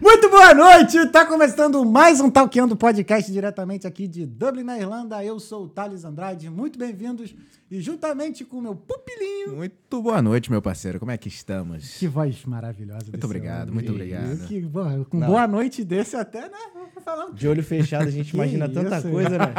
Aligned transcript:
Muito 0.00 0.28
boa 0.28 0.52
noite! 0.52 1.06
Tá 1.08 1.24
começando 1.24 1.82
mais 1.84 2.20
um 2.20 2.30
Talkando 2.30 2.76
Podcast 2.76 3.32
diretamente 3.32 3.86
aqui 3.86 4.06
de 4.06 4.26
Dublin, 4.26 4.62
na 4.62 4.78
Irlanda. 4.78 5.24
Eu 5.24 5.40
sou 5.40 5.64
o 5.64 5.68
Thales 5.68 6.04
Andrade, 6.04 6.50
muito 6.50 6.78
bem-vindos. 6.78 7.34
E 7.70 7.80
juntamente 7.80 8.44
com 8.44 8.58
o 8.58 8.62
meu 8.62 8.74
pupilinho. 8.76 9.56
Muito 9.56 10.02
boa 10.02 10.20
noite, 10.20 10.50
meu 10.50 10.60
parceiro. 10.60 11.00
Como 11.00 11.10
é 11.10 11.16
que 11.16 11.28
estamos? 11.28 11.96
Que 11.98 12.06
voz 12.06 12.44
maravilhosa. 12.44 13.06
Muito 13.10 13.24
obrigado, 13.24 13.72
muito 13.72 13.90
obrigado. 13.90 14.46
Que, 14.46 14.60
bom, 14.60 15.04
com 15.04 15.18
Não. 15.18 15.26
boa 15.28 15.46
noite 15.48 15.82
desse 15.82 16.14
até, 16.14 16.42
né? 16.42 16.58
Falando. 17.04 17.34
De 17.34 17.46
olho 17.48 17.62
fechado 17.62 18.06
a 18.08 18.10
gente 18.10 18.30
imagina 18.34 18.68
tanta 18.68 18.98
isso? 18.98 19.08
coisa, 19.08 19.30
né? 19.38 19.54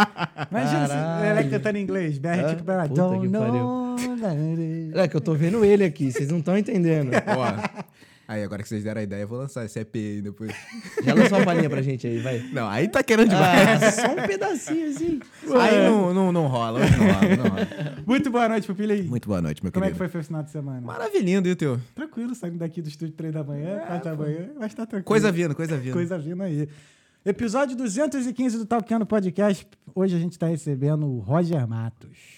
Imagina 0.51 0.87
se 0.87 1.25
ele 1.41 1.49
cantando 1.49 1.77
em 1.77 1.81
inglês. 1.81 2.17
BR, 2.17 2.55
tipo, 2.55 2.71
I 2.71 2.87
don't 2.89 3.27
know. 3.27 3.95
É 4.93 5.07
que 5.07 5.15
eu 5.15 5.21
tô 5.21 5.33
vendo 5.33 5.65
ele 5.65 5.83
aqui, 5.83 6.11
vocês 6.11 6.29
não 6.29 6.39
estão 6.39 6.57
entendendo. 6.57 7.11
Ó, 7.13 7.87
Aí, 8.27 8.43
agora 8.43 8.61
que 8.61 8.67
vocês 8.67 8.83
deram 8.83 8.99
a 8.99 9.03
ideia, 9.05 9.21
eu 9.21 9.27
vou 9.27 9.37
lançar 9.37 9.63
esse 9.63 9.79
EP 9.79 9.95
aí 9.95 10.21
depois. 10.21 10.51
Já 11.01 11.13
lançou 11.13 11.37
uma 11.37 11.45
palhinha 11.45 11.69
pra 11.69 11.81
gente 11.81 12.05
aí, 12.05 12.19
vai. 12.19 12.39
Não, 12.51 12.67
aí 12.67 12.89
tá 12.89 13.01
querendo 13.01 13.29
demais. 13.29 13.81
Ah, 13.81 13.91
só 13.91 14.11
um 14.11 14.27
pedacinho 14.27 14.89
assim. 14.89 15.19
Aí 15.57 15.87
não, 15.87 16.13
não, 16.13 16.31
não 16.33 16.47
rola, 16.47 16.79
não 16.79 16.87
rola, 16.87 17.35
não 17.37 17.49
rola. 17.49 17.67
Muito 18.05 18.29
boa 18.29 18.49
noite, 18.49 18.67
Pupila 18.67 18.93
Muito 19.03 19.29
boa 19.29 19.41
noite, 19.41 19.63
meu 19.63 19.71
Como 19.71 19.81
querido. 19.81 19.97
Como 19.97 20.05
é 20.05 20.07
que 20.07 20.11
foi 20.11 20.19
o 20.19 20.23
final 20.25 20.43
de 20.43 20.51
semana? 20.51 20.81
Maravilhindo, 20.81 21.47
e 21.47 21.51
o 21.53 21.55
teu? 21.55 21.79
Tranquilo, 21.95 22.35
saindo 22.35 22.57
daqui 22.57 22.81
do 22.81 22.89
estúdio 22.89 23.15
3 23.15 23.33
da 23.33 23.45
manhã, 23.45 23.79
4 23.87 24.09
da 24.09 24.15
manhã, 24.17 24.49
mas 24.59 24.73
tá 24.73 24.85
tranquilo. 24.85 25.05
Coisa 25.05 25.31
vindo, 25.31 25.55
coisa 25.55 25.77
vindo. 25.77 25.93
Coisa 25.93 26.19
vindo 26.19 26.43
aí. 26.43 26.67
Episódio 27.25 27.77
215 27.77 28.57
do 28.57 28.65
Talkando 28.65 29.05
Podcast. 29.05 29.65
Hoje 29.95 30.17
a 30.17 30.19
gente 30.19 30.37
tá 30.37 30.47
recebendo 30.47 31.07
o 31.07 31.19
Roger 31.19 31.65
Matos. 31.65 32.36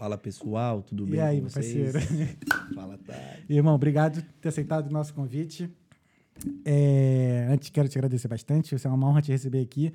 Fala 0.00 0.16
pessoal, 0.16 0.82
tudo 0.82 1.04
bem? 1.04 1.16
E 1.16 1.20
aí, 1.20 1.40
meu 1.42 1.50
parceiro? 1.50 1.98
Fala, 2.74 2.96
Thay. 3.06 3.44
Irmão, 3.50 3.74
obrigado 3.74 4.22
por 4.22 4.32
ter 4.40 4.48
aceitado 4.48 4.88
o 4.88 4.90
nosso 4.90 5.12
convite. 5.12 5.70
É, 6.64 7.46
antes, 7.50 7.68
quero 7.68 7.86
te 7.86 7.98
agradecer 7.98 8.26
bastante. 8.26 8.78
Você 8.78 8.86
é 8.86 8.90
uma 8.90 9.06
honra 9.06 9.20
te 9.20 9.30
receber 9.30 9.60
aqui. 9.60 9.92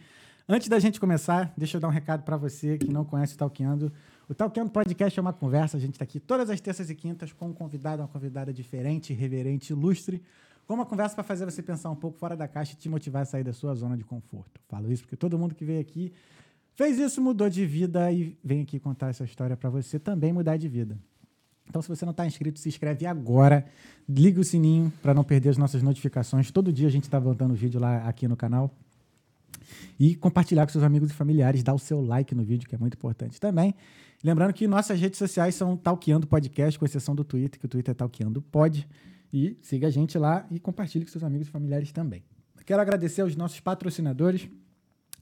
Antes 0.48 0.67
da 0.67 0.78
gente 0.78 1.00
começar, 1.00 1.52
deixa 1.58 1.78
eu 1.78 1.81
dar 1.81 1.88
um 1.88 1.92
recado 1.92 2.22
para 2.22 2.38
você 2.38 2.78
que 2.78 2.88
não 2.88 3.03
conhece 3.03 3.33
o 3.33 3.38
Talkeando. 3.39 3.92
O 4.30 4.36
Talkeando 4.36 4.70
Podcast 4.70 5.17
é 5.17 5.22
uma 5.23 5.33
conversa. 5.33 5.76
A 5.76 5.80
gente 5.80 5.94
está 5.94 6.03
aqui 6.03 6.20
todas 6.20 6.52
as 6.52 6.61
terças 6.61 6.88
e 6.92 6.94
quintas 6.94 7.33
com 7.33 7.48
um 7.48 7.53
convidado, 7.53 8.03
uma 8.03 8.08
convidada 8.08 8.53
diferente, 8.53 9.11
reverente, 9.11 9.73
ilustre. 9.73 10.22
Com 10.67 10.76
uma 10.76 10.86
conversa 10.86 11.16
para 11.16 11.23
fazer 11.23 11.45
você 11.45 11.64
pensar 11.64 11.89
um 11.89 11.95
pouco 11.95 12.20
fora 12.20 12.38
da 12.38 12.48
caixa 12.48 12.73
e 12.73 12.76
te 12.76 12.88
motivar 12.88 13.23
a 13.23 13.26
sair 13.26 13.44
da 13.44 13.53
sua 13.53 13.73
zona 13.73 13.98
de 13.98 14.03
conforto. 14.03 14.61
Falo 14.70 14.92
isso 14.92 15.02
porque 15.02 15.16
todo 15.16 15.36
mundo 15.36 15.56
que 15.56 15.66
veio 15.66 15.81
aqui 15.81 16.14
Fez 16.76 17.00
isso, 17.00 17.22
mudou 17.22 17.50
de 17.50 17.66
vida 17.66 18.12
e 18.12 18.38
vem 18.44 18.62
aqui 18.62 18.80
contar 18.80 19.08
essa 19.08 19.23
história 19.23 19.56
para 19.56 19.70
você 19.70 19.98
também 19.98 20.34
mudar 20.34 20.58
de 20.58 20.68
vida. 20.68 21.00
Então, 21.67 21.82
se 21.82 21.88
você 21.88 22.06
não 22.06 22.12
está 22.12 22.28
inscrito, 22.28 22.59
se 22.59 22.67
inscreve 22.67 23.06
agora. 23.06 23.66
Liga 24.08 24.40
o 24.40 24.44
sininho 24.44 24.92
para 25.02 25.14
não 25.14 25.23
perder 25.23 25.50
as 25.50 25.58
nossas 25.58 25.82
notificações. 25.82 26.52
Todo 26.52 26.72
dia 26.72 26.88
a 26.88 26.92
gente 26.92 27.04
está 27.04 27.20
botando 27.20 27.56
vídeo 27.56 27.80
lá 27.80 28.08
aqui 28.08 28.28
no 28.28 28.36
canal. 28.36 28.76
E 30.00 30.16
compartilhar 30.16 30.66
com 30.66 30.72
seus 30.72 30.84
amigos 30.84 31.09
e 31.09 31.14
familiares. 31.14 31.64
Dar 31.64 31.73
o 31.73 31.80
seu 31.80 32.02
like 32.02 32.36
no 32.36 32.44
vídeo, 32.44 32.67
que 32.67 32.76
é 32.76 32.78
muito 32.78 32.95
importante 32.95 33.39
também. 33.39 33.73
Lembrando 34.22 34.54
que 34.54 34.67
nossas 34.67 35.00
redes 35.00 35.17
sociais 35.17 35.56
são 35.56 35.78
Talqueando 35.78 36.28
Podcast, 36.28 36.78
com 36.78 36.86
exceção 36.86 37.16
do 37.16 37.23
Twitter, 37.23 37.58
que 37.58 37.66
o 37.66 37.70
Twitter 37.70 37.94
é 37.94 37.95
Talqueando 37.95 38.42
Pod. 38.42 38.88
E 39.34 39.58
siga 39.62 39.88
a 39.88 39.89
gente 39.89 40.17
lá 40.17 40.45
e 40.52 40.60
compartilhe 40.60 41.06
com 41.06 41.12
seus 41.12 41.23
amigos 41.23 41.48
e 41.48 41.52
familiares 41.52 41.92
também. 41.92 42.22
Quero 42.66 42.82
agradecer 42.82 43.22
aos 43.22 43.36
nossos 43.36 43.60
patrocinadores. 43.60 44.50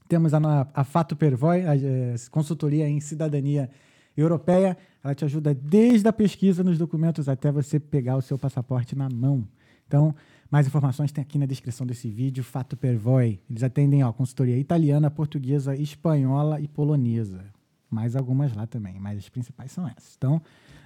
Temos 0.08 0.34
a, 0.34 0.68
a 0.74 0.84
Fato 0.84 1.16
Pervoy, 1.16 1.64
a, 1.64 1.72
a 1.72 1.76
é, 1.76 2.14
consultoria 2.30 2.88
em 2.88 3.00
cidadania 3.00 3.70
europeia. 4.16 4.76
Ela 5.02 5.14
te 5.14 5.24
ajuda 5.24 5.54
desde 5.54 6.06
a 6.08 6.12
pesquisa 6.12 6.62
nos 6.62 6.78
documentos 6.78 7.28
até 7.28 7.50
você 7.50 7.80
pegar 7.80 8.16
o 8.16 8.22
seu 8.22 8.38
passaporte 8.38 8.96
na 8.96 9.08
mão. 9.08 9.46
Então, 9.86 10.14
mais 10.50 10.66
informações 10.66 11.10
tem 11.10 11.22
aqui 11.22 11.38
na 11.38 11.46
descrição 11.46 11.86
desse 11.86 12.08
vídeo. 12.08 12.44
Fato 12.44 12.76
Pervoy. 12.76 13.40
Eles 13.48 13.62
atendem 13.62 14.04
ó, 14.04 14.12
consultoria 14.12 14.56
italiana, 14.56 15.10
portuguesa, 15.10 15.74
espanhola 15.74 16.60
e 16.60 16.68
polonesa. 16.68 17.44
Mais 17.90 18.16
algumas 18.16 18.54
lá 18.54 18.66
também, 18.66 18.98
mas 18.98 19.18
as 19.18 19.28
principais 19.28 19.72
são 19.72 19.86
essas. 19.86 20.14
Então, 20.16 20.40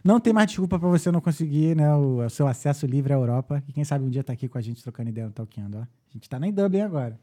não 0.05 0.21
tem 0.21 0.33
mais 0.33 0.49
desculpa 0.49 0.79
para 0.79 0.89
você 0.89 1.11
não 1.11 1.21
conseguir 1.21 1.75
né, 1.75 1.93
o, 1.95 2.25
o, 2.25 2.31
seu 2.31 2.47
acesso 2.47 2.87
livre 2.87 3.13
à 3.13 3.17
Europa. 3.17 3.63
E 3.67 3.73
quem 3.73 3.85
sabe 3.85 4.05
um 4.05 4.11
dia 4.11 4.23
tá 4.23 4.33
aqui 4.33 4.49
com 4.49 4.59
a 4.59 4.61
gente 4.61 4.83
trocando 4.83 5.11
ideia 5.11 5.27
no 5.27 5.33
Talkando. 5.33 5.79
Ó. 5.79 5.81
A 5.81 6.13
gente 6.13 6.23
está 6.23 6.39
em 6.47 6.53
Dublin 6.53 6.81
agora. 6.81 7.19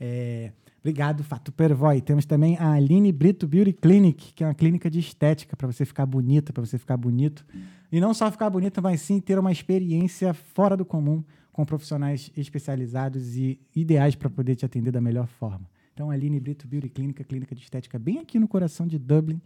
É, 0.00 0.52
obrigado, 0.80 1.24
Fato 1.24 1.50
Pervoy. 1.50 2.00
Temos 2.00 2.24
também 2.24 2.56
a 2.58 2.72
Aline 2.72 3.12
Brito 3.12 3.46
Beauty 3.46 3.72
Clinic, 3.72 4.32
que 4.32 4.44
é 4.44 4.46
uma 4.46 4.54
clínica 4.54 4.90
de 4.90 4.98
estética 4.98 5.56
para 5.56 5.66
você 5.66 5.84
ficar 5.84 6.06
bonita, 6.06 6.52
para 6.52 6.64
você 6.64 6.78
ficar 6.78 6.96
bonito. 6.96 7.44
E 7.90 8.00
não 8.00 8.14
só 8.14 8.30
ficar 8.30 8.50
bonita, 8.50 8.80
mas 8.80 9.00
sim 9.00 9.20
ter 9.20 9.38
uma 9.38 9.52
experiência 9.52 10.32
fora 10.34 10.76
do 10.76 10.84
comum 10.84 11.22
com 11.52 11.64
profissionais 11.64 12.30
especializados 12.36 13.36
e 13.36 13.60
ideais 13.74 14.14
para 14.14 14.30
poder 14.30 14.54
te 14.54 14.64
atender 14.64 14.92
da 14.92 15.00
melhor 15.00 15.26
forma. 15.26 15.68
Então, 15.92 16.10
a 16.10 16.14
Aline 16.14 16.38
Brito 16.38 16.68
Beauty 16.68 16.88
Clinic, 16.88 17.24
clínica 17.24 17.54
de 17.54 17.62
estética 17.62 17.98
bem 17.98 18.18
aqui 18.18 18.38
no 18.38 18.46
coração 18.46 18.86
de 18.86 18.98
Dublin, 18.98 19.40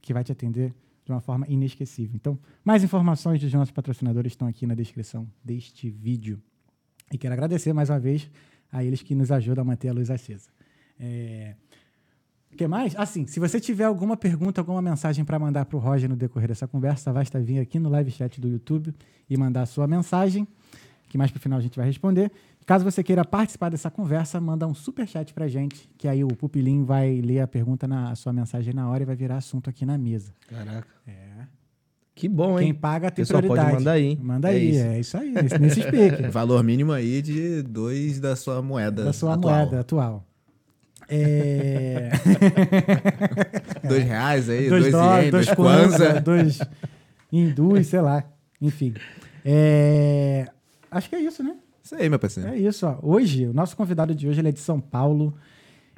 que 0.00 0.14
vai 0.14 0.24
te 0.24 0.32
atender 0.32 0.72
de 1.04 1.12
uma 1.12 1.20
forma 1.20 1.46
inesquecível. 1.46 2.16
Então, 2.16 2.38
mais 2.64 2.82
informações 2.82 3.40
dos 3.40 3.52
nossos 3.52 3.70
patrocinadores 3.70 4.32
estão 4.32 4.48
aqui 4.48 4.66
na 4.66 4.74
descrição 4.74 5.28
deste 5.44 5.90
vídeo. 5.90 6.40
E 7.12 7.18
quero 7.18 7.34
agradecer 7.34 7.74
mais 7.74 7.90
uma 7.90 8.00
vez 8.00 8.30
a 8.74 8.82
eles 8.82 9.00
que 9.02 9.14
nos 9.14 9.30
ajudam 9.30 9.62
a 9.62 9.64
manter 9.64 9.88
a 9.88 9.92
luz 9.92 10.10
acesa. 10.10 10.50
É... 10.98 11.54
O 12.52 12.56
que 12.56 12.66
mais? 12.66 12.94
Assim, 12.96 13.26
se 13.26 13.40
você 13.40 13.58
tiver 13.58 13.84
alguma 13.84 14.16
pergunta, 14.16 14.60
alguma 14.60 14.82
mensagem 14.82 15.24
para 15.24 15.38
mandar 15.38 15.64
para 15.64 15.76
o 15.76 15.80
Roger 15.80 16.08
no 16.08 16.16
decorrer 16.16 16.48
dessa 16.48 16.68
conversa, 16.68 17.12
basta 17.12 17.40
vir 17.40 17.60
aqui 17.60 17.78
no 17.78 17.88
live 17.88 18.10
chat 18.10 18.40
do 18.40 18.48
YouTube 18.48 18.94
e 19.30 19.36
mandar 19.36 19.62
a 19.62 19.66
sua 19.66 19.86
mensagem, 19.86 20.46
que 21.08 21.16
mais 21.16 21.30
para 21.30 21.38
o 21.38 21.40
final 21.40 21.58
a 21.58 21.62
gente 21.62 21.76
vai 21.76 21.86
responder. 21.86 22.30
Caso 22.66 22.84
você 22.84 23.02
queira 23.02 23.24
participar 23.24 23.70
dessa 23.70 23.90
conversa, 23.90 24.40
manda 24.40 24.66
um 24.66 24.74
super 24.74 25.06
chat 25.06 25.32
para 25.34 25.48
gente, 25.48 25.88
que 25.98 26.08
aí 26.08 26.24
o 26.24 26.28
Pupilim 26.28 26.84
vai 26.84 27.20
ler 27.20 27.40
a 27.40 27.46
pergunta 27.46 27.86
na 27.86 28.10
a 28.10 28.14
sua 28.14 28.32
mensagem 28.32 28.72
na 28.72 28.88
hora 28.88 29.02
e 29.02 29.06
vai 29.06 29.16
virar 29.16 29.36
assunto 29.36 29.68
aqui 29.68 29.84
na 29.84 29.98
mesa. 29.98 30.32
Caraca. 30.48 30.88
É. 31.06 31.46
Que 32.14 32.28
bom, 32.28 32.58
hein? 32.60 32.66
Quem 32.66 32.74
paga 32.74 33.10
tem 33.10 33.24
Pessoal 33.24 33.40
prioridade. 33.40 33.70
pode 33.70 33.80
mandar 33.82 33.92
aí. 33.92 34.16
Manda 34.22 34.52
é 34.52 34.54
aí, 34.54 34.70
isso. 34.70 34.86
é 34.86 35.00
isso 35.00 35.16
aí, 35.16 35.30
nesse, 35.32 35.58
nesse 35.58 35.82
speak. 35.82 36.22
Valor 36.30 36.62
mínimo 36.62 36.92
aí 36.92 37.20
de 37.20 37.62
dois 37.62 38.20
da 38.20 38.36
sua 38.36 38.62
moeda 38.62 39.04
Da 39.04 39.12
sua 39.12 39.34
atual. 39.34 39.56
moeda 39.56 39.80
atual. 39.80 40.24
É... 41.08 42.10
dois 43.86 44.04
reais 44.04 44.48
aí, 44.48 44.68
dois, 44.68 44.82
dois 44.82 44.92
dólares, 44.92 45.30
dois 45.30 45.50
kwanza. 45.50 46.20
Dois 46.20 46.58
hindus, 47.32 47.88
sei 47.88 48.00
lá. 48.00 48.24
Enfim. 48.60 48.94
É... 49.44 50.46
Acho 50.90 51.10
que 51.10 51.16
é 51.16 51.20
isso, 51.20 51.42
né? 51.42 51.56
Isso 51.82 51.96
aí, 51.96 52.08
meu 52.08 52.18
parceiro. 52.18 52.48
É 52.48 52.56
isso, 52.56 52.86
ó. 52.86 52.96
Hoje, 53.02 53.46
o 53.46 53.52
nosso 53.52 53.76
convidado 53.76 54.14
de 54.14 54.28
hoje 54.28 54.40
ele 54.40 54.48
é 54.48 54.52
de 54.52 54.60
São 54.60 54.80
Paulo. 54.80 55.34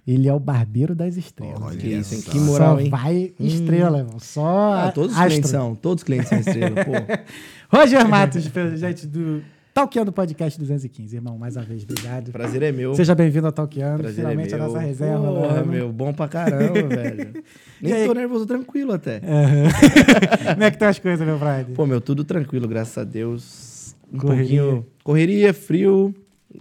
Ele 0.07 0.29
é 0.29 0.33
o 0.33 0.39
barbeiro 0.39 0.95
das 0.95 1.17
estrelas. 1.17 1.75
Oh, 1.75 1.77
que 1.77 1.89
isso, 1.89 2.15
hein? 2.15 2.23
Que 2.23 2.39
moral, 2.39 2.77
Só 2.77 2.81
hein? 2.81 2.91
vai 2.91 3.35
estrela, 3.41 4.05
hum. 4.05 4.19
Só 4.21 4.73
ah, 4.73 4.93
todos 4.93 5.11
os 5.11 5.17
astro. 5.17 5.31
clientes 5.31 5.51
são. 5.51 5.75
Todos 5.75 6.03
os 6.03 6.05
clientes 6.05 6.29
são 6.29 6.39
estrela, 6.39 6.85
pô. 6.85 6.93
Roger 7.77 8.09
Matos, 8.09 8.45
gente 8.77 9.07
do 9.07 9.43
Talkeando 9.77 10.11
Podcast 10.11 10.59
215, 10.59 11.17
irmão. 11.17 11.37
Mais 11.37 11.55
uma 11.57 11.65
vez, 11.65 11.83
obrigado. 11.83 12.31
Prazer 12.31 12.63
é 12.63 12.73
meu. 12.73 12.95
Seja 12.95 13.15
bem-vindo 13.15 13.47
ao 13.47 13.53
Talkeando. 13.53 13.99
Prazer 13.99 14.25
é 14.25 14.29
Finalmente 14.29 14.55
é 14.55 14.57
a 14.57 14.59
nossa 14.59 14.79
reserva. 14.79 15.27
Porra, 15.27 15.65
meu, 15.65 15.93
bom 15.93 16.15
pra 16.15 16.29
caramba, 16.29 16.83
velho. 16.89 17.43
Nem 17.83 18.07
tô 18.07 18.15
nervoso, 18.15 18.47
tranquilo 18.47 18.93
até. 18.93 19.17
Uhum. 19.17 19.69
Como 20.55 20.63
é 20.63 20.71
que 20.71 20.77
estão 20.77 20.89
as 20.89 20.99
coisas, 20.99 21.27
meu 21.27 21.37
Friday? 21.37 21.75
Pô, 21.75 21.85
meu, 21.85 22.01
tudo 22.01 22.25
tranquilo, 22.25 22.69
graças 22.69 22.97
a 22.97 23.05
Deus. 23.05 23.95
Um 24.11 24.19
correria. 24.19 24.63
pouquinho... 24.63 24.87
Correria, 25.05 25.53
frio, 25.53 26.15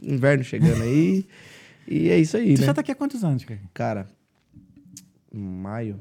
inverno 0.04 0.44
chegando 0.44 0.82
aí. 0.82 1.26
E 1.88 2.10
é 2.10 2.20
isso 2.20 2.36
aí, 2.38 2.56
Você 2.56 2.62
né? 2.62 2.68
já 2.68 2.74
tá 2.74 2.82
aqui 2.82 2.92
há 2.92 2.96
quantos 2.96 3.24
anos, 3.24 3.44
cara? 3.44 3.62
Cara, 3.74 4.08
maio. 5.32 6.00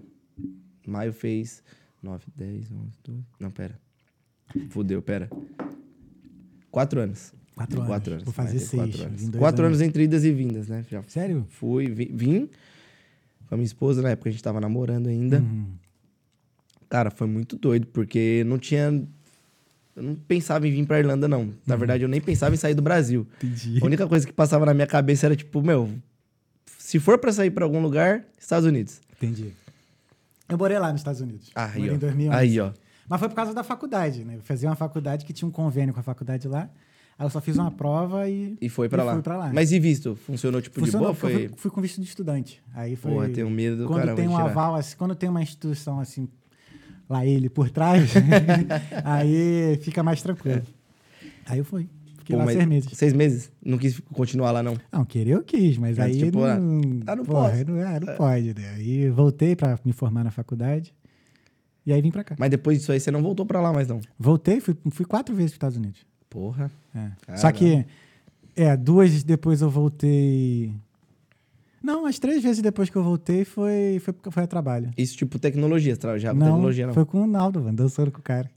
Maio 0.87 1.13
fez 1.13 1.63
9, 2.03 2.25
10, 2.37 2.73
11, 2.73 2.91
12. 3.05 3.25
Não, 3.41 3.51
pera. 3.51 3.79
Fudeu, 4.71 5.03
pera. 5.03 5.31
Quatro 6.71 7.01
anos. 7.01 7.33
Quatro 7.55 7.79
anos. 7.79 7.89
Quatro 7.89 8.13
anos. 8.15 8.25
Vou 8.25 8.33
fazer 8.33 8.59
seis. 8.59 8.83
Quatro 8.83 9.05
anos. 9.05 9.23
Quatro 9.23 9.65
anos. 9.65 9.79
anos 9.79 9.81
entre 9.81 10.05
idas 10.05 10.25
e 10.25 10.33
vindas, 10.33 10.69
né? 10.69 10.85
Já 10.91 11.03
Sério? 11.05 11.47
Fui, 11.49 11.87
vim, 11.87 12.09
vim 12.13 12.51
com 13.47 13.55
a 13.55 13.57
minha 13.57 13.67
esposa, 13.67 14.03
na 14.03 14.11
época 14.11 14.29
a 14.29 14.33
gente 14.33 14.43
tava 14.43 14.61
namorando 14.61 15.07
ainda. 15.07 15.39
Uhum. 15.39 15.67
Cara, 16.89 17.11
foi 17.11 17.27
muito 17.27 17.57
doido, 17.57 17.87
porque 17.89 18.43
não 18.47 18.59
tinha 18.59 19.07
eu 19.97 20.03
não 20.03 20.15
pensava 20.15 20.67
em 20.67 20.71
vir 20.71 20.87
pra 20.87 20.99
Irlanda, 20.99 21.29
não. 21.29 21.53
Na 21.67 21.75
uhum. 21.75 21.79
verdade, 21.79 22.03
eu 22.03 22.09
nem 22.09 22.21
pensava 22.21 22.55
em 22.55 22.59
sair 22.59 22.75
do 22.75 22.83
Brasil. 22.83 23.27
Entendi. 23.43 23.79
A 23.81 23.87
única 23.87 24.07
coisa 24.07 24.27
que 24.27 24.33
passava 24.33 24.67
na 24.67 24.75
minha 24.75 24.87
cabeça 24.87 25.27
era 25.27 25.37
tipo, 25.37 25.63
meu, 25.63 25.91
se 26.79 26.99
for 26.99 27.19
para 27.19 27.33
sair 27.33 27.51
para 27.51 27.65
algum 27.65 27.81
lugar, 27.81 28.25
Estados 28.39 28.67
Unidos. 28.67 29.01
Entendi. 29.17 29.53
Eu 30.49 30.59
morei 30.59 30.79
lá 30.79 30.91
nos 30.91 31.01
Estados 31.01 31.21
Unidos. 31.21 31.51
Ah, 31.55 31.71
aí, 31.75 31.91
ó. 31.91 31.95
em 31.95 31.99
2011. 31.99 32.37
Aí, 32.37 32.61
ó. 32.61 32.73
Mas 33.09 33.21
foi 33.21 33.29
por 33.29 33.35
causa 33.35 33.55
da 33.55 33.63
faculdade, 33.63 34.25
né? 34.25 34.37
Eu 34.37 34.43
fazia 34.43 34.69
uma 34.69 34.77
faculdade 34.77 35.25
que 35.25 35.33
tinha 35.33 35.47
um 35.47 35.51
convênio 35.51 35.95
com 35.95 36.01
a 36.01 36.03
faculdade 36.03 36.49
lá. 36.49 36.69
Aí 37.17 37.25
eu 37.25 37.31
só 37.31 37.41
fiz 37.41 37.57
uma 37.57 37.71
prova 37.71 38.29
e. 38.29 38.57
E 38.61 38.69
foi 38.69 38.89
para 38.89 39.05
lá. 39.05 39.15
lá. 39.15 39.53
Mas 39.53 39.71
e 39.71 39.79
visto? 39.79 40.17
Funcionou 40.17 40.61
tipo 40.61 40.81
Funcionou, 40.81 41.13
de 41.13 41.21
boa? 41.21 41.33
Foi... 41.33 41.49
Fui, 41.49 41.57
fui, 41.57 41.71
com 41.71 41.81
visto 41.81 42.01
de 42.01 42.09
estudante. 42.09 42.63
Aí 42.75 42.97
foi. 42.97 43.13
Porra, 43.13 43.29
tenho 43.29 43.49
medo 43.49 43.77
do 43.77 43.87
Quando 43.87 44.15
tem 44.17 44.27
um 44.27 44.37
aval, 44.37 44.75
assim, 44.75 44.97
quando 44.97 45.15
tem 45.15 45.29
uma 45.29 45.43
instituição 45.43 46.01
assim 46.01 46.29
lá 47.09 47.25
ele 47.25 47.49
por 47.49 47.71
trás, 47.71 48.13
aí 49.05 49.79
fica 49.83 50.03
mais 50.03 50.23
tranquilo. 50.23 50.63
É. 50.63 50.85
Aí 51.47 51.59
eu 51.59 51.65
fui. 51.65 51.89
fiquei 52.19 52.37
Pô, 52.37 52.43
lá 52.43 52.51
seis 52.51 52.67
meses. 52.67 52.91
Seis 52.93 53.13
meses? 53.13 53.53
Não 53.65 53.79
quis 53.79 54.01
continuar 54.13 54.51
lá, 54.51 54.63
não. 54.63 54.77
Não, 54.91 55.05
querer 55.05 55.33
eu 55.33 55.43
quis, 55.43 55.77
mas 55.79 55.99
aí 55.99 56.19
tipo, 56.19 56.41
não, 56.41 57.03
ah, 57.07 57.17
não 57.17 57.25
porra, 57.25 57.51
posso. 57.51 57.65
Não, 57.65 57.79
é, 57.79 58.01
não 58.01 58.17
pode, 58.17 58.55
né? 58.55 58.75
Aí 58.77 59.09
voltei 59.11 59.55
pra 59.55 59.79
me 59.85 59.93
formar 59.93 60.25
na 60.25 60.31
faculdade 60.31 60.95
e 61.87 61.93
aí 61.93 62.01
vim 62.01 62.11
pra 62.11 62.25
cá. 62.25 62.35
Mas 62.39 62.51
depois 62.51 62.79
disso 62.79 62.93
aí 62.93 63.01
você 63.01 63.11
não 63.11 63.23
voltou 63.23 63.45
pra 63.45 63.61
lá 63.61 63.73
mais, 63.73 63.87
não. 63.87 64.01
Voltei, 64.19 64.61
fui, 64.61 64.77
fui 64.91 65.05
quatro 65.05 65.35
vezes 65.35 65.51
pros 65.51 65.57
Estados 65.57 65.77
Unidos. 65.77 66.07
Porra. 66.31 66.71
É. 66.95 67.37
Só 67.37 67.53
que, 67.53 67.85
é, 68.57 68.77
duas 68.77 69.23
depois 69.23 69.61
eu 69.61 69.69
voltei... 69.69 70.75
Não, 71.85 72.07
as 72.07 72.19
três 72.19 72.43
vezes 72.43 72.63
depois 72.63 72.89
que 72.89 72.97
eu 72.97 73.03
voltei 73.03 73.45
foi, 73.45 74.01
foi, 74.01 74.15
foi 74.31 74.43
a 74.43 74.47
trabalho. 74.47 74.91
Isso, 74.97 75.19
tipo, 75.19 75.39
tecnologia, 75.39 75.95
já 76.17 76.33
não, 76.33 76.47
tecnologia 76.47 76.87
não. 76.87 76.95
foi 76.95 77.05
com 77.05 77.21
o 77.21 77.27
Naldo, 77.27 77.61
mano, 77.61 77.77
dançando 77.77 78.11
com 78.11 78.21
o 78.21 78.23
cara. 78.23 78.51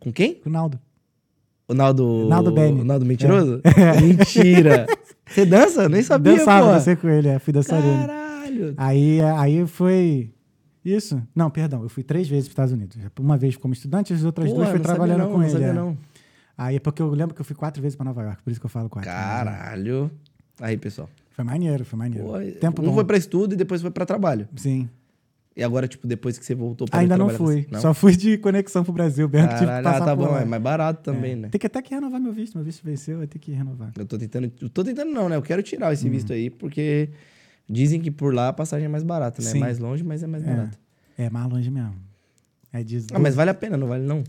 Com 0.00 0.10
quem? 0.10 0.36
Com 0.36 0.48
o 0.48 0.52
Naldo. 0.52 0.80
O 1.68 1.74
Naldo... 1.74 2.26
Naldo 2.30 2.50
Bene. 2.50 2.80
O 2.80 2.84
Naldo 2.84 3.04
Mentiroso? 3.04 3.60
Mentira. 4.00 4.86
Você 5.26 5.44
dança? 5.44 5.86
Nem 5.86 6.02
sabia, 6.02 6.38
Dançava, 6.38 6.68
pô. 6.68 6.72
dancei 6.72 6.96
com 6.96 7.08
ele, 7.10 7.28
é, 7.28 7.38
fui 7.38 7.52
dançarino. 7.52 8.06
Caralho. 8.06 8.74
Aí, 8.78 9.20
aí 9.20 9.66
foi. 9.66 10.32
Isso? 10.82 11.22
Não, 11.34 11.50
perdão, 11.50 11.82
eu 11.82 11.90
fui 11.90 12.02
três 12.02 12.26
vezes 12.26 12.48
para 12.48 12.52
os 12.64 12.70
Estados 12.70 12.72
Unidos. 12.72 12.96
Uma 13.20 13.36
vez 13.36 13.54
como 13.54 13.74
estudante, 13.74 14.14
as 14.14 14.24
outras 14.24 14.48
Pô, 14.48 14.56
duas 14.56 14.68
sabia 14.68 14.82
trabalhando 14.82 15.18
não, 15.18 15.30
com 15.30 15.36
não 15.36 15.42
ele. 15.42 15.52
sabia 15.52 15.66
é. 15.66 15.72
não. 15.74 15.98
Aí, 16.56 16.80
porque 16.80 17.02
eu 17.02 17.10
lembro 17.10 17.34
que 17.34 17.40
eu 17.42 17.44
fui 17.44 17.54
quatro 17.54 17.82
vezes 17.82 17.96
para 17.96 18.04
Nova 18.04 18.22
York, 18.22 18.42
por 18.42 18.50
isso 18.50 18.58
que 18.58 18.64
eu 18.64 18.70
falo 18.70 18.88
quatro. 18.88 19.10
Caralho. 19.10 20.10
Aí, 20.58 20.78
pessoal. 20.78 21.10
Foi 21.32 21.44
maneiro, 21.44 21.84
foi 21.84 21.98
maneiro. 21.98 22.26
Pô, 22.28 22.32
Tempo 22.60 22.82
um 22.82 22.86
bom. 22.86 22.94
foi 22.94 23.04
pra 23.04 23.16
estudo 23.16 23.54
e 23.54 23.56
depois 23.56 23.80
foi 23.80 23.90
pra 23.90 24.04
trabalho. 24.06 24.48
Sim. 24.56 24.88
E 25.54 25.62
agora, 25.62 25.86
tipo, 25.86 26.06
depois 26.06 26.38
que 26.38 26.44
você 26.46 26.54
voltou 26.54 26.86
pra 26.88 27.00
Ainda 27.00 27.16
não 27.16 27.26
trabalhar 27.28 27.38
fui. 27.52 27.64
com- 27.64 27.72
Não? 27.72 27.80
Só 27.80 27.92
fui 27.92 28.16
de 28.16 28.38
conexão 28.38 28.82
pro 28.84 28.92
Brasil. 28.92 29.28
Bem, 29.28 29.42
tive 29.42 29.54
que 29.60 29.64
Caralho, 29.66 29.86
ah, 29.86 29.92
passar 29.92 30.04
tá 30.06 30.16
por 30.16 30.26
bom. 30.28 30.32
lá. 30.32 30.40
É 30.40 30.44
mais 30.46 30.62
barato 30.62 31.02
também, 31.02 31.32
É. 31.32 31.36
né? 31.36 31.48
Tem 31.50 31.58
que 31.58 31.66
até 31.66 31.82
que 31.82 31.94
renovar 31.94 32.18
meu 32.20 32.32
visto. 32.32 32.54
Meu 32.54 32.64
visto 32.64 32.82
venceu, 32.82 33.18
vai 33.18 33.26
ter 33.26 33.38
que 33.38 33.52
renovar. 33.52 33.92
Eu 33.98 34.06
tô 34.06 34.16
tentando... 34.16 34.50
Eu 34.60 34.70
tô 34.70 34.82
tentando 34.82 35.10
não, 35.10 35.28
né? 35.28 35.36
Eu 35.36 35.42
quero 35.42 35.62
tirar 35.62 35.88
Uhum. 35.88 35.92
esse 35.92 36.08
visto 36.08 36.32
aí, 36.32 36.48
porque 36.48 37.10
dizem 37.68 38.00
que 38.00 38.10
por 38.10 38.32
lá 38.32 38.48
a 38.48 38.52
passagem 38.52 38.86
é 38.86 38.88
mais 38.88 39.02
barata, 39.02 39.42
né? 39.42 39.48
Sim. 39.50 39.58
É 39.58 39.60
mais 39.60 39.78
longe, 39.78 40.02
mas 40.02 40.22
é 40.22 40.26
mais 40.26 40.42
É. 40.42 40.46
barato. 40.46 40.78
É 41.18 41.28
mais 41.28 41.50
longe 41.52 41.70
mesmo. 41.70 41.96
É 42.72 42.82
de 42.82 43.04
Ah, 43.12 43.18
mas 43.18 43.34
vale 43.34 43.50
a 43.50 43.54
pena, 43.54 43.76
não 43.76 43.86
vale 43.86 44.04
não? 44.06 44.24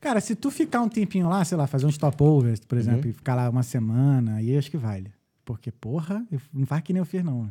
Cara, 0.00 0.20
se 0.20 0.36
tu 0.36 0.50
ficar 0.52 0.80
um 0.82 0.88
tempinho 0.88 1.28
lá, 1.28 1.44
sei 1.44 1.58
lá, 1.58 1.66
fazer 1.66 1.84
um 1.84 1.90
stopover, 1.90 2.56
por 2.68 2.76
Uhum. 2.76 2.80
exemplo, 2.80 3.08
e 3.10 3.12
ficar 3.12 3.34
lá 3.34 3.50
uma 3.50 3.64
semana, 3.64 4.36
aí 4.36 4.56
acho 4.56 4.70
que 4.70 4.76
vale. 4.78 5.10
Porque, 5.52 5.70
porra, 5.72 6.24
eu- 6.30 6.40
não 6.52 6.66
faz 6.66 6.82
que 6.82 6.92
nem 6.92 7.00
eu 7.00 7.04
fiz, 7.04 7.24
não. 7.24 7.50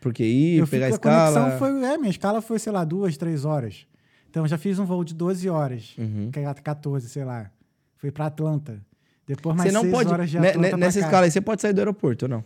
Porque 0.00 0.24
ir, 0.24 0.58
eu 0.58 0.66
pegar 0.66 0.86
a 0.88 0.92
fico- 0.92 1.08
a 1.08 1.28
escala... 1.28 1.58
foi, 1.58 1.70
é, 1.84 1.96
minha 1.98 2.10
escala 2.10 2.40
foi, 2.40 2.58
sei 2.58 2.72
lá, 2.72 2.84
duas, 2.84 3.16
três 3.16 3.44
horas. 3.44 3.86
Então 4.30 4.44
eu 4.44 4.48
já 4.48 4.58
fiz 4.58 4.78
um 4.78 4.84
voo 4.84 5.04
de 5.04 5.14
12 5.14 5.48
horas, 5.48 5.94
Uhum. 5.98 6.30
que 6.30 6.38
é 6.38 6.54
14, 6.54 7.08
sei 7.08 7.24
lá. 7.24 7.50
Fui 7.96 8.10
pra 8.10 8.26
Atlanta. 8.26 8.80
Depois 9.26 9.56
mais 9.56 9.68
Você 9.70 9.74
não 9.74 9.82
seis 9.82 9.92
pode... 9.92 10.08
horas 10.12 10.30
de 10.30 10.38
Atlanta 10.38 10.76
nessa 10.76 11.00
escala 11.00 11.24
aí, 11.26 11.30
você 11.30 11.40
pode 11.40 11.60
sair 11.62 11.72
do 11.72 11.78
aeroporto 11.80 12.24
ou 12.24 12.28
não? 12.28 12.44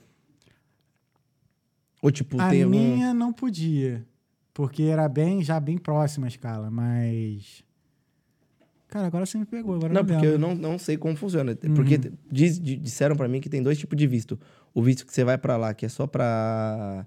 Ou, 2.01 2.11
tipo, 2.11 2.41
A 2.41 2.49
tem 2.51 2.63
algum... 2.65 2.77
minha 2.77 3.15
não 3.15 3.33
podia, 3.33 4.05
porque 4.53 4.83
era 4.85 5.09
bem, 5.09 5.43
já 5.43 5.61
bem 5.61 5.79
próxima 5.79 6.27
a 6.27 6.29
escala, 6.29 6.71
mas... 6.71 7.63
Cara, 8.93 9.07
agora 9.07 9.25
você 9.25 9.39
me 9.39 9.47
pegou, 9.47 9.75
agora 9.77 9.91
Não, 9.91 10.05
porque 10.05 10.27
eu 10.27 10.39
não, 10.39 10.55
não 10.55 10.79
sei 10.79 10.99
como 10.99 11.17
funciona. 11.17 11.57
Uhum. 11.67 11.73
Porque 11.75 11.99
diz- 12.31 12.61
di- 12.61 12.77
disseram 12.77 13.17
pra 13.17 13.27
mim 13.27 13.41
que 13.41 13.49
tem 13.49 13.63
dois 13.63 13.79
tipos 13.79 13.97
de 13.97 14.07
visto. 14.07 14.39
O 14.75 14.83
visto 14.83 15.07
que 15.07 15.15
você 15.15 15.25
vai 15.25 15.39
pra 15.39 15.57
lá, 15.57 15.73
que 15.73 15.87
é 15.87 15.89
só 15.89 16.07
pra... 16.07 17.07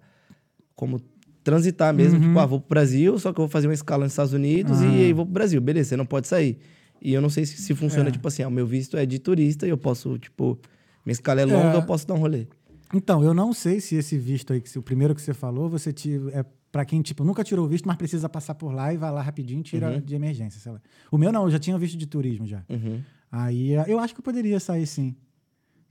Como 0.76 1.00
transitar 1.44 1.94
mesmo. 1.94 2.20
Uhum. 2.20 2.28
Tipo, 2.30 2.40
ah, 2.40 2.46
vou 2.48 2.60
pro 2.60 2.70
Brasil, 2.70 3.20
só 3.20 3.32
que 3.32 3.40
eu 3.40 3.44
vou 3.44 3.50
fazer 3.50 3.68
uma 3.68 3.74
escala 3.76 4.04
nos 4.06 4.14
Estados 4.14 4.34
Unidos 4.34 4.82
Ah. 4.82 4.86
e 4.88 5.06
aí 5.06 5.14
vou 5.14 5.26
pro 5.26 5.34
Brasil. 5.34 5.62
Beleza, 5.62 5.90
você 5.90 5.96
não 5.98 6.06
pode 6.08 6.28
sair. 6.28 6.58
E 7.00 7.14
eu 7.14 7.22
não 7.22 7.30
sei 7.30 7.46
se, 7.46 7.58
se 7.62 7.76
funciona, 7.76 8.10
É. 8.10 8.12
tipo 8.12 8.28
assim, 8.28 8.42
ah, 8.42 8.48
o 8.48 8.52
meu 8.52 8.66
visto 8.66 8.98
é 8.98 9.06
de 9.06 9.20
turista 9.20 9.68
e 9.68 9.70
eu 9.70 9.78
posso, 9.78 10.18
tipo... 10.18 10.58
Minha 11.06 11.14
escala 11.14 11.42
é 11.42 11.46
longa, 11.46 11.74
É. 11.74 11.76
eu 11.76 11.84
posso 11.84 12.08
dar 12.08 12.16
um 12.16 12.18
rolê. 12.18 12.48
Então, 12.92 13.24
eu 13.24 13.32
não 13.34 13.54
sei 13.54 13.80
se 13.80 13.96
esse 13.96 14.18
visto 14.18 14.52
aí, 14.54 14.60
que 14.60 14.68
se- 14.70 14.80
o 14.80 14.82
primeiro 14.82 15.14
que 15.14 15.22
você 15.22 15.36
falou, 15.36 15.70
você 15.70 15.94
tira, 15.94 16.32
é 16.32 16.44
pra 16.76 16.84
quem, 16.84 17.02
tipo, 17.02 17.24
nunca 17.24 17.42
tirou 17.42 17.64
o 17.66 17.70
visto, 17.70 17.86
mas 17.88 17.96
precisa 17.96 18.28
passar 18.28 18.54
por 18.54 18.74
lá 18.74 18.94
e 18.94 18.98
vai 18.98 19.10
lá 19.10 19.22
rapidinho 19.22 19.62
e 19.62 19.64
tira 19.64 19.92
Uhum. 19.92 20.02
de 20.02 20.14
emergência, 20.14 20.60
sei 20.60 20.74
lá. 20.74 20.82
O 21.10 21.18
meu 21.18 21.32
não, 21.32 21.44
eu 21.46 21.50
já 21.50 21.58
tinha 21.58 21.78
visto 21.78 21.98
de 21.98 22.06
turismo 22.06 22.46
já. 22.46 22.64
Uhum. 22.68 23.00
Aí 23.32 23.74
eh, 23.74 23.86
eu 23.88 23.98
acho 23.98 24.14
que 24.14 24.20
eu 24.20 24.24
poderia 24.24 24.60
sair 24.60 24.86
sim. 24.86 25.16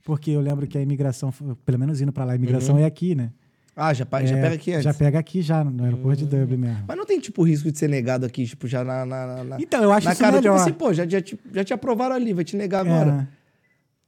Porque 0.03 0.29
eu 0.29 0.39
lembro 0.41 0.67
que 0.67 0.77
a 0.77 0.81
imigração, 0.81 1.33
pelo 1.65 1.79
menos 1.79 2.01
indo 2.01 2.13
pra 2.13 2.23
lá, 2.23 2.33
a 2.33 2.35
imigração 2.35 2.77
é 2.77 2.85
aqui, 2.85 3.15
né? 3.15 3.31
Ah, 3.75 3.91
já, 3.95 4.05
pa- 4.05 4.23
já 4.23 4.37
É, 4.37 4.41
pega 4.43 4.55
aqui 4.55 4.71
antes. 4.73 4.83
Já 4.83 4.93
pega 4.93 5.17
aqui 5.17 5.41
já, 5.41 5.63
no 5.63 5.83
aeroporto 5.85 6.23
de 6.23 6.27
Dublin 6.27 6.57
mesmo. 6.57 6.83
Mas 6.87 6.95
não 6.95 7.03
tem, 7.07 7.19
tipo, 7.19 7.41
risco 7.41 7.71
de 7.71 7.79
ser 7.79 7.89
negado 7.89 8.23
aqui, 8.23 8.45
tipo, 8.45 8.67
já 8.67 8.83
na... 8.83 9.03
na, 9.07 9.43
na- 9.43 9.59
Então, 9.59 9.81
eu 9.83 9.91
acho 9.91 10.05
na 10.05 10.13
isso 10.13 10.21
cara, 10.21 10.37
melhor. 10.37 10.53
tipo 10.59 10.61
assim, 10.69 10.73
pô, 10.77 10.93
já, 10.93 11.07
já, 11.07 11.19
te, 11.19 11.35
já 11.51 11.63
te 11.63 11.73
aprovaram 11.73 12.13
ali, 12.15 12.31
vai 12.31 12.43
te 12.43 12.55
negar 12.55 12.81
agora. 12.85 13.27
É. 13.31 13.35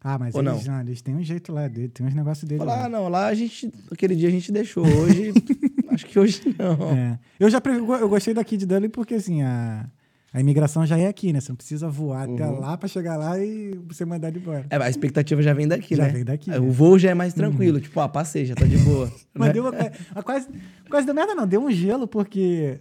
Ah, 0.03 0.18
mas 0.19 0.35
Ou 0.35 0.41
eles, 0.44 0.65
não? 0.68 0.79
eles 0.81 1.01
têm 1.01 1.15
um 1.15 1.24
jeito 1.24 1.51
lá, 1.51 1.68
tem 1.68 2.06
uns 2.06 2.13
negócios 2.13 2.47
deles 2.47 2.63
Falar, 2.63 2.81
lá. 2.81 2.85
ah, 2.85 2.89
não, 2.89 3.09
lá 3.09 3.25
a 3.27 3.33
gente, 3.33 3.74
aquele 3.91 4.15
dia 4.15 4.27
a 4.27 4.31
gente 4.31 4.51
deixou, 4.51 4.85
hoje, 4.85 5.33
acho 5.98 6.06
que 6.06 6.18
hoje 6.20 6.42
não. 6.58 6.92
É. 6.98 7.20
Eu 7.40 7.50
já 7.50 7.62
eu 8.00 8.08
gostei 8.10 8.34
daqui 8.34 8.56
de 8.58 8.66
Dublin 8.66 8.90
porque 8.90 9.16
assim, 9.16 9.42
a, 9.42 9.90
a 10.34 10.40
imigração 10.40 10.86
já 10.86 10.98
é 10.98 11.08
aqui, 11.08 11.34
né? 11.34 11.40
Você 11.42 11.50
não 11.50 11.56
precisa 11.56 11.90
voar 11.90 12.24
até 12.30 12.46
Uhum. 12.46 12.60
lá 12.60 12.78
pra 12.78 12.88
chegar 12.88 13.18
lá 13.18 13.38
e 13.40 13.72
você 13.88 14.06
mandar 14.06 14.30
de 14.32 14.40
embora. 14.40 14.66
É, 14.70 14.78
a 14.78 14.90
expectativa 14.90 15.42
já 15.42 15.54
vem 15.54 15.68
daqui, 15.68 15.96
Já 15.96 16.04
né? 16.04 16.10
vem 16.10 16.24
daqui, 16.24 16.50
É, 16.52 16.54
né? 16.54 16.60
O 16.60 16.72
voo 16.72 16.98
já 17.00 17.10
é 17.10 17.14
mais 17.14 17.34
tranquilo, 17.34 17.80
tipo, 17.82 18.00
ah, 18.00 18.08
passei, 18.10 18.46
já 18.46 18.56
tá 18.56 18.66
de 18.66 18.78
boa. 18.78 19.12
Mas 19.34 19.48
né? 19.48 19.54
deu 19.54 19.64
uma, 19.64 19.72
uma 20.14 20.24
quase, 20.24 20.48
quase 20.90 21.06
deu 21.06 21.16
merda, 21.16 21.34
não. 21.36 21.48
Deu 21.48 21.62
um 21.64 21.72
gelo 21.72 22.08
porque, 22.08 22.80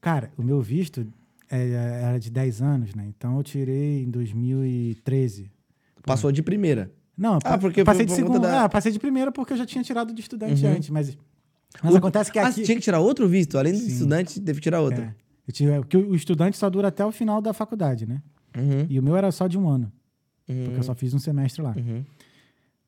cara, 0.00 0.30
o 0.38 0.42
meu 0.42 0.60
visto 0.60 1.06
é, 1.50 2.00
era 2.04 2.18
de 2.18 2.30
10 2.30 2.62
anos, 2.62 2.94
né? 2.94 3.04
Então 3.08 3.36
eu 3.36 3.42
tirei 3.42 4.02
em 4.02 4.10
2013. 4.10 5.50
Passou 6.04 6.30
de 6.32 6.42
primeira. 6.42 6.90
Não, 7.16 7.38
Ah, 7.44 7.56
porque 7.56 7.84
passei 7.84 8.04
de 8.04 8.10
por 8.12 8.16
segunda. 8.16 8.40
da- 8.40 8.64
Ah, 8.64 8.68
passei 8.68 8.90
de 8.90 8.98
primeira 8.98 9.30
porque 9.30 9.52
eu 9.52 9.56
já 9.56 9.64
tinha 9.64 9.84
tirado 9.84 10.12
de 10.12 10.20
estudante 10.20 10.64
Uhum. 10.66 10.72
antes, 10.72 10.90
mas, 10.90 11.16
mas 11.82 11.94
O- 11.94 11.96
acontece 11.98 12.30
que 12.32 12.38
ah, 12.38 12.46
aqui. 12.46 12.54
você 12.56 12.62
tinha 12.62 12.76
que 12.76 12.82
tirar 12.82 13.00
outro 13.00 13.28
visto? 13.28 13.58
Além 13.58 13.72
do 13.72 13.78
Sim. 13.78 13.86
estudante, 13.88 14.40
teve 14.40 14.58
que 14.60 14.62
tirar 14.64 14.80
outro. 14.80 15.02
É, 15.02 15.14
eu 15.46 15.52
tive, 15.52 15.72
porque 15.80 15.96
o 15.96 16.14
estudante 16.14 16.56
só 16.56 16.68
dura 16.70 16.88
até 16.88 17.04
o 17.04 17.12
final 17.12 17.40
da 17.42 17.52
faculdade, 17.52 18.06
né? 18.06 18.22
Uhum. 18.56 18.86
E 18.88 18.98
o 18.98 19.02
meu 19.02 19.16
era 19.16 19.30
só 19.32 19.46
de 19.46 19.58
um 19.58 19.68
ano, 19.68 19.90
Uhum. 20.48 20.64
porque 20.64 20.78
eu 20.78 20.82
só 20.82 20.94
fiz 20.94 21.12
um 21.14 21.18
semestre 21.18 21.62
lá. 21.62 21.74
Uhum. 21.76 22.04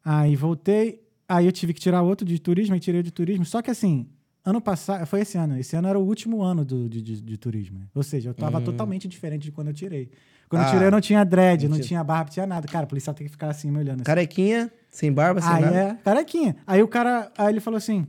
Aí 0.04 0.36
voltei, 0.36 1.02
aí 1.28 1.46
eu 1.46 1.52
tive 1.52 1.74
que 1.74 1.80
tirar 1.80 2.02
outro 2.02 2.26
de 2.26 2.38
turismo, 2.38 2.76
e 2.76 2.80
tirei 2.80 3.00
o 3.00 3.04
de 3.04 3.10
turismo. 3.10 3.44
Só 3.44 3.60
que 3.60 3.70
assim, 3.70 4.08
ano 4.44 4.60
passado, 4.60 5.04
foi 5.06 5.20
esse 5.22 5.36
ano, 5.36 5.58
esse 5.58 5.74
ano 5.74 5.88
era 5.88 5.98
o 5.98 6.04
último 6.06 6.42
ano 6.42 6.64
do, 6.64 6.88
de, 6.88 7.02
de, 7.02 7.20
de 7.20 7.36
turismo. 7.36 7.80
né? 7.80 7.86
Ou 7.94 8.02
seja, 8.04 8.30
eu 8.30 8.34
tava 8.34 8.58
Hum. 8.58 8.64
totalmente 8.64 9.08
diferente 9.08 9.42
de 9.42 9.50
quando 9.52 9.68
eu 9.68 9.74
tirei. 9.74 10.08
Quando 10.48 10.62
eu 10.62 10.68
Ah, 10.68 10.70
tirei, 10.70 10.86
eu 10.86 10.92
não 10.92 11.00
tinha 11.00 11.24
dread, 11.24 11.64
não 11.64 11.70
mentira. 11.72 11.88
tinha 11.88 12.04
barba, 12.04 12.26
não 12.26 12.32
tinha 12.32 12.46
nada. 12.46 12.68
Cara, 12.68 12.84
o 12.84 12.88
policial 12.88 13.12
tem 13.12 13.26
que 13.26 13.32
ficar 13.32 13.48
assim 13.50 13.68
me 13.68 13.78
olhando. 13.78 13.96
Assim. 13.96 14.04
Carequinha, 14.04 14.70
sem 14.88 15.12
barba, 15.12 15.40
sem 15.40 15.50
aí 15.50 15.60
nada. 15.62 15.76
é, 15.76 15.94
carequinha. 16.04 16.54
Aí 16.64 16.80
o 16.80 16.86
cara, 16.86 17.32
aí 17.36 17.52
ele 17.52 17.58
falou 17.58 17.76
assim. 17.78 18.06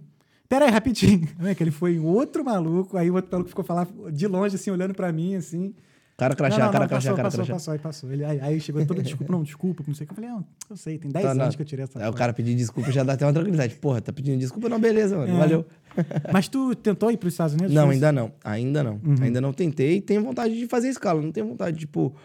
Pera 0.49 0.65
aí, 0.65 0.71
rapidinho. 0.71 1.27
Não 1.39 1.47
é 1.49 1.55
que 1.55 1.63
ele 1.63 1.71
foi 1.71 1.95
em 1.95 1.99
outro 1.99 2.43
maluco, 2.43 2.97
aí 2.97 3.09
o 3.09 3.15
outro 3.15 3.31
maluco 3.31 3.49
ficou 3.49 3.65
falando 3.65 4.11
de 4.11 4.27
longe, 4.27 4.55
assim, 4.55 4.71
olhando 4.71 4.93
pra 4.93 5.11
mim, 5.11 5.35
assim. 5.35 5.73
Cara 6.15 6.35
crachá, 6.35 6.57
não, 6.57 6.65
não, 6.65 6.71
cara 6.71 6.83
não, 6.85 6.89
crachá, 6.89 7.09
passou, 7.11 7.15
cara 7.15 7.27
passou, 7.29 7.37
crachá. 7.45 7.53
passou, 7.53 7.73
aí 7.73 7.79
passou. 7.79 8.11
Ele, 8.11 8.25
aí, 8.25 8.39
aí 8.41 8.59
chegou 8.59 8.83
todo 8.87 9.03
desculpa, 9.03 9.31
não, 9.31 9.43
desculpa, 9.43 9.83
não 9.85 9.93
sei 9.93 10.05
o 10.05 10.07
que. 10.07 10.13
Eu 10.13 10.15
falei, 10.15 10.29
não, 10.31 10.45
eu 10.67 10.75
sei, 10.75 10.97
tem 10.97 11.11
10 11.11 11.23
Tá, 11.23 11.31
anos 11.31 11.55
que 11.55 11.61
eu 11.61 11.65
tirei 11.65 11.83
essa 11.83 11.99
Aí 11.99 12.05
o 12.05 12.07
foto. 12.07 12.17
cara 12.17 12.33
pedir 12.33 12.55
desculpa 12.55 12.91
já 12.91 13.03
dá 13.03 13.13
até 13.13 13.23
uma 13.23 13.33
tranquilidade. 13.33 13.75
Porra, 13.75 14.01
tá 14.01 14.11
pedindo 14.11 14.39
desculpa? 14.39 14.67
Não, 14.67 14.79
beleza, 14.79 15.15
mano. 15.15 15.31
É. 15.31 15.37
Valeu. 15.37 15.65
Mas 16.33 16.47
tu 16.47 16.73
tentou 16.73 17.11
ir 17.11 17.17
para 17.17 17.27
os 17.27 17.33
Estados 17.35 17.53
Unidos? 17.53 17.71
Não, 17.71 17.91
ainda 17.91 18.11
não. 18.11 18.31
Ainda 18.43 18.83
não. 18.83 18.93
Uhum. 19.05 19.15
Ainda 19.21 19.39
não 19.39 19.53
tentei. 19.53 20.01
Tenho 20.01 20.23
vontade 20.23 20.57
de 20.57 20.65
fazer 20.65 20.89
escala. 20.89 21.21
Não 21.21 21.31
tenho 21.31 21.45
vontade, 21.47 21.77
tipo... 21.77 22.15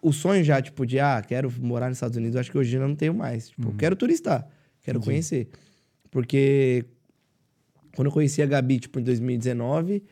O 0.00 0.12
sonho 0.12 0.44
já, 0.44 0.62
tipo, 0.62 0.86
de, 0.86 1.00
ah, 1.00 1.20
quero 1.26 1.52
morar 1.58 1.88
nos 1.88 1.96
Estados 1.96 2.16
Unidos, 2.16 2.36
acho 2.36 2.52
que 2.52 2.58
hoje 2.58 2.76
eu 2.76 2.86
não 2.86 2.94
tenho 2.94 3.12
mais. 3.12 3.48
Tipo, 3.48 3.74
quero 3.74 3.96
turistar. 3.96 4.46
Quero 4.80 4.98
Entendi. 4.98 5.10
conhecer. 5.10 5.48
Porque 6.12 6.84
quando 7.96 8.06
eu 8.06 8.12
conheci 8.12 8.42
a 8.42 8.46
Gabi, 8.46 8.78
tipo, 8.78 9.00
em 9.00 9.02
2019, 9.02 10.04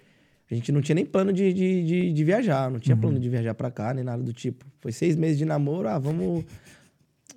a 0.50 0.54
gente 0.54 0.72
não 0.72 0.80
tinha 0.80 0.94
nem 0.94 1.04
plano 1.04 1.32
de, 1.32 1.52
de, 1.52 1.84
de, 1.84 2.12
de 2.12 2.24
viajar. 2.24 2.70
Não 2.70 2.80
tinha 2.80 2.96
plano 2.96 3.20
de 3.20 3.28
viajar 3.28 3.54
pra 3.54 3.70
cá, 3.70 3.92
nem 3.92 4.02
nada 4.02 4.22
do 4.22 4.32
tipo. 4.32 4.64
Foi 4.80 4.90
seis 4.90 5.14
meses 5.16 5.36
de 5.36 5.44
namoro. 5.44 5.86
Ah, 5.86 5.98
vamos... 5.98 6.44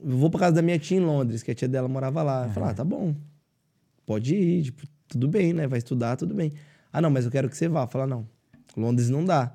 Eu 0.01 0.18
vou 0.18 0.30
pra 0.30 0.39
casa 0.39 0.56
da 0.56 0.62
minha 0.62 0.80
tia 0.80 0.98
em 0.98 1.01
Londres, 1.01 1.44
que 1.44 1.51
a 1.51 1.56
tia 1.56 1.68
dela 1.68 1.88
morava 1.88 2.24
lá. 2.24 2.46
Eu 2.46 2.51
falei, 2.51 2.70
ah, 2.70 2.74
tá 2.74 2.84
bom. 2.84 3.13
Pode 4.06 4.34
ir, 4.36 4.63
tipo, 4.63 4.88
tudo 5.08 5.27
bem, 5.27 5.51
né? 5.51 5.68
Vai 5.68 5.80
estudar, 5.80 6.16
tudo 6.16 6.34
bem. 6.34 6.54
Ah, 6.94 7.01
não, 7.01 7.10
mas 7.10 7.25
eu 7.25 7.32
quero 7.32 7.50
que 7.50 7.58
você 7.58 7.68
vá. 7.68 7.84
Eu 7.84 7.88
falei, 7.88 8.08
não, 8.08 8.27
Londres 8.75 9.10
não 9.10 9.25
dá. 9.25 9.54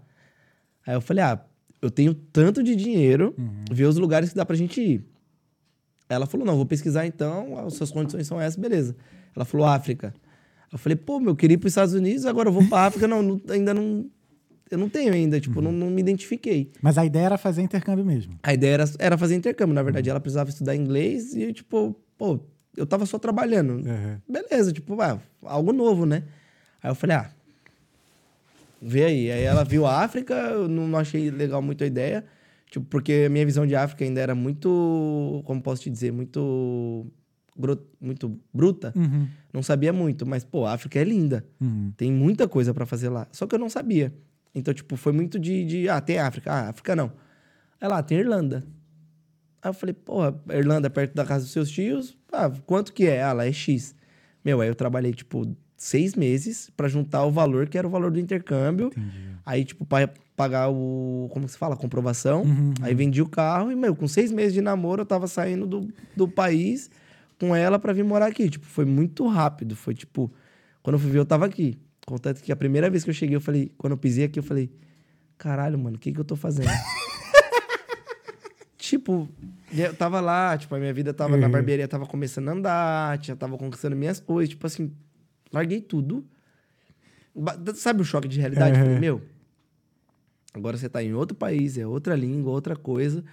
Aí 0.87 0.95
eu 0.95 1.01
falei, 1.01 1.25
ah, 1.25 1.43
eu 1.81 1.91
tenho 1.91 2.13
tanto 2.13 2.63
de 2.63 2.77
dinheiro, 2.77 3.35
ver 3.71 3.85
os 3.85 3.97
lugares 3.97 4.31
que 4.31 4.37
dá 4.37 4.45
pra 4.45 4.57
gente 4.57 4.81
ir. 4.81 5.05
Ela 6.09 6.27
falou, 6.27 6.47
não, 6.47 6.57
vou 6.57 6.67
pesquisar 6.67 7.07
então, 7.07 7.59
as 7.59 7.75
suas 7.75 7.91
condições 7.91 8.27
são 8.27 8.39
essas, 8.41 8.57
beleza. 8.57 8.95
Ela 9.35 9.45
falou, 9.45 9.67
África. 9.67 10.13
Eu 10.73 10.79
falei, 10.79 10.97
pô, 10.97 11.21
meu, 11.21 11.33
eu 11.33 11.37
queria 11.37 11.55
ir 11.55 11.59
pros 11.59 11.73
Estados 11.73 11.93
Unidos, 11.95 12.25
agora 12.25 12.49
eu 12.49 12.53
vou 12.53 12.67
pra 12.67 12.87
África. 12.87 13.07
não, 13.07 13.23
não, 13.23 13.41
ainda 13.49 13.75
não... 13.75 14.07
Eu 14.71 14.79
não 14.79 14.89
tenho 14.89 15.13
ainda, 15.13 15.39
tipo, 15.39 15.61
não, 15.61 15.71
não 15.71 15.91
me 15.91 16.01
identifiquei. 16.01 16.73
Mas 16.81 16.97
a 16.97 17.05
ideia 17.05 17.27
era 17.27 17.37
fazer 17.37 17.61
intercâmbio 17.61 18.07
mesmo. 18.07 18.39
A 18.43 18.55
ideia 18.55 18.73
era, 18.73 18.85
era 18.99 19.19
fazer 19.19 19.35
intercâmbio, 19.35 19.75
na 19.75 19.83
verdade. 19.83 20.09
Ela 20.09 20.19
precisava 20.19 20.49
estudar 20.49 20.75
inglês 20.75 21.35
e, 21.35 21.53
tipo, 21.53 21.95
pô, 22.17 22.41
eu 22.75 22.87
tava 22.87 23.05
só 23.05 23.19
trabalhando. 23.19 23.83
Beleza, 24.27 24.73
tipo, 24.73 24.99
ah, 25.03 25.21
algo 25.45 25.75
novo, 25.75 26.07
né? 26.07 26.23
Aí 26.83 26.91
eu 26.91 26.95
falei, 26.95 27.17
ah, 27.17 27.31
vê 28.81 29.05
aí. 29.05 29.31
Aí 29.31 29.43
ela 29.43 29.63
viu 29.63 29.85
a 29.85 30.03
África, 30.03 30.35
eu 30.35 30.69
não 30.69 30.89
não 30.89 30.99
achei 30.99 31.31
legal 31.31 31.61
muito 31.61 31.85
a 31.85 31.87
ideia. 31.87 32.25
Tipo, 32.71 32.87
porque 32.87 33.25
a 33.27 33.29
minha 33.29 33.45
visão 33.45 33.67
de 33.67 33.77
África 33.77 34.03
ainda 34.03 34.23
era 34.23 34.35
muito, 34.35 35.43
como 35.45 35.61
posso 35.61 35.83
te 35.83 35.91
dizer, 35.91 36.11
muito, 36.11 37.07
gru- 37.59 37.87
muito 38.01 38.39
bruta. 38.53 38.93
Uhum. 38.97 39.27
Não 39.53 39.63
sabia 39.63 39.93
muito, 39.93 40.27
mas, 40.27 40.45
pô, 40.45 40.65
a 40.67 40.73
África 40.73 40.99
é 40.99 41.05
linda. 41.05 41.45
Uhum. 41.61 41.93
Tem 41.97 42.11
muita 42.13 42.49
coisa 42.49 42.73
pra 42.75 42.87
fazer 42.87 43.09
lá. 43.09 43.27
Só 43.33 43.47
que 43.47 43.55
eu 43.55 43.59
não 43.59 43.69
sabia. 43.69 44.13
Então, 44.55 44.73
tipo, 44.75 44.97
foi 44.97 45.13
muito 45.13 45.39
de, 45.39 45.65
de 45.65 45.89
ah, 45.89 46.01
tem 46.01 46.19
África. 46.19 46.53
Ah, 46.53 46.69
África 46.71 46.95
não. 46.97 47.13
Aí 47.81 47.89
lá, 47.89 48.03
tem 48.03 48.19
Irlanda. 48.19 48.63
Aí 49.63 49.71
eu 49.71 49.75
falei, 49.75 49.93
porra, 49.95 50.35
Irlanda 50.51 50.87
é 50.89 50.91
perto 50.91 51.15
da 51.15 51.25
casa 51.25 51.45
dos 51.45 51.53
seus 51.53 51.71
tios. 51.71 52.17
Ah, 52.33 52.51
quanto 52.67 52.93
que 52.93 53.07
é? 53.07 53.23
Ah, 53.23 53.33
lá 53.33 53.47
é 53.47 53.53
X. 53.53 53.95
Meu, 54.45 54.61
aí 54.61 54.69
eu 54.69 54.75
trabalhei, 54.75 55.13
tipo, 55.13 55.57
seis 55.77 56.15
meses 56.15 56.71
pra 56.77 56.89
juntar 56.89 57.25
o 57.25 57.31
valor 57.31 57.69
que 57.69 57.79
era 57.79 57.87
o 57.87 57.91
valor 57.91 58.11
do 58.11 58.19
intercâmbio. 58.19 58.87
Entendi. 58.89 59.33
Aí, 59.47 59.65
tipo, 59.65 59.85
pra 59.85 60.09
pagar 60.37 60.69
o. 60.71 61.29
Como 61.33 61.47
que 61.47 61.53
se 61.53 61.59
fala? 61.59 61.77
Comprovação. 61.77 62.43
Uhum, 62.43 62.75
Aí 62.83 62.95
vendi 62.95 63.23
o 63.23 63.29
carro 63.29 63.71
e, 63.73 63.77
meu, 63.77 63.95
com 63.95 64.07
seis 64.09 64.31
meses 64.33 64.53
de 64.53 64.61
namoro, 64.61 65.03
eu 65.03 65.07
tava 65.07 65.27
saindo 65.27 65.67
do, 65.67 65.89
do 66.17 66.27
país 66.29 66.91
com 67.43 67.57
ela 67.57 67.77
pra 67.79 67.93
vir 67.93 68.05
morar 68.05 68.27
aqui. 68.27 68.49
Tipo, 68.49 68.65
foi 68.67 68.85
muito 68.85 69.27
rápido. 69.27 69.75
Foi 69.75 69.95
tipo. 69.95 70.33
Quando 70.83 70.95
eu 70.95 71.01
fui 71.01 71.11
ver, 71.11 71.19
eu 71.19 71.27
tava 71.27 71.45
aqui. 71.47 71.77
Contanto 72.07 72.41
que 72.41 72.53
a 72.53 72.57
primeira 72.57 72.89
vez 72.89 73.03
que 73.03 73.11
eu 73.11 73.15
cheguei, 73.15 73.35
eu 73.35 73.41
falei. 73.41 73.73
Quando 73.77 73.93
eu 73.93 73.97
pisei 73.97 74.25
aqui, 74.25 74.39
eu 74.39 74.43
falei. 74.45 74.71
Caralho, 75.37 75.77
mano, 75.77 75.97
o 75.97 75.99
que 75.99 76.13
que 76.13 76.21
eu 76.21 76.25
tô 76.25 76.37
fazendo? 76.37 76.69
tipo, 78.79 79.29
eu 79.73 79.95
tava 79.95 80.21
lá, 80.21 80.57
tipo, 80.57 80.75
a 80.75 80.79
minha 80.79 80.93
vida 80.93 81.13
tava 81.13 81.37
na 81.37 81.47
Uhum. 81.47 81.53
barbearia, 81.53 81.89
tava 81.89 82.07
começando 82.07 82.49
a 82.49 82.53
andar, 82.53 83.23
já 83.25 83.37
tava 83.37 83.57
conquistando 83.59 83.97
minhas 83.97 84.21
coisas. 84.21 84.51
Tipo 84.51 84.67
assim, 84.67 84.93
larguei 85.53 85.81
tudo. 85.81 86.25
Sabe 87.75 88.03
o 88.03 88.05
choque 88.05 88.29
de 88.29 88.41
realidade? 88.41 88.79
Uhum. 88.79 88.85
Falei, 88.85 88.99
meu, 89.01 89.23
agora 90.55 90.77
você 90.77 90.89
tá 90.89 91.03
em 91.03 91.15
outro 91.15 91.37
país, 91.37 91.79
é 91.79 91.87
outra 91.87 92.15
língua, 92.15 92.53
outra 92.53 92.77
coisa. 92.77 93.25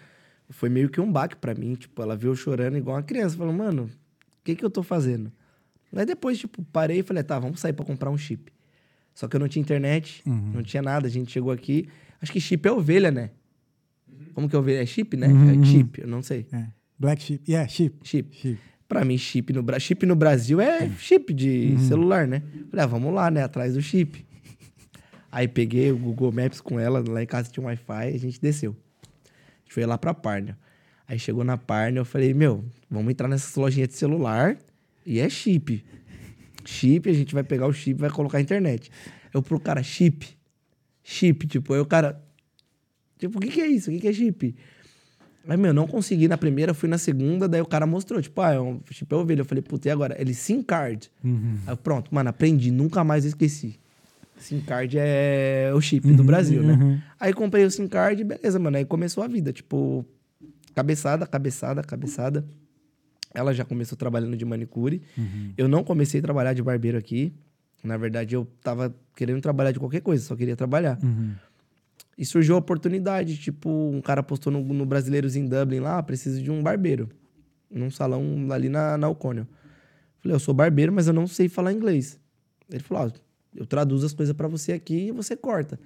Foi 0.49 0.67
meio 0.69 0.89
que 0.89 0.99
um 0.99 1.11
baque 1.11 1.35
pra 1.35 1.53
mim. 1.53 1.75
Tipo, 1.75 2.01
ela 2.01 2.15
viu 2.15 2.31
eu 2.31 2.35
chorando 2.35 2.77
igual 2.77 2.95
uma 2.97 3.03
criança. 3.03 3.37
Falou, 3.37 3.53
mano, 3.53 3.83
o 3.83 4.43
que 4.43 4.55
que 4.55 4.65
eu 4.65 4.69
tô 4.69 4.81
fazendo? 4.83 5.31
Aí 5.95 6.05
depois, 6.05 6.37
tipo, 6.37 6.63
parei 6.71 6.99
e 6.99 7.03
falei, 7.03 7.23
tá, 7.23 7.37
vamos 7.39 7.59
sair 7.59 7.73
pra 7.73 7.85
comprar 7.85 8.09
um 8.09 8.17
chip. 8.17 8.51
Só 9.13 9.27
que 9.27 9.35
eu 9.35 9.39
não 9.39 9.47
tinha 9.47 9.61
internet, 9.61 10.21
Uhum. 10.25 10.51
não 10.55 10.63
tinha 10.63 10.81
nada. 10.81 11.07
A 11.07 11.09
gente 11.09 11.31
chegou 11.31 11.51
aqui. 11.51 11.87
Acho 12.21 12.31
que 12.31 12.39
chip 12.39 12.67
é 12.67 12.71
ovelha, 12.71 13.11
né? 13.11 13.31
Como 14.33 14.47
que 14.49 14.55
é 14.55 14.59
ovelha? 14.59 14.81
É 14.81 14.85
chip, 14.85 15.15
né? 15.17 15.27
Uhum. 15.27 15.61
É 15.61 15.65
chip, 15.65 16.01
eu 16.01 16.07
não 16.07 16.21
sei. 16.21 16.45
É. 16.51 16.65
Black 16.97 17.21
Sheep. 17.23 17.49
Yeah, 17.51 17.67
Sheep. 17.69 17.95
Chip. 18.03 18.35
Sheep. 18.35 18.59
Pra 18.87 19.05
mim, 19.05 19.17
chip 19.17 19.53
no, 19.53 19.61
Bra- 19.63 19.79
chip 19.79 20.05
no 20.05 20.15
Brasil 20.15 20.59
é 20.59 20.89
chip 20.97 21.33
de 21.33 21.77
celular, 21.87 22.27
né? 22.27 22.41
Falei, 22.69 22.83
ah, 22.83 22.87
vamos 22.87 23.13
lá, 23.13 23.29
né? 23.31 23.43
Atrás 23.43 23.73
do 23.75 23.81
chip. 23.81 24.25
Aí 25.31 25.47
peguei 25.47 25.91
o 25.91 25.97
Google 25.97 26.31
Maps 26.31 26.59
com 26.59 26.79
ela, 26.79 27.03
lá 27.07 27.21
em 27.21 27.25
casa 27.25 27.49
tinha 27.51 27.63
um 27.63 27.67
Wi-Fi, 27.67 28.07
a 28.15 28.17
gente 28.17 28.41
desceu. 28.41 28.75
A 29.69 29.71
gente 29.71 29.73
foi 29.75 29.85
lá 29.85 29.97
pra 29.97 30.15
Parnia. 30.15 30.57
Aí 31.07 31.19
chegou 31.19 31.43
na 31.43 31.57
Parnia, 31.57 31.99
eu 31.99 32.05
falei, 32.05 32.33
meu, 32.33 32.65
vamos 32.89 33.11
entrar 33.11 33.27
nessas 33.27 33.55
lojinhas 33.55 33.89
de 33.89 33.95
celular 33.95 34.57
e 35.05 35.19
é 35.19 35.29
chip. 35.29 35.85
Chip, 36.65 37.07
a 37.07 37.13
gente 37.13 37.33
vai 37.33 37.43
pegar 37.43 37.67
o 37.67 37.73
chip 37.73 37.91
e 37.99 38.01
vai 38.01 38.09
colocar 38.09 38.39
a 38.39 38.41
internet. 38.41 38.91
Eu 39.31 39.43
pro 39.43 39.59
cara, 39.59 39.83
chip. 39.83 40.27
Chip, 41.03 41.45
tipo, 41.47 41.73
aí 41.73 41.79
o 41.79 41.85
cara. 41.85 42.19
Tipo, 43.17 43.37
o 43.37 43.41
que, 43.41 43.47
que 43.47 43.61
é 43.61 43.67
isso? 43.67 43.89
O 43.89 43.93
que, 43.93 43.99
que 43.99 44.07
é 44.07 44.13
chip? 44.13 44.55
Aí, 45.47 45.57
meu, 45.57 45.73
não 45.73 45.87
consegui 45.87 46.27
na 46.27 46.37
primeira, 46.37 46.73
fui 46.73 46.89
na 46.89 46.97
segunda, 46.97 47.47
daí 47.47 47.61
o 47.61 47.65
cara 47.65 47.85
mostrou, 47.85 48.21
tipo, 48.21 48.39
ah, 48.41 48.53
é 48.53 48.59
um 48.59 48.79
chip 48.91 49.11
é 49.13 49.17
ovelha. 49.17 49.41
Eu 49.41 49.45
falei, 49.45 49.61
puta, 49.61 49.87
e 49.87 49.91
agora? 49.91 50.19
Ele 50.19 50.33
SIM 50.33 50.61
card. 50.61 51.11
Uhum. 51.23 51.57
Aí 51.65 51.75
pronto, 51.75 52.13
mano, 52.13 52.29
aprendi, 52.29 52.71
nunca 52.71 53.03
mais 53.03 53.25
esqueci. 53.25 53.79
SIM 54.39 54.61
card 54.61 54.97
é 54.99 55.71
o 55.73 55.81
chip 55.81 56.11
do 56.13 56.23
Brasil, 56.23 56.63
né? 56.63 56.73
uhum. 56.73 56.99
Aí 57.19 57.33
comprei 57.33 57.65
o 57.65 57.71
SIM 57.71 57.87
card, 57.87 58.23
beleza, 58.23 58.57
mano. 58.59 58.77
Aí 58.77 58.85
começou 58.85 59.23
a 59.23 59.27
vida, 59.27 59.51
tipo, 59.51 60.05
cabeçada, 60.73 61.27
cabeçada, 61.27 61.83
cabeçada. 61.83 62.45
Ela 63.33 63.53
já 63.53 63.63
começou 63.63 63.97
trabalhando 63.97 64.35
de 64.35 64.45
manicure. 64.45 65.01
Uhum. 65.17 65.53
Eu 65.57 65.67
não 65.67 65.83
comecei 65.83 66.19
a 66.19 66.23
trabalhar 66.23 66.53
de 66.53 66.63
barbeiro 66.63 66.97
aqui. 66.97 67.33
Na 67.83 67.95
verdade, 67.97 68.35
eu 68.35 68.45
tava 68.61 68.93
querendo 69.15 69.41
trabalhar 69.41 69.71
de 69.71 69.79
qualquer 69.79 70.01
coisa, 70.01 70.23
só 70.23 70.35
queria 70.35 70.55
trabalhar. 70.55 70.97
Uhum. 71.03 71.33
E 72.17 72.25
surgiu 72.25 72.55
a 72.55 72.57
oportunidade, 72.57 73.37
tipo, 73.37 73.69
um 73.69 74.01
cara 74.01 74.21
postou 74.21 74.51
no, 74.51 74.61
no 74.61 74.85
Brasileiros 74.85 75.35
em 75.35 75.47
Dublin 75.47 75.79
lá, 75.79 75.97
"Ah, 75.99 76.03
preciso 76.03 76.41
de 76.41 76.51
um 76.51 76.61
barbeiro. 76.61 77.07
Num 77.71 77.89
salão 77.89 78.47
ali 78.51 78.67
na, 78.67 78.97
na. 78.97 79.13
Falei, 79.13 80.35
eu 80.35 80.39
sou 80.39 80.53
barbeiro, 80.53 80.91
mas 80.91 81.07
eu 81.07 81.13
não 81.13 81.27
sei 81.27 81.47
falar 81.47 81.71
inglês. 81.71 82.19
Ele 82.69 82.83
falou, 82.83 83.07
ó, 83.07 83.19
eu 83.55 83.65
traduzo 83.65 84.05
as 84.05 84.13
coisas 84.13 84.35
pra 84.35 84.47
você 84.47 84.73
aqui 84.73 85.07
e 85.07 85.11
você 85.11 85.35
corta. 85.35 85.79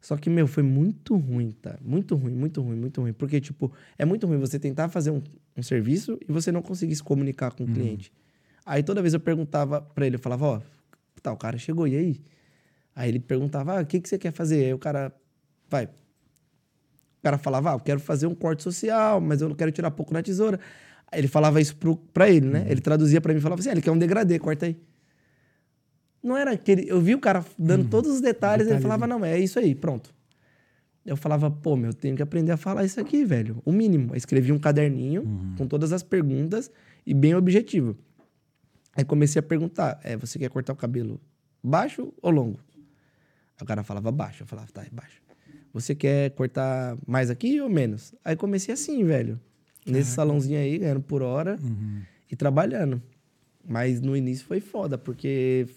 Só 0.00 0.16
que, 0.16 0.30
meu, 0.30 0.46
foi 0.46 0.62
muito 0.62 1.16
ruim, 1.16 1.52
tá? 1.60 1.78
Muito 1.82 2.14
ruim, 2.14 2.34
muito 2.34 2.62
ruim, 2.62 2.76
muito 2.76 3.00
ruim. 3.00 3.12
Porque, 3.12 3.40
tipo, 3.40 3.72
é 3.98 4.04
muito 4.04 4.26
ruim 4.26 4.38
você 4.38 4.58
tentar 4.58 4.88
fazer 4.88 5.10
um, 5.10 5.22
um 5.56 5.62
serviço 5.62 6.18
e 6.28 6.32
você 6.32 6.52
não 6.52 6.62
conseguir 6.62 6.94
se 6.94 7.02
comunicar 7.02 7.52
com 7.52 7.64
o 7.64 7.66
cliente. 7.66 8.12
Aí 8.64 8.82
toda 8.82 9.00
vez 9.00 9.14
eu 9.14 9.20
perguntava 9.20 9.80
pra 9.80 10.06
ele, 10.06 10.16
eu 10.16 10.20
falava, 10.20 10.46
ó, 10.46 10.60
tá, 11.22 11.32
o 11.32 11.36
cara 11.36 11.58
chegou, 11.58 11.88
e 11.88 11.96
aí? 11.96 12.20
Aí 12.94 13.08
ele 13.08 13.18
perguntava, 13.18 13.78
ah, 13.78 13.82
o 13.82 13.86
que, 13.86 14.00
que 14.00 14.08
você 14.08 14.18
quer 14.18 14.32
fazer? 14.32 14.64
Aí 14.64 14.74
o 14.74 14.78
cara, 14.78 15.12
vai. 15.68 15.86
O 15.86 17.22
cara 17.22 17.38
falava, 17.38 17.70
ah, 17.70 17.74
eu 17.74 17.80
quero 17.80 18.00
fazer 18.00 18.26
um 18.26 18.34
corte 18.34 18.62
social, 18.62 19.20
mas 19.20 19.40
eu 19.40 19.48
não 19.48 19.56
quero 19.56 19.70
tirar 19.70 19.90
pouco 19.90 20.12
na 20.12 20.22
tesoura. 20.22 20.58
Aí 21.10 21.20
ele 21.20 21.28
falava 21.28 21.60
isso 21.60 21.76
pro, 21.76 21.96
pra 21.96 22.28
ele, 22.28 22.46
né? 22.46 22.66
Ele 22.68 22.80
traduzia 22.80 23.20
pra 23.20 23.32
mim 23.32 23.38
e 23.38 23.42
falava 23.42 23.60
assim, 23.60 23.68
ah, 23.68 23.72
ele 23.72 23.82
quer 23.82 23.90
um 23.90 23.98
degradê, 23.98 24.38
corta 24.38 24.66
aí. 24.66 24.76
Não 26.26 26.36
era 26.36 26.50
aquele. 26.52 26.88
Eu 26.90 27.00
vi 27.00 27.14
o 27.14 27.20
cara 27.20 27.44
dando 27.58 27.88
todos 27.88 28.10
os 28.10 28.20
detalhes, 28.20 28.66
ele 28.66 28.80
falava, 28.80 29.06
não, 29.06 29.24
é 29.24 29.38
isso 29.38 29.58
aí, 29.58 29.74
pronto. 29.74 30.14
Eu 31.04 31.16
falava, 31.16 31.48
pô, 31.50 31.76
meu, 31.76 31.90
eu 31.90 31.94
tenho 31.94 32.16
que 32.16 32.22
aprender 32.22 32.50
a 32.50 32.56
falar 32.56 32.84
isso 32.84 33.00
aqui, 33.00 33.24
velho. 33.24 33.62
O 33.64 33.70
mínimo. 33.70 34.12
Eu 34.12 34.16
escrevi 34.16 34.50
um 34.50 34.58
caderninho 34.58 35.54
com 35.56 35.66
todas 35.68 35.92
as 35.92 36.02
perguntas 36.02 36.70
e 37.06 37.14
bem 37.14 37.34
objetivo. 37.34 37.96
Aí 38.96 39.04
comecei 39.04 39.38
a 39.38 39.42
perguntar: 39.42 40.00
é, 40.02 40.16
você 40.16 40.38
quer 40.38 40.50
cortar 40.50 40.72
o 40.72 40.76
cabelo 40.76 41.20
baixo 41.62 42.12
ou 42.20 42.30
longo? 42.32 42.58
Aí 43.56 43.62
o 43.62 43.64
cara 43.64 43.84
falava 43.84 44.10
baixo. 44.10 44.42
Eu 44.42 44.46
falava, 44.48 44.68
tá, 44.72 44.82
é 44.82 44.90
baixo. 44.90 45.22
Você 45.72 45.94
quer 45.94 46.30
cortar 46.30 46.96
mais 47.06 47.30
aqui 47.30 47.60
ou 47.60 47.68
menos? 47.70 48.12
Aí 48.24 48.34
comecei 48.34 48.74
assim, 48.74 49.04
velho. 49.04 49.38
Nesse 49.86 50.10
salãozinho 50.10 50.58
aí, 50.58 50.78
ganhando 50.78 51.00
por 51.02 51.22
hora 51.22 51.56
Uhum. 51.62 52.00
e 52.28 52.34
trabalhando. 52.34 53.00
Mas 53.68 54.00
no 54.00 54.16
início 54.16 54.44
foi 54.44 54.58
foda, 54.60 54.98
porque 54.98 55.68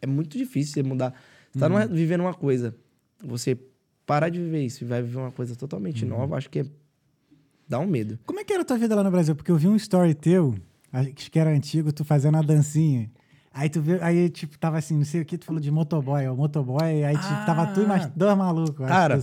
é 0.00 0.06
muito 0.06 0.36
difícil 0.36 0.74
você 0.74 0.82
mudar. 0.82 1.14
Você 1.52 1.58
tá 1.58 1.68
numa- 1.68 1.86
vivendo 1.86 2.20
uma 2.20 2.34
coisa, 2.34 2.74
você 3.22 3.56
parar 4.06 4.28
de 4.28 4.38
viver 4.38 4.64
isso 4.64 4.84
e 4.84 4.86
vai 4.86 5.02
viver 5.02 5.18
uma 5.18 5.30
coisa 5.32 5.56
totalmente 5.56 6.04
nova, 6.04 6.36
acho 6.36 6.50
que 6.50 6.60
é... 6.60 6.66
dá 7.68 7.78
um 7.78 7.86
medo. 7.86 8.18
Como 8.26 8.38
é 8.40 8.44
que 8.44 8.52
era 8.52 8.62
a 8.62 8.64
tua 8.64 8.76
vida 8.76 8.94
lá 8.94 9.02
no 9.02 9.10
Brasil? 9.10 9.34
Porque 9.34 9.50
eu 9.50 9.56
vi 9.56 9.68
um 9.68 9.76
story 9.76 10.14
teu, 10.14 10.54
acho 10.92 11.30
que 11.30 11.38
era 11.38 11.50
antigo, 11.50 11.92
tu 11.92 12.04
fazendo 12.04 12.36
a 12.36 12.42
dancinha. 12.42 13.10
Aí 13.52 13.70
tu 13.70 13.80
viu, 13.80 13.98
aí 14.02 14.28
tipo, 14.28 14.58
tava 14.58 14.78
assim, 14.78 14.96
não 14.96 15.04
sei 15.04 15.20
o 15.22 15.24
que, 15.24 15.38
tu 15.38 15.44
falou 15.44 15.60
de 15.60 15.70
motoboy, 15.70 16.26
ó, 16.26 16.34
motoboy, 16.34 17.04
aí 17.04 17.16
tipo, 17.16 17.46
tava 17.46 17.66
tu 17.68 17.82
e 17.82 17.86
mais 17.86 18.06
dois 18.06 18.36
malucos, 18.36 18.86
Cara. 18.86 19.16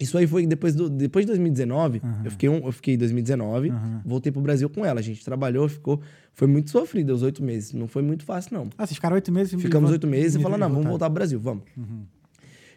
Isso 0.00 0.16
aí 0.16 0.26
foi 0.26 0.46
depois, 0.46 0.74
do, 0.74 0.88
depois 0.88 1.26
de 1.26 1.32
2019. 1.32 2.00
Aham. 2.02 2.22
Eu 2.24 2.30
fiquei 2.30 2.48
um, 2.48 2.64
eu 2.64 2.72
fiquei 2.72 2.94
em 2.94 2.98
2019, 2.98 3.68
Aham. 3.68 4.00
voltei 4.02 4.32
pro 4.32 4.40
Brasil 4.40 4.68
com 4.70 4.82
ela. 4.82 4.98
A 4.98 5.02
gente 5.02 5.22
trabalhou, 5.22 5.68
ficou. 5.68 6.00
Foi 6.32 6.46
muito 6.48 6.70
sofrido 6.70 7.10
os 7.14 7.22
oito 7.22 7.42
meses. 7.42 7.72
Não 7.72 7.86
foi 7.86 8.02
muito 8.02 8.24
fácil, 8.24 8.54
não. 8.54 8.70
Ah, 8.78 8.86
vocês 8.86 8.96
ficaram 8.96 9.14
oito 9.14 9.30
meses? 9.30 9.52
e 9.52 9.58
Ficamos 9.58 9.90
oito 9.90 10.06
meses 10.06 10.36
e 10.36 10.42
falaram, 10.42 10.60
não, 10.60 10.68
vamos 10.70 10.88
voltar 10.88 11.06
pro 11.06 11.14
Brasil, 11.14 11.38
vamos. 11.38 11.64
Uhum. 11.76 12.04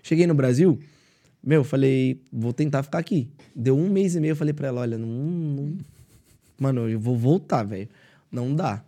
Cheguei 0.02 0.28
no 0.28 0.34
Brasil, 0.36 0.78
meu, 1.42 1.64
falei, 1.64 2.22
vou 2.32 2.52
tentar 2.52 2.84
ficar 2.84 2.98
aqui. 3.00 3.30
Deu 3.56 3.78
um 3.78 3.90
mês 3.90 4.16
e 4.16 4.20
meio, 4.20 4.32
eu 4.32 4.36
falei 4.36 4.54
pra 4.54 4.68
ela, 4.68 4.82
olha, 4.82 4.98
não. 4.98 5.08
não- 5.08 5.78
Mano, 6.60 6.90
eu 6.90 7.00
vou 7.00 7.18
voltar, 7.18 7.64
velho. 7.64 7.88
Não 8.32 8.54
dá. 8.56 8.84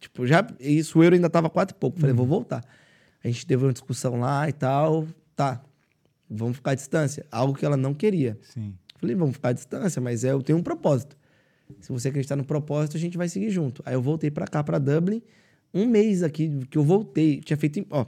Tipo, 0.00 0.26
já. 0.26 0.46
Isso 0.58 0.98
o 0.98 1.04
euro 1.04 1.14
ainda 1.14 1.28
tava 1.28 1.50
quatro 1.50 1.76
e 1.76 1.78
pouco. 1.78 1.98
Falei, 2.00 2.14
vou 2.14 2.26
voltar. 2.26 2.64
A 3.22 3.28
gente 3.28 3.46
teve 3.46 3.64
uma 3.64 3.72
discussão 3.72 4.18
lá 4.18 4.48
e 4.48 4.52
tal. 4.52 5.06
Tá. 5.36 5.60
Vamos 6.28 6.56
ficar 6.56 6.70
à 6.72 6.74
distância. 6.74 7.26
Algo 7.30 7.54
que 7.54 7.64
ela 7.64 7.76
não 7.76 7.92
queria. 7.92 8.38
Sim. 8.42 8.74
Falei, 8.98 9.14
vamos 9.14 9.34
ficar 9.34 9.50
à 9.50 9.52
distância, 9.52 10.00
mas 10.00 10.24
é, 10.24 10.32
eu 10.32 10.42
tenho 10.42 10.58
um 10.58 10.62
propósito. 10.62 11.16
Se 11.80 11.92
você 11.92 12.08
acreditar 12.08 12.36
no 12.36 12.44
propósito, 12.44 12.96
a 12.96 13.00
gente 13.00 13.16
vai 13.16 13.28
seguir 13.28 13.50
junto. 13.50 13.82
Aí 13.86 13.94
eu 13.94 14.02
voltei 14.02 14.30
pra 14.30 14.46
cá, 14.46 14.62
pra 14.62 14.78
Dublin. 14.78 15.22
Um 15.72 15.86
mês 15.86 16.22
aqui 16.22 16.66
que 16.70 16.76
eu 16.76 16.82
voltei. 16.82 17.40
Tinha 17.40 17.56
feito. 17.56 17.86
Ó, 17.90 18.06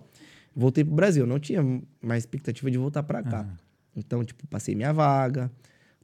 voltei 0.55 0.85
pro 0.85 0.95
Brasil. 0.95 1.27
Não 1.27 1.39
tinha 1.39 1.63
mais 2.01 2.23
expectativa 2.23 2.71
de 2.71 2.79
voltar 2.79 3.03
pra 3.03 3.23
cá. 3.23 3.47
Então, 3.95 4.25
tipo, 4.25 4.47
passei 4.49 4.75
minha 4.75 4.93
vaga. 4.93 5.51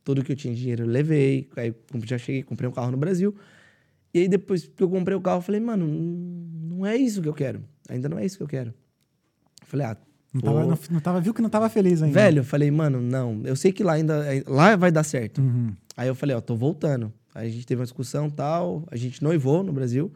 Tudo 0.05 0.23
que 0.25 0.33
eu 0.33 0.37
tinha 0.37 0.55
de 0.55 0.61
dinheiro 0.61 0.85
eu 0.85 0.89
levei. 0.89 1.49
Aí 1.57 1.75
já 2.05 2.19
cheguei, 2.19 2.43
comprei 2.43 2.69
um 2.69 2.73
carro 2.73 2.91
no 2.91 2.97
Brasil. 2.97 3.35
E 4.13 4.21
aí 4.21 4.29
depois 4.29 4.67
que 4.67 4.83
eu 4.83 4.89
comprei 4.89 5.17
o 5.17 5.21
carro, 5.21 5.39
eu 5.39 5.43
falei, 5.43 5.61
mano, 5.61 5.87
não 5.87 6.87
é 6.87 6.97
isso 6.97 7.21
que 7.21 7.29
eu 7.29 7.35
quero. 7.35 7.63
Ainda 7.89 8.09
não 8.09 8.19
é 8.19 8.25
isso 8.25 8.37
que 8.37 8.43
eu 8.43 8.49
quero. 8.49 8.71
Eu 9.61 9.67
falei, 9.67 9.87
ah, 9.87 9.97
Não 10.33 10.41
tava, 10.41 10.67
não, 10.67 10.79
não 10.91 11.01
tava, 11.01 11.21
viu 11.21 11.35
que 11.35 11.43
não 11.43 11.51
tava 11.51 11.69
feliz 11.69 12.03
ainda. 12.03 12.15
Velho, 12.15 12.41
eu 12.41 12.45
falei, 12.45 12.71
mano, 12.71 13.01
não. 13.01 13.43
Eu 13.45 13.57
sei 13.57 13.73
que 13.73 13.83
lá 13.83 13.95
ainda. 13.95 14.25
Lá 14.47 14.77
vai 14.77 14.91
dar 14.93 15.03
certo. 15.03 15.41
Uhum. 15.41 15.75
Aí 15.97 16.09
eu 16.09 16.15
falei, 16.15 16.37
ó, 16.37 16.41
tô 16.41 16.55
voltando. 16.57 17.13
A 17.39 17.49
gente 17.49 17.67
teve 17.67 17.81
uma 17.81 17.85
discussão 17.85 18.29
tal, 18.29 18.85
a 18.91 18.97
gente 18.97 19.23
noivou 19.23 19.63
no 19.63 19.73
Brasil. 19.73 20.13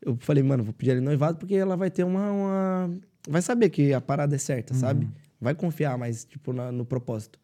Eu 0.00 0.16
falei, 0.20 0.42
mano, 0.42 0.62
vou 0.64 0.72
pedir 0.72 0.92
ela 0.92 1.00
noivado 1.00 1.38
porque 1.38 1.54
ela 1.54 1.76
vai 1.76 1.90
ter 1.90 2.04
uma, 2.04 2.30
uma- 2.32 2.90
Vai 3.28 3.42
saber 3.42 3.70
que 3.70 3.92
a 3.92 4.00
parada 4.00 4.34
é 4.36 4.38
certa, 4.38 4.72
sabe? 4.74 5.08
Vai 5.40 5.54
confiar 5.54 5.98
mais, 5.98 6.24
tipo, 6.24 6.52
na- 6.52 6.70
no 6.70 6.84
propósito. 6.84 7.38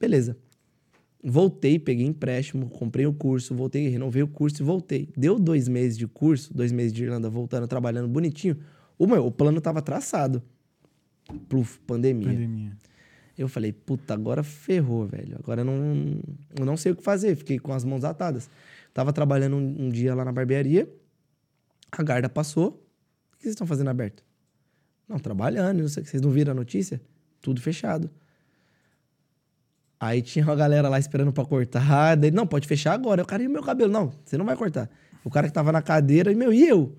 Beleza. 0.00 0.36
Voltei, 1.22 1.78
peguei 1.78 2.06
empréstimo, 2.06 2.68
comprei 2.68 3.06
o 3.06 3.12
curso, 3.12 3.54
voltei, 3.54 3.88
renovei 3.88 4.22
o 4.22 4.28
curso 4.28 4.62
e 4.62 4.64
voltei. 4.64 5.08
Deu 5.16 5.38
dois 5.38 5.68
meses 5.68 5.96
de 5.96 6.06
curso, 6.06 6.52
dois 6.54 6.70
meses 6.72 6.92
de 6.92 7.04
Irlanda, 7.04 7.30
voltando, 7.30 7.66
trabalhando 7.66 8.08
bonitinho. 8.08 8.58
O 8.98 9.06
meu, 9.06 9.26
o 9.26 9.30
plano 9.30 9.60
tava 9.60 9.80
traçado. 9.80 10.42
Pluf, 11.48 11.78
pandemia. 11.86 12.28
Pandemia. 12.28 12.72
Eu 13.36 13.48
falei, 13.48 13.72
puta, 13.72 14.14
agora 14.14 14.42
ferrou, 14.42 15.06
velho. 15.06 15.36
Agora 15.38 15.62
eu 15.62 15.64
não, 15.64 16.20
eu 16.56 16.64
não 16.64 16.76
sei 16.76 16.92
o 16.92 16.96
que 16.96 17.02
fazer. 17.02 17.34
Fiquei 17.36 17.58
com 17.58 17.72
as 17.72 17.84
mãos 17.84 18.04
atadas. 18.04 18.48
Tava 18.92 19.12
trabalhando 19.12 19.56
um, 19.56 19.86
um 19.86 19.90
dia 19.90 20.14
lá 20.14 20.24
na 20.24 20.30
barbearia. 20.30 20.88
A 21.90 22.02
guarda 22.02 22.28
passou. 22.28 22.68
O 23.32 23.36
que 23.36 23.42
vocês 23.42 23.52
estão 23.54 23.66
fazendo 23.66 23.90
aberto? 23.90 24.22
Não, 25.08 25.18
trabalhando. 25.18 25.80
Não 25.80 25.88
sei, 25.88 26.04
vocês 26.04 26.22
não 26.22 26.30
viram 26.30 26.52
a 26.52 26.54
notícia? 26.54 27.00
Tudo 27.40 27.60
fechado. 27.60 28.08
Aí 29.98 30.22
tinha 30.22 30.44
uma 30.44 30.54
galera 30.54 30.88
lá 30.88 30.98
esperando 30.98 31.32
pra 31.32 31.44
cortar. 31.44 32.16
Daí, 32.16 32.30
não, 32.30 32.46
pode 32.46 32.68
fechar 32.68 32.92
agora. 32.92 33.22
Eu, 33.22 33.26
cara, 33.26 33.42
e 33.42 33.46
o 33.48 33.50
meu 33.50 33.62
cabelo? 33.62 33.92
Não, 33.92 34.12
você 34.24 34.38
não 34.38 34.44
vai 34.44 34.56
cortar. 34.56 34.88
O 35.24 35.30
cara 35.30 35.48
que 35.48 35.52
tava 35.52 35.72
na 35.72 35.82
cadeira, 35.82 36.30
e 36.30 36.34
meu, 36.34 36.52
e 36.52 36.68
eu? 36.68 36.96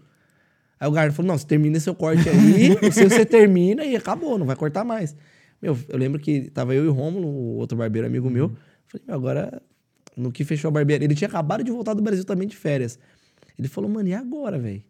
Aí 0.79 0.87
o 0.87 0.91
guarda 0.91 1.13
falou: 1.13 1.27
não, 1.27 1.37
você 1.37 1.45
termina 1.45 1.79
seu 1.79 1.95
corte 1.95 2.27
aí, 2.27 2.71
o 2.87 2.91
seu 2.91 3.09
você 3.09 3.25
termina 3.25 3.85
e 3.85 3.95
acabou, 3.95 4.37
não 4.37 4.45
vai 4.45 4.55
cortar 4.55 4.83
mais. 4.83 5.15
Meu, 5.65 5.75
eu 5.89 5.97
lembro 5.97 6.21
que 6.21 6.51
tava 6.51 6.75
eu 6.75 6.85
e 6.85 6.87
o 6.87 6.91
Rômulo, 6.93 7.27
o 7.27 7.55
outro 7.55 7.75
barbeiro 7.75 8.05
amigo 8.05 8.29
meu. 8.29 8.55
Falei, 8.85 9.03
meu, 9.07 9.15
agora, 9.15 9.63
no 10.15 10.31
que 10.31 10.43
fechou 10.43 10.69
a 10.69 10.71
barbearia, 10.71 11.07
ele 11.07 11.15
tinha 11.15 11.27
acabado 11.27 11.63
de 11.63 11.71
voltar 11.71 11.95
do 11.95 12.03
Brasil 12.03 12.23
também 12.23 12.47
de 12.47 12.55
férias. 12.55 12.99
Ele 13.57 13.67
falou, 13.67 13.89
mano, 13.89 14.07
e 14.07 14.13
agora, 14.13 14.59
velho? 14.59 14.83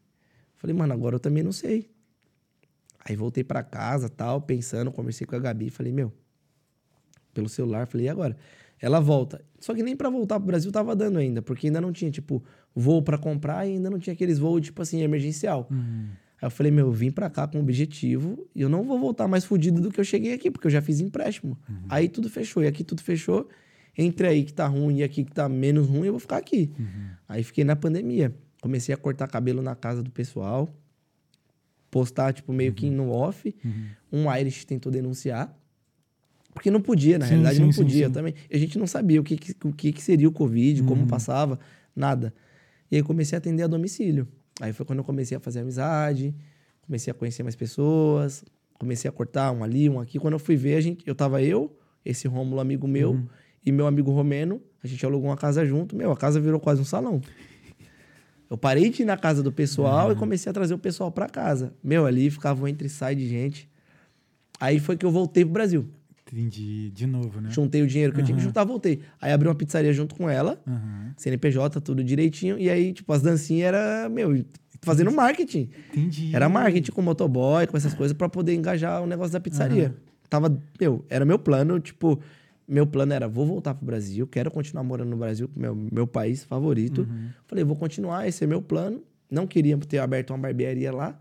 Falei, 0.58 0.76
mano, 0.76 0.92
agora 0.92 1.16
eu 1.16 1.20
também 1.20 1.42
não 1.42 1.54
sei. 1.54 1.90
Aí 3.06 3.16
voltei 3.16 3.42
pra 3.42 3.64
casa, 3.64 4.10
tal, 4.10 4.42
pensando, 4.42 4.92
conversei 4.92 5.26
com 5.26 5.34
a 5.38 5.40
Gabi, 5.40 5.70
falei, 5.70 5.94
meu, 5.94 6.12
pelo 7.34 7.48
celular, 7.48 7.88
falei, 7.88 8.08
e 8.08 8.10
agora? 8.10 8.36
Ela 8.82 9.00
volta. 9.00 9.46
Só 9.62 9.74
que 9.74 9.82
nem 9.82 9.96
pra 9.96 10.10
voltar 10.10 10.40
pro 10.40 10.48
Brasil 10.48 10.74
tava 10.74 10.94
dando 10.94 11.20
ainda, 11.20 11.42
porque 11.42 11.68
ainda 11.68 11.80
não 11.80 11.94
tinha, 11.94 12.12
tipo, 12.12 12.44
voo 12.76 13.02
pra 13.02 13.18
comprar 13.18 13.66
e 13.66 13.76
ainda 13.76 13.90
não 13.90 13.98
tinha 13.98 14.14
aqueles 14.14 14.40
voos, 14.40 14.62
tipo 14.62 14.82
assim, 14.82 15.02
emergencial. 15.02 15.70
Aí 16.46 16.48
eu 16.48 16.52
falei, 16.52 16.72
meu, 16.72 16.86
eu 16.86 16.92
vim 16.92 17.10
pra 17.10 17.28
cá 17.28 17.48
com 17.48 17.58
um 17.58 17.62
objetivo 17.62 18.48
e 18.54 18.62
eu 18.62 18.70
não 18.70 18.84
vou 18.84 19.00
voltar 19.00 19.28
mais 19.28 19.44
fudido 19.44 19.82
do 19.82 19.90
que 19.92 20.00
eu 20.00 20.04
cheguei 20.04 20.32
aqui, 20.32 20.52
porque 20.52 20.68
eu 20.68 20.72
já 20.72 20.80
fiz 20.80 21.00
empréstimo. 21.00 21.58
Aí 21.90 22.08
tudo 22.08 22.30
fechou, 22.30 22.64
e 22.64 22.68
aqui 22.68 22.84
tudo 22.84 23.02
fechou. 23.02 23.50
Entre 23.98 24.28
aí 24.28 24.44
que 24.44 24.54
tá 24.54 24.68
ruim 24.68 24.98
e 25.00 25.04
aqui 25.04 25.24
que 25.24 25.32
tá 25.32 25.50
menos 25.50 25.88
ruim, 25.88 26.06
eu 26.06 26.14
vou 26.14 26.20
ficar 26.20 26.38
aqui. 26.38 26.72
Aí 27.28 27.42
fiquei 27.44 27.64
na 27.64 27.76
pandemia. 27.76 28.32
Comecei 28.62 28.94
a 28.94 28.98
cortar 28.98 29.28
cabelo 29.28 29.64
na 29.64 29.74
casa 29.76 30.04
do 30.04 30.12
pessoal. 30.12 30.70
Postar, 31.90 32.34
tipo, 32.34 32.52
meio 32.54 32.74
que 32.74 32.90
no 32.90 33.10
off. 33.10 33.56
Um 34.12 34.32
Irish 34.36 34.66
tentou 34.66 34.92
denunciar. 34.92 35.52
Porque 36.54 36.70
não 36.70 36.82
podia, 36.82 37.18
na 37.18 37.26
Sim, 37.26 37.32
realidade 37.32 37.56
sim, 37.58 37.62
não 37.64 37.72
podia 37.72 38.08
sim. 38.08 38.14
também. 38.14 38.34
A 38.54 38.58
gente 38.58 38.78
não 38.78 38.86
sabia 38.88 39.20
o 39.20 39.24
que, 39.24 39.36
que- 39.36 39.56
o 39.68 39.74
que, 39.74 39.92
que 39.92 40.02
seria 40.02 40.28
o 40.28 40.32
Covid, 40.32 40.82
Uhum. 40.82 40.88
como 40.88 41.08
passava, 41.08 41.60
nada. 41.96 42.34
E 42.92 42.96
aí 42.98 43.04
comecei 43.04 43.36
a 43.36 43.40
atender 43.40 43.64
a 43.64 43.68
domicílio. 43.68 44.28
Aí 44.62 44.72
foi 44.74 44.86
quando 44.86 45.00
eu 45.00 45.06
comecei 45.06 45.36
a 45.38 45.40
fazer 45.40 45.60
amizade, 45.60 46.34
comecei 46.82 47.12
a 47.12 47.14
conhecer 47.14 47.44
mais 47.44 47.56
pessoas, 47.56 48.44
comecei 48.80 49.10
a 49.10 49.12
cortar 49.12 49.52
um 49.52 49.64
ali, 49.64 49.90
um 49.90 50.00
aqui. 50.00 50.18
Quando 50.20 50.34
eu 50.34 50.40
fui 50.40 50.56
ver, 50.56 50.76
a 50.76 50.82
gente, 50.82 51.04
eu 51.08 51.14
tava 51.16 51.42
eu, 51.42 51.78
esse 52.06 52.28
Rômulo 52.28 52.60
amigo 52.62 52.88
meu, 52.88 53.12
Uhum. 53.12 53.28
e 53.66 53.72
meu 53.72 53.88
amigo 53.88 54.12
Romeno, 54.12 54.62
a 54.84 54.88
gente 54.88 55.06
alugou 55.06 55.30
uma 55.30 55.38
casa 55.38 55.66
junto. 55.66 55.96
Meu, 55.96 56.12
a 56.12 56.18
casa 56.18 56.40
virou 56.40 56.60
quase 56.60 56.82
um 56.82 56.86
salão. 56.86 57.20
Eu 58.50 58.58
parei 58.58 58.90
de 58.90 59.02
ir 59.02 59.06
na 59.06 59.18
casa 59.18 59.42
do 59.42 59.52
pessoal 59.52 60.12
e 60.12 60.16
comecei 60.16 60.50
a 60.50 60.54
trazer 60.54 60.74
o 60.76 60.78
pessoal 60.78 61.12
pra 61.12 61.28
casa. 61.28 61.74
Meu, 61.84 62.06
ali 62.06 62.30
ficava 62.30 62.64
um 62.64 62.68
entre 62.68 62.86
e 62.88 62.90
sai 62.90 63.16
de 63.16 63.28
gente. 63.28 63.68
Aí 64.60 64.80
foi 64.80 64.96
que 64.96 65.06
eu 65.06 65.12
voltei 65.12 65.44
pro 65.44 65.54
Brasil. 65.54 65.90
Entendi. 66.28 66.90
De 66.90 67.06
novo, 67.06 67.40
né? 67.40 67.50
Juntei 67.52 67.82
o 67.82 67.88
dinheiro 67.88 68.12
que 68.14 68.20
eu 68.20 68.26
tinha 68.26 68.36
que 68.38 68.44
juntar, 68.44 68.64
voltei. 68.64 69.02
Aí 69.22 69.32
abri 69.32 69.48
uma 69.48 69.56
pizzaria 69.56 69.94
junto 69.94 70.16
com 70.16 70.30
ela, 70.30 70.60
Aham. 70.68 71.14
CNPJ, 71.18 71.80
tudo 71.82 72.04
direitinho. 72.04 72.58
E 72.58 72.70
aí, 72.70 72.94
tipo, 72.94 73.12
as 73.14 73.22
dancinhas 73.22 73.68
era, 73.68 74.10
meu, 74.10 74.44
fazendo 74.82 75.12
marketing. 75.12 75.70
Entendi. 75.92 76.36
Era 76.36 76.50
marketing 76.50 76.92
com 76.92 77.02
motoboy, 77.02 77.68
com 77.68 77.78
essas 77.78 77.94
coisas, 77.94 78.18
pra 78.18 78.28
poder 78.28 78.54
engajar 78.56 79.02
o 79.04 79.08
negócio 79.08 79.34
da 79.34 79.40
pizzaria. 79.40 79.96
Tava, 80.30 80.60
meu, 80.82 81.06
era 81.10 81.24
meu 81.24 81.38
plano, 81.38 81.80
tipo, 81.80 82.20
meu 82.68 82.88
plano 82.88 83.14
era, 83.14 83.28
vou 83.28 83.46
voltar 83.46 83.76
pro 83.76 83.86
Brasil, 83.86 84.26
quero 84.26 84.50
continuar 84.50 84.84
morando 84.84 85.10
no 85.12 85.18
Brasil, 85.18 85.48
meu, 85.56 85.76
meu 85.76 86.08
país 86.08 86.44
favorito. 86.44 87.08
Falei, 87.46 87.64
vou 87.64 87.76
continuar, 87.76 88.28
esse 88.28 88.44
é 88.44 88.48
meu 88.48 88.62
plano. 88.62 89.04
Não 89.30 89.46
queria 89.46 89.78
ter 89.78 90.00
aberto 90.00 90.32
uma 90.32 90.40
barbearia 90.40 90.92
lá, 90.92 91.20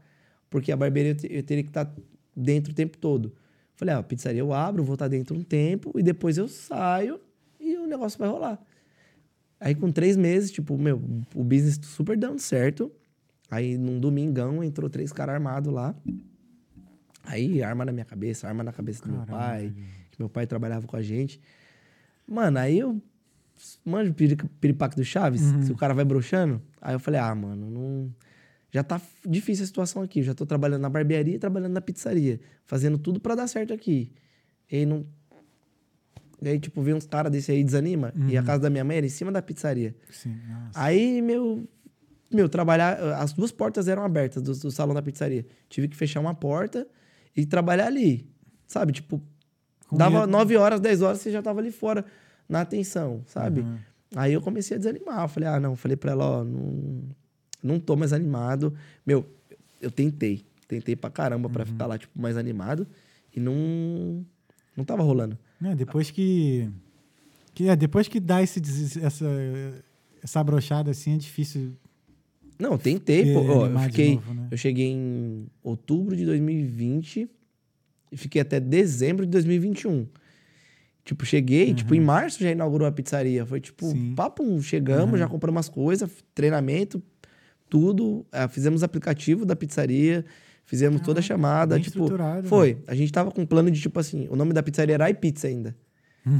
porque 0.48 0.72
a 0.72 0.76
barbearia 0.76 1.12
eu 1.12 1.16
te- 1.16 1.28
eu 1.30 1.42
teria 1.42 1.62
que 1.62 1.70
estar 1.70 1.92
dentro 2.34 2.72
o 2.72 2.74
tempo 2.74 2.96
todo. 2.96 3.32
Falei, 3.76 3.94
ah, 3.94 3.98
a 3.98 4.02
pizzaria 4.02 4.40
eu 4.40 4.52
abro, 4.52 4.84
vou 4.84 4.94
estar 4.94 5.08
dentro 5.08 5.36
um 5.36 5.42
tempo, 5.42 5.92
e 5.98 6.02
depois 6.02 6.38
eu 6.38 6.46
saio 6.48 7.20
e 7.58 7.76
o 7.76 7.86
negócio 7.86 8.18
vai 8.18 8.28
rolar. 8.28 8.62
Aí 9.58 9.74
com 9.74 9.90
três 9.90 10.16
meses, 10.16 10.50
tipo, 10.50 10.76
meu, 10.78 11.02
o 11.34 11.42
business 11.42 11.78
super 11.82 12.16
dando 12.16 12.38
certo. 12.38 12.92
Aí 13.50 13.76
num 13.78 13.98
domingão 13.98 14.62
entrou 14.62 14.88
três 14.90 15.12
caras 15.12 15.34
armados 15.34 15.72
lá. 15.72 15.94
Aí 17.24 17.62
arma 17.62 17.84
na 17.84 17.92
minha 17.92 18.04
cabeça, 18.04 18.46
arma 18.46 18.62
na 18.62 18.72
cabeça 18.72 19.02
do 19.02 19.10
meu 19.10 19.20
pai, 19.26 19.72
que 20.10 20.18
meu 20.18 20.28
pai 20.28 20.46
trabalhava 20.46 20.86
com 20.86 20.96
a 20.96 21.02
gente. 21.02 21.40
Mano, 22.26 22.58
aí 22.58 22.78
eu 22.78 23.00
manjo 23.84 24.10
o 24.10 24.14
piri- 24.14 24.36
piripaque 24.60 24.96
do 24.96 25.04
Chaves, 25.04 25.40
se 25.64 25.72
o 25.72 25.76
cara 25.76 25.94
vai 25.94 26.04
broxando. 26.04 26.60
Aí 26.80 26.94
eu 26.94 27.00
falei, 27.00 27.20
ah, 27.20 27.34
mano, 27.34 27.70
não. 27.70 28.14
Já 28.74 28.82
tá 28.82 29.00
difícil 29.24 29.62
a 29.62 29.66
situação 29.68 30.02
aqui. 30.02 30.18
Eu 30.18 30.24
já 30.24 30.34
tô 30.34 30.44
trabalhando 30.44 30.80
na 30.80 30.90
barbearia 30.90 31.36
e 31.36 31.38
trabalhando 31.38 31.74
na 31.74 31.80
pizzaria. 31.80 32.40
Fazendo 32.66 32.98
tudo 32.98 33.20
pra 33.20 33.36
dar 33.36 33.46
certo 33.46 33.72
aqui. 33.72 34.10
E 34.68 34.78
aí 34.78 34.84
não. 34.84 35.06
E 36.42 36.48
aí, 36.48 36.58
tipo, 36.58 36.82
vem 36.82 36.92
uns 36.92 37.06
caras 37.06 37.30
desse 37.30 37.52
aí 37.52 37.60
e 37.60 37.64
desanima. 37.64 38.12
E 38.28 38.36
a 38.36 38.42
casa 38.42 38.62
da 38.62 38.70
minha 38.70 38.82
mãe 38.82 38.96
era 38.96 39.06
em 39.06 39.10
cima 39.10 39.30
da 39.30 39.40
pizzaria. 39.40 39.94
Sim. 40.10 40.36
Nossa. 40.48 40.72
Aí, 40.74 41.22
meu, 41.22 41.68
meu, 42.32 42.48
trabalhar. 42.48 42.98
As 43.14 43.32
duas 43.32 43.52
portas 43.52 43.86
eram 43.86 44.04
abertas 44.04 44.42
do, 44.42 44.52
do 44.52 44.70
salão 44.72 44.92
da 44.92 45.00
pizzaria. 45.00 45.46
Tive 45.68 45.86
que 45.86 45.96
fechar 45.96 46.18
uma 46.18 46.34
porta 46.34 46.84
e 47.36 47.46
trabalhar 47.46 47.86
ali. 47.86 48.28
Sabe? 48.66 48.92
Tipo, 48.92 49.22
dava 49.92 50.22
medo. 50.22 50.32
9 50.32 50.56
horas, 50.56 50.80
10 50.80 51.00
horas, 51.00 51.20
você 51.20 51.30
já 51.30 51.40
tava 51.40 51.60
ali 51.60 51.70
fora 51.70 52.04
na 52.48 52.62
atenção, 52.62 53.22
sabe? 53.24 53.60
Uhum. 53.60 53.78
Aí 54.16 54.32
eu 54.32 54.42
comecei 54.42 54.76
a 54.76 54.78
desanimar. 54.78 55.28
Falei, 55.28 55.48
ah, 55.48 55.60
não. 55.60 55.76
Falei 55.76 55.96
pra 55.96 56.10
ela, 56.10 56.40
ó, 56.40 56.44
não, 56.44 57.04
não 57.64 57.80
tô 57.80 57.96
mais 57.96 58.12
animado. 58.12 58.74
Meu, 59.06 59.26
eu 59.80 59.90
tentei. 59.90 60.44
Tentei 60.68 60.94
pra 60.94 61.10
caramba 61.10 61.48
pra 61.48 61.64
ficar 61.66 61.86
lá, 61.86 61.98
tipo, 61.98 62.20
mais 62.20 62.36
animado. 62.36 62.86
E 63.34 63.40
não. 63.40 64.24
Não 64.76 64.84
tava 64.84 65.02
rolando. 65.02 65.38
É, 65.62 65.74
depois 65.74 66.10
que. 66.10 66.68
que 67.54 67.68
é, 67.68 67.74
depois 67.76 68.06
que 68.08 68.20
dá 68.20 68.42
esse, 68.42 68.60
essa, 69.02 69.26
essa 70.22 70.44
brochada 70.44 70.90
assim, 70.90 71.14
é 71.14 71.18
difícil. 71.18 71.72
Não, 72.58 72.78
tentei, 72.78 73.32
pô. 73.32 73.40
Ó, 73.40 73.66
eu 73.66 73.78
fiquei. 73.80 74.14
novo, 74.14 74.34
né? 74.34 74.48
Eu 74.50 74.56
cheguei 74.56 74.86
em 74.92 75.46
outubro 75.62 76.16
de 76.16 76.24
2020 76.24 77.28
e 78.12 78.16
fiquei 78.16 78.40
até 78.40 78.60
dezembro 78.60 79.24
de 79.26 79.32
2021. 79.32 80.06
Tipo, 81.04 81.26
cheguei, 81.26 81.74
tipo, 81.74 81.94
em 81.94 82.00
março 82.00 82.42
já 82.42 82.50
inaugurou 82.50 82.86
a 82.88 82.92
pizzaria. 82.92 83.44
Foi 83.44 83.60
tipo, 83.60 83.84
Uhum. 83.84 83.92
Sim. 83.92 84.14
papo, 84.14 84.62
chegamos, 84.62 85.18
já 85.18 85.28
compramos 85.28 85.56
umas 85.56 85.68
coisas, 85.68 86.10
treinamento, 86.34 87.02
tudo. 87.74 88.24
Ah, 88.30 88.46
fizemos 88.46 88.84
aplicativo 88.84 89.44
da 89.44 89.56
pizzaria, 89.56 90.24
fizemos 90.64 91.00
toda 91.00 91.18
a 91.18 91.22
chamada. 91.22 91.78
Tipo, 91.80 92.08
foi. 92.44 92.78
A 92.86 92.94
gente 92.94 93.10
tava 93.12 93.32
com 93.32 93.42
um 93.42 93.46
plano 93.46 93.68
de, 93.68 93.80
tipo 93.80 93.98
assim, 93.98 94.28
o 94.30 94.36
nome 94.36 94.52
da 94.52 94.62
pizzaria 94.62 94.94
era 94.94 95.10
iPizza 95.10 95.48
ainda. 95.48 95.74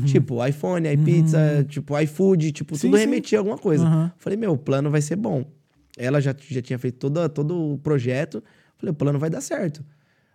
Tipo, 0.07 0.47
iPhone, 0.47 0.89
iPizza, 0.91 1.67
tipo, 1.69 1.99
iFood, 1.99 2.53
tipo, 2.53 2.73
Uhum. 2.75 2.79
Sim, 2.79 2.87
tudo 2.89 2.97
remetia 2.97 3.39
a 3.39 3.41
alguma 3.41 3.59
coisa. 3.59 3.85
Aham. 3.85 4.13
Falei, 4.17 4.39
meu, 4.39 4.53
o 4.53 4.59
plano 4.59 4.91
vai 4.91 5.03
ser 5.03 5.17
bom. 5.17 5.45
Ela 5.99 6.21
já, 6.21 6.35
já 6.49 6.63
tinha 6.63 6.79
feito 6.79 6.97
toda, 6.99 7.29
todo 7.29 7.75
o 7.75 7.79
projeto. 7.79 8.43
Falei, 8.79 8.93
o 8.93 8.95
plano 8.95 9.19
vai 9.19 9.29
dar 9.29 9.41
certo. 9.43 9.85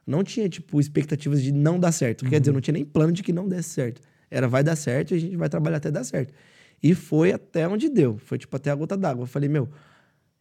Não 0.06 0.24
tinha, 0.24 0.48
tipo, 0.50 0.80
expectativas 0.80 1.42
de 1.42 1.52
não 1.52 1.80
dar 1.80 1.92
certo. 1.92 2.26
Quer 2.26 2.40
dizer, 2.40 2.52
não 2.52 2.62
tinha 2.62 2.74
nem 2.74 2.86
plano 2.86 3.12
de 3.12 3.24
que 3.24 3.34
não 3.34 3.48
desse 3.48 3.70
certo. 3.70 4.02
Era 4.30 4.48
vai 4.48 4.64
dar 4.64 4.76
certo 4.76 5.14
e 5.14 5.18
a 5.18 5.20
gente 5.20 5.36
vai 5.36 5.50
trabalhar 5.50 5.78
até 5.78 5.90
dar 5.90 6.04
certo. 6.04 6.32
E 6.84 6.94
foi 6.94 7.32
até 7.34 7.68
onde 7.68 7.90
deu. 7.90 8.18
Foi, 8.20 8.38
tipo, 8.38 8.56
até 8.56 8.70
a 8.70 8.76
gota 8.76 8.96
d'água. 8.96 9.26
Falei, 9.26 9.50
meu, 9.50 9.68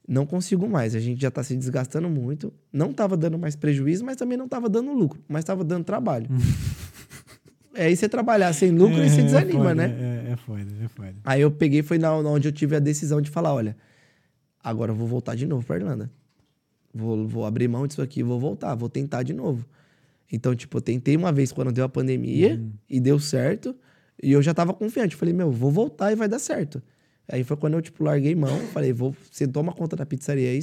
não 0.08 0.24
consigo 0.24 0.66
mais. 0.66 0.94
A 0.94 1.00
gente 1.00 1.20
já 1.20 1.30
tá 1.30 1.42
se 1.42 1.54
desgastando 1.54 2.08
muito. 2.08 2.50
Não 2.72 2.94
tava 2.94 3.14
dando 3.14 3.38
mais 3.38 3.54
prejuízo, 3.54 4.02
mas 4.06 4.16
também 4.16 4.38
não 4.38 4.48
tava 4.48 4.66
dando 4.66 4.90
lucro. 4.92 5.22
Mas 5.28 5.44
tava 5.44 5.62
dando 5.62 5.84
trabalho. 5.84 6.26
é 7.74 7.84
aí 7.84 7.94
você 7.94 8.08
trabalhar 8.08 8.50
sem 8.54 8.70
lucro 8.70 9.04
e 9.04 9.10
você 9.10 9.20
É, 9.20 9.24
desanima, 9.24 9.58
foda, 9.60 9.74
né? 9.74 10.24
É, 10.28 10.32
é 10.32 10.36
foda, 10.36 10.66
é 10.82 10.88
foda. 10.88 11.14
Aí 11.22 11.42
eu 11.42 11.50
peguei, 11.50 11.82
foi 11.82 11.98
na, 11.98 12.14
onde 12.16 12.48
eu 12.48 12.52
tive 12.52 12.74
a 12.74 12.78
decisão 12.78 13.20
de 13.20 13.30
falar, 13.30 13.52
olha, 13.52 13.76
agora 14.64 14.92
eu 14.92 14.96
vou 14.96 15.06
voltar 15.06 15.34
de 15.34 15.46
novo 15.46 15.66
pra 15.66 15.76
Irlanda. 15.76 16.10
Vou, 16.94 17.28
vou 17.28 17.44
abrir 17.44 17.68
mão 17.68 17.86
disso 17.86 18.00
aqui, 18.00 18.22
vou 18.22 18.40
voltar, 18.40 18.74
vou 18.74 18.88
tentar 18.88 19.22
de 19.22 19.34
novo. 19.34 19.66
Então, 20.32 20.54
tipo, 20.56 20.78
eu 20.78 20.80
tentei 20.80 21.16
uma 21.16 21.30
vez 21.30 21.52
quando 21.52 21.70
deu 21.70 21.84
a 21.84 21.88
pandemia 21.88 22.60
e 22.88 22.98
deu 22.98 23.20
certo. 23.20 23.76
E 24.22 24.32
eu 24.32 24.42
já 24.42 24.54
tava 24.54 24.72
confiante. 24.72 25.14
Falei, 25.14 25.34
meu, 25.34 25.50
vou 25.52 25.70
voltar 25.70 26.12
e 26.12 26.16
vai 26.16 26.28
dar 26.28 26.38
certo. 26.38 26.82
Aí 27.30 27.44
foi 27.44 27.56
quando 27.56 27.74
eu, 27.74 27.82
tipo, 27.82 28.02
larguei 28.02 28.34
mão. 28.34 28.58
Falei, 28.72 28.92
vou, 28.92 29.14
você 29.30 29.46
toma 29.46 29.72
conta 29.72 29.94
da 29.94 30.06
pizzaria 30.06 30.48
aí 30.48 30.60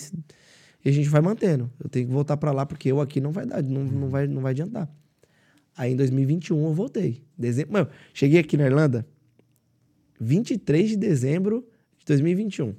e 0.84 0.90
a 0.90 0.92
gente 0.92 1.10
vai 1.10 1.22
mantendo. 1.22 1.72
Eu 1.84 1.90
tenho 1.90 2.08
que 2.08 2.12
voltar 2.12 2.38
pra 2.38 2.52
lá 2.52 2.66
porque 2.66 2.92
eu 2.92 3.02
aqui 3.02 3.20
não 3.20 3.32
vai 3.32 3.46
dar, 3.46 3.64
não, 3.64 3.84
não, 3.84 4.10
vai, 4.10 4.28
não 4.28 4.42
vai 4.42 4.52
adiantar. 4.52 4.90
Aí 5.76 5.94
em 5.94 5.96
2021 5.96 6.64
eu 6.64 6.74
voltei. 6.74 7.24
Dezembro, 7.38 7.74
mano, 7.74 7.90
cheguei 8.14 8.40
aqui 8.40 8.56
na 8.56 8.66
Irlanda 8.66 9.06
23 10.20 10.90
de 10.92 10.96
dezembro 10.96 11.68
de 11.98 12.06
2021. 12.06 12.74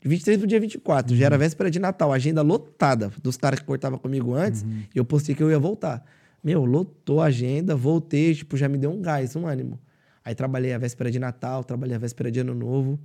De 0.00 0.08
23 0.08 0.38
pro 0.38 0.46
dia 0.46 0.60
24, 0.60 1.14
já 1.14 1.26
era 1.26 1.36
véspera 1.36 1.70
de 1.70 1.78
Natal, 1.78 2.12
agenda 2.12 2.40
lotada 2.40 3.10
dos 3.22 3.36
caras 3.36 3.58
que 3.58 3.66
cortavam 3.66 3.98
comigo 3.98 4.32
antes, 4.32 4.64
e 4.94 4.98
eu 4.98 5.04
postei 5.04 5.34
que 5.34 5.42
eu 5.42 5.50
ia 5.50 5.58
voltar. 5.58 6.04
Meu, 6.42 6.64
lotou 6.64 7.20
a 7.20 7.26
agenda, 7.26 7.74
voltei, 7.74 8.32
tipo, 8.32 8.56
já 8.56 8.68
me 8.68 8.78
deu 8.78 8.90
um 8.92 9.02
gás, 9.02 9.34
um 9.34 9.46
ânimo. 9.46 9.78
Aí 10.28 10.34
trabalhei 10.34 10.74
a 10.74 10.78
véspera 10.78 11.10
de 11.10 11.18
Natal, 11.18 11.64
trabalhei 11.64 11.96
a 11.96 11.98
véspera 11.98 12.30
de 12.30 12.38
Ano 12.40 12.54
Novo. 12.54 12.98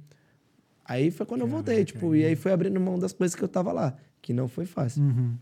Aí 0.83 1.09
foi 1.09 1.25
quando 1.25 1.39
eu 1.39 1.47
voltei, 1.47 1.85
tipo, 1.85 2.13
e 2.13 2.25
aí 2.25 2.35
foi 2.35 2.51
abrindo 2.51 2.77
mão 2.81 2.99
das 2.99 3.13
coisas 3.13 3.33
que 3.33 3.41
eu 3.41 3.47
tava 3.47 3.71
lá, 3.71 3.95
que 4.21 4.33
não 4.33 4.49
foi 4.49 4.65
fácil. 4.65 5.01
Uhum. 5.03 5.35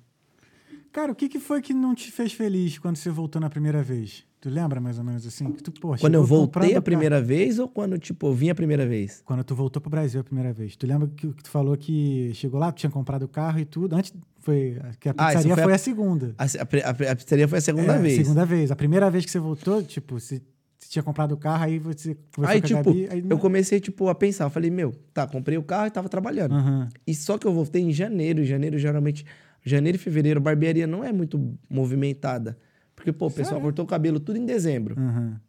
Cara, 0.91 1.12
o 1.12 1.15
que, 1.15 1.28
que 1.28 1.39
foi 1.39 1.60
que 1.60 1.74
não 1.74 1.96
te 1.96 2.12
fez 2.12 2.34
feliz 2.34 2.78
quando 2.78 2.98
você 2.98 3.10
voltou 3.10 3.41
na 3.41 3.50
primeira 3.50 3.82
vez? 3.82 4.24
Tu 4.39 4.48
lembra 4.48 4.80
mais 4.80 5.00
ou 5.00 5.04
menos 5.04 5.26
assim? 5.26 5.52
Que 5.54 5.63
tu, 5.63 5.72
pô, 5.72 5.96
Quando 5.98 6.13
eu 6.13 6.24
voltei 6.24 6.76
a 6.76 6.82
primeira 6.84 7.20
vez 7.20 7.58
ou 7.58 7.67
quando, 7.67 7.98
tipo, 7.98 8.28
eu 8.28 8.34
vim 8.36 8.52
a 8.52 8.56
primeira 8.56 8.86
vez? 8.86 9.24
Quando 9.26 9.44
tu 9.44 9.56
voltou 9.56 9.82
pro 9.82 9.89
Brasil 9.89 10.22
a 10.22 10.24
primeira 10.24 10.54
vez. 10.54 10.76
Tu 10.76 10.86
lembra 10.86 11.08
que, 11.08 11.34
que 11.34 11.44
tu 11.44 11.50
falou 11.50 11.76
que 11.76 12.32
chegou 12.36 12.60
lá, 12.60 12.72
tu 12.72 12.78
tinha 12.78 12.91
comprado 12.91 13.24
o 13.24 13.28
carro 13.28 13.58
e 13.60 13.65
tudo. 13.65 13.96
Antes 13.96 14.13
foi. 14.39 14.78
Que 15.00 15.10
a 15.10 15.13
Ah, 15.17 15.28
pizzaria 15.30 15.54
foi 15.56 15.63
a- 15.63 15.65
foi, 15.65 15.74
a... 15.74 15.78
segunda. 15.80 16.36
A, 16.38 16.44
a, 16.44 17.12
a 17.12 17.15
pizzaria 17.15 17.48
foi 17.48 17.58
a 17.58 17.62
segunda 17.62 17.96
É, 17.96 18.00
vez. 18.00 18.15
Segunda 18.17 18.46
vez. 18.46 18.70
A 18.72 18.76
primeira 18.76 19.10
vez 19.10 19.26
que 19.26 19.32
você 19.32 19.39
voltou, 19.39 19.82
tipo, 19.84 20.20
você, 20.20 20.41
você 20.82 20.89
tinha 20.89 21.04
comprado 21.04 21.34
o 21.34 21.38
carro, 21.38 21.63
aí 21.65 21.78
você 21.78 22.17
conversou 22.36 22.56
Aí, 22.56 22.62
com 22.62 22.67
tipo, 22.67 22.84
Gabi, 22.84 23.08
aí 23.12 23.24
eu 23.30 23.38
comecei, 23.38 23.80
tipo, 23.80 24.10
a 24.10 24.15
pensar. 24.15 24.46
Eu 24.46 24.50
falei, 24.50 24.72
meu, 24.72 24.91
tá, 25.13 25.28
comprei 25.28 25.58
o 25.58 25.63
carro 25.63 25.88
e 25.88 25.91
tava 25.91 26.10
trabalhando. 26.10 26.56
Aham. 26.56 26.89
E 27.06 27.13
só 27.13 27.38
que 27.38 27.46
eu 27.46 27.54
voltei 27.54 27.84
em 27.84 27.91
janeiro. 27.91 28.44
Janeiro, 28.44 28.80
geralmente, 28.80 29.24
janeiro 29.63 29.96
e 29.96 30.00
fevereiro, 30.00 30.41
barbearia 30.41 30.88
não 30.88 31.04
é 31.04 31.13
muito 31.13 31.56
movimentada. 31.70 32.58
Porque, 32.96 33.12
pô, 33.12 33.28
o 33.28 33.30
pessoal 33.30 33.46
Sério? 33.56 33.63
cortou 33.63 33.86
o 33.86 33.88
cabelo 33.88 34.20
tudo 34.20 34.38
em 34.38 34.46
dezembro. 34.46 34.96
Aham. 35.00 35.39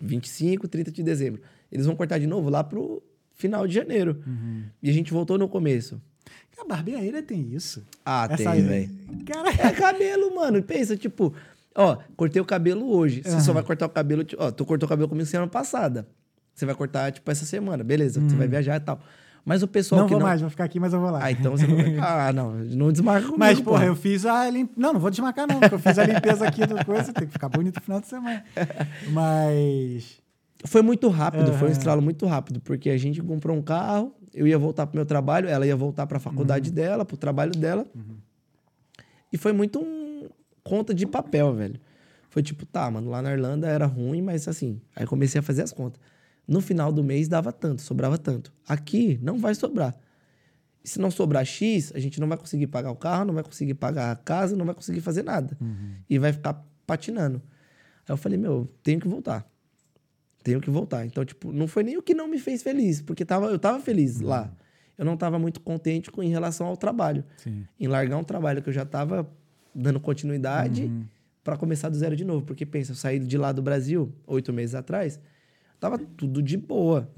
25, 0.00 0.66
30 0.66 0.90
de 0.90 1.02
dezembro. 1.02 1.42
Eles 1.70 1.84
vão 1.86 1.94
cortar 1.94 2.18
de 2.18 2.26
novo 2.26 2.48
lá 2.48 2.64
pro 2.64 3.02
final 3.34 3.66
de 3.66 3.74
janeiro. 3.74 4.22
Uhum. 4.26 4.62
E 4.82 4.88
a 4.88 4.92
gente 4.92 5.12
voltou 5.12 5.36
no 5.36 5.46
começo. 5.48 6.00
A 6.58 6.64
barbearia 6.64 7.22
tem 7.22 7.54
isso. 7.54 7.82
Ah, 8.04 8.28
Essa 8.30 8.52
tem, 8.52 8.62
velho. 8.62 8.90
Cara, 9.26 9.48
É 9.50 9.72
cabelo, 9.72 10.34
mano. 10.34 10.62
Pensa, 10.62 10.94
tipo, 10.94 11.32
ó, 11.74 11.96
cortei 12.16 12.40
o 12.40 12.44
cabelo 12.44 12.90
hoje. 12.94 13.22
Você 13.24 13.40
só 13.40 13.52
vai 13.52 13.62
cortar 13.62 13.86
o 13.86 13.90
cabelo, 13.90 14.24
ó, 14.38 14.50
tu 14.50 14.64
cortou 14.64 14.86
o 14.86 14.88
cabelo 14.90 15.08
comigo 15.08 15.26
semana 15.26 15.50
passada. 15.50 16.06
Você 16.54 16.66
vai 16.66 16.74
cortar, 16.74 17.10
tipo, 17.12 17.30
essa 17.30 17.44
semana, 17.44 17.82
beleza. 17.84 18.20
Você 18.20 18.36
vai 18.36 18.46
viajar 18.48 18.76
e 18.76 18.80
tal. 18.80 19.00
Mas 19.42 19.62
o 19.62 19.66
pessoal 19.68 20.00
Uhum. 20.02 20.04
não 20.04 20.10
vou 20.10 20.18
não. 20.20 20.26
mais, 20.26 20.40
vou 20.42 20.50
ficar 20.50 20.64
aqui, 20.64 20.78
mas 20.78 20.92
eu 20.92 21.00
vou 21.00 21.10
lá. 21.10 21.20
Ah, 21.24 21.32
então 21.32 21.52
você 21.52 21.66
não 21.66 21.74
vai. 21.76 21.96
Ah, 22.28 22.30
não. 22.32 22.52
Não 22.52 22.92
desmarca 22.92 23.22
comigo. 23.22 23.38
Mas, 23.38 23.58
porra, 23.58 23.78
porra. 23.78 23.86
eu 23.86 23.96
fiz 23.96 24.26
a 24.26 24.50
limpa. 24.50 24.74
Não, 24.76 24.92
não 24.92 25.00
vou 25.00 25.08
desmarcar, 25.10 25.46
não, 25.48 25.58
porque 25.60 25.74
eu 25.74 25.78
fiz 25.78 25.98
a 25.98 26.04
limpeza 26.04 26.46
aqui 26.46 26.66
do 26.66 26.84
coisa, 26.84 27.10
tem 27.12 27.26
que 27.26 27.32
ficar 27.32 27.48
bonito 27.48 27.76
no 27.76 27.80
final 27.82 28.00
de 28.00 28.06
semana. 28.06 28.44
Mas. 29.10 30.18
Foi 30.66 30.82
muito 30.82 31.08
rápido, 31.08 31.54
foi 31.54 31.68
um 31.68 31.72
estralo 31.72 32.02
muito 32.02 32.26
rápido, 32.26 32.60
porque 32.60 32.90
a 32.90 32.98
gente 32.98 33.22
comprou 33.22 33.56
um 33.56 33.62
carro, 33.62 34.14
eu 34.34 34.46
ia 34.46 34.58
voltar 34.58 34.86
pro 34.86 34.94
meu 34.96 35.06
trabalho, 35.06 35.48
ela 35.48 35.66
ia 35.66 35.74
voltar 35.74 36.06
pra 36.06 36.18
faculdade 36.18 36.68
Uhum. 36.68 36.74
dela, 36.74 37.04
pro 37.06 37.16
trabalho 37.16 37.52
dela. 37.52 37.86
E 39.32 39.38
foi 39.38 39.52
muito 39.52 39.78
um 39.80 40.09
conta 40.70 40.94
de 40.94 41.04
papel, 41.04 41.52
velho. 41.52 41.80
Foi 42.28 42.44
tipo, 42.44 42.64
tá, 42.64 42.88
mano, 42.88 43.10
lá 43.10 43.20
na 43.20 43.32
Irlanda 43.32 43.66
era 43.66 43.86
ruim, 43.86 44.22
mas 44.22 44.46
assim, 44.46 44.80
aí 44.94 45.04
comecei 45.04 45.40
a 45.40 45.42
fazer 45.42 45.62
as 45.62 45.72
contas. 45.72 46.00
No 46.46 46.60
final 46.60 46.92
do 46.92 47.02
mês 47.02 47.26
dava 47.26 47.52
tanto, 47.52 47.82
sobrava 47.82 48.16
tanto. 48.16 48.52
Aqui 48.68 49.18
não 49.20 49.40
vai 49.40 49.52
sobrar. 49.52 49.96
E 50.84 50.88
se 50.88 51.00
não 51.00 51.10
sobrar 51.10 51.44
X, 51.44 51.92
a 51.92 51.98
gente 51.98 52.20
não 52.20 52.28
vai 52.28 52.38
conseguir 52.38 52.68
pagar 52.68 52.92
o 52.92 52.96
carro, 52.96 53.24
não 53.24 53.34
vai 53.34 53.42
conseguir 53.42 53.74
pagar 53.74 54.12
a 54.12 54.16
casa, 54.16 54.56
não 54.56 54.64
vai 54.64 54.74
conseguir 54.74 55.00
fazer 55.00 55.24
nada. 55.24 55.58
E 56.08 56.20
vai 56.20 56.32
ficar 56.32 56.64
patinando. 56.86 57.42
Aí 58.08 58.12
eu 58.12 58.16
falei, 58.16 58.38
meu, 58.38 58.72
tenho 58.84 59.00
que 59.00 59.08
voltar. 59.08 59.44
Tenho 60.44 60.60
que 60.60 60.70
voltar. 60.70 61.04
Então, 61.04 61.24
tipo, 61.24 61.52
não 61.52 61.66
foi 61.66 61.82
nem 61.82 61.96
o 61.98 62.02
que 62.02 62.14
não 62.14 62.28
me 62.28 62.38
fez 62.38 62.62
feliz, 62.62 63.02
porque 63.02 63.24
tava, 63.24 63.46
eu 63.46 63.58
tava 63.58 63.80
feliz 63.80 64.20
lá. 64.20 64.50
Eu 64.96 65.04
não 65.04 65.16
tava 65.16 65.36
muito 65.36 65.60
contente 65.60 66.12
com, 66.12 66.22
em 66.22 66.28
relação 66.28 66.68
ao 66.68 66.76
trabalho. 66.76 67.24
Sim. 67.38 67.66
Em 67.78 67.88
largar 67.88 68.16
um 68.16 68.24
trabalho 68.24 68.62
que 68.62 68.68
eu 68.68 68.72
já 68.72 68.84
tava 68.84 69.28
dando 69.74 70.00
continuidade 70.00 70.90
pra 71.42 71.56
começar 71.56 71.88
do 71.88 71.96
zero 71.96 72.16
de 72.16 72.24
novo. 72.24 72.44
Porque 72.44 72.66
pensa, 72.66 72.92
eu 72.92 72.96
saí 72.96 73.18
de 73.18 73.38
lá 73.38 73.52
do 73.52 73.62
Brasil 73.62 74.12
oito 74.26 74.52
meses 74.52 74.74
atrás, 74.74 75.20
tava 75.78 75.98
tudo 75.98 76.42
de 76.42 76.56
boa. 76.56 77.08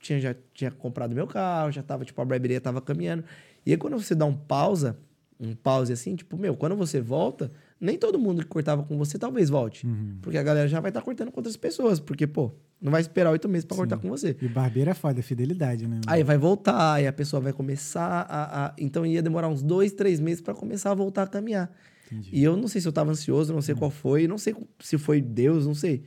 Tinha, 0.00 0.20
já 0.20 0.34
tinha 0.52 0.70
comprado 0.70 1.14
meu 1.14 1.26
carro, 1.26 1.72
já 1.72 1.82
tava, 1.82 2.04
tipo, 2.04 2.20
a 2.20 2.24
barbearia 2.24 2.60
tava 2.60 2.80
caminhando. 2.80 3.24
E 3.64 3.70
aí, 3.70 3.76
quando 3.78 3.98
você 3.98 4.14
dá 4.14 4.26
um 4.26 4.34
pausa, 4.34 4.98
um 5.40 5.54
pause 5.54 5.92
assim, 5.92 6.14
tipo, 6.14 6.36
meu, 6.36 6.54
quando 6.54 6.76
você 6.76 7.00
volta, 7.00 7.50
nem 7.80 7.96
todo 7.98 8.18
mundo 8.18 8.42
que 8.42 8.48
cortava 8.48 8.82
com 8.82 8.98
você 8.98 9.18
talvez 9.18 9.48
volte. 9.48 9.86
Porque 10.20 10.36
a 10.36 10.42
galera 10.42 10.68
já 10.68 10.78
vai 10.80 10.90
estar 10.90 11.00
cortando 11.00 11.30
com 11.32 11.40
outras 11.40 11.56
pessoas. 11.56 11.98
Porque, 12.00 12.26
pô, 12.26 12.52
não 12.84 12.92
vai 12.92 13.00
esperar 13.00 13.30
oito 13.32 13.48
meses 13.48 13.64
pra 13.64 13.76
cortar 13.76 13.96
com 13.98 14.08
você. 14.08 14.36
E 14.40 14.46
barbeiro 14.46 14.90
é 14.90 14.94
foda, 14.94 15.18
é 15.18 15.22
fidelidade, 15.22 15.88
né? 15.88 16.00
Aí 16.06 16.22
vai 16.22 16.38
voltar, 16.38 16.92
aí 16.92 17.06
a 17.06 17.12
pessoa 17.12 17.40
vai 17.40 17.52
começar 17.52 18.26
a. 18.28 18.66
a- 18.66 18.74
Então 18.78 19.04
ia 19.06 19.20
demorar 19.22 19.48
uns 19.48 19.62
dois, 19.62 19.90
três 19.92 20.20
meses 20.20 20.40
pra 20.42 20.54
começar 20.54 20.90
a 20.92 20.94
voltar 20.94 21.22
a 21.22 21.26
caminhar. 21.26 21.74
Entendi. 22.12 22.28
E 22.32 22.44
eu 22.44 22.56
não 22.56 22.68
sei 22.68 22.80
se 22.82 22.86
eu 22.86 22.92
tava 22.92 23.10
ansioso, 23.10 23.52
não 23.52 23.62
sei 23.62 23.74
qual 23.74 23.90
foi, 23.90 24.28
não 24.28 24.36
sei 24.38 24.54
se 24.78 24.98
foi 24.98 25.20
Deus, 25.22 25.66
não 25.66 25.74
sei. 25.74 26.04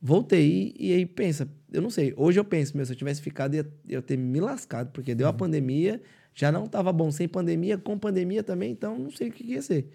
Voltei 0.00 0.74
e 0.78 0.92
aí 0.92 1.06
pensa, 1.06 1.48
eu 1.72 1.80
não 1.80 1.88
sei. 1.90 2.12
Hoje 2.16 2.38
eu 2.38 2.44
penso, 2.44 2.76
meu, 2.76 2.84
se 2.84 2.92
eu 2.92 2.96
tivesse 2.96 3.22
ficado, 3.22 3.54
ia 3.54 3.66
eu 3.88 4.02
ter 4.02 4.16
me 4.16 4.40
lascado, 4.40 4.90
porque 4.90 5.14
deu 5.14 5.28
a 5.28 5.32
pandemia, 5.32 6.02
já 6.34 6.50
não 6.50 6.66
tava 6.66 6.92
bom 6.92 7.10
sem 7.12 7.28
pandemia, 7.28 7.78
com 7.78 7.96
pandemia 7.96 8.42
também, 8.42 8.72
então 8.72 8.98
não 8.98 9.10
sei 9.12 9.28
o 9.28 9.32
que 9.32 9.44
que 9.44 9.52
ia 9.52 9.62
ser. 9.62 9.88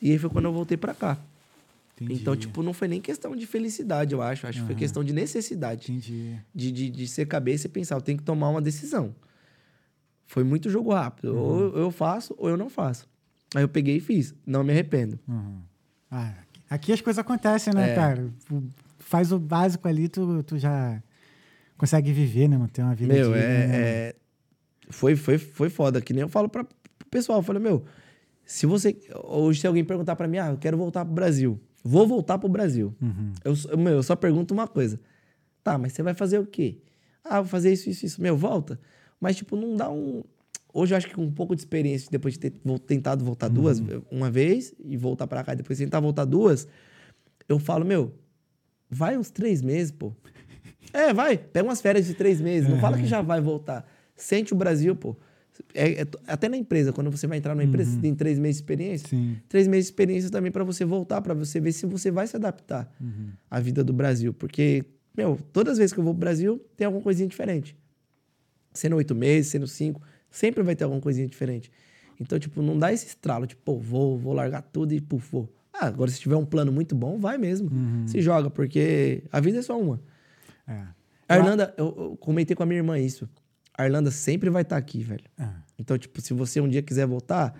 E 0.00 0.12
aí 0.12 0.18
foi 0.18 0.30
quando 0.30 0.44
eu 0.44 0.52
voltei 0.52 0.76
pra 0.76 0.94
cá. 0.94 1.18
Entendi. 2.04 2.20
Então, 2.20 2.36
tipo, 2.36 2.62
não 2.62 2.72
foi 2.72 2.88
nem 2.88 3.00
questão 3.00 3.34
de 3.36 3.46
felicidade, 3.46 4.14
eu 4.14 4.20
acho. 4.22 4.46
Acho 4.46 4.60
que 4.60 4.66
foi 4.66 4.74
questão 4.74 5.02
de 5.04 5.12
necessidade 5.12 5.90
Entendi. 5.92 6.38
de, 6.54 6.72
de, 6.72 6.90
de 6.90 7.08
ser 7.08 7.26
cabeça 7.26 7.66
e 7.66 7.70
pensar, 7.70 7.94
eu 7.96 8.00
tenho 8.00 8.18
que 8.18 8.24
tomar 8.24 8.48
uma 8.50 8.60
decisão. 8.62 9.14
Foi 10.26 10.44
muito 10.44 10.70
jogo 10.70 10.92
rápido. 10.92 11.36
Ou 11.36 11.52
Uhum. 11.52 11.60
eu- 11.60 11.76
eu 11.78 11.90
faço 11.90 12.34
ou 12.38 12.48
eu 12.48 12.56
não 12.56 12.68
faço. 12.70 13.08
Aí 13.54 13.62
eu 13.62 13.68
peguei 13.68 13.96
e 13.96 14.00
fiz. 14.00 14.34
Não 14.46 14.64
me 14.64 14.72
arrependo. 14.72 15.18
Uhum. 15.28 15.60
Ah, 16.10 16.34
aqui 16.70 16.92
as 16.92 17.00
coisas 17.00 17.18
acontecem, 17.18 17.72
né, 17.74 17.90
É. 17.92 17.94
cara? 17.94 18.30
Faz 18.98 19.30
o 19.32 19.38
básico 19.38 19.86
ali, 19.88 20.08
tu, 20.08 20.42
tu 20.42 20.58
já 20.58 21.02
consegue 21.76 22.12
viver, 22.12 22.48
né, 22.48 22.56
mano? 22.56 22.70
Ter 22.70 22.82
uma 22.82 22.94
vida 22.94 23.12
Meu, 23.12 23.26
digna, 23.32 23.38
é, 23.42 23.66
né? 23.66 23.76
é- 23.78 24.14
Foi, 24.90 25.16
foi, 25.16 25.38
foi 25.38 25.68
foda. 25.70 26.00
Que 26.00 26.12
nem 26.12 26.22
eu 26.22 26.28
falo 26.28 26.48
pra, 26.48 26.64
pro 26.64 27.08
pessoal. 27.10 27.38
Eu 27.38 27.42
falo, 27.42 27.60
meu, 27.60 27.84
se 28.44 28.64
você... 28.66 28.96
Hoje 29.24 29.60
se 29.60 29.66
alguém 29.66 29.84
perguntar 29.84 30.16
pra 30.16 30.26
mim, 30.28 30.38
ah, 30.38 30.48
eu 30.50 30.56
quero 30.58 30.76
voltar 30.76 31.04
pro 31.04 31.14
Brasil. 31.14 31.60
Vou 31.82 32.06
voltar 32.06 32.38
pro 32.38 32.48
Brasil. 32.48 32.94
Uhum. 33.00 33.32
Eu, 33.44 33.78
meu, 33.78 33.92
eu 33.94 34.02
só 34.02 34.14
pergunto 34.14 34.54
uma 34.54 34.68
coisa. 34.68 35.00
Tá, 35.62 35.76
mas 35.78 35.92
você 35.92 36.02
vai 36.02 36.14
fazer 36.14 36.38
o 36.38 36.46
quê? 36.46 36.78
Ah, 37.24 37.40
vou 37.40 37.48
fazer 37.48 37.72
isso, 37.72 37.88
isso, 37.88 38.06
isso. 38.06 38.22
Meu, 38.22 38.36
volta. 38.36 38.80
Mas, 39.20 39.36
tipo, 39.36 39.56
não 39.56 39.76
dá 39.76 39.90
um... 39.90 40.22
Hoje 40.74 40.94
eu 40.94 40.96
acho 40.96 41.06
que 41.06 41.14
com 41.14 41.22
um 41.22 41.30
pouco 41.30 41.54
de 41.54 41.60
experiência, 41.60 42.08
depois 42.10 42.34
de 42.34 42.40
ter 42.40 42.52
tentado 42.86 43.24
voltar 43.24 43.48
duas, 43.48 43.82
uma 44.10 44.30
vez, 44.30 44.74
e 44.82 44.96
voltar 44.96 45.26
pra 45.26 45.44
cá, 45.44 45.52
e 45.52 45.56
depois 45.56 45.78
tentar 45.78 46.00
voltar 46.00 46.24
duas, 46.24 46.66
eu 47.46 47.58
falo, 47.58 47.84
meu, 47.84 48.14
vai 48.88 49.18
uns 49.18 49.30
três 49.30 49.62
meses, 49.62 49.90
pô. 49.90 50.12
É, 50.94 51.10
vai. 51.10 51.38
Pega 51.38 51.66
umas 51.66 51.80
férias 51.80 52.04
de 52.04 52.12
três 52.12 52.38
meses. 52.38 52.68
Não 52.68 52.78
fala 52.78 52.98
que 52.98 53.06
já 53.06 53.22
vai 53.22 53.40
voltar. 53.40 53.90
Sente 54.14 54.52
o 54.52 54.56
Brasil, 54.56 54.94
pô. 54.94 55.16
É- 55.74 56.02
é- 56.02 56.06
até 56.26 56.48
na 56.48 56.56
empresa, 56.56 56.92
quando 56.92 57.10
você 57.10 57.26
vai 57.26 57.38
entrar 57.38 57.54
numa 57.54 57.64
empresa, 57.64 57.90
você 57.92 58.00
tem 58.00 58.14
três 58.14 58.38
meses 58.38 58.56
de 58.56 58.62
experiência. 58.62 59.08
Sim. 59.08 59.36
Três 59.48 59.66
meses 59.66 59.86
de 59.86 59.92
experiência 59.92 60.30
também 60.30 60.50
para 60.52 60.64
você 60.64 60.84
voltar, 60.84 61.20
para 61.20 61.34
você 61.34 61.60
ver 61.60 61.72
se 61.72 61.86
você 61.86 62.10
vai 62.10 62.26
se 62.26 62.36
adaptar 62.36 62.92
à 63.50 63.58
vida 63.60 63.82
do 63.82 63.92
Brasil. 63.92 64.32
Porque, 64.34 64.84
meu, 65.16 65.38
todas 65.52 65.72
as 65.72 65.78
vezes 65.78 65.92
que 65.92 66.00
eu 66.00 66.04
vou 66.04 66.12
pro 66.14 66.20
Brasil, 66.20 66.64
tem 66.76 66.86
alguma 66.86 67.02
coisinha 67.02 67.28
diferente. 67.28 67.76
Sendo 68.74 68.96
oito 68.96 69.14
meses, 69.14 69.50
sendo 69.50 69.66
cinco, 69.66 70.00
sempre 70.30 70.62
vai 70.62 70.74
ter 70.74 70.84
alguma 70.84 71.00
coisinha 71.00 71.26
diferente. 71.26 71.70
Então, 72.20 72.38
tipo, 72.38 72.62
não 72.62 72.78
dá 72.78 72.92
esse 72.92 73.06
estralo, 73.06 73.46
tipo, 73.46 73.60
pô, 73.62 73.78
vou, 73.78 74.18
vou 74.18 74.32
largar 74.32 74.62
tudo 74.62 74.92
e, 74.94 75.00
puf, 75.00 75.30
vou. 75.32 75.52
Ah, 75.72 75.86
agora 75.86 76.10
se 76.10 76.20
tiver 76.20 76.36
um 76.36 76.44
plano 76.44 76.70
muito 76.70 76.94
bom, 76.94 77.18
vai 77.18 77.36
mesmo. 77.38 77.70
Se 78.06 78.20
joga, 78.20 78.48
porque 78.50 79.24
a 79.32 79.40
vida 79.40 79.58
é 79.58 79.62
só 79.62 79.78
uma. 79.80 80.00
É. 80.68 80.72
A 81.28 81.36
Irlanda, 81.38 81.74
eu, 81.78 81.86
eu 81.98 82.16
comentei 82.20 82.54
com 82.54 82.62
a 82.62 82.66
minha 82.66 82.78
irmã 82.78 82.98
isso. 82.98 83.28
A 83.76 83.86
Irlanda 83.86 84.10
sempre 84.10 84.50
vai 84.50 84.62
estar 84.62 84.76
aqui, 84.76 85.02
velho. 85.02 85.24
Ah, 85.38 85.62
Então, 85.78 85.96
tipo, 85.98 86.20
se 86.20 86.32
você 86.34 86.60
um 86.60 86.68
dia 86.68 86.82
quiser 86.82 87.06
voltar, 87.06 87.58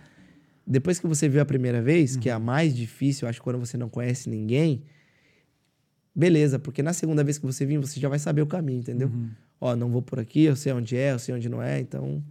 depois 0.67 0.99
que 0.99 1.07
você 1.07 1.29
viu 1.29 1.41
a 1.41 1.45
primeira 1.45 1.81
vez, 1.83 2.17
que 2.17 2.29
é 2.29 2.33
a 2.33 2.39
mais 2.39 2.75
difícil, 2.75 3.25
eu 3.27 3.31
acho 3.31 3.41
que 3.41 3.45
quando 3.45 3.59
você 3.59 3.77
não 3.77 3.89
conhece 3.89 4.29
ninguém, 4.29 4.85
beleza, 6.15 6.59
porque 6.59 6.83
na 6.83 6.93
segunda 6.93 7.25
vez 7.25 7.39
que 7.39 7.47
você 7.47 7.65
vir, 7.65 7.79
você 7.79 7.99
já 7.99 8.09
vai 8.09 8.19
saber 8.19 8.43
o 8.43 8.47
caminho, 8.47 8.81
entendeu? 8.81 9.11
Ó, 9.61 9.75
não 9.77 9.91
vou 9.91 10.03
por 10.03 10.19
aqui, 10.21 10.43
eu 10.45 10.57
sei 10.57 10.73
onde 10.73 10.97
é, 10.97 11.13
eu 11.13 11.19
sei 11.19 11.35
onde 11.35 11.49
não 11.49 11.63
é, 11.63 11.81
então. 11.81 12.23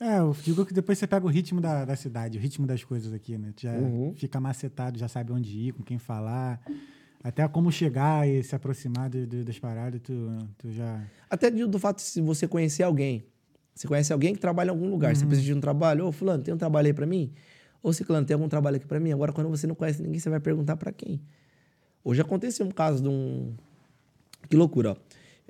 É, 0.00 0.18
eu 0.18 0.34
digo 0.42 0.64
que 0.64 0.72
depois 0.72 0.98
você 0.98 1.06
pega 1.06 1.24
o 1.26 1.28
ritmo 1.28 1.60
da, 1.60 1.84
da 1.84 1.94
cidade, 1.96 2.36
o 2.38 2.40
ritmo 2.40 2.66
das 2.66 2.82
coisas 2.82 3.12
aqui, 3.12 3.36
né? 3.38 3.52
Tu 3.54 3.62
já 3.62 3.72
Uhum. 3.74 4.14
fica 4.16 4.40
macetado, 4.40 4.98
já 4.98 5.08
sabe 5.08 5.32
onde 5.32 5.50
ir, 5.58 5.72
com 5.72 5.82
quem 5.82 5.98
falar. 5.98 6.60
Até 7.22 7.46
como 7.48 7.70
chegar 7.70 8.26
e 8.26 8.42
se 8.42 8.54
aproximar 8.54 9.10
do- 9.10 9.26
do- 9.26 9.44
das 9.44 9.58
paradas, 9.58 10.00
tu, 10.02 10.12
tu 10.56 10.70
já. 10.72 11.02
Até 11.28 11.50
do 11.50 11.68
do 11.68 11.78
fato 11.78 11.96
de 11.96 12.02
se 12.02 12.20
você 12.20 12.48
conhecer 12.48 12.82
alguém. 12.82 13.24
Você 13.74 13.86
conhece 13.86 14.12
alguém 14.12 14.34
que 14.34 14.40
trabalha 14.40 14.68
em 14.68 14.70
algum 14.70 14.88
lugar, 14.90 15.14
você 15.14 15.24
precisa 15.26 15.46
de 15.46 15.54
um 15.54 15.60
trabalho, 15.60 16.06
ô 16.06 16.12
fulano, 16.12 16.42
tem 16.42 16.52
um 16.52 16.58
trabalho 16.58 16.86
aí 16.86 16.92
pra 16.94 17.06
mim? 17.06 17.32
Ô 17.82 17.92
Ciclano, 17.92 18.26
tem 18.26 18.34
algum 18.34 18.48
trabalho 18.48 18.76
aqui 18.76 18.86
pra 18.86 18.98
mim? 19.00 19.12
Agora, 19.12 19.32
quando 19.32 19.48
você 19.48 19.66
não 19.66 19.74
conhece 19.74 20.02
ninguém, 20.02 20.18
você 20.18 20.28
vai 20.28 20.40
perguntar 20.40 20.76
pra 20.76 20.92
quem? 20.92 21.20
Hoje 22.04 22.20
aconteceu 22.20 22.66
um 22.66 22.70
caso 22.70 23.02
de 23.02 23.08
um. 23.08 23.54
Que 24.48 24.56
loucura, 24.56 24.92
ó. 24.92 24.96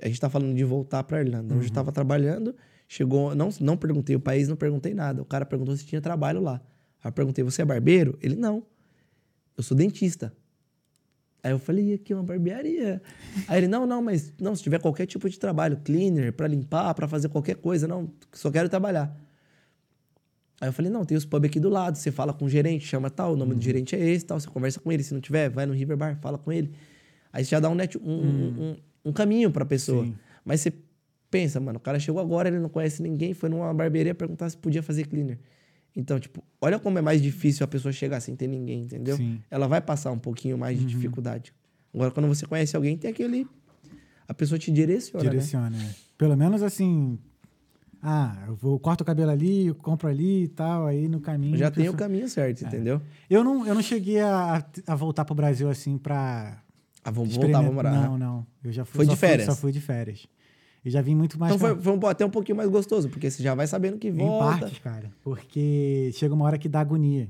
A 0.01 0.07
gente 0.07 0.19
tá 0.19 0.29
falando 0.29 0.55
de 0.55 0.63
voltar 0.63 1.03
pra 1.03 1.21
Irlanda. 1.21 1.53
Hoje 1.55 1.67
eu 1.69 1.73
tava 1.73 1.91
trabalhando, 1.91 2.55
chegou. 2.87 3.33
Não, 3.35 3.49
não 3.59 3.77
perguntei 3.77 4.15
o 4.15 4.19
país, 4.19 4.47
não 4.47 4.55
perguntei 4.55 4.93
nada. 4.93 5.21
O 5.21 5.25
cara 5.25 5.45
perguntou 5.45 5.75
se 5.75 5.85
tinha 5.85 6.01
trabalho 6.01 6.41
lá. 6.41 6.61
Aí 7.03 7.09
eu 7.09 7.13
perguntei, 7.13 7.43
você 7.43 7.61
é 7.61 7.65
barbeiro? 7.65 8.17
Ele, 8.21 8.35
não. 8.35 8.63
Eu 9.57 9.63
sou 9.63 9.75
dentista. 9.75 10.33
Aí 11.43 11.51
eu 11.51 11.57
falei, 11.59 11.89
"E 11.91 11.93
aqui 11.95 12.13
é 12.13 12.15
uma 12.15 12.23
barbearia. 12.23 13.01
Aí 13.47 13.57
ele, 13.59 13.67
não, 13.67 13.85
não, 13.87 14.01
mas 14.01 14.31
não, 14.39 14.55
se 14.55 14.61
tiver 14.61 14.79
qualquer 14.79 15.05
tipo 15.07 15.27
de 15.29 15.39
trabalho, 15.39 15.77
cleaner, 15.83 16.31
pra 16.33 16.47
limpar, 16.47 16.93
pra 16.93 17.07
fazer 17.07 17.29
qualquer 17.29 17.55
coisa, 17.55 17.87
não, 17.87 18.09
só 18.31 18.51
quero 18.51 18.69
trabalhar. 18.69 19.15
Aí 20.59 20.69
eu 20.69 20.73
falei, 20.73 20.91
não, 20.91 21.03
tem 21.03 21.17
os 21.17 21.25
pub 21.25 21.43
aqui 21.45 21.59
do 21.59 21.69
lado, 21.69 21.97
você 21.97 22.11
fala 22.11 22.31
com 22.33 22.45
o 22.45 22.49
gerente, 22.49 22.85
chama 22.85 23.09
tal, 23.09 23.33
o 23.33 23.35
nome 23.35 23.55
do 23.55 23.61
gerente 23.61 23.95
é 23.95 23.99
esse, 23.99 24.23
tal, 24.25 24.39
você 24.39 24.47
conversa 24.47 24.79
com 24.79 24.91
ele, 24.91 25.01
se 25.01 25.11
não 25.13 25.19
tiver, 25.19 25.49
vai 25.49 25.65
no 25.65 25.73
River 25.73 25.97
Bar, 25.97 26.19
fala 26.21 26.37
com 26.37 26.51
ele. 26.51 26.71
Aí 27.33 27.43
você 27.43 27.49
já 27.51 27.59
dá 27.59 27.67
um, 27.69 27.73
net, 27.75 27.97
um, 27.97 28.01
um, 28.11 28.45
um- 28.71 28.75
um 29.05 29.11
caminho 29.11 29.49
pra 29.49 29.65
pessoa. 29.65 30.03
Sim. 30.05 30.13
Mas 30.45 30.61
você 30.61 30.71
pensa, 31.31 31.59
mano, 31.59 31.77
o 31.77 31.81
cara 31.81 31.99
chegou 31.99 32.21
agora, 32.21 32.47
ele 32.49 32.59
não 32.59 32.69
conhece 32.69 33.01
ninguém, 33.01 33.33
foi 33.33 33.49
numa 33.49 33.73
barbearia 33.73 34.13
perguntar 34.13 34.47
se 34.51 34.57
podia 34.57 34.83
fazer 34.83 35.07
cleaner. 35.07 35.39
Então, 35.95 36.19
tipo, 36.19 36.41
olha 36.61 36.79
como 36.79 36.97
é 36.97 37.01
mais 37.01 37.21
difícil 37.21 37.63
a 37.63 37.67
pessoa 37.67 37.91
chegar 37.91 38.19
sem 38.21 38.35
ter 38.35 38.47
ninguém, 38.47 38.83
entendeu? 38.83 39.17
Sim. 39.17 39.41
Ela 39.49 39.67
vai 39.67 39.81
passar 39.81 40.11
um 40.11 40.19
pouquinho 40.19 40.57
mais 40.57 40.79
de 40.79 40.85
dificuldade. 40.85 41.53
Agora, 41.93 42.11
quando 42.11 42.27
você 42.27 42.45
conhece 42.45 42.75
alguém, 42.75 42.97
tem 42.97 43.11
aquele. 43.11 43.45
A 44.27 44.33
pessoa 44.33 44.57
te 44.57 44.71
direciona. 44.71 45.23
Né? 45.25 45.29
Direciona. 45.31 45.77
é. 45.77 45.89
Pelo 46.17 46.37
menos 46.37 46.63
assim. 46.63 47.19
Ah, 48.01 48.45
eu 48.47 48.55
vou, 48.55 48.79
corto 48.79 49.01
o 49.01 49.05
cabelo 49.05 49.29
ali, 49.29 49.67
eu 49.67 49.75
compro 49.75 50.07
ali 50.07 50.43
e 50.45 50.47
tal, 50.47 50.87
aí 50.87 51.07
no 51.07 51.19
caminho. 51.19 51.55
Já 51.57 51.69
tem 51.69 51.87
o 51.87 51.93
caminho 51.93 52.27
certo, 52.27 52.63
entendeu? 52.65 52.99
Eu 53.29 53.43
não, 53.43 53.67
eu 53.67 53.75
não 53.75 53.81
cheguei 53.81 54.19
a, 54.19 54.65
a 54.87 54.95
voltar 54.95 55.23
pro 55.25 55.35
Brasil 55.35 55.69
assim 55.69 55.97
pra. 55.97 56.63
Ah, 57.03 57.11
vamos 57.11 57.35
voltar, 57.35 57.59
vamos 57.59 57.75
morar. 57.75 57.91
Não, 57.91 58.17
né? 58.17 58.25
não. 58.25 58.47
Eu 58.63 58.71
já 58.71 58.85
fui, 58.85 58.97
Foi 58.97 59.05
de 59.05 59.11
só 59.11 59.17
fui- 59.17 59.27
férias? 59.27 59.45
só 59.47 59.55
fui 59.55 59.71
de 59.71 59.81
férias. 59.81 60.25
E 60.83 60.89
já 60.89 61.01
vim 61.01 61.13
muito 61.15 61.39
mais 61.39 61.53
Então 61.53 61.67
foi, 61.75 61.81
foi 61.81 61.93
um 61.97 62.07
até 62.07 62.25
um 62.25 62.29
pouquinho 62.29 62.55
mais 62.57 62.69
gostoso, 62.69 63.07
porque 63.09 63.29
você 63.29 63.43
já 63.43 63.53
vai 63.53 63.67
sabendo 63.67 63.97
que 63.99 64.07
em 64.07 64.11
volta. 64.13 64.59
partes, 64.61 64.79
cara. 64.79 65.11
Porque 65.23 66.09
chega 66.15 66.33
uma 66.33 66.45
hora 66.45 66.57
que 66.57 66.67
dá 66.67 66.79
agonia. 66.81 67.29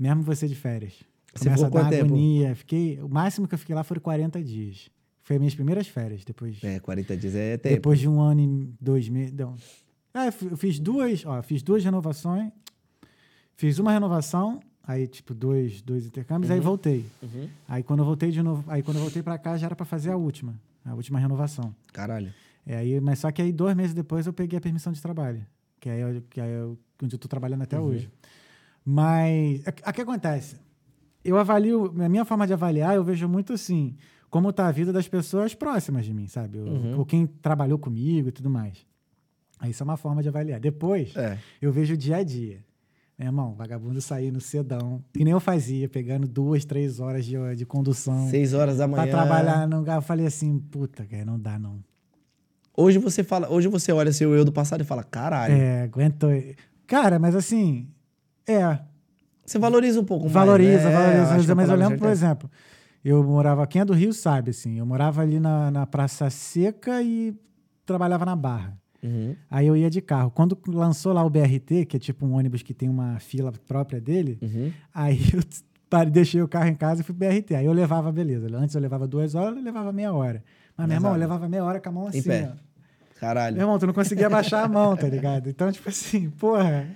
Mesmo 0.00 0.22
você 0.22 0.48
de 0.48 0.54
férias. 0.54 0.94
Você 1.34 1.44
Começa 1.44 1.64
ficou 1.66 1.80
a 1.80 1.84
dar 1.84 1.90
tempo? 1.90 2.04
agonia. 2.06 2.54
Fiquei, 2.54 2.98
o 3.02 3.08
máximo 3.08 3.46
que 3.46 3.54
eu 3.54 3.58
fiquei 3.58 3.74
lá 3.74 3.84
foram 3.84 4.00
40 4.00 4.42
dias. 4.42 4.88
Foi 5.22 5.36
as 5.36 5.40
minhas 5.40 5.54
primeiras 5.54 5.86
férias. 5.88 6.24
Depois, 6.24 6.62
É, 6.64 6.78
40 6.80 7.16
dias 7.16 7.34
é 7.34 7.56
tempo. 7.58 7.74
depois 7.74 7.98
de 7.98 8.08
um 8.08 8.20
ano 8.20 8.40
e 8.40 8.70
dois 8.80 9.08
meses. 9.08 9.32
Não. 9.32 9.54
É, 10.14 10.28
eu 10.28 10.32
fi- 10.32 10.46
eu 10.46 10.56
fiz 10.56 10.78
duas, 10.78 11.26
ó, 11.26 11.42
fiz 11.42 11.62
duas 11.62 11.84
renovações. 11.84 12.50
Fiz 13.56 13.78
uma 13.78 13.90
renovação, 13.92 14.60
aí 14.82 15.06
tipo 15.06 15.34
dois, 15.34 15.80
dois 15.82 16.06
intercâmbios, 16.06 16.50
aí 16.50 16.60
voltei. 16.60 17.04
Uhum. 17.22 17.48
Aí 17.68 17.82
quando 17.82 18.00
eu 18.00 18.04
voltei 18.06 18.30
de 18.30 18.42
novo, 18.42 18.64
aí 18.70 18.82
quando 18.82 18.96
eu 18.98 19.02
voltei 19.02 19.22
pra 19.22 19.36
cá 19.38 19.56
já 19.56 19.66
era 19.66 19.76
pra 19.76 19.84
fazer 19.86 20.10
a 20.10 20.16
última, 20.16 20.54
a 20.84 20.94
última 20.94 21.18
renovação. 21.18 21.74
Caralho. 21.92 22.32
É, 22.66 22.76
aí, 22.78 23.00
mas 23.00 23.20
só 23.20 23.30
que 23.30 23.40
aí 23.40 23.52
dois 23.52 23.76
meses 23.76 23.94
depois 23.94 24.26
eu 24.26 24.32
peguei 24.32 24.58
a 24.58 24.60
permissão 24.60 24.92
de 24.92 25.00
trabalho, 25.00 25.46
que 25.80 25.88
é, 25.88 26.20
que 26.28 26.40
é 26.40 26.64
onde 27.02 27.14
eu 27.14 27.18
tô 27.18 27.28
trabalhando 27.28 27.62
até 27.62 27.78
hoje. 27.78 28.10
Mas 28.84 29.62
o 29.86 29.92
que 29.92 30.00
acontece? 30.02 30.56
Eu 31.24 31.36
avalio, 31.38 31.92
a 32.02 32.08
minha 32.08 32.24
forma 32.24 32.46
de 32.46 32.52
avaliar, 32.52 32.94
eu 32.94 33.02
vejo 33.02 33.28
muito 33.28 33.52
assim, 33.52 33.96
como 34.30 34.52
tá 34.52 34.68
a 34.68 34.72
vida 34.72 34.92
das 34.92 35.08
pessoas 35.08 35.54
próximas 35.54 36.04
de 36.04 36.14
mim, 36.14 36.28
sabe? 36.28 36.58
Ou, 36.58 36.98
ou 36.98 37.06
quem 37.06 37.26
trabalhou 37.26 37.78
comigo 37.78 38.28
e 38.28 38.32
tudo 38.32 38.48
mais. 38.48 38.86
Aí 39.58 39.70
isso 39.70 39.82
é 39.82 39.84
uma 39.84 39.96
forma 39.96 40.22
de 40.22 40.28
avaliar. 40.28 40.60
Depois, 40.60 41.16
É. 41.16 41.38
eu 41.60 41.72
vejo 41.72 41.94
o 41.94 41.96
dia 41.96 42.18
a 42.18 42.22
dia. 42.22 42.64
Meu 43.18 43.28
irmão, 43.28 43.54
vagabundo 43.54 44.00
sair 44.00 44.30
no 44.30 44.40
sedão, 44.42 45.02
que 45.14 45.24
nem 45.24 45.32
eu 45.32 45.40
fazia, 45.40 45.88
pegando 45.88 46.28
duas, 46.28 46.64
três 46.66 47.00
horas 47.00 47.24
de, 47.24 47.34
de 47.56 47.64
condução 47.64 48.28
Seis 48.28 48.52
horas 48.52 48.76
da 48.76 48.86
manhã. 48.86 49.04
pra 49.04 49.10
trabalhar 49.10 49.66
num 49.66 49.78
lugar. 49.78 49.96
Eu 49.96 50.02
falei 50.02 50.26
assim, 50.26 50.58
puta, 50.58 51.04
cara, 51.06 51.24
não 51.24 51.40
dá 51.40 51.58
não. 51.58 51.82
Hoje 52.76 52.98
você 52.98 53.24
fala, 53.24 53.48
hoje 53.50 53.68
você 53.68 53.90
olha 53.92 54.12
seu 54.12 54.34
eu 54.34 54.44
do 54.44 54.52
passado 54.52 54.80
e 54.82 54.84
fala, 54.84 55.02
caralho. 55.02 55.54
É, 55.54 55.82
aguentou. 55.82 56.30
Cara, 56.86 57.18
mas 57.18 57.34
assim, 57.34 57.88
é, 58.46 58.78
Você 59.44 59.58
valoriza 59.58 60.00
um 60.00 60.04
pouco 60.04 60.28
valoriza, 60.28 60.82
mais. 60.82 60.84
né? 60.84 60.90
valoriza. 60.92 61.16
Eu 61.32 61.36
acho 61.36 61.46
que 61.46 61.52
a 61.52 61.54
mas 61.54 61.64
eu 61.64 61.74
palavra 61.74 61.76
lembro, 61.88 61.98
por 61.98 62.08
é- 62.08 62.12
exemplo, 62.12 62.50
eu 63.04 63.22
morava, 63.24 63.66
quem 63.66 63.80
é 63.80 63.84
do 63.84 63.92
Rio 63.94 64.12
sabe, 64.12 64.50
assim, 64.50 64.78
eu 64.78 64.84
morava 64.86 65.22
ali 65.22 65.40
na, 65.40 65.70
na 65.70 65.86
Praça 65.86 66.28
Seca 66.28 67.02
e 67.02 67.34
trabalhava 67.86 68.24
na 68.26 68.36
Barra. 68.36 68.76
Uhum. 69.02 69.34
Aí 69.50 69.66
eu 69.66 69.76
ia 69.76 69.88
de 69.88 70.00
carro. 70.00 70.30
Quando 70.30 70.58
lançou 70.68 71.12
lá 71.12 71.24
o 71.24 71.30
BRT, 71.30 71.86
que 71.86 71.96
é 71.96 72.00
tipo 72.00 72.26
um 72.26 72.32
ônibus 72.34 72.62
que 72.62 72.74
tem 72.74 72.88
uma 72.88 73.18
fila 73.20 73.52
própria 73.66 74.00
dele, 74.00 74.38
Uhum. 74.42 74.72
aí 74.92 75.18
eu 75.32 75.40
parei, 75.88 76.10
deixei 76.10 76.42
o 76.42 76.48
carro 76.48 76.68
em 76.68 76.74
casa 76.74 77.00
e 77.00 77.04
fui 77.04 77.14
pro 77.14 77.28
BRT. 77.28 77.54
Aí 77.54 77.64
eu 77.66 77.72
levava, 77.72 78.10
beleza. 78.10 78.48
Antes 78.56 78.74
eu 78.74 78.80
levava 78.80 79.06
duas 79.06 79.34
horas, 79.36 79.56
eu 79.56 79.62
levava 79.62 79.92
meia 79.92 80.12
hora. 80.12 80.42
Mas, 80.76 80.86
meu 80.88 80.96
irmão, 80.96 81.12
eu 81.12 81.18
levava 81.18 81.48
meia 81.48 81.64
hora 81.64 81.80
com 81.80 81.88
a 81.88 81.92
mão 81.92 82.04
Em 82.06 82.08
assim, 82.18 82.22
pé. 82.22 82.50
ó. 82.52 82.56
Caralho. 83.20 83.56
Meu 83.56 83.64
irmão, 83.64 83.78
tu 83.78 83.86
não 83.86 83.94
conseguia 83.94 84.28
baixar 84.28 84.64
a 84.64 84.68
mão, 84.68 84.94
tá 84.96 85.06
ligado? 85.08 85.48
Então, 85.48 85.70
tipo 85.72 85.88
assim, 85.88 86.28
porra. 86.30 86.86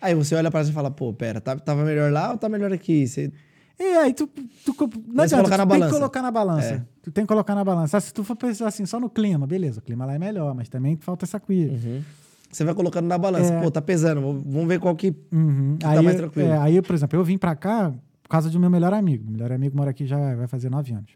Aí 0.00 0.14
você 0.14 0.34
olha 0.34 0.50
pra 0.50 0.64
você 0.64 0.70
e 0.70 0.74
fala, 0.74 0.90
pô, 0.90 1.12
pera, 1.12 1.40
tá- 1.40 1.56
tava 1.56 1.84
melhor 1.84 2.10
lá 2.12 2.30
ou 2.32 2.38
tá 2.38 2.48
melhor 2.48 2.72
aqui? 2.72 3.06
Você... 3.06 3.30
E 3.78 3.82
aí 3.98 4.14
tu, 4.14 4.26
tu 4.64 4.72
co- 4.74 4.88
não 5.06 5.24
adianta, 5.24 5.42
colocar 5.44 5.56
tu 5.56 5.58
na 5.58 5.66
tem 5.66 5.68
balança. 5.68 5.86
que 5.92 5.98
colocar 5.98 6.22
na 6.22 6.30
balança. 6.30 6.74
É. 6.74 6.82
Tu 7.02 7.10
tem 7.12 7.24
que 7.24 7.28
colocar 7.28 7.54
na 7.54 7.62
balança. 7.62 7.98
Ah, 7.98 8.00
Se 8.00 8.12
tu 8.14 8.24
for 8.24 8.34
pensar 8.34 8.68
assim, 8.68 8.86
só 8.86 8.98
no 8.98 9.10
clima, 9.10 9.46
beleza, 9.46 9.80
o 9.80 9.82
clima 9.82 10.06
lá 10.06 10.14
é 10.14 10.18
melhor, 10.18 10.54
mas 10.54 10.68
também 10.70 10.96
falta 10.96 11.26
essa 11.26 11.38
cuia. 11.38 11.68
Uhum. 11.72 12.02
Você 12.50 12.64
vai 12.64 12.72
colocando 12.74 13.06
na 13.06 13.18
balança. 13.18 13.52
É. 13.52 13.60
Pô, 13.60 13.70
tá 13.70 13.82
pesando. 13.82 14.22
vamos- 14.22 14.66
ver 14.66 14.80
qual 14.80 14.96
que. 14.96 15.14
Uhum. 15.30 15.76
tá 15.78 15.90
Aí, 15.90 16.02
mais 16.02 16.16
tranquilo. 16.16 16.48
é, 16.48 16.58
aí, 16.58 16.80
por 16.80 16.94
exemplo, 16.94 17.18
eu 17.18 17.24
vim 17.24 17.36
pra 17.36 17.54
cá 17.54 17.92
por 18.22 18.30
causa 18.30 18.48
do 18.48 18.58
meu 18.58 18.70
melhor 18.70 18.94
amigo. 18.94 19.24
Meu 19.24 19.32
melhor 19.34 19.52
amigo 19.52 19.76
mora 19.76 19.90
aqui 19.90 20.06
já 20.06 20.34
vai 20.36 20.46
fazer 20.46 20.70
nove 20.70 20.94
anos. 20.94 21.10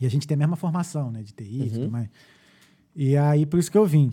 E 0.00 0.06
a 0.06 0.10
gente 0.10 0.26
tem 0.26 0.34
a 0.34 0.38
mesma 0.38 0.56
formação, 0.56 1.10
né, 1.10 1.22
de 1.22 1.32
TI 1.32 1.44
e 1.44 1.62
Uhum. 1.62 1.68
tudo 1.70 1.90
mais. 1.90 2.08
E 2.96 3.16
aí, 3.16 3.44
por 3.46 3.58
isso 3.58 3.70
que 3.70 3.78
eu 3.78 3.86
vim. 3.86 4.12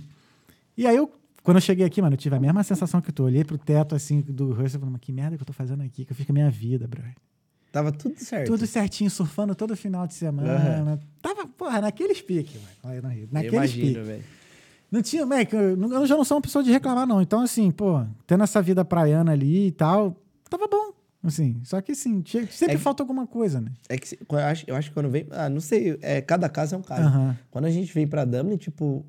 E 0.77 0.87
aí, 0.87 0.95
eu, 0.95 1.11
quando 1.43 1.57
eu 1.57 1.61
cheguei 1.61 1.85
aqui, 1.85 2.01
mano, 2.01 2.13
eu 2.13 2.17
tive 2.17 2.35
a 2.35 2.39
mesma 2.39 2.63
sensação 2.63 3.01
que 3.01 3.11
tu. 3.11 3.23
Olhei 3.23 3.43
pro 3.43 3.57
teto, 3.57 3.95
assim, 3.95 4.21
do 4.21 4.49
Russell 4.49 4.65
e 4.65 4.79
falei, 4.79 4.89
mas 4.91 5.01
que 5.01 5.11
merda 5.11 5.35
que 5.37 5.41
eu 5.43 5.47
tô 5.47 5.53
fazendo 5.53 5.81
aqui? 5.83 6.05
Que 6.05 6.11
eu 6.11 6.15
fiz 6.15 6.25
com 6.25 6.31
a 6.31 6.35
minha 6.35 6.49
vida, 6.49 6.87
bro. 6.87 7.01
Tava 7.71 7.91
tudo 7.91 8.15
certo. 8.19 8.47
Tudo 8.47 8.67
certinho, 8.67 9.09
surfando 9.09 9.55
todo 9.55 9.75
final 9.77 10.05
de 10.05 10.13
semana. 10.13 10.99
Tava, 11.21 11.47
porra, 11.47 11.79
naqueles 11.81 12.21
piques, 12.21 12.55
mano. 12.83 13.01
Naqueles 13.31 13.53
imagino, 13.53 13.87
piques. 13.87 14.07
velho. 14.07 14.23
Não 14.91 15.01
tinha, 15.01 15.21
eu, 15.21 15.77
não- 15.77 15.93
eu 15.93 16.05
já 16.05 16.17
não 16.17 16.25
sou 16.25 16.35
uma 16.35 16.41
pessoa 16.41 16.61
de 16.63 16.69
reclamar, 16.69 17.07
não. 17.07 17.21
Então, 17.21 17.39
assim, 17.39 17.71
pô, 17.71 18.03
tendo 18.27 18.43
essa 18.43 18.61
vida 18.61 18.83
praiana 18.83 19.31
ali 19.31 19.67
e 19.67 19.71
tal, 19.71 20.17
tava 20.49 20.67
bom. 20.67 20.90
Assim, 21.23 21.61
só 21.63 21.79
que 21.81 21.91
assim, 21.91 22.21
tinha- 22.21 22.47
sempre 22.47 22.73
É 22.75 22.77
que- 22.77 22.83
falta 22.83 23.03
alguma 23.03 23.27
coisa, 23.27 23.61
né? 23.61 23.71
É 23.87 23.95
que 23.97 24.17
eu 24.27 24.37
acho, 24.39 24.63
eu 24.67 24.75
acho 24.75 24.89
que 24.89 24.93
quando 24.95 25.09
vem. 25.09 25.27
Ah, 25.31 25.49
não 25.49 25.61
sei. 25.61 25.97
É, 26.01 26.19
cada 26.21 26.49
caso 26.49 26.73
é 26.73 26.77
um 26.77 26.81
caso. 26.81 27.35
Quando 27.51 27.65
a 27.65 27.69
gente 27.69 27.93
vem 27.93 28.07
pra 28.07 28.25
Dublin, 28.25 28.57
tipo. 28.57 29.05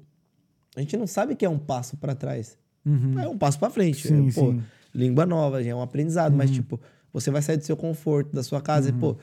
A 0.77 0.81
gente 0.81 0.97
não 0.97 1.07
sabe 1.07 1.35
que 1.37 1.45
é 1.45 1.49
um 1.49 1.59
passo 1.59 1.97
pra 1.97 2.15
trás. 2.15 2.57
Uhum. 2.85 3.19
É 3.19 3.29
um 3.29 3.37
passo 3.39 3.59
pra 3.59 3.71
frente. 3.71 4.09
Sim, 4.09 4.29
É, 4.29 4.33
pô, 4.33 4.53
sim. 4.53 4.63
língua 4.95 5.25
nova, 5.27 5.63
já 5.63 5.71
é 5.71 5.75
um 5.75 5.83
aprendizado. 5.83 6.35
Mas, 6.35 6.51
tipo, 6.51 6.81
você 7.13 7.31
vai 7.31 7.41
sair 7.43 7.57
do 7.59 7.65
seu 7.65 7.77
conforto, 7.77 8.33
da 8.35 8.43
sua 8.43 8.61
casa. 8.61 8.89
E, 8.91 8.93
pô, 8.93 9.17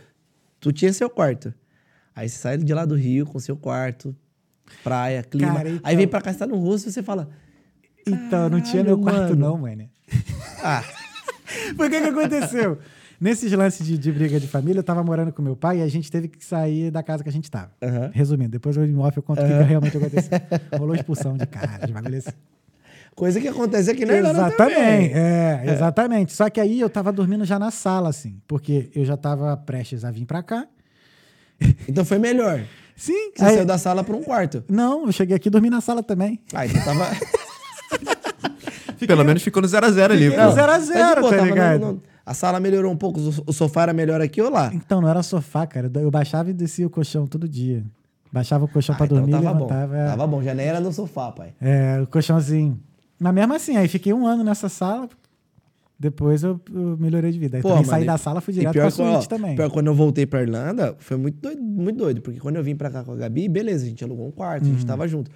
tu 0.60 0.72
tinha 0.72 0.92
seu 0.94 1.10
quarto. 1.10 1.54
Aí 2.16 2.28
você 2.30 2.38
sai 2.38 2.58
de 2.58 2.74
lá 2.74 2.86
do 2.86 2.96
Rio 2.96 3.26
com 3.26 3.40
seu 3.40 3.56
quarto, 3.56 4.16
praia, 4.84 5.24
clima. 5.24 5.54
Cara, 5.54 5.70
então- 5.70 5.82
Aí 5.84 5.96
vem 5.96 6.08
pra 6.08 6.22
cá, 6.22 6.32
você 6.34 6.40
tá 6.40 6.48
no 6.48 6.58
rosto 6.58 6.90
e 6.90 6.92
você 6.92 7.02
fala. 7.04 7.30
Então, 8.08 8.50
não 8.50 8.62
tinha 8.62 8.84
meu 8.84 8.98
quarto, 9.00 9.30
mano. 9.30 9.36
não, 9.36 9.58
mano. 9.58 9.90
Ah, 10.64 10.84
Por 11.78 11.90
que 11.90 12.00
que 12.02 12.08
aconteceu? 12.08 12.78
Nesses 13.22 13.52
lances 13.52 13.86
de, 13.86 13.98
de 13.98 14.12
briga 14.14 14.40
de 14.40 14.48
família, 14.48 14.80
eu 14.80 14.84
tava 14.84 15.04
morando 15.04 15.34
com 15.34 15.42
meu 15.42 15.56
pai 15.56 15.80
e 15.80 15.82
a 15.82 15.88
gente 15.90 16.10
teve 16.10 16.30
que 16.30 16.44
sair 16.46 16.90
da 16.90 17.04
casa 17.04 17.22
que 17.22 17.30
a 17.30 17.32
gente 17.32 17.52
tava. 17.52 17.72
Aham. 17.82 18.12
Resumindo, 18.14 18.52
depois 18.52 18.78
eu 18.78 18.86
em 18.86 18.98
off 18.98 19.18
eu 19.18 19.24
conto 19.24 19.42
o 19.42 19.46
que 19.46 19.52
que 19.58 19.64
realmente 19.64 19.98
aconteceu. 19.98 20.32
Rolou 20.80 20.96
expulsão 20.96 21.36
de 21.36 21.46
casa, 21.46 21.86
de 21.86 21.92
bagulho 21.92 22.18
assim. 22.18 22.30
coisa 23.14 23.42
que 23.42 23.48
acontece 23.50 23.92
aqui 23.92 24.06
na 24.06 24.14
Exatamente, 24.16 24.56
também. 24.56 25.12
é, 25.14 25.64
exatamente. 25.68 26.32
Só 26.34 26.50
que 26.50 26.62
aí 26.62 26.80
eu 26.80 26.90
tava 26.90 27.12
dormindo 27.12 27.44
já 27.44 27.60
na 27.60 27.72
sala, 27.72 28.08
assim, 28.10 28.40
porque 28.48 28.90
eu 28.96 29.04
já 29.04 29.18
tava 29.18 29.58
prestes 29.58 30.06
a 30.06 30.12
vir 30.12 30.26
pra 30.26 30.42
cá. 30.42 30.66
Então 31.90 32.06
foi 32.06 32.20
melhor. 32.20 32.64
Sim, 32.96 33.32
Você 33.36 33.44
aí- 33.44 33.54
saiu 33.56 33.66
da 33.66 33.78
sala 33.78 34.02
pra 34.02 34.16
um 34.16 34.24
quarto. 34.24 34.64
Não, 34.70 35.06
eu 35.08 35.12
cheguei 35.12 35.36
aqui 35.36 35.50
e 35.50 35.52
dormi 35.52 35.70
na 35.70 35.82
sala 35.82 36.02
também. 36.02 36.40
Ah, 36.54 36.66
então 36.66 36.82
tava. 36.86 37.06
Pelo 39.08 39.24
menos 39.24 39.42
ficou 39.44 39.62
no 39.62 39.68
0x0 39.68 40.12
ali. 40.12 40.36
A 40.36 40.50
zero, 40.80 41.22
pô, 41.22 41.30
tá 41.30 41.36
tava 41.36 41.42
no- 41.42 41.46
ligado? 41.46 41.80
no- 41.82 42.02
a 42.26 42.34
sala 42.34 42.60
melhorou 42.60 42.92
um 42.92 42.96
pouco, 42.98 43.20
o 43.46 43.52
sofá 43.54 43.84
era 43.84 43.94
melhor 43.94 44.22
aqui 44.22 44.42
ou 44.42 44.50
lá? 44.52 44.72
Então, 44.74 45.02
não 45.02 45.10
era 45.10 45.24
sofá, 45.24 45.66
cara. 45.66 45.92
Eu 45.96 46.12
baixava 46.12 46.50
e 46.50 46.54
descia 46.54 46.86
o 46.86 46.90
colchão 46.90 47.26
todo 47.26 47.48
dia. 47.48 47.84
Baixava 48.32 48.66
o 48.66 48.68
colchão 48.68 48.94
pra 48.96 49.06
Ah, 49.06 49.08
então 49.08 49.18
dormir 49.18 49.32
e 49.32 49.36
tava 49.42 49.54
bom. 49.58 49.66
levantava. 49.66 49.98
é. 49.98 50.06
Tava 50.06 50.28
bom, 50.28 50.44
já 50.44 50.54
nem 50.54 50.68
era 50.68 50.80
no 50.80 50.94
sofá, 50.94 51.32
pai. 51.32 51.54
É, 51.60 52.00
o 52.04 52.06
colchãozinho. 52.08 52.80
Mas 53.20 53.34
mesmo 53.34 53.54
assim, 53.56 53.76
aí 53.78 53.88
fiquei 53.88 54.14
um 54.14 54.28
ano 54.28 54.44
nessa 54.44 54.70
sala. 54.70 55.10
Depois 56.00 56.44
eu, 56.44 56.62
eu 56.74 56.96
melhorei 56.98 57.30
de 57.32 57.38
vida. 57.40 57.58
Aí 57.58 57.62
Pô, 57.64 57.70
também 57.70 57.84
mano, 57.86 57.98
saí 57.98 58.06
da 58.06 58.18
sala, 58.18 58.40
fui 58.40 58.54
direto 58.54 58.72
pra 58.74 58.90
suíte 58.90 59.28
também. 59.28 59.56
pior 59.56 59.70
quando 59.70 59.88
eu 59.88 59.94
voltei 59.96 60.26
pra 60.26 60.42
Irlanda, 60.42 60.96
foi 60.98 61.18
muito 61.18 61.42
doido, 61.42 61.62
muito 61.62 61.98
doido. 61.98 62.22
Porque 62.22 62.40
quando 62.40 62.56
eu 62.56 62.64
vim 62.64 62.74
pra 62.76 62.90
cá 62.90 63.04
com 63.04 63.12
a 63.12 63.16
Gabi, 63.18 63.50
beleza, 63.50 63.84
a 63.84 63.88
gente 63.90 64.02
alugou 64.04 64.26
um 64.26 64.32
quarto, 64.32 64.64
a 64.64 64.68
Uhum. 64.68 64.74
gente 64.76 64.86
tava 64.86 65.06
junto. 65.10 65.30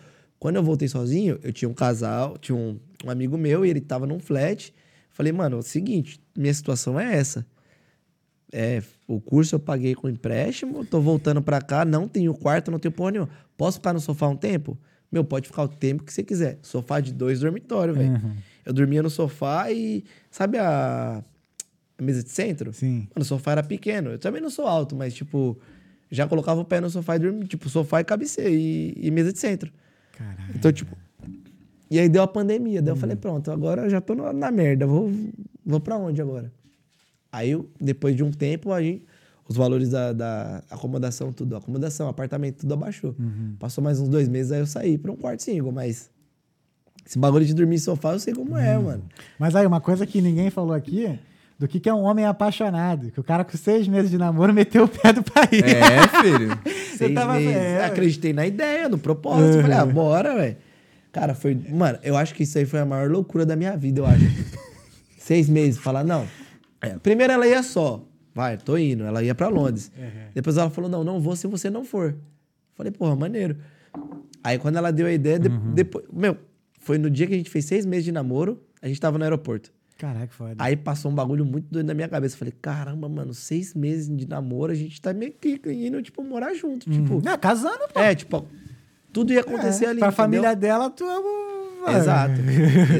Quando 0.43 0.57
eu 0.57 0.63
voltei 0.63 0.89
sozinho, 0.89 1.39
eu 1.41 1.53
tinha 1.53 1.69
um 1.69 1.73
casal, 1.73 2.37
tinha 2.37 2.53
um, 2.53 2.77
um 3.05 3.09
amigo 3.09 3.37
meu 3.37 3.65
e 3.65 3.69
ele 3.69 3.79
tava 3.79 4.05
num 4.05 4.19
flat. 4.19 4.73
Falei, 5.09 5.31
mano, 5.31 5.55
é 5.55 5.59
o 5.59 5.61
seguinte, 5.61 6.19
minha 6.37 6.53
situação 6.53 6.99
é 6.99 7.15
essa. 7.15 7.47
É, 8.51 8.83
o 9.07 9.21
curso 9.21 9.55
eu 9.55 9.59
paguei 9.61 9.95
com 9.95 10.09
empréstimo, 10.09 10.83
tô 10.83 10.99
voltando 10.99 11.41
pra 11.41 11.61
cá, 11.61 11.85
não 11.85 12.09
tenho 12.09 12.33
quarto, 12.33 12.69
não 12.69 12.77
tenho 12.77 12.91
porra 12.91 13.11
nenhuma. 13.11 13.29
Posso 13.55 13.77
ficar 13.77 13.93
no 13.93 14.01
sofá 14.01 14.27
um 14.27 14.35
tempo? 14.35 14.77
Meu, 15.09 15.23
pode 15.23 15.47
ficar 15.47 15.63
o 15.63 15.67
tempo 15.69 16.03
que 16.03 16.11
você 16.11 16.23
quiser. 16.23 16.59
Sofá 16.61 16.99
de 16.99 17.13
dois 17.13 17.39
dormitórios, 17.39 17.97
velho. 17.97 18.11
Uhum. 18.11 18.35
Eu 18.65 18.73
dormia 18.73 19.01
no 19.01 19.09
sofá 19.09 19.71
e. 19.71 20.03
Sabe 20.29 20.57
a, 20.57 21.23
a 21.97 22.03
mesa 22.03 22.21
de 22.21 22.29
centro? 22.29 22.73
Sim. 22.73 23.07
Mano, 23.15 23.21
o 23.21 23.23
sofá 23.23 23.53
era 23.53 23.63
pequeno. 23.63 24.09
Eu 24.09 24.19
também 24.19 24.41
não 24.41 24.49
sou 24.49 24.67
alto, 24.67 24.93
mas, 24.93 25.13
tipo, 25.13 25.57
já 26.11 26.27
colocava 26.27 26.59
o 26.59 26.65
pé 26.65 26.81
no 26.81 26.89
sofá 26.89 27.15
e 27.15 27.19
dormia. 27.19 27.47
Tipo, 27.47 27.69
sofá 27.69 28.01
e 28.01 28.03
cabeceira 28.03 28.51
e, 28.51 28.93
e 28.97 29.09
mesa 29.09 29.31
de 29.31 29.39
centro. 29.39 29.71
Caralho. 30.13 30.55
Então, 30.55 30.71
tipo. 30.71 30.95
E 31.91 31.99
aí 31.99 32.09
deu 32.09 32.23
a 32.23 32.27
pandemia. 32.27 32.81
Daí 32.81 32.91
eu 32.91 32.95
falei, 32.95 33.15
pronto, 33.15 33.51
agora 33.51 33.83
eu 33.83 33.89
já 33.89 34.01
tô 34.01 34.15
na, 34.15 34.33
na 34.33 34.51
merda. 34.51 34.87
Vou, 34.87 35.11
vou 35.65 35.79
pra 35.79 35.97
onde 35.97 36.21
agora? 36.21 36.51
Aí, 37.31 37.51
eu, 37.51 37.69
depois 37.79 38.15
de 38.15 38.23
um 38.23 38.31
tempo, 38.31 38.71
aí 38.71 39.03
os 39.47 39.55
valores 39.55 39.89
da, 39.89 40.13
da 40.13 40.63
acomodação, 40.69 41.31
tudo, 41.33 41.55
acomodação, 41.55 42.07
apartamento, 42.07 42.59
tudo 42.59 42.73
abaixou. 42.73 43.15
Passou 43.59 43.83
mais 43.83 43.99
uns 43.99 44.07
dois 44.07 44.27
meses, 44.27 44.51
aí 44.51 44.59
eu 44.59 44.65
saí 44.65 44.97
pra 44.97 45.11
um 45.11 45.15
quarto 45.15 45.43
single, 45.43 45.71
mas. 45.71 46.09
Esse 47.05 47.19
bagulho 47.19 47.45
de 47.45 47.53
dormir 47.53 47.75
em 47.75 47.79
sofá, 47.79 48.13
eu 48.13 48.19
sei 48.19 48.33
como 48.33 48.57
é, 48.57 48.77
mano. 48.77 49.03
Mas 49.37 49.55
aí, 49.55 49.67
uma 49.67 49.81
coisa 49.81 50.05
que 50.05 50.21
ninguém 50.21 50.49
falou 50.49 50.73
aqui, 50.73 51.19
do 51.63 51.67
que, 51.69 51.79
que 51.79 51.87
é 51.87 51.93
um 51.93 52.01
homem 52.01 52.25
apaixonado. 52.25 53.09
Que 53.09 53.19
o 53.19 53.23
cara 53.23 53.45
com 53.45 53.55
seis 53.57 53.87
meses 53.87 54.11
de 54.11 54.17
namoro 54.17 54.53
meteu 54.53 54.83
o 54.83 54.87
pé 54.87 55.13
do 55.13 55.23
país. 55.23 55.61
É, 55.63 56.21
filho. 56.21 56.59
Seis 56.97 57.13
tava- 57.15 57.35
meses. 57.35 57.55
é. 57.55 57.85
Acreditei 57.85 58.33
na 58.33 58.45
ideia, 58.45 58.89
no 58.89 58.97
propósito. 58.97 59.61
Falei, 59.61 59.77
ah, 59.77 59.85
bora, 59.85 60.35
velho. 60.35 60.57
Cara, 61.11 61.33
foi. 61.33 61.55
Mano, 61.69 61.97
eu 62.03 62.17
acho 62.17 62.35
que 62.35 62.43
isso 62.43 62.57
aí 62.57 62.65
foi 62.65 62.79
a 62.81 62.85
maior 62.85 63.09
loucura 63.09 63.45
da 63.45 63.55
minha 63.55 63.77
vida, 63.77 64.01
eu 64.01 64.05
acho. 64.05 64.25
Seis 65.17 65.47
meses. 65.47 65.79
Falar, 65.79 66.03
não. 66.03 66.27
É, 66.81 66.97
Primeiro 66.99 67.31
ela 67.31 67.47
ia 67.47 67.63
só. 67.63 68.03
Vai, 68.35 68.57
tô 68.57 68.77
indo. 68.77 69.03
Ela 69.05 69.23
ia 69.23 69.33
pra 69.33 69.47
Londres. 69.47 69.89
Depois 70.35 70.57
ela 70.57 70.69
falou, 70.69 70.89
não, 70.89 71.03
não 71.03 71.19
vou 71.21 71.35
se 71.35 71.47
você 71.47 71.69
não 71.69 71.85
for. 71.85 72.15
Falei, 72.75 72.91
porra, 72.91 73.15
maneiro. 73.15 73.55
Aí 74.43 74.57
quando 74.59 74.75
ela 74.77 74.91
deu 74.91 75.07
a 75.07 75.11
ideia, 75.13 75.39
de- 75.39 75.49
depois. 75.73 76.03
Meu, 76.11 76.37
foi 76.79 76.97
no 76.97 77.09
dia 77.09 77.25
que 77.25 77.33
a 77.33 77.37
gente 77.37 77.49
fez 77.49 77.63
seis 77.65 77.85
meses 77.85 78.03
de 78.03 78.11
namoro, 78.11 78.59
a 78.81 78.87
gente 78.87 78.99
tava 78.99 79.17
no 79.17 79.23
aeroporto. 79.23 79.71
Caraca, 80.03 80.33
foda. 80.33 80.55
Aí 80.57 80.75
passou 80.75 81.09
um 81.09 81.15
bagulho 81.15 81.45
muito 81.45 81.67
doido 81.71 81.87
na 81.87 81.93
minha 81.93 82.09
cabeça. 82.09 82.35
Falei, 82.35 82.53
caramba, 82.61 83.07
mano, 83.07 83.33
seis 83.33 83.73
meses 83.73 84.13
de 84.13 84.27
namoro, 84.27 84.73
a 84.73 84.75
gente 84.75 84.99
tá 85.01 85.13
meio 85.13 85.31
que 85.31 85.61
indo, 85.71 86.01
tipo, 86.01 86.21
morar 86.21 86.53
junto. 86.53 86.89
Tipo, 86.91 87.21
Não, 87.23 87.37
casando, 87.37 87.87
pô. 87.93 88.01
é, 88.01 88.13
tipo, 88.13 88.45
tudo 89.13 89.31
ia 89.31 89.39
acontecer 89.39 89.85
É, 89.85 89.87
ali. 89.87 89.99
Pra 89.99 90.09
entendeu? 90.09 90.11
família 90.11 90.55
dela, 90.57 90.89
tu 90.89 91.05
é 91.05 91.19
um... 91.19 91.97
Exato. 91.97 92.33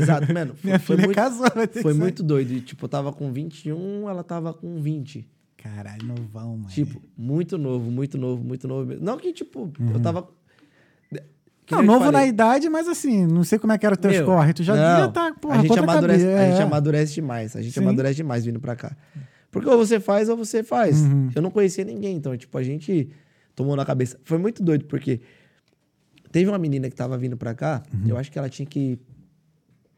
Exato, 0.02 0.34
mano. 0.34 0.56
Foi, 0.63 0.66
Minha 0.70 0.80
foi 0.80 0.96
muito, 0.98 1.13
casou, 1.13 1.48
vai 1.54 1.68
ter 1.68 1.82
foi 1.82 1.94
muito 1.94 2.24
doido. 2.24 2.54
E, 2.54 2.62
tipo, 2.62 2.86
eu 2.86 2.89
tava 2.89 3.12
com 3.12 3.34
21, 3.34 4.10
ela 4.10 4.24
tava 4.24 4.54
com 4.54 4.80
20. 4.82 5.28
Caralho, 5.58 6.06
novão, 6.06 6.56
mano. 6.56 6.70
Tipo, 6.70 7.02
muito 7.18 7.58
novo, 7.58 7.92
muito 7.92 8.18
novo, 8.18 8.42
muito 8.46 8.66
novo 8.66 8.86
mesmo. 8.86 9.04
Não 9.04 9.18
que, 9.18 9.34
tipo, 9.34 9.70
eu 9.94 10.00
tava. 10.02 10.26
Que. 11.65 11.76
Não, 11.76 11.84
novo 11.84 12.12
na 12.12 12.26
idade, 12.26 12.69
mas 12.69 12.88
assim, 12.88 13.26
não 13.26 13.43
sei 13.43 13.58
como 13.60 13.73
é 13.73 13.78
que 13.78 13.86
era 13.86 13.95
o 13.95 13.97
teu 13.97 14.12
meu, 14.12 14.26
corre. 14.26 14.54
Tu 14.54 14.63
já 14.63 14.76
não, 14.76 14.89
devia 14.91 15.06
estar, 15.06 15.39
porra, 15.39 15.56
a 15.56 15.62
gente, 15.62 15.80
amadurece, 15.80 16.23
cabeça, 16.23 16.41
a 16.41 16.49
gente 16.49 16.60
é. 16.60 16.63
amadurece 16.63 17.13
demais. 17.13 17.56
A 17.56 17.62
gente 17.62 17.73
Sim. 17.73 17.80
amadurece 17.82 18.15
demais 18.15 18.45
vindo 18.45 18.60
pra 18.60 18.76
cá. 18.76 18.95
Porque 19.52 19.69
ou 19.69 19.78
você 19.78 19.99
faz 19.99 20.30
ou 20.30 20.38
você 20.38 20.63
faz. 20.63 21.02
Uhum. 21.02 21.30
Eu 21.36 21.41
não 21.41 21.52
conhecia 21.52 21.84
ninguém, 21.84 22.15
então, 22.15 22.36
tipo, 22.36 22.58
a 22.58 22.63
gente 22.63 23.10
tomou 23.56 23.76
na 23.76 23.86
cabeça. 23.86 24.19
Foi 24.23 24.38
muito 24.38 24.63
doido, 24.63 24.86
porque 24.86 25.21
teve 26.32 26.49
uma 26.49 26.58
menina 26.58 26.89
que 26.89 26.95
tava 26.95 27.17
vindo 27.17 27.38
pra 27.38 27.54
cá, 27.54 27.84
Uhum. 27.93 28.10
eu 28.10 28.17
acho 28.17 28.32
que 28.32 28.38
ela 28.38 28.49
tinha 28.49 28.65
que. 28.65 28.99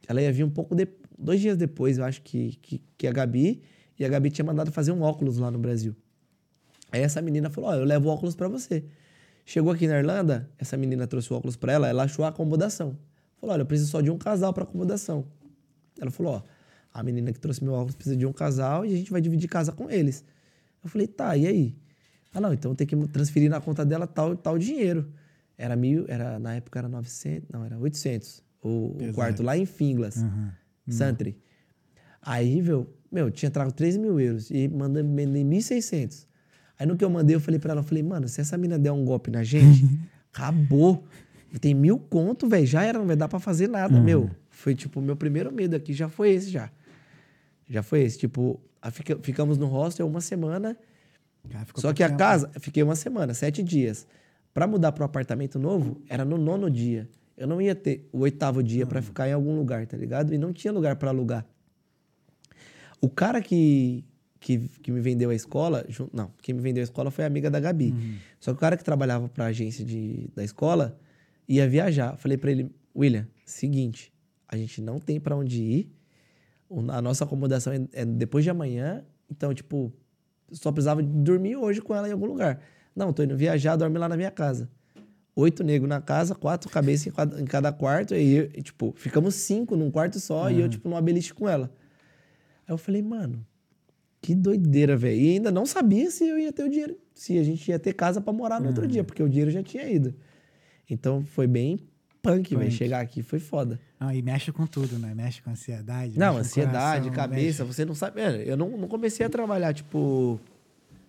Ela 0.07 0.21
ia 0.21 0.31
vir 0.31 0.43
um 0.43 0.49
pouco 0.49 0.75
de... 0.75 0.87
dois 1.17 1.39
dias 1.39 1.57
depois, 1.57 1.97
eu 1.97 2.03
acho 2.03 2.21
que, 2.21 2.57
que, 2.61 2.81
que 2.97 3.07
a 3.07 3.11
Gabi. 3.11 3.61
E 3.97 4.03
a 4.03 4.09
Gabi 4.09 4.29
tinha 4.29 4.45
mandado 4.45 4.71
fazer 4.71 4.91
um 4.91 5.01
óculos 5.01 5.37
lá 5.37 5.49
no 5.49 5.57
Brasil. 5.57 5.95
Aí 6.91 7.01
essa 7.01 7.21
menina 7.21 7.49
falou: 7.49 7.69
Ó, 7.69 7.75
eu 7.75 7.85
levo 7.85 8.09
o 8.09 8.11
óculos 8.11 8.35
pra 8.35 8.47
você. 8.47 8.83
Chegou 9.45 9.71
aqui 9.71 9.87
na 9.87 9.99
Irlanda, 9.99 10.49
essa 10.57 10.75
menina 10.75 11.05
trouxe 11.05 11.31
o 11.31 11.35
óculos 11.35 11.55
pra 11.55 11.71
ela, 11.71 11.87
ela 11.87 12.03
achou 12.03 12.25
a 12.25 12.29
acomodação. 12.29 12.97
Falou: 13.39 13.53
olha, 13.53 13.61
eu 13.61 13.65
preciso 13.65 13.91
só 13.91 14.01
de 14.01 14.09
um 14.09 14.17
casal 14.17 14.51
pra 14.51 14.63
acomodação. 14.63 15.25
Ela 15.99 16.09
falou: 16.11 16.33
ó, 16.33 16.41
a 16.91 17.03
menina 17.03 17.31
que 17.31 17.39
trouxe 17.39 17.63
meu 17.63 17.73
óculos 17.73 17.95
precisa 17.95 18.17
de 18.17 18.25
um 18.25 18.33
casal 18.33 18.85
e 18.85 18.93
a 18.93 18.97
gente 18.97 19.11
vai 19.11 19.21
dividir 19.21 19.47
casa 19.47 19.71
com 19.71 19.89
eles. 19.89 20.25
Eu 20.83 20.89
falei: 20.89 21.07
tá, 21.07 21.37
e 21.37 21.45
aí? 21.45 21.75
Ah, 22.33 22.41
não, 22.41 22.51
então 22.53 22.73
tem 22.75 22.85
que 22.87 22.95
transferir 23.07 23.49
na 23.49 23.61
conta 23.61 23.85
dela 23.85 24.07
tal 24.07 24.35
tal 24.35 24.57
dinheiro. 24.57 25.09
Era 25.57 25.75
mil, 25.75 26.05
era, 26.09 26.37
na 26.39 26.55
época 26.55 26.79
era 26.79 26.89
900, 26.89 27.47
não, 27.49 27.63
era 27.63 27.77
800. 27.77 28.43
O, 28.61 28.97
o 28.99 29.13
quarto 29.13 29.43
lá 29.43 29.55
em 29.55 29.65
Finglas, 29.65 30.17
Uhum. 30.17 30.49
Santry. 30.89 31.37
Aí, 32.21 32.61
meu, 32.61 32.91
meu, 33.11 33.29
tinha 33.31 33.49
trago 33.51 33.71
3 33.71 33.95
mil 33.97 34.19
euros 34.19 34.49
e 34.49 34.67
mandei 34.67 35.03
1.600. 35.03 36.25
Aí 36.77 36.85
no 36.85 36.95
que 36.97 37.03
eu 37.05 37.09
mandei, 37.09 37.35
eu 37.35 37.39
falei 37.39 37.59
pra 37.59 37.71
ela, 37.71 37.79
eu 37.79 37.83
falei, 37.85 38.03
mano, 38.03 38.27
se 38.27 38.41
essa 38.41 38.57
mina 38.57 38.77
der 38.77 38.91
um 38.91 39.03
golpe 39.05 39.31
na 39.31 39.43
gente, 39.43 39.85
acabou. 40.33 41.03
Tem 41.61 41.73
mil 41.73 41.97
conto, 41.97 42.49
velho, 42.49 42.65
já 42.67 42.83
era, 42.83 42.99
não 42.99 43.05
vai 43.07 43.15
dar 43.15 43.29
pra 43.29 43.39
fazer 43.39 43.67
nada, 43.69 43.97
meu. 44.01 44.29
Foi, 44.49 44.75
tipo, 44.75 44.99
o 44.99 45.03
meu 45.03 45.15
primeiro 45.15 45.51
medo 45.53 45.75
aqui 45.75 45.93
já 45.93 46.09
foi 46.09 46.31
esse, 46.31 46.49
já. 46.49 46.69
Já 47.69 47.81
foi 47.81 48.01
esse, 48.01 48.17
tipo, 48.19 48.59
fica- 48.91 49.17
ficamos 49.21 49.57
no 49.57 49.65
hostel 49.67 50.05
uma 50.05 50.19
semana, 50.19 50.77
ficou 51.65 51.81
só 51.81 51.93
que 51.93 52.03
a 52.03 52.07
tempo. 52.07 52.19
casa, 52.19 52.51
fiquei 52.59 52.83
uma 52.83 52.95
semana, 52.95 53.33
sete 53.33 53.63
dias. 53.63 54.05
Pra 54.53 54.67
mudar 54.67 54.91
pro 54.91 55.05
apartamento 55.05 55.57
novo, 55.57 56.01
era 56.09 56.25
no 56.25 56.37
nono 56.37 56.69
dia. 56.69 57.07
Eu 57.37 57.47
não 57.47 57.61
ia 57.61 57.73
ter 57.75 58.07
o 58.11 58.19
oitavo 58.19 58.61
dia 58.63 58.85
pra 58.85 59.01
ficar 59.01 59.27
em 59.29 59.33
algum 59.33 59.55
lugar, 59.55 59.85
tá 59.87 59.95
ligado? 59.97 60.33
E 60.33 60.37
não 60.37 60.51
tinha 60.51 60.73
lugar 60.73 60.95
pra 60.97 61.09
alugar. 61.09 61.45
O 63.01 63.09
cara 63.09 63.41
que, 63.41 64.03
que, 64.45 64.59
que 64.83 64.91
me 64.91 65.01
vendeu 65.01 65.31
a 65.31 65.35
escola, 65.35 65.83
não, 66.13 66.31
quem 66.43 66.53
me 66.53 66.61
vendeu 66.61 66.81
a 66.81 66.83
escola 66.83 67.09
foi 67.09 67.23
a 67.23 67.27
amiga 67.27 67.49
da 67.49 67.59
Gabi. 67.59 67.91
Só 68.39 68.51
que 68.51 68.57
o 68.57 68.59
cara 68.59 68.77
que 68.77 68.83
trabalhava 68.83 69.27
pra 69.27 69.45
agência 69.45 69.83
de, 69.83 70.29
da 70.35 70.43
escola 70.43 70.99
ia 71.49 71.67
viajar. 71.67 72.15
Falei 72.17 72.37
pra 72.37 72.51
ele, 72.51 72.69
William, 72.95 73.27
seguinte, 73.43 74.13
a 74.47 74.55
gente 74.55 74.81
não 74.81 74.99
tem 74.99 75.19
pra 75.19 75.35
onde 75.35 75.63
ir, 75.63 75.91
a 76.89 77.01
nossa 77.01 77.23
acomodação 77.23 77.73
é, 77.73 77.87
é 77.93 78.05
depois 78.05 78.43
de 78.43 78.51
amanhã, 78.51 79.03
então, 79.31 79.51
tipo, 79.51 79.91
só 80.51 80.71
precisava 80.71 81.01
dormir 81.01 81.55
hoje 81.55 81.81
com 81.81 81.95
ela 81.95 82.07
em 82.07 82.11
algum 82.11 82.27
lugar. 82.27 82.61
Não, 82.95 83.11
tô 83.11 83.23
indo 83.23 83.35
viajar, 83.35 83.75
dorme 83.75 83.97
lá 83.97 84.07
na 84.07 84.15
minha 84.15 84.29
casa. 84.31 84.69
Oito 85.35 85.63
negros 85.63 85.89
na 85.89 85.99
casa, 85.99 86.35
quatro 86.35 86.69
cabeças 86.69 87.07
em 87.39 87.45
cada, 87.45 87.73
quarto. 87.73 88.13
E, 88.13 88.35
eu- 88.35 88.49
e, 88.53 88.61
tipo, 88.61 88.93
ficamos 88.95 89.33
cinco 89.33 89.75
num 89.75 89.89
quarto 89.89 90.19
só 90.19 90.49
e 90.51 90.61
eu, 90.61 90.69
tipo, 90.69 90.87
numa 90.87 91.01
beliche 91.01 91.33
com 91.33 91.49
ela. 91.49 91.69
Aí 92.67 92.73
eu 92.73 92.77
falei, 92.77 93.01
mano, 93.01 93.45
que 94.25 94.35
doideira, 94.35 94.95
velho. 94.97 95.19
E 95.19 95.33
ainda 95.33 95.51
não 95.51 95.65
sabia 95.65 96.09
se 96.09 96.27
eu 96.27 96.39
ia 96.39 96.51
ter 96.51 96.63
o 96.63 96.69
dinheiro, 96.69 96.97
se 97.13 97.37
a 97.37 97.43
gente 97.43 97.67
ia 97.69 97.77
ter 97.77 97.93
casa 97.93 98.19
pra 98.19 98.33
morar 98.33 98.59
no 98.59 98.67
outro 98.67 98.87
dia, 98.87 99.03
porque 99.03 99.21
o 99.21 99.29
dinheiro 99.29 99.51
já 99.51 99.61
tinha 99.61 99.87
ido. 99.87 100.13
Então 100.89 101.23
foi 101.25 101.45
bem 101.47 101.79
punk, 102.21 102.55
velho. 102.55 102.71
Chegar 102.71 103.01
aqui 103.01 103.21
foi 103.21 103.39
foda. 103.39 103.79
Não, 103.99 104.11
e 104.11 104.21
mexe 104.21 104.51
com 104.51 104.65
tudo, 104.65 104.97
né? 104.99 105.13
Mexe 105.15 105.41
com 105.41 105.49
ansiedade. 105.51 106.17
Não, 106.17 106.37
ansiedade, 106.37 107.09
coração, 107.09 107.11
cabeça, 107.29 107.63
mexe- 107.63 107.75
você 107.75 107.85
não 107.85 107.93
sabe. 107.95 108.21
Mano, 108.21 108.37
eu 108.37 108.57
não, 108.57 108.69
não 108.77 108.87
comecei 108.87 109.25
a 109.25 109.29
trabalhar, 109.29 109.73
tipo, 109.73 110.39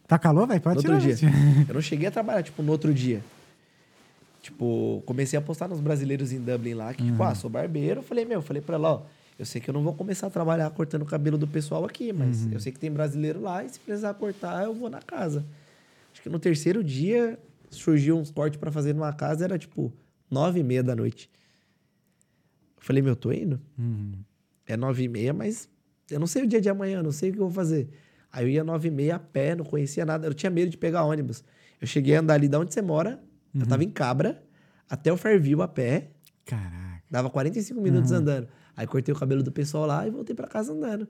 Tá 0.06 0.18
calor, 0.18 0.46
velho? 0.46 0.60
Pode 0.60 0.76
no 0.76 0.82
tirar. 0.82 0.94
outro 0.94 1.06
dia. 1.08 1.16
gente. 1.16 1.34
Eu 1.68 1.74
não 1.74 1.80
cheguei 1.80 2.06
a 2.06 2.10
trabalhar, 2.12 2.42
tipo, 2.42 2.62
no 2.62 2.70
outro 2.70 2.94
dia. 2.94 3.20
Tipo, 4.40 5.02
comecei 5.04 5.36
a 5.36 5.42
postar 5.42 5.66
nos 5.66 5.80
brasileiros 5.80 6.32
em 6.32 6.38
Dublin 6.40 6.74
lá, 6.74 6.94
que, 6.94 7.02
tipo, 7.02 7.20
ah, 7.22 7.34
sou 7.34 7.50
barbeiro. 7.50 7.98
Eu 8.00 8.04
falei, 8.04 8.24
meu, 8.24 8.38
eu 8.38 8.42
falei 8.42 8.62
pra 8.62 8.76
ela, 8.76 8.88
ó, 8.92 9.02
eu 9.38 9.44
sei 9.44 9.60
que 9.60 9.68
eu 9.68 9.74
não 9.74 9.82
vou 9.82 9.94
começar 9.94 10.26
a 10.26 10.30
trabalhar 10.30 10.70
cortando 10.70 11.02
o 11.02 11.06
cabelo 11.06 11.36
do 11.36 11.46
pessoal 11.46 11.84
aqui, 11.84 12.12
mas 12.12 12.50
eu 12.50 12.58
sei 12.58 12.72
que 12.72 12.78
tem 12.78 12.90
brasileiro 12.90 13.40
lá 13.40 13.64
e 13.64 13.68
se 13.68 13.78
precisar 13.78 14.14
cortar, 14.14 14.64
eu 14.64 14.74
vou 14.74 14.88
na 14.88 15.00
casa. 15.02 15.44
Acho 16.12 16.22
que 16.22 16.28
no 16.28 16.38
terceiro 16.38 16.82
dia 16.82 17.38
surgiu 17.70 18.16
uns 18.16 18.30
cortes 18.30 18.58
pra 18.58 18.72
fazer 18.72 18.94
numa 18.94 19.12
casa, 19.12 19.44
era 19.44 19.58
tipo 19.58 19.92
nove 20.30 20.60
e 20.60 20.62
meia 20.62 20.82
da 20.82 20.96
noite. 20.96 21.30
Eu 22.76 22.82
falei, 22.82 23.02
meu, 23.02 23.14
tô 23.14 23.30
indo. 23.30 23.60
Uhum. 23.78 24.12
É 24.66 24.76
nove 24.76 25.04
e 25.04 25.08
meia, 25.08 25.34
mas 25.34 25.68
eu 26.10 26.18
não 26.18 26.26
sei 26.26 26.44
o 26.44 26.46
dia 26.46 26.60
de 26.60 26.68
amanhã, 26.68 27.02
não 27.02 27.12
sei 27.12 27.30
o 27.30 27.32
que 27.34 27.38
eu 27.38 27.44
vou 27.44 27.52
fazer. 27.52 27.88
Aí 28.32 28.44
eu 28.44 28.48
ia 28.48 28.64
nove 28.64 28.88
e 28.88 28.90
meia 28.90 29.16
a 29.16 29.18
pé, 29.18 29.54
não 29.54 29.64
conhecia 29.64 30.04
nada. 30.06 30.26
Eu 30.26 30.34
tinha 30.34 30.50
medo 30.50 30.70
de 30.70 30.76
pegar 30.76 31.04
ônibus. 31.04 31.44
Eu 31.80 31.86
cheguei 31.86 32.16
a 32.16 32.20
andar 32.20 32.34
ali 32.34 32.48
de 32.48 32.56
onde 32.56 32.72
você 32.72 32.80
mora. 32.80 33.22
Eu 33.54 33.66
tava 33.66 33.82
em 33.82 33.90
Cabra, 33.90 34.42
até 34.88 35.10
o 35.10 35.16
Fairview 35.16 35.62
a 35.62 35.68
pé. 35.68 36.10
Caraca. 36.44 37.02
Dava 37.10 37.30
45 37.30 37.80
minutos 37.80 38.12
andando. 38.12 38.48
Aí 38.76 38.86
cortei 38.86 39.14
o 39.14 39.18
cabelo 39.18 39.42
do 39.42 39.50
pessoal 39.50 39.86
lá 39.86 40.06
e 40.06 40.10
voltei 40.10 40.34
pra 40.36 40.46
casa 40.46 40.72
andando. 40.72 41.08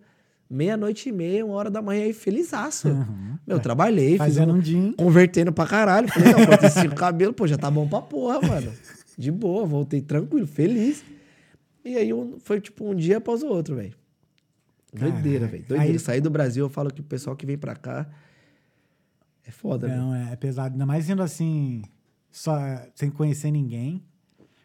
Meia-noite 0.49 1.09
e 1.09 1.12
meia, 1.12 1.45
uma 1.45 1.55
hora 1.57 1.69
da 1.69 1.83
manhã 1.83 2.05
aí, 2.05 2.12
felizaço. 2.12 2.89
Uhum. 2.89 3.37
Meu, 3.45 3.59
trabalhei, 3.59 4.11
fiz 4.11 4.19
Fazendo 4.19 4.53
um, 4.55 4.61
din. 4.61 4.93
convertendo 4.93 5.53
pra 5.53 5.67
caralho. 5.67 6.07
Falei, 6.09 6.33
não, 6.33 6.47
cortei 6.47 6.71
cinco 6.71 6.95
cabelo, 6.95 7.33
pô, 7.33 7.47
já 7.49 7.59
tá 7.59 7.69
bom 7.69 7.89
pra 7.89 8.01
porra, 8.01 8.41
mano. 8.41 8.73
De 9.19 9.33
boa, 9.33 9.67
voltei 9.67 10.01
tranquilo, 10.01 10.47
feliz. 10.47 11.03
E 11.85 11.97
aí 11.97 12.12
um- 12.14 12.39
foi 12.39 12.61
tipo 12.61 12.89
um 12.89 12.95
dia 12.95 13.17
após 13.17 13.43
o 13.43 13.49
outro, 13.49 13.75
velho. 13.75 13.95
Doideira, 14.93 15.47
velho. 15.49 15.64
Doideira. 15.67 15.93
Aí- 15.95 15.99
Sair 15.99 16.21
do 16.21 16.31
Brasil, 16.31 16.64
eu 16.64 16.71
falo 16.71 16.93
que 16.93 17.01
o 17.01 17.05
pessoal 17.05 17.35
que 17.35 17.45
vem 17.45 17.59
pra 17.59 17.75
cá 17.75 18.09
é 19.45 19.51
foda, 19.51 19.89
velho. 19.89 20.01
Não, 20.01 20.14
é, 20.14 20.33
é 20.33 20.37
pesado. 20.37 20.73
Ainda 20.75 20.87
mais 20.87 21.11
indo 21.11 21.23
assim, 21.23 21.83
só 22.31 22.57
sem 22.95 23.11
conhecer 23.11 23.51
ninguém. 23.51 24.03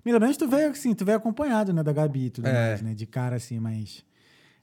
Pelo 0.03 0.19
menos 0.19 0.37
tu 0.37 0.47
veio 0.47 0.69
assim, 0.69 0.93
tu 0.95 1.05
veio 1.05 1.17
acompanhado, 1.17 1.71
né, 1.73 1.83
da 1.83 1.93
Gabi 1.93 2.25
e 2.25 2.29
tudo 2.29 2.47
É. 2.47 2.69
mais, 2.69 2.81
né? 2.81 2.93
De 2.93 3.05
cara 3.05 3.35
assim, 3.35 3.59
mas. 3.59 4.03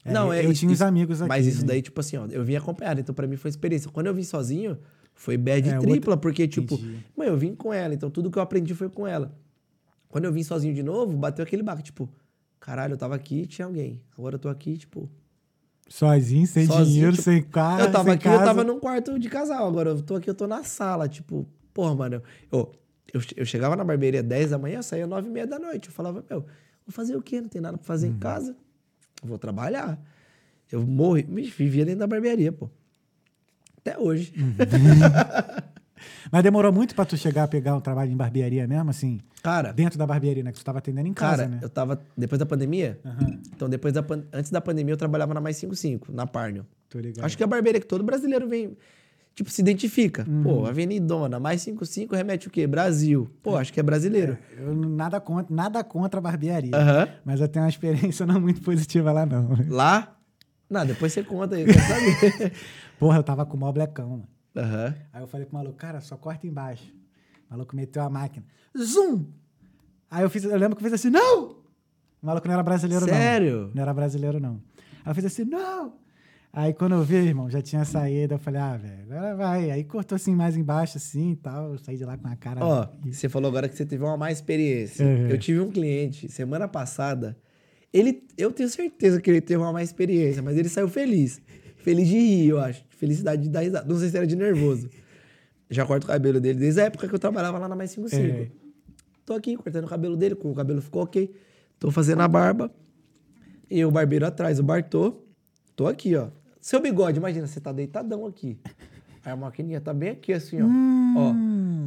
É, 0.03 0.11
Não, 0.13 0.31
é 0.31 0.45
eu 0.45 0.51
isso- 0.51 0.61
tinha 0.61 0.71
uns 0.71 0.81
amigos 0.81 1.21
aqui. 1.21 1.29
Mas 1.29 1.45
isso 1.47 1.61
né? 1.61 1.67
daí, 1.67 1.81
tipo 1.81 1.99
assim, 1.99 2.17
ó, 2.17 2.25
eu 2.27 2.43
vim 2.43 2.55
acompanhado, 2.55 2.99
então 3.01 3.13
pra 3.13 3.27
mim 3.27 3.35
foi 3.35 3.49
experiência. 3.49 3.89
Quando 3.91 4.07
eu 4.07 4.13
vim 4.13 4.23
sozinho, 4.23 4.77
foi 5.13 5.37
bad 5.37 5.69
É, 5.69 5.77
tripla, 5.79 6.15
porque, 6.17 6.47
tipo, 6.47 6.75
Entendi. 6.75 7.03
mãe, 7.17 7.27
eu 7.27 7.37
vim 7.37 7.53
com 7.55 7.73
ela, 7.73 7.93
então 7.93 8.09
tudo 8.09 8.31
que 8.31 8.37
eu 8.37 8.41
aprendi 8.41 8.73
foi 8.73 8.89
com 8.89 9.05
ela. 9.05 9.35
Quando 10.07 10.25
eu 10.25 10.31
vim 10.33 10.41
sozinho 10.43 10.73
de 10.73 10.81
novo, 10.83 11.15
bateu 11.17 11.43
aquele 11.43 11.61
baque, 11.61 11.83
tipo, 11.83 12.09
caralho, 12.59 12.93
eu 12.93 12.97
tava 12.97 13.15
aqui 13.15 13.41
e 13.41 13.45
tinha 13.45 13.65
alguém. 13.65 14.01
Agora 14.17 14.35
eu 14.35 14.39
tô 14.39 14.49
aqui, 14.49 14.77
tipo. 14.77 15.09
Sozinho, 15.87 16.45
sem 16.45 16.65
Sozinho, 16.67 16.85
dinheiro, 16.85 17.11
tipo, 17.13 17.23
sem 17.23 17.41
carro. 17.41 17.81
eu 17.81 17.91
tava 17.91 18.13
aqui, 18.13 18.23
casa. 18.25 18.41
eu 18.41 18.45
tava 18.45 18.63
num 18.63 18.79
quarto 18.79 19.17
de 19.17 19.27
casal. 19.29 19.67
Agora 19.67 19.89
eu 19.89 20.01
tô 20.01 20.15
aqui, 20.15 20.29
eu 20.29 20.35
tô 20.35 20.45
na 20.47 20.63
sala, 20.63 21.07
tipo, 21.09 21.47
porra, 21.73 21.95
mano. 21.95 22.15
Eu, 22.15 22.23
eu, 22.59 22.71
eu 23.35 23.45
chegava 23.45 23.75
na 23.75 23.83
barbearia 23.83 24.21
10 24.23 24.51
da 24.51 24.57
manhã, 24.57 24.77
eu 24.79 24.83
saía 24.83 25.07
9 25.07 25.27
e 25.27 25.31
meia 25.31 25.47
da 25.47 25.57
noite. 25.59 25.87
Eu 25.89 25.93
falava, 25.93 26.23
meu, 26.29 26.41
vou 26.41 26.91
fazer 26.91 27.15
o 27.15 27.21
quê? 27.21 27.41
Não 27.41 27.49
tem 27.49 27.61
nada 27.61 27.77
pra 27.77 27.85
fazer 27.85 28.07
Uhum. 28.07 28.15
em 28.15 28.19
casa. 28.19 28.55
Vou 29.23 29.37
trabalhar. 29.37 29.99
Eu 30.71 30.85
morri, 30.85 31.23
me 31.27 31.43
vivia 31.43 31.83
dentro 31.85 31.99
da 32.01 32.07
barbearia, 32.07 32.51
pô. 32.51 32.69
Até 33.77 33.97
hoje. 33.97 34.33
Uhum. 34.37 34.55
Mas 36.31 36.43
demorou 36.43 36.71
muito 36.71 36.95
pra 36.95 37.03
tu 37.05 37.17
chegar 37.17 37.43
a 37.43 37.47
pegar 37.47 37.75
um 37.75 37.81
trabalho 37.81 38.11
em 38.11 38.15
barbearia 38.15 38.65
mesmo, 38.67 38.89
assim? 38.89 39.19
Cara, 39.43 39.73
Dentro 39.73 39.97
da 39.97 40.05
barbearia, 40.05 40.43
né? 40.43 40.51
Que 40.51 40.59
tu 40.59 40.63
tava 40.65 40.77
atendendo 40.79 41.07
em 41.07 41.13
casa, 41.13 41.43
cara, 41.43 41.49
né? 41.49 41.59
eu 41.61 41.69
tava. 41.69 42.01
Depois 42.15 42.39
da 42.39 42.45
pandemia. 42.45 42.99
Aham, 43.03 43.39
Então, 43.53 43.69
depois 43.69 43.93
da, 43.93 44.05
antes 44.31 44.51
da 44.51 44.61
pandemia, 44.61 44.93
eu 44.93 44.97
trabalhava 44.97 45.33
na 45.33 45.41
Mais 45.41 45.57
55, 45.57 46.11
na 46.11 46.25
Parnio. 46.27 46.65
tô 46.89 46.99
ligado. 46.99 47.25
Acho 47.25 47.35
que 47.35 47.43
é 47.43 47.45
a 47.45 47.47
barbearia 47.47 47.81
que 47.81 47.87
todo 47.87 48.03
brasileiro 48.03 48.47
vem, 48.47 48.77
tipo, 49.39 49.49
se 49.49 49.61
identifica. 49.61 50.25
Uhum. 50.27 50.43
Pô, 50.43 50.65
Avenidona, 50.65 51.39
mais 51.39 51.61
55 51.61 52.13
remete 52.15 52.47
o 52.47 52.51
quê? 52.51 52.67
Brasil. 52.67 53.29
Pô, 53.41 53.55
acho 53.55 53.71
que 53.71 53.79
é 53.79 53.83
brasileiro. 53.83 54.37
Eu 54.57 54.75
não- 54.75 54.89
nada 54.89 55.19
contra, 55.21 55.53
nada 55.55 55.83
contra 55.83 56.19
a 56.19 56.21
barbearia. 56.21 56.75
Aham. 56.75 57.07
Mas 57.23 57.39
eu 57.39 57.47
tenho 57.47 57.63
uma 57.63 57.69
experiência 57.69 58.25
não 58.27 58.39
muito 58.39 58.61
positiva 58.61 59.11
lá, 59.11 59.25
não. 59.25 59.49
Lá? 59.69 60.15
Não, 60.69 60.85
depois 60.85 61.13
você 61.13 61.23
conta 61.23 61.55
aí, 61.55 61.61
eu 61.61 61.67
quero 61.67 61.79
saber. 61.81 62.53
Porra, 62.99 63.17
eu 63.17 63.23
tava 63.23 63.45
com 63.45 63.55
o 63.55 63.59
mó 63.59 63.71
blecão, 63.71 64.09
mano. 64.09 64.27
Aham. 64.55 64.95
Aí 65.13 65.21
eu 65.23 65.27
falei 65.27 65.45
pro 65.45 65.55
maluco, 65.55 65.75
cara, 65.77 66.01
só 66.01 66.17
corta 66.17 66.45
embaixo. 66.45 66.93
O 67.49 67.53
maluco 67.53 67.75
meteu 67.75 68.03
a 68.03 68.09
máquina. 68.09 68.45
Zoom! 68.77 69.25
Aí 70.11 70.23
eu 70.23 70.29
fiz, 70.29 70.43
eu 70.43 70.57
lembro 70.57 70.75
que 70.75 70.83
eu 70.83 70.89
fiz 70.89 70.93
assim, 70.93 71.09
não! 71.09 71.51
O 72.21 72.25
maluco 72.25 72.45
não 72.47 72.53
era 72.53 72.63
brasileiro, 72.63 73.05
não. 73.05 73.13
Sério? 73.13 73.71
Não 73.73 73.81
era 73.81 73.93
brasileiro, 73.93 74.39
não. 74.39 74.61
Aí 75.05 75.11
eu 75.11 75.15
fiz 75.15 75.25
assim, 75.25 75.45
não! 75.45 75.93
Aí 76.51 76.73
quando 76.73 76.93
eu 76.93 77.03
vi, 77.03 77.15
irmão, 77.15 77.49
já 77.49 77.61
tinha 77.61 77.85
saído, 77.85 78.33
eu 78.33 78.39
falei, 78.39 78.59
ah, 78.59 78.75
velho, 78.75 79.03
agora 79.03 79.35
vai. 79.35 79.69
Aí 79.69 79.83
cortou 79.83 80.15
assim 80.15 80.33
mais 80.33 80.57
embaixo, 80.57 80.97
assim 80.97 81.31
e 81.31 81.35
tal. 81.35 81.73
Eu 81.73 81.77
saí 81.77 81.95
de 81.95 82.03
lá 82.03 82.17
com 82.17 82.27
a 82.27 82.35
cara. 82.35 82.63
Ó, 82.63 82.87
você 83.05 83.29
falou 83.29 83.49
agora 83.49 83.69
que 83.69 83.77
você 83.77 83.85
teve 83.85 84.03
uma 84.03 84.17
má 84.17 84.31
experiência. 84.31 85.05
Uhum. 85.05 85.29
Eu 85.29 85.37
tive 85.37 85.59
um 85.59 85.69
cliente 85.69 86.27
semana 86.27 86.67
passada. 86.67 87.37
Ele, 87.93 88.23
eu 88.37 88.51
tenho 88.51 88.67
certeza 88.67 89.21
que 89.21 89.29
ele 89.29 89.41
teve 89.41 89.61
uma 89.61 89.71
má 89.71 89.83
experiência, 89.83 90.41
mas 90.41 90.57
ele 90.57 90.69
saiu 90.69 90.89
feliz. 90.89 91.39
Feliz 91.77 92.07
de 92.07 92.17
rir, 92.17 92.49
eu 92.49 92.59
acho. 92.59 92.83
Felicidade 92.89 93.43
de 93.43 93.49
dar 93.49 93.61
risada. 93.61 93.87
Não 93.87 93.99
sei 93.99 94.09
se 94.09 94.17
era 94.17 94.25
de 94.25 94.35
nervoso. 94.35 94.89
Já 95.69 95.85
corto 95.85 96.05
o 96.05 96.07
cabelo 96.07 96.39
dele 96.39 96.59
desde 96.59 96.81
a 96.81 96.85
época 96.85 97.07
que 97.07 97.13
eu 97.13 97.19
trabalhava 97.19 97.59
lá 97.59 97.67
na 97.67 97.75
Mais 97.75 97.91
55. 97.91 98.25
É. 98.25 98.47
Tô 99.23 99.33
aqui 99.33 99.55
cortando 99.55 99.85
o 99.85 99.87
cabelo 99.87 100.17
dele, 100.17 100.35
o 100.39 100.55
cabelo 100.55 100.81
ficou 100.81 101.03
ok. 101.03 101.31
Tô 101.77 101.91
fazendo 101.91 102.21
a 102.21 102.27
barba. 102.27 102.71
E 103.69 103.85
o 103.85 103.91
barbeiro 103.91 104.25
atrás, 104.25 104.59
o 104.59 104.63
Bartô. 104.63 105.21
Tô 105.75 105.85
aqui, 105.85 106.15
ó. 106.15 106.29
Seu 106.61 106.79
bigode, 106.81 107.17
imagina, 107.17 107.47
você 107.47 107.59
tá 107.59 107.71
deitadão 107.71 108.25
aqui. 108.25 108.57
Aí 109.23 109.31
a 109.31 109.35
maquininha 109.35 109.79
tá 109.81 109.93
bem 109.93 110.09
aqui, 110.09 110.33
assim, 110.33 110.61
ó. 110.61 110.65
Ó. 111.17 111.33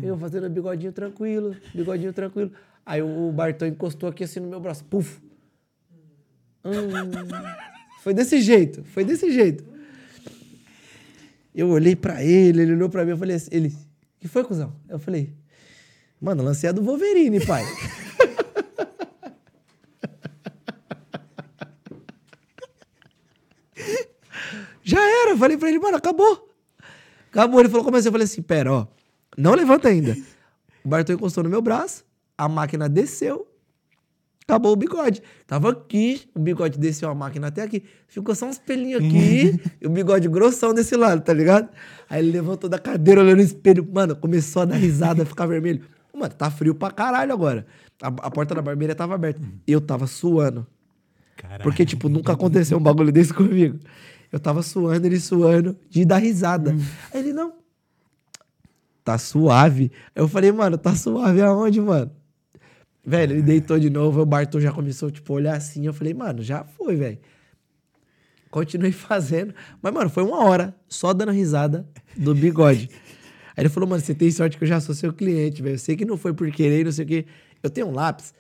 Eu 0.03 0.19
fazendo 0.19 0.49
bigodinho 0.51 0.93
tranquilo, 0.93 1.57
bigodinho 1.75 2.13
tranquilo. 2.13 2.53
Aí 2.85 3.01
o 3.03 3.31
Bartô 3.33 3.65
encostou 3.65 4.09
aqui 4.09 4.25
assim 4.25 4.41
no 4.41 4.49
meu 4.49 4.61
braço. 4.61 4.85
Puf. 4.85 5.21
Hum. 6.65 6.73
Foi 8.03 8.13
desse 8.15 8.41
jeito, 8.41 8.83
foi 8.85 9.05
desse 9.05 9.31
jeito. 9.31 9.65
Eu 11.55 11.69
olhei 11.69 11.95
pra 11.95 12.25
ele, 12.25 12.63
ele 12.63 12.73
olhou 12.73 12.89
pra 12.89 13.05
mim, 13.05 13.11
eu 13.11 13.19
falei 13.19 13.37
assim, 13.37 13.51
ele, 13.53 13.77
que 14.19 14.27
foi, 14.27 14.43
cuzão? 14.43 14.75
Eu 14.89 14.99
falei, 14.99 15.33
mano, 16.21 16.43
lancei 16.43 16.69
a 16.69 16.73
do 16.73 16.83
Wolverine, 16.83 17.45
pai. 17.45 17.63
Já 24.83 25.01
era, 25.23 25.31
eu 25.31 25.39
falei 25.39 25.57
pra 25.57 25.69
ele, 25.69 25.79
mano, 25.79 25.97
acabou. 25.97 26.49
Acabou, 27.31 27.61
ele 27.61 27.69
falou, 27.69 27.85
como 27.85 27.97
assim? 27.97 28.09
Eu 28.09 28.13
falei 28.13 28.25
assim, 28.25 28.43
pera, 28.43 28.73
ó, 28.73 28.87
não 29.37 29.55
levanta 29.55 29.89
ainda. 29.89 30.17
O 30.85 30.89
Bartô 30.89 31.13
encostou 31.13 31.43
no 31.43 31.51
meu 31.51 31.63
braço, 31.63 32.05
a 32.37 32.49
máquina 32.49 32.89
desceu, 32.89 33.47
acabou 34.47 34.73
o 34.73 34.77
bigode. 34.77 35.23
Tava 35.47 35.71
aqui, 35.71 36.23
o 36.35 36.41
bigode 36.41 36.79
desceu 36.79 37.09
a 37.09 37.15
máquina 37.15 37.47
até 37.47 37.63
aqui. 37.63 37.85
Ficou 38.07 38.35
só 38.35 38.47
uns 38.47 38.59
pelinhos 38.59 39.03
aqui 39.03 39.61
e 39.81 39.87
o 39.87 39.91
bigode 39.91 40.29
grossão 40.29 40.75
desse 40.75 40.97
lado, 40.97 41.23
tá 41.23 41.33
ligado? 41.33 41.69
Aí 42.11 42.21
ele 42.21 42.33
levantou 42.33 42.69
da 42.69 42.79
cadeira, 42.79 43.23
olhando 43.23 43.37
no 43.39 43.43
espelho. 43.43 43.89
Mano, 43.91 44.15
começou 44.15 44.63
a 44.63 44.65
dar 44.67 44.77
risada, 44.77 45.23
a 45.23 45.27
ficar 45.27 45.47
vermelho. 45.47 45.83
Mano, 46.15 46.35
tá 46.35 46.51
frio 46.51 46.75
pra 46.75 46.91
caralho 46.91 47.33
agora. 47.33 47.67
A, 48.03 48.09
a 48.09 48.31
porta 48.31 48.55
da 48.55 48.61
barbearia 48.61 48.95
tava 48.95 49.15
aberta. 49.15 49.41
Eu 49.67 49.81
tava 49.81 50.07
suando. 50.07 50.67
Caralho. 51.37 51.63
Porque, 51.63 51.87
tipo, 51.87 52.09
nunca 52.09 52.33
aconteceu 52.33 52.77
um 52.77 52.83
bagulho 52.83 53.11
desse 53.11 53.33
comigo. 53.33 53.79
Eu 54.33 54.41
tava 54.41 54.63
suando, 54.63 55.07
ele 55.07 55.21
suando, 55.21 55.77
de 55.91 56.07
dar 56.07 56.17
risada. 56.17 56.75
Aí 57.13 57.21
ele, 57.21 57.35
não. 57.35 57.53
Tá 59.05 59.19
suave. 59.19 59.93
Eu 60.15 60.27
falei, 60.27 60.51
mano, 60.51 60.79
tá 60.79 60.97
suave 60.97 61.43
aonde, 61.43 61.81
mano? 61.83 62.11
Velho, 63.05 63.35
ele 63.35 63.43
deitou 63.43 63.79
de 63.79 63.91
novo, 63.91 64.23
o 64.23 64.27
Bartô 64.27 64.59
já 64.59 64.73
começou, 64.73 65.11
tipo, 65.11 65.33
a 65.33 65.37
olhar 65.37 65.57
assim. 65.57 65.85
Eu 65.85 65.93
falei, 65.93 66.15
mano, 66.15 66.43
já 66.43 66.65
foi, 66.65 66.97
velho. 66.97 67.19
Continuei 68.51 68.93
fazendo. 68.93 69.53
Mas, 69.83 69.93
mano, 69.93 70.09
foi 70.09 70.23
uma 70.23 70.43
hora 70.45 70.75
só 70.89 71.13
dando 71.13 71.33
risada 71.33 71.87
do 72.17 72.35
bigode. 72.35 72.89
Aí 73.55 73.63
ele 73.65 73.69
falou, 73.69 73.89
mano, 73.89 74.01
você 74.01 74.15
tem 74.15 74.31
sorte 74.31 74.57
que 74.57 74.65
eu 74.65 74.69
já 74.69 74.81
sou 74.81 74.95
seu 74.95 75.13
cliente, 75.13 75.61
velho. 75.61 75.75
Eu 75.75 75.79
sei 75.79 75.95
que 75.95 76.07
não 76.07 76.17
foi 76.17 76.33
por 76.33 76.51
querer, 76.51 76.85
não 76.87 76.93
sei 76.93 77.05
o 77.05 77.09
quê. 77.09 77.27
Eu 77.63 77.69
tenho 77.69 77.89
um 77.89 77.93
lápis, 77.93 78.33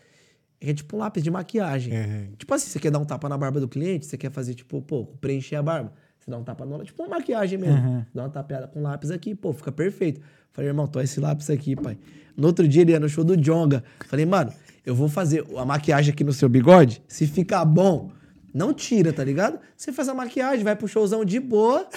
é 0.70 0.74
tipo 0.74 0.96
um 0.96 1.00
lápis 1.00 1.22
de 1.22 1.30
maquiagem. 1.30 1.94
É. 1.94 2.28
Tipo 2.38 2.54
assim, 2.54 2.68
você 2.68 2.78
quer 2.78 2.90
dar 2.90 2.98
um 2.98 3.04
tapa 3.04 3.28
na 3.28 3.36
barba 3.36 3.60
do 3.60 3.68
cliente, 3.68 4.06
você 4.06 4.16
quer 4.16 4.30
fazer, 4.30 4.54
tipo, 4.54 4.80
pô, 4.82 5.06
preencher 5.20 5.56
a 5.56 5.62
barba. 5.62 5.92
Você 6.18 6.30
dá 6.30 6.38
um 6.38 6.44
tapa 6.44 6.64
no... 6.64 6.84
Tipo 6.84 7.02
uma 7.02 7.16
maquiagem 7.16 7.58
mesmo. 7.58 7.76
Uhum. 7.76 8.04
Dá 8.14 8.22
uma 8.22 8.30
tapeada 8.30 8.68
com 8.68 8.80
lápis 8.80 9.10
aqui, 9.10 9.34
pô, 9.34 9.52
fica 9.52 9.72
perfeito. 9.72 10.20
Falei, 10.52 10.70
irmão, 10.70 10.86
tô 10.86 11.00
esse 11.00 11.18
lápis 11.18 11.50
aqui, 11.50 11.74
pai. 11.74 11.98
No 12.36 12.46
outro 12.46 12.68
dia 12.68 12.82
ele 12.82 12.92
ia 12.92 13.00
no 13.00 13.08
show 13.08 13.24
do 13.24 13.36
Jonga. 13.36 13.82
Falei, 14.06 14.24
mano, 14.24 14.52
eu 14.86 14.94
vou 14.94 15.08
fazer 15.08 15.44
a 15.56 15.64
maquiagem 15.64 16.12
aqui 16.12 16.22
no 16.22 16.32
seu 16.32 16.48
bigode. 16.48 17.02
Se 17.08 17.26
ficar 17.26 17.64
bom, 17.64 18.12
não 18.54 18.72
tira, 18.72 19.12
tá 19.12 19.24
ligado? 19.24 19.58
Você 19.76 19.92
faz 19.92 20.08
a 20.08 20.14
maquiagem, 20.14 20.62
vai 20.62 20.76
pro 20.76 20.86
showzão 20.86 21.24
de 21.24 21.40
boa, 21.40 21.88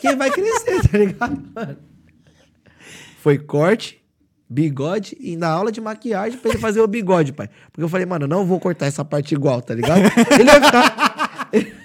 que 0.00 0.14
vai 0.16 0.30
crescer, 0.30 0.82
tá 0.88 0.98
ligado, 0.98 1.42
mano? 1.54 1.78
Foi 3.18 3.38
corte, 3.38 4.01
bigode 4.52 5.16
e 5.18 5.36
na 5.36 5.48
aula 5.48 5.72
de 5.72 5.80
maquiagem 5.80 6.38
pra 6.38 6.50
ele 6.50 6.58
fazer 6.60 6.80
o 6.80 6.86
bigode, 6.86 7.32
pai. 7.32 7.48
Porque 7.72 7.82
eu 7.82 7.88
falei, 7.88 8.06
mano, 8.06 8.26
não 8.26 8.44
vou 8.44 8.60
cortar 8.60 8.86
essa 8.86 9.04
parte 9.04 9.34
igual, 9.34 9.62
tá 9.62 9.74
ligado? 9.74 10.02
Ele 10.38 10.44
vai 10.44 10.62
ficar. 10.62 11.48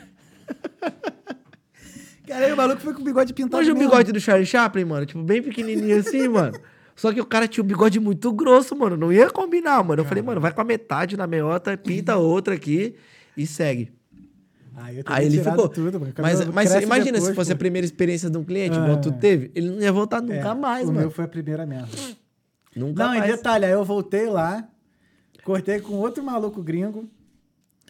Caralho, 2.27 2.53
o 2.53 2.57
maluco 2.57 2.81
foi 2.81 2.93
com 2.93 3.01
o 3.01 3.05
bigode 3.05 3.33
pintado 3.33 3.61
Hoje 3.61 3.71
o 3.71 3.75
bigode 3.75 4.11
do 4.11 4.19
Charlie 4.19 4.45
Chaplin, 4.45 4.83
mano, 4.83 5.05
tipo, 5.05 5.23
bem 5.23 5.41
pequenininho 5.41 5.97
assim, 5.99 6.27
mano. 6.29 6.59
Só 6.95 7.13
que 7.13 7.21
o 7.21 7.25
cara 7.25 7.47
tinha 7.47 7.63
o 7.63 7.67
bigode 7.67 7.99
muito 7.99 8.31
grosso, 8.33 8.75
mano. 8.75 8.97
Não 8.97 9.13
ia 9.13 9.29
combinar, 9.29 9.81
mano. 9.83 10.01
Eu 10.01 10.05
falei, 10.05 10.21
mano, 10.23 10.41
vai 10.41 10.51
com 10.51 10.59
a 10.59 10.63
metade 10.63 11.15
na 11.15 11.25
meiota, 11.27 11.77
pinta 11.77 12.17
outra 12.17 12.55
aqui 12.55 12.95
e 13.37 13.45
segue. 13.47 13.91
Aí, 14.75 14.97
eu 14.97 15.03
teria 15.03 15.19
Aí 15.19 15.25
ele 15.27 15.41
ficou. 15.43 15.69
Tudo, 15.69 15.99
mas 16.19 16.45
mas 16.49 16.73
imagina 16.75 17.13
depois, 17.13 17.25
se 17.29 17.33
fosse 17.33 17.49
pô. 17.51 17.55
a 17.55 17.57
primeira 17.57 17.85
experiência 17.85 18.29
de 18.29 18.37
um 18.37 18.43
cliente, 18.43 18.77
Ah. 18.77 18.83
igual 18.83 18.99
tu 19.01 19.11
teve, 19.11 19.51
ele 19.55 19.69
não 19.71 19.79
ia 19.81 19.91
voltar 19.91 20.17
É, 20.17 20.21
nunca 20.21 20.53
mais, 20.53 20.83
o 20.83 20.87
mano. 20.87 20.99
meu 20.99 21.11
foi 21.11 21.25
a 21.25 21.27
primeira 21.27 21.65
mesmo. 21.65 21.87
Nunca 22.77 23.03
Não, 23.05 23.15
e 23.15 23.19
mais. 23.19 23.31
detalhe, 23.31 23.65
aí 23.65 23.71
eu 23.71 23.83
voltei 23.83 24.27
lá, 24.27 24.67
cortei 25.43 25.79
com 25.79 25.93
outro 25.95 26.23
maluco 26.23 26.61
gringo, 26.61 27.09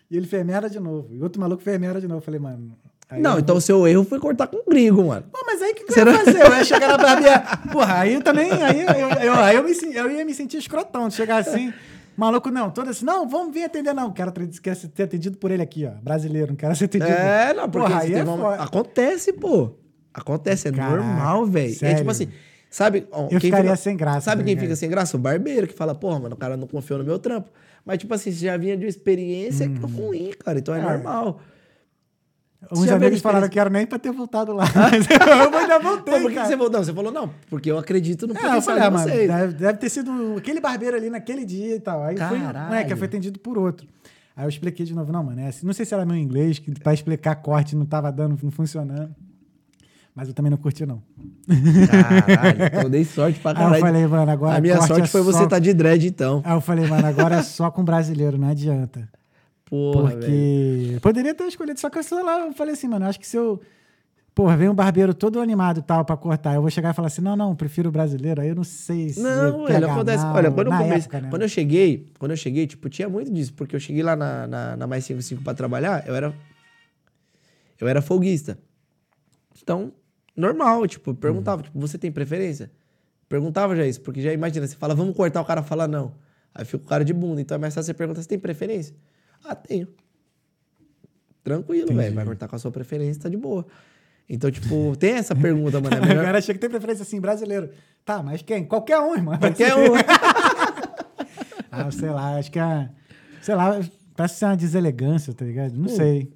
e 0.10 0.16
ele 0.18 0.26
fez 0.28 0.46
merda 0.46 0.70
de 0.70 0.80
novo. 0.80 1.08
E 1.12 1.22
outro 1.22 1.40
maluco 1.42 1.62
fez 1.62 1.80
merda 1.80 2.00
de 2.00 2.08
novo. 2.08 2.20
Eu 2.20 2.24
falei, 2.24 2.40
mano. 2.40 2.78
Não, 3.20 3.34
eu 3.36 3.40
então 3.40 3.56
o 3.56 3.62
seu 3.62 3.88
erro 3.88 4.04
foi 4.04 4.20
cortar 4.20 4.48
com 4.48 4.64
gringo, 4.70 5.06
mano. 5.08 5.26
Pô, 5.32 5.42
mas 5.46 5.62
aí 5.62 5.72
o 5.72 5.76
que, 5.76 5.84
que 5.86 5.92
eu 5.92 5.94
Será? 5.94 6.12
ia 6.12 6.20
fazer? 6.26 6.42
Eu 6.42 6.52
ia 6.56 6.64
chegar 6.66 6.88
na 6.90 6.98
barbearia. 6.98 7.40
Porra, 7.72 8.00
aí 8.00 8.14
eu 8.14 8.22
também. 8.22 8.52
Aí 8.52 8.82
eu, 8.82 8.90
eu, 8.90 9.10
eu- 9.24 9.34
aí 9.36 9.56
eu, 9.56 9.64
me, 9.64 9.72
eu 9.96 10.12
ia 10.12 10.26
me 10.26 10.34
sentir 10.34 10.58
escrotão 10.58 11.08
de 11.08 11.14
chegar 11.16 11.38
assim. 11.38 11.74
Maluco, 12.18 12.50
não, 12.50 12.72
todo 12.72 12.90
assim, 12.90 13.06
não, 13.06 13.28
vamos 13.30 13.54
vir 13.54 13.64
atender, 13.64 13.94
não. 13.94 14.12
Quero, 14.12 14.32
quero 14.32 14.76
ser 14.76 15.04
atendido 15.04 15.38
por 15.38 15.52
ele 15.52 15.62
aqui, 15.62 15.86
ó. 15.86 15.92
Brasileiro, 16.02 16.48
não 16.50 16.56
quero 16.56 16.76
ser 16.76 16.86
atendido. 16.86 17.12
É, 17.12 17.54
não, 17.54 17.70
porque 17.70 17.88
Porra, 17.88 18.02
aí 18.02 18.14
é 18.14 18.24
uma- 18.24 18.56
acontece, 18.56 19.32
pô. 19.34 19.72
Acontece, 20.14 20.68
é 20.68 20.72
Caraca, 20.72 20.96
normal, 20.98 21.46
velho. 21.46 21.76
É 21.82 21.94
tipo 21.96 22.10
assim, 22.10 22.28
sabe? 22.78 23.08
Eu 23.12 23.28
quem 23.30 23.40
ficaria 23.40 23.72
fica- 23.72 23.76
sem 23.76 23.98
graça, 23.98 24.22
Sabe 24.22 24.42
tá 24.44 24.46
quem 24.46 24.58
fica 24.58 24.76
sem 24.76 24.90
graça? 24.90 25.18
O 25.18 25.20
barbeiro, 25.20 25.68
que 25.68 25.74
fala, 25.74 25.96
porra, 25.96 26.20
mano, 26.20 26.36
o 26.36 26.38
cara 26.38 26.56
não 26.56 26.68
confiou 26.68 27.00
no 27.00 27.06
meu 27.06 27.18
trampo. 27.18 27.50
Mas, 27.86 27.98
tipo 27.98 28.14
assim, 28.14 28.32
você 28.32 28.46
já 28.46 28.58
vinha 28.58 28.76
de 28.78 28.84
uma 28.86 28.90
experiência 28.90 29.68
que 29.68 29.80
ruim, 29.80 30.32
cara. 30.44 30.60
Então 30.60 30.76
é, 30.76 30.80
É. 30.80 30.82
normal. 30.82 31.40
Uns 32.72 32.90
amigos 32.90 33.22
falaram 33.22 33.48
que 33.48 33.60
era 33.60 33.70
nem 33.70 33.86
pra 33.86 33.98
ter 34.00 34.12
voltado 34.12 34.52
lá. 34.52 34.66
Mas 34.76 35.08
eu 35.10 35.58
ainda 35.60 35.80
voltei, 35.80 36.14
Pô, 36.16 36.22
por 36.22 36.32
que 36.32 36.40
que 36.40 36.46
você? 36.48 36.56
Não, 36.56 36.70
você 36.84 36.94
falou 36.94 37.12
não, 37.12 37.30
porque 37.50 37.72
eu 37.72 37.78
acredito 37.78 38.28
no 38.28 38.36
É, 38.36 38.58
eu 38.58 38.62
falei, 38.62 38.82
ah, 38.84 38.90
de 38.90 38.94
mano, 38.96 39.08
deve, 39.10 39.54
deve 39.54 39.78
ter 39.78 39.90
sido 39.90 40.36
aquele 40.38 40.60
barbeiro 40.60 40.98
ali 40.98 41.10
naquele 41.10 41.46
dia 41.46 41.76
e 41.76 41.80
tal. 41.80 42.04
Aí 42.04 42.18
foi, 42.18 42.40
Caralho. 42.40 42.70
não 42.70 42.76
é, 42.76 42.84
que 42.84 42.96
foi 42.96 43.08
atendido 43.08 43.40
por 43.40 43.58
outro. 43.58 43.88
Aí 44.36 44.44
eu 44.46 44.50
expliquei 44.50 44.86
de 44.86 44.94
novo, 44.94 45.12
não, 45.12 45.24
mano, 45.24 45.40
é 45.40 45.48
assim, 45.48 45.66
não 45.66 45.74
sei 45.74 45.86
se 45.86 45.94
era 45.94 46.06
meu 46.06 46.16
inglês, 46.16 46.60
que 46.60 46.72
pra 46.80 46.94
explicar 46.94 47.36
corte 47.38 47.76
não 47.76 47.86
tava 47.86 48.12
dando, 48.12 48.38
não 48.44 48.52
funcionando. 48.52 49.16
Mas 50.18 50.28
eu 50.30 50.34
também 50.34 50.50
não 50.50 50.58
curti, 50.58 50.84
não. 50.84 51.00
Caralho, 51.88 52.64
então 52.66 52.82
eu 52.82 52.90
dei 52.90 53.06
sorte 53.06 53.40
pra 53.40 53.52
Aí 53.52 53.56
eu 53.58 53.60
caralho. 53.66 53.82
falei, 53.86 54.08
mano, 54.08 54.32
agora 54.32 54.58
a 54.58 54.62
minha 54.62 54.82
sorte 54.82 55.04
é 55.04 55.08
foi 55.08 55.22
você 55.22 55.38
só- 55.38 55.44
estar 55.44 55.60
de 55.60 55.74
dread, 55.76 56.08
então. 56.08 56.42
Aí 56.44 56.54
eu 56.56 56.60
falei, 56.62 56.88
mano, 56.88 57.06
agora 57.06 57.36
é 57.36 57.44
só 57.44 57.70
com 57.70 57.84
brasileiro, 57.84 58.36
não 58.36 58.48
adianta. 58.50 59.08
Porra, 59.70 60.16
velho. 60.16 60.20
Porque 60.22 60.98
poderia 61.04 61.36
ter 61.36 61.44
escolhido, 61.44 61.80
só 61.80 61.88
que 61.90 62.00
eu 62.00 62.04
sei 62.04 62.24
lá, 62.24 62.48
eu 62.48 62.54
falei 62.54 62.74
assim, 62.74 62.88
mano, 62.88 63.06
acho 63.06 63.20
que 63.20 63.28
se 63.28 63.38
eu. 63.38 63.62
Porra, 64.34 64.56
vem 64.58 64.70
um 64.70 64.74
barbeiro 64.74 65.14
todo 65.14 65.40
animado 65.40 65.80
e 65.80 65.82
tal 65.84 66.04
pra 66.06 66.16
cortar, 66.18 66.56
eu 66.56 66.62
vou 66.62 66.70
chegar 66.72 66.92
e 66.92 66.94
falar 66.94 67.08
assim: 67.10 67.22
não, 67.22 67.36
não, 67.36 67.56
prefiro 67.56 67.90
o 67.90 67.92
brasileiro. 67.92 68.40
Aí 68.42 68.48
eu 68.50 68.56
não 68.56 68.64
sei 68.64 69.10
se. 69.10 69.20
Não, 69.20 69.66
velho, 69.66 69.90
acontece. 69.92 70.24
mal, 70.24 70.36
Olha, 70.36 70.52
quando 70.52 70.68
eu 70.68 70.74
comecei. 70.74 70.98
época, 71.00 71.22
né? 71.22 71.30
Quando 71.30 71.42
eu 71.44 71.50
cheguei, 71.50 72.12
quando 72.20 72.32
eu 72.32 72.38
cheguei, 72.38 72.66
tipo, 72.68 72.88
tinha 72.90 73.10
muito 73.10 73.32
disso, 73.32 73.52
porque 73.54 73.76
eu 73.76 73.80
cheguei 73.80 74.04
lá 74.04 74.16
na, 74.16 74.46
na, 74.48 74.78
na 74.78 74.88
Mais 74.88 75.04
55 75.06 75.44
pra 75.44 75.54
trabalhar, 75.56 76.04
eu 76.08 76.16
era. 76.16 76.34
Eu 77.80 77.88
era 77.88 78.02
folguista. 78.02 78.58
Então, 79.62 79.92
normal, 80.38 80.88
tipo, 80.88 81.10
eu 81.10 81.16
perguntava, 81.16 81.64
tipo, 81.64 81.78
você 81.80 81.98
tem 81.98 82.12
preferência? 82.12 82.72
Perguntava 83.28 83.76
já 83.76 83.86
isso, 83.86 84.00
porque 84.02 84.22
já 84.22 84.32
imagina, 84.32 84.66
você 84.66 84.76
fala, 84.76 84.96
vamos 84.96 85.16
cortar, 85.16 85.42
o 85.42 85.46
cara 85.46 85.62
fala 85.62 85.88
não. 85.88 86.14
Aí 86.54 86.64
fica 86.64 86.84
o 86.84 86.88
cara 86.88 87.04
de 87.04 87.14
bunda. 87.14 87.42
Então 87.42 87.56
é 87.56 87.58
mais 87.60 87.74
fácil 87.74 87.88
você 87.88 87.94
perguntar, 87.94 88.22
você 88.22 88.28
tem 88.28 88.40
preferência? 88.40 88.96
Ah, 89.44 89.56
tenho. 89.56 89.88
Tranquilo, 91.44 91.94
velho. 91.94 92.16
Vai 92.16 92.26
cortar 92.26 92.48
com 92.48 92.56
a 92.56 92.60
sua 92.60 92.72
preferência, 92.72 93.24
tá 93.24 93.30
de 93.30 93.38
boa. 93.38 93.66
Então, 94.30 94.52
tipo, 94.52 94.96
tem 94.98 95.14
essa 95.14 95.36
pergunta, 95.36 95.80
mano. 95.80 95.96
É 95.96 96.00
melhor... 96.06 96.20
Agora 96.20 96.38
achei 96.38 96.54
que 96.54 96.60
tem 96.60 96.70
preferência 96.70 97.04
assim, 97.04 97.20
brasileiro. 97.20 97.70
Tá, 98.04 98.22
mas 98.24 98.42
quem? 98.42 98.66
Qualquer 98.66 99.00
um, 99.00 99.16
irmão. 99.16 99.38
Qualquer 99.38 99.76
um. 99.76 99.94
Ah, 101.72 101.92
sei 101.92 102.10
lá, 102.10 102.38
acho 102.38 102.52
que 102.52 102.60
é. 102.60 102.90
Sei 103.42 103.56
lá, 103.56 103.80
parece 104.16 104.36
ser 104.36 104.46
uma 104.46 104.58
deselegância, 104.58 105.34
tá 105.34 105.46
ligado? 105.46 105.74
Não 105.74 105.86
Pô, 105.86 105.90
sei. 105.96 106.34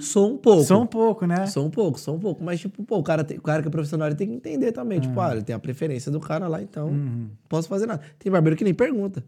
Sou 0.00 0.32
um 0.34 0.36
pouco. 0.36 0.62
Só 0.64 0.80
um 0.80 0.86
pouco, 0.86 1.26
né? 1.26 1.46
Sou 1.46 1.64
um 1.66 1.70
pouco, 1.70 1.98
sou 1.98 2.16
um 2.16 2.18
pouco. 2.20 2.42
Mas, 2.42 2.60
tipo, 2.60 2.82
pô, 2.84 2.98
o 2.98 3.02
cara, 3.02 3.22
tem- 3.24 3.38
o 3.38 3.42
cara 3.42 3.62
que 3.62 3.68
é 3.68 3.70
profissional 3.70 4.08
ele 4.08 4.16
tem 4.16 4.28
que 4.28 4.34
entender 4.34 4.72
também. 4.72 5.00
Tipo, 5.00 5.20
ah, 5.20 5.32
ele 5.32 5.42
tem 5.42 5.54
a 5.54 5.58
preferência 5.58 6.10
do 6.10 6.20
cara 6.20 6.48
lá, 6.48 6.60
então 6.62 6.90
não 6.90 7.30
posso 7.48 7.68
fazer 7.68 7.86
nada. 7.86 8.02
Tem 8.18 8.30
barbeiro 8.30 8.56
que 8.56 8.64
nem 8.64 8.74
pergunta. 8.74 9.24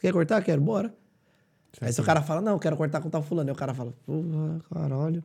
Quer 0.00 0.12
cortar? 0.12 0.42
Quero, 0.42 0.60
bora. 0.60 0.94
Aí 1.80 1.92
se 1.92 2.00
o 2.00 2.04
cara 2.04 2.22
fala, 2.22 2.40
não, 2.40 2.58
quero 2.58 2.76
cortar 2.76 3.00
com 3.00 3.10
tal 3.10 3.22
fulano. 3.22 3.50
Aí 3.50 3.54
o 3.54 3.58
cara 3.58 3.74
fala, 3.74 3.92
porra, 4.06 4.60
caralho. 4.72 5.22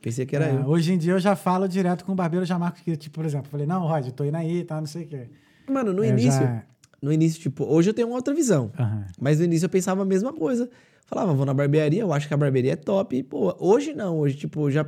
Pensei 0.00 0.24
que 0.24 0.34
era 0.34 0.46
É, 0.46 0.54
eu. 0.56 0.66
hoje 0.66 0.92
em 0.94 0.98
dia 0.98 1.12
eu 1.12 1.18
já 1.20 1.36
falo 1.36 1.68
direto 1.68 2.04
com 2.04 2.12
o 2.12 2.14
barbeiro, 2.14 2.46
já 2.46 2.58
marco 2.58 2.78
que, 2.82 2.96
tipo, 2.96 3.16
por 3.16 3.24
exemplo, 3.24 3.50
falei, 3.50 3.66
não, 3.66 3.82
Rod, 3.86 4.06
eu 4.06 4.12
tô 4.12 4.24
indo 4.24 4.36
aí, 4.36 4.64
tá, 4.64 4.78
não 4.80 4.86
sei 4.86 5.04
o 5.04 5.06
quê. 5.06 5.28
Mano, 5.68 5.92
no 5.92 6.02
Eu 6.04 6.10
início, 6.10 6.40
já- 6.40 6.62
no 7.02 7.12
início, 7.12 7.40
tipo, 7.40 7.64
hoje 7.64 7.90
eu 7.90 7.94
tenho 7.94 8.08
uma 8.08 8.16
outra 8.16 8.32
visão. 8.32 8.72
Aham. 8.78 9.04
Mas 9.20 9.38
no 9.38 9.44
início 9.44 9.66
eu 9.66 9.70
pensava 9.70 10.02
a 10.02 10.04
mesma 10.04 10.32
coisa. 10.32 10.70
Falava, 11.10 11.34
vou 11.34 11.44
na 11.44 11.52
barbearia, 11.52 12.02
eu 12.02 12.12
acho 12.12 12.28
que 12.28 12.34
a 12.34 12.36
barbearia 12.36 12.74
é 12.74 12.76
top. 12.76 13.16
E, 13.16 13.22
pô, 13.24 13.52
hoje 13.58 13.92
não, 13.92 14.16
hoje, 14.20 14.36
tipo, 14.36 14.70
já. 14.70 14.84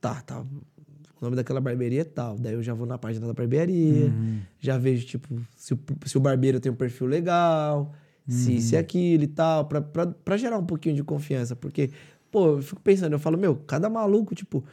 Tá, 0.00 0.20
tá. 0.22 0.40
O 0.40 1.24
nome 1.24 1.36
daquela 1.36 1.60
barbearia 1.60 2.00
é 2.00 2.04
tal. 2.04 2.36
Daí 2.36 2.54
eu 2.54 2.62
já 2.62 2.74
vou 2.74 2.84
na 2.88 2.98
página 2.98 3.24
da 3.28 3.32
barbearia, 3.32 4.12
já 4.58 4.76
vejo, 4.76 5.06
tipo, 5.06 5.28
se 5.56 5.72
o, 5.72 5.78
se 6.04 6.18
o 6.18 6.20
barbeiro 6.20 6.58
tem 6.58 6.72
um 6.72 6.74
perfil 6.74 7.06
legal, 7.06 7.92
se 8.28 8.60
se 8.60 8.76
aquilo 8.76 9.22
e 9.22 9.28
tal, 9.28 9.64
pra, 9.66 9.80
pra, 9.80 10.06
pra 10.08 10.36
gerar 10.36 10.58
um 10.58 10.66
pouquinho 10.66 10.96
de 10.96 11.04
confiança. 11.04 11.54
Porque, 11.54 11.90
pô, 12.32 12.56
eu 12.56 12.62
fico 12.62 12.80
pensando, 12.82 13.12
eu 13.12 13.18
falo, 13.20 13.38
meu, 13.38 13.54
cada 13.54 13.88
maluco, 13.88 14.34
tipo. 14.34 14.64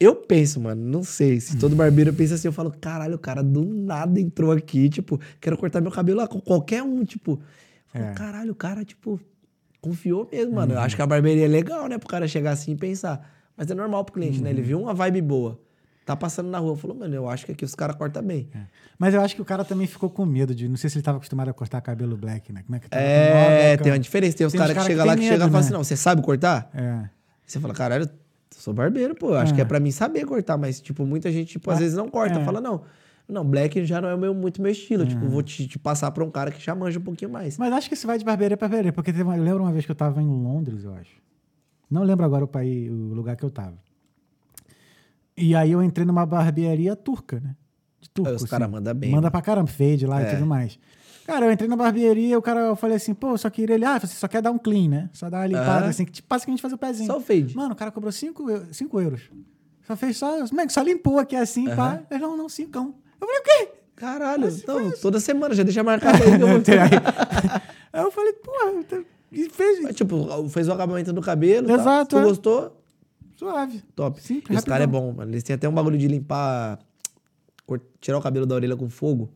Eu 0.00 0.14
penso, 0.16 0.60
mano, 0.60 0.84
não 0.84 1.04
sei. 1.04 1.40
Se 1.40 1.56
todo 1.56 1.74
barbeiro 1.76 2.12
pensa 2.12 2.34
assim, 2.34 2.48
eu 2.48 2.52
falo, 2.52 2.72
caralho, 2.80 3.14
o 3.14 3.18
cara 3.18 3.42
do 3.42 3.64
nada 3.64 4.20
entrou 4.20 4.50
aqui, 4.50 4.88
tipo, 4.88 5.18
quero 5.40 5.56
cortar 5.56 5.80
meu 5.80 5.92
cabelo 5.92 6.18
lá 6.18 6.26
com 6.26 6.40
qualquer 6.40 6.82
um, 6.82 7.04
tipo. 7.04 7.40
Falo, 7.86 8.04
É. 8.04 8.12
Caralho, 8.14 8.52
o 8.52 8.54
cara, 8.54 8.84
tipo, 8.84 9.18
confiou 9.80 10.28
mesmo, 10.30 10.54
mano. 10.54 10.74
Eu 10.74 10.80
acho 10.80 10.96
que 10.96 11.02
a 11.02 11.06
barbearia 11.06 11.44
é 11.44 11.48
legal, 11.48 11.86
né? 11.88 11.98
Pro 11.98 12.08
cara 12.08 12.26
chegar 12.28 12.52
assim 12.52 12.72
e 12.72 12.76
pensar. 12.76 13.28
Mas 13.56 13.70
é 13.70 13.74
normal 13.74 14.04
pro 14.04 14.14
cliente, 14.14 14.40
né? 14.42 14.50
Ele 14.50 14.62
viu 14.62 14.80
uma 14.80 14.94
vibe 14.94 15.20
boa. 15.22 15.60
Tá 16.06 16.16
passando 16.16 16.48
na 16.48 16.58
rua, 16.58 16.74
falou, 16.74 16.96
mano, 16.96 17.14
eu 17.14 17.28
acho 17.28 17.44
que 17.44 17.52
aqui 17.52 17.64
os 17.66 17.74
caras 17.74 17.94
cortam 17.96 18.22
bem. 18.22 18.48
Mas 18.98 19.12
eu 19.12 19.20
acho 19.20 19.34
que 19.34 19.42
o 19.42 19.44
cara 19.44 19.62
também 19.62 19.86
ficou 19.86 20.08
com 20.08 20.24
medo 20.24 20.54
de. 20.54 20.66
Não 20.66 20.76
sei 20.76 20.88
se 20.88 20.96
ele 20.96 21.02
tava 21.02 21.18
acostumado 21.18 21.50
a 21.50 21.52
cortar 21.52 21.80
cabelo 21.82 22.16
black, 22.16 22.50
né? 22.52 22.62
Como 22.64 22.76
é 22.76 22.78
que 22.78 22.88
com 22.88 22.96
É, 22.96 23.76
tem 23.76 23.92
uma 23.92 23.98
diferença. 23.98 24.36
Tem 24.36 24.46
os 24.46 24.52
Tem 24.52 24.58
caras 24.58 24.72
que 24.72 24.76
cara 24.78 24.86
que 24.86 24.92
chegam 24.92 25.06
lá 25.06 25.14
que 25.14 25.20
medo, 25.20 25.32
chegam 25.32 25.46
e 25.48 25.50
falam 25.50 25.60
né? 25.60 25.66
assim: 25.66 25.72
não, 25.74 25.84
você 25.84 25.96
sabe 25.96 26.22
cortar? 26.22 26.70
É. 26.74 27.08
Você 27.44 27.60
fala, 27.60 27.74
caralho, 27.74 28.04
eu 28.04 28.10
sou 28.56 28.72
barbeiro, 28.72 29.14
pô. 29.14 29.30
eu 29.32 29.36
Acho 29.38 29.52
É. 29.52 29.56
que 29.56 29.60
é 29.60 29.64
pra 29.66 29.78
mim 29.78 29.90
saber 29.90 30.24
cortar, 30.24 30.56
mas, 30.56 30.80
tipo, 30.80 31.04
muita 31.04 31.30
gente, 31.30 31.48
tipo, 31.48 31.70
às 31.70 31.76
Ah, 31.76 31.80
vezes 31.80 31.94
não 31.96 32.08
corta. 32.08 32.38
é. 32.40 32.44
Fala, 32.44 32.60
não. 32.60 32.82
Não, 33.28 33.44
black 33.44 33.84
já 33.84 34.00
não 34.00 34.08
é 34.08 34.16
meu, 34.16 34.32
muito 34.34 34.62
meu 34.62 34.72
estilo. 34.72 35.04
Tipo, 35.06 35.28
vou 35.28 35.42
te, 35.42 35.68
te 35.68 35.78
passar 35.78 36.10
pra 36.10 36.24
um 36.24 36.30
cara 36.30 36.50
que 36.50 36.64
já 36.64 36.74
manja 36.74 36.98
um 36.98 37.02
pouquinho 37.02 37.30
mais. 37.30 37.58
Mas 37.58 37.72
acho 37.74 37.88
que 37.88 37.94
isso 37.94 38.06
vai 38.06 38.16
de 38.18 38.24
barbearia 38.24 38.56
pra 38.56 38.66
barbearia, 38.66 38.92
porque 38.92 39.12
teve 39.12 39.22
uma, 39.24 39.36
lembro 39.36 39.62
uma 39.64 39.72
vez 39.72 39.84
que 39.84 39.90
eu 39.90 39.94
tava 39.96 40.22
em 40.22 40.26
Londres, 40.26 40.84
eu 40.84 40.94
acho. 40.94 41.12
Não 41.90 42.02
lembro 42.04 42.24
agora 42.24 42.44
o 42.44 42.48
país, 42.48 42.90
o 42.90 42.94
lugar 43.14 43.36
que 43.36 43.44
eu 43.44 43.50
tava. 43.50 43.76
E 45.36 45.54
aí 45.54 45.70
eu 45.72 45.82
entrei 45.82 46.06
numa 46.06 46.24
barbearia 46.26 46.96
turca, 46.96 47.38
né? 47.40 47.54
De 48.00 48.08
turco. 48.10 48.30
Aí 48.30 48.36
os 48.36 48.42
assim. 48.42 48.50
cara 48.50 48.66
manda 48.66 48.92
bem, 48.94 49.10
Manda 49.10 49.22
mano. 49.22 49.30
pra 49.30 49.42
caramba, 49.42 49.68
fade 49.68 50.06
lá 50.06 50.22
É. 50.22 50.28
e 50.28 50.34
tudo 50.34 50.46
mais. 50.46 50.78
Cara, 51.26 51.44
eu 51.44 51.52
entrei 51.52 51.68
na 51.68 51.76
barbearia, 51.76 52.38
o 52.38 52.42
cara, 52.42 52.60
eu 52.60 52.76
falei 52.76 52.96
assim, 52.96 53.12
pô, 53.12 53.32
eu 53.32 53.38
só 53.38 53.50
queria 53.50 53.74
ele, 53.74 53.84
ah, 53.84 54.00
você 54.00 54.06
só 54.06 54.26
quer 54.26 54.40
dar 54.40 54.50
um 54.50 54.56
clean, 54.58 54.88
né? 54.88 55.10
Só 55.12 55.28
dar 55.28 55.40
uma 55.40 55.46
limpada, 55.46 55.86
assim, 55.86 56.06
que 56.06 56.12
tipo, 56.12 56.28
basicamente 56.28 56.62
fazer 56.62 56.74
o 56.74 56.78
pezinho. 56.78 57.06
Só 57.06 57.18
o 57.18 57.20
fade. 57.20 57.54
Mano, 57.54 57.74
o 57.74 57.76
cara 57.76 57.90
cobrou 57.90 58.10
5 58.10 58.72
cinco 58.72 58.98
euros. 58.98 59.30
Só 59.86 59.94
fez 59.94 60.16
só, 60.16 60.38
moleque, 60.50 60.72
só 60.72 60.80
limpou 60.82 61.18
aqui 61.18 61.36
assim, 61.36 61.66
pá. 61.74 62.02
Ele, 62.10 62.20
não, 62.20 62.34
não, 62.36 62.48
cincão. 62.48 62.94
Eu 63.20 63.26
falei, 63.26 63.40
o 63.40 63.42
quê? 63.44 63.68
Caralho, 63.96 64.48
então, 64.48 64.92
toda 65.02 65.18
semana, 65.18 65.54
já 65.54 65.62
deixa 65.64 65.82
marcado 65.82 66.22
aí. 66.22 66.36
que 66.36 66.42
eu 66.42 66.48
vou- 66.48 66.58
Aí 67.92 68.02
eu 68.02 68.10
falei, 68.12 68.32
porra, 68.34 68.84
tá- 68.84 69.00
e 69.32 69.48
fez 69.50 69.94
tipo, 69.96 70.48
fez 70.48 70.68
o 70.68 70.72
acabamento 70.72 71.12
no 71.12 71.20
cabelo. 71.20 71.66
tá? 71.66 71.74
Exato, 71.74 72.16
Tu 72.16 72.18
é. 72.18 72.22
gostou? 72.24 72.82
suave. 73.36 73.82
Top. 73.94 74.20
Simples, 74.20 74.58
Esse 74.58 74.66
cara 74.66 74.84
é 74.84 74.86
bom, 74.86 75.12
mano. 75.12 75.30
Eles 75.30 75.42
têm 75.42 75.54
até 75.54 75.68
um 75.68 75.72
bagulho 75.72 75.96
de 75.98 76.08
limpar. 76.08 76.78
Tirar 78.00 78.18
o 78.18 78.22
cabelo 78.22 78.46
da 78.46 78.54
orelha 78.54 78.76
com 78.76 78.88
fogo. 78.88 79.30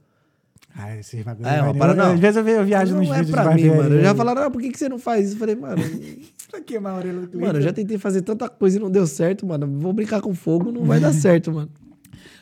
Ah, 0.75 0.97
esses 0.97 1.23
bagulho. 1.23 1.47
É, 1.47 1.59
vai- 1.59 1.63
uma 1.69 1.75
parada- 1.75 2.03
eu- 2.03 2.07
não. 2.07 2.15
Às 2.15 2.21
vezes 2.21 2.37
eu, 2.37 2.49
eu 2.49 2.65
viajo 2.65 2.95
nos 2.97 3.09
não 3.09 3.15
é 3.15 3.19
vídeos 3.19 3.35
pra 3.35 3.55
de 3.55 3.63
mim, 3.63 3.77
mano. 3.77 4.01
Já 4.01 4.15
falaram, 4.15 4.43
ah, 4.45 4.51
por 4.51 4.61
que, 4.63 4.71
que 4.71 4.79
você 4.79 4.89
não 4.89 4.99
faz 4.99 5.27
isso? 5.27 5.35
Eu 5.35 5.39
falei, 5.41 5.55
mano. 5.55 5.83
Pra 6.51 6.61
queimar 6.61 6.95
a 6.95 6.97
orelha 6.97 7.21
do 7.21 7.29
cliente. 7.29 7.47
mano, 7.47 7.59
eu 7.59 7.63
já 7.63 7.73
tentei 7.73 7.97
fazer 7.99 8.23
tanta 8.23 8.49
coisa 8.49 8.77
e 8.79 8.81
não 8.81 8.91
deu 8.91 9.07
certo, 9.07 9.47
mano. 9.47 9.67
Vou 9.81 9.93
brincar 9.93 10.21
com 10.21 10.35
fogo, 10.35 10.71
não 10.73 10.85
vai 10.85 10.99
dar 11.01 11.13
certo, 11.13 11.51
mano. 11.53 11.71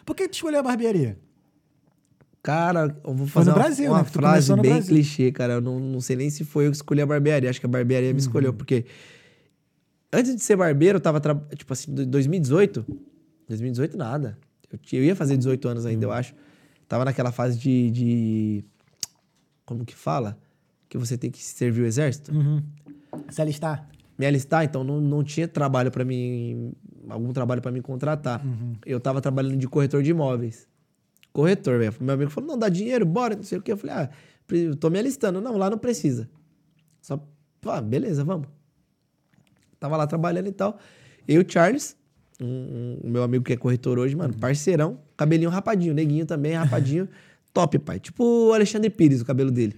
Por 0.04 0.14
que 0.16 0.28
tu 0.28 0.34
escolheu 0.34 0.60
a 0.60 0.62
barbearia? 0.62 1.18
Cara, 2.42 2.96
eu 3.04 3.12
vou 3.14 3.26
fazer 3.26 3.50
uma, 3.50 3.54
Brasil, 3.58 3.90
uma 3.90 3.98
né? 3.98 4.04
Frase 4.04 4.54
bem 4.54 4.62
Brasil. 4.72 4.88
clichê, 4.94 5.30
cara. 5.30 5.54
Eu 5.54 5.60
não, 5.60 5.78
não 5.78 6.00
sei 6.00 6.16
nem 6.16 6.30
se 6.30 6.42
foi 6.44 6.66
eu 6.66 6.70
que 6.70 6.76
escolhi 6.76 7.02
a 7.02 7.06
barbearia. 7.06 7.50
Acho 7.50 7.60
que 7.60 7.66
a 7.66 7.68
barbearia 7.68 8.08
me 8.08 8.14
Uhum. 8.14 8.18
escolheu, 8.18 8.52
porque 8.54 8.86
antes 10.12 10.34
de 10.34 10.42
ser 10.42 10.56
barbeiro, 10.56 10.96
eu 10.96 11.00
tava, 11.00 11.20
tipo 11.54 11.72
assim, 11.72 11.92
do- 11.94 12.06
2018. 12.06 12.84
2018 13.48 13.96
nada. 13.96 14.38
Eu, 14.72 14.78
eu 14.98 15.04
ia 15.04 15.14
fazer 15.16 15.36
18 15.36 15.68
anos 15.68 15.84
ainda, 15.84 16.06
Uhum. 16.06 16.12
eu 16.12 16.16
acho. 16.18 16.34
Tava 16.88 17.04
naquela 17.04 17.30
fase 17.30 17.58
de, 17.58 17.90
de- 17.90 18.64
Como 19.66 19.84
que 19.84 19.94
fala? 19.94 20.38
Que 20.88 20.96
você 20.98 21.16
tem 21.18 21.30
que 21.30 21.42
servir 21.44 21.82
o 21.82 21.86
exército. 21.86 22.32
Uhum. 22.32 22.62
Se 23.28 23.40
alistar? 23.40 23.88
Me 24.18 24.26
alistar, 24.26 24.64
então 24.64 24.82
não, 24.82 25.00
não 25.00 25.22
tinha 25.22 25.46
trabalho 25.46 25.90
pra 25.90 26.04
mim. 26.04 26.72
Algum 27.08 27.32
trabalho 27.32 27.62
pra 27.62 27.70
me 27.70 27.80
contratar. 27.80 28.44
Uhum. 28.44 28.72
Eu 28.84 28.98
tava 28.98 29.20
trabalhando 29.20 29.56
de 29.56 29.68
corretor 29.68 30.02
de 30.02 30.10
imóveis. 30.10 30.66
Corretor, 31.32 31.78
velho. 31.78 31.94
Meu 32.00 32.14
amigo 32.14 32.30
falou: 32.30 32.50
não, 32.50 32.58
dá 32.58 32.68
dinheiro, 32.68 33.04
bora, 33.06 33.36
não 33.36 33.42
sei 33.42 33.58
o 33.58 33.62
quê. 33.62 33.72
Eu 33.72 33.76
falei: 33.76 33.96
ah, 33.96 34.10
tô 34.78 34.90
me 34.90 34.98
alistando. 34.98 35.40
Não, 35.40 35.56
lá 35.56 35.70
não 35.70 35.78
precisa. 35.78 36.28
Só, 37.00 37.22
ah, 37.66 37.80
beleza, 37.80 38.24
vamos. 38.24 38.48
Tava 39.78 39.96
lá 39.96 40.06
trabalhando 40.06 40.48
e 40.48 40.52
tal. 40.52 40.78
Eu, 41.26 41.44
Charles, 41.46 41.96
um, 42.40 42.46
um- 42.46 42.98
o 43.04 43.10
meu 43.10 43.22
amigo 43.22 43.44
que 43.44 43.52
é 43.52 43.56
corretor 43.56 43.98
hoje, 43.98 44.14
mano, 44.16 44.34
parceirão, 44.34 44.98
cabelinho 45.16 45.50
rapadinho, 45.50 45.94
neguinho 45.94 46.26
também, 46.26 46.52
rapadinho. 46.52 47.08
top, 47.54 47.78
pai. 47.78 47.98
Tipo 47.98 48.24
o 48.48 48.52
Alexandre 48.52 48.90
Pires, 48.90 49.20
o 49.20 49.24
cabelo 49.24 49.50
dele. 49.50 49.74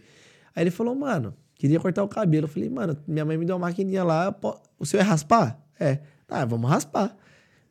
Aí 0.55 0.65
ele 0.65 0.71
falou, 0.71 0.95
mano, 0.95 1.35
queria 1.55 1.79
cortar 1.81 2.03
o 2.03 2.09
cabelo. 2.09 2.45
Eu 2.45 2.49
falei, 2.49 2.69
mano, 2.69 2.97
minha 3.07 3.25
mãe 3.25 3.37
me 3.39 3.45
deu 3.47 3.57
uma 3.57 3.67
maquininha 3.69 4.05
lá, 4.05 4.35
o 4.79 4.85
seu 4.85 5.01
é 5.01 5.03
raspar? 5.03 5.59
É. 5.79 6.01
Ah, 6.29 6.45
vamos 6.45 6.69
raspar. 6.71 7.17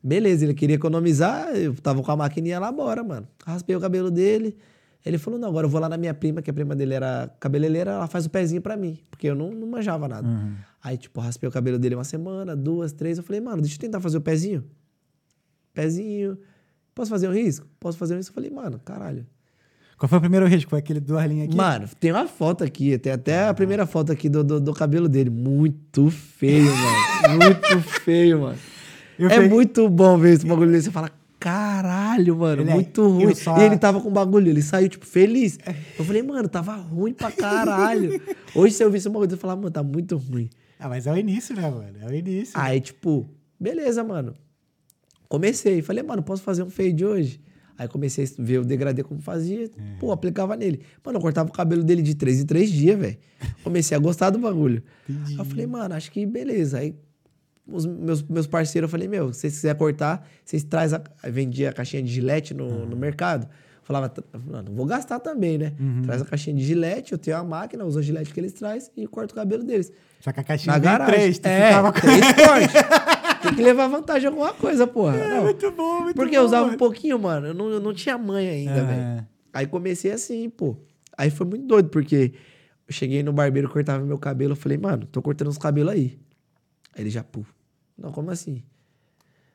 Beleza, 0.02 0.44
ele 0.44 0.54
queria 0.54 0.76
economizar, 0.76 1.54
eu 1.54 1.74
tava 1.74 2.02
com 2.02 2.10
a 2.10 2.16
maquininha 2.16 2.58
lá, 2.58 2.72
bora, 2.72 3.04
mano. 3.04 3.28
Raspei 3.46 3.76
o 3.76 3.80
cabelo 3.80 4.10
dele. 4.10 4.56
Ele 5.04 5.18
falou, 5.18 5.38
não, 5.38 5.48
agora 5.48 5.66
eu 5.66 5.70
vou 5.70 5.80
lá 5.80 5.88
na 5.88 5.96
minha 5.96 6.14
prima, 6.14 6.40
que 6.42 6.50
a 6.50 6.52
prima 6.52 6.74
dele 6.76 6.94
era 6.94 7.32
cabeleireira, 7.40 7.92
ela 7.92 8.06
faz 8.06 8.24
o 8.26 8.30
pezinho 8.30 8.62
pra 8.62 8.76
mim, 8.76 9.00
porque 9.10 9.26
eu 9.26 9.34
não, 9.34 9.50
não 9.50 9.66
manjava 9.66 10.06
nada. 10.06 10.28
Aí, 10.82 10.96
tipo, 10.96 11.20
raspei 11.20 11.48
o 11.48 11.52
cabelo 11.52 11.78
dele 11.78 11.94
uma 11.94 12.04
semana, 12.04 12.56
duas, 12.56 12.92
três. 12.92 13.18
Eu 13.18 13.24
falei, 13.24 13.40
mano, 13.40 13.62
deixa 13.62 13.76
eu 13.76 13.80
tentar 13.80 14.00
fazer 14.00 14.16
o 14.18 14.20
pezinho. 14.20 14.64
Pezinho. 15.72 16.38
Posso 16.94 17.10
fazer 17.10 17.28
um 17.28 17.32
risco? 17.32 17.66
Posso 17.80 17.96
fazer 17.98 18.14
um 18.14 18.18
risco? 18.18 18.30
Eu 18.30 18.34
falei, 18.34 18.50
mano, 18.50 18.80
caralho. 18.84 19.26
Qual 19.96 20.08
foi 20.08 20.18
o 20.18 20.20
primeiro 20.20 20.46
risco? 20.46 20.70
Foi 20.70 20.80
aquele 20.80 21.00
linhas 21.28 21.48
aqui? 21.48 21.56
Mano, 21.56 21.88
tem 22.00 22.10
uma 22.10 22.26
foto 22.26 22.64
aqui, 22.64 22.98
tem 22.98 23.12
até 23.12 23.46
a 23.46 23.54
primeira 23.54 23.86
foto 23.86 24.10
aqui 24.10 24.28
do, 24.28 24.42
do, 24.42 24.60
do 24.60 24.74
cabelo 24.74 25.08
dele. 25.08 25.30
Muito 25.30 26.10
feio, 26.10 26.72
mano. 26.74 27.38
Muito 27.38 27.80
feio, 28.02 28.40
mano. 28.40 28.58
Eu 29.18 29.28
é 29.28 29.34
peguei- 29.34 29.48
muito 29.48 29.88
bom 29.88 30.16
ver 30.18 30.34
esse 30.34 30.46
bagulho 30.46 30.70
dele. 30.70 30.82
Você 30.82 30.90
fala, 30.90 31.10
caralho, 31.38 32.36
mano, 32.36 32.62
Ele 32.62 32.70
é- 32.70 32.74
muito 32.74 33.00
eu 33.02 33.10
ruim. 33.10 33.34
só- 33.34 33.58
E 33.58 33.64
ele 33.64 33.76
tava 33.78 34.00
com 34.00 34.10
bagulho, 34.10 34.48
ele 34.48 34.62
saiu, 34.62 34.88
tipo, 34.88 35.04
feliz. 35.06 35.58
Eu 35.98 36.04
falei, 36.04 36.22
mano, 36.22 36.48
tava 36.48 36.74
ruim 36.74 37.12
pra 37.12 37.30
caralho. 37.32 38.20
Hoje, 38.54 38.74
se 38.74 38.82
eu 38.84 38.90
visse 38.90 39.08
um 39.08 39.12
bagulho, 39.12 39.32
eu 39.32 39.36
falar, 39.38 39.56
mano, 39.56 39.70
tá 39.70 39.82
muito 39.82 40.16
ruim. 40.16 40.48
Ah, 40.78 40.88
mas 40.88 41.06
é 41.06 41.12
o 41.12 41.16
início, 41.16 41.54
né, 41.54 41.62
mano? 41.70 41.94
É 42.00 42.06
o 42.06 42.14
início. 42.14 42.52
Aí, 42.58 42.80
tipo, 42.80 43.28
beleza, 43.58 44.02
mano. 44.02 44.34
Comecei. 45.28 45.80
Falei, 45.82 46.02
mano, 46.02 46.22
posso 46.22 46.42
fazer 46.42 46.62
um 46.62 46.70
fade 46.70 47.04
hoje? 47.04 47.40
Aí 47.78 47.88
comecei 47.88 48.24
a 48.24 48.28
ver 48.42 48.58
o 48.58 48.64
degradê 48.64 49.02
como 49.02 49.20
fazia. 49.20 49.68
Pô, 49.98 50.12
aplicava 50.12 50.54
nele. 50.56 50.80
Mano, 51.04 51.18
eu 51.18 51.22
cortava 51.22 51.48
o 51.48 51.52
cabelo 51.52 51.82
dele 51.82 52.02
de 52.02 52.14
três 52.14 52.40
em 52.40 52.46
três 52.46 52.70
dias, 52.70 52.98
velho. 52.98 53.16
Comecei 53.64 53.96
a 53.96 54.00
gostar 54.00 54.30
do 54.30 54.38
bagulho. 54.38 54.82
Aí 55.08 55.36
eu 55.36 55.44
falei, 55.44 55.66
mano, 55.66 55.94
acho 55.94 56.10
que 56.12 56.24
beleza. 56.26 56.78
Aí 56.78 56.94
os 57.72 57.86
meus, 57.86 58.22
meus 58.22 58.46
parceiros, 58.46 58.88
eu 58.88 58.90
falei, 58.90 59.08
meu, 59.08 59.32
se 59.32 59.40
vocês 59.40 59.54
quiserem 59.54 59.78
cortar, 59.78 60.26
vocês 60.44 60.62
trazem 60.64 60.98
a... 61.22 61.28
Vendia 61.28 61.70
a 61.70 61.72
caixinha 61.72 62.02
de 62.02 62.10
gilete 62.12 62.52
no, 62.54 62.86
no 62.86 62.96
mercado. 62.96 63.48
Falava, 63.84 64.08
"T- 64.08 64.22
mano, 64.46 64.70
vou 64.72 64.86
gastar 64.86 65.18
também, 65.18 65.58
né? 65.58 65.72
Traz 66.04 66.22
a 66.22 66.24
caixinha 66.24 66.54
de 66.54 66.62
gilete, 66.62 67.12
eu 67.12 67.18
tenho 67.18 67.36
a 67.36 67.42
máquina, 67.42 67.84
uso 67.84 67.98
a 67.98 68.02
gilete 68.02 68.32
que 68.32 68.38
eles 68.38 68.52
trazem 68.52 68.90
e 68.96 69.06
corto 69.08 69.32
o 69.32 69.34
cabelo 69.34 69.64
deles. 69.64 69.90
Só 70.20 70.30
que 70.30 70.38
a 70.38 70.44
caixinha 70.44 70.72
Na 70.74 70.78
garagem. 70.78 71.14
três, 71.14 71.38
tu 71.40 71.46
é, 71.46 71.66
ficava 71.66 71.92
com... 71.92 72.00
três 72.00 72.20
cortes. 72.46 73.42
Tem 73.42 73.54
que 73.56 73.62
levar 73.62 73.88
vantagem 73.88 74.24
em 74.24 74.28
alguma 74.28 74.54
coisa, 74.54 74.86
porra. 74.86 75.16
É, 75.16 75.28
Não. 75.34 75.42
muito 75.42 75.70
bom, 75.72 76.00
muito 76.02 76.14
Porque 76.14 76.36
bom. 76.36 76.42
eu 76.42 76.44
usava 76.44 76.62
um 76.62 76.66
mano. 76.66 76.78
pouquinho, 76.78 77.18
mano. 77.18 77.48
Eu 77.48 77.54
não, 77.54 77.70
eu 77.70 77.80
não 77.80 77.92
tinha 77.92 78.16
manha 78.16 78.52
ainda, 78.52 78.70
É. 78.72 78.84
velho. 78.84 79.26
Aí 79.52 79.66
comecei 79.66 80.12
assim, 80.12 80.48
pô. 80.48 80.76
Aí 81.18 81.28
foi 81.28 81.44
muito 81.46 81.66
doido, 81.66 81.88
porque 81.88 82.32
eu 82.86 82.94
cheguei 82.94 83.20
no 83.24 83.32
barbeiro, 83.32 83.68
cortava 83.68 84.04
meu 84.04 84.16
cabelo. 84.16 84.52
Eu 84.52 84.56
falei, 84.56 84.78
mano, 84.78 85.06
tô 85.06 85.20
cortando 85.20 85.48
os 85.48 85.58
cabelos 85.58 85.92
aí. 85.92 86.20
Aí 86.94 87.02
ele 87.02 87.10
já, 87.10 87.24
pô. 87.24 87.44
Não, 88.02 88.10
como 88.10 88.32
assim? 88.32 88.64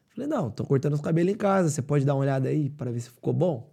Falei, 0.08 0.26
não, 0.26 0.50
tô 0.50 0.64
cortando 0.64 0.94
os 0.94 1.02
cabelos 1.02 1.34
em 1.34 1.36
casa. 1.36 1.70
Você 1.70 1.82
pode 1.82 2.06
dar 2.06 2.16
uma 2.16 2.22
olhada 2.22 2.48
aí 2.48 2.70
pra 2.70 2.90
ver 2.90 3.02
se 3.02 3.10
ficou 3.10 3.34
bom? 3.34 3.70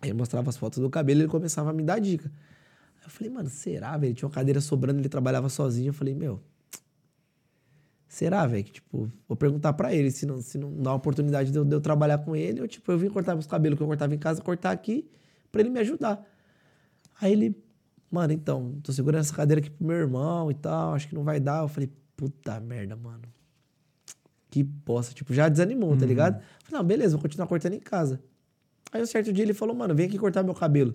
Aí 0.00 0.08
eu 0.08 0.16
mostrava 0.16 0.48
as 0.48 0.56
fotos 0.56 0.78
do 0.78 0.88
cabelo 0.88 1.20
e 1.20 1.22
ele 1.24 1.28
começava 1.28 1.68
a 1.68 1.72
me 1.72 1.82
dar 1.82 1.98
dica. 1.98 2.32
Aí 2.96 3.04
eu 3.04 3.10
falei, 3.10 3.30
mano, 3.30 3.50
será, 3.50 3.96
velho? 3.98 4.14
Tinha 4.14 4.26
uma 4.26 4.34
cadeira 4.34 4.58
sobrando, 4.58 5.00
ele 5.00 5.08
trabalhava 5.10 5.50
sozinho. 5.50 5.90
Eu 5.90 5.92
falei, 5.92 6.14
meu, 6.14 6.40
será, 8.08 8.46
velho? 8.46 8.64
Que, 8.64 8.72
tipo, 8.72 9.12
vou 9.28 9.36
perguntar 9.36 9.74
pra 9.74 9.94
ele 9.94 10.10
se 10.10 10.24
não, 10.24 10.40
se 10.40 10.56
não 10.56 10.74
dá 10.82 10.90
uma 10.90 10.96
oportunidade 10.96 11.50
de 11.50 11.58
eu, 11.58 11.64
de 11.64 11.76
eu 11.76 11.80
trabalhar 11.80 12.18
com 12.18 12.34
ele. 12.34 12.62
Ou, 12.62 12.66
tipo, 12.66 12.90
eu 12.90 12.98
vim 12.98 13.10
cortar 13.10 13.34
meus 13.34 13.46
cabelos 13.46 13.76
que 13.76 13.82
eu 13.82 13.86
cortava 13.86 14.14
em 14.14 14.18
casa, 14.18 14.40
cortar 14.40 14.70
aqui 14.70 15.06
pra 15.52 15.60
ele 15.60 15.68
me 15.68 15.78
ajudar. 15.80 16.26
Aí 17.20 17.32
ele, 17.32 17.62
mano, 18.10 18.32
então, 18.32 18.80
tô 18.82 18.92
segurando 18.94 19.20
essa 19.20 19.34
cadeira 19.34 19.60
aqui 19.60 19.68
pro 19.68 19.86
meu 19.86 19.96
irmão 19.96 20.50
e 20.50 20.54
tal, 20.54 20.94
acho 20.94 21.06
que 21.06 21.14
não 21.14 21.22
vai 21.22 21.38
dar. 21.38 21.62
Eu 21.62 21.68
falei, 21.68 21.92
puta 22.16 22.58
merda, 22.60 22.96
mano. 22.96 23.22
Que 24.54 24.62
bosta. 24.62 25.12
Tipo, 25.12 25.34
já 25.34 25.48
desanimou, 25.48 25.96
tá 25.96 26.06
ligado? 26.06 26.34
Falei, 26.62 26.80
não, 26.80 26.84
beleza, 26.84 27.16
vou 27.16 27.22
continuar 27.22 27.46
cortando 27.48 27.72
em 27.72 27.80
casa. 27.80 28.20
Aí 28.92 29.02
um 29.02 29.06
certo 29.06 29.32
dia 29.32 29.42
ele 29.44 29.52
falou, 29.52 29.74
mano, 29.74 29.94
vem 29.94 30.06
aqui 30.06 30.16
cortar 30.16 30.44
meu 30.44 30.54
cabelo. 30.54 30.94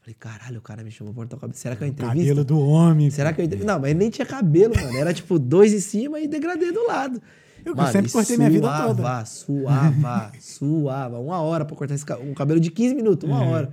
Falei, 0.00 0.14
caralho, 0.18 0.58
o 0.58 0.62
cara 0.62 0.84
me 0.84 0.90
chamou 0.92 1.12
pra 1.12 1.22
cortar 1.22 1.36
o 1.36 1.40
cabelo. 1.40 1.58
Será 1.58 1.74
que 1.74 1.82
uma 1.82 1.88
entrevista? 1.88 2.18
Cabelo 2.28 2.44
do 2.44 2.60
homem. 2.60 3.10
Será 3.10 3.32
que 3.32 3.40
eu 3.40 3.44
entrei? 3.44 3.64
Não, 3.64 3.80
mas 3.80 3.96
nem 3.96 4.08
tinha 4.08 4.24
cabelo, 4.24 4.72
mano. 4.76 4.96
Era 4.96 5.12
tipo 5.12 5.36
dois 5.38 5.72
em 5.72 5.80
cima 5.80 6.20
e 6.20 6.28
degradê 6.28 6.70
do 6.70 6.86
lado. 6.86 7.20
Eu 7.64 7.74
Mano, 7.74 7.90
sempre 7.90 8.10
cortei 8.12 8.36
minha 8.36 8.50
vida 8.50 8.66
suava, 8.66 8.94
toda. 8.94 9.24
Suava, 9.24 10.32
suava. 10.40 11.18
Uma 11.18 11.40
hora 11.40 11.64
pra 11.64 11.76
cortar 11.76 11.94
esse 11.94 12.06
ca- 12.06 12.18
um 12.18 12.34
cabelo 12.34 12.60
de 12.60 12.70
15 12.70 12.94
minutos, 12.94 13.28
Uhum. 13.28 13.34
uma 13.36 13.44
hora. 13.46 13.72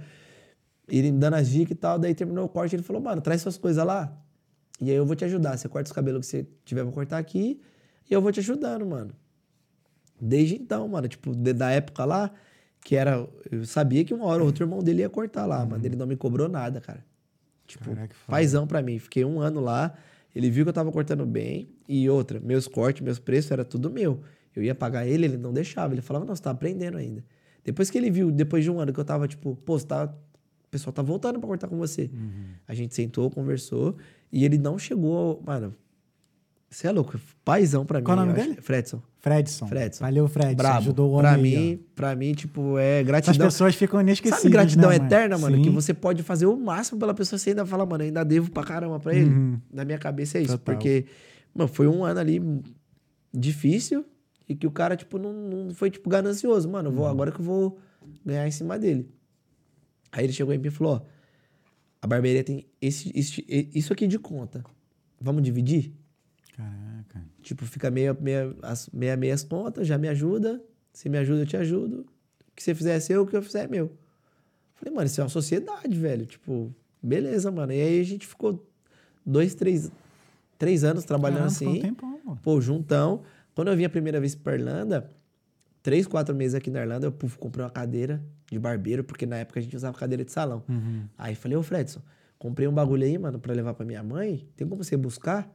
Ele 0.88 1.12
me 1.12 1.20
dando 1.20 1.36
as 1.36 1.48
dicas 1.50 1.72
e 1.72 1.76
tal. 1.76 2.00
Daí 2.00 2.16
terminou 2.16 2.46
o 2.46 2.50
corte. 2.50 2.76
Ele 2.76 2.84
falou, 2.84 3.00
mano, 3.02 3.22
traz 3.22 3.42
suas 3.44 3.58
coisas 3.58 3.84
lá. 3.86 4.12
E 4.82 4.90
aí 4.90 4.96
eu 4.96 5.06
vou 5.06 5.16
te 5.16 5.26
ajudar. 5.26 5.58
Você 5.58 5.68
corta 5.70 5.88
os 5.88 5.92
cabelos 5.92 6.22
que 6.26 6.32
você 6.32 6.48
tiver 6.66 6.84
pra 6.84 6.92
cortar 6.92 7.18
aqui. 7.20 7.60
E 8.10 8.14
eu 8.14 8.22
vou 8.22 8.32
te 8.32 8.39
ajudando, 8.39 8.86
mano. 8.86 9.14
Desde 10.20 10.55
então, 10.55 10.88
mano. 10.88 11.07
Tipo, 11.07 11.36
de- 11.36 11.53
da 11.53 11.70
época 11.72 12.03
lá, 12.05 12.32
que 12.84 12.95
era. 12.95 13.28
Eu 13.51 13.66
sabia 13.66 14.03
que 14.03 14.14
uma 14.14 14.26
hora 14.26 14.41
ou 14.41 14.47
outra 14.47 14.64
o 14.64 14.68
irmão 14.68 14.80
dele 14.84 15.01
ia 15.01 15.10
cortar 15.10 15.45
lá, 15.45 15.66
mas 15.66 15.84
ele 15.84 15.95
não 15.95 16.07
me 16.07 16.16
cobrou 16.16 16.49
nada, 16.49 16.82
cara. 16.82 17.05
Tipo, 17.68 17.86
Caraca, 17.93 18.16
paizão 18.28 18.66
pra 18.66 18.82
mim. 18.82 18.97
Fiquei 18.97 19.24
um 19.24 19.39
ano 19.39 19.60
lá, 19.60 19.93
ele 20.36 20.49
viu 20.49 20.66
que 20.66 20.70
eu 20.70 20.74
tava 20.74 20.91
cortando 20.91 21.26
bem. 21.26 21.70
E 21.88 22.10
outra, 22.10 22.39
meus 22.39 22.68
cortes, 22.68 23.01
meus 23.03 23.20
preços, 23.20 23.51
era 23.51 23.64
tudo 23.64 23.89
meu. 23.89 24.22
Eu 24.55 24.64
ia 24.64 24.74
pagar 24.76 25.05
ele, 25.07 25.26
ele 25.26 25.38
não 25.38 25.53
deixava. 25.53 25.93
Ele 25.93 26.01
falava, 26.01 26.26
não, 26.26 26.36
você 26.36 26.41
tá 26.41 26.49
aprendendo 26.51 26.97
ainda. 26.97 27.24
Depois 27.64 27.89
que 27.89 27.97
ele 27.97 28.10
viu, 28.10 28.32
depois 28.32 28.64
de 28.64 28.72
um 28.72 28.80
ano 28.80 28.91
que 28.91 28.99
eu 28.99 29.05
tava, 29.05 29.28
tipo, 29.28 29.55
pô, 29.57 29.78
você 29.78 29.86
tá, 29.86 30.05
o 30.05 30.70
pessoal 30.72 30.91
tá 30.91 31.01
voltando 31.03 31.39
pra 31.39 31.47
cortar 31.47 31.68
com 31.68 31.78
você. 31.78 32.10
Uhum. 32.12 32.45
A 32.68 32.74
gente 32.74 32.95
sentou, 32.95 33.30
conversou, 33.30 33.95
e 34.32 34.43
ele 34.43 34.57
não 34.57 34.80
chegou, 34.80 35.41
mano, 35.45 35.76
você 36.70 36.88
é 36.88 36.91
louco, 36.91 37.20
paizão 37.43 37.86
pra 37.86 38.01
Qual 38.01 38.15
mim. 38.17 38.24
o 38.24 38.26
nome 38.28 38.39
dele? 38.39 38.61
Fredson. 38.61 39.01
Fredson. 39.20 39.67
Fredson. 39.67 40.03
Valeu, 40.05 40.28
Fredson. 40.28 40.55
Brabo. 40.55 40.78
Ajudou 40.78 41.13
o 41.15 41.20
pra 41.20 41.32
homem 41.34 41.41
mim, 41.41 41.55
aí, 41.57 41.78
pra 41.95 42.15
mim, 42.15 42.34
tipo, 42.34 42.78
é 42.78 43.03
gratidão. 43.03 43.47
pessoas 43.47 43.76
ficam 43.76 43.99
inesquecíveis, 43.99 44.43
Sabe 44.43 44.53
gratidão 44.53 44.89
né, 44.89 44.95
eterna, 44.97 45.38
mano? 45.38 45.57
Sim. 45.57 45.63
Que 45.63 45.70
você 45.70 45.93
pode 45.93 46.24
fazer 46.24 46.45
o 46.45 46.55
máximo 46.55 46.99
pela 46.99 47.13
pessoa, 47.13 47.38
você 47.39 47.49
ainda 47.49 47.65
fala, 47.65 47.86
mano, 47.86 48.03
ainda 48.03 48.24
devo 48.24 48.49
pra 48.51 48.63
caramba 48.63 48.99
pra 48.99 49.13
ele. 49.13 49.30
Uhum. 49.30 49.59
Na 49.74 49.84
minha 49.84 49.97
cabeça 49.97 50.38
é 50.38 50.41
isso. 50.41 50.57
Total. 50.57 50.76
Porque, 50.76 51.05
mano, 51.53 51.67
foi 51.67 51.88
um 51.88 52.03
ano 52.05 52.20
ali 52.20 52.39
difícil 53.34 54.05
e 54.47 54.55
que 54.55 54.65
o 54.65 54.72
cara, 54.72 54.95
tipo, 54.95 55.17
não, 55.20 55.34
não 55.34 55.74
foi, 55.74 55.89
tipo, 55.91 56.09
ganancioso. 56.09 56.70
Mano, 56.70 56.88
eu 56.89 56.91
Uhum. 56.91 56.97
vou, 56.99 57.07
agora 57.07 57.32
que 57.32 57.39
eu 57.39 57.45
vou 57.45 57.78
ganhar 58.26 58.47
em 58.47 58.51
cima 58.51 58.78
dele. 58.80 59.09
Aí 60.11 60.24
ele 60.26 60.34
chegou 60.34 60.53
em 60.53 60.57
mim 60.57 60.67
e 60.67 60.72
falou, 60.72 60.93
ó, 60.95 61.01
a 62.01 62.07
barbearia 62.07 62.43
tem 62.43 62.65
esse, 62.82 63.11
esse- 63.13 63.45
isso 63.74 63.91
aqui 63.93 64.07
de 64.07 64.17
conta. 64.17 64.63
Vamos 65.22 65.43
dividir? 65.43 65.93
Caraca. 66.60 67.26
Tipo, 67.41 67.66
fica 67.66 67.89
meia, 67.89 68.14
meia, 68.20 68.53
as, 68.62 68.89
meia, 68.91 69.16
meia 69.16 69.34
as 69.34 69.43
contas, 69.43 69.88
já 69.88 69.97
me 69.97 70.10
ajuda. 70.10 70.62
Se 70.91 71.07
me 71.07 71.18
ajuda, 71.18 71.43
eu 71.43 71.45
te 71.45 71.55
ajudo. 71.55 72.05
O 72.51 72.55
que 72.55 72.62
você 72.62 72.76
fizer 72.76 72.95
é 72.95 72.99
seu, 72.99 73.24
o 73.24 73.28
que 73.28 73.38
eu 73.38 73.41
fizer 73.41 73.64
é 73.64 73.68
meu. 73.68 73.91
Falei, 74.76 74.93
mano, 74.93 75.07
isso 75.07 75.22
é 75.22 75.24
uma 75.24 75.30
sociedade, 75.30 75.97
velho. 75.97 76.26
Tipo, 76.26 76.74
beleza, 77.01 77.49
mano. 77.49 77.72
E 77.72 77.82
aí 77.82 78.01
a 78.01 78.03
gente 78.03 78.28
ficou 78.28 78.68
dois, 79.26 79.55
três, 79.55 79.89
três 80.57 80.84
anos 80.84 81.05
trabalhando 81.05 81.49
Caramba, 81.49 81.53
assim. 81.53 81.78
um 81.78 81.82
tempão, 81.82 82.20
pô. 82.26 82.36
Pô, 82.43 82.62
juntão. 82.62 83.22
Quando 83.55 83.70
eu 83.70 83.78
vim 83.78 83.86
a 83.86 83.89
primeira 83.89 84.20
vez 84.20 84.36
pra 84.36 84.55
Irlanda, 84.55 85.10
três, 85.82 86.05
quatro 86.07 86.36
meses 86.36 86.55
aqui 86.55 86.70
na 86.70 86.82
Irlanda, 86.82 87.07
eu 87.07 87.12
puf, 87.14 87.38
comprei 87.38 87.64
uma 87.64 87.72
cadeira 87.72 88.22
de 88.51 88.60
barbeiro, 88.60 89.03
porque 89.03 89.26
na 89.26 89.38
época 89.38 89.60
a 89.60 89.64
gente 89.64 89.76
usava 89.76 89.97
cadeira 89.97 90.26
de 90.26 90.32
salão. 90.32 90.64
Uhum. 90.68 91.05
Aí 91.18 91.36
falei, 91.36 91.57
ô 91.57 91.64
Fredson, 91.64 92.01
comprei 92.38 92.68
um 92.68 92.74
bagulho 92.74 93.05
aí, 93.05 93.18
mano, 93.18 93.39
pra 93.39 93.53
levar 93.53 93.74
pra 93.74 93.86
minha 93.86 94.03
mãe. 94.03 94.45
Tem 94.57 94.68
como 94.68 94.84
você 94.84 94.97
buscar? 94.97 95.49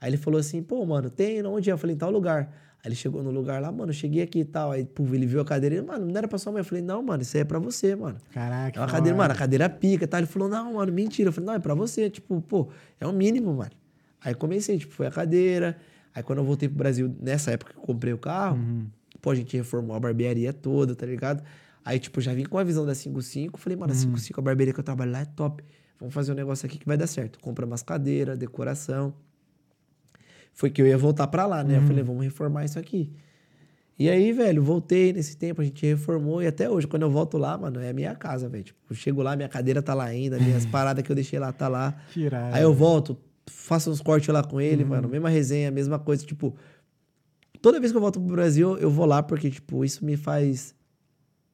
Aí 0.00 0.10
ele 0.10 0.16
falou 0.16 0.40
assim, 0.40 0.62
pô, 0.62 0.84
mano, 0.86 1.10
tem, 1.10 1.44
onde 1.44 1.68
é? 1.68 1.72
Eu 1.72 1.78
falei, 1.78 1.94
em 1.94 1.98
tal 1.98 2.10
lugar. 2.10 2.52
Aí 2.82 2.88
ele 2.88 2.94
chegou 2.94 3.22
no 3.22 3.30
lugar 3.30 3.60
lá, 3.60 3.70
mano, 3.70 3.92
cheguei 3.92 4.22
aqui 4.22 4.40
e 4.40 4.44
tal. 4.44 4.70
Aí, 4.70 4.86
pô, 4.86 5.04
ele 5.12 5.26
viu 5.26 5.40
a 5.40 5.44
cadeira 5.44 5.74
e, 5.74 5.82
mano, 5.82 6.06
não 6.06 6.16
era 6.16 6.26
pra 6.26 6.38
sua 6.38 6.50
mãe. 6.50 6.60
Eu 6.60 6.64
falei, 6.64 6.82
não, 6.82 7.02
mano, 7.02 7.22
isso 7.22 7.36
aí 7.36 7.42
é 7.42 7.44
pra 7.44 7.58
você, 7.58 7.94
mano. 7.94 8.16
Caraca. 8.32 8.78
É 8.78 8.82
uma 8.82 8.88
cadeira, 8.88 9.18
mano, 9.18 9.32
a 9.32 9.36
cadeira 9.36 9.68
pica 9.68 10.04
e 10.04 10.06
tal. 10.06 10.20
Ele 10.20 10.26
falou, 10.26 10.48
não, 10.48 10.72
mano, 10.74 10.90
mentira. 10.90 11.28
Eu 11.28 11.32
falei, 11.32 11.46
não, 11.46 11.54
é 11.54 11.58
pra 11.58 11.74
você. 11.74 12.08
Tipo, 12.08 12.40
pô, 12.40 12.68
é 12.98 13.06
o 13.06 13.12
mínimo, 13.12 13.52
mano. 13.52 13.72
Aí 14.22 14.34
comecei, 14.34 14.78
tipo, 14.78 14.94
foi 14.94 15.06
a 15.06 15.10
cadeira. 15.10 15.76
Aí 16.14 16.22
quando 16.22 16.38
eu 16.38 16.44
voltei 16.44 16.68
pro 16.68 16.78
Brasil, 16.78 17.14
nessa 17.20 17.50
época 17.50 17.74
que 17.74 17.78
eu 17.78 17.82
comprei 17.82 18.12
o 18.14 18.18
carro, 18.18 18.58
pô, 19.20 19.30
a 19.30 19.34
gente 19.34 19.54
reformou 19.56 19.94
a 19.94 20.00
barbearia 20.00 20.52
toda, 20.52 20.94
tá 20.94 21.04
ligado? 21.04 21.42
Aí, 21.84 21.98
tipo, 21.98 22.20
já 22.20 22.32
vim 22.32 22.44
com 22.44 22.58
a 22.58 22.64
visão 22.64 22.86
da 22.86 22.94
55. 22.94 23.58
Falei, 23.60 23.76
mano, 23.76 23.92
a 23.92 23.94
55, 23.94 24.40
a 24.40 24.42
barbearia 24.42 24.72
que 24.72 24.80
eu 24.80 24.84
trabalho 24.84 25.12
lá 25.12 25.20
é 25.20 25.24
top. 25.26 25.62
Vamos 25.98 26.14
fazer 26.14 26.32
um 26.32 26.34
negócio 26.34 26.64
aqui 26.66 26.78
que 26.78 26.86
vai 26.86 26.96
dar 26.96 27.06
certo. 27.06 27.38
Compra 27.40 27.66
umas 27.66 27.82
cadeiras, 27.82 28.38
decoração. 28.38 29.14
Foi 30.60 30.68
que 30.68 30.82
eu 30.82 30.86
ia 30.86 30.98
voltar 30.98 31.26
pra 31.26 31.46
lá, 31.46 31.64
né? 31.64 31.78
Eu 31.78 31.82
falei, 31.84 32.04
vamos 32.04 32.22
reformar 32.22 32.66
isso 32.66 32.78
aqui. 32.78 33.10
E 33.98 34.10
aí, 34.10 34.30
velho, 34.30 34.62
voltei 34.62 35.10
nesse 35.10 35.34
tempo, 35.34 35.62
a 35.62 35.64
gente 35.64 35.86
reformou 35.86 36.42
e 36.42 36.46
até 36.46 36.68
hoje, 36.68 36.86
quando 36.86 37.00
eu 37.00 37.10
volto 37.10 37.38
lá, 37.38 37.56
mano, 37.56 37.80
é 37.80 37.88
a 37.88 37.92
minha 37.94 38.14
casa, 38.14 38.46
velho. 38.46 38.64
Tipo, 38.64 38.78
eu 38.90 38.94
chego 38.94 39.22
lá, 39.22 39.34
minha 39.34 39.48
cadeira 39.48 39.80
tá 39.80 39.94
lá 39.94 40.04
ainda, 40.04 40.38
minhas 40.38 40.66
paradas 40.68 41.02
que 41.02 41.10
eu 41.10 41.16
deixei 41.16 41.38
lá 41.38 41.50
tá 41.50 41.66
lá. 41.66 41.98
Que 42.12 42.20
irado. 42.24 42.54
Aí 42.54 42.62
eu 42.62 42.74
volto, 42.74 43.16
faço 43.46 43.90
uns 43.90 44.02
cortes 44.02 44.28
lá 44.28 44.44
com 44.44 44.60
ele, 44.60 44.84
mano, 44.84 45.08
mesma 45.08 45.30
resenha, 45.30 45.70
mesma 45.70 45.98
coisa, 45.98 46.26
tipo, 46.26 46.54
toda 47.62 47.80
vez 47.80 47.90
que 47.90 47.96
eu 47.96 48.02
volto 48.02 48.20
pro 48.20 48.28
Brasil, 48.28 48.76
eu 48.76 48.90
vou 48.90 49.06
lá 49.06 49.22
porque, 49.22 49.50
tipo, 49.50 49.82
isso 49.82 50.04
me 50.04 50.18
faz 50.18 50.74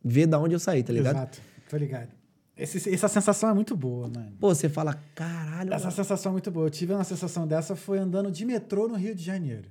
ver 0.05 0.27
da 0.27 0.37
onde 0.37 0.53
eu 0.53 0.59
saí, 0.59 0.83
tá 0.83 0.93
ligado? 0.93 1.15
Exato. 1.15 1.41
Tô 1.71 1.77
ligado. 1.77 2.09
Esse- 2.57 2.93
essa 2.93 3.09
sensação 3.09 3.51
é 3.51 3.55
muito 3.55 3.77
boa, 3.77 4.09
mano. 4.09 4.33
Pô, 4.41 4.55
você 4.55 4.69
fala, 4.69 4.99
caralho, 5.15 5.73
Essa 5.75 5.85
mano. 5.85 5.97
sensação 5.97 6.31
é 6.31 6.33
muito 6.33 6.51
boa. 6.51 6.67
Eu 6.67 6.71
tive 6.71 6.93
uma 6.95 7.05
sensação 7.05 7.47
dessa 7.47 7.77
foi 7.77 7.99
andando 7.99 8.31
de 8.31 8.45
metrô 8.47 8.89
no 8.89 8.95
Rio 8.95 9.15
de 9.15 9.23
Janeiro. 9.23 9.69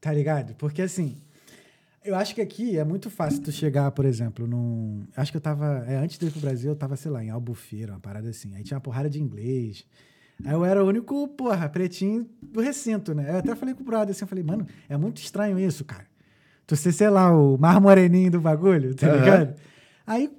Tá 0.00 0.12
ligado? 0.12 0.54
Porque 0.54 0.80
assim, 0.82 1.16
eu 2.04 2.14
acho 2.14 2.34
que 2.34 2.40
aqui 2.40 2.78
é 2.78 2.84
muito 2.84 3.10
fácil 3.10 3.42
tu 3.42 3.50
chegar, 3.52 3.90
por 3.90 4.04
exemplo, 4.04 4.46
num. 4.46 5.04
Acho 5.16 5.30
que 5.32 5.36
eu 5.36 5.40
tava. 5.40 5.84
É, 5.88 5.96
antes 5.96 6.18
de 6.18 6.26
ir 6.26 6.30
pro 6.30 6.40
Brasil, 6.40 6.70
eu 6.70 6.76
tava, 6.76 6.96
sei 6.96 7.10
lá, 7.10 7.22
em 7.22 7.30
Albufeira, 7.30 7.92
uma 7.94 8.00
parada 8.00 8.28
assim. 8.30 8.54
Aí 8.54 8.62
tinha 8.62 8.76
uma 8.76 8.80
porrada 8.80 9.10
de 9.10 9.20
inglês. 9.20 9.84
Aí 10.44 10.52
eu 10.54 10.64
era 10.64 10.82
o 10.82 10.88
único, 10.88 11.28
porra, 11.28 11.68
pretinho 11.68 12.26
do 12.40 12.60
recinto, 12.60 13.12
né? 13.14 13.30
Eu 13.30 13.36
até 13.38 13.54
falei 13.54 13.74
com 13.74 13.82
o 13.82 13.84
brother 13.84 14.12
assim, 14.12 14.22
eu 14.24 14.28
falei, 14.28 14.42
mano, 14.44 14.66
é 14.88 14.96
muito 14.96 15.18
estranho 15.20 15.58
isso, 15.58 15.84
cara. 15.84 16.06
Tu 16.66 16.76
ser, 16.76 16.92
sei 16.92 17.10
lá, 17.10 17.30
o 17.36 17.58
mar 17.58 17.78
moreninho 17.80 18.30
do 18.30 18.40
bagulho, 18.40 18.94
tá 18.94 19.06
Aham. 19.08 19.18
ligado? 19.18 19.54
Aí, 20.06 20.30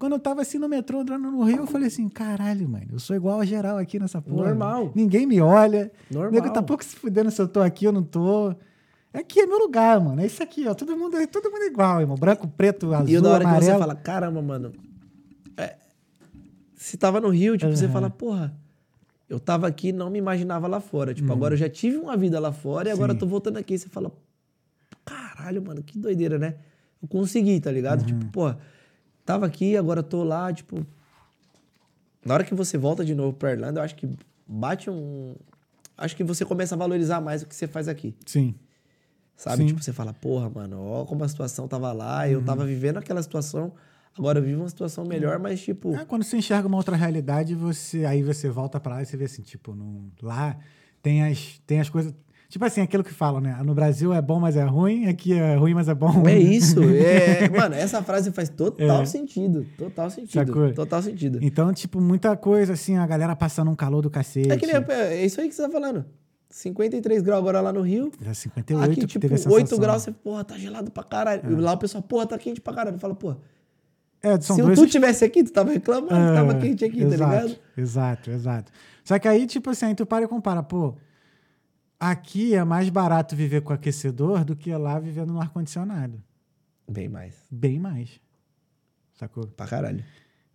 quando 0.00 0.14
eu 0.14 0.18
tava 0.18 0.40
assim 0.42 0.58
no 0.58 0.68
metrô, 0.68 1.02
entrando 1.02 1.30
no 1.30 1.44
Rio, 1.44 1.58
eu 1.58 1.66
falei 1.66 1.86
assim, 1.88 2.08
caralho, 2.08 2.66
mano, 2.68 2.86
eu 2.92 2.98
sou 2.98 3.14
igual 3.14 3.38
a 3.40 3.44
geral 3.44 3.76
aqui 3.78 3.98
nessa 4.00 4.20
porra. 4.20 4.46
Normal. 4.46 4.90
Ninguém 4.94 5.26
me 5.26 5.40
olha. 5.40 5.92
Normal. 6.10 6.32
Nego 6.32 6.50
tá 6.52 6.62
pouco 6.62 6.82
se 6.84 6.96
fudendo 6.96 7.30
se 7.30 7.40
eu 7.40 7.46
tô 7.46 7.60
aqui 7.60 7.86
ou 7.86 7.92
não 7.92 8.02
tô. 8.02 8.54
Aqui 9.12 9.40
é 9.40 9.46
meu 9.46 9.58
lugar, 9.58 10.00
mano. 10.00 10.20
É 10.20 10.26
isso 10.26 10.42
aqui, 10.42 10.66
ó. 10.66 10.72
Todo 10.74 10.96
mundo, 10.96 11.16
é- 11.18 11.26
todo 11.26 11.50
mundo 11.50 11.62
é 11.62 11.66
igual, 11.66 12.00
irmão. 12.00 12.16
Branco, 12.16 12.48
preto, 12.48 12.94
azul, 12.94 13.08
E 13.08 13.18
o 13.18 13.22
da 13.22 13.30
hora 13.30 13.44
que 13.44 13.50
amarelo. 13.50 13.72
você 13.72 13.78
fala, 13.78 13.94
caramba, 13.94 14.40
mano. 14.42 14.72
é, 15.56 15.76
se 16.74 16.96
tava 16.96 17.20
no 17.20 17.28
Rio, 17.28 17.56
tipo, 17.58 17.70
você 17.76 17.84
Uhum. 17.86 17.92
fala, 17.92 18.08
porra, 18.08 18.56
eu 19.28 19.38
tava 19.38 19.66
aqui 19.68 19.88
e 19.88 19.92
não 19.92 20.08
me 20.08 20.18
imaginava 20.18 20.66
lá 20.66 20.80
fora. 20.80 21.12
Tipo, 21.12 21.30
agora 21.32 21.52
eu 21.54 21.58
já 21.58 21.68
tive 21.68 21.98
uma 21.98 22.16
vida 22.16 22.40
lá 22.40 22.52
fora 22.52 22.88
e 22.88 22.92
agora 22.92 23.12
Uhum. 23.12 23.18
Sim. 23.18 23.24
eu 23.24 23.26
tô 23.26 23.30
voltando 23.30 23.58
aqui. 23.58 23.76
Você 23.78 23.88
fala, 23.88 24.10
caralho, 25.04 25.62
mano, 25.62 25.82
que 25.82 25.98
doideira, 25.98 26.38
né? 26.38 26.54
Eu 27.02 27.08
consegui, 27.08 27.60
tá 27.60 27.68
Uhum. 27.70 27.76
ligado? 27.76 28.04
Tipo, 28.06 28.24
pô, 28.26 28.54
tava 29.24 29.46
aqui, 29.46 29.76
agora 29.76 30.02
tô 30.02 30.22
lá, 30.24 30.52
tipo. 30.52 30.86
Na 32.24 32.34
hora 32.34 32.44
que 32.44 32.54
você 32.54 32.76
volta 32.76 33.04
de 33.04 33.14
novo 33.14 33.36
pra 33.36 33.52
Irlanda, 33.52 33.80
eu 33.80 33.84
acho 33.84 33.96
que 33.96 34.08
bate 34.46 34.90
um. 34.90 35.34
Acho 35.96 36.16
que 36.16 36.24
você 36.24 36.44
começa 36.44 36.74
a 36.74 36.78
valorizar 36.78 37.20
mais 37.20 37.42
o 37.42 37.46
que 37.46 37.54
você 37.54 37.66
faz 37.66 37.88
aqui. 37.88 38.14
Sim. 38.26 38.54
Sabe? 39.36 39.56
Sim. 39.56 39.62
Uhum. 39.62 39.68
Tipo, 39.68 39.82
você 39.82 39.92
fala, 39.92 40.12
porra, 40.12 40.50
mano, 40.50 40.82
ó 40.82 41.04
como 41.04 41.24
a 41.24 41.28
situação 41.28 41.66
tava 41.66 41.92
lá, 41.92 42.28
eu 42.28 42.42
tava 42.44 42.64
vivendo 42.66 42.98
aquela 42.98 43.22
situação, 43.22 43.72
agora 44.16 44.38
eu 44.38 44.42
vivo 44.42 44.60
uma 44.62 44.68
situação 44.68 45.04
melhor, 45.04 45.38
mas 45.38 45.62
tipo. 45.62 45.94
É, 45.94 46.04
quando 46.04 46.24
você 46.24 46.36
enxerga 46.36 46.68
uma 46.68 46.76
outra 46.76 46.94
realidade, 46.96 47.54
você 47.54 48.04
aí 48.04 48.22
você 48.22 48.50
volta 48.50 48.78
pra 48.78 48.96
lá 48.96 49.02
e 49.02 49.06
você 49.06 49.16
vê 49.16 49.24
assim, 49.24 49.42
tipo, 49.42 49.74
no, 49.74 50.10
lá 50.20 50.58
tem 51.02 51.22
as, 51.24 51.60
tem 51.66 51.80
as 51.80 51.88
coisas. 51.88 52.14
Tipo 52.50 52.64
assim, 52.64 52.80
aquilo 52.80 53.04
que 53.04 53.14
falam, 53.14 53.40
né? 53.40 53.56
No 53.64 53.72
Brasil 53.74 54.12
é 54.12 54.20
bom, 54.20 54.40
mas 54.40 54.56
é 54.56 54.64
ruim, 54.64 55.06
aqui 55.06 55.32
é 55.32 55.54
ruim, 55.54 55.72
mas 55.72 55.88
é 55.88 55.94
bom. 55.94 56.26
É 56.28 56.36
isso, 56.36 56.82
é. 56.82 57.48
Mano, 57.56 57.76
essa 57.76 58.02
frase 58.02 58.32
faz 58.32 58.48
total 58.48 59.02
É. 59.02 59.06
sentido. 59.06 59.64
Total 59.78 60.10
sentido. 60.10 60.46
Sacou? 60.46 60.72
Total 60.74 61.00
sentido. 61.00 61.38
Então, 61.40 61.72
tipo, 61.72 62.00
muita 62.00 62.36
coisa, 62.36 62.72
assim, 62.72 62.96
a 62.96 63.06
galera 63.06 63.36
passando 63.36 63.70
um 63.70 63.76
calor 63.76 64.02
do 64.02 64.10
cacete. 64.10 64.50
É 64.50 64.56
que 64.56 64.66
nem, 64.66 64.74
é 64.76 65.24
isso 65.24 65.40
aí 65.40 65.48
que 65.48 65.54
você 65.54 65.62
tá 65.62 65.70
falando. 65.70 66.04
53 66.48 67.22
graus 67.22 67.38
agora 67.38 67.60
lá 67.60 67.72
no 67.72 67.82
Rio. 67.82 68.10
É 68.26 68.34
58 68.34 68.90
Aqui, 68.90 69.06
tipo, 69.06 69.20
teve 69.20 69.34
a 69.34 69.36
8 69.36 69.46
sensação. 69.48 69.78
graus, 69.78 70.02
você, 70.02 70.10
porra, 70.10 70.42
tá 70.44 70.58
gelado 70.58 70.90
pra 70.90 71.04
caralho. 71.04 71.42
E 71.48 71.54
lá 71.54 71.72
o 71.74 71.78
pessoal, 71.78 72.02
porra, 72.02 72.26
tá 72.26 72.36
quente 72.36 72.60
pra 72.60 72.74
caralho. 72.74 72.98
Fala, 72.98 73.14
porra, 73.14 73.38
É, 74.20 74.40
são 74.40 74.56
se 74.56 74.62
dois 74.62 74.76
tu 74.76 74.88
tivesse 74.88 75.24
aqui, 75.24 75.44
tu 75.44 75.52
tava 75.52 75.70
reclamando, 75.70 76.12
É, 76.14 76.34
tava 76.34 76.54
quente 76.56 76.84
aqui, 76.84 77.02
exato, 77.04 77.18
tá 77.18 77.26
ligado? 77.42 77.56
Exato, 77.76 78.30
exato. 78.32 78.72
Só 79.04 79.16
que 79.20 79.28
aí, 79.28 79.46
tipo 79.46 79.70
assim, 79.70 79.86
aí 79.86 79.94
tu 79.94 80.04
para 80.04 80.24
e 80.24 80.28
compara, 80.28 80.60
pô, 80.64 80.96
aqui 82.00 82.54
é 82.54 82.64
mais 82.64 82.88
barato 82.88 83.36
viver 83.36 83.60
com 83.60 83.72
aquecedor 83.72 84.44
do 84.44 84.56
que 84.56 84.74
lá 84.74 84.98
vivendo 84.98 85.32
no 85.32 85.40
ar-condicionado. 85.40 86.20
Bem 86.88 87.08
mais. 87.08 87.34
Bem 87.50 87.78
mais. 87.78 88.18
Sacou? 89.14 89.46
Pra 89.46 89.66
caralho. 89.66 90.02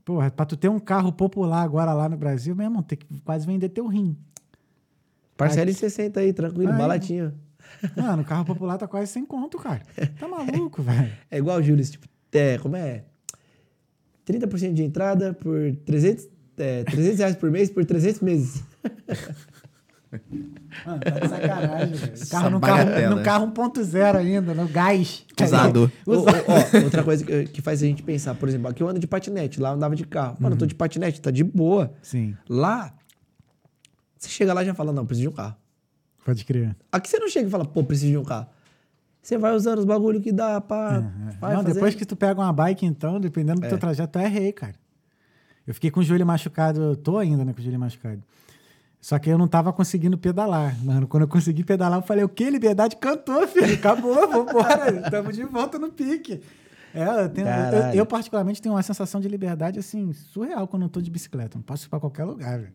Porra, 0.04 0.30
pra 0.32 0.46
tu 0.46 0.58
ter 0.58 0.70
um 0.70 0.80
carro 0.80 1.12
popular 1.12 1.62
agora 1.62 1.93
lá 1.93 2.10
no 2.10 2.18
Brasil, 2.18 2.56
meu 2.56 2.66
irmão, 2.66 2.84
tem 2.84 2.98
que 2.98 3.06
quase 3.22 3.46
vender 3.46 3.70
teu 3.70 3.88
rim. 3.88 4.18
Parcela 5.38 5.70
em 5.70 5.74
60 5.74 6.20
aí, 6.20 6.34
tranquilo, 6.34 6.72
Aí. 6.72 6.78
balatinho. 6.78 7.34
Mano, 7.96 8.22
o 8.22 8.26
carro 8.26 8.46
popular 8.46 8.78
tá 8.78 8.88
quase 8.88 9.12
sem 9.12 9.26
conto, 9.26 9.58
cara. 9.58 9.82
Tá 10.20 10.28
maluco, 10.28 10.82
velho. 10.84 11.12
É 11.30 11.38
igual 11.38 11.62
Júlio, 11.62 11.84
tipo, 11.86 12.08
é, 12.32 12.58
como 12.58 12.76
é? 12.76 13.04
30% 14.26 14.74
de 14.74 14.84
entrada 14.84 15.34
por 15.34 15.76
300, 15.86 16.28
é, 16.58 16.84
300 16.84 17.20
reais 17.20 17.36
por 17.36 17.52
mês 17.52 17.70
por 17.70 17.84
300 17.86 18.22
meses. 18.22 18.64
Mano, 20.86 20.99
tá 20.99 21.09
de 21.11 21.28
sacanagem, 21.28 21.93
velho. 21.95 22.30
Carro 22.30 22.49
no 22.49 22.59
carro, 22.59 23.16
no 23.16 23.24
carro 23.24 23.47
1.0 23.51 24.16
ainda, 24.18 24.53
no 24.53 24.68
gás. 24.68 25.26
Usado. 25.41 25.91
Ô, 26.05 26.11
ô, 26.13 26.26
ó, 26.26 26.84
outra 26.84 27.03
coisa 27.03 27.24
que, 27.26 27.45
que 27.45 27.61
faz 27.61 27.82
a 27.84 27.86
gente 27.86 28.03
pensar, 28.03 28.36
por 28.36 28.47
exemplo, 28.49 28.68
aqui 28.70 28.82
eu 28.84 28.88
ando 28.89 28.99
de 28.99 29.07
patinete, 29.07 29.59
lá 29.59 29.70
eu 29.70 29.76
andava 29.76 29.95
de 29.95 30.05
carro. 30.05 30.38
Mano, 30.39 30.55
eu 30.55 30.59
tô 30.59 30.66
de 30.66 30.76
patinete, 30.76 31.22
tá 31.22 31.32
de 31.32 31.43
boa. 31.43 31.93
Sim, 32.01 32.36
Lá, 32.49 32.93
você 34.18 34.30
chega 34.30 34.53
lá 34.53 34.63
e 34.63 34.66
já 34.66 34.74
fala, 34.74 34.91
não, 34.91 35.05
preciso 35.05 35.30
de 35.30 35.34
um 35.34 35.38
carro. 35.38 35.55
pode 36.24 36.43
crer. 36.45 36.76
Aqui 36.91 37.09
você 37.09 37.20
não 37.20 37.30
chega 37.30 37.47
e 37.47 37.51
fala, 37.51 37.66
pô, 37.66 37.84
preciso 37.84 38.11
de 38.11 38.18
um 38.18 38.24
carro. 38.24 38.47
Você 39.22 39.38
vai 39.39 39.55
usando 39.55 39.80
os 39.80 39.86
bagulho 39.86 40.22
que 40.22 40.32
dá 40.32 40.61
pra. 40.61 40.99
vai 41.39 41.51
É, 41.51 41.55
Não, 41.55 41.61
fazer. 41.63 41.74
depois 41.74 41.95
que 41.95 42.05
tu 42.05 42.16
pega 42.16 42.39
uma 42.39 42.53
bike, 42.53 42.86
então, 42.86 43.20
dependendo 43.20 43.59
do 43.59 43.68
teu 43.68 43.78
trajeto, 43.78 44.13
tu 44.13 44.20
é 44.20 44.28
rei, 44.28 44.51
cara. 44.51 44.76
Eu 45.66 45.74
fiquei 45.74 45.89
com 45.89 45.99
o 45.99 46.03
joelho 46.03 46.26
machucado, 46.28 46.80
eu 46.80 46.95
tô 46.95 47.18
ainda, 47.18 47.43
né, 47.43 47.51
com 47.51 47.59
o 47.59 47.63
joelho 47.63 47.80
machucado. 47.80 48.22
Só 49.06 49.20
que 49.20 49.30
eu 49.30 49.38
não 49.38 49.47
tava 49.47 49.72
conseguindo 49.72 50.18
pedalar, 50.18 50.76
mano. 50.84 51.06
Quando 51.08 51.22
eu 51.22 51.28
consegui 51.28 51.64
pedalar, 51.64 51.99
eu 51.99 52.01
falei, 52.01 52.24
o 52.24 52.28
que? 52.28 52.49
Liberdade 52.49 52.95
cantou, 52.95 53.47
filho. 53.47 53.76
Acabou, 53.76 54.16
vambora. 54.28 55.12
Tamo 55.12 55.32
de 55.32 55.43
volta 55.43 55.78
no 55.78 55.91
pique. 55.91 56.41
É, 56.91 57.03
eu, 57.26 57.30
tenho- 57.30 57.45
eu- 57.47 57.93
eu, 57.97 58.06
particularmente 58.08 58.60
tenho 58.60 58.74
uma 58.74 58.82
sensação 58.82 59.22
de 59.22 59.28
liberdade, 59.28 59.78
assim, 59.78 60.12
surreal 60.12 60.68
quando 60.68 60.82
eu 60.84 60.89
tô 60.89 60.99
de 61.03 61.12
bicicleta. 61.12 61.56
Não 61.56 61.62
posso 61.62 61.86
ir 61.86 61.89
pra 61.89 61.99
qualquer 61.99 62.24
lugar, 62.24 62.58
velho. 62.58 62.74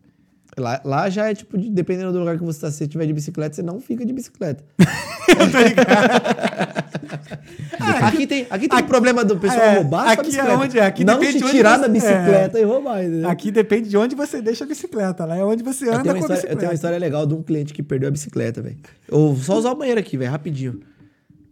Lá, 0.57 0.81
lá 0.83 1.09
já 1.09 1.29
é 1.29 1.33
tipo, 1.33 1.57
de- 1.57 1.69
dependendo 1.69 2.11
do 2.11 2.19
lugar 2.19 2.37
que 2.37 2.43
você 2.43 2.59
tá, 2.59 2.69
se 2.71 2.77
você 2.77 2.87
tiver 2.87 3.05
de 3.05 3.13
bicicleta, 3.13 3.55
você 3.55 3.61
não 3.63 3.79
fica 3.79 4.05
de 4.05 4.11
bicicleta. 4.11 4.61
aqui 8.03 8.27
tem, 8.27 8.47
aqui 8.49 8.67
tem 8.67 8.79
o 8.79 8.83
problema 8.85 9.23
do 9.23 9.37
pessoal 9.37 9.61
É, 9.61 9.77
roubar 9.77 10.09
aqui 10.09 10.21
é 10.21 10.23
bicicleta. 10.23 10.57
onde 10.57 10.79
é, 10.79 10.85
aqui 10.85 11.03
não 11.05 11.19
depende 11.19 11.33
te 11.33 11.37
de 11.39 11.43
onde 11.45 11.53
tirar 11.55 11.75
você- 11.77 11.81
da 11.81 11.87
bicicleta 11.87 12.59
e 12.59 12.63
roubar, 12.63 13.03
entendeu? 13.03 13.29
Aqui 13.29 13.51
depende 13.51 13.89
de 13.89 13.97
onde 13.97 14.15
você 14.15 14.41
deixa 14.41 14.63
a 14.63 14.67
bicicleta. 14.67 15.25
Lá 15.25 15.37
é 15.37 15.43
onde 15.43 15.63
você 15.63 15.87
eu, 15.87 15.93
anda 15.93 16.03
com 16.03 16.09
a 16.09 16.19
história, 16.19 16.23
eu 16.23 16.27
bicicleta. 16.35 16.57
tenho 16.59 16.71
uma 16.71 16.75
história 16.75 16.97
legal 16.97 17.25
de 17.25 17.33
um 17.33 17.41
cliente 17.41 17.73
que 17.73 17.83
perdeu 17.83 18.09
a 18.09 18.11
bicicleta, 18.11 18.61
velho. 18.61 18.77
Eu 19.07 19.33
vou 19.33 19.35
só 19.37 19.57
usar 19.57 19.71
o 19.71 19.75
banheiro 19.75 19.99
aqui, 19.99 20.17
velho, 20.17 20.31
rapidinho. 20.31 20.79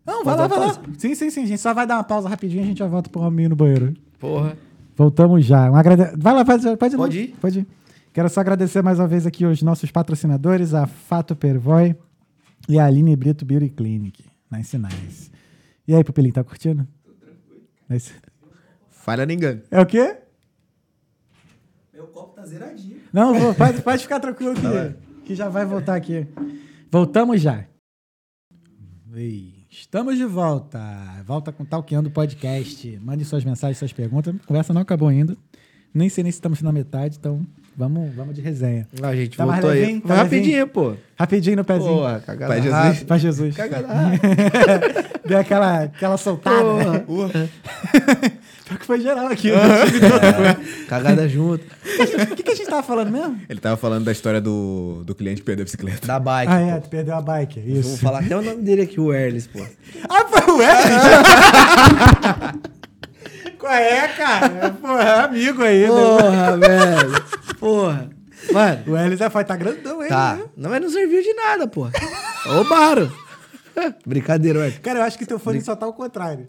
Não, 0.05 0.23
vai 0.23 0.35
lá, 0.35 0.47
vai 0.47 0.59
lá. 0.59 0.77
Sim, 0.97 1.13
sim, 1.15 1.29
sim. 1.29 1.43
A 1.43 1.47
gente 1.47 1.61
só 1.61 1.73
vai 1.73 1.85
dar 1.85 1.95
uma 1.97 2.03
pausa 2.03 2.27
rapidinho 2.27 2.61
e 2.61 2.63
a 2.63 2.67
gente 2.67 2.79
já 2.79 2.87
volta 2.87 3.09
pro 3.09 3.21
hominho 3.21 3.49
no 3.49 3.55
banheiro. 3.55 3.93
Porra. 4.19 4.57
Voltamos 4.97 5.45
já. 5.45 5.69
Um 5.71 5.75
agrade... 5.75 6.03
Vai 6.17 6.33
lá, 6.33 6.43
pode, 6.43 6.63
pode 6.77 6.95
ir. 6.95 6.97
lá. 6.97 7.03
Pode 7.05 7.19
ir? 7.19 7.35
Pode 7.39 7.59
ir. 7.59 7.67
Quero 8.13 8.27
só 8.29 8.41
agradecer 8.41 8.81
mais 8.81 8.99
uma 8.99 9.07
vez 9.07 9.25
aqui 9.25 9.45
os 9.45 9.61
nossos 9.61 9.91
patrocinadores, 9.91 10.73
a 10.73 10.87
Fato 10.87 11.35
Pervoy 11.35 11.95
e 12.67 12.79
a 12.79 12.85
Aline 12.85 13.15
Brito 13.15 13.45
Beauty 13.45 13.69
Clinic. 13.69 14.25
Nice, 14.51 14.77
nice. 14.77 15.31
E 15.87 15.93
aí, 15.93 16.03
Pupilinho, 16.03 16.33
tá 16.33 16.43
curtindo? 16.43 16.87
Nice. 17.87 18.13
Falha 18.89 19.25
nem 19.25 19.37
engano. 19.37 19.61
É 19.69 19.79
o 19.79 19.85
quê? 19.85 20.17
Meu 21.93 22.07
copo 22.07 22.35
tá 22.35 22.45
zeradinho. 22.45 22.99
Não, 23.13 23.33
vou, 23.33 23.53
pode, 23.53 23.81
pode 23.81 24.01
ficar 24.01 24.19
tranquilo 24.19 24.55
que, 24.55 25.25
que 25.25 25.35
já 25.35 25.49
vai 25.49 25.65
voltar 25.65 25.95
aqui. 25.95 26.27
Voltamos 26.91 27.41
já. 27.41 27.65
Ei, 29.13 29.59
Estamos 29.71 30.17
de 30.17 30.25
volta. 30.25 30.79
Volta 31.25 31.51
com 31.51 31.63
Talqueando 31.63 32.09
Podcast. 32.09 32.97
Mande 32.99 33.23
suas 33.23 33.45
mensagens, 33.45 33.77
suas 33.77 33.93
perguntas. 33.93 34.35
A 34.35 34.45
conversa 34.45 34.73
não 34.73 34.81
acabou 34.81 35.07
ainda. 35.07 35.37
Nem 35.93 36.09
sei 36.09 36.23
nem 36.23 36.31
se 36.31 36.37
estamos 36.37 36.61
na 36.61 36.71
metade, 36.71 37.17
então 37.19 37.45
vamos, 37.75 38.13
vamos 38.15 38.35
de 38.35 38.41
resenha. 38.41 38.87
A 39.01 39.15
gente 39.15 39.35
Tá 39.37 39.45
voltou 39.45 39.69
aí. 39.69 39.99
Tá 40.01 40.07
Vai 40.07 40.17
rapidinho, 40.17 40.67
pô. 40.67 40.93
Rapidinho 41.17 41.55
no 41.57 41.63
pezinho. 41.65 41.95
Porra, 41.95 42.19
cagada 42.25 42.53
Pai 42.53 42.61
Jesus. 42.61 43.03
Pra 43.03 43.17
Jesus. 43.17 43.55
Cagada. 43.55 43.87
Deu 45.25 45.37
aquela, 45.39 45.83
aquela 45.83 46.17
soltada. 46.17 46.99
Porra. 47.05 47.49
Pior 48.69 48.77
que 48.79 48.85
foi 48.85 49.01
geral 49.01 49.25
aqui. 49.27 49.49
Cagada 50.87 51.27
junto. 51.27 51.65
O 51.65 52.35
que, 52.35 52.43
que 52.43 52.51
a 52.51 52.55
gente 52.55 52.69
tava 52.69 52.83
falando 52.83 53.09
mesmo? 53.11 53.39
Ele 53.49 53.59
tava 53.59 53.75
falando 53.77 54.05
da 54.05 54.11
história 54.11 54.39
do, 54.39 55.01
do 55.03 55.15
cliente 55.15 55.41
que 55.41 55.45
perdeu 55.45 55.63
a 55.63 55.65
bicicleta. 55.65 56.05
Da 56.05 56.19
bike. 56.19 56.51
Ah, 56.51 56.59
é, 56.61 56.79
perdeu 56.79 57.15
a 57.15 57.21
bike. 57.21 57.59
Vou 57.59 57.79
Isso. 57.79 57.97
falar 57.97 58.19
até 58.19 58.37
o 58.37 58.43
nome 58.43 58.61
dele 58.61 58.83
aqui, 58.83 58.99
o 58.99 59.11
Erles, 59.11 59.47
pô. 59.47 59.59
Ah, 60.07 60.25
foi 60.25 60.53
o 60.53 60.57
Wesley? 60.57 60.99
Qual 63.59 63.71
é, 63.73 64.07
cara? 64.07 64.71
Porra, 64.71 65.03
é 65.03 65.19
amigo 65.19 65.61
aí. 65.63 65.81
né? 65.81 65.87
Porra, 65.89 66.57
velho. 66.57 67.55
Porra. 67.59 68.09
Mano, 68.53 68.83
O 69.13 69.15
já 69.17 69.29
foi, 69.29 69.43
tá 69.43 69.55
grandão, 69.55 69.99
ele, 70.01 70.09
tá. 70.09 70.35
né? 70.37 70.45
Não, 70.55 70.69
mas 70.69 70.81
não 70.81 70.89
serviu 70.89 71.21
de 71.21 71.33
nada, 71.33 71.67
porra. 71.67 71.91
Roubaram. 72.45 73.11
Brincadeira, 74.05 74.59
ué. 74.59 74.71
Cara, 74.71 74.99
eu 74.99 75.03
acho 75.03 75.17
que 75.17 75.25
teu 75.25 75.37
fone 75.37 75.61
só 75.61 75.75
tá 75.75 75.85
ao 75.85 75.93
contrário. 75.93 76.47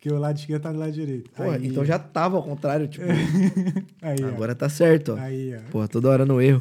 Que 0.00 0.12
o 0.12 0.18
lado 0.18 0.36
esquerdo 0.38 0.62
tá 0.62 0.72
do 0.72 0.78
lado 0.78 0.92
direito. 0.92 1.30
Porra, 1.30 1.54
Aí. 1.56 1.66
então 1.66 1.84
já 1.84 1.98
tava 1.98 2.36
ao 2.36 2.42
contrário, 2.42 2.86
tipo. 2.88 3.06
Aí, 4.02 4.16
ó. 4.22 4.26
Agora 4.28 4.54
tá 4.54 4.68
certo, 4.68 5.14
ó. 5.14 5.16
Aí, 5.18 5.56
ó. 5.56 5.70
Porra, 5.70 5.88
toda 5.88 6.10
hora 6.10 6.26
no 6.26 6.42
erro. 6.42 6.60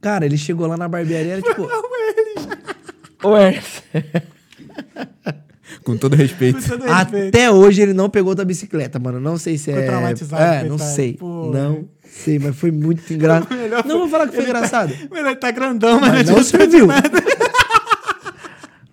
Cara, 0.00 0.24
ele 0.26 0.36
chegou 0.38 0.66
lá 0.66 0.76
na 0.76 0.86
barbearia, 0.86 1.32
era 1.32 1.42
tipo. 1.42 1.66
Ô, 3.26 3.36
Erles. 3.36 3.82
Com 5.84 5.96
todo 5.96 6.14
respeito. 6.16 6.60
Com 6.62 6.68
todo 6.68 6.84
respeito. 6.84 7.28
Até 7.28 7.50
hoje 7.50 7.82
ele 7.82 7.92
não 7.92 8.08
pegou 8.08 8.34
tua 8.34 8.44
bicicleta, 8.44 8.98
mano. 8.98 9.20
Não 9.20 9.36
sei 9.36 9.58
se 9.58 9.70
é. 9.70 9.86
traumatizado, 9.86 10.42
É, 10.42 10.68
não 10.68 10.78
sei. 10.78 11.14
Pô. 11.14 11.50
Não 11.52 11.88
sei, 12.02 12.38
mas 12.38 12.56
foi 12.56 12.70
muito 12.70 13.02
engraçado. 13.12 13.48
Não 13.86 13.98
vou 14.00 14.08
falar 14.08 14.26
que 14.28 14.34
foi 14.34 14.44
ele 14.44 14.52
tá- 14.52 14.58
engraçado. 14.58 14.94
Mas 15.10 15.26
ele 15.26 15.36
tá 15.36 15.50
grandão, 15.50 16.00
mas, 16.00 16.12
Mas 16.12 16.30
não 16.30 16.42
serviu. 16.42 16.86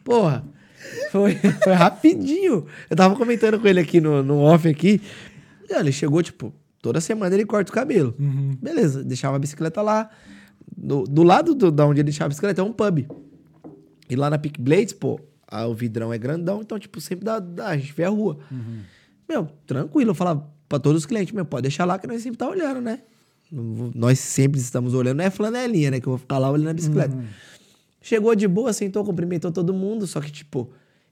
Porra. 0.04 0.44
Foi, 1.12 1.36
foi 1.64 1.74
rapidinho. 1.74 2.66
Eu 2.89 2.96
tava 2.96 3.16
comentando 3.16 3.60
com 3.60 3.68
ele 3.68 3.80
aqui 3.80 4.00
no, 4.00 4.24
no 4.24 4.39
off 4.39 4.68
aqui. 4.68 5.02
Ele 5.70 5.92
chegou, 5.92 6.22
tipo, 6.24 6.54
toda 6.82 7.02
semana 7.02 7.34
ele 7.36 7.46
corta 7.46 7.72
o 7.72 7.74
cabelo. 7.74 8.16
Uhum. 8.20 8.58
Beleza, 8.62 9.04
deixava 9.04 9.36
a 9.36 9.39
bicicleta 9.39 9.82
lá. 9.82 10.10
Do, 10.76 11.04
do 11.04 11.24
lado 11.24 11.54
do, 11.54 11.72
da 11.72 11.86
onde 11.86 12.00
ele 12.00 12.06
deixava 12.06 12.28
a 12.28 12.30
bicicleta 12.30 12.62
é 12.62 12.64
um 12.64 12.72
pub. 12.74 13.06
E 14.10 14.16
lá 14.16 14.30
na 14.30 14.38
Peak 14.38 14.60
Blades, 14.62 14.94
pô, 14.94 15.20
a- 15.52 15.68
o 15.68 15.74
vidrão 15.76 16.12
é 16.14 16.18
grandão, 16.18 16.62
então, 16.62 16.80
tipo, 16.80 16.99
sempre 17.02 17.26
dá, 17.26 17.38
dá 17.39 17.68
a 17.68 17.78
gente 17.78 17.93
vê 17.93 18.06
a 18.06 18.10
rua. 18.10 18.39
Meu, 19.30 19.47
tranquilo, 19.68 20.12
eu 20.12 20.16
falava 20.16 20.49
pra 20.68 20.80
todos 20.80 21.02
os 21.02 21.06
clientes, 21.06 21.34
meu, 21.34 21.45
pode 21.45 21.64
deixar 21.64 21.86
lá 21.86 21.99
que 21.99 22.08
nós 22.08 22.22
sempre 22.24 22.38
tá 22.38 22.49
olhando, 22.49 22.82
né? 22.82 23.02
Nós 23.93 24.18
sempre 24.20 24.60
estamos 24.60 24.93
olhando, 24.93 25.18
não 25.18 25.26
é 25.26 25.30
flanelinha, 25.30 25.91
né? 25.91 25.99
Que 25.99 26.08
eu 26.08 26.12
vou 26.12 26.18
ficar 26.18 26.38
lá 26.38 26.49
olhando 26.49 26.70
a 26.70 26.74
bicicleta. 26.74 27.14
Chegou 28.02 28.34
de 28.34 28.47
boa, 28.47 28.72
sentou, 28.74 29.04
cumprimentou 29.04 29.52
todo 29.52 29.74
mundo, 29.74 30.08
só 30.08 30.20
que, 30.22 30.32
tipo, 30.32 30.72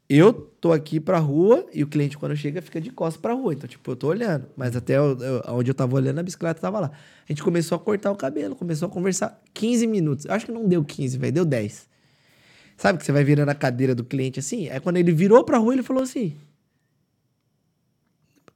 eu 0.09 0.33
tô 0.33 0.71
aqui 0.71 0.99
pra 0.99 1.19
rua 1.19 1.65
e 1.73 1.83
o 1.83 1.87
cliente, 1.87 2.17
quando 2.17 2.35
chega, 2.35 2.61
fica 2.61 2.79
de 2.81 2.89
costas 2.91 3.21
pra 3.21 3.33
rua. 3.33 3.53
Então, 3.53 3.67
tipo, 3.69 3.91
eu 3.91 3.95
tô 3.95 4.07
olhando. 4.07 4.45
Mas 4.57 4.75
até 4.75 4.97
eu, 4.97 5.17
eu- 5.19 5.43
onde 5.49 5.69
eu 5.69 5.75
tava 5.75 5.95
olhando, 5.95 6.17
a 6.19 6.23
bicicleta 6.23 6.59
tava 6.59 6.79
lá. 6.79 6.91
A 6.91 7.31
gente 7.31 7.43
começou 7.43 7.75
a 7.75 7.79
cortar 7.79 8.09
o 8.11 8.15
cabelo, 8.15 8.55
começou 8.55 8.87
a 8.87 8.89
conversar 8.89 9.39
15 9.53 9.85
minutos. 9.85 10.25
Acho 10.27 10.45
que 10.47 10.51
não 10.51 10.65
deu 10.67 10.83
15, 10.83 11.17
velho, 11.17 11.33
deu 11.33 11.45
10. 11.45 11.88
Sabe 12.79 12.97
que 12.97 13.05
você 13.05 13.11
vai 13.11 13.23
virando 13.25 13.49
a 13.49 13.53
cadeira 13.55 13.93
do 13.93 14.03
cliente 14.05 14.39
assim? 14.39 14.69
Aí 14.69 14.79
quando 14.79 14.95
ele 14.97 15.11
virou 15.11 15.43
pra 15.43 15.57
rua, 15.57 15.73
ele 15.73 15.83
falou 15.83 16.01
assim: 16.01 16.33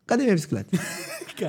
Cadê 0.08 0.24
minha 0.24 0.36
bicicleta? 0.36 0.70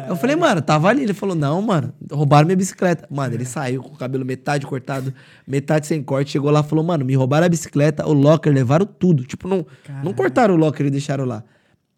Eu 0.08 0.16
falei, 0.16 0.34
mano, 0.34 0.62
tava 0.62 0.88
ali. 0.88 1.02
Ele 1.02 1.12
falou, 1.12 1.36
não, 1.36 1.60
mano, 1.60 1.92
roubaram 2.10 2.46
minha 2.46 2.56
bicicleta. 2.56 3.06
Mano, 3.10 3.34
ele 3.34 3.44
saiu 3.44 3.82
com 3.82 3.90
o 3.94 3.96
cabelo 3.98 4.24
metade 4.24 4.66
cortado, 4.66 5.12
metade 5.46 5.86
sem 5.86 6.02
corte. 6.02 6.30
Chegou 6.32 6.50
lá 6.50 6.60
e 6.60 6.64
falou, 6.64 6.82
mano, 6.82 7.04
me 7.04 7.14
roubaram 7.14 7.44
a 7.44 7.48
bicicleta, 7.50 8.04
o 8.08 8.12
locker, 8.14 8.50
levaram 8.52 8.86
tudo. 8.86 9.24
Tipo, 9.24 9.46
não, 9.46 9.58
não 9.58 9.66
Caralho. 9.84 10.14
cortaram 10.14 10.54
o 10.54 10.56
locker 10.56 10.86
e 10.86 10.90
deixaram 10.90 11.26
lá. 11.26 11.44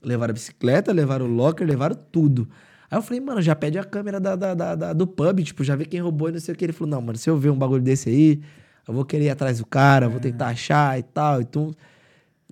Levaram 0.02 0.32
a 0.32 0.34
bicicleta, 0.34 0.92
levaram 0.92 1.26
o 1.26 1.28
locker, 1.28 1.64
levaram 1.66 1.96
tudo. 2.10 2.48
Aí 2.90 2.98
eu 2.98 3.02
falei, 3.02 3.20
mano, 3.20 3.40
já 3.40 3.54
pede 3.54 3.78
a 3.78 3.84
câmera 3.84 4.18
da, 4.18 4.34
da- 4.34 4.54
da- 4.54 4.74
da- 4.74 4.92
do 4.92 5.06
pub, 5.06 5.40
tipo, 5.44 5.62
já 5.62 5.76
vê 5.76 5.84
quem 5.84 6.00
roubou 6.00 6.28
e 6.28 6.32
não 6.32 6.40
sei 6.40 6.54
o 6.54 6.58
que. 6.58 6.64
Ele 6.64 6.72
falou, 6.72 6.90
não, 6.90 7.00
mano, 7.00 7.16
se 7.16 7.30
eu 7.30 7.38
ver 7.38 7.50
um 7.50 7.56
bagulho 7.56 7.82
desse 7.82 8.08
aí, 8.08 8.40
eu 8.86 8.94
vou 8.94 9.04
querer 9.04 9.24
ir 9.26 9.30
atrás 9.30 9.58
do 9.58 9.66
cara, 9.66 10.08
vou 10.08 10.20
tentar 10.20 10.48
achar 10.48 10.98
e 10.98 11.02
tal. 11.02 11.40
Então, 11.40 11.74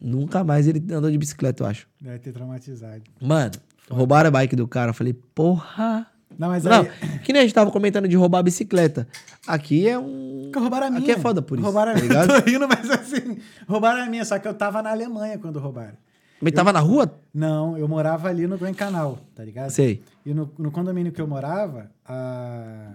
nunca 0.01 0.43
mais 0.43 0.67
ele 0.67 0.83
andou 0.93 1.11
de 1.11 1.19
bicicleta, 1.19 1.63
eu 1.63 1.67
acho. 1.67 1.87
Deve 2.01 2.19
ter 2.19 2.33
traumatizado. 2.33 3.03
Mano, 3.21 3.53
roubaram 3.91 4.29
a 4.29 4.31
bike 4.31 4.57
do 4.57 4.67
cara. 4.67 4.91
Eu 4.91 4.95
falei, 4.95 5.13
porra. 5.13 6.07
Não, 6.37 6.49
mas 6.49 6.65
Não, 6.65 6.83
aí... 6.83 7.19
que 7.21 7.33
nem 7.33 7.43
a 7.43 7.45
gente 7.45 7.55
tava 7.55 7.71
comentando 7.71 8.09
de 8.09 8.17
roubar 8.17 8.41
a 8.41 8.43
bicicleta. 8.43 9.07
Aqui 9.47 9.89
é 9.89 9.99
um. 9.99 10.51
Que 10.53 10.59
roubaram 10.59 10.89
a 10.89 10.91
minha. 10.91 11.03
Aqui 11.03 11.13
é 11.13 11.19
foda 11.19 11.41
por 11.41 11.59
isso. 11.59 11.65
Roubaram 11.65 11.93
a 11.93 11.95
tá 11.95 12.01
minha. 12.01 12.09
ligado? 12.09 12.29
Tô 12.43 12.51
rindo, 12.51 12.67
mas 12.69 12.91
assim... 12.91 13.39
Roubaram 13.69 14.03
a 14.03 14.07
minha, 14.07 14.25
só 14.25 14.39
que 14.39 14.49
eu 14.49 14.55
tava 14.55 14.83
na 14.83 14.91
Alemanha 14.91 15.39
quando 15.39 15.61
roubaram. 15.61 15.97
Mas 16.41 16.53
tava 16.53 16.73
na 16.73 16.81
rua? 16.81 17.15
Não, 17.33 17.79
eu 17.79 17.89
morava 17.89 18.29
ali 18.29 18.47
no 18.47 18.59
Grand 18.59 18.75
Canal, 18.75 19.19
tá 19.35 19.45
ligado? 19.45 19.71
Sei. 19.71 20.03
E 20.27 20.35
no, 20.35 20.53
no 20.59 20.71
condomínio 20.71 21.13
que 21.13 21.21
eu 21.21 21.27
morava, 21.27 21.91
a, 22.05 22.93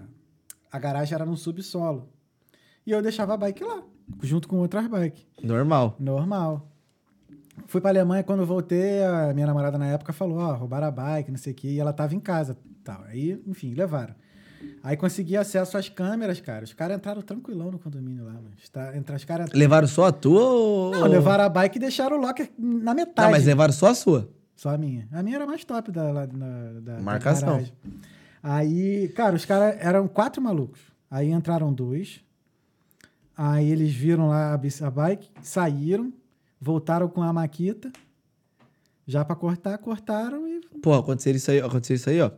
a 0.70 0.78
garagem 0.78 1.14
era 1.14 1.24
no 1.24 1.36
subsolo. 1.36 2.08
E 2.86 2.90
eu 2.92 3.02
deixava 3.02 3.34
a 3.34 3.36
bike 3.36 3.62
lá, 3.64 3.82
junto 4.22 4.48
com 4.48 4.56
outras 4.56 4.86
bikes. 4.86 5.26
Normal. 5.42 5.96
Normal. 5.98 6.66
Fui 7.66 7.80
pra 7.80 7.90
Alemanha, 7.90 8.22
quando 8.22 8.44
voltei, 8.44 9.02
a 9.04 9.32
minha 9.34 9.46
namorada 9.46 9.78
na 9.78 9.86
época 9.86 10.12
falou, 10.12 10.38
ó, 10.38 10.54
roubaram 10.54 10.86
a 10.86 10.90
bike, 10.90 11.30
não 11.30 11.38
sei 11.38 11.52
o 11.52 11.56
quê, 11.56 11.68
e 11.68 11.78
ela 11.78 11.92
tava 11.92 12.14
em 12.14 12.20
casa. 12.20 12.56
Tal. 12.82 13.02
Aí, 13.04 13.40
enfim, 13.46 13.74
levaram. 13.74 14.14
Aí 14.82 14.96
consegui 14.96 15.36
acesso 15.36 15.76
às 15.76 15.88
câmeras, 15.88 16.40
cara. 16.40 16.64
Os 16.64 16.72
caras 16.72 16.96
entraram 16.96 17.22
tranquilão 17.22 17.70
no 17.70 17.78
condomínio 17.78 18.24
lá, 18.24 18.32
mano. 18.32 18.52
Está, 18.62 18.96
entra, 18.96 19.16
os 19.16 19.24
caras... 19.24 19.50
Levaram 19.52 19.86
só 19.86 20.06
a 20.06 20.12
tua 20.12 20.42
ou. 20.42 20.90
Não, 20.92 21.06
levaram 21.06 21.44
a 21.44 21.48
bike 21.48 21.76
e 21.76 21.80
deixaram 21.80 22.18
o 22.18 22.20
locker 22.20 22.50
na 22.58 22.94
metade. 22.94 23.26
Não, 23.26 23.30
mas 23.36 23.46
levaram 23.46 23.72
só 23.72 23.88
a 23.88 23.94
sua. 23.94 24.30
Só 24.56 24.70
a 24.70 24.78
minha. 24.78 25.08
A 25.12 25.22
minha 25.22 25.36
era 25.36 25.46
mais 25.46 25.64
top 25.64 25.90
da, 25.90 26.26
da, 26.26 26.26
da 26.26 27.00
Marcação. 27.00 27.48
garagem. 27.48 27.72
Aí, 28.42 29.08
cara, 29.08 29.36
os 29.36 29.44
caras 29.44 29.76
eram 29.80 30.08
quatro 30.08 30.42
malucos. 30.42 30.80
Aí 31.10 31.30
entraram 31.30 31.72
dois. 31.72 32.20
Aí 33.42 33.70
eles 33.70 33.90
viram 33.94 34.28
lá 34.28 34.52
a, 34.52 34.54
a 34.54 34.90
bike, 34.90 35.30
saíram, 35.40 36.12
voltaram 36.60 37.08
com 37.08 37.22
a 37.22 37.32
maquita. 37.32 37.90
Já 39.06 39.24
pra 39.24 39.34
cortar, 39.34 39.78
cortaram 39.78 40.46
e. 40.46 40.60
Pô, 40.82 40.92
aconteceu 40.92 41.34
isso 41.34 41.50
aí, 41.50 41.58
aconteceu 41.58 41.96
isso 41.96 42.10
aí, 42.10 42.20
ó. 42.20 42.30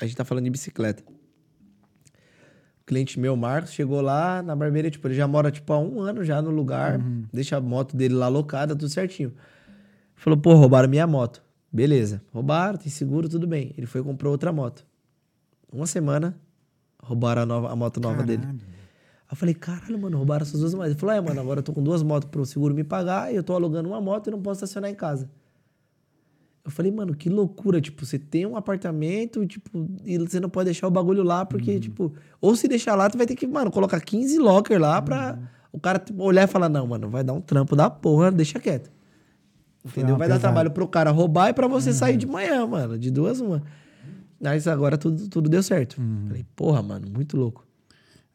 A 0.00 0.06
gente 0.06 0.16
tá 0.16 0.24
falando 0.24 0.44
de 0.44 0.50
bicicleta. 0.50 1.02
O 1.02 2.86
cliente 2.86 3.18
meu, 3.18 3.34
Marcos, 3.34 3.72
chegou 3.72 4.00
lá 4.00 4.44
na 4.44 4.54
barbearia, 4.54 4.92
tipo, 4.92 5.08
ele 5.08 5.16
já 5.16 5.26
mora, 5.26 5.50
tipo, 5.50 5.72
há 5.72 5.78
um 5.80 6.00
ano 6.00 6.22
já 6.22 6.40
no 6.40 6.50
lugar, 6.50 7.00
deixa 7.32 7.56
a 7.56 7.60
moto 7.60 7.96
dele 7.96 8.14
lá 8.14 8.28
locada, 8.28 8.76
tudo 8.76 8.88
certinho. 8.88 9.32
Falou, 10.14 10.38
pô, 10.38 10.54
roubaram 10.54 10.88
minha 10.88 11.04
moto. 11.04 11.42
Beleza, 11.72 12.22
roubaram, 12.32 12.78
tem 12.78 12.92
seguro, 12.92 13.28
tudo 13.28 13.48
bem. 13.48 13.74
Ele 13.76 13.88
foi 13.88 14.02
e 14.02 14.04
comprou 14.04 14.30
outra 14.30 14.52
moto. 14.52 14.86
Uma 15.72 15.88
semana, 15.88 16.38
roubaram 17.02 17.42
a, 17.42 17.46
nova, 17.46 17.72
a 17.72 17.74
moto 17.74 17.98
nova 17.98 18.22
dele. 18.22 18.42
Caralho. 18.42 18.60
Aí 18.60 18.73
eu 19.34 19.36
falei, 19.36 19.52
caralho, 19.52 19.98
mano, 19.98 20.16
roubaram 20.16 20.42
essas 20.42 20.60
duas 20.60 20.72
motos. 20.72 20.92
Ele 20.92 20.98
falou, 20.98 21.12
é, 21.12 21.20
mano, 21.20 21.40
agora 21.40 21.58
eu 21.58 21.62
tô 21.64 21.72
com 21.72 21.82
duas 21.82 22.04
motos 22.04 22.30
pro 22.30 22.46
seguro 22.46 22.72
me 22.72 22.84
pagar 22.84 23.32
e 23.32 23.36
eu 23.36 23.42
tô 23.42 23.52
alugando 23.52 23.88
uma 23.88 24.00
moto 24.00 24.28
e 24.28 24.30
não 24.30 24.40
posso 24.40 24.58
estacionar 24.64 24.88
em 24.88 24.94
casa. 24.94 25.28
Eu 26.64 26.70
falei, 26.70 26.92
mano, 26.92 27.16
que 27.16 27.28
loucura, 27.28 27.80
tipo, 27.80 28.06
você 28.06 28.16
tem 28.16 28.46
um 28.46 28.56
apartamento, 28.56 29.44
tipo, 29.44 29.68
e 30.04 30.16
você 30.18 30.38
não 30.38 30.48
pode 30.48 30.66
deixar 30.66 30.86
o 30.86 30.90
bagulho 30.90 31.24
lá, 31.24 31.44
porque, 31.44 31.80
tipo, 31.80 32.12
ou 32.40 32.54
se 32.54 32.68
deixar 32.68 32.94
lá, 32.94 33.10
tu 33.10 33.18
vai 33.18 33.26
ter 33.26 33.34
que, 33.34 33.44
mano, 33.44 33.72
colocar 33.72 34.00
15 34.00 34.38
locker 34.38 34.80
lá 34.80 35.02
pra 35.02 35.36
o 35.72 35.80
cara 35.80 36.02
olhar 36.16 36.44
e 36.44 36.46
falar, 36.46 36.68
não, 36.68 36.86
mano, 36.86 37.10
vai 37.10 37.24
dar 37.24 37.32
um 37.32 37.40
trampo 37.40 37.74
da 37.74 37.90
porra, 37.90 38.30
deixa 38.30 38.60
quieto. 38.60 38.88
Entendeu? 39.84 40.16
Vai 40.16 40.28
dar 40.28 40.38
trabalho 40.38 40.70
pro 40.70 40.86
cara 40.86 41.10
roubar 41.10 41.48
e 41.48 41.52
pra 41.52 41.66
você 41.66 41.92
sair 41.92 42.16
de 42.16 42.26
manhã, 42.26 42.64
mano, 42.68 42.96
de 42.96 43.10
duas 43.10 43.40
uma. 43.40 43.64
Mas 44.40 44.68
agora 44.68 44.96
tudo, 44.96 45.28
tudo 45.28 45.48
deu 45.48 45.62
certo. 45.62 46.00
Falei, 46.28 46.46
porra, 46.54 46.80
mano, 46.80 47.08
muito 47.10 47.36
louco. 47.36 47.66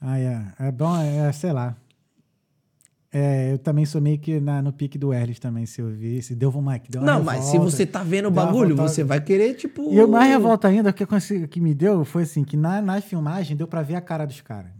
Ah, 0.01 0.17
é. 0.19 0.45
É 0.59 0.71
bom, 0.71 0.95
é, 0.97 1.31
sei 1.31 1.51
lá. 1.51 1.75
É, 3.11 3.53
eu 3.53 3.57
também 3.57 3.85
sou 3.85 3.99
meio 3.99 4.19
que 4.19 4.39
na- 4.39 4.61
no 4.61 4.71
pique 4.71 4.95
do 4.97 5.11
Erles 5.11 5.39
também, 5.39 5.65
se 5.65 5.81
eu 5.81 5.89
vi. 5.89 6.21
Se 6.21 6.35
deu 6.35 6.51
uma, 6.51 6.77
que 6.77 6.91
deu 6.91 7.01
uma 7.01 7.11
Não, 7.13 7.23
mas 7.23 7.45
se 7.45 7.53
revolta. 7.53 7.71
você 7.71 7.85
tá 7.85 8.03
vendo 8.03 8.27
o 8.27 8.31
bagulho, 8.31 8.75
você 8.75 9.03
vai 9.03 9.19
querer, 9.19 9.55
tipo. 9.55 9.91
E 9.91 9.99
o 9.99 10.07
mais 10.07 10.29
revolta 10.29 10.67
ainda, 10.67 10.91
o 10.91 10.93
que, 10.93 11.03
eu 11.03 11.47
que 11.49 11.59
me 11.59 11.73
deu 11.73 12.05
foi 12.05 12.23
assim, 12.23 12.43
que 12.43 12.55
na, 12.55 12.81
na 12.81 13.01
filmagem 13.01 13.57
deu 13.57 13.67
pra 13.67 13.81
ver 13.81 13.95
a 13.95 14.01
cara 14.01 14.25
dos 14.25 14.41
caras. 14.41 14.71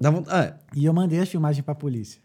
Dá 0.00 0.10
vontade. 0.10 0.54
Ah, 0.56 0.58
E 0.74 0.86
eu 0.86 0.92
mandei 0.94 1.18
as 1.20 1.28
filmagens 1.28 1.62
pra 1.64 1.74
polícia. 1.74 2.20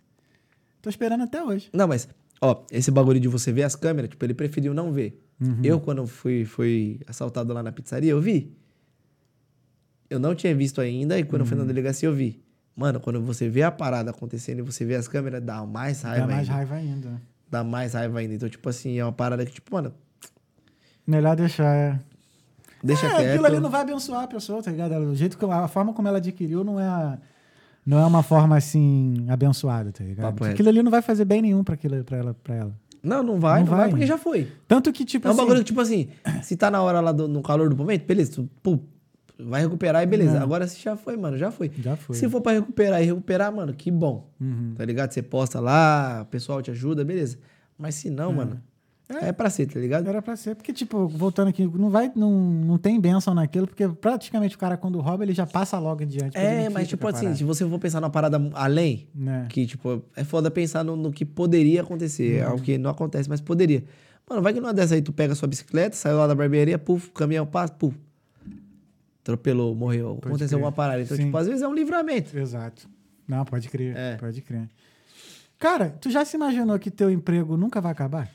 Tô 0.82 0.90
esperando 0.90 1.24
até 1.26 1.44
hoje. 1.44 1.70
Não, 1.74 1.88
mas, 1.90 2.08
ó, 2.42 2.64
esse 2.72 2.90
bagulho 2.90 3.20
de 3.20 3.28
você 3.28 3.52
ver 3.52 3.64
as 3.64 3.76
câmeras, 3.76 4.10
tipo, 4.10 4.24
ele 4.26 4.34
preferiu 4.34 4.74
não 4.74 4.94
ver. 4.94 5.22
Uhum. 5.42 5.60
Eu, 5.62 5.80
quando 5.82 6.08
fui, 6.08 6.46
fui 6.46 7.02
assaltado 7.06 7.54
lá 7.54 7.62
na 7.62 7.72
pizzaria, 7.74 8.12
eu 8.12 8.22
vi. 8.22 8.56
Eu 10.10 10.20
não 10.20 10.34
tinha 10.34 10.54
visto 10.56 10.82
ainda, 10.82 11.18
e 11.20 11.24
quando 11.24 11.42
eu 11.42 11.46
fui 11.46 11.56
na 11.56 11.62
Uhum. 11.64 11.68
delegacia, 11.68 12.08
eu 12.10 12.14
vi. 12.14 12.42
Mano, 12.76 13.00
quando 13.00 13.22
você 13.22 13.50
vê 13.50 13.62
a 13.64 13.72
parada 13.72 14.10
acontecendo 14.12 14.60
e 14.60 14.62
você 14.62 14.86
vê 14.86 14.96
as 14.96 15.08
câmeras, 15.08 15.44
dá 15.44 15.66
mais 15.66 16.02
raiva 16.02 16.26
Dá 16.28 16.34
mais 16.34 16.40
ainda. 16.50 16.54
raiva 16.54 16.76
ainda. 16.76 17.22
Dá 17.50 17.64
mais 17.64 17.94
raiva 17.94 18.20
ainda. 18.20 18.34
Então, 18.36 18.48
tipo 18.50 18.68
assim, 18.70 18.98
é 18.98 19.04
uma 19.04 19.12
parada 19.12 19.46
que, 19.46 19.52
tipo, 19.54 19.74
mano, 19.74 19.94
Melhor 21.06 21.36
deixar. 21.36 21.74
É, 21.76 22.00
deixa 22.84 23.08
é 23.08 23.10
quieto. 23.10 23.30
aquilo 23.30 23.46
ali 23.48 23.60
não 23.60 23.70
vai 23.70 23.82
abençoar 23.82 24.24
a 24.24 24.28
pessoa, 24.28 24.62
tá 24.62 24.70
ligado? 24.72 24.94
O 24.98 25.16
jeito 25.16 25.38
que 25.38 25.46
a 25.46 25.68
forma 25.68 25.92
como 25.94 26.08
ela 26.08 26.18
adquiriu 26.18 26.64
não 26.64 26.80
é 26.80 26.86
a- 26.88 27.18
não 27.86 27.98
é 27.98 28.06
uma 28.06 28.22
forma 28.22 28.56
assim 28.56 29.26
abençoada, 29.28 29.92
tá 29.92 30.04
ligado? 30.04 30.26
Papo. 30.36 30.46
Aquilo 30.46 30.70
ali 30.70 30.84
não 30.84 30.92
vai 30.92 31.02
fazer 31.02 31.26
bem 31.26 31.42
nenhum 31.42 31.64
pra, 31.64 31.74
aquilo, 31.74 32.04
pra, 32.04 32.18
ela, 32.18 32.34
pra 32.44 32.56
ela. 32.56 32.76
Não, 33.02 33.24
não 33.24 33.40
vai, 33.40 33.62
Não 33.62 33.66
não, 33.66 33.72
vai, 33.72 33.80
vai. 33.82 33.90
porque 33.90 34.06
já 34.06 34.18
foi. 34.18 34.52
Tanto 34.68 34.92
que, 34.94 35.04
tipo 35.04 35.26
É 35.28 35.30
um 35.30 35.34
assim, 35.34 35.42
bagulho 35.42 35.60
que, 35.60 35.66
tipo 35.66 35.82
assim, 35.82 36.10
se 36.44 36.56
tá 36.56 36.70
na 36.70 36.82
hora 36.84 37.00
lá 37.00 37.12
do, 37.12 37.28
no 37.28 37.42
calor 37.42 37.70
do 37.70 37.76
momento, 37.76 38.06
beleza, 38.06 38.34
tu, 38.34 38.50
pô, 38.62 38.78
vai 39.40 39.62
recuperar 39.62 40.04
e 40.04 40.06
beleza. 40.06 40.38
É. 40.38 40.42
Agora 40.42 40.68
se 40.68 40.82
já 40.82 40.96
foi, 40.96 41.16
mano, 41.16 41.38
já 41.38 41.52
foi. 41.52 41.72
Já 41.82 41.96
foi. 41.96 42.16
Se 42.16 42.30
for 42.30 42.42
pra 42.42 42.54
recuperar 42.54 43.02
e 43.02 43.06
recuperar, 43.06 43.54
mano, 43.54 43.74
que 43.74 43.90
bom. 43.90 44.30
Uhum. 44.40 44.74
Tá 44.76 44.84
ligado? 44.86 45.12
Você 45.12 45.22
posta 45.22 45.60
lá, 45.60 46.22
o 46.24 46.26
pessoal 46.26 46.62
te 46.62 46.72
ajuda, 46.72 47.06
beleza. 47.06 47.38
Mas 47.78 47.96
se 47.96 48.10
não, 48.10 48.34
mano, 48.34 48.62
é. 49.10 49.32
pra 49.32 49.50
ser, 49.50 49.66
tá 49.66 49.80
ligado? 49.80 50.08
Era 50.08 50.22
pra 50.22 50.36
ser, 50.36 50.56
porque, 50.56 50.72
tipo, 50.72 51.08
voltando 51.08 51.48
aqui, 51.48 51.66
não 51.66 51.90
vai, 51.90 52.12
não, 52.16 52.32
não 52.32 52.78
tem 52.78 53.00
bênção 53.00 53.34
naquilo, 53.34 53.66
porque 53.66 53.88
praticamente 53.88 54.56
o 54.56 54.60
cara, 54.60 54.78
quando 54.78 55.00
rouba, 55.00 55.24
ele 55.24 55.34
já 55.34 55.48
passa 55.48 55.80
logo 55.80 56.06
porque 56.06 56.16
ele 56.16 56.32
É, 56.36 56.70
mas 56.70 56.88
tipo 56.88 57.08
assim, 57.08 57.34
se 57.34 57.44
você 57.44 57.68
for 57.68 57.80
pensar 57.80 58.02
numa 58.02 58.10
parada 58.10 58.40
além, 58.54 59.08
Né? 59.16 59.48
que, 59.50 59.66
tipo, 59.66 60.04
é 60.16 60.24
foda 60.24 60.52
pensar 60.52 60.84
no, 60.84 60.96
no 60.96 61.12
que 61.12 61.26
poderia 61.26 61.82
acontecer, 61.82 62.38
é 62.38 62.44
algo 62.44 62.62
que 62.62 62.78
não 62.78 62.92
acontece, 62.92 63.30
mas 63.30 63.42
poderia. 63.42 63.84
Mano, 64.30 64.44
vai 64.44 64.54
que 64.54 64.60
numa 64.60 64.74
dessa 64.74 64.94
aí 64.94 65.02
tu 65.02 65.12
pega 65.12 65.34
a 65.34 65.36
sua 65.36 65.48
bicicleta, 65.48 65.96
saiu 65.96 66.18
lá 66.18 66.28
da 66.28 66.36
barbearia, 66.36 66.78
puf, 66.78 67.10
caminhão 67.12 67.48
passa, 67.48 67.74
puf. 67.74 67.98
Atropelou, 69.34 69.76
morreu, 69.76 70.16
Pode 70.16 70.28
aconteceu 70.28 70.48
crer. 70.50 70.56
alguma 70.66 70.72
parada. 70.72 71.02
Então, 71.02 71.16
Sim. 71.18 71.26
tipo, 71.26 71.38
às 71.38 71.48
vezes 71.48 71.62
é 71.62 71.68
um 71.68 71.74
livramento. 71.74 72.38
Exato. 72.38 72.90
Não, 73.28 73.46
pode 73.46 73.70
crer. 73.70 73.96
É. 73.96 74.16
Pode 74.18 74.42
crer. 74.42 74.68
Cara, 75.60 75.90
tu 76.02 76.10
já 76.10 76.24
se 76.26 76.36
imaginou 76.38 76.78
que 76.80 76.90
teu 76.90 77.10
emprego 77.12 77.56
nunca 77.58 77.80
vai 77.82 77.92
acabar? 77.92 78.30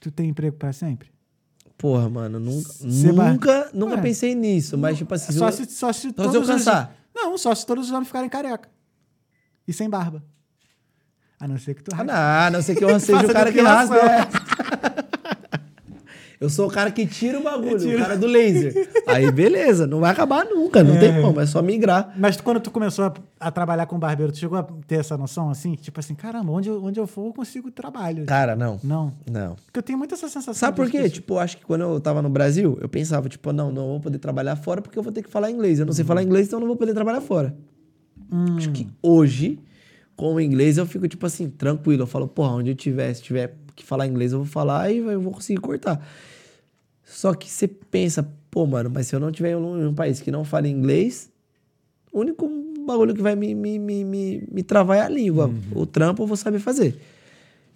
Tu 0.00 0.10
tem 0.10 0.28
emprego 0.28 0.56
pra 0.56 0.72
sempre? 0.72 1.08
Porra, 1.76 2.08
mano, 2.08 2.38
nunca, 2.38 2.70
nunca, 2.82 3.70
nunca 3.74 3.94
Ué. 3.96 4.00
pensei 4.02 4.34
nisso, 4.34 4.78
mas 4.78 4.96
tipo 4.96 5.12
assim, 5.14 5.32
só 5.32 5.50
se, 5.50 5.66
só 5.66 5.92
se 5.92 6.00
se 6.02 6.12
todos 6.12 6.34
eu 6.34 6.40
os- 6.42 6.46
cansar. 6.46 6.94
Não, 7.14 7.36
só 7.36 7.54
se 7.54 7.66
todos 7.66 7.86
os 7.86 7.90
homens 7.92 8.06
ficarem 8.06 8.28
careca. 8.30 8.68
E 9.68 9.72
sem 9.72 9.88
barba. 9.90 10.22
A 11.40 11.46
não 11.48 11.58
ser 11.58 11.74
que 11.74 11.82
tu 11.82 11.90
Ah, 11.94 12.04
não, 12.04 12.14
a 12.14 12.50
não 12.50 12.62
ser 12.62 12.76
que 12.76 12.84
eu 12.84 12.88
seja 13.00 13.26
o 13.26 13.32
cara 13.32 13.52
que 13.52 13.60
rasga. 13.60 13.96
é. 13.96 14.26
Eu 16.38 16.50
sou 16.50 16.66
o 16.68 16.70
cara 16.70 16.90
que 16.90 17.06
tira 17.06 17.38
o 17.38 17.42
bagulho, 17.42 17.78
Tira. 17.78 17.96
o 17.96 17.98
cara 17.98 18.16
do 18.18 18.26
laser. 18.26 18.88
Aí, 19.08 19.30
beleza, 19.32 19.86
não 19.86 20.00
vai 20.00 20.10
acabar 20.10 20.44
nunca, 20.44 20.84
não 20.84 20.98
tem 20.98 21.22
como, 21.22 21.40
é 21.40 21.46
só 21.46 21.62
migrar. 21.62 22.12
Mas 22.18 22.38
quando 22.40 22.60
tu 22.60 22.70
começou 22.70 23.06
a, 23.06 23.14
a 23.40 23.50
trabalhar 23.50 23.86
com 23.86 23.98
barbeiro, 23.98 24.30
tu 24.32 24.38
chegou 24.38 24.58
a 24.58 24.62
ter 24.86 24.96
essa 24.96 25.16
noção 25.16 25.48
assim? 25.48 25.74
Tipo 25.76 25.98
assim, 25.98 26.14
caramba, 26.14 26.52
onde 26.52 26.68
eu, 26.68 26.84
onde 26.84 27.00
eu 27.00 27.06
for 27.06 27.26
eu 27.28 27.32
consigo 27.32 27.70
trabalho. 27.70 28.26
Cara, 28.26 28.54
não, 28.54 28.78
Não. 28.84 29.14
não. 29.30 29.56
Porque 29.64 29.78
eu 29.78 29.82
tenho 29.82 29.98
muito 29.98 30.12
essa 30.14 30.28
sensação. 30.28 30.52
Sabe 30.52 30.76
por 30.76 30.86
quê? 30.90 30.98
pessoas- 30.98 31.12
Tipo, 31.12 31.38
acho 31.38 31.56
que 31.56 31.64
quando 31.64 31.80
eu 31.82 31.98
tava 32.00 32.20
no 32.20 32.28
Brasil, 32.28 32.76
eu 32.82 32.88
pensava, 32.88 33.28
tipo, 33.30 33.50
não, 33.52 33.72
não 33.72 33.86
vou 33.88 34.00
poder 34.00 34.18
trabalhar 34.18 34.56
fora 34.56 34.82
porque 34.82 34.98
eu 34.98 35.02
vou 35.02 35.12
ter 35.12 35.22
que 35.22 35.30
falar 35.30 35.50
inglês. 35.50 35.78
Eu 35.78 35.86
não 35.86 35.92
sei 35.94 36.04
falar 36.04 36.22
inglês, 36.22 36.48
então 36.48 36.58
eu 36.58 36.60
não 36.60 36.66
vou 36.68 36.76
poder 36.76 36.92
trabalhar 36.92 37.22
fora. 37.22 37.56
Acho 38.58 38.70
que 38.72 38.86
hoje, 39.02 39.58
com 40.16 40.34
o 40.34 40.40
inglês, 40.40 40.76
eu 40.78 40.84
fico, 40.86 41.06
tipo 41.08 41.24
assim, 41.24 41.48
tranquilo. 41.48 42.02
Eu 42.02 42.06
falo, 42.06 42.26
porra, 42.28 42.52
onde 42.54 42.70
eu 42.70 42.74
tiver, 42.74 43.12
se 43.14 43.22
tiver 43.22 43.56
que 43.76 43.84
falar 43.84 44.06
inglês, 44.06 44.32
eu 44.32 44.38
vou 44.38 44.46
falar 44.46 44.90
e 44.90 44.98
eu 44.98 45.20
vou 45.20 45.32
conseguir 45.32 45.60
cortar. 45.60 46.04
Só 47.04 47.34
que 47.34 47.48
você 47.48 47.68
pensa, 47.68 48.28
pô, 48.50 48.66
mano, 48.66 48.90
mas 48.92 49.06
se 49.06 49.14
eu 49.14 49.20
não 49.20 49.30
tiver 49.30 49.52
em 49.52 49.56
um, 49.56 49.88
um 49.88 49.94
país 49.94 50.20
que 50.20 50.30
não 50.30 50.44
fale 50.44 50.68
inglês, 50.68 51.30
o 52.12 52.20
único 52.20 52.48
bagulho 52.86 53.14
que 53.14 53.22
vai 53.22 53.36
me, 53.36 53.54
me, 53.54 53.78
me, 53.78 54.04
me, 54.04 54.48
me 54.50 54.62
travar 54.62 54.98
é 54.98 55.02
a 55.02 55.08
língua. 55.08 55.50
O 55.74 55.84
trampo 55.84 56.22
eu 56.22 56.26
vou 56.26 56.36
saber 56.36 56.58
fazer. 56.58 56.98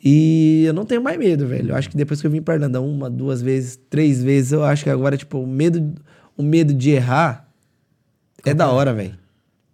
E 0.03 0.65
eu 0.67 0.73
não 0.73 0.87
tenho 0.87 1.03
mais 1.03 1.19
medo, 1.19 1.47
velho. 1.47 1.71
Eu 1.71 1.77
acho 1.77 1.91
que 1.91 1.97
depois 1.97 2.21
que 2.21 2.27
eu 2.27 2.31
vim 2.31 2.41
pra 2.41 2.55
Irlanda 2.55 2.81
uma, 2.81 3.11
duas 3.11 3.43
vezes, 3.43 3.79
três 3.91 4.23
vezes, 4.23 4.53
eu 4.53 4.65
acho 4.65 4.85
que 4.85 4.91
agora, 4.91 5.17
tipo, 5.17 5.39
o 5.39 5.47
medo, 5.47 5.95
o 6.37 6.43
medo 6.43 6.73
de 6.73 6.91
errar 6.91 7.47
é 8.45 8.55
da 8.55 8.71
hora, 8.71 8.95
velho. 8.95 9.19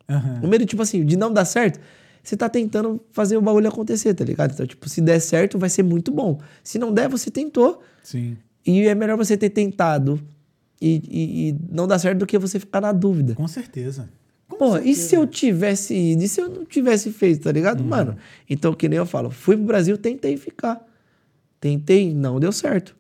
Aham. 0.08 0.40
O 0.42 0.48
medo, 0.48 0.66
tipo 0.66 0.82
assim, 0.82 1.04
de 1.04 1.16
não 1.16 1.32
dar 1.32 1.44
certo, 1.44 1.80
você 2.26 2.36
tá 2.36 2.48
tentando 2.48 3.00
fazer 3.12 3.36
o 3.36 3.40
bagulho 3.40 3.68
acontecer, 3.68 4.12
tá 4.12 4.24
ligado? 4.24 4.52
Então, 4.52 4.66
tipo, 4.66 4.88
se 4.88 5.00
der 5.00 5.20
certo, 5.20 5.60
vai 5.60 5.70
ser 5.70 5.84
muito 5.84 6.10
bom. 6.10 6.40
Se 6.60 6.76
não 6.76 6.92
der, 6.92 7.08
você 7.08 7.30
tentou. 7.30 7.80
Sim. 8.02 8.36
E 8.66 8.80
é 8.80 8.96
melhor 8.96 9.16
você 9.16 9.36
ter 9.36 9.50
tentado 9.50 10.20
e, 10.82 11.00
e, 11.08 11.48
e 11.48 11.56
não 11.70 11.86
dar 11.86 12.00
certo 12.00 12.18
do 12.18 12.26
que 12.26 12.36
você 12.36 12.58
ficar 12.58 12.80
na 12.80 12.90
dúvida. 12.90 13.36
Com 13.36 13.46
certeza. 13.46 14.08
Com 14.48 14.56
Porra, 14.56 14.80
e 14.80 14.86
certeza. 14.86 15.08
se 15.08 15.14
eu 15.14 15.24
tivesse 15.24 15.94
ido? 15.94 16.24
E 16.24 16.28
se 16.28 16.40
eu 16.40 16.48
não 16.48 16.64
tivesse 16.64 17.12
feito, 17.12 17.44
tá 17.44 17.52
ligado? 17.52 17.84
Mano, 17.84 18.16
então, 18.50 18.74
que 18.74 18.88
nem 18.88 18.96
eu 18.98 19.06
falo, 19.06 19.30
fui 19.30 19.56
pro 19.56 19.64
Brasil, 19.64 19.96
tentei 19.96 20.36
ficar. 20.36 20.84
Tentei, 21.60 22.12
não 22.12 22.40
deu 22.40 22.50
certo. 22.50 22.96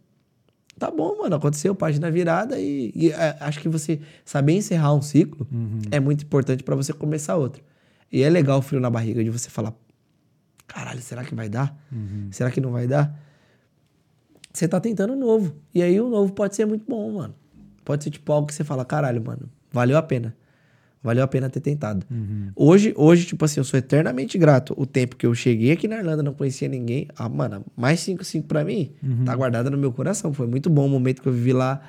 Tá 0.78 0.88
bom, 0.88 1.18
mano, 1.18 1.34
aconteceu, 1.34 1.74
página 1.74 2.12
virada 2.12 2.60
e, 2.60 2.92
e, 2.94 3.10
é, 3.10 3.36
acho 3.40 3.58
que 3.60 3.68
você 3.68 3.98
saber 4.24 4.52
encerrar 4.52 4.94
um 4.94 5.02
ciclo 5.02 5.48
é 5.90 5.98
muito 5.98 6.22
importante 6.22 6.62
pra 6.62 6.76
você 6.76 6.92
começar 6.92 7.34
outro. 7.34 7.60
E 8.12 8.22
é 8.22 8.30
legal 8.30 8.58
o 8.58 8.62
frio 8.62 8.80
na 8.80 8.90
barriga 8.90 9.22
de 9.22 9.30
você 9.30 9.50
falar, 9.50 9.74
caralho, 10.66 11.00
será 11.00 11.24
que 11.24 11.34
vai 11.34 11.48
dar? 11.48 11.76
Será 12.30 12.50
que 12.50 12.60
não 12.60 12.70
vai 12.70 12.86
dar? 12.86 13.18
Você 14.52 14.66
tá 14.66 14.80
tentando 14.80 15.12
o 15.12 15.16
novo. 15.16 15.54
E 15.74 15.82
aí 15.82 16.00
o 16.00 16.08
novo 16.08 16.32
pode 16.32 16.56
ser 16.56 16.64
muito 16.66 16.84
bom, 16.88 17.12
mano. 17.12 17.34
Pode 17.84 18.04
ser 18.04 18.10
tipo 18.10 18.32
algo 18.32 18.46
que 18.46 18.54
você 18.54 18.64
fala, 18.64 18.84
caralho, 18.84 19.22
mano, 19.22 19.50
valeu 19.70 19.96
a 19.96 20.02
pena. 20.02 20.34
Valeu 21.02 21.22
a 21.22 21.28
pena 21.28 21.48
ter 21.48 21.60
tentado. 21.60 22.04
Hoje, 22.56 22.92
hoje, 22.96 23.26
tipo 23.26 23.44
assim, 23.44 23.60
eu 23.60 23.64
sou 23.64 23.78
eternamente 23.78 24.36
grato. 24.36 24.74
O 24.76 24.84
tempo 24.84 25.14
que 25.14 25.24
eu 25.24 25.32
cheguei 25.36 25.70
aqui 25.70 25.86
na 25.86 25.98
Irlanda, 25.98 26.20
não 26.20 26.34
conhecia 26.34 26.66
ninguém. 26.66 27.06
Ah, 27.16 27.28
mano, 27.28 27.64
mais 27.76 28.00
5-5 28.00 28.42
pra 28.42 28.64
mim, 28.64 28.90
tá 29.24 29.36
guardada 29.36 29.70
no 29.70 29.78
meu 29.78 29.92
coração. 29.92 30.32
Foi 30.32 30.48
muito 30.48 30.68
bom 30.68 30.86
o 30.86 30.88
momento 30.88 31.22
que 31.22 31.28
eu 31.28 31.32
vivi 31.32 31.52
lá. 31.52 31.80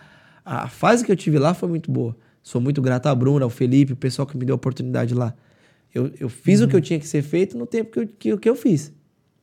A 0.45 0.67
fase 0.67 1.03
que 1.03 1.11
eu 1.11 1.15
tive 1.15 1.39
lá 1.39 1.55
foi 1.55 1.67
muito 1.67 1.89
boa. 1.89 2.15
Sou 2.43 2.61
muito 2.61 2.79
grato 2.79 3.07
à 3.07 3.15
Bruna, 3.15 3.43
ao 3.43 3.49
Felipe, 3.49 3.93
o 3.93 3.95
pessoal 3.95 4.27
que 4.27 4.37
me 4.37 4.45
deu 4.45 4.53
a 4.53 4.57
oportunidade 4.57 5.15
lá. 5.15 5.33
Eu, 5.93 6.11
eu 6.19 6.29
fiz 6.29 6.61
o 6.61 6.67
que 6.67 6.75
eu 6.75 6.81
tinha 6.81 6.99
que 6.99 7.07
ser 7.07 7.21
feito 7.21 7.57
no 7.57 7.65
tempo 7.65 7.91
que 7.91 7.99
eu, 7.99 8.07
que, 8.07 8.37
que 8.37 8.49
eu 8.49 8.55
fiz. 8.55 8.91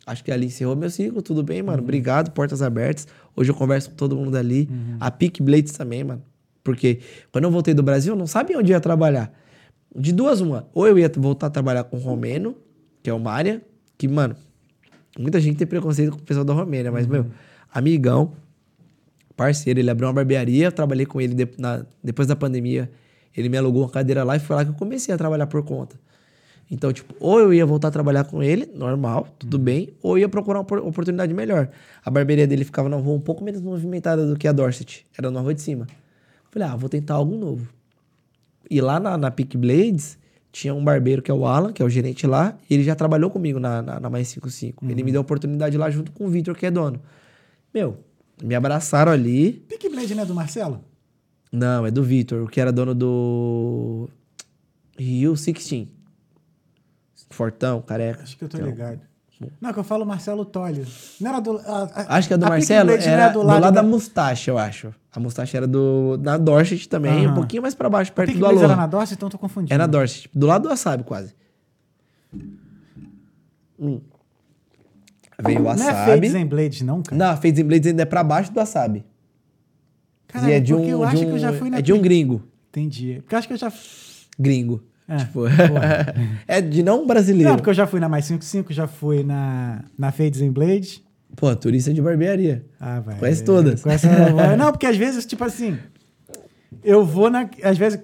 Acho 0.07 0.23
que 0.23 0.31
ali 0.31 0.47
encerrou 0.47 0.77
meu 0.77 0.91
ciclo, 0.91 1.23
tudo 1.23 1.43
bem, 1.43 1.63
mano. 1.63 1.83
Obrigado, 1.83 2.31
portas 2.33 2.61
abertas. 2.63 3.09
Hoje 3.35 3.51
eu 3.51 3.55
converso 3.55 3.91
com 3.91 3.97
todo 3.97 4.15
mundo 4.15 4.31
dali. 4.31 4.69
A 5.01 5.11
Peak 5.11 5.43
Blades 5.43 5.73
também, 5.73 6.05
mano. 6.05 6.23
Porque 6.63 7.01
quando 7.33 7.45
eu 7.45 7.51
voltei 7.51 7.73
do 7.75 7.83
Brasil, 7.83 8.13
eu 8.13 8.19
não 8.19 8.27
sabia 8.27 8.59
onde 8.59 8.71
ia 8.73 8.81
trabalhar. 8.81 9.33
De 9.97 10.13
duas, 10.13 10.41
uma. 10.41 10.69
Ou 10.75 10.87
eu 10.87 10.99
ia 10.99 11.11
voltar 11.17 11.47
a 11.47 11.51
trabalhar 11.51 11.85
com 11.85 11.97
o 11.97 12.01
Romeno, 12.01 12.55
que 13.03 13.09
é 13.09 13.13
o 13.15 13.19
Mária, 13.19 13.63
que, 13.97 14.07
mano, 14.09 14.37
muita 15.19 15.41
gente 15.41 15.57
tem 15.57 15.67
preconceito 15.67 16.11
com 16.13 16.19
o 16.19 16.23
pessoal 16.23 16.45
da 16.45 16.53
Romênia, 16.53 16.91
mas, 16.93 17.07
meu, 17.07 17.27
amigão, 17.73 18.33
parceiro, 19.37 19.81
ele 19.81 19.91
abriu 19.91 20.07
uma 20.09 20.15
barbearia, 20.15 20.67
eu 20.67 20.73
trabalhei 20.73 21.07
com 21.07 21.21
ele 21.21 21.35
de- 21.35 21.49
na- 21.59 21.85
depois 22.03 22.29
da 22.29 22.37
pandemia. 22.37 22.91
Ele 23.37 23.49
me 23.49 23.57
alugou 23.57 23.83
uma 23.83 23.91
cadeira 23.91 24.23
lá 24.23 24.37
e 24.37 24.39
foi 24.41 24.55
lá 24.57 24.65
que 24.65 24.71
eu 24.71 24.75
comecei 24.75 25.13
a 25.15 25.19
trabalhar 25.19 25.47
por 25.47 25.63
conta. 25.65 25.99
Então, 26.71 26.93
tipo, 26.93 27.15
ou 27.21 27.39
eu 27.39 27.53
ia 27.53 27.65
voltar 27.65 27.89
a 27.89 27.91
trabalhar 27.91 28.25
com 28.25 28.43
ele, 28.43 28.67
normal, 28.75 29.29
tudo 29.39 29.59
bem, 29.59 29.91
ou 30.03 30.19
ia 30.19 30.29
procurar 30.29 30.59
uma 30.59 30.63
opor- 30.63 30.87
oportunidade 30.87 31.33
melhor. 31.35 31.69
A 32.05 32.11
barbearia 32.11 32.47
dele 32.47 32.65
ficava 32.65 32.89
numa 32.89 33.01
rua 33.01 33.15
um 33.15 33.21
pouco 33.21 33.45
menos 33.45 33.61
movimentada 33.61 34.27
do 34.27 34.37
que 34.37 34.49
a 34.49 34.53
Dorset, 34.53 35.07
era 35.17 35.31
na 35.31 35.41
rua 35.41 35.55
de 35.55 35.63
cima. 35.63 35.87
Falei, 36.51 36.69
ah, 36.69 36.77
vou 36.77 36.89
tentar 36.89 37.15
algo 37.15 37.37
novo. 37.37 37.69
E 38.71 38.81
lá 38.81 38.99
na, 38.99 39.19
na 39.19 39.31
Peak 39.31 39.57
Blades, 39.57 40.19
tinha 40.51 40.73
um 40.73 40.83
barbeiro 40.83 41.21
que 41.21 41.31
é 41.31 41.35
o 41.35 41.45
Alan, 41.47 41.73
que 41.73 41.83
é 41.83 41.85
o 41.85 41.89
gerente 41.91 42.27
lá, 42.27 42.57
e 42.71 42.75
ele 42.75 42.83
já 42.85 42.95
trabalhou 42.95 43.29
comigo 43.29 43.59
na, 43.61 43.83
na, 43.83 44.01
na 44.01 44.09
Mais 44.09 44.29
55. 44.29 44.85
Ele 44.87 45.03
me 45.03 45.11
deu 45.13 45.21
a 45.21 45.23
oportunidade 45.23 45.77
lá 45.77 45.91
junto 45.91 46.13
com 46.13 46.27
o 46.27 46.29
Victor, 46.29 46.57
que 46.57 46.65
é 46.65 46.71
dono. 46.71 47.01
Meu, 47.75 47.99
me 48.43 48.55
abraçaram 48.55 49.13
ali. 49.13 49.53
Pick 49.69 49.91
Blade 49.91 50.15
não 50.15 50.23
é 50.23 50.27
do 50.27 50.35
Marcelo? 50.35 50.81
Não, 51.53 51.85
é 51.87 51.91
do 51.91 52.03
Victor, 52.03 52.49
que 52.51 52.61
era 52.61 52.73
dono 52.73 52.95
do 52.95 54.09
Rio 54.99 55.33
16. 55.35 55.89
Fortão, 57.31 57.81
careca. 57.83 58.23
Acho 58.23 58.37
que 58.37 58.45
eu 58.45 58.49
tô 58.49 58.57
Então, 58.57 58.69
ligado. 58.69 59.01
Não, 59.61 59.73
que 59.73 59.79
eu 59.81 59.85
falo 59.85 60.07
Marcelo 60.07 60.45
Tolle. 60.45 60.87
Não 61.21 61.31
era 61.31 61.41
do. 61.41 61.59
a- 61.59 61.91
a- 61.95 62.17
Acho 62.17 62.29
que 62.29 62.35
é 62.35 62.37
do 62.39 62.47
a 62.47 62.49
Marcelo, 62.49 62.91
era 62.93 63.25
é 63.27 63.31
do 63.33 63.43
lado, 63.43 63.61
da 63.63 63.71
da 63.71 63.83
Mustache, 63.83 64.49
eu 64.49 64.57
acho. 64.57 64.95
A 65.13 65.19
Mustache 65.21 65.57
era 65.57 65.67
do 65.67 66.17
da 66.17 66.37
Dorset 66.39 66.89
também, 66.89 67.27
um 67.27 67.31
Aham. 67.31 67.35
pouquinho 67.35 67.63
mais 67.63 67.75
pra 67.75 67.91
baixo, 67.91 68.13
perto 68.13 68.33
do 68.33 68.39
Blade 68.39 68.63
era 68.63 68.77
na 68.77 68.87
Dorset, 68.87 69.15
então 69.17 69.27
eu 69.27 69.31
tô 69.33 69.39
confundindo. 69.39 69.75
É 69.75 69.77
na 69.79 69.87
Dorset, 69.87 70.31
do 70.35 70.47
lado 70.47 70.63
do 70.63 70.69
Wasabi, 70.69 71.03
quase. 71.03 71.35
Hum. 73.79 74.01
Veio 75.45 75.61
o 75.61 75.63
Não 75.65 75.71
é 75.73 75.75
Wasabi. 75.75 76.11
Fades 76.13 76.35
and 76.37 76.47
Blades, 76.47 76.81
não, 76.83 77.03
cara? 77.03 77.17
Não, 77.17 77.37
Fades 77.37 77.59
and 77.61 77.67
Blades 77.67 77.87
ainda 77.89 78.03
é 78.03 78.07
pra 78.07 78.23
baixo 78.23 78.53
do 78.53 78.57
Wasabi. 78.57 79.05
Caralho, 80.29 80.53
e 80.53 80.55
é 80.55 80.61
de 80.61 80.73
um, 80.75 80.85
eu 80.85 81.07
de 81.07 81.17
um- 81.17 81.19
que 81.19 81.25
eu 81.27 81.39
já 81.39 81.53
fui 81.53 81.71
na 81.71 81.79
É 81.79 81.83
de 81.83 81.93
um 81.93 82.01
gringo. 82.01 82.43
Entendi. 82.69 83.19
Porque 83.23 83.35
eu 83.35 83.39
acho 83.39 83.49
que 83.49 83.55
eu 83.55 83.59
já. 83.59 83.73
Gringo. 84.39 84.83
É, 85.09 85.17
Tipo, 85.19 85.43
é 86.49 86.61
de 86.61 86.83
não 86.83 87.07
brasileiro. 87.07 87.49
Não, 87.51 87.57
porque 87.57 87.71
eu 87.71 87.75
já 87.75 87.87
fui 87.87 88.01
na 88.01 88.09
Mais 88.09 88.25
55, 88.25 88.73
já 88.73 88.87
fui 88.87 89.23
na, 89.23 89.85
na 89.99 90.11
Fades 90.11 90.41
and 90.41 90.53
Blades. 90.53 91.03
Pô, 91.37 91.55
turista 91.57 91.93
de 91.93 92.01
barbearia. 92.01 92.65
Ah, 92.81 93.01
vai. 93.01 93.17
Conhece 93.17 93.45
todas. 93.45 93.83
Conhece- 93.83 94.07
não, 94.57 94.71
porque 94.71 94.87
às 94.87 94.97
vezes, 94.97 95.27
tipo 95.27 95.45
assim. 95.45 95.77
Eu 96.83 97.05
vou 97.05 97.31
na. 97.31 97.49
Às 97.63 97.79
vezes, 97.79 97.99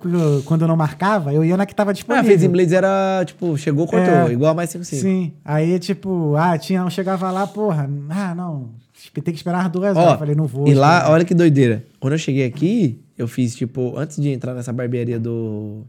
quando 0.45 0.63
eu 0.63 0.69
não 0.69 0.77
marcava, 0.77 1.33
eu 1.33 1.45
ia 1.45 1.57
na 1.57 1.67
que 1.67 1.75
tava 1.75 1.91
Ah, 1.91 1.93
disponível. 1.93 2.31
Fades 2.31 2.45
and 2.47 2.51
Blades 2.51 2.73
era, 2.73 3.23
tipo, 3.27 3.57
chegou, 3.59 3.87
cortou. 3.87 4.09
É. 4.29 4.33
igual 4.33 4.53
a 4.53 4.55
mais 4.55 4.71
55. 4.71 5.03
Sim. 5.03 5.33
Aí, 5.45 5.79
tipo, 5.79 6.35
ah, 6.37 6.57
tinha, 6.57 6.81
eu 6.81 6.91
chegava 6.91 7.31
lá, 7.31 7.47
porra, 7.47 7.89
ah, 8.09 8.35
não, 8.35 8.71
tem 9.13 9.23
que 9.25 9.33
esperar 9.33 9.69
duas 9.69 9.97
Ó, 9.97 10.01
horas. 10.01 10.13
Eu 10.13 10.19
falei, 10.19 10.35
não 10.35 10.47
vou. 10.47 10.67
E 10.69 10.75
lá, 10.75 10.99
esperar. 10.99 11.13
olha 11.13 11.25
que 11.25 11.35
doideira. 11.35 11.85
Quando 11.99 12.15
eu 12.15 12.19
cheguei 12.19 12.47
aqui, 12.47 13.01
eu 13.19 13.29
fiz, 13.29 13.55
tipo, 13.55 13.97
antes 13.99 14.21
de 14.21 14.31
entrar 14.31 14.55
nessa 14.55 14.73
barbearia 14.73 15.19
do. 15.19 15.85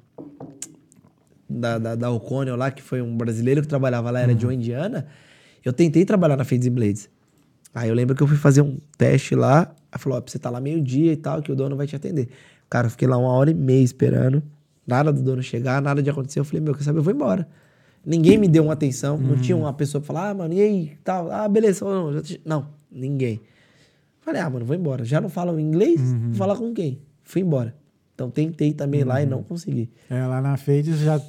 Da, 1.60 1.78
da, 1.78 1.96
da 1.96 2.12
O'Connell 2.12 2.56
lá, 2.56 2.72
que 2.72 2.82
foi 2.82 3.02
um 3.02 3.16
brasileiro 3.16 3.62
que 3.62 3.68
trabalhava 3.68 4.10
lá, 4.10 4.22
era 4.22 4.34
de 4.34 4.46
uma 4.46 4.54
indiana. 4.54 5.08
Eu 5.64 5.74
tentei 5.74 6.06
trabalhar 6.06 6.38
na 6.38 6.44
Fades 6.44 6.68
Blades. 6.68 7.10
Aí 7.74 7.90
eu 7.90 7.96
lembro 7.96 8.16
que 8.16 8.24
eu 8.24 8.28
fui 8.28 8.38
fazer 8.38 8.62
um 8.62 8.78
teste 8.98 9.36
lá. 9.36 9.74
Aí 9.92 10.00
falou: 10.00 10.18
ó, 10.18 10.22
você 10.26 10.40
tá 10.40 10.50
lá 10.50 10.60
meio-dia 10.60 11.14
e 11.14 11.18
tal, 11.18 11.42
que 11.42 11.52
o 11.52 11.56
dono 11.56 11.76
vai 11.76 11.88
te 11.88 11.96
atender. 11.96 12.30
Cara, 12.70 12.88
eu 12.88 12.92
fiquei 12.92 13.08
lá 13.08 13.18
uma 13.18 13.30
hora 13.30 13.52
e 13.52 13.54
meia 13.54 13.84
esperando. 13.84 14.42
Nada 14.86 15.12
do 15.14 15.22
dono 15.22 15.44
chegar, 15.44 15.82
nada 15.82 16.02
de 16.02 16.10
acontecer. 16.10 16.40
Eu 16.40 16.46
falei: 16.46 16.62
meu, 16.62 16.74
quer 16.74 16.84
saber? 16.84 17.00
Eu 17.00 17.04
vou 17.04 17.14
embora. 17.14 17.48
Ninguém 18.06 18.38
me 18.38 18.48
deu 18.48 18.64
uma 18.64 18.74
atenção. 18.74 19.18
Não 19.18 19.38
tinha 19.38 19.56
uma 19.56 19.74
pessoa 19.74 20.02
pra 20.02 20.08
falar: 20.08 20.30
ah, 20.30 20.34
mano, 20.34 20.54
e 20.54 20.62
aí? 20.62 20.98
Tal. 21.04 21.32
Ah, 21.32 21.48
beleza. 21.48 21.86
Não, 21.86 22.22
não, 22.46 22.68
ninguém. 22.92 23.40
Falei, 24.22 24.42
ah, 24.42 24.50
mano, 24.50 24.66
vou 24.66 24.76
embora. 24.76 25.04
Já 25.04 25.20
não 25.20 25.30
falam 25.30 25.60
inglês? 25.60 26.00
Vou 26.28 26.36
falar 26.36 26.56
com 26.56 26.74
quem? 26.74 27.00
Fui 27.24 27.42
embora. 27.42 27.76
Então 28.14 28.30
tentei 28.30 28.72
também 28.72 29.04
lá 29.04 29.22
e 29.22 29.26
não 29.26 29.42
consegui. 29.42 29.90
É, 30.10 30.26
lá 30.26 30.42
na 30.42 30.56
Fades 30.58 31.00
já, 31.00 31.20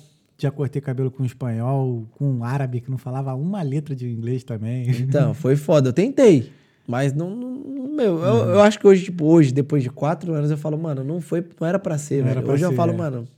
já 0.42 0.50
cortei 0.50 0.80
cabelo 0.82 1.10
com 1.10 1.24
espanhol, 1.24 2.06
com 2.12 2.26
um 2.30 2.44
árabe 2.44 2.80
que 2.80 2.90
não 2.90 2.98
falava 2.98 3.34
uma 3.34 3.62
letra 3.62 3.94
de 3.96 4.08
inglês 4.08 4.44
também. 4.44 4.88
Então, 4.90 5.32
foi 5.34 5.56
foda. 5.56 5.88
Eu 5.88 5.92
tentei. 5.92 6.50
Mas 6.86 7.12
não. 7.12 7.30
não- 7.34 7.52
meu, 7.92 8.18
eu, 8.24 8.36
eu 8.54 8.60
acho 8.62 8.78
que 8.78 8.86
hoje, 8.86 9.04
tipo, 9.04 9.24
hoje, 9.26 9.52
depois 9.52 9.82
de 9.82 9.90
quatro 9.90 10.32
anos, 10.32 10.50
eu 10.50 10.56
falo, 10.56 10.78
mano, 10.78 11.04
não 11.04 11.20
foi, 11.20 11.46
não 11.60 11.66
era 11.68 11.78
pra 11.78 11.98
ser, 11.98 12.22
Não 12.22 12.28
velho. 12.30 12.42
pra 12.42 12.54
Hoje 12.54 12.64
eu 12.64 12.70
ser, 12.70 12.76
falo, 12.76 12.92
é. 12.92 12.96
mano, 12.96 13.28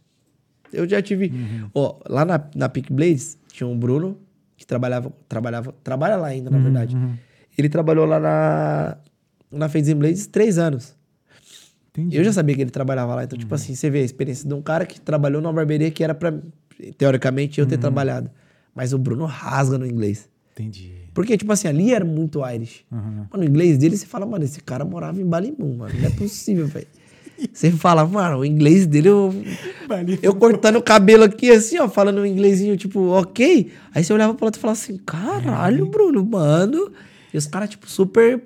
eu 0.72 0.88
já 0.88 1.02
tive. 1.02 1.32
Ó, 1.74 1.98
lá 2.08 2.24
na, 2.24 2.40
na 2.54 2.68
Peak 2.68 2.92
Blades, 2.92 3.36
tinha 3.52 3.66
um 3.66 3.76
Bruno 3.76 4.16
que 4.56 4.64
trabalhava, 4.64 5.12
trabalhava, 5.28 5.74
trabalha 5.82 6.16
lá 6.16 6.28
ainda, 6.28 6.50
na 6.50 6.58
verdade. 6.58 6.96
Ele 7.58 7.68
trabalhou 7.68 8.06
lá 8.06 8.20
na, 8.20 8.96
na 9.50 9.68
Fades 9.68 9.92
Blades 9.92 10.26
três 10.28 10.56
anos. 10.56 10.96
Entendi. 11.90 12.16
Eu 12.16 12.24
já 12.24 12.32
sabia 12.32 12.54
que 12.56 12.60
ele 12.62 12.70
trabalhava 12.70 13.14
lá. 13.14 13.24
Então, 13.24 13.38
tipo 13.38 13.54
assim, 13.54 13.74
você 13.74 13.88
vê 13.90 13.98
a 14.00 14.04
experiência 14.04 14.48
de 14.48 14.54
um 14.54 14.62
cara 14.62 14.84
que 14.86 15.00
trabalhou 15.00 15.40
numa 15.42 15.52
barbearia 15.52 15.90
que 15.90 16.02
era 16.02 16.14
pra, 16.14 16.32
teoricamente, 16.96 17.60
eu 17.60 17.66
ter 17.66 17.78
trabalhado. 17.78 18.30
Mas 18.74 18.92
o 18.92 18.98
Bruno 18.98 19.24
rasga 19.24 19.78
no 19.78 19.86
inglês. 19.86 20.28
Entendi. 20.52 20.92
Porque, 21.12 21.36
tipo 21.36 21.52
assim, 21.52 21.68
ali 21.68 21.92
era 21.92 22.04
muito 22.04 22.44
Irish. 22.48 22.84
Uhum. 22.90 23.26
Mano, 23.30 23.44
o 23.44 23.48
inglês 23.48 23.78
dele, 23.78 23.96
você 23.96 24.06
fala, 24.06 24.26
mano, 24.26 24.44
esse 24.44 24.60
cara 24.60 24.84
morava 24.84 25.20
em 25.20 25.24
Balimum, 25.24 25.76
mano. 25.76 25.94
Não 25.98 26.06
é 26.06 26.10
possível, 26.10 26.66
velho. 26.66 26.86
Você 27.52 27.70
fala, 27.72 28.06
mano, 28.06 28.38
o 28.38 28.44
inglês 28.44 28.86
dele, 28.86 29.08
eu, 29.08 29.34
Balimum. 29.88 30.18
eu 30.22 30.34
cortando 30.34 30.76
o 30.76 30.82
cabelo 30.82 31.24
aqui, 31.24 31.50
assim, 31.50 31.78
ó, 31.78 31.88
falando 31.88 32.20
um 32.20 32.26
inglesinho, 32.26 32.76
tipo, 32.76 33.00
ok. 33.10 33.72
Aí 33.92 34.04
você 34.04 34.12
olhava 34.12 34.34
pro 34.34 34.46
outro 34.46 34.58
e 34.58 34.60
falava 34.60 34.78
assim, 34.78 34.96
caralho, 34.98 35.86
Bruno, 35.86 36.24
mano. 36.24 36.92
E 37.32 37.36
os 37.36 37.46
caras, 37.46 37.70
tipo, 37.70 37.88
super 37.90 38.42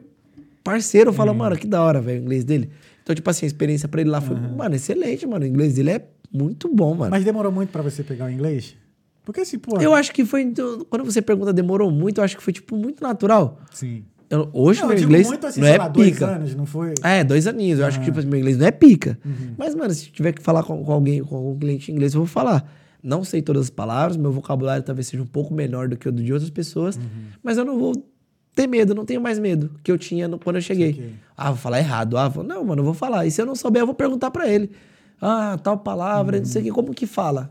parceiro. 0.64 1.12
Fala, 1.12 1.32
mano, 1.32 1.56
que 1.56 1.66
da 1.66 1.82
hora, 1.82 2.00
velho, 2.00 2.20
o 2.20 2.22
inglês 2.22 2.44
dele. 2.44 2.70
Então, 3.02 3.14
tipo 3.14 3.28
assim, 3.30 3.46
a 3.46 3.48
experiência 3.48 3.88
pra 3.88 4.00
ele 4.00 4.10
lá 4.10 4.20
foi, 4.20 4.36
mano, 4.36 4.74
excelente, 4.74 5.26
mano. 5.26 5.44
O 5.44 5.48
inglês 5.48 5.74
dele 5.74 5.90
é 5.90 6.04
muito 6.32 6.68
bom, 6.74 6.94
mano. 6.94 7.10
Mas 7.10 7.24
demorou 7.24 7.50
muito 7.52 7.70
pra 7.70 7.82
você 7.82 8.02
pegar 8.02 8.26
o 8.26 8.30
inglês? 8.30 8.76
Porque 9.24 9.40
assim, 9.40 9.58
pô. 9.58 9.78
Eu 9.80 9.94
acho 9.94 10.12
que 10.12 10.24
foi. 10.24 10.42
então, 10.42 10.84
Quando 10.88 11.04
você 11.04 11.20
pergunta 11.20 11.52
demorou 11.52 11.90
muito, 11.90 12.18
eu 12.18 12.24
acho 12.24 12.36
que 12.36 12.42
foi, 12.42 12.52
tipo, 12.52 12.76
muito 12.76 13.02
natural. 13.02 13.60
Sim. 13.72 14.04
Eu- 14.30 14.50
hoje 14.52 14.80
Não, 14.82 14.88
meu 14.88 14.98
inglês 14.98 15.26
muito 15.26 15.46
assim, 15.46 15.60
não 15.60 15.68
é 15.68 15.78
lá, 15.78 15.88
dois 15.88 16.10
pica. 16.12 16.26
anos, 16.26 16.54
não 16.54 16.66
foi? 16.66 16.92
É, 17.02 17.24
dois 17.24 17.46
aninhos. 17.46 17.78
Eu 17.80 17.86
acho 17.86 17.98
que 18.00 18.04
tipo, 18.06 18.22
meu 18.26 18.38
inglês 18.38 18.58
não 18.58 18.66
é 18.66 18.70
pica. 18.70 19.18
Mas, 19.56 19.74
mano, 19.74 19.92
se 19.94 20.10
tiver 20.10 20.32
que 20.32 20.42
falar 20.42 20.62
com, 20.62 20.82
com 20.84 20.92
alguém, 20.92 21.22
com 21.22 21.34
algum 21.36 21.58
cliente 21.58 21.90
em 21.90 21.94
inglês, 21.94 22.12
eu 22.14 22.20
vou 22.20 22.26
falar. 22.26 22.70
Não 23.02 23.22
sei 23.24 23.40
todas 23.40 23.64
as 23.64 23.70
palavras, 23.70 24.16
meu 24.16 24.30
vocabulário 24.32 24.82
talvez 24.82 25.06
seja 25.06 25.22
um 25.22 25.26
pouco 25.26 25.54
menor 25.54 25.88
do 25.88 25.96
que 25.96 26.08
o 26.08 26.12
de 26.12 26.30
outras 26.32 26.50
pessoas, 26.50 26.98
mas 27.42 27.56
eu 27.56 27.64
não 27.64 27.78
vou 27.78 27.92
ter 28.54 28.66
medo, 28.66 28.92
não 28.94 29.04
tenho 29.04 29.20
mais 29.20 29.38
medo 29.38 29.70
que 29.84 29.90
eu 29.92 29.96
tinha 29.96 30.26
no- 30.26 30.38
quando 30.38 30.56
eu 30.56 30.62
cheguei. 30.62 31.14
Ah, 31.36 31.50
vou 31.50 31.58
falar 31.58 31.78
errado. 31.78 32.18
Ah, 32.18 32.28
vou, 32.28 32.42
não, 32.42 32.64
mano, 32.64 32.80
eu 32.80 32.84
vou 32.84 32.94
falar. 32.94 33.24
E 33.24 33.30
se 33.30 33.40
eu 33.40 33.46
não 33.46 33.54
souber, 33.54 33.80
eu 33.82 33.86
vou 33.86 33.94
perguntar 33.94 34.30
pra 34.30 34.48
ele. 34.48 34.70
Ah, 35.20 35.58
tal 35.62 35.78
palavra, 35.78 36.38
não 36.38 36.44
sei 36.46 36.62
o 36.62 36.64
que, 36.66 36.70
como 36.70 36.94
que 36.94 37.06
fala? 37.06 37.50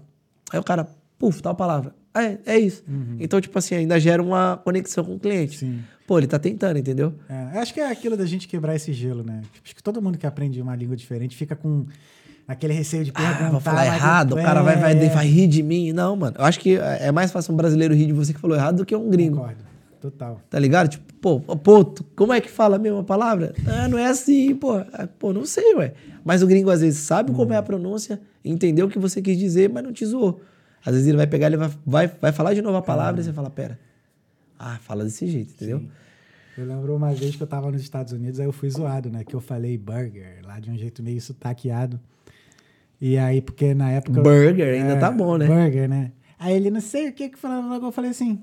Aí 0.52 0.60
o 0.60 0.64
cara, 0.64 0.88
puf, 1.20 1.42
tal 1.42 1.54
palavra. 1.56 1.94
Ah, 2.14 2.24
É, 2.24 2.40
é 2.46 2.60
isso. 2.60 2.84
Então, 3.20 3.40
tipo 3.42 3.58
assim, 3.60 3.76
ainda 3.76 4.00
gera 4.00 4.22
uma 4.24 4.58
conexão 4.64 5.04
com 5.04 5.16
o 5.16 5.20
cliente. 5.20 5.58
Sim. 5.60 5.80
Pô, 6.08 6.18
ele 6.18 6.26
tá 6.28 6.40
tentando, 6.40 6.80
entendeu? 6.80 7.14
É, 7.30 7.60
acho 7.60 7.74
que 7.74 7.82
é 7.82 7.92
aquilo 7.92 8.16
da 8.16 8.26
gente 8.26 8.48
quebrar 8.48 8.76
esse 8.76 8.94
gelo, 8.94 9.24
né? 9.24 9.42
Acho 9.64 9.76
que 9.76 9.84
todo 9.84 10.02
mundo 10.02 10.18
que 10.18 10.26
aprende 10.26 10.62
uma 10.62 10.76
língua 10.76 10.96
diferente 10.96 11.36
fica 11.36 11.54
com 11.56 11.86
aquele 12.48 12.72
receio 12.74 13.04
de 13.04 13.12
perguntar. 13.12 13.48
Ah, 13.48 13.50
vou 13.52 13.60
falar 13.60 13.86
errado, 13.86 14.32
o 14.32 14.36
cara 14.38 14.62
vai, 14.64 14.78
vai, 14.78 14.94
é, 14.98 15.10
vai 15.10 15.28
rir 15.28 15.48
de 15.48 15.62
mim. 15.62 15.92
Não, 15.92 16.16
mano. 16.16 16.36
Eu 16.40 16.46
acho 16.46 16.60
que 16.62 16.78
é 16.78 17.12
mais 17.12 17.30
fácil 17.32 17.54
um 17.54 17.58
brasileiro 17.58 17.94
rir 17.94 18.06
de 18.08 18.14
você 18.14 18.34
que 18.34 18.40
falou 18.40 18.56
errado 18.56 18.78
do 18.78 18.86
que 18.86 18.96
um 18.96 19.10
gringo. 19.10 19.38
Concordo, 19.38 19.64
total. 20.00 20.42
Tá 20.50 20.58
ligado? 20.60 20.90
Tipo, 20.90 21.14
pô, 21.16 21.40
pô, 21.58 21.86
como 22.16 22.34
é 22.34 22.40
que 22.42 22.50
fala 22.50 22.76
a 22.76 22.80
mesma 22.80 23.04
palavra? 23.04 23.54
Ah, 23.68 23.88
não 23.88 23.98
é 23.98 24.06
assim, 24.08 24.56
pô. 24.56 24.74
Ah, 24.94 25.08
Pô, 25.20 25.34
não 25.34 25.46
sei, 25.46 25.76
ué. 25.76 25.94
Mas 26.24 26.42
o 26.44 26.48
gringo 26.48 26.70
às 26.70 26.82
vezes 26.82 27.00
sabe 27.00 27.32
como 27.32 27.54
é 27.54 27.58
a 27.58 27.64
pronúncia, 27.64 28.20
entendeu 28.44 28.86
o 28.88 28.90
que 28.90 29.00
você 29.00 29.22
quis 29.22 29.38
dizer, 29.38 29.70
mas 29.70 29.84
não 29.84 29.92
te 29.94 30.06
zoou. 30.06 30.42
Às 30.86 30.94
vezes 30.94 31.08
ele 31.08 31.18
vai 31.18 31.28
pegar, 31.28 31.48
ele 31.48 31.58
vai, 31.58 31.70
vai, 31.86 32.08
vai 32.08 32.32
falar 32.32 32.54
de 32.54 32.62
novo 32.62 32.78
a 32.78 32.82
palavra 32.82 33.20
e 33.20 33.24
você 33.24 33.34
fala, 33.34 33.50
pera. 33.50 33.80
Ah, 34.58 34.78
fala 34.82 35.04
desse 35.04 35.28
jeito, 35.28 35.52
entendeu? 35.54 35.82
Eu 36.58 36.66
lembro 36.66 36.96
uma 36.96 37.14
vez 37.14 37.36
que 37.36 37.44
eu 37.44 37.48
tava 37.48 37.70
nos 37.72 37.82
Estados 37.82 38.14
Unidos, 38.14 38.40
aí 38.40 38.46
eu 38.48 38.52
fui 38.52 38.70
zoado, 38.70 39.10
né? 39.10 39.24
Que 39.24 39.36
eu 39.36 39.40
falei 39.42 39.78
burger, 39.78 40.40
lá 40.44 40.60
de 40.60 40.72
um 40.72 40.78
jeito 40.78 41.04
meio 41.04 41.22
sotaqueado. 41.22 42.00
E 43.00 43.18
aí, 43.18 43.42
porque 43.42 43.74
na 43.76 43.92
época... 43.92 44.20
eu- 44.20 44.24
Burger 44.24 44.74
ainda 44.82 44.98
tá 44.98 45.12
bom, 45.12 45.38
né? 45.38 45.46
Burger, 45.46 45.88
né? 45.88 46.12
Aí 46.40 46.56
ele, 46.56 46.72
não 46.72 46.82
sei 46.82 47.10
o 47.10 47.14
que 47.14 47.30
que 47.30 47.38
logo, 47.46 47.86
eu 47.88 47.92
falei 47.92 48.10
assim... 48.12 48.40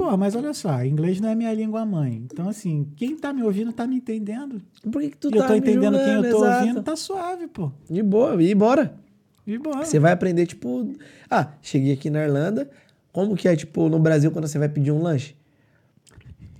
Pô, 0.00 0.16
mas 0.16 0.34
olha 0.34 0.54
só, 0.54 0.82
inglês 0.82 1.20
não 1.20 1.28
é 1.28 1.34
minha 1.34 1.52
língua 1.52 1.84
mãe. 1.84 2.22
Então, 2.24 2.48
assim, 2.48 2.90
quem 2.96 3.18
tá 3.18 3.34
me 3.34 3.42
ouvindo 3.42 3.70
tá 3.70 3.86
me 3.86 3.96
entendendo. 3.96 4.62
Por 4.90 5.02
que, 5.02 5.10
que 5.10 5.16
tu 5.18 5.28
e 5.28 5.32
tá 5.32 5.36
eu 5.36 5.46
tô 5.46 5.52
me 5.52 5.58
entendendo 5.58 5.98
quem 5.98 6.06
eu 6.06 6.14
julgando? 6.14 6.30
tô 6.30 6.36
Exato. 6.38 6.60
ouvindo, 6.60 6.82
tá 6.82 6.96
suave, 6.96 7.46
pô. 7.48 7.70
De 7.90 8.02
boa, 8.02 8.42
e 8.42 8.54
bora. 8.54 8.94
E 9.46 9.58
boa. 9.58 9.84
Você 9.84 9.98
vai 9.98 10.12
aprender, 10.12 10.46
tipo. 10.46 10.90
Ah, 11.30 11.52
cheguei 11.60 11.92
aqui 11.92 12.08
na 12.08 12.24
Irlanda. 12.24 12.70
Como 13.12 13.36
que 13.36 13.46
é, 13.46 13.54
tipo, 13.54 13.90
no 13.90 13.98
Brasil, 13.98 14.30
quando 14.30 14.48
você 14.48 14.58
vai 14.58 14.70
pedir 14.70 14.90
um 14.90 15.02
lanche? 15.02 15.36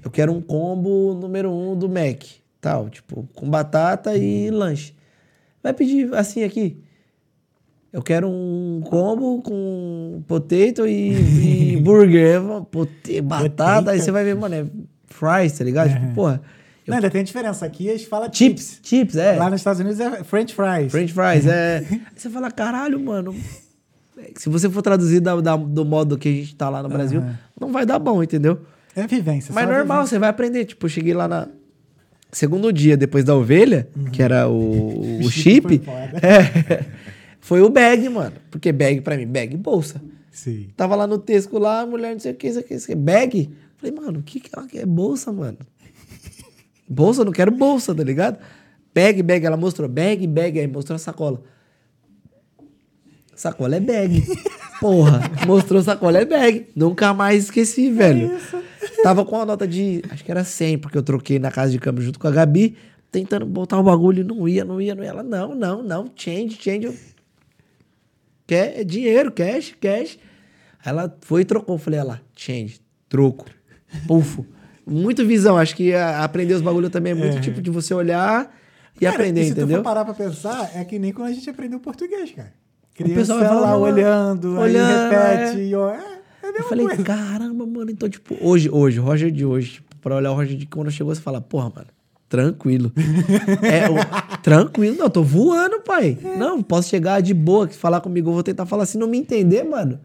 Eu 0.05 0.11
quero 0.11 0.35
um 0.35 0.43
combo 0.43 1.15
número 1.15 1.51
um 1.51 1.75
do 1.75 1.89
Mac. 1.89 2.23
Tal, 2.61 2.91
tipo, 2.91 3.27
com 3.35 3.49
batata 3.49 4.15
e 4.19 4.51
lanche. 4.51 4.95
Vai 5.63 5.73
pedir 5.73 6.15
assim 6.15 6.45
aqui. 6.45 6.77
Eu 7.93 8.03
quero 8.03 8.29
um 8.29 8.81
combo 8.85 9.43
com 9.43 10.23
potato 10.29 10.87
e, 10.87 11.75
e 11.75 11.77
burger. 11.83 12.41
Pote, 12.71 13.21
batata, 13.21 13.91
aí 13.91 14.01
você 14.01 14.13
vai 14.13 14.23
ver, 14.25 14.37
mano, 14.37 14.55
é 14.55 14.65
fries, 15.07 15.59
tá 15.59 15.65
ligado? 15.65 15.93
Tipo, 15.93 16.15
porra. 16.15 16.41
Não, 16.87 16.97
ainda 16.97 17.11
tem 17.11 17.23
diferença. 17.23 17.65
Aqui 17.67 17.87
eles 17.89 18.05
falam 18.05 18.29
Chips, 18.33 18.81
chips. 18.83 18.89
chips, 18.89 19.17
é. 19.17 19.37
Lá 19.37 19.51
nos 19.51 19.61
Estados 19.61 19.81
Unidos 19.81 20.01
é 20.01 20.25
French 20.25 20.55
fries. 20.55 20.91
French 20.91 21.13
fries, 21.13 21.47
é. 21.47 21.85
Aí 21.91 22.01
você 22.17 22.29
fala, 22.31 22.51
caralho, 22.51 22.99
mano. 23.01 23.35
Se 24.37 24.49
você 24.49 24.69
for 24.69 24.83
traduzir 24.83 25.21
da- 25.21 25.41
da- 25.41 25.57
do 25.57 25.85
modo 25.85 26.19
que 26.19 26.29
a 26.29 26.33
gente 26.33 26.55
tá 26.55 26.69
lá 26.69 26.83
no 26.83 26.89
Brasil, 26.89 27.23
não 27.61 27.73
vai 27.73 27.87
dar 27.87 27.99
bom, 27.99 28.23
entendeu? 28.23 28.61
É 28.95 29.07
vivência. 29.07 29.53
Mas 29.55 29.65
só 29.65 29.71
normal, 29.71 29.99
vivência. 29.99 30.11
você 30.17 30.19
vai 30.19 30.29
aprender. 30.29 30.65
Tipo, 30.65 30.87
eu 30.87 30.91
cheguei 30.91 31.15
lá 31.15 31.27
na. 31.27 31.49
Segundo 32.33 32.73
dia 32.73 32.97
depois 32.97 33.25
da 33.25 33.35
ovelha, 33.35 33.89
que 34.13 34.23
era 34.23 34.49
o, 34.49 34.53
o 34.53 35.19
O 35.27 35.31
chip, 35.31 35.69
chip 35.75 35.83
é, 36.23 36.85
foi 37.41 37.63
o 37.63 37.69
bag, 37.69 38.09
mano. 38.09 38.37
Porque 38.51 38.73
bag 38.73 39.01
pra 39.01 39.17
mim, 39.17 39.27
bag, 39.27 39.57
bolsa. 39.57 40.01
Sim. 40.31 40.69
Tava 40.77 40.95
lá 40.95 41.07
no 41.07 41.19
texto 41.19 41.59
lá, 41.59 41.81
a 41.81 41.87
mulher, 41.87 42.13
não 42.13 42.21
sei 42.21 42.33
o 42.33 42.35
que, 42.35 42.49
isso 42.49 42.59
aqui, 42.59 42.75
isso 42.75 42.85
aqui. 42.85 42.95
Bag? 42.95 43.51
Falei, 43.77 43.95
mano, 43.95 44.21
o 44.21 44.23
que, 44.23 44.41
que 44.41 44.51
ela 44.57 44.67
quer? 44.67 44.87
Bolsa, 44.87 45.33
mano. 45.33 45.59
Bolsa, 46.89 47.23
eu 47.23 47.25
não 47.25 47.33
quero 47.33 47.51
bolsa, 47.51 47.95
tá 47.95 48.03
ligado? 48.03 48.39
Bag, 48.95 49.23
bag. 49.23 49.47
Ela 49.47 49.57
mostrou 49.57 49.89
bag, 49.89 50.27
bag. 50.27 50.61
Aí 50.61 50.67
mostrou 50.67 50.97
a 50.97 50.99
sacola. 50.99 51.43
Sacola 53.35 53.77
é 53.77 53.81
bag. 53.81 54.23
Porra, 54.81 55.23
mostrou 55.47 55.83
sacola 55.83 56.19
é 56.19 56.25
bag. 56.25 56.69
Nunca 56.75 57.15
mais 57.15 57.45
esqueci, 57.45 57.91
velho. 57.91 58.39
Tava 59.03 59.25
com 59.25 59.41
a 59.41 59.47
nota 59.47 59.67
de. 59.67 60.03
Acho 60.11 60.25
que 60.25 60.31
era 60.31 60.45
100, 60.45 60.79
porque 60.79 60.99
eu 60.99 61.03
troquei 61.03 61.39
na 61.39 61.51
casa 61.51 61.71
de 61.71 61.79
câmbio 61.79 62.03
junto 62.03 62.19
com 62.19 62.27
a 62.27 62.31
Gabi, 62.31 62.77
tentando 63.11 63.47
botar 63.47 63.79
o 63.79 63.83
bagulho 63.83 64.21
e 64.21 64.25
não 64.25 64.49
ia, 64.49 64.65
não 64.65 64.81
ia, 64.81 64.95
não 64.95 65.03
ia. 65.03 65.11
Ela, 65.11 65.23
não, 65.23 65.55
não, 65.55 65.83
não, 65.83 66.11
change, 66.15 66.59
change. 66.61 66.87
Eu, 66.87 66.95
Quer 68.51 68.81
é 68.81 68.83
dinheiro, 68.83 69.31
cash, 69.31 69.77
cash. 69.81 70.19
Aí 70.85 70.91
ela 70.91 71.17
foi 71.21 71.43
e 71.43 71.45
trocou. 71.45 71.77
Eu 71.77 71.79
Falei, 71.79 72.01
olha 72.01 72.09
lá, 72.09 72.21
change, 72.35 72.81
troco, 73.09 73.47
pufo. 74.09 74.45
Muito 74.85 75.25
visão. 75.25 75.57
Acho 75.57 75.77
que 75.77 75.95
aprender 75.95 76.55
os 76.55 76.61
bagulhos 76.61 76.91
também 76.91 77.13
é 77.13 77.15
muito 77.15 77.41
tipo 77.41 77.63
de 77.63 77.71
você 77.71 77.95
olhar 77.95 78.53
e 78.97 79.05
Cara, 79.05 79.15
aprender, 79.15 79.43
e 79.43 79.45
se 79.45 79.55
tu 79.55 79.59
entendeu? 79.61 79.77
for 79.77 79.85
parar 79.85 80.05
pra 80.05 80.15
pensar, 80.15 80.69
é 80.75 80.85
que 80.85 80.99
nem 80.99 81.13
quando 81.13 81.29
a 81.29 81.33
gente 81.33 81.49
aprendeu 81.49 81.79
português, 81.79 82.33
cara. 82.33 82.53
O 82.91 82.95
Criança 82.97 83.15
pessoal 83.21 83.39
vai 83.39 83.49
falar, 83.49 83.61
lá 83.61 83.77
olhando, 83.77 84.59
olhando, 84.59 85.11
repete, 85.13 85.61
e 85.61 85.75
ó, 85.77 85.91
é, 85.95 85.99
é 86.43 86.47
a 86.49 86.49
Eu 86.49 86.65
falei, 86.65 86.87
coisa. 86.89 87.03
caramba, 87.05 87.65
mano. 87.65 87.89
Então, 87.93 88.09
tipo, 88.09 88.37
hoje, 88.41 88.69
hoje, 88.69 88.99
o 88.99 89.05
Roger 89.05 89.31
de 89.31 89.45
hoje, 89.45 89.75
tipo, 89.75 89.95
pra 89.99 90.17
olhar 90.17 90.33
o 90.33 90.35
Roger 90.35 90.57
de 90.57 90.67
quando 90.67 90.91
chegou, 90.91 91.15
você 91.15 91.21
fala, 91.21 91.41
porra, 91.41 91.71
mano, 91.73 91.87
tranquilo. 92.31 92.91
é, 93.61 93.91
o- 93.91 94.39
tranquilo, 94.41 94.97
não, 94.97 95.05
eu 95.07 95.11
tô 95.11 95.23
voando, 95.23 95.81
pai. 95.81 96.17
Não, 96.39 96.63
posso 96.63 96.89
chegar 96.89 97.21
de 97.21 97.35
boa, 97.35 97.69
falar 97.69 98.01
comigo, 98.01 98.31
eu 98.31 98.35
vou 98.35 98.43
tentar 98.43 98.65
falar 98.65 98.85
assim, 98.85 98.97
não 98.97 99.07
me 99.09 99.19
entender, 99.19 99.65
mano. 99.65 99.99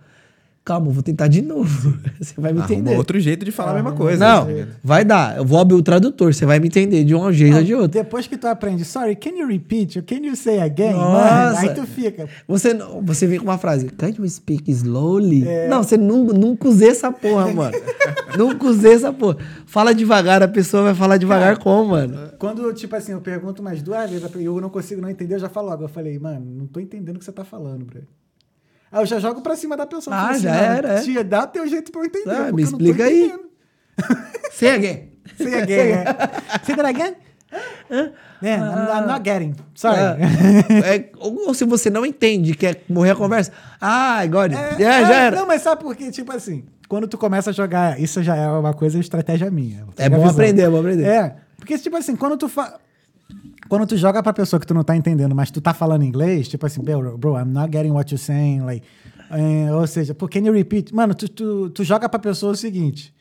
Calma, 0.65 0.89
vou 0.89 1.03
tentar 1.03 1.27
de 1.27 1.43
novo. 1.43 1.95
Você 2.19 2.33
vai 2.41 2.51
me 2.51 2.59
Arruma 2.59 2.73
entender. 2.73 2.97
outro 2.97 3.19
jeito 3.19 3.45
de 3.45 3.51
falar 3.51 3.69
a 3.69 3.73
mesma 3.75 3.91
coisa. 3.91 4.17
Não, 4.27 4.45
né? 4.45 4.67
vai 4.83 5.05
dar. 5.05 5.37
Eu 5.37 5.45
vou 5.45 5.59
abrir 5.59 5.75
o 5.75 5.83
tradutor, 5.83 6.33
você 6.33 6.43
vai 6.43 6.59
me 6.59 6.65
entender 6.65 7.03
de 7.03 7.13
um 7.13 7.31
jeito 7.31 7.57
ou 7.57 7.63
de 7.63 7.75
outro. 7.75 7.89
Depois 7.89 8.25
que 8.25 8.35
tu 8.35 8.47
aprende, 8.47 8.83
sorry, 8.83 9.15
can 9.15 9.29
you 9.29 9.47
repeat? 9.47 10.01
Can 10.01 10.25
you 10.25 10.35
say 10.35 10.59
again? 10.59 10.93
Nossa. 10.93 11.53
Mano, 11.53 11.57
aí 11.59 11.75
tu 11.75 11.85
fica. 11.85 12.27
Você, 12.47 12.73
não- 12.73 12.99
você 13.05 13.27
vem 13.27 13.37
com 13.37 13.45
uma 13.45 13.59
frase, 13.59 13.85
can 13.89 14.09
you 14.17 14.27
speak 14.27 14.71
slowly? 14.71 15.47
É. 15.47 15.67
Não, 15.67 15.83
você 15.83 15.97
nunca, 15.97 16.33
nunca 16.33 16.67
usei 16.67 16.89
essa 16.89 17.11
porra, 17.11 17.53
mano. 17.53 17.77
nunca 18.35 18.65
usei 18.65 18.93
essa 18.93 19.13
porra. 19.13 19.37
Fala 19.67 19.93
devagar, 19.93 20.41
a 20.41 20.47
pessoa 20.47 20.81
vai 20.81 20.95
falar 20.95 21.17
devagar 21.17 21.59
como, 21.59 21.91
mano? 21.91 22.31
Quando, 22.39 22.73
tipo 22.73 22.95
assim, 22.95 23.11
eu 23.11 23.21
pergunto 23.21 23.61
mais 23.61 23.83
duas 23.83 24.09
vezes 24.09 24.27
e 24.35 24.43
eu 24.45 24.59
não 24.59 24.71
consigo 24.71 24.99
não 24.99 25.11
entender, 25.11 25.35
eu 25.35 25.39
já 25.39 25.49
falo 25.49 25.69
logo. 25.69 25.83
Eu 25.83 25.89
falei, 25.89 26.17
mano, 26.17 26.43
não 26.43 26.65
tô 26.65 26.79
entendendo 26.79 27.17
o 27.17 27.19
que 27.19 27.25
você 27.25 27.31
tá 27.31 27.45
falando, 27.45 27.85
bro. 27.85 28.01
Aí 28.95 29.01
eu 29.01 29.05
já 29.05 29.19
jogo 29.19 29.41
pra 29.41 29.57
cima 29.57 29.75
da 29.75 29.85
pessoa. 29.85 30.15
Ah, 30.15 30.29
assim, 30.29 30.43
já 30.43 30.55
era, 30.55 30.93
é. 30.93 31.01
Tia, 31.01 31.21
dá 31.21 31.45
teu 31.45 31.67
jeito 31.67 31.91
pra 31.91 31.99
eu 31.99 32.05
entender. 32.05 32.31
Ah, 32.31 32.49
me 32.53 32.63
explica 32.63 33.03
aí. 33.03 33.33
Say 34.53 34.69
again. 34.69 35.09
Say 35.37 35.53
again, 35.53 35.95
né? 35.95 36.05
Say 36.63 36.75
that 36.77 36.87
again? 36.87 37.15
É, 38.41 38.55
I'm, 38.55 39.01
I'm 39.01 39.05
not 39.05 39.29
getting. 39.29 39.53
Sorry. 39.73 39.99
É, 39.99 40.95
é, 40.95 41.09
ou, 41.17 41.47
ou 41.47 41.53
se 41.53 41.65
você 41.65 41.89
não 41.89 42.05
entende, 42.05 42.55
quer 42.55 42.83
morrer 42.87 43.11
a 43.11 43.15
conversa, 43.15 43.51
ah, 43.81 44.19
agora, 44.19 44.53
É, 44.53 44.79
já, 44.79 44.93
é, 44.93 45.05
já 45.05 45.15
era. 45.15 45.35
Não, 45.35 45.45
mas 45.45 45.61
sabe 45.61 45.81
por 45.81 45.93
quê? 45.93 46.09
Tipo 46.09 46.31
assim, 46.31 46.63
quando 46.87 47.05
tu 47.05 47.17
começa 47.17 47.49
a 47.49 47.53
jogar, 47.53 47.99
isso 47.99 48.23
já 48.23 48.37
é 48.37 48.47
uma 48.47 48.73
coisa, 48.73 48.97
estratégia 48.97 49.51
minha. 49.51 49.85
É 49.97 50.07
bom 50.07 50.25
aprender, 50.25 50.61
é 50.61 50.69
bom 50.69 50.79
aprender. 50.79 51.05
É, 51.05 51.35
porque 51.57 51.77
tipo 51.77 51.97
assim, 51.97 52.15
quando 52.15 52.37
tu 52.37 52.47
fa... 52.47 52.79
Quando 53.67 53.87
tu 53.87 53.97
joga 53.97 54.21
pra 54.21 54.31
pessoa 54.33 54.59
que 54.59 54.67
tu 54.67 54.73
não 54.73 54.83
tá 54.83 54.95
entendendo, 54.95 55.35
mas 55.35 55.49
tu 55.49 55.59
tá 55.59 55.73
falando 55.73 56.03
inglês, 56.03 56.47
tipo 56.47 56.65
assim, 56.65 56.81
bro, 56.81 57.17
bro 57.17 57.35
I'm 57.35 57.51
not 57.51 57.71
getting 57.71 57.91
what 57.91 58.11
you're 58.11 58.23
saying, 58.23 58.61
like... 58.61 58.85
é, 59.31 59.73
ou 59.73 59.87
seja, 59.87 60.13
can 60.13 60.39
you 60.39 60.53
repeat? 60.53 60.93
Mano, 60.93 61.15
tu, 61.15 61.27
tu, 61.27 61.69
tu 61.69 61.83
joga 61.83 62.07
pra 62.07 62.19
pessoa 62.19 62.51
o 62.51 62.55
seguinte... 62.55 63.13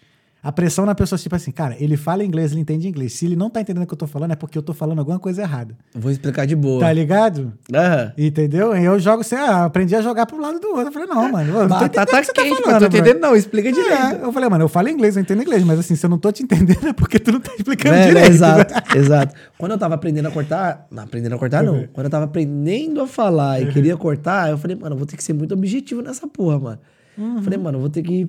A 0.44 0.52
pressão 0.52 0.84
na 0.84 0.94
pessoa, 0.94 1.18
tipo 1.18 1.34
assim, 1.34 1.50
cara, 1.50 1.74
ele 1.80 1.96
fala 1.96 2.22
inglês, 2.22 2.52
ele 2.52 2.60
entende 2.60 2.86
inglês. 2.86 3.14
Se 3.14 3.24
ele 3.24 3.34
não 3.34 3.48
tá 3.48 3.62
entendendo 3.62 3.84
o 3.84 3.86
que 3.86 3.94
eu 3.94 3.98
tô 3.98 4.06
falando, 4.06 4.32
é 4.32 4.36
porque 4.36 4.58
eu 4.58 4.62
tô 4.62 4.74
falando 4.74 4.98
alguma 4.98 5.18
coisa 5.18 5.40
errada. 5.40 5.74
Vou 5.94 6.10
explicar 6.12 6.46
de 6.46 6.54
boa. 6.54 6.80
Tá 6.80 6.92
ligado? 6.92 7.54
Aham. 7.74 8.12
Entendeu? 8.18 8.72
Aí 8.72 8.84
eu 8.84 9.00
jogo 9.00 9.22
assim, 9.22 9.36
ah, 9.36 9.64
aprendi 9.64 9.96
a 9.96 10.02
jogar 10.02 10.26
pro 10.26 10.38
lado 10.38 10.60
do 10.60 10.68
outro. 10.68 10.88
Eu 10.88 10.92
falei, 10.92 11.08
não, 11.08 11.32
mano, 11.32 11.48
eu 11.50 11.66
não 11.66 11.78
tô 11.78 11.84
entendendo 11.86 11.94
Batata 11.94 12.16
o 12.16 12.20
que 12.20 12.26
você 12.26 12.32
tá 12.34 12.42
quente, 12.42 12.62
falando, 12.62 12.72
mas 12.72 12.78
tô 12.82 12.86
entendendo 12.98 13.20
não, 13.22 13.34
explica 13.34 13.72
direito. 13.72 13.90
É, 13.90 14.22
eu 14.22 14.32
falei, 14.32 14.48
mano, 14.50 14.64
eu 14.64 14.68
falo 14.68 14.88
inglês, 14.90 15.16
eu 15.16 15.22
entendo 15.22 15.40
inglês, 15.40 15.64
mas 15.64 15.78
assim, 15.78 15.96
se 15.96 16.04
eu 16.04 16.10
não 16.10 16.18
tô 16.18 16.30
te 16.30 16.42
entendendo 16.42 16.88
é 16.88 16.92
porque 16.92 17.18
tu 17.18 17.32
não 17.32 17.40
tá 17.40 17.54
explicando 17.54 17.94
Velho, 17.94 18.08
direito. 18.08 18.30
exato, 18.30 18.74
exato. 18.98 19.34
Quando 19.56 19.72
eu 19.72 19.78
tava 19.78 19.94
aprendendo 19.94 20.28
a 20.28 20.30
cortar, 20.30 20.86
não 20.90 21.04
aprendendo 21.04 21.36
a 21.36 21.38
cortar 21.38 21.62
não, 21.62 21.86
quando 21.90 22.04
eu 22.04 22.10
tava 22.10 22.26
aprendendo 22.26 23.00
a 23.00 23.06
falar 23.06 23.62
e 23.62 23.72
queria 23.72 23.96
cortar, 23.96 24.50
eu 24.50 24.58
falei, 24.58 24.76
mano, 24.76 24.94
eu 24.94 24.98
vou 24.98 25.06
ter 25.06 25.16
que 25.16 25.24
ser 25.24 25.32
muito 25.32 25.54
objetivo 25.54 26.02
nessa 26.02 26.26
porra, 26.28 26.58
mano. 26.58 26.78
Eu 27.16 27.42
Falei, 27.42 27.58
mano, 27.58 27.76
eu 27.78 27.80
vou 27.80 27.90
ter 27.90 28.02
que 28.02 28.26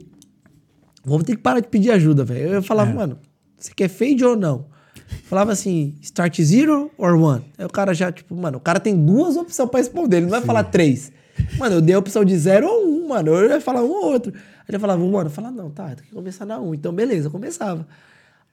vou 1.06 1.24
ter 1.24 1.36
que 1.36 1.42
parar 1.42 1.60
de 1.60 1.68
pedir 1.68 1.92
ajuda, 1.92 2.24
velho. 2.24 2.54
Eu 2.56 2.64
falava, 2.64 2.92
mano, 2.94 3.20
você 3.58 3.72
quer 3.74 3.88
fade 3.88 4.24
ou 4.26 4.36
não? 4.36 4.66
Falava 5.26 5.52
assim, 5.52 5.96
start 6.02 6.42
zero 6.42 6.92
or 6.98 7.16
one? 7.16 7.46
Aí 7.58 7.66
o 7.66 7.70
cara 7.70 7.94
já, 7.94 8.12
tipo, 8.12 8.36
mano, 8.36 8.58
o 8.58 8.62
cara 8.62 8.80
tem 8.80 8.96
duas 8.96 9.36
opções 9.36 9.70
pra 9.70 9.80
responder, 9.80 10.18
ele 10.18 10.26
não 10.26 10.32
vai 10.32 10.42
falar 10.42 10.64
três. 10.66 11.12
Mano, 11.58 11.76
eu 11.76 11.82
dei 11.82 11.96
a 11.96 12.00
opção 12.00 12.24
de 12.24 12.38
zero 12.38 12.68
ou 12.68 12.88
um, 12.88 13.08
mano. 13.10 13.32
Eu 13.32 13.50
ia 13.50 13.62
falar 13.62 13.84
um 13.84 13.90
ou 13.90 14.06
outro. 14.06 14.34
Aí 14.34 14.66
ele 14.70 14.80
falava, 14.80 15.06
mano, 15.06 15.28
eu 15.28 15.30
falava, 15.30 15.56
não, 15.56 15.70
tá, 15.70 15.88
tem 15.88 16.06
que 16.06 16.12
começar 16.12 16.46
na 16.46 16.60
um. 16.60 16.74
Então, 16.74 16.94
beleza, 16.94 17.28
eu 17.28 17.32
começava. 17.32 17.86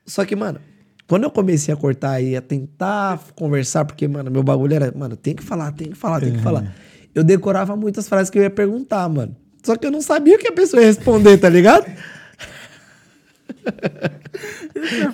Só 0.05 0.25
que, 0.25 0.35
mano, 0.35 0.61
quando 1.07 1.25
eu 1.25 1.31
comecei 1.31 1.73
a 1.73 1.77
cortar 1.77 2.21
e 2.21 2.37
a 2.37 2.43
tentar 2.43 3.21
conversar, 3.35 3.85
porque, 3.85 4.07
mano, 4.09 4.31
meu 4.31 4.43
bagulho 4.43 4.75
era, 4.75 4.93
mano, 4.97 5.17
tem 5.17 5.35
que 5.35 5.43
falar, 5.43 5.73
tem 5.73 5.91
que 5.91 5.97
falar, 5.97 6.21
tem 6.21 6.33
que 6.33 6.41
falar. 6.41 6.75
Eu 7.15 7.23
decorava 7.23 7.77
muitas 7.77 8.09
frases 8.09 8.31
que 8.31 8.39
eu 8.39 8.43
ia 8.43 8.51
perguntar, 8.51 9.09
mano. 9.09 9.37
Só 9.63 9.77
que 9.77 9.87
eu 9.87 9.91
não 9.91 10.01
sabia 10.01 10.37
o 10.37 10.39
que 10.39 10.49
a 10.49 10.53
pessoa 10.53 10.81
ia 10.83 10.89
responder, 10.89 11.39
tá 11.39 11.49
ligado? 11.49 11.87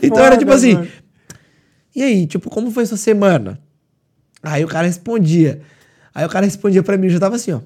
Então 0.03 0.25
era 0.25 0.37
tipo 0.37 0.51
foda, 0.51 0.57
assim. 0.57 0.75
mano. 0.75 0.89
E 1.95 2.03
aí, 2.03 2.27
tipo, 2.27 2.51
como 2.51 2.71
foi 2.71 2.87
sua 2.87 2.97
semana? 2.97 3.61
Aí 4.43 4.65
o 4.65 4.69
cara 4.69 4.87
respondia. 4.87 5.61
Aí 6.15 6.25
o 6.25 6.29
cara 6.29 6.45
respondia 6.45 6.83
pra 6.83 6.97
mim, 6.97 7.07
eu 7.07 7.13
já 7.13 7.21
tava 7.21 7.37
assim, 7.37 7.53
ó. 7.53 7.61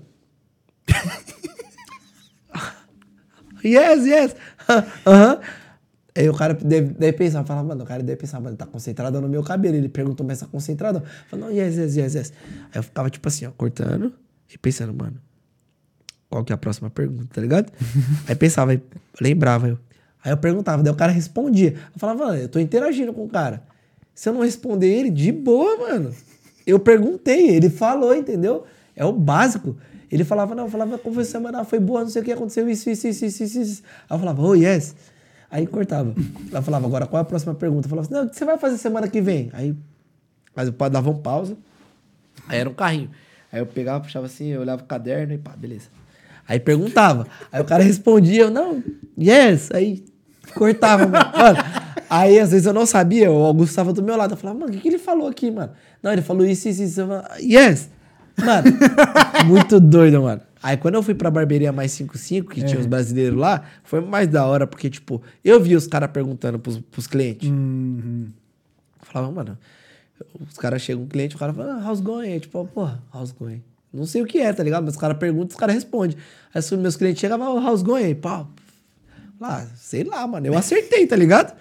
yes, 3.64 4.06
yes. 4.06 4.36
Aham. 5.06 5.40
Aí 6.14 6.28
o 6.28 6.34
cara 6.34 6.52
deve, 6.52 6.92
deve 6.92 7.16
pensar, 7.16 7.42
fala, 7.44 7.62
mano, 7.62 7.84
o 7.84 7.86
cara 7.86 8.02
deve 8.02 8.20
pensar, 8.20 8.38
mano, 8.38 8.56
tá 8.56 8.66
concentrado 8.66 9.20
no 9.20 9.28
meu 9.28 9.42
cabelo. 9.42 9.76
Ele 9.76 9.88
perguntou, 9.88 10.26
mas 10.26 10.40
tá 10.40 10.46
concentrado? 10.46 10.98
Eu 10.98 11.04
falo, 11.28 11.42
não, 11.42 11.50
yes, 11.50 11.76
yes, 11.76 11.96
yes, 11.96 12.14
yes. 12.14 12.32
Aí 12.72 12.78
eu 12.78 12.82
ficava, 12.82 13.08
tipo 13.08 13.26
assim, 13.28 13.46
ó, 13.46 13.50
cortando 13.50 14.12
e 14.52 14.58
pensando, 14.58 14.92
mano, 14.92 15.16
qual 16.28 16.44
que 16.44 16.52
é 16.52 16.54
a 16.54 16.58
próxima 16.58 16.90
pergunta, 16.90 17.28
tá 17.32 17.40
ligado? 17.40 17.72
aí 18.28 18.34
pensava, 18.34 18.72
aí 18.72 18.82
lembrava 19.20 19.68
eu. 19.68 19.78
Aí 20.24 20.32
eu 20.32 20.36
perguntava, 20.36 20.82
daí 20.82 20.92
o 20.92 20.96
cara 20.96 21.10
respondia. 21.10 21.72
Eu 21.72 21.98
falava, 21.98 22.38
eu 22.38 22.48
tô 22.48 22.58
interagindo 22.58 23.12
com 23.12 23.24
o 23.24 23.28
cara. 23.28 23.62
Se 24.14 24.28
eu 24.28 24.32
não 24.32 24.42
responder 24.42 24.86
ele, 24.86 25.10
de 25.10 25.32
boa, 25.32 25.76
mano. 25.78 26.14
Eu 26.66 26.78
perguntei, 26.78 27.50
ele 27.50 27.68
falou, 27.68 28.14
entendeu? 28.14 28.64
É 28.94 29.04
o 29.04 29.12
básico. 29.12 29.76
Ele 30.10 30.24
falava, 30.24 30.54
não, 30.54 30.64
eu 30.64 30.70
falava, 30.70 30.98
como 30.98 31.14
foi 31.14 31.22
a 31.24 31.26
semana? 31.26 31.64
Foi 31.64 31.80
boa, 31.80 32.02
não 32.02 32.08
sei 32.08 32.22
o 32.22 32.24
que, 32.24 32.32
aconteceu 32.32 32.68
isso, 32.68 32.88
isso, 32.90 33.08
isso, 33.08 33.24
isso, 33.24 33.60
isso. 33.60 33.82
Aí 34.08 34.14
eu 34.14 34.18
falava, 34.18 34.42
oh, 34.42 34.54
yes. 34.54 34.94
Aí 35.50 35.66
cortava. 35.66 36.14
Ela 36.50 36.62
falava, 36.62 36.86
agora 36.86 37.06
qual 37.06 37.18
é 37.18 37.22
a 37.22 37.24
próxima 37.24 37.54
pergunta? 37.54 37.86
Eu 37.86 37.90
falava 37.90 38.06
assim, 38.06 38.14
não, 38.14 38.26
o 38.26 38.30
que 38.30 38.36
você 38.36 38.44
vai 38.44 38.58
fazer 38.58 38.78
semana 38.78 39.08
que 39.08 39.20
vem? 39.20 39.50
Aí, 39.52 39.74
mas 40.54 40.68
eu 40.68 40.90
dava 40.90 41.10
um 41.10 41.18
pausa. 41.18 41.56
Aí 42.46 42.58
era 42.58 42.68
um 42.68 42.74
carrinho. 42.74 43.10
Aí 43.50 43.60
eu 43.60 43.66
pegava, 43.66 44.04
puxava 44.04 44.26
assim, 44.26 44.48
eu 44.48 44.60
olhava 44.60 44.82
o 44.82 44.86
caderno 44.86 45.32
e 45.32 45.38
pá, 45.38 45.54
beleza. 45.56 45.88
Aí 46.46 46.60
perguntava. 46.60 47.26
Aí 47.50 47.60
o 47.60 47.64
cara 47.64 47.82
respondia, 47.82 48.42
eu, 48.42 48.50
não, 48.50 48.82
yes. 49.18 49.70
Aí 49.72 50.04
cortava, 50.52 51.06
mano. 51.06 51.32
Mano, 51.36 51.58
Aí 52.12 52.38
às 52.38 52.50
vezes 52.50 52.66
eu 52.66 52.74
não 52.74 52.84
sabia, 52.84 53.32
o 53.32 53.42
Augusto 53.42 53.70
estava 53.70 53.90
do 53.90 54.02
meu 54.02 54.14
lado. 54.18 54.34
Eu 54.34 54.36
falava, 54.36 54.58
mano, 54.58 54.70
o 54.70 54.74
que, 54.74 54.82
que 54.82 54.88
ele 54.88 54.98
falou 54.98 55.28
aqui, 55.28 55.50
mano? 55.50 55.72
Não, 56.02 56.12
ele 56.12 56.20
falou 56.20 56.44
isso, 56.44 56.68
isso, 56.68 56.82
isso. 56.82 57.00
Eu 57.00 57.06
falava, 57.06 57.28
yes! 57.40 57.88
Mano, 58.36 58.68
muito 59.48 59.80
doido, 59.80 60.20
mano. 60.20 60.42
Aí 60.62 60.76
quando 60.76 60.96
eu 60.96 61.02
fui 61.02 61.14
pra 61.14 61.30
barbearia 61.30 61.72
mais 61.72 61.90
55, 61.92 62.50
que 62.50 62.62
tinha 62.62 62.78
os 62.78 62.84
brasileiros 62.84 63.38
lá, 63.38 63.62
foi 63.82 64.02
mais 64.02 64.28
da 64.28 64.44
hora, 64.44 64.66
porque, 64.66 64.90
tipo, 64.90 65.22
eu 65.42 65.58
vi 65.58 65.74
os 65.74 65.86
caras 65.86 66.10
perguntando 66.10 66.58
pros, 66.58 66.78
pros 66.80 67.06
clientes. 67.06 67.48
Uhum. 67.48 68.28
Eu 69.00 69.06
falava, 69.06 69.32
mano, 69.32 69.58
os 70.46 70.58
caras 70.58 70.82
chegam 70.82 71.04
um 71.04 71.08
cliente, 71.08 71.34
o 71.34 71.38
cara 71.38 71.54
fala, 71.54 71.80
ah, 71.80 71.88
how's 71.88 72.02
going? 72.02 72.30
Aí, 72.30 72.40
tipo, 72.40 72.62
porra, 72.66 73.02
how's 73.10 73.32
going? 73.32 73.62
Não 73.90 74.04
sei 74.04 74.20
o 74.20 74.26
que 74.26 74.38
é, 74.38 74.52
tá 74.52 74.62
ligado? 74.62 74.84
Mas 74.84 74.94
os 74.94 75.00
caras 75.00 75.16
perguntam, 75.16 75.48
os 75.48 75.56
caras 75.56 75.74
respondem. 75.74 76.14
Aí 76.54 76.62
meus 76.76 76.96
clientes 76.96 77.20
chegam, 77.20 77.42
ah, 77.42 77.70
how's 77.70 77.82
going? 77.82 78.14
Pá, 78.16 78.46
lá, 79.42 79.66
sei 79.76 80.04
lá, 80.04 80.26
mano, 80.26 80.46
eu 80.46 80.56
acertei, 80.56 81.06
tá 81.06 81.16
ligado? 81.16 81.54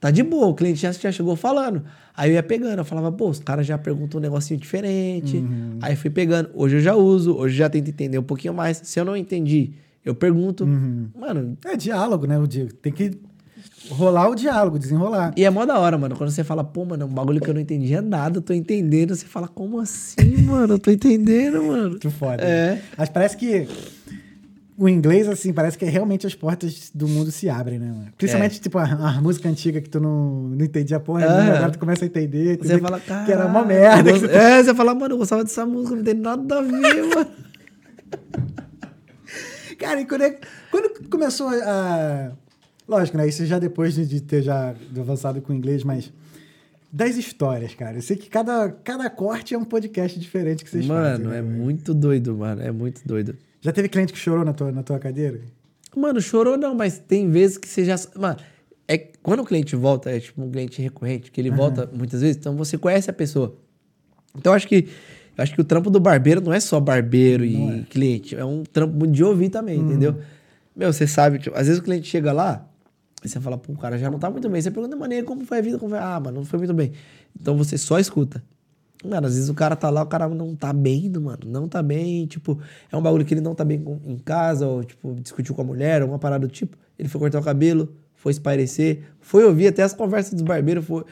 Tá 0.00 0.10
de 0.10 0.22
boa, 0.22 0.46
o 0.46 0.54
cliente 0.54 0.80
já, 0.80 0.92
já 0.92 1.12
chegou 1.12 1.36
falando. 1.36 1.82
Aí 2.16 2.30
eu 2.30 2.34
ia 2.34 2.42
pegando, 2.42 2.78
eu 2.78 2.84
falava, 2.84 3.12
pô, 3.12 3.28
os 3.28 3.38
caras 3.38 3.66
já 3.66 3.76
perguntam 3.78 4.18
um 4.18 4.22
negocinho 4.22 4.58
diferente. 4.58 5.44
Aí 5.82 5.94
fui 5.94 6.08
pegando. 6.10 6.50
Hoje 6.54 6.76
eu 6.76 6.80
já 6.80 6.94
uso, 6.94 7.34
hoje 7.36 7.54
eu 7.54 7.58
já 7.58 7.68
tento 7.70 7.88
entender 7.88 8.18
um 8.18 8.22
pouquinho 8.22 8.54
mais. 8.54 8.80
Se 8.82 8.98
eu 8.98 9.04
não 9.04 9.14
entendi, 9.16 9.72
eu 10.04 10.14
pergunto. 10.14 10.66
Mano, 10.66 11.56
É 11.66 11.76
diálogo, 11.76 12.26
né? 12.26 12.38
O 12.38 12.46
dia. 12.46 12.66
Tem 12.80 12.90
que 12.92 13.12
rolar 13.90 14.28
o 14.30 14.34
diálogo, 14.34 14.78
desenrolar. 14.78 15.32
e 15.36 15.44
é 15.44 15.50
mó 15.50 15.66
da 15.66 15.78
hora, 15.78 15.98
mano. 15.98 16.16
Quando 16.16 16.30
você 16.30 16.42
fala, 16.44 16.64
pô, 16.64 16.84
mano, 16.84 17.02
é 17.02 17.06
um 17.06 17.08
bagulho 17.10 17.40
que 17.40 17.48
eu 17.48 17.54
não 17.54 17.60
entendi 17.60 17.94
é 17.94 18.00
nada, 18.00 18.38
eu 18.38 18.42
tô 18.42 18.54
entendendo. 18.54 19.14
Você 19.14 19.26
fala, 19.26 19.48
como 19.48 19.78
assim, 19.80 20.36
mano? 20.44 20.74
Eu 20.74 20.78
tô 20.78 20.90
entendendo, 20.90 21.62
mano. 21.62 21.98
Que 21.98 22.08
foda. 22.08 22.42
É. 22.42 22.80
Mas 22.96 23.08
parece 23.10 23.36
que 23.36 23.66
o 24.80 24.88
inglês, 24.88 25.28
assim, 25.28 25.52
parece 25.52 25.76
que 25.76 25.84
realmente 25.84 26.26
as 26.26 26.34
portas 26.34 26.90
do 26.94 27.06
mundo 27.06 27.30
se 27.30 27.50
abrem, 27.50 27.78
né, 27.78 27.88
mano? 27.88 28.08
Principalmente, 28.16 28.58
tipo, 28.62 28.78
a, 28.78 28.84
a 28.84 29.20
música 29.20 29.46
antiga 29.46 29.78
que 29.78 29.90
tu 29.90 30.00
não, 30.00 30.48
não 30.48 30.64
entendia 30.64 30.98
porra 30.98 31.20
nenhuma, 31.20 31.38
Aham. 31.38 31.56
agora 31.56 31.70
tu 31.72 31.78
começa 31.78 32.02
a 32.02 32.06
entender. 32.06 32.56
Você 32.56 32.78
fala, 32.78 32.98
cara. 32.98 33.26
que 33.26 33.32
era 33.32 33.44
uma 33.44 33.62
merda. 33.62 34.10
É, 34.10 34.64
você 34.64 34.74
fala, 34.74 34.94
mano, 34.94 35.12
eu 35.12 35.18
gostava 35.18 35.44
dessa 35.44 35.66
música, 35.66 35.96
não 35.96 36.02
tem 36.02 36.14
nada 36.14 36.60
a 36.60 36.62
ver, 36.62 37.02
mano. 37.14 37.30
Cara, 39.78 40.00
e 40.00 40.06
quando, 40.06 40.22
é- 40.22 40.38
quando 40.70 41.08
começou 41.10 41.48
a. 41.48 42.32
Lógico, 42.88 43.18
né? 43.18 43.28
Isso 43.28 43.44
já 43.44 43.58
depois 43.58 43.94
de, 43.94 44.20
ter 44.22 44.42
já 44.42 44.74
avançado 44.98 45.42
com 45.42 45.52
o 45.52 45.56
inglês, 45.56 45.84
mas. 45.84 46.10
Das 46.90 47.16
histórias, 47.16 47.74
cara. 47.74 47.98
Eu 47.98 48.02
sei 48.02 48.16
que 48.16 48.28
cada, 48.28 48.70
cada 48.82 49.08
corte 49.10 49.54
é 49.54 49.58
um 49.58 49.64
podcast 49.64 50.18
diferente 50.18 50.64
que 50.64 50.70
vocês 50.70 50.86
fazem. 50.86 51.24
Mano, 51.24 51.30
né, 51.30 51.38
é 51.38 51.42
mano? 51.42 51.56
muito 51.58 51.94
doido, 51.94 52.36
mano. 52.36 52.62
É 52.62 52.72
muito 52.72 53.06
doido. 53.06 53.36
Já 53.60 53.72
teve 53.72 53.88
cliente 53.88 54.12
que 54.12 54.18
chorou 54.18 54.44
na 54.44 54.52
tua, 54.52 54.72
na 54.72 54.82
tua 54.82 54.98
cadeira? 54.98 55.40
Mano, 55.96 56.20
chorou 56.20 56.56
não, 56.56 56.74
mas 56.74 56.98
tem 56.98 57.28
vezes 57.30 57.58
que 57.58 57.68
você 57.68 57.84
já. 57.84 57.96
Mano, 58.16 58.38
é 58.86 58.98
quando 58.98 59.40
o 59.40 59.44
cliente 59.44 59.76
volta, 59.76 60.10
é 60.10 60.20
tipo 60.20 60.42
um 60.42 60.50
cliente 60.50 60.80
recorrente, 60.80 61.30
que 61.30 61.40
ele 61.40 61.50
volta 61.50 61.88
muitas 61.92 62.20
vezes, 62.20 62.36
então 62.36 62.56
você 62.56 62.78
conhece 62.78 63.10
a 63.10 63.12
pessoa. 63.12 63.56
Então 64.36 64.52
eu 64.52 64.56
acho 64.56 64.66
que. 64.66 64.88
Eu 65.36 65.42
acho 65.42 65.54
que 65.54 65.60
o 65.60 65.64
trampo 65.64 65.88
do 65.88 66.00
barbeiro 66.00 66.40
não 66.40 66.52
é 66.52 66.60
só 66.60 66.78
barbeiro 66.80 67.44
e 67.44 67.84
cliente, 67.88 68.36
é 68.36 68.44
um 68.44 68.62
trampo 68.62 69.06
de 69.06 69.24
ouvir 69.24 69.48
também, 69.48 69.78
entendeu? 69.78 70.16
Meu, 70.76 70.92
você 70.92 71.06
sabe, 71.06 71.38
tipo, 71.38 71.56
às 71.56 71.66
vezes 71.66 71.80
o 71.80 71.82
cliente 71.82 72.08
chega 72.08 72.32
lá, 72.32 72.68
e 73.24 73.28
você 73.28 73.40
fala, 73.40 73.56
pô, 73.56 73.72
o 73.72 73.76
cara 73.76 73.98
já 73.98 74.10
não 74.10 74.18
tá 74.18 74.30
muito 74.30 74.48
bem. 74.48 74.60
Você 74.60 74.70
pergunta, 74.70 74.96
maneira, 74.96 75.26
como 75.26 75.44
foi 75.44 75.58
a 75.58 75.60
vida? 75.60 75.78
Como 75.78 75.90
foi? 75.90 75.98
Ah, 75.98 76.18
mano, 76.18 76.38
não 76.38 76.44
foi 76.44 76.58
muito 76.58 76.74
bem. 76.74 76.92
Então 77.38 77.56
você 77.56 77.76
só 77.76 77.98
escuta. 77.98 78.42
Mano, 79.04 79.26
às 79.26 79.34
vezes 79.34 79.48
o 79.48 79.54
cara 79.54 79.74
tá 79.74 79.88
lá, 79.88 80.02
o 80.02 80.06
cara 80.06 80.28
não 80.28 80.54
tá 80.54 80.72
bem, 80.72 81.08
mano. 81.10 81.38
Não 81.46 81.66
tá 81.66 81.82
bem, 81.82 82.26
tipo, 82.26 82.58
é 82.92 82.96
um 82.96 83.00
bagulho 83.00 83.24
que 83.24 83.32
ele 83.32 83.40
não 83.40 83.54
tá 83.54 83.64
bem 83.64 83.82
em 84.04 84.18
casa, 84.18 84.66
ou, 84.66 84.84
tipo, 84.84 85.14
discutiu 85.22 85.54
com 85.54 85.62
a 85.62 85.64
mulher, 85.64 86.02
alguma 86.02 86.18
parada 86.18 86.46
do 86.46 86.52
tipo. 86.52 86.76
Ele 86.98 87.08
foi 87.08 87.18
cortar 87.18 87.38
o 87.40 87.42
cabelo, 87.42 87.88
foi 88.14 88.30
espairecer, 88.32 89.04
foi 89.20 89.44
ouvir 89.44 89.68
até 89.68 89.82
as 89.82 89.94
conversas 89.94 90.34
dos 90.34 90.42
barbeiros. 90.42 90.84
Foi... 90.84 91.04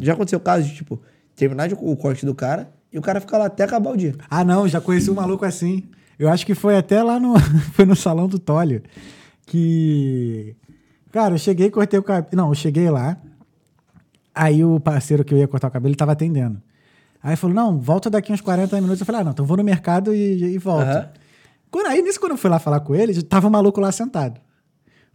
Já 0.00 0.12
aconteceu 0.12 0.38
o 0.38 0.42
caso 0.42 0.68
de, 0.68 0.74
tipo, 0.74 1.00
terminar 1.34 1.66
de- 1.68 1.74
o 1.74 1.96
corte 1.96 2.26
do 2.26 2.34
cara 2.34 2.70
e 2.92 2.98
o 2.98 3.02
cara 3.02 3.20
ficar 3.20 3.38
lá 3.38 3.46
até 3.46 3.64
acabar 3.64 3.90
o 3.92 3.96
dia. 3.96 4.14
Ah, 4.28 4.44
não, 4.44 4.68
já 4.68 4.78
conheci 4.78 5.10
um 5.10 5.14
maluco 5.14 5.46
assim. 5.46 5.84
Eu 6.18 6.28
acho 6.28 6.44
que 6.44 6.54
foi 6.54 6.76
até 6.76 7.02
lá 7.02 7.18
no. 7.18 7.34
foi 7.72 7.86
no 7.86 7.96
salão 7.96 8.28
do 8.28 8.38
Tólio. 8.38 8.82
Que. 9.46 10.54
Cara, 11.10 11.34
eu 11.34 11.38
cheguei, 11.38 11.70
cortei 11.70 11.98
o 11.98 12.02
cabelo. 12.02 12.28
Não, 12.36 12.48
eu 12.50 12.54
cheguei 12.54 12.90
lá. 12.90 13.16
Aí 14.34 14.62
o 14.64 14.78
parceiro 14.78 15.24
que 15.24 15.32
eu 15.34 15.38
ia 15.38 15.48
cortar 15.48 15.68
o 15.68 15.70
cabelo, 15.70 15.88
ele 15.90 15.96
tava 15.96 16.12
atendendo. 16.12 16.60
Aí 17.22 17.36
falou: 17.36 17.54
não, 17.54 17.78
volta 17.78 18.08
daqui 18.08 18.32
uns 18.32 18.40
40 18.40 18.74
minutos. 18.76 19.00
Eu 19.00 19.06
falei: 19.06 19.20
ah, 19.20 19.24
não, 19.24 19.32
então 19.32 19.44
vou 19.44 19.56
no 19.56 19.64
mercado 19.64 20.14
e, 20.14 20.54
e 20.54 20.58
volto. 20.58 20.82
Aham. 20.82 21.08
Quando, 21.70 21.86
aí 21.86 22.02
nisso, 22.02 22.18
quando 22.18 22.32
eu 22.32 22.38
fui 22.38 22.50
lá 22.50 22.58
falar 22.58 22.80
com 22.80 22.94
ele, 22.94 23.22
tava 23.22 23.46
o 23.46 23.50
maluco 23.50 23.80
lá 23.80 23.92
sentado. 23.92 24.40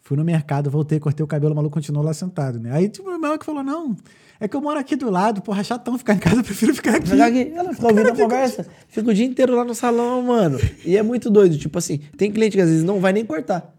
Fui 0.02 0.15
no 0.15 0.23
mercado, 0.23 0.69
voltei, 0.69 0.99
cortei 0.99 1.23
o 1.23 1.27
cabelo, 1.27 1.52
o 1.52 1.56
maluco 1.56 1.73
continuou 1.73 2.06
lá 2.06 2.14
sentado, 2.14 2.60
né? 2.60 2.72
Aí 2.72 2.88
tipo, 2.88 3.10
o 3.10 3.19
meu 3.19 3.38
que 3.38 3.45
falou: 3.45 3.64
não, 3.64 3.98
é 4.40 4.48
que 4.48 4.56
eu 4.56 4.61
moro 4.61 4.80
aqui 4.80 4.95
do 4.95 5.10
lado, 5.10 5.41
porra, 5.41 5.64
chatão 5.64 5.98
ficar 5.98 6.14
em 6.14 6.19
casa, 6.19 6.38
eu 6.41 6.44
prefiro 6.44 6.73
ficar 6.76 6.98
aqui. 6.98 7.10
Ficar 7.10 7.26
aqui, 7.26 7.52
ela 7.53 7.73
fica 7.73 7.88
ouvindo 7.88 8.10
a 8.10 8.15
conversa. 8.15 8.68
Fica 8.88 9.10
o 9.10 9.14
dia 9.14 9.26
inteiro 9.26 9.56
lá 9.56 9.65
no 9.65 9.73
salão, 9.73 10.22
mano. 10.22 10.60
E 10.86 10.95
é 10.95 11.03
muito 11.03 11.30
doido. 11.30 11.57
Tipo 11.57 11.77
assim, 11.80 11.98
tem 12.18 12.32
cliente 12.32 12.56
que 12.56 12.61
às 12.61 12.69
vezes 12.69 12.84
não 12.84 12.99
vai 12.99 13.11
nem 13.11 13.26
cortar. 13.26 13.73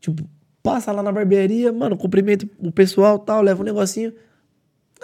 Tipo, 0.00 0.24
passa 0.62 0.90
lá 0.90 1.02
na 1.02 1.12
barbearia, 1.12 1.72
mano, 1.72 1.96
cumprimenta 1.96 2.48
o 2.58 2.72
pessoal 2.72 3.18
tal, 3.18 3.42
leva 3.42 3.60
um 3.60 3.64
negocinho. 3.64 4.12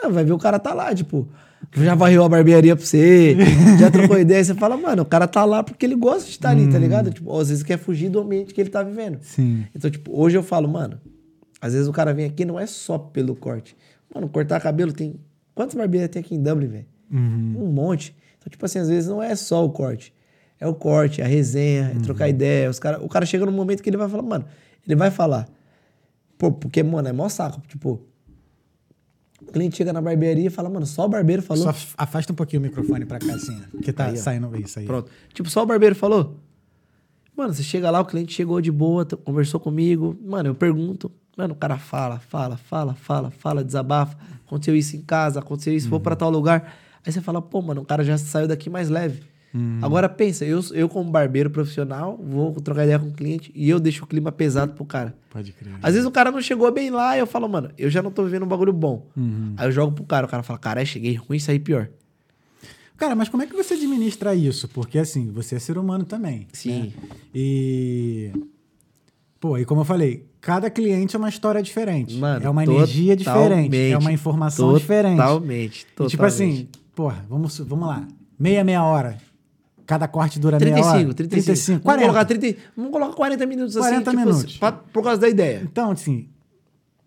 Ah, 0.02 0.08
vai 0.08 0.24
ver 0.24 0.32
o 0.32 0.38
cara 0.38 0.58
tá 0.58 0.72
lá, 0.72 0.94
tipo, 0.94 1.28
já 1.76 1.94
varreu 1.94 2.24
a 2.24 2.28
barbearia 2.28 2.74
pra 2.74 2.84
você, 2.84 3.36
já 3.78 3.90
trocou 3.90 4.18
ideia. 4.18 4.42
Você 4.42 4.54
fala, 4.54 4.76
mano, 4.76 5.02
o 5.02 5.06
cara 5.06 5.26
tá 5.26 5.44
lá 5.44 5.62
porque 5.62 5.84
ele 5.84 5.94
gosta 5.94 6.24
de 6.24 6.30
estar 6.30 6.50
ali, 6.50 6.70
tá 6.70 6.78
ligado? 6.78 7.10
Tipo, 7.10 7.38
às 7.38 7.48
vezes 7.48 7.62
quer 7.62 7.78
fugir 7.78 8.08
do 8.08 8.20
ambiente 8.20 8.54
que 8.54 8.60
ele 8.60 8.70
tá 8.70 8.82
vivendo. 8.82 9.18
Sim. 9.22 9.66
Então, 9.74 9.90
tipo, 9.90 10.10
hoje 10.18 10.36
eu 10.36 10.42
falo, 10.42 10.68
mano, 10.68 11.00
às 11.60 11.72
vezes 11.72 11.88
o 11.88 11.92
cara 11.92 12.14
vem 12.14 12.24
aqui 12.24 12.44
não 12.44 12.58
é 12.58 12.66
só 12.66 12.98
pelo 12.98 13.34
corte. 13.34 13.76
Mano, 14.14 14.28
cortar 14.28 14.60
cabelo 14.60 14.92
tem. 14.92 15.16
Quantas 15.54 15.74
barbearias 15.74 16.10
tem 16.10 16.20
aqui 16.20 16.34
em 16.34 16.42
Dublin, 16.42 16.68
velho? 16.68 16.86
Um 17.10 17.70
monte. 17.72 18.14
Então, 18.38 18.50
tipo 18.50 18.64
assim, 18.64 18.78
às 18.78 18.88
vezes 18.88 19.08
não 19.08 19.22
é 19.22 19.34
só 19.34 19.64
o 19.64 19.70
corte. 19.70 20.14
É 20.60 20.66
o 20.66 20.74
corte, 20.74 21.20
é 21.20 21.24
a 21.24 21.28
resenha, 21.28 21.92
é 21.94 22.00
trocar 22.00 22.28
ideia. 22.28 22.68
Os 22.68 22.78
cara, 22.78 23.02
o 23.02 23.08
cara 23.08 23.24
chega 23.26 23.46
num 23.46 23.52
momento 23.52 23.82
que 23.82 23.88
ele 23.88 23.96
vai 23.96 24.08
falar, 24.08 24.22
mano, 24.22 24.44
ele 24.86 24.96
vai 24.96 25.10
falar. 25.10 25.48
Pô, 26.36 26.52
porque, 26.52 26.82
mano, 26.82 27.08
é 27.08 27.12
mó 27.12 27.28
saco. 27.28 27.60
Tipo, 27.68 28.00
o 29.48 29.52
cliente 29.52 29.76
chega 29.76 29.92
na 29.92 30.00
barbearia 30.00 30.46
e 30.46 30.50
fala, 30.50 30.68
mano, 30.68 30.86
só 30.86 31.06
o 31.06 31.08
barbeiro 31.08 31.42
falou. 31.42 31.62
Só 31.64 31.70
af- 31.70 31.94
afasta 31.96 32.32
um 32.32 32.36
pouquinho 32.36 32.60
o 32.60 32.62
microfone 32.64 33.04
pra 33.06 33.18
cá, 33.18 33.34
assim, 33.34 33.60
ó, 33.74 33.78
que 33.82 33.92
tá 33.92 34.06
Aí, 34.06 34.16
saindo 34.16 34.54
isso 34.56 34.78
aí. 34.78 34.86
Pronto. 34.86 35.10
Tipo, 35.32 35.48
só 35.50 35.62
o 35.62 35.66
barbeiro 35.66 35.94
falou. 35.94 36.36
Mano, 37.36 37.54
você 37.54 37.62
chega 37.62 37.90
lá, 37.90 38.00
o 38.00 38.04
cliente 38.04 38.32
chegou 38.32 38.60
de 38.60 38.70
boa, 38.70 39.04
conversou 39.04 39.60
comigo. 39.60 40.16
Mano, 40.24 40.48
eu 40.50 40.54
pergunto. 40.54 41.10
Mano, 41.36 41.54
o 41.54 41.56
cara 41.56 41.78
fala, 41.78 42.18
fala, 42.18 42.56
fala, 42.56 42.94
fala, 42.94 43.30
fala, 43.30 43.64
desabafa. 43.64 44.16
Aconteceu 44.44 44.74
isso 44.74 44.96
em 44.96 45.02
casa, 45.02 45.38
aconteceu 45.38 45.72
isso, 45.74 45.88
vou 45.88 46.00
pra 46.00 46.16
tal 46.16 46.30
lugar. 46.30 46.74
Aí 47.06 47.12
você 47.12 47.20
fala, 47.20 47.40
pô, 47.40 47.62
mano, 47.62 47.82
o 47.82 47.84
cara 47.84 48.02
já 48.02 48.18
saiu 48.18 48.48
daqui 48.48 48.68
mais 48.68 48.88
leve. 48.88 49.22
Agora 49.80 50.08
pensa, 50.08 50.44
eu, 50.44 50.60
eu 50.72 50.88
como 50.88 51.10
barbeiro 51.10 51.48
profissional, 51.50 52.18
vou 52.22 52.52
trocar 52.60 52.84
ideia 52.84 52.98
com 52.98 53.08
o 53.08 53.12
cliente 53.12 53.50
e 53.54 53.68
eu 53.68 53.80
deixo 53.80 54.04
o 54.04 54.06
clima 54.06 54.30
pesado 54.30 54.74
pro 54.74 54.84
cara. 54.84 55.14
Pode 55.30 55.52
crer. 55.52 55.72
Às 55.82 55.94
vezes 55.94 56.06
o 56.06 56.10
cara 56.10 56.30
não 56.30 56.40
chegou 56.42 56.70
bem 56.70 56.90
lá 56.90 57.16
e 57.16 57.20
eu 57.20 57.26
falo, 57.26 57.48
mano, 57.48 57.70
eu 57.78 57.88
já 57.88 58.02
não 58.02 58.10
tô 58.10 58.24
vivendo 58.24 58.42
um 58.44 58.48
bagulho 58.48 58.72
bom. 58.72 59.06
Uhum. 59.16 59.54
Aí 59.56 59.66
eu 59.66 59.72
jogo 59.72 59.92
pro 59.92 60.04
cara, 60.04 60.26
o 60.26 60.28
cara 60.28 60.42
fala, 60.42 60.58
cara, 60.58 60.84
cheguei 60.84 61.14
ruim, 61.14 61.38
saí 61.38 61.58
pior. 61.58 61.88
Cara, 62.96 63.14
mas 63.14 63.28
como 63.28 63.42
é 63.42 63.46
que 63.46 63.54
você 63.54 63.74
administra 63.74 64.34
isso? 64.34 64.68
Porque 64.68 64.98
assim, 64.98 65.30
você 65.30 65.54
é 65.54 65.58
ser 65.58 65.78
humano 65.78 66.04
também. 66.04 66.46
Sim. 66.52 66.92
né? 66.96 67.08
E. 67.34 68.32
Pô, 69.40 69.56
e 69.56 69.64
como 69.64 69.82
eu 69.82 69.84
falei, 69.84 70.26
cada 70.40 70.68
cliente 70.68 71.14
é 71.14 71.18
uma 71.18 71.28
história 71.28 71.62
diferente. 71.62 72.16
Mano, 72.16 72.44
é 72.44 72.50
uma 72.50 72.64
energia 72.64 73.14
diferente. 73.14 73.76
É 73.76 73.90
uma 73.90 73.98
totalmente, 73.98 74.14
informação 74.14 74.74
diferente. 74.76 75.16
Totalmente, 75.16 75.80
E, 75.82 75.84
totalmente. 75.94 76.10
tipo 76.10 76.24
assim, 76.24 76.68
porra, 76.92 77.24
vamos, 77.28 77.56
vamos 77.60 77.86
lá. 77.86 78.06
Meia, 78.36 78.64
meia 78.64 78.82
hora. 78.82 79.16
Cada 79.88 80.06
corte 80.06 80.38
dura 80.38 80.58
35, 80.58 80.92
meia 80.92 81.06
hora. 81.06 81.14
35. 81.14 81.54
35 81.54 81.80
Vamos 81.82 81.84
40. 81.84 82.06
colocar, 82.06 82.24
30, 82.26 82.58
vamos 82.76 82.92
colocar 82.92 83.14
40 83.16 83.46
minutos 83.46 83.74
40 83.74 83.96
assim, 84.10 84.18
tipo, 84.18 84.30
minutos. 84.30 84.56
pra- 84.58 84.72
por 84.72 85.02
causa 85.02 85.18
da 85.20 85.28
ideia. 85.30 85.62
Então, 85.64 85.90
assim, 85.90 86.28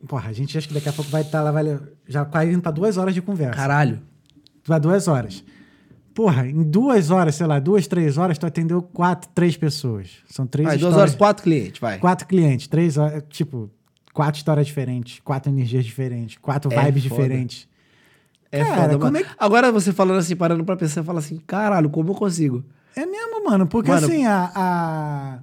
porra, 0.08 0.30
a 0.30 0.34
gente 0.34 0.58
acha 0.58 0.68
que 0.68 0.74
daqui 0.74 0.90
a 0.90 0.94
pouco 0.94 1.12
vai 1.12 1.22
estar 1.22 1.44
lá, 1.44 1.52
vai 1.52 1.80
já 2.08 2.26
quase 2.26 2.52
indo 2.52 2.62
pra 2.62 2.72
duas 2.72 2.98
horas 2.98 3.14
de 3.14 3.22
conversa. 3.22 3.56
Caralho. 3.56 4.02
Vai 4.66 4.80
duas 4.80 5.08
horas. 5.08 5.44
Porra, 6.16 6.48
em 6.48 6.64
duas 6.64 7.12
horas, 7.12 7.36
sei 7.36 7.46
lá, 7.46 7.60
duas, 7.60 7.86
três 7.88 8.18
horas, 8.18 8.38
tu 8.40 8.46
atendeu 8.48 8.82
quatro, 8.82 9.30
três 9.34 9.56
pessoas. 9.56 10.10
São 10.28 10.48
três 10.48 10.68
Vai, 10.68 10.78
duas 10.78 10.90
histórias- 10.90 11.12
horas, 11.12 11.16
quatro 11.16 11.44
clientes, 11.44 11.80
vai. 11.80 12.00
Quatro 12.00 12.28
clientes, 12.28 12.68
três 12.68 12.98
horas, 12.98 13.24
tipo, 13.30 13.70
quatro 14.12 14.38
histórias 14.40 14.66
diferentes, 14.68 15.20
quatro 15.24 15.52
energias 15.52 15.86
diferentes, 15.86 16.38
quatro 16.42 16.74
É 16.74 16.84
vibes 16.86 17.06
foda. 17.06 17.22
diferentes. 17.22 17.68
É 18.52 18.64
Cara, 18.64 18.76
foda, 18.82 18.94
como 18.94 19.04
mano. 19.06 19.18
é 19.18 19.24
que- 19.24 19.30
Agora 19.40 19.72
você 19.72 19.94
falando 19.94 20.18
assim, 20.20 20.36
parando 20.36 20.64
pra 20.66 20.76
pensar, 20.76 21.04
fala 21.04 21.20
assim, 21.20 21.38
caralho, 21.48 21.90
como 21.90 22.12
eu 22.12 22.16
consigo? 22.16 22.64
É 22.96 23.06
mesmo, 23.06 23.44
mano, 23.46 23.66
porque 23.66 23.90
Mano- 23.90 24.06
assim, 24.06 24.26
a, 24.26 24.52
a- 24.54 25.40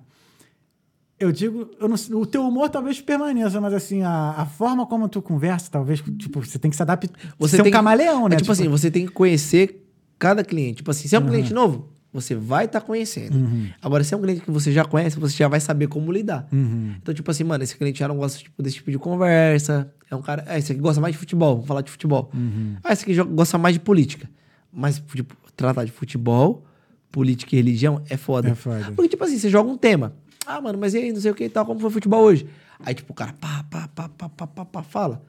Eu 1.18 1.32
digo, 1.32 1.68
eu 1.80 1.88
não 1.88 1.96
o 2.20 2.26
teu 2.26 2.46
humor 2.46 2.68
talvez 2.68 3.00
permaneça, 3.00 3.60
mas 3.60 3.72
assim, 3.74 4.02
a, 4.02 4.34
a 4.36 4.46
forma 4.46 4.86
como 4.86 5.08
tu 5.08 5.20
conversa, 5.20 5.68
talvez, 5.70 6.00
tipo, 6.18 6.44
você 6.44 6.58
tem 6.60 6.70
que 6.70 6.76
se 6.76 6.82
adaptar. 6.82 7.18
Você 7.38 7.56
tem 7.60 7.72
um 7.72 7.74
camaleão, 7.74 8.28
né? 8.28 8.36
É 8.36 8.38
tipo, 8.38 8.52
assim, 8.52 8.68
você 8.68 8.88
tem 8.90 9.04
que 9.06 9.12
conhecer 9.12 9.84
cada 10.18 10.44
cliente. 10.44 10.76
Tipo 10.76 10.90
assim, 10.92 11.08
se 11.08 11.16
é 11.16 11.18
um 11.18 11.26
cliente 11.26 11.52
novo, 11.52 11.88
você 12.12 12.34
vai 12.34 12.64
estar 12.64 12.80
conhecendo. 12.80 13.36
Uhum. 13.36 13.68
Agora, 13.82 14.02
se 14.02 14.14
é 14.14 14.16
um 14.16 14.20
cliente 14.20 14.40
que 14.40 14.50
você 14.50 14.72
já 14.72 14.84
conhece, 14.84 15.18
você 15.18 15.36
já 15.36 15.48
vai 15.48 15.60
saber 15.60 15.88
como 15.88 16.10
lidar. 16.10 16.48
Uhum. 16.50 16.94
Então, 17.00 17.14
tipo 17.14 17.30
assim, 17.30 17.44
mano, 17.44 17.62
esse 17.62 17.76
cliente 17.76 17.98
já 17.98 18.08
não 18.08 18.16
gosta 18.16 18.38
tipo, 18.38 18.62
desse 18.62 18.76
tipo 18.76 18.90
de 18.90 18.98
conversa. 18.98 19.92
É 20.10 20.16
um 20.16 20.22
cara. 20.22 20.44
É, 20.46 20.58
esse 20.58 20.72
aqui 20.72 20.80
gosta 20.80 21.00
mais 21.00 21.12
de 21.12 21.18
futebol, 21.18 21.54
vamos 21.54 21.68
falar 21.68 21.82
de 21.82 21.90
futebol. 21.90 22.30
Uhum. 22.32 22.76
Ah, 22.82 22.92
esse 22.92 23.02
aqui 23.02 23.14
gosta 23.22 23.58
mais 23.58 23.74
de 23.74 23.80
política. 23.80 24.28
Mas, 24.72 25.02
tipo, 25.14 25.36
tratar 25.54 25.84
de 25.84 25.92
futebol, 25.92 26.64
política 27.10 27.54
e 27.54 27.58
religião 27.58 28.02
é 28.08 28.16
foda. 28.16 28.48
É 28.50 28.54
foda. 28.54 28.92
Porque, 28.92 29.10
tipo 29.10 29.24
assim, 29.24 29.38
você 29.38 29.50
joga 29.50 29.70
um 29.70 29.76
tema. 29.76 30.14
Ah, 30.46 30.60
mano, 30.60 30.78
mas 30.78 30.94
e 30.94 30.98
aí, 30.98 31.12
não 31.12 31.20
sei 31.20 31.30
o 31.30 31.34
que 31.34 31.44
e 31.44 31.48
tal, 31.48 31.66
como 31.66 31.78
foi 31.78 31.90
o 31.90 31.92
futebol 31.92 32.22
hoje? 32.22 32.46
Aí, 32.80 32.94
tipo, 32.94 33.12
o 33.12 33.14
cara 33.14 33.34
pá, 33.38 33.64
pá, 33.68 33.88
pá, 33.94 34.08
pá, 34.08 34.28
pá, 34.28 34.46
pá, 34.46 34.64
pá, 34.64 34.82
fala. 34.82 35.22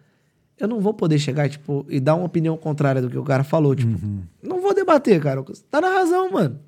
Eu 0.58 0.68
não 0.68 0.80
vou 0.80 0.94
poder 0.94 1.20
chegar, 1.20 1.50
tipo, 1.50 1.86
e 1.90 2.00
dar 2.00 2.16
uma 2.16 2.26
opinião 2.26 2.56
contrária 2.58 3.02
do 3.02 3.10
que 3.10 3.18
o 3.18 3.24
cara 3.24 3.44
falou, 3.44 3.76
tipo. 3.76 3.98
Não 4.44 4.62
vou 4.62 4.74
debater, 4.74 5.20
cara. 5.22 5.44
Tá 5.70 5.82
na 5.82 5.90
razão, 5.90 6.32
mano. 6.32 6.60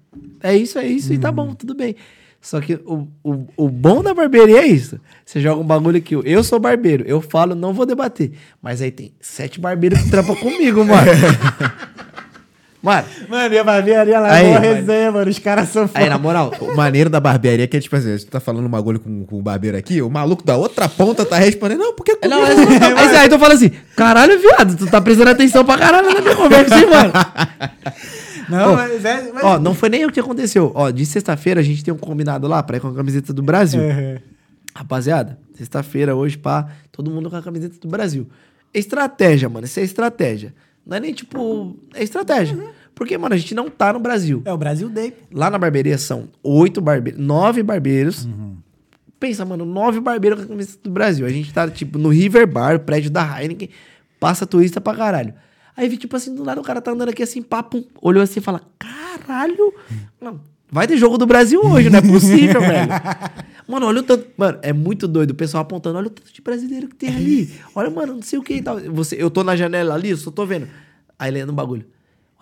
É 0.42 0.56
isso, 0.56 0.78
é 0.78 0.86
isso, 0.86 1.14
e 1.14 1.18
tá 1.18 1.32
bom, 1.32 1.54
tudo 1.54 1.74
bem. 1.74 1.96
Só 2.42 2.60
que 2.60 2.74
o, 2.86 3.08
o, 3.24 3.46
o 3.56 3.70
bom 3.70 4.02
da 4.02 4.14
barbearia 4.16 4.62
é 4.64 4.66
isso. 4.66 5.00
Você 5.24 5.40
joga 5.40 5.62
um 5.62 5.66
bagulho 5.66 6.02
que 6.02 6.16
eu, 6.16 6.24
eu 6.24 6.44
sou 6.44 6.60
barbeiro, 6.60 7.04
eu 7.08 7.22
falo, 7.22 7.54
não 7.54 7.72
vou 7.72 7.86
debater. 7.86 8.32
Mas 8.62 8.82
aí 8.82 8.90
tem 8.92 9.14
sete 9.22 9.60
barbeiros 9.60 10.02
que 10.02 10.10
trampam 10.10 10.36
comigo, 10.36 10.84
mano. 10.84 11.12
mano, 12.82 13.06
Mano, 13.30 13.54
e 13.54 13.60
a 13.60 13.64
barbearia 13.64 14.20
lá 14.20 14.34
Aí, 14.34 14.48
é 14.48 14.54
mas- 14.60 14.62
resenha, 14.64 15.12
mano. 15.12 15.30
Os 15.30 15.38
caras 15.38 15.70
são 15.70 15.88
aí 15.94 16.10
na 16.10 16.18
moral, 16.18 16.52
O 16.60 16.76
maneiro 16.76 17.12
da 17.12 17.20
barbearia 17.20 17.66
é 17.66 17.68
que, 17.68 17.80
tipo 17.80 17.96
assim, 17.96 18.18
você 18.18 18.26
tá 18.26 18.40
falando 18.40 18.66
um 18.66 18.70
bagulho 18.70 19.00
com, 19.00 19.24
com 19.24 19.38
o 19.38 19.42
barbeiro 19.44 19.78
aqui, 19.78 20.02
o 20.02 20.10
maluco 20.10 20.44
da 20.44 20.58
outra 20.58 20.90
ponta 20.90 21.24
tá 21.24 21.38
respondendo, 21.38 21.78
não, 21.82 21.94
porque 21.96 22.18
É, 22.24 22.28
Não, 22.28 22.42
comigo 22.42 22.60
mas, 22.72 22.80
não 22.82 22.96
tá 22.96 23.02
aí, 23.02 23.16
aí 23.18 23.30
tu 23.30 23.38
fala 23.38 23.54
assim, 23.54 23.70
caralho, 23.96 24.40
viado, 24.40 24.76
tu 24.78 24.88
tá 24.88 25.00
prestando 25.00 25.30
atenção 25.30 25.64
pra 25.64 25.78
caralho 25.78 26.12
na 26.12 26.22
minha 26.22 26.36
conversa, 26.36 26.76
hein, 26.76 26.88
mano? 26.88 27.14
Não, 28.50 28.74
Ó, 28.74 28.76
mas 28.76 29.06
é. 29.06 29.32
Mas... 29.32 29.44
Ó, 29.44 29.60
não 29.60 29.74
foi 29.74 29.90
nem 29.90 30.06
o 30.06 30.12
que 30.12 30.20
aconteceu. 30.20 30.72
Ó, 30.76 30.90
de 30.90 31.06
sexta-feira 31.06 31.60
a 31.60 31.64
gente 31.64 31.84
tem 31.84 31.94
um 31.94 31.98
combinado 31.98 32.48
lá 32.48 32.62
pra 32.64 32.78
ir 32.78 32.80
com 32.80 32.88
a 32.88 32.94
camiseta 32.94 33.34
do 33.34 33.42
Brasil. 33.44 33.82
É, 33.82 34.22
Rapaziada, 34.74 35.38
sexta-feira, 35.54 36.16
hoje, 36.16 36.38
pá, 36.38 36.70
todo 36.92 37.12
mundo 37.12 37.30
com 37.30 37.36
a 37.36 37.42
camiseta 37.42 37.78
do 37.80 37.88
Brasil. 37.88 38.28
É 38.74 38.80
estratégia, 38.80 39.50
mano. 39.50 39.66
Isso 39.66 39.80
é 39.80 39.84
estratégia. 39.84 40.54
Não 40.86 40.98
é 40.98 41.00
nem 41.00 41.14
tipo. 41.14 41.76
É 41.94 42.04
estratégia. 42.04 42.58
Porque, 42.96 43.18
mano, 43.18 43.36
a 43.36 43.38
gente 43.38 43.54
não 43.54 43.70
tá 43.70 43.92
no 43.94 44.00
Brasil. 44.00 44.42
é 44.46 44.54
o 44.54 44.58
Brasil 44.58 44.90
Day. 44.90 45.14
Lá 45.34 45.50
na 45.50 45.58
barbearia 45.58 45.98
são 45.98 46.30
oito 46.44 46.80
barbeiros, 46.82 47.20
nove 47.22 47.64
barbeiros. 47.64 48.28
Pensa, 49.20 49.46
mano, 49.46 49.66
nove 49.66 50.00
barbeiros 50.00 50.40
com 50.40 50.46
a 50.46 50.48
camiseta 50.50 50.80
do 50.84 50.90
Brasil. 50.90 51.26
A 51.26 51.30
gente 51.30 51.54
tá, 51.54 51.70
tipo, 51.70 52.00
no 52.00 52.10
River 52.10 52.48
Bar, 52.48 52.80
prédio 52.80 53.12
da 53.12 53.42
Heineken, 53.42 53.70
passa 54.20 54.48
turista 54.48 54.82
pra 54.82 54.96
caralho. 54.96 55.34
Aí 55.76 55.88
vi, 55.88 55.98
tipo 55.98 56.15
assim, 56.15 56.34
do 56.35 56.43
lado 56.43 56.61
o 56.61 56.64
cara 56.64 56.81
tá 56.81 56.91
andando 56.91 57.10
aqui 57.10 57.23
assim, 57.23 57.41
papo, 57.41 57.84
olhou 58.02 58.22
assim 58.22 58.39
e 58.39 58.43
fala: 58.43 58.61
caralho, 58.77 59.73
não, 60.19 60.39
vai 60.72 60.88
ter 60.88 60.98
jogo 60.98 61.18
do 61.18 61.26
Brasil 61.26 61.61
hoje, 61.64 61.89
não 61.89 61.99
é 61.99 62.02
possível, 62.02 62.60
velho. 62.61 62.89
Mano, 63.68 63.85
olha 63.85 63.99
o 64.02 64.03
tanto. 64.03 64.27
Mano, 64.38 64.60
é 64.61 64.73
muito 64.73 65.07
doido. 65.07 65.31
O 65.31 65.35
pessoal 65.35 65.61
apontando, 65.61 65.98
olha 65.98 66.07
o 66.07 66.10
tanto 66.10 66.34
de 66.34 66.41
brasileiro 66.41 66.88
que 66.88 66.95
tem 66.95 67.15
ali. 67.15 67.53
Olha, 67.73 67.89
mano, 67.89 68.15
não 68.15 68.22
sei 68.22 68.38
o 68.38 68.43
que 68.43 68.56
e 68.56 68.61
tal. 68.61 68.80
Você, 68.80 69.15
eu 69.18 69.30
tô 69.30 69.43
na 69.43 69.56
janela 69.56 69.93
ali, 69.95 70.10
eu 70.10 70.18
só 70.18 70.30
tô 70.30 70.45
vendo. 70.45 70.68
Aí 71.18 71.31
lendo 71.31 71.52
um 71.52 71.56
bagulho. 71.56 71.85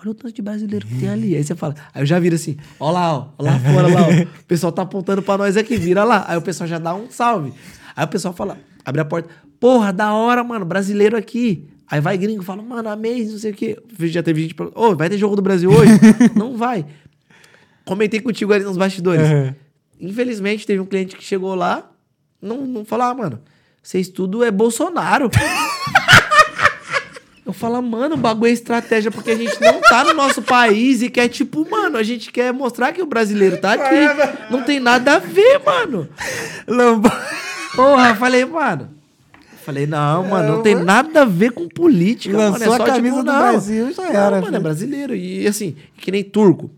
Olha 0.02 0.12
o 0.12 0.14
tanto 0.14 0.34
de 0.34 0.42
brasileiro 0.42 0.88
que 0.88 0.96
tem 0.96 1.10
ali. 1.10 1.36
Aí 1.36 1.44
você 1.44 1.56
fala. 1.56 1.76
Aí 1.94 2.02
eu 2.02 2.06
já 2.06 2.18
viro 2.20 2.36
assim, 2.36 2.58
ó 2.80 2.90
lá, 2.90 3.14
ó, 3.14 3.28
ó 3.38 3.44
lá 3.44 3.60
fora, 3.60 3.88
lá, 3.88 4.02
ó. 4.08 4.42
O 4.42 4.46
pessoal 4.46 4.72
tá 4.72 4.82
apontando 4.82 5.22
pra 5.22 5.38
nós 5.38 5.58
aqui, 5.58 5.76
vira 5.78 6.04
lá. 6.04 6.26
Aí 6.28 6.38
o 6.38 6.42
pessoal 6.42 6.68
já 6.68 6.80
dá 6.80 6.96
um 6.96 7.12
salve. 7.12 7.54
Aí 7.96 8.06
o 8.06 8.08
pessoal 8.08 8.34
fala, 8.34 8.58
abre 8.86 9.02
a 9.02 9.06
porta. 9.06 9.30
Porra, 9.60 9.92
da 9.92 10.14
hora, 10.14 10.44
mano, 10.44 10.66
brasileiro 10.66 11.18
aqui. 11.18 11.68
Aí 11.92 12.00
vai 12.00 12.18
gringo, 12.18 12.44
fala, 12.44 12.62
mano, 12.62 12.88
amei, 12.88 13.26
não 13.26 13.40
sei 13.40 13.52
o 13.52 13.54
quê. 13.54 13.78
Já 14.02 14.22
teve 14.22 14.44
gente 14.44 14.54
falando, 14.54 14.74
ô, 14.76 14.96
vai 14.96 15.10
ter 15.10 15.18
jogo 15.18 15.36
do 15.36 15.42
Brasil 15.42 15.72
hoje? 15.72 15.92
não 16.36 16.56
vai. 16.56 16.86
Comentei 17.84 18.20
contigo 18.20 18.54
ali 18.54 18.64
nos 18.64 18.78
bastidores. 18.78 19.28
Uhum. 19.28 19.56
Infelizmente, 20.00 20.68
teve 20.68 20.80
um 20.80 20.86
cliente 20.86 21.16
que 21.16 21.24
chegou 21.24 21.56
lá, 21.56 21.90
não, 22.40 22.66
não 22.66 22.86
falou, 22.86 23.08
ah, 23.08 23.14
mano, 23.16 23.42
vocês 23.82 24.08
tudo 24.08 24.44
é 24.44 24.52
Bolsonaro. 24.52 25.32
Eu 27.44 27.54
falo, 27.54 27.82
mano, 27.82 28.14
o 28.14 28.18
bagulho 28.18 28.52
é 28.52 28.54
estratégia, 28.54 29.10
porque 29.10 29.32
a 29.32 29.36
gente 29.36 29.60
não 29.60 29.82
tá 29.82 30.04
no 30.04 30.14
nosso 30.14 30.40
país 30.40 31.02
e 31.02 31.10
quer, 31.10 31.28
tipo, 31.30 31.68
mano, 31.68 31.98
a 31.98 32.04
gente 32.04 32.32
quer 32.32 32.54
mostrar 32.54 32.94
que 32.94 33.02
o 33.02 33.08
brasileiro 33.08 33.58
tá 33.58 33.74
aqui. 33.74 34.52
Não 34.52 34.62
tem 34.62 34.80
nada 34.80 35.16
a 35.16 35.20
ver, 35.20 35.60
mano. 35.66 36.08
Porra, 37.76 38.14
falei, 38.14 38.46
mano. 38.46 38.99
Falei, 39.70 39.86
não, 39.86 40.28
mano, 40.28 40.56
não 40.56 40.64
tem 40.64 40.74
nada 40.74 41.22
a 41.22 41.26
ver 41.26 41.52
com 41.52 41.70
política, 41.70 42.36
mano. 42.36 42.56
É 42.56 42.60
Lançou 42.60 42.78
só, 42.78 42.84
a 42.84 42.86
camisa 42.88 43.18
tipo, 43.18 43.24
do 43.24 43.32
não. 43.32 43.40
Brasil, 43.40 43.94
já 43.94 44.02
Não, 44.02 44.10
era, 44.10 44.32
mano, 44.32 44.38
é 44.38 44.50
filho. 44.50 44.62
brasileiro. 44.62 45.16
E 45.16 45.46
assim, 45.46 45.76
que 45.96 46.12
nem 46.12 46.24
turco. 46.24 46.72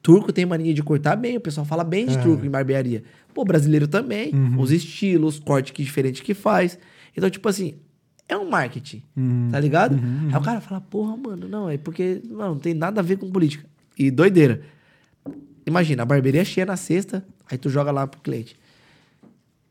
Turco 0.00 0.32
tem 0.32 0.46
mania 0.46 0.72
de 0.72 0.84
cortar 0.84 1.16
bem, 1.16 1.36
o 1.36 1.40
pessoal 1.40 1.66
fala 1.66 1.82
bem 1.82 2.06
de 2.06 2.16
turco 2.18 2.46
em 2.46 2.48
barbearia. 2.48 3.02
Pô, 3.34 3.44
brasileiro 3.44 3.88
também. 3.88 4.32
Os 4.56 4.70
estilos, 4.70 5.40
corte 5.40 5.72
que 5.72 5.82
diferente 5.82 6.22
que 6.22 6.32
faz. 6.32 6.78
Então, 7.16 7.28
tipo 7.28 7.48
assim, 7.48 7.74
é 8.28 8.36
um 8.36 8.48
marketing, 8.48 9.02
tá 9.50 9.58
ligado? 9.58 9.98
Aí 10.30 10.38
o 10.38 10.40
cara 10.42 10.60
fala, 10.60 10.80
porra, 10.80 11.16
mano, 11.16 11.48
não, 11.48 11.68
é 11.68 11.76
porque 11.76 12.22
não, 12.30 12.50
não 12.50 12.58
tem 12.60 12.72
nada 12.72 13.00
a 13.00 13.02
ver 13.02 13.16
com 13.16 13.28
política. 13.28 13.64
E 13.98 14.12
doideira. 14.12 14.60
Imagina, 15.66 16.04
a 16.04 16.06
barbearia 16.06 16.42
é 16.42 16.44
cheia 16.44 16.64
na 16.64 16.76
sexta, 16.76 17.24
aí 17.50 17.58
tu 17.58 17.68
joga 17.68 17.90
lá 17.90 18.06
pro 18.06 18.20
cliente. 18.20 18.56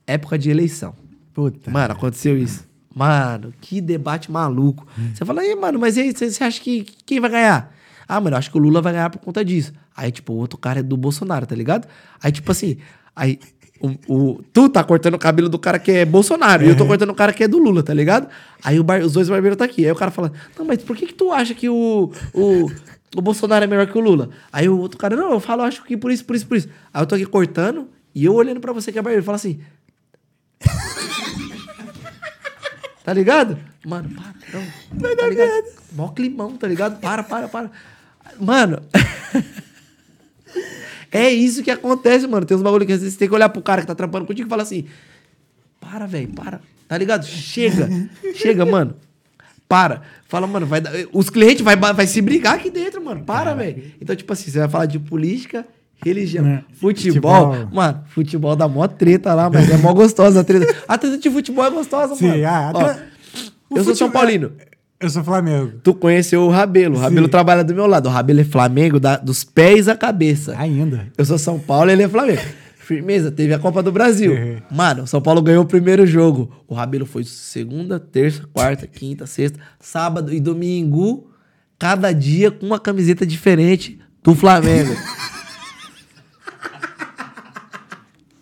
Época 0.06 0.38
de 0.38 0.50
eleição. 0.50 0.94
Puta. 1.36 1.70
Mano, 1.70 1.92
aconteceu 1.94 2.36
isso. 2.38 2.66
Mano, 2.96 3.54
que 3.62 3.82
debate 3.82 4.32
maluco. 4.32 4.88
Você 5.14 5.24
fala, 5.26 5.42
aí, 5.42 5.54
mano, 5.56 5.78
mas 5.78 5.98
e 5.98 6.02
aí, 6.02 6.14
você 6.14 6.44
acha 6.44 6.60
que 6.62 6.86
quem 7.06 7.20
vai 7.20 7.30
ganhar? 7.30 7.72
Ah, 8.08 8.22
mano, 8.22 8.36
eu 8.36 8.40
acho 8.40 8.50
que 8.50 8.58
o 8.58 8.60
Lula 8.60 8.82
vai 8.82 8.94
ganhar 8.94 9.10
por 9.10 9.20
conta 9.20 9.44
disso. 9.44 9.74
Aí, 9.96 10.12
tipo, 10.12 10.32
o 10.32 10.38
outro 10.38 10.58
cara 10.58 10.80
é 10.80 10.84
do 10.84 10.96
Bolsonaro, 10.96 11.46
tá 11.46 11.54
ligado? 11.56 11.88
Aí, 12.24 12.32
tipo 12.32 12.50
assim, 12.52 12.78
aí. 13.16 13.38
O, 13.82 13.90
o- 14.08 14.42
tu 14.54 14.70
tá 14.70 14.82
cortando 14.86 15.16
o 15.16 15.20
cabelo 15.20 15.50
do 15.50 15.60
cara 15.60 15.78
que 15.78 15.92
é 15.92 16.06
Bolsonaro 16.06 16.64
e 16.64 16.70
eu 16.70 16.78
tô 16.78 16.86
cortando 16.88 17.10
o 17.10 17.14
cara 17.14 17.34
que 17.34 17.44
é 17.44 17.48
do 17.48 17.58
Lula, 17.58 17.84
tá 17.84 17.94
ligado? 17.94 18.30
Aí 18.64 18.82
bar- 18.82 19.02
os 19.04 19.12
dois 19.12 19.28
barbeiros 19.28 19.58
tá 19.58 19.66
aqui. 19.66 19.84
Aí 19.86 19.92
o 19.92 19.96
cara 19.96 20.10
fala: 20.12 20.32
Não, 20.58 20.64
mas 20.66 20.82
por 20.82 20.96
que, 20.96 21.06
que 21.08 21.14
tu 21.14 21.30
acha 21.34 21.54
que 21.54 21.68
o, 21.68 22.10
o, 22.34 22.72
o 23.18 23.22
Bolsonaro 23.22 23.66
é 23.66 23.68
melhor 23.68 23.86
que 23.86 23.98
o 23.98 24.02
Lula? 24.02 24.30
Aí 24.52 24.70
o 24.70 24.80
outro 24.80 24.98
cara: 24.98 25.18
Não, 25.18 25.30
eu 25.34 25.42
falo, 25.42 25.62
acho 25.64 25.84
que 25.84 25.98
por 25.98 26.10
isso, 26.10 26.24
por 26.24 26.38
isso, 26.38 26.48
por 26.48 26.56
isso. 26.56 26.70
Aí 26.94 27.02
eu 27.02 27.06
tô 27.06 27.16
aqui 27.16 27.26
cortando 27.26 27.90
e 28.16 28.24
eu 28.24 28.34
olhando 28.34 28.62
pra 28.62 28.72
você 28.72 28.94
que 28.94 28.98
é 28.98 29.02
barbeiro, 29.02 29.26
fala 29.26 29.36
assim: 29.36 29.60
Tá 33.04 33.14
ligado? 33.14 33.60
Mano, 33.86 34.10
para, 34.10 34.34
não. 34.52 34.64
Vai 34.94 35.16
tá 35.16 35.28
ligado? 35.28 35.66
Mó 35.92 36.08
climão, 36.10 36.58
tá 36.58 36.68
ligado? 36.68 37.00
Para, 37.00 37.22
para, 37.22 37.48
para. 37.48 37.70
Mano. 38.40 38.82
é 41.12 41.30
isso 41.30 41.62
que 41.62 41.70
acontece, 41.70 42.26
mano. 42.26 42.48
Tem 42.48 42.58
uns 42.58 42.64
bagulho 42.64 42.84
que 42.84 42.94
às 42.94 43.02
vezes 43.02 43.14
você 43.14 43.20
tem 43.20 43.30
que 43.30 43.36
olhar 43.36 43.50
pro 43.50 43.62
cara 43.62 43.82
que 43.82 43.88
tá 43.88 43.94
trampando 43.94 44.26
contigo 44.26 44.48
e 44.48 44.50
falar 44.50 44.64
assim: 44.64 44.88
Para, 45.80 46.08
velho, 46.08 46.30
para. 46.30 46.60
Tá 46.88 46.98
ligado? 46.98 47.28
Chega. 47.28 47.88
Chega, 48.34 48.66
mano. 48.66 48.96
Para. 49.70 50.02
Fala, 50.28 50.48
mano, 50.48 50.66
vai 50.66 50.82
dar- 50.82 50.92
os 51.14 51.30
clientes 51.30 51.62
vai, 51.64 51.76
vai 51.76 52.08
se 52.08 52.20
brigar 52.22 52.56
aqui 52.56 52.72
dentro, 52.72 53.06
mano. 53.06 53.24
Para, 53.24 53.54
velho. 53.54 53.94
Então, 54.02 54.16
tipo 54.16 54.34
assim, 54.34 54.50
você 54.50 54.58
vai 54.58 54.70
falar 54.70 54.88
de 54.88 54.98
política, 54.98 55.64
religião, 56.04 56.46
É, 56.46 56.64
futebol. 56.74 57.52
futebol. 57.54 57.70
Mano, 57.74 58.04
futebol 58.08 58.56
dá 58.56 58.68
mó 58.68 58.88
treta 58.88 59.34
lá, 59.34 59.50
mas 59.50 59.70
é 59.70 59.78
mó 59.78 59.94
gostosa 59.94 60.42
a 60.42 60.44
treta. 60.44 60.76
A 60.88 60.98
treta 60.98 61.18
de 61.18 61.30
futebol 61.30 61.66
é 61.66 61.70
gostosa, 61.70 62.16
Sim, 62.16 62.28
mano. 62.30 62.46
ah, 62.48 62.72
Ó, 62.74 62.82
eu 63.78 63.84
sou 63.84 63.96
São 63.96 64.08
futebol- 64.08 64.12
Paulino. 64.12 64.52
Eu 65.00 65.10
sou 65.10 65.24
Flamengo. 65.24 65.74
Tu 65.84 65.94
conheceu 65.94 66.42
o 66.44 66.50
Rabelo. 66.50 66.96
O 66.96 67.00
Rabelo 67.00 67.26
Sim. 67.26 67.32
trabalha 67.32 67.64
do 67.66 67.76
meu 67.76 67.86
lado. 67.86 68.08
O 68.08 68.12
Rabelo 68.12 68.40
é 68.40 68.44
Flamengo 68.46 69.00
da- 69.00 69.18
dos 69.18 69.44
pés 69.44 69.90
à 69.90 69.96
cabeça. 69.96 70.56
Ainda. 70.58 71.08
Eu 71.18 71.26
sou 71.26 71.38
São 71.38 71.60
Paulo, 71.60 71.92
ele 71.92 72.04
é 72.04 72.08
Flamengo. 72.08 72.42
Firmeza, 72.78 73.30
teve 73.32 73.54
a 73.54 73.60
Copa 73.60 73.84
do 73.84 73.92
Brasil. 73.92 74.32
Uhum. 74.32 74.58
Mano, 74.72 75.04
o 75.04 75.08
São 75.08 75.20
Paulo 75.22 75.42
ganhou 75.42 75.64
o 75.64 75.68
primeiro 75.68 76.06
jogo. 76.08 76.52
O 76.68 76.74
Rabelo 76.76 77.06
foi 77.06 77.24
segunda, 77.26 78.00
terça, 78.00 78.44
quarta, 78.54 78.88
quinta, 78.88 79.26
sexta, 79.28 79.60
sábado 79.80 80.34
e 80.34 80.40
domingo, 80.40 81.30
cada 81.78 82.12
dia 82.14 82.50
com 82.50 82.66
uma 82.66 82.80
camiseta 82.80 83.26
diferente 83.26 84.00
do 84.24 84.34
Flamengo. 84.34 84.96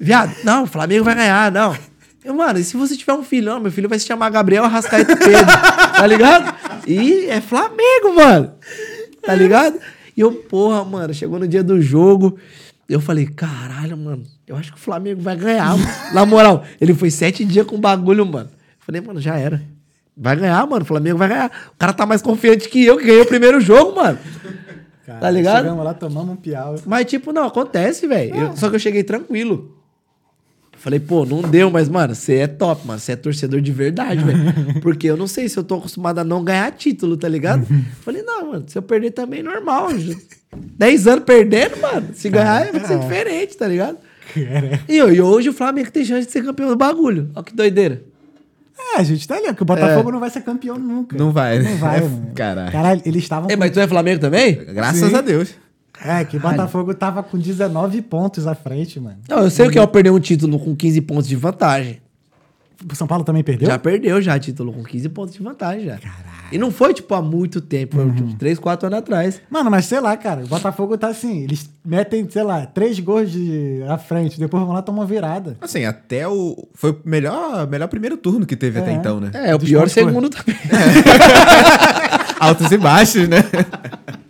Viado, 0.03 0.35
não, 0.43 0.63
o 0.63 0.67
Flamengo 0.67 1.03
vai 1.03 1.15
ganhar, 1.15 1.51
não. 1.51 1.75
Eu, 2.23 2.33
mano, 2.33 2.57
e 2.59 2.63
se 2.63 2.77
você 2.77 2.95
tiver 2.95 3.13
um 3.13 3.23
filho? 3.23 3.47
Não, 3.51 3.59
meu 3.59 3.71
filho 3.71 3.89
vai 3.89 3.99
se 3.99 4.05
chamar 4.05 4.29
Gabriel 4.29 4.63
Arrascaeta 4.63 5.15
Pedro, 5.15 5.45
tá 5.45 6.07
ligado? 6.07 6.55
E 6.87 7.25
é 7.25 7.41
Flamengo, 7.41 8.15
mano. 8.15 8.53
Tá 9.21 9.35
ligado? 9.35 9.77
E 10.15 10.21
eu, 10.21 10.31
porra, 10.31 10.83
mano, 10.85 11.13
chegou 11.13 11.37
no 11.39 11.47
dia 11.47 11.63
do 11.63 11.81
jogo, 11.81 12.37
eu 12.87 13.01
falei, 13.01 13.25
caralho, 13.25 13.97
mano, 13.97 14.23
eu 14.47 14.55
acho 14.55 14.71
que 14.71 14.77
o 14.77 14.81
Flamengo 14.81 15.21
vai 15.21 15.35
ganhar, 15.35 15.77
mano. 15.77 15.91
Na 16.13 16.25
moral, 16.25 16.63
ele 16.79 16.93
foi 16.93 17.09
sete 17.09 17.43
dias 17.43 17.65
com 17.65 17.79
bagulho, 17.79 18.25
mano. 18.25 18.49
Eu 18.53 18.85
falei, 18.85 19.01
mano, 19.01 19.19
já 19.19 19.35
era. 19.37 19.61
Vai 20.15 20.35
ganhar, 20.35 20.65
mano, 20.67 20.83
o 20.83 20.85
Flamengo 20.85 21.17
vai 21.17 21.27
ganhar. 21.27 21.51
O 21.73 21.77
cara 21.77 21.91
tá 21.91 22.05
mais 22.05 22.21
confiante 22.21 22.69
que 22.69 22.85
eu, 22.85 22.97
que 22.97 23.05
ganhei 23.05 23.21
o 23.21 23.25
primeiro 23.25 23.59
jogo, 23.59 23.95
mano. 23.95 24.17
Cara, 25.05 25.19
Tá 25.19 25.29
ligado? 25.29 25.63
Chegamos 25.63 25.83
lá, 25.83 25.93
tomamos 25.93 26.31
um 26.31 26.35
piau. 26.37 26.75
Mas, 26.85 27.05
tipo, 27.05 27.33
não, 27.33 27.47
acontece, 27.47 28.07
velho. 28.07 28.33
Eu- 28.35 28.55
Só 28.55 28.69
que 28.69 28.75
eu 28.75 28.79
cheguei 28.79 29.03
tranquilo. 29.03 29.75
Falei, 30.83 30.99
pô, 30.99 31.25
não 31.25 31.41
deu, 31.41 31.71
mas, 31.71 31.87
mano, 31.87 32.13
você 32.13 32.39
é 32.39 32.47
top, 32.47 32.85
mano. 32.85 32.99
Você 32.99 33.13
é 33.13 33.15
torcedor 33.15 33.61
de 33.61 33.71
verdade, 33.71 34.21
velho. 34.21 34.37
Porque 34.83 35.07
eu 35.07 35.15
não 35.15 35.27
sei 35.27 35.47
se 35.47 35.57
eu 35.57 35.63
tô 35.63 35.75
acostumado 35.75 36.19
a 36.19 36.25
não 36.25 36.43
ganhar 36.43 36.69
título, 36.73 37.15
tá 37.15 37.29
ligado? 37.29 37.65
Falei, 38.01 38.21
não, 38.21 38.51
mano, 38.51 38.65
se 38.67 38.77
eu 38.77 38.81
perder 38.81 39.11
também 39.11 39.39
é 39.39 39.43
normal. 39.43 39.87
Dez 40.77 41.07
anos 41.07 41.23
perdendo, 41.23 41.77
mano. 41.77 42.07
Se 42.13 42.27
ganhar 42.29 42.69
vai 42.69 42.85
ser 42.85 42.99
diferente, 42.99 43.55
tá 43.55 43.65
ligado? 43.65 43.97
E, 44.89 44.97
e 44.97 45.21
hoje 45.21 45.47
o 45.47 45.53
Flamengo 45.53 45.89
tem 45.89 46.03
chance 46.03 46.25
de 46.27 46.33
ser 46.33 46.43
campeão 46.43 46.67
do 46.67 46.75
bagulho. 46.75 47.29
Ó 47.33 47.41
que 47.41 47.55
doideira. 47.55 48.03
É, 48.95 48.99
a 48.99 49.03
gente 49.03 49.25
tá 49.25 49.35
ali, 49.37 49.53
que 49.53 49.61
o 49.61 49.65
Botafogo 49.65 50.11
não 50.11 50.19
vai 50.19 50.29
ser 50.29 50.41
campeão 50.41 50.77
nunca. 50.77 51.15
Não 51.17 51.31
vai, 51.31 51.59
né? 51.59 51.71
Não 51.71 51.77
vai, 51.77 51.97
É, 51.99 52.01
mano. 52.03 52.31
caralho. 52.35 52.71
Caralho, 52.73 53.01
eles 53.05 53.23
estavam. 53.23 53.49
É, 53.49 53.55
mas 53.55 53.71
tu 53.71 53.79
é 53.79 53.87
Flamengo 53.87 54.19
também? 54.19 54.55
Graças 54.73 55.09
Sim. 55.09 55.15
a 55.15 55.21
Deus. 55.21 55.55
É, 56.03 56.25
que 56.25 56.37
o 56.37 56.39
Botafogo 56.39 56.93
tava 56.93 57.23
com 57.23 57.37
19 57.37 58.01
pontos 58.01 58.45
à 58.45 58.53
frente, 58.53 58.99
mano. 58.99 59.17
Não, 59.29 59.39
eu 59.39 59.49
sei 59.49 59.67
o 59.67 59.71
que 59.71 59.79
é 59.79 59.87
perder 59.87 60.11
um 60.11 60.19
título 60.19 60.59
com 60.59 60.75
15 60.75 61.01
pontos 61.01 61.27
de 61.27 61.35
vantagem. 61.35 62.01
O 62.91 62.95
São 62.95 63.07
Paulo 63.07 63.23
também 63.23 63.43
perdeu? 63.43 63.67
Já 63.69 63.79
perdeu 63.79 64.21
já 64.21 64.37
título 64.37 64.73
com 64.73 64.83
15 64.83 65.09
pontos 65.09 65.33
de 65.33 65.41
vantagem 65.41 65.85
já. 65.85 65.99
E 66.51 66.57
não 66.57 66.69
foi, 66.69 66.93
tipo, 66.93 67.13
há 67.15 67.21
muito 67.21 67.61
tempo. 67.61 67.95
Foi, 67.95 68.11
tipo, 68.11 68.33
3, 68.35 68.59
4 68.59 68.87
anos 68.87 68.99
atrás. 68.99 69.41
Mano, 69.49 69.71
mas 69.71 69.85
sei 69.85 69.99
lá, 69.99 70.15
cara. 70.17 70.43
O 70.43 70.47
Botafogo 70.47 70.97
tá 70.97 71.07
assim. 71.07 71.43
Eles 71.43 71.69
metem, 71.85 72.29
sei 72.29 72.43
lá, 72.43 72.65
três 72.65 72.99
gols 72.99 73.31
de... 73.31 73.81
à 73.87 73.97
frente. 73.97 74.37
Depois 74.39 74.63
vão 74.63 74.73
lá 74.73 74.79
e 74.79 74.83
tomam 74.83 75.05
virada. 75.05 75.57
Assim, 75.61 75.85
até 75.85 76.27
o. 76.27 76.67
Foi 76.73 76.91
o 76.91 76.99
melhor, 77.05 77.67
melhor 77.67 77.87
primeiro 77.87 78.17
turno 78.17 78.45
que 78.45 78.55
teve 78.55 78.79
até 78.79 78.91
É. 78.91 78.93
então, 78.93 79.19
né? 79.19 79.31
É, 79.33 79.55
o 79.55 79.57
Dos 79.57 79.69
pior 79.69 79.87
segundo 79.87 80.29
também. 80.29 80.55
Altos 82.39 82.71
e 82.71 82.77
baixos, 82.77 83.27
né? 83.29 83.37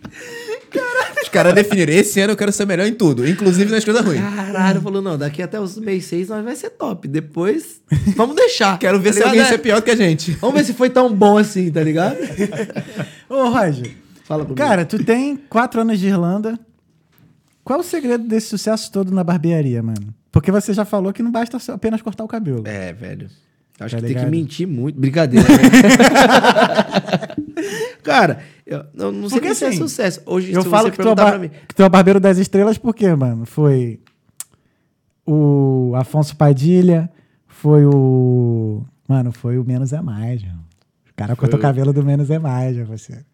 Os 1.22 1.28
caras 1.28 1.54
definiram. 1.54 1.92
Esse 1.92 2.20
ano 2.20 2.32
eu 2.32 2.36
quero 2.36 2.52
ser 2.52 2.66
melhor 2.66 2.86
em 2.86 2.94
tudo, 2.94 3.26
inclusive 3.28 3.70
nas 3.70 3.84
coisas 3.84 4.04
ruins. 4.04 4.20
Caralho, 4.20 4.80
falou, 4.80 5.00
não, 5.02 5.16
daqui 5.18 5.42
até 5.42 5.58
os 5.60 5.76
mês 5.78 6.04
6 6.06 6.28
nós 6.28 6.44
vai 6.44 6.54
ser 6.56 6.70
top. 6.70 7.08
Depois, 7.08 7.80
vamos 8.16 8.36
deixar. 8.36 8.78
Quero 8.78 8.98
ver 9.00 9.10
Tá 9.10 9.12
se 9.12 9.18
ligado? 9.18 9.28
alguém 9.30 9.42
É, 9.42 9.48
ser 9.48 9.58
pior 9.58 9.80
que 9.82 9.90
a 9.90 9.96
gente. 9.96 10.32
Vamos 10.32 10.56
ver 10.56 10.64
se 10.64 10.72
foi 10.74 10.90
tão 10.90 11.12
bom 11.12 11.36
assim, 11.38 11.70
tá 11.70 11.82
ligado? 11.82 12.16
Ô, 13.28 13.48
Roger. 13.48 13.90
Fala 14.24 14.42
comigo. 14.44 14.56
Cara, 14.58 14.84
tu 14.84 15.02
tem 15.04 15.36
quatro 15.36 15.80
anos 15.80 15.98
de 15.98 16.06
Irlanda. 16.06 16.58
Qual 17.62 17.78
é 17.78 17.82
o 17.82 17.84
segredo 17.84 18.26
desse 18.28 18.48
sucesso 18.48 18.90
todo 18.92 19.12
na 19.12 19.24
barbearia, 19.24 19.82
mano? 19.82 20.14
Porque 20.30 20.50
você 20.50 20.72
já 20.72 20.84
falou 20.84 21.12
que 21.12 21.22
não 21.22 21.30
basta 21.30 21.58
apenas 21.72 22.02
cortar 22.02 22.24
o 22.24 22.28
cabelo. 22.28 22.62
É, 22.66 22.92
velho. 22.92 23.28
Acho 23.80 23.96
Tá 23.96 24.00
que 24.00 24.06
tem 24.06 24.08
ligado? 24.08 24.24
que 24.24 24.30
mentir 24.30 24.66
muito. 24.68 24.98
Brincadeira. 25.00 25.46
Cara, 28.02 28.40
eu, 28.66 28.84
eu 28.94 29.12
não 29.12 29.28
sei 29.28 29.40
Porque, 29.40 29.54
se 29.54 29.64
é 29.64 29.68
assim, 29.68 29.78
sucesso. 29.78 30.22
Hoje, 30.24 30.52
Eu 30.52 30.64
falo 30.64 30.90
que 30.90 30.96
tu, 30.96 31.08
é 31.08 31.48
que 31.48 31.74
tu 31.74 31.82
é 31.82 31.86
o 31.86 31.90
barbeiro 31.90 32.18
das 32.18 32.38
estrelas 32.38 32.78
porque, 32.78 33.14
mano, 33.14 33.44
foi 33.44 34.00
o 35.26 35.92
Afonso 35.96 36.36
Padilha, 36.36 37.10
foi 37.46 37.84
o... 37.84 38.82
Mano, 39.06 39.32
foi 39.32 39.58
o 39.58 39.64
Menos 39.64 39.92
é 39.92 40.00
Mais, 40.00 40.42
mano. 40.42 40.64
O 41.10 41.14
cara 41.16 41.36
cortou 41.36 41.58
o 41.58 41.62
cabelo 41.62 41.92
do 41.92 42.02
Menos 42.02 42.30
é 42.30 42.38
Mais, 42.38 42.76
você. 42.86 43.24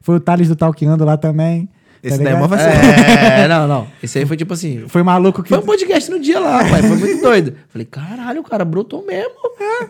Foi 0.00 0.16
o 0.16 0.20
Thales 0.20 0.48
do 0.48 0.56
Talqueando 0.56 1.04
lá 1.04 1.16
também. 1.16 1.68
Esse 2.02 2.18
tá 2.18 2.24
daí 2.24 2.32
é 2.32 2.46
vacilo. 2.46 2.70
É, 2.70 3.46
não, 3.48 3.68
não. 3.68 3.86
Esse 4.02 4.18
aí 4.18 4.26
foi 4.26 4.36
tipo 4.36 4.54
assim... 4.54 4.88
Foi 4.88 5.02
maluco 5.02 5.42
que... 5.42 5.50
Foi 5.50 5.58
um 5.58 5.62
podcast 5.62 6.10
no 6.10 6.18
dia 6.18 6.40
lá, 6.40 6.58
pai. 6.64 6.82
Foi 6.82 6.96
muito 6.96 7.20
doido. 7.20 7.54
Falei, 7.68 7.84
caralho, 7.84 8.40
o 8.40 8.44
cara 8.44 8.64
brotou 8.64 9.04
mesmo. 9.04 9.34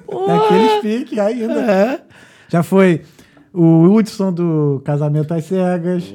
Porra. 0.06 0.40
Daqueles 0.40 0.80
piques 0.82 1.18
ainda. 1.18 1.60
É. 1.60 2.00
Já 2.48 2.62
foi 2.62 3.02
o 3.52 3.84
Hudson 3.94 4.32
do 4.32 4.80
Casamento 4.84 5.32
às 5.34 5.44
Cegas. 5.44 6.14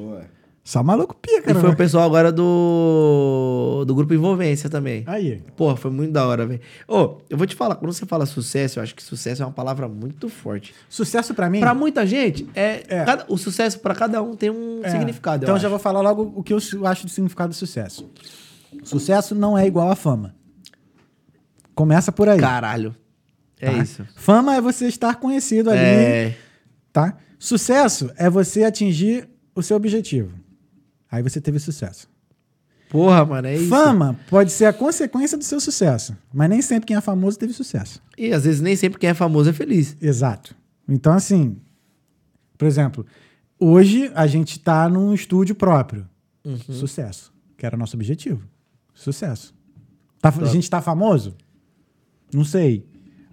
Só 0.64 0.82
maluco 0.82 1.16
pica, 1.22 1.52
E 1.52 1.54
né? 1.54 1.60
foi 1.60 1.70
o 1.70 1.76
pessoal 1.76 2.06
agora 2.06 2.32
do, 2.32 3.84
do 3.86 3.94
grupo 3.94 4.16
Envolvência 4.16 4.68
também. 4.68 5.04
Aí. 5.06 5.40
Porra, 5.56 5.76
foi 5.76 5.92
muito 5.92 6.12
da 6.12 6.26
hora, 6.26 6.44
velho. 6.48 6.60
Ô, 6.88 7.18
eu 7.30 7.38
vou 7.38 7.46
te 7.46 7.56
falar, 7.56 7.76
quando 7.76 7.94
você 7.94 8.04
fala 8.08 8.26
sucesso, 8.26 8.80
eu 8.80 8.84
acho 8.84 8.96
que 8.96 9.04
sucesso 9.04 9.44
é 9.44 9.46
uma 9.46 9.52
palavra 9.52 9.88
muito 9.88 10.28
forte. 10.28 10.74
Sucesso 10.90 11.36
pra 11.36 11.52
mim... 11.52 11.60
Pra 11.60 11.76
muita 11.76 12.04
gente, 12.08 12.50
é, 12.56 12.84
É. 12.88 13.06
cada- 13.06 13.26
o 13.30 13.38
sucesso 13.38 13.80
pra 13.80 13.94
cada 13.94 14.24
um 14.24 14.36
tem 14.36 14.50
um 14.50 14.80
É. 14.84 14.90
significado. 14.90 15.44
Então 15.44 15.54
eu 15.56 15.60
já 15.60 15.68
acho. 15.68 15.70
vou 15.70 15.78
falar 15.80 16.02
logo 16.02 16.34
o 16.36 16.42
que 16.42 16.52
eu 16.52 16.58
acho 16.86 17.06
de 17.06 17.12
significado 17.12 17.52
de 17.52 17.58
sucesso. 17.58 18.10
Sucesso 18.84 19.36
não 19.36 19.56
é 19.56 19.68
igual 19.68 19.92
a 19.92 19.96
fama. 19.96 20.34
Começa 21.76 22.12
por 22.12 22.28
aí. 22.28 22.40
Caralho. 22.40 22.96
É 23.60 23.70
tá? 23.70 23.78
isso. 23.78 24.04
Fama 24.16 24.56
é 24.56 24.62
você 24.62 24.88
estar 24.88 25.16
conhecido 25.18 25.70
ali, 25.70 25.80
É. 25.80 26.36
tá? 26.92 27.18
Sucesso 27.40 28.12
é 28.18 28.30
você 28.30 28.64
atingir 28.64 29.28
o 29.54 29.62
seu 29.62 29.78
objetivo. 29.78 30.32
Aí 31.12 31.22
você 31.22 31.40
teve 31.40 31.60
sucesso. 31.60 32.10
Porra, 32.90 33.26
mano, 33.26 33.48
é 33.48 33.56
isso. 33.56 33.68
Fama 33.70 34.18
pode 34.30 34.52
ser 34.52 34.66
a 34.66 34.74
consequência 34.74 35.38
do 35.38 35.44
seu 35.44 35.60
sucesso, 35.60 36.16
mas 36.34 36.50
nem 36.50 36.62
sempre 36.62 36.88
quem 36.88 36.96
é 36.96 37.02
famoso 37.02 37.38
teve 37.38 37.52
sucesso. 37.54 38.02
E 38.18 38.32
às 38.32 38.44
vezes 38.46 38.62
nem 38.62 38.76
sempre 38.76 39.00
quem 39.00 39.10
é 39.10 39.14
famoso 39.14 39.50
é 39.50 39.54
feliz. 39.54 39.98
Exato. 40.02 40.56
Então, 40.88 41.14
assim, 41.14 41.58
por 42.58 42.66
exemplo, 42.68 43.06
hoje 43.60 44.12
a 44.14 44.28
gente 44.28 44.60
tá 44.60 44.88
num 44.88 45.14
estúdio 45.14 45.56
próprio. 45.56 46.08
Uhum. 46.44 46.58
Sucesso. 46.58 47.34
Que 47.58 47.66
era 47.66 47.76
o 47.76 47.80
nosso 47.80 47.96
objetivo. 47.98 48.48
Sucesso. 48.94 49.54
Tá- 50.22 50.34
a 50.42 50.46
gente 50.46 50.70
tá 50.70 50.82
famoso? 50.82 51.36
Não 52.34 52.44
sei. 52.44 52.86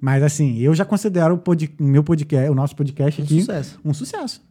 Mas, 0.05 0.21
assim, 0.23 0.59
eu 0.59 0.75
já 0.75 0.85
considero 0.85 1.35
o 1.35 1.39
pod- 1.39 1.71
meu 1.79 2.03
podcast, 2.03 2.51
o 2.51 2.55
nosso 2.57 2.75
podcast 2.75 3.21
Um 3.21 3.25
aqui 3.25 3.41
sucesso. 3.41 3.79
um 3.85 3.95
sucesso. 3.95 4.43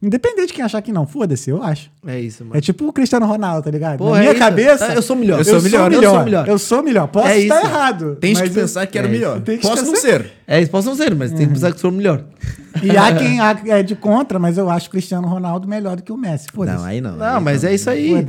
Independente 0.00 0.46
de 0.48 0.52
quem 0.54 0.64
achar 0.64 0.80
que 0.80 0.92
não, 0.92 1.04
foda-se, 1.08 1.50
eu 1.50 1.60
acho. 1.60 1.90
É 2.06 2.20
isso, 2.20 2.44
mano. 2.44 2.56
É 2.56 2.60
tipo 2.60 2.86
o 2.86 2.92
Cristiano 2.92 3.26
Ronaldo, 3.26 3.64
tá 3.64 3.70
ligado? 3.70 3.98
Porra, 3.98 4.12
Na 4.12 4.16
é 4.18 4.20
minha 4.20 4.30
isso. 4.30 4.38
cabeça. 4.38 4.92
É, 4.92 4.96
eu 4.96 5.02
sou 5.02 5.16
melhor. 5.16 5.34
Eu, 5.34 5.38
Eu 5.40 5.44
sou, 5.44 5.54
sou 5.54 5.62
melhor, 5.62 5.90
melhor. 5.90 6.02
eu 6.04 6.10
sou 6.14 6.24
melhor. 6.24 6.48
Eu 6.48 6.58
sou 6.58 6.82
melhor. 6.84 7.08
Posso 7.08 7.26
É 7.26 7.38
estar 7.40 7.56
isso. 7.58 7.66
errado. 7.66 8.18
Mas 8.22 8.40
que 8.42 8.50
pensar 8.50 8.86
que 8.86 8.96
era 8.96 9.08
é 9.08 9.10
melhor. 9.10 9.40
Tem 9.40 9.56
que 9.58 9.62
Posso 9.66 9.84
não 9.84 9.92
pensar- 9.92 10.06
ser. 10.08 10.32
É, 10.46 10.62
isso 10.62 10.70
posso 10.70 10.88
não 10.88 10.94
ser, 10.96 11.14
mas 11.16 11.32
tem 11.32 11.48
que 11.48 11.52
pensar 11.52 11.72
que 11.72 11.80
sou 11.80 11.90
melhor. 11.90 12.24
E 12.80 12.96
há 12.96 13.12
quem 13.18 13.40
é 13.72 13.82
de 13.82 13.96
contra, 13.96 14.38
mas 14.38 14.56
eu 14.56 14.70
acho 14.70 14.86
o 14.86 14.90
Cristiano 14.92 15.26
Ronaldo 15.26 15.66
melhor 15.66 15.96
do 15.96 16.02
que 16.04 16.12
o 16.12 16.16
Messi. 16.16 16.46
Foda-se. 16.54 16.78
Não, 16.78 16.84
aí 16.84 17.00
não. 17.00 17.16
Não, 17.16 17.36
aí 17.38 17.42
mas 17.42 17.64
é 17.64 17.74
isso 17.74 17.90
aí. 17.90 18.12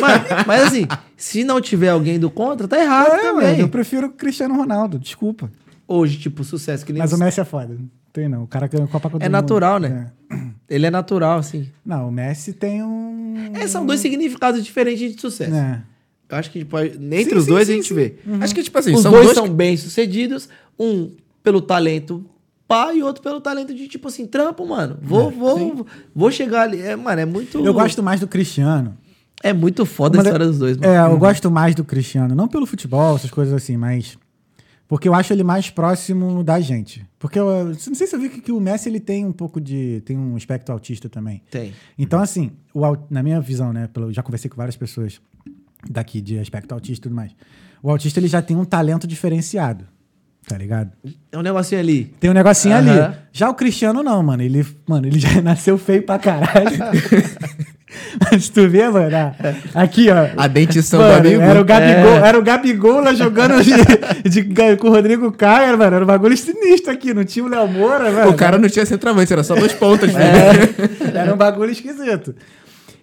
Mas, 0.00 0.44
mas 0.46 0.62
assim, 0.64 0.88
se 1.16 1.44
não 1.44 1.60
tiver 1.60 1.90
alguém 1.90 2.18
do 2.18 2.28
contra, 2.28 2.66
tá 2.66 2.82
errado 2.82 3.12
É, 3.12 3.18
também. 3.22 3.46
mano, 3.46 3.58
eu 3.60 3.68
prefiro 3.68 4.08
o 4.08 4.10
Cristiano 4.10 4.56
Ronaldo, 4.56 4.98
desculpa. 4.98 5.48
Hoje, 5.88 6.18
tipo, 6.18 6.42
sucesso 6.44 6.84
que 6.84 6.92
nem 6.92 7.00
Mas 7.00 7.12
o 7.12 7.18
Messi 7.18 7.40
é 7.40 7.44
foda. 7.44 7.74
Não 7.74 7.88
tem 8.12 8.28
não. 8.28 8.42
O 8.44 8.46
cara 8.46 8.66
ganhou 8.66 8.88
Copa 8.88 9.08
com 9.10 9.18
É 9.20 9.28
natural, 9.28 9.80
mundo. 9.80 9.88
né? 9.90 10.12
Ele 10.68 10.86
é 10.86 10.90
natural, 10.90 11.38
assim. 11.38 11.62
É. 11.62 11.66
Não, 11.84 12.08
o 12.08 12.12
Messi 12.12 12.52
tem 12.52 12.82
um. 12.82 13.52
É, 13.54 13.66
são 13.68 13.86
dois 13.86 14.00
significados 14.00 14.64
diferentes 14.64 15.14
de 15.14 15.20
sucesso. 15.20 15.54
É. 15.54 15.82
Eu 16.28 16.36
acho 16.38 16.50
que 16.50 16.58
tipo, 16.60 16.76
entre 16.80 17.30
Sim, 17.30 17.36
os 17.36 17.44
sim, 17.44 17.50
dois 17.50 17.66
sim, 17.66 17.72
a 17.72 17.76
gente 17.76 17.88
sim. 17.88 17.94
vê. 17.94 18.14
Acho 18.40 18.52
que, 18.54 18.62
tipo 18.62 18.76
assim, 18.76 18.92
Os 18.94 19.02
são 19.02 19.12
dois, 19.12 19.26
dois. 19.26 19.36
são 19.36 19.48
bem 19.48 19.76
sucedidos, 19.76 20.48
um 20.78 21.12
pelo 21.42 21.60
talento 21.62 22.24
pá 22.66 22.92
e 22.92 23.00
outro 23.00 23.22
pelo 23.22 23.40
talento 23.40 23.72
de 23.72 23.86
tipo 23.86 24.08
assim, 24.08 24.26
trampo, 24.26 24.66
mano. 24.66 24.98
Vou, 25.00 25.30
vou, 25.30 25.86
vou 26.12 26.30
chegar 26.32 26.62
ali. 26.62 26.80
É, 26.80 26.96
mano, 26.96 27.20
é 27.20 27.24
muito. 27.24 27.64
Eu 27.64 27.72
gosto 27.72 28.02
mais 28.02 28.18
do 28.18 28.26
Cristiano. 28.26 28.96
É 29.42 29.52
muito 29.52 29.86
foda 29.86 30.16
a 30.16 30.18
Mas 30.18 30.26
história 30.26 30.46
dos 30.46 30.58
dois, 30.58 30.76
mano. 30.76 30.92
É, 30.92 30.98
eu 31.12 31.16
gosto 31.18 31.48
mais 31.48 31.74
do 31.76 31.84
Cristiano. 31.84 32.34
Não 32.34 32.48
pelo 32.48 32.66
futebol, 32.66 33.14
essas 33.14 33.30
coisas 33.30 33.54
assim, 33.54 33.76
mas 33.76 34.18
Porque 34.88 35.08
eu 35.08 35.14
acho 35.14 35.32
ele 35.32 35.42
mais 35.42 35.68
próximo 35.68 36.44
da 36.44 36.60
gente. 36.60 37.04
Porque 37.18 37.38
eu 37.38 37.66
não 37.66 37.94
sei 37.94 38.06
se 38.06 38.14
eu 38.14 38.20
vi 38.20 38.28
que, 38.28 38.40
que 38.40 38.52
o 38.52 38.60
Messi 38.60 38.88
ele 38.88 39.00
tem 39.00 39.24
um 39.24 39.32
pouco 39.32 39.60
de. 39.60 40.00
tem 40.04 40.16
um 40.16 40.36
espectro 40.36 40.72
autista 40.72 41.08
também. 41.08 41.42
Tem. 41.50 41.72
Então, 41.98 42.20
assim, 42.20 42.52
o 42.72 42.82
na 43.10 43.22
minha 43.22 43.40
visão, 43.40 43.72
né? 43.72 43.88
Pelo, 43.92 44.12
já 44.12 44.22
conversei 44.22 44.48
com 44.48 44.56
várias 44.56 44.76
pessoas 44.76 45.20
daqui 45.90 46.20
de 46.20 46.38
aspecto 46.38 46.72
autista 46.72 47.00
e 47.00 47.08
tudo 47.08 47.16
mais. 47.16 47.32
O 47.82 47.90
autista 47.90 48.20
ele 48.20 48.28
já 48.28 48.40
tem 48.40 48.56
um 48.56 48.64
talento 48.64 49.06
diferenciado. 49.06 49.86
Tá 50.48 50.56
ligado? 50.56 50.92
É 51.32 51.36
um 51.36 51.42
negocinho 51.42 51.80
ali. 51.80 52.04
Tem 52.20 52.30
um 52.30 52.32
negocinho 52.32 52.76
Aham. 52.76 53.06
ali. 53.06 53.16
Já 53.32 53.50
o 53.50 53.54
Cristiano 53.54 54.04
não, 54.04 54.22
mano. 54.22 54.44
Ele, 54.44 54.64
mano, 54.88 55.08
ele 55.08 55.18
já 55.18 55.40
nasceu 55.42 55.76
feio 55.76 56.04
pra 56.04 56.20
caralho. 56.20 56.70
Mas 58.30 58.48
tu 58.48 58.68
vê, 58.68 58.88
mano, 58.88 59.16
a- 59.16 59.34
aqui, 59.82 60.08
ó. 60.10 60.28
A 60.36 60.46
dentição 60.46 61.00
do 61.00 61.04
Mano, 61.06 61.18
amigo. 61.18 61.42
Era 61.42 61.60
o 61.60 61.64
Gabigol, 61.64 62.10
É. 62.24 62.28
era 62.28 62.38
o 62.38 62.42
Gabigol 62.42 63.00
lá 63.00 63.14
jogando 63.14 63.62
de, 63.62 63.72
de- 64.42 64.76
com 64.76 64.88
o 64.88 64.90
Rodrigo 64.90 65.30
Caio, 65.32 65.76
mano. 65.78 65.96
Era 65.96 66.04
um 66.04 66.06
bagulho 66.08 66.36
sinistro 66.36 66.92
aqui. 66.92 67.12
Não 67.14 67.24
tinha 67.24 67.44
o 67.44 67.48
Léo 67.48 67.66
Moura, 67.68 68.10
mano. 68.10 68.30
O 68.30 68.34
cara 68.34 68.58
não 68.58 68.68
tinha 68.68 68.84
centroavante, 68.86 69.32
era 69.32 69.42
só 69.44 69.54
dois 69.54 69.72
pontas. 69.72 70.10
É, 70.14 71.18
era 71.18 71.32
um 71.34 71.36
bagulho 71.36 71.70
esquisito. 71.70 72.34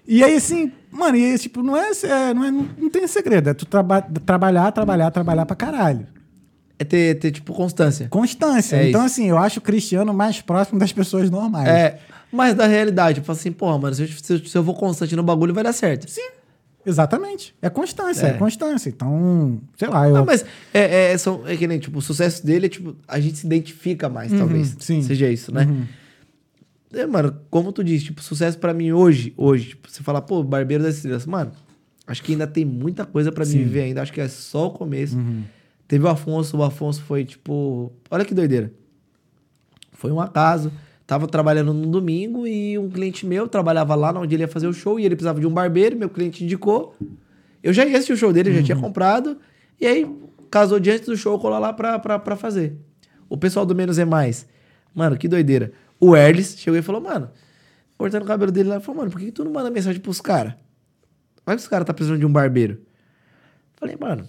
E 0.07 0.23
aí, 0.23 0.35
assim, 0.35 0.71
mano, 0.91 1.15
e 1.15 1.31
aí, 1.31 1.37
tipo, 1.39 1.63
não 1.63 1.77
é, 1.77 1.91
é- 2.03 2.33
não, 2.33 2.43
é- 2.43 2.51
não 2.51 2.89
tem 2.89 3.07
segredo. 3.07 3.49
É 3.49 3.53
tu 3.53 3.65
traba 3.65 4.01
trabalhar, 4.25 4.71
trabalhar, 4.71 5.09
trabalhar 5.11 5.45
pra 5.45 5.55
caralho. 5.55 6.07
É 6.77 6.83
ter, 6.83 7.15
ter 7.19 7.31
tipo, 7.31 7.53
constância. 7.53 8.07
Constância. 8.09 8.75
É 8.77 8.89
então, 8.89 9.05
isso. 9.05 9.13
assim, 9.13 9.29
eu 9.29 9.37
acho 9.37 9.59
o 9.59 9.61
Cristiano 9.61 10.13
mais 10.13 10.41
próximo 10.41 10.79
das 10.79 10.91
pessoas 10.91 11.29
normais. 11.29 11.67
É, 11.69 11.99
mas 12.33 12.55
da 12.55 12.65
realidade, 12.67 13.19
eu 13.19 13.23
falo 13.23 13.37
assim, 13.37 13.51
porra, 13.51 13.77
mano, 13.77 13.95
se 13.95 14.01
eu, 14.03 14.39
se 14.45 14.57
eu- 14.57 14.63
vou 14.63 14.75
constante 14.75 15.15
no 15.15 15.23
bagulho, 15.23 15.53
vai 15.53 15.63
dar 15.63 15.73
certo. 15.73 16.09
Sim. 16.09 16.29
Exatamente. 16.85 17.55
É 17.61 17.69
constância, 17.69 18.27
é, 18.27 18.29
É. 18.31 18.33
constância. 18.33 18.89
Então, 18.89 19.61
sei 19.77 19.87
lá, 19.87 20.05
eu. 20.07 20.13
Não, 20.15 20.25
mas 20.25 20.43
é, 20.73 21.11
é, 21.13 21.17
são, 21.17 21.47
é 21.47 21.55
que 21.55 21.65
nem, 21.65 21.79
tipo, 21.79 21.97
o 21.97 22.01
sucesso 22.01 22.45
dele 22.45 22.65
é, 22.65 22.69
tipo, 22.69 22.93
a 23.07 23.19
gente 23.21 23.37
se 23.37 23.45
identifica 23.45 24.09
mais, 24.09 24.33
talvez. 24.33 24.75
sim. 24.79 25.01
Seja 25.01 25.29
isso, 25.29 25.53
né? 25.53 25.63
Uhum. 25.65 25.85
É, 26.93 27.05
mano, 27.07 27.37
como 27.49 27.71
tu 27.71 27.83
disse, 27.83 28.05
tipo, 28.05 28.21
sucesso 28.21 28.57
pra 28.59 28.73
mim 28.73 28.91
hoje, 28.91 29.33
hoje, 29.37 29.69
tipo, 29.69 29.89
você 29.89 30.03
fala, 30.03 30.21
pô, 30.21 30.43
Barbeiro 30.43 30.83
das 30.83 30.95
Estrelas, 30.97 31.25
mano, 31.25 31.51
acho 32.05 32.21
que 32.21 32.33
ainda 32.33 32.45
tem 32.45 32.65
muita 32.65 33.05
coisa 33.05 33.31
pra 33.31 33.45
mim 33.45 33.51
viver 33.59 33.83
ainda, 33.83 34.01
acho 34.01 34.11
que 34.11 34.19
é 34.21 34.27
só 34.27 34.67
o 34.67 34.71
começo. 34.71 35.15
Uhum. 35.17 35.43
Teve 35.87 36.03
o 36.05 36.09
Afonso, 36.09 36.57
o 36.57 36.63
Afonso 36.63 37.01
foi, 37.03 37.23
tipo, 37.23 37.93
olha 38.11 38.25
que 38.25 38.33
doideira. 38.33 38.71
Foi 39.93 40.11
um 40.11 40.19
acaso. 40.19 40.71
Tava 41.05 41.27
trabalhando 41.27 41.73
no 41.73 41.87
domingo 41.87 42.47
e 42.47 42.77
um 42.77 42.89
cliente 42.89 43.25
meu 43.25 43.47
trabalhava 43.47 43.93
lá 43.93 44.17
onde 44.17 44.35
ele 44.35 44.43
ia 44.43 44.47
fazer 44.47 44.67
o 44.67 44.73
show 44.73 44.99
e 44.99 45.05
ele 45.05 45.15
precisava 45.15 45.39
de 45.39 45.45
um 45.45 45.51
barbeiro, 45.51 45.97
meu 45.97 46.09
cliente 46.09 46.43
indicou. 46.43 46.95
Eu 47.61 47.73
já 47.73 47.85
ia 47.85 47.93
assistir 47.97 48.13
o 48.13 48.17
show 48.17 48.31
dele, 48.31 48.49
eu 48.49 48.55
já 48.55 48.63
tinha 48.63 48.77
comprado. 48.77 49.37
E 49.79 49.85
aí, 49.85 50.09
casou 50.49 50.79
diante 50.79 51.05
do 51.05 51.17
show, 51.17 51.37
colou 51.39 51.59
lá 51.59 51.73
pra, 51.73 51.99
pra, 51.99 52.19
pra 52.19 52.35
fazer. 52.35 52.77
O 53.29 53.37
pessoal 53.37 53.65
do 53.65 53.75
Menos 53.75 53.99
é 53.99 54.05
Mais. 54.05 54.47
Mano, 54.93 55.17
que 55.17 55.27
doideira. 55.27 55.71
O 55.99 56.15
Erlis 56.15 56.55
chegou 56.57 56.77
e 56.77 56.81
falou, 56.81 57.01
mano, 57.01 57.29
cortando 57.97 58.23
o 58.23 58.25
cabelo 58.25 58.51
dele 58.51 58.69
lá, 58.69 58.79
falou, 58.79 58.99
mano, 59.01 59.11
por 59.11 59.19
que, 59.19 59.25
que 59.25 59.31
tu 59.31 59.43
não 59.43 59.51
manda 59.51 59.69
mensagem 59.71 59.99
pros 59.99 60.21
caras? 60.21 60.53
Vai 61.45 61.55
que 61.55 61.61
os 61.61 61.67
caras 61.67 61.85
tá 61.85 61.93
precisando 61.93 62.19
de 62.19 62.25
um 62.25 62.31
barbeiro. 62.31 62.81
Falei, 63.75 63.97
mano, 63.99 64.25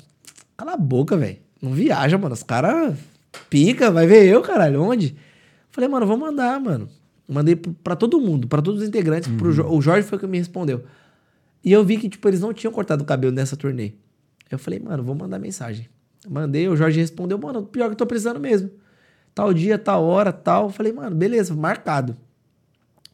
cala 0.56 0.74
a 0.74 0.76
boca, 0.76 1.16
velho. 1.16 1.38
Não 1.62 1.72
viaja, 1.72 2.18
mano. 2.18 2.34
Os 2.34 2.42
caras 2.42 2.96
pica, 3.48 3.90
vai 3.90 4.06
ver 4.06 4.26
eu, 4.26 4.42
caralho. 4.42 4.82
Onde? 4.82 5.16
Falei, 5.74 5.88
mano, 5.90 6.06
vou 6.06 6.16
mandar, 6.16 6.60
mano. 6.60 6.88
Mandei 7.28 7.56
pra 7.56 7.96
todo 7.96 8.20
mundo, 8.20 8.46
pra 8.46 8.62
todos 8.62 8.80
os 8.80 8.86
integrantes. 8.88 9.28
Pro 9.36 9.50
Jo- 9.50 9.66
o 9.68 9.82
Jorge 9.82 10.06
foi 10.06 10.18
que 10.20 10.26
me 10.26 10.38
respondeu. 10.38 10.84
E 11.64 11.72
eu 11.72 11.84
vi 11.84 11.96
que, 11.96 12.08
tipo, 12.08 12.28
eles 12.28 12.40
não 12.40 12.52
tinham 12.54 12.72
cortado 12.72 13.02
o 13.02 13.06
cabelo 13.06 13.32
nessa 13.34 13.56
turnê. 13.56 13.92
Eu 14.48 14.56
falei, 14.58 14.78
mano, 14.78 15.02
vou 15.02 15.16
mandar 15.16 15.38
mensagem. 15.40 15.88
Mandei, 16.30 16.68
o 16.68 16.76
Jorge 16.76 17.00
respondeu, 17.00 17.36
mano, 17.38 17.64
pior 17.64 17.86
que 17.86 17.92
eu 17.92 17.96
tô 17.96 18.06
precisando 18.06 18.38
mesmo. 18.38 18.70
Tal 19.34 19.52
dia, 19.52 19.76
tal 19.76 20.04
hora, 20.04 20.32
tal. 20.32 20.70
Falei, 20.70 20.92
mano, 20.92 21.16
beleza, 21.16 21.52
marcado. 21.56 22.16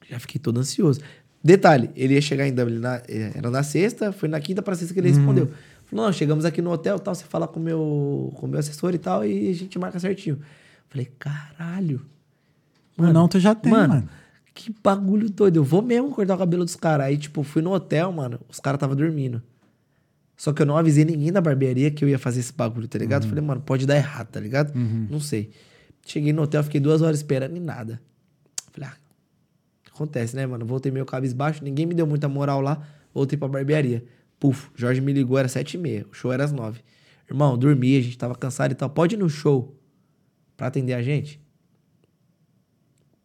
Já 0.07 0.19
fiquei 0.19 0.39
todo 0.39 0.61
ansioso. 0.61 1.01
Detalhe, 1.43 1.89
ele 1.97 2.13
ia 2.15 2.21
chegar 2.21 2.47
em 2.47 2.53
Dublin, 2.53 2.79
na, 2.79 2.97
eh, 3.09 3.33
era 3.35 3.51
na 3.51 3.63
sexta, 3.63 4.13
foi 4.13 4.29
na 4.29 4.39
quinta 4.39 4.61
pra 4.61 4.75
sexta 4.75 4.93
que 4.93 5.01
ele 5.01 5.09
respondeu. 5.09 5.49
Falou, 5.87 6.05
não, 6.05 6.13
chegamos 6.13 6.45
aqui 6.45 6.61
no 6.61 6.71
hotel, 6.71 6.99
tal, 6.99 7.15
você 7.15 7.25
fala 7.25 7.49
com 7.49 7.59
o 7.59 7.63
meu, 7.63 8.31
com 8.37 8.45
o 8.45 8.49
meu 8.49 8.59
assessor 8.61 8.93
e 8.95 8.99
tal, 8.99 9.25
e 9.25 9.49
a 9.49 9.55
gente 9.55 9.79
marca 9.79 9.99
certinho. 9.99 10.39
Falei, 10.89 11.09
caralho. 11.19 12.03
Ou 13.09 13.13
não, 13.13 13.29
tu 13.29 13.39
já 13.39 13.55
tem, 13.55 13.73
mano. 13.73 14.09
Que 14.55 14.75
bagulho 14.83 15.31
doido. 15.31 15.57
Eu 15.57 15.65
vou 15.65 15.81
mesmo 15.81 16.11
cortar 16.11 16.35
o 16.35 16.39
cabelo 16.39 16.65
dos 16.65 16.77
caras. 16.77 17.07
Aí, 17.07 17.17
tipo, 17.17 17.43
fui 17.43 17.63
no 17.63 17.73
hotel, 17.73 18.13
mano, 18.13 18.41
os 18.49 18.61
caras 18.61 18.77
estavam 18.77 18.97
dormindo. 18.97 19.43
Só 20.37 20.53
que 20.53 20.63
eu 20.63 20.67
não 20.67 20.77
avisei 20.77 21.05
ninguém 21.05 21.31
da 21.31 21.41
barbearia 21.41 21.91
que 21.91 22.05
eu 22.05 22.09
ia 22.09 22.19
fazer 22.19 22.41
esse 22.41 22.53
bagulho, 22.53 22.89
tá 22.89 22.99
ligado? 22.99 23.27
Falei, 23.29 23.45
mano, 23.45 23.61
pode 23.61 23.87
dar 23.87 23.97
errado, 23.97 24.29
tá 24.29 24.41
ligado? 24.41 24.73
Não 25.11 25.21
sei. 25.21 25.51
Cheguei 26.07 26.33
no 26.33 26.43
hotel, 26.43 26.63
fiquei 26.65 26.81
duas 26.81 27.03
horas 27.03 27.19
esperando 27.19 27.57
e 27.57 27.61
nada. 27.61 28.01
Falei, 28.73 28.89
ah, 28.91 28.97
acontece, 29.95 30.35
né, 30.35 30.47
mano? 30.47 30.65
Voltei 30.65 30.91
meio 30.91 31.05
cabisbaixo, 31.05 31.63
ninguém 31.63 31.85
me 31.85 31.95
deu 31.95 32.07
muita 32.07 32.29
moral 32.29 32.61
lá. 32.61 32.83
Voltei 33.13 33.39
pra 33.39 33.49
barbearia. 33.49 34.05
Puf, 34.39 34.71
Jorge 34.75 35.01
me 35.01 35.13
ligou, 35.13 35.39
era 35.39 35.49
sete 35.49 35.75
e 35.75 35.79
meia. 35.79 36.07
O 36.11 36.15
show 36.15 36.33
era 36.33 36.45
às 36.45 36.53
nove. 36.53 36.81
Irmão, 37.29 37.57
dormi, 37.57 37.97
a 37.97 38.01
gente 38.01 38.17
tava 38.17 38.35
cansado 38.35 38.73
e 38.73 38.75
tal. 38.75 38.89
Pode 38.91 39.15
ir 39.15 39.19
no 39.19 39.29
show 39.29 39.77
pra 40.57 40.67
atender 40.67 40.95
a 40.95 41.03
gente? 41.03 41.40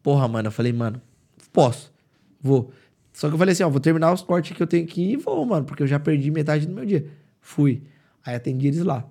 Porra, 0.06 0.28
mano, 0.28 0.46
eu 0.46 0.52
falei, 0.52 0.72
mano, 0.72 1.02
posso, 1.52 1.92
vou. 2.40 2.70
Só 3.12 3.26
que 3.26 3.34
eu 3.34 3.38
falei 3.38 3.50
assim, 3.50 3.64
ó, 3.64 3.68
vou 3.68 3.80
terminar 3.80 4.12
os 4.12 4.22
cortes 4.22 4.56
que 4.56 4.62
eu 4.62 4.66
tenho 4.68 4.86
que 4.86 5.00
ir 5.00 5.12
e 5.14 5.16
vou, 5.16 5.44
mano, 5.44 5.64
porque 5.64 5.82
eu 5.82 5.86
já 5.88 5.98
perdi 5.98 6.30
metade 6.30 6.64
do 6.64 6.72
meu 6.72 6.86
dia. 6.86 7.08
Fui. 7.40 7.82
Aí 8.24 8.36
atendi 8.36 8.68
eles 8.68 8.84
lá. 8.84 9.04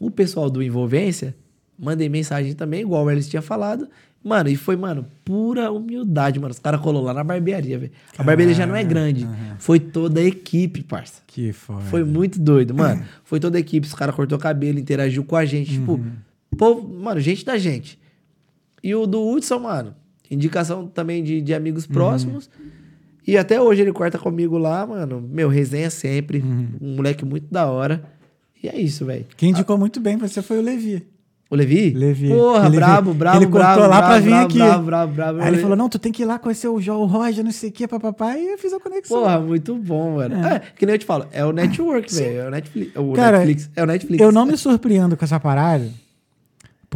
O 0.00 0.10
pessoal 0.10 0.50
do 0.50 0.60
Envolvência, 0.60 1.36
mandei 1.78 2.08
mensagem 2.08 2.52
também, 2.52 2.80
igual 2.80 3.08
eles 3.08 3.28
tinha 3.28 3.40
falado. 3.40 3.88
Mano, 4.24 4.48
e 4.48 4.56
foi, 4.56 4.74
mano, 4.74 5.06
pura 5.24 5.70
humildade, 5.70 6.40
mano. 6.40 6.50
Os 6.50 6.58
caras 6.58 6.80
colou 6.80 7.04
lá 7.04 7.14
na 7.14 7.22
barbearia, 7.22 7.78
velho. 7.78 7.92
A 8.18 8.24
barbearia 8.24 8.54
já 8.56 8.66
não 8.66 8.74
é 8.74 8.82
grande. 8.82 9.24
Foi 9.60 9.78
toda 9.78 10.18
a 10.18 10.24
equipe, 10.24 10.82
parça. 10.82 11.22
Que 11.28 11.52
foda. 11.52 11.82
Foi 11.82 12.02
muito 12.02 12.40
doido, 12.40 12.74
mano. 12.74 13.04
Foi 13.22 13.38
toda 13.38 13.56
a 13.56 13.60
equipe, 13.60 13.86
os 13.86 13.94
caras 13.94 14.16
cortou 14.16 14.36
cabelo, 14.36 14.80
interagiu 14.80 15.22
com 15.22 15.36
a 15.36 15.44
gente. 15.44 15.70
Tipo, 15.70 16.04
povo, 16.58 16.92
mano, 16.92 17.20
gente 17.20 17.44
da 17.44 17.56
gente. 17.56 18.04
E 18.86 18.94
o 18.94 19.04
do 19.04 19.20
Hudson, 19.28 19.58
mano, 19.58 19.94
indicação 20.30 20.86
também 20.86 21.24
de, 21.24 21.40
de 21.40 21.52
amigos 21.52 21.86
próximos. 21.86 22.48
E 23.26 23.36
até 23.36 23.60
hoje 23.60 23.82
ele 23.82 23.92
corta 23.92 24.16
comigo 24.16 24.56
lá, 24.56 24.86
mano. 24.86 25.20
Meu, 25.28 25.48
resenha 25.48 25.90
sempre. 25.90 26.40
Um 26.80 26.94
moleque 26.94 27.24
muito 27.24 27.48
da 27.50 27.66
hora. 27.66 28.04
E 28.62 28.68
é 28.68 28.78
isso, 28.80 29.04
velho. 29.04 29.26
Quem 29.36 29.50
indicou 29.50 29.76
muito 29.76 29.98
bem 29.98 30.16
você 30.16 30.40
foi 30.40 30.58
o 30.58 30.62
Levi. 30.62 31.04
O 31.50 31.54
Levi? 31.56 31.90
Levi. 31.90 32.28
Porra, 32.28 32.66
Ele- 32.66 32.76
brabo, 32.76 33.14
brabo, 33.14 33.38
ele 33.38 33.46
brabo. 33.46 33.80
cortou 33.80 33.88
lá 33.90 34.02
pra 34.02 34.18
vir 34.20 34.32
aqui. 34.34 34.58
Brabo, 34.58 34.84
brabo, 34.84 35.12
brabo. 35.14 35.40
Aí 35.40 35.48
ele 35.48 35.58
falou: 35.58 35.76
não, 35.76 35.88
tu 35.88 35.98
tem 35.98 36.10
que 36.12 36.22
ir 36.22 36.26
lá 36.26 36.38
conhecer 36.38 36.68
o 36.68 36.80
João 36.80 37.06
Roger, 37.06 37.44
não 37.44 37.52
sei 37.52 37.70
o 37.70 37.72
que, 37.72 37.86
papapá. 37.88 38.36
E 38.36 38.46
eu 38.52 38.58
fiz 38.58 38.72
a 38.72 38.80
conexão. 38.80 39.20
Porra, 39.20 39.38
muito 39.40 39.74
bom, 39.76 40.16
mano. 40.16 40.44
É. 40.46 40.60
que 40.76 40.86
nem 40.86 40.94
eu 40.94 40.98
te 40.98 41.04
falo, 41.04 41.26
é 41.32 41.44
o 41.44 41.52
network, 41.52 42.12
velho. 42.14 42.40
É 42.40 42.46
o 42.46 42.50
Netflix. 42.50 42.92
O 42.96 43.12
Cara, 43.12 43.38
Netflix. 43.38 43.70
É 43.76 43.82
o 43.82 43.86
Netflix. 43.86 44.22
Eu 44.24 44.32
não 44.32 44.46
me 44.46 44.56
surpreendo 44.56 45.16
com 45.16 45.24
essa 45.24 45.38
parada, 45.38 45.88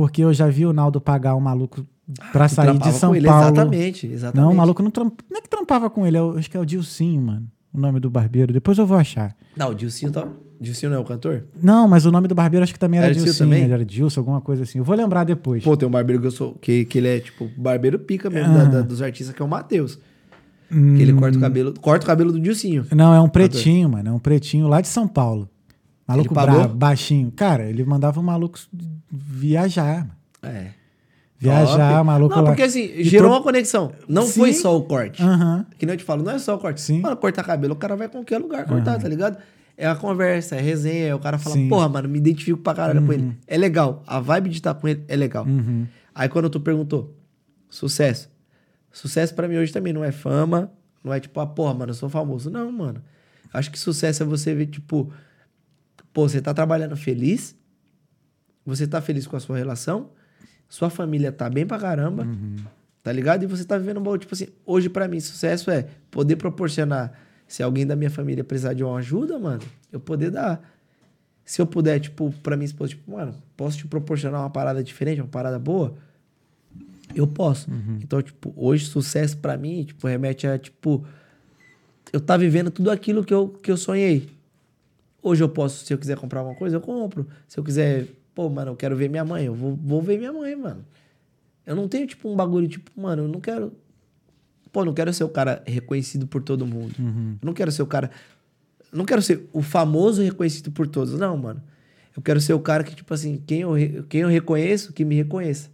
porque 0.01 0.25
eu 0.25 0.33
já 0.33 0.47
vi 0.47 0.65
o 0.65 0.73
Naldo 0.73 0.99
pagar 0.99 1.37
um 1.37 1.41
maluco 1.41 1.87
pra 2.33 2.49
Tu 2.49 2.55
sair 2.55 2.79
de 2.79 2.91
São 2.93 3.11
com 3.11 3.17
ele, 3.17 3.27
Paulo. 3.27 3.45
Exatamente, 3.45 4.07
exatamente. 4.07 4.47
Não, 4.47 4.51
o 4.51 4.57
maluco 4.57 4.83
não, 4.83 4.91
tramp... 4.91 5.13
não 5.31 5.37
é 5.39 5.43
que 5.43 5.49
trampava 5.51 5.91
com 5.91 6.07
ele, 6.07 6.17
eu 6.17 6.39
acho 6.39 6.51
que 6.51 6.57
é 6.57 6.61
o 6.61 6.65
Dilcinho, 6.65 7.21
mano. 7.21 7.47
O 7.71 7.79
nome 7.79 8.01
do 8.01 8.09
barbeiro. 8.09 8.51
Depois 8.51 8.79
eu 8.79 8.87
vou 8.87 8.97
achar. 8.97 9.37
Não, 9.55 9.69
o 9.73 9.75
Dilcinho 9.75 10.11
tá. 10.11 10.27
Dilcinho 10.59 10.89
não 10.93 10.97
é 10.97 11.01
o 11.03 11.05
cantor? 11.05 11.45
Não, 11.63 11.87
mas 11.87 12.07
o 12.07 12.11
nome 12.11 12.29
do 12.29 12.35
barbeiro 12.35 12.65
acho 12.65 12.73
que 12.73 12.79
também 12.79 12.97
era, 12.97 13.09
Era 13.09 13.15
Dilcinho 13.15 13.37
também? 13.37 13.63
Ele 13.65 13.73
era 13.75 13.85
Dilson, 13.85 14.21
alguma 14.23 14.41
coisa 14.41 14.63
assim. 14.63 14.79
Eu 14.79 14.85
vou 14.85 14.97
lembrar 14.97 15.25
depois. 15.25 15.63
Pô, 15.63 15.77
tem 15.77 15.87
um 15.87 15.91
barbeiro 15.93 16.19
que 16.23 16.29
eu 16.29 16.31
sou. 16.31 16.55
Que, 16.55 16.87
que 16.87 16.97
ele 16.97 17.09
é, 17.09 17.21
tipo, 17.21 17.47
barbeiro 17.59 17.99
pica 17.99 18.31
mesmo 18.31 18.55
da- 18.55 18.65
da- 18.65 18.81
dos 18.81 19.03
artistas, 19.03 19.37
que 19.37 19.43
é 19.43 19.45
o 19.45 19.49
Matheus. 19.49 19.99
Que 20.71 20.75
ele 21.03 21.13
corta 21.13 21.37
o 21.37 21.41
cabelo. 21.43 21.75
Corta 21.79 22.05
o 22.05 22.07
cabelo 22.07 22.33
do 22.33 22.41
Dilcinho. 22.41 22.87
Não, 22.97 23.13
é 23.13 23.21
um 23.21 23.29
pretinho, 23.29 23.91
mano. 23.91 24.09
É 24.09 24.13
um 24.13 24.19
pretinho 24.19 24.67
lá 24.67 24.81
de 24.81 24.89
São 24.89 25.07
Paulo. 25.07 25.47
Maluco 26.09 26.35
brabo, 26.35 26.75
baixinho. 26.75 27.31
Cara, 27.37 27.69
ele 27.69 27.85
mandava 27.85 28.19
o 28.19 28.23
maluco 28.23 28.59
viajar. 29.11 30.07
É. 30.43 30.69
Viajar, 31.39 31.93
Top. 31.95 32.07
maluco 32.07 32.35
Não, 32.37 32.43
lá. 32.43 32.51
porque 32.51 32.63
assim, 32.63 32.81
E 32.97 33.05
gerou 33.05 33.29
tro- 33.29 33.37
uma 33.39 33.43
conexão. 33.43 33.93
Não 34.07 34.27
Sim. 34.27 34.41
foi 34.41 34.53
só 34.53 34.77
o 34.77 34.83
corte. 34.83 35.23
Aham. 35.23 35.65
Que 35.79 35.87
nem 35.87 35.95
eu 35.95 35.97
te 35.99 36.05
falo, 36.05 36.23
não 36.23 36.33
é 36.33 36.39
só 36.39 36.55
o 36.55 36.59
corte. 36.59 36.81
Sim. 36.83 37.01
Mano, 37.01 37.17
cortar 37.17 37.43
cabelo, 37.45 37.73
o 37.73 37.77
cara 37.77 37.97
vai 37.97 38.07
a 38.07 38.11
qualquer 38.11 38.39
lugar 38.39 38.67
cortar, 38.67 38.99
tá 39.01 39.09
ligado? 39.09 39.39
É 39.77 39.87
a 39.87 39.97
conversa, 39.97 40.57
é 40.57 40.61
resenha, 40.61 41.07
é 41.09 41.15
o 41.15 41.19
cara 41.19 41.39
fala, 41.39 41.55
Sim. 41.57 41.67
porra, 41.69 41.89
mano, 41.89 42.07
me 42.11 42.19
identifico 42.19 42.59
pra 42.59 42.75
caralho 42.75 43.05
com 43.07 43.13
ele. 43.13 43.35
É 43.47 43.57
legal. 43.57 44.03
A 44.07 44.21
vibe 44.21 44.51
de 44.51 44.57
estar 44.57 44.75
com 44.75 44.87
ele 44.87 45.03
é 45.09 45.17
legal. 45.17 45.47
Uhum. 45.47 45.87
Aí 46.15 46.29
quando 46.29 46.51
tu 46.51 46.61
perguntou, 46.61 47.17
sucesso. 47.71 48.29
Sucesso 48.93 49.35
pra 49.35 49.49
mim 49.49 49.57
hoje 49.57 49.73
também 49.73 49.95
não 49.95 50.05
é 50.05 50.13
fama, 50.13 50.71
não 51.03 51.15
é 51.15 51.21
tipo, 51.21 51.41
ah, 51.41 51.47
porra, 51.47 51.73
mano, 51.73 51.91
eu 51.93 51.95
sou 51.95 52.11
famoso. 52.11 52.51
Não, 52.51 52.71
mano. 52.71 53.01
Acho 53.51 53.71
que 53.71 53.79
sucesso 53.79 54.23
é 54.23 54.27
você 54.27 54.55
ver, 54.55 54.67
tipo, 54.67 55.11
pô, 56.13 56.29
você 56.29 56.43
tá 56.43 56.53
trabalhando 56.53 56.95
feliz, 56.99 57.57
você 58.65 58.87
tá 58.87 59.01
feliz 59.01 59.27
com 59.27 59.37
a 59.37 59.41
sua 59.41 59.57
relação, 59.57 60.11
sua 60.69 60.91
família 60.91 61.33
tá 61.33 61.49
bem 61.51 61.67
pra 61.67 61.79
caramba, 61.79 62.27
tá 63.03 63.13
ligado? 63.13 63.43
E 63.43 63.47
você 63.47 63.65
tá 63.65 63.77
vivendo 63.79 63.99
um 63.99 64.03
bom, 64.03 64.17
tipo 64.17 64.35
assim, 64.35 64.49
hoje 64.65 64.89
pra 64.89 65.09
mim, 65.09 65.21
sucesso 65.21 65.71
é 65.71 65.89
poder 66.11 66.37
proporcionar, 66.37 67.13
se 67.47 67.63
alguém 67.63 67.87
da 67.87 67.97
minha 67.97 68.11
família 68.11 68.45
precisar 68.45 68.75
de 68.75 68.85
uma 68.85 68.99
ajuda, 68.99 69.39
mano, 69.39 69.63
eu 69.91 69.99
poder 69.99 70.31
dar. 70.31 70.63
Se 71.45 71.61
eu 71.61 71.67
puder, 71.67 71.99
tipo, 71.99 72.33
pra 72.45 72.57
minha 72.57 72.67
esposa, 72.67 72.91
tipo, 72.91 73.11
mano, 73.11 73.35
posso 73.57 73.79
te 73.79 73.89
proporcionar 73.89 74.41
uma 74.43 74.51
parada 74.51 74.85
diferente, 74.85 75.21
uma 75.21 75.27
parada 75.27 75.59
boa? 75.59 75.97
Eu 77.13 77.27
posso. 77.27 77.69
Então, 78.01 78.23
tipo, 78.23 78.53
hoje 78.57 78.87
sucesso 78.87 79.37
pra 79.37 79.57
mim, 79.57 79.83
tipo, 79.83 80.07
remete 80.07 80.47
a, 80.47 80.57
tipo, 80.57 81.05
eu 82.13 82.21
tá 82.21 82.37
vivendo 82.37 82.71
tudo 82.71 82.89
aquilo 82.89 83.25
que 83.25 83.35
eu, 83.35 83.49
que 83.49 83.69
eu 83.69 83.77
sonhei. 83.77 84.31
Hoje 85.21 85.43
eu 85.43 85.49
posso, 85.49 85.85
se 85.85 85.93
eu 85.93 85.99
quiser 85.99 86.17
comprar 86.17 86.39
alguma 86.41 86.57
coisa, 86.57 86.77
eu 86.77 86.81
compro. 86.81 87.27
Se 87.49 87.59
eu 87.59 87.65
quiser, 87.65 88.07
pô, 88.35 88.49
mano, 88.49 88.73
eu 88.73 88.77
quero 88.77 88.97
ver 88.97 89.09
minha 89.09 89.25
mãe, 89.25 89.45
eu 89.47 89.55
vou, 89.55 89.77
vou 89.77 90.03
ver 90.03 90.19
minha 90.19 90.33
mãe, 90.33 90.55
mano. 90.57 90.85
Eu 91.67 91.77
não 91.77 91.87
tenho, 91.89 92.07
tipo, 92.07 92.29
um 92.31 92.35
bagulho, 92.37 92.67
tipo, 92.69 92.91
mano, 93.01 93.25
eu 93.25 93.29
não 93.29 93.41
quero. 93.41 93.73
Pô, 94.73 94.81
eu 94.81 94.85
não 94.87 94.95
quero 94.95 95.13
ser 95.13 95.25
o 95.25 95.29
cara 95.29 95.63
reconhecido 95.67 96.27
por 96.27 96.43
todo 96.43 96.67
mundo. 96.67 96.95
Eu 97.43 97.47
não 97.47 97.53
quero 97.53 97.71
ser 97.73 97.83
o 97.83 97.87
cara. 97.87 98.11
eu 98.93 98.99
não 98.99 99.05
quero 99.05 99.21
ser 99.23 99.49
o 99.53 99.63
famoso 99.63 100.23
reconhecido 100.23 100.71
por 100.71 100.87
todos. 100.87 101.15
Não, 101.19 101.37
mano. 101.37 101.63
Eu 102.17 102.23
quero 102.23 102.41
ser 102.41 102.53
o 102.55 102.61
cara 102.61 102.83
que, 102.83 102.95
tipo 102.95 103.13
assim, 103.15 103.41
quem 103.47 103.61
eu, 103.61 103.73
re- 103.73 104.03
quem 104.09 104.23
eu 104.23 104.29
reconheço, 104.29 104.93
que 104.93 105.05
me 105.05 105.15
reconheça. 105.15 105.71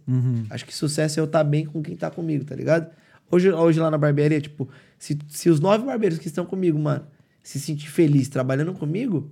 Acho 0.49 0.65
que 0.65 0.73
sucesso 0.75 1.19
é 1.19 1.21
eu 1.21 1.25
estar 1.25 1.43
bem 1.43 1.65
com 1.65 1.81
quem 1.81 1.95
tá 1.95 2.11
comigo, 2.11 2.45
tá 2.45 2.55
ligado? 2.55 2.89
Hoje, 3.29 3.51
hoje 3.51 3.79
lá 3.79 3.89
na 3.91 3.97
barbearia, 3.97 4.39
tipo, 4.39 4.69
se, 4.99 5.17
se 5.29 5.49
os 5.49 5.59
nove 5.59 5.83
barbeiros 5.85 6.17
que 6.19 6.27
estão 6.27 6.45
comigo, 6.45 6.77
mano, 6.77 7.05
se 7.43 7.59
sentir 7.59 7.89
feliz 7.89 8.29
trabalhando 8.29 8.71
comigo, 8.73 9.31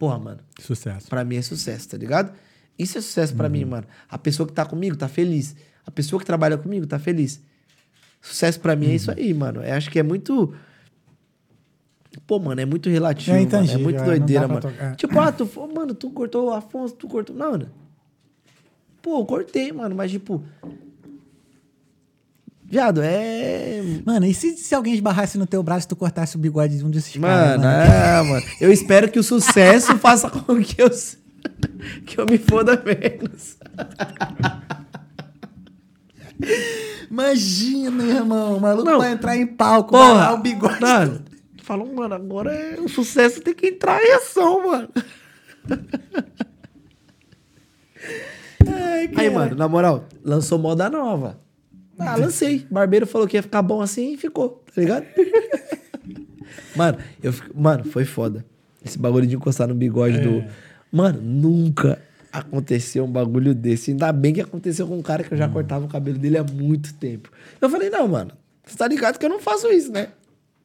porra, 0.00 0.18
mano, 0.18 0.40
Sucesso. 0.58 1.08
Pra 1.08 1.22
mim 1.22 1.36
é 1.36 1.42
sucesso, 1.42 1.90
tá 1.90 1.98
ligado? 1.98 2.32
Isso 2.78 2.96
é 2.96 3.02
sucesso 3.02 3.36
pra 3.36 3.50
mim, 3.50 3.66
mano. 3.66 3.86
A 4.08 4.16
pessoa 4.16 4.46
que 4.46 4.54
tá 4.54 4.64
comigo 4.64 4.96
tá 4.96 5.06
feliz. 5.06 5.54
A 5.86 5.90
pessoa 5.90 6.18
que 6.18 6.24
trabalha 6.24 6.56
comigo 6.56 6.86
tá 6.86 6.98
feliz. 6.98 7.42
Sucesso 8.22 8.58
pra 8.58 8.74
mim 8.74 8.86
é 8.86 8.94
isso 8.94 9.10
aí, 9.10 9.34
mano. 9.34 9.62
Eu 9.62 9.74
acho 9.74 9.90
que 9.90 9.98
é 9.98 10.02
muito. 10.02 10.54
Pô, 12.26 12.38
mano, 12.38 12.58
é 12.58 12.64
muito 12.64 12.88
relativo. 12.88 13.36
É 13.36 13.44
mano. 13.44 13.70
É 13.70 13.76
muito 13.76 14.00
é, 14.00 14.04
doideira, 14.04 14.48
mano. 14.48 14.62
tocar. 14.62 14.96
Tipo, 14.96 15.20
ah, 15.20 15.30
tu, 15.30 15.46
pô, 15.46 15.66
mano, 15.66 15.94
tu 15.94 16.10
cortou 16.10 16.48
o 16.48 16.54
Afonso, 16.54 16.94
tu 16.94 17.06
cortou. 17.06 17.36
Não, 17.36 17.50
mano. 17.50 17.70
Pô, 19.02 19.20
eu 19.20 19.26
cortei, 19.26 19.70
mano, 19.70 19.94
mas 19.94 20.10
tipo. 20.10 20.42
Viado, 22.70 23.00
é. 23.02 23.82
Mano, 24.06 24.24
e 24.26 24.32
se, 24.32 24.56
se 24.56 24.72
alguém 24.76 24.94
esbarrasse 24.94 25.36
no 25.36 25.44
teu 25.44 25.60
braço 25.60 25.86
e 25.86 25.88
tu 25.88 25.96
cortasse 25.96 26.36
o 26.36 26.38
bigode 26.38 26.78
de 26.78 26.84
um 26.84 26.90
desses 26.90 27.20
caras? 27.20 27.60
Mano, 27.60 27.66
é, 27.66 28.22
mano. 28.22 28.46
Eu 28.60 28.72
espero 28.72 29.10
que 29.10 29.18
o 29.18 29.24
sucesso 29.24 29.96
faça 29.98 30.30
com 30.30 30.62
que 30.62 30.80
eu, 30.80 30.88
que 32.06 32.20
eu 32.20 32.26
me 32.26 32.38
foda 32.38 32.80
menos. 32.86 33.56
Imagina, 37.10 38.04
irmão. 38.04 38.58
O 38.58 38.60
maluco 38.60 38.88
Não. 38.88 38.98
vai 38.98 39.12
entrar 39.14 39.36
em 39.36 39.48
palco, 39.48 39.90
Porra, 39.90 40.14
barrar 40.14 40.34
o 40.34 40.38
bigode. 40.38 40.80
Mano, 40.80 41.24
falam, 41.64 41.92
mano, 41.92 42.14
agora 42.14 42.54
é, 42.54 42.80
o 42.80 42.88
sucesso 42.88 43.40
tem 43.40 43.52
que 43.52 43.66
entrar 43.66 44.00
em 44.00 44.12
ação, 44.12 44.70
mano. 44.70 44.88
Ai, 48.64 49.10
Aí, 49.16 49.28
mano, 49.28 49.56
na 49.56 49.66
moral, 49.66 50.04
lançou 50.22 50.56
moda 50.56 50.88
nova. 50.88 51.49
Ah, 52.00 52.16
lancei. 52.16 52.66
Barbeiro 52.70 53.06
falou 53.06 53.26
que 53.28 53.36
ia 53.36 53.42
ficar 53.42 53.62
bom 53.62 53.80
assim 53.80 54.14
e 54.14 54.16
ficou, 54.16 54.62
tá 54.74 54.80
ligado? 54.80 55.04
mano, 56.76 56.98
eu 57.22 57.32
fico- 57.32 57.58
mano, 57.60 57.84
foi 57.84 58.04
foda. 58.04 58.44
Esse 58.84 58.98
bagulho 58.98 59.26
de 59.26 59.36
encostar 59.36 59.68
no 59.68 59.74
bigode 59.74 60.18
do. 60.20 60.44
Mano, 60.90 61.20
nunca 61.20 62.00
aconteceu 62.32 63.04
um 63.04 63.10
bagulho 63.10 63.54
desse. 63.54 63.90
Ainda 63.90 64.12
bem 64.12 64.32
que 64.32 64.40
aconteceu 64.40 64.86
com 64.86 64.96
um 64.98 65.02
cara 65.02 65.22
que 65.22 65.32
eu 65.34 65.38
já 65.38 65.48
cortava 65.48 65.84
o 65.84 65.88
cabelo 65.88 66.18
dele 66.18 66.38
há 66.38 66.44
muito 66.44 66.94
tempo. 66.94 67.30
Eu 67.60 67.68
falei, 67.68 67.90
não, 67.90 68.08
mano, 68.08 68.32
você 68.64 68.76
tá 68.76 68.88
ligado 68.88 69.18
que 69.18 69.24
eu 69.26 69.30
não 69.30 69.40
faço 69.40 69.68
isso, 69.68 69.92
né? 69.92 70.08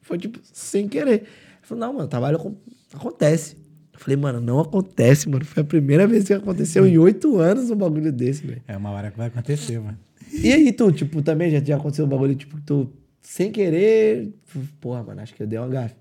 Foi 0.02 0.16
tipo, 0.18 0.38
sem 0.52 0.88
querer. 0.88 1.10
Ele 1.12 1.26
falou, 1.62 1.86
não, 1.86 1.92
mano, 1.94 2.08
trabalho 2.08 2.38
com... 2.38 2.54
acontece. 2.94 3.56
Eu 3.92 4.00
falei, 4.00 4.16
mano, 4.16 4.40
não 4.40 4.60
acontece, 4.60 5.28
mano. 5.28 5.44
Foi 5.44 5.62
a 5.62 5.66
primeira 5.66 6.06
vez 6.06 6.24
que 6.24 6.32
aconteceu 6.32 6.86
em 6.86 6.96
oito 6.98 7.38
anos 7.38 7.70
um 7.70 7.76
bagulho 7.76 8.12
desse, 8.12 8.46
velho. 8.46 8.62
É 8.66 8.76
uma 8.76 8.90
hora 8.90 9.10
que 9.10 9.18
vai 9.18 9.26
acontecer, 9.28 9.78
mano. 9.80 9.98
E 10.32 10.52
aí, 10.52 10.72
tu, 10.72 10.90
tipo, 10.92 11.22
também 11.22 11.50
já, 11.50 11.60
já 11.60 11.76
aconteceu 11.76 12.04
um 12.04 12.08
bagulho, 12.08 12.34
tipo, 12.34 12.56
que 12.56 12.62
tu, 12.62 12.92
sem 13.22 13.50
querer. 13.50 14.32
Porra, 14.80 15.02
mano, 15.02 15.20
acho 15.20 15.34
que 15.34 15.42
eu 15.42 15.46
dei 15.46 15.58
uma 15.58 15.68
gafe. 15.68 15.94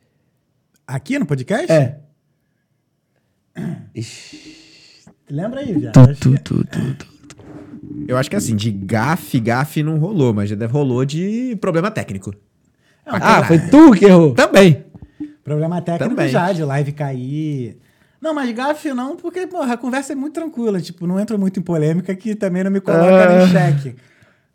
Aqui 0.88 1.18
no 1.18 1.26
podcast? 1.26 1.72
É. 1.72 2.00
Ixi. 3.96 5.06
Lembra 5.30 5.62
aí, 5.62 5.74
viado. 5.74 5.94
Tu, 5.94 6.00
Acho 6.00 6.20
tu, 6.20 6.38
tu, 6.44 6.64
tu, 6.66 6.94
tu. 6.96 7.16
Eu 8.08 8.18
acho 8.18 8.30
que 8.30 8.36
assim, 8.36 8.56
de 8.56 8.72
gafe, 8.72 9.40
gafe 9.40 9.82
não 9.82 9.98
rolou, 9.98 10.34
mas 10.34 10.50
já 10.50 10.68
rolou 10.68 11.04
de 11.06 11.56
problema 11.62 11.90
técnico. 11.90 12.34
Ah, 13.06 13.44
foi 13.44 13.60
tu 13.70 13.92
que 13.94 14.06
errou? 14.06 14.34
Também. 14.34 14.84
Problema 15.44 15.82
técnico 15.82 16.16
Também. 16.16 16.30
já, 16.30 16.52
de 16.52 16.64
live 16.64 16.92
cair. 16.92 17.78
Não, 18.20 18.34
mas 18.34 18.52
gafe 18.56 18.92
não, 18.94 19.16
porque, 19.16 19.46
porra, 19.46 19.74
a 19.74 19.78
conversa 19.78 20.14
é 20.14 20.16
muito 20.16 20.34
tranquila. 20.34 20.82
Tipo, 20.82 21.06
não 21.06 21.20
entro 21.20 21.38
muito 21.38 21.60
em 21.60 21.64
polêmica 21.64 22.16
que 22.16 22.36
também 22.36 22.64
não 22.64 22.72
me 22.72 22.82
coloca 22.82 23.30
Ah. 23.30 23.44
em 23.44 23.48
xeque. 23.50 23.96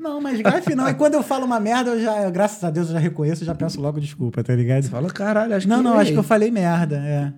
Não, 0.00 0.20
mas 0.20 0.40
gafe 0.40 0.74
não. 0.74 0.88
E 0.88 0.94
quando 0.94 1.14
eu 1.14 1.22
falo 1.22 1.44
uma 1.44 1.60
merda, 1.60 1.90
eu 1.90 2.00
já, 2.02 2.30
graças 2.30 2.62
a 2.64 2.70
Deus, 2.70 2.88
eu 2.88 2.94
já 2.94 2.98
reconheço, 2.98 3.42
eu 3.42 3.46
já 3.46 3.54
peço 3.54 3.80
logo 3.80 4.00
desculpa, 4.00 4.42
tá 4.42 4.54
ligado? 4.54 4.84
Fala, 4.88 5.08
caralho, 5.10 5.54
acho 5.54 5.68
Não, 5.68 5.78
que. 5.78 5.82
não, 5.84 5.98
acho 5.98 6.12
que 6.12 6.18
eu 6.18 6.22
falei 6.22 6.50
merda, 6.50 6.96
é. 6.96 7.32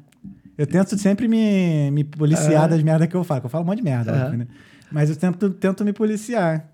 Eu 0.57 0.67
tento 0.67 0.97
sempre 0.99 1.27
me, 1.27 1.91
me 1.91 2.05
policiar 2.05 2.65
Ah. 2.65 2.67
das 2.69 2.83
merdas 2.83 3.09
que 3.09 3.15
eu 3.15 3.25
falo, 3.25 3.41
que 3.41 3.47
eu 3.47 3.51
falo 3.51 3.65
um 3.65 3.67
monte 3.67 3.79
de 3.79 3.85
merda, 3.85 4.13
óbvio, 4.25 4.39
né? 4.39 4.47
Mas 4.91 5.11
eu 5.11 5.17
tento, 5.17 5.51
tento 5.51 5.85
me 5.85 5.93
policiar. 5.93 6.69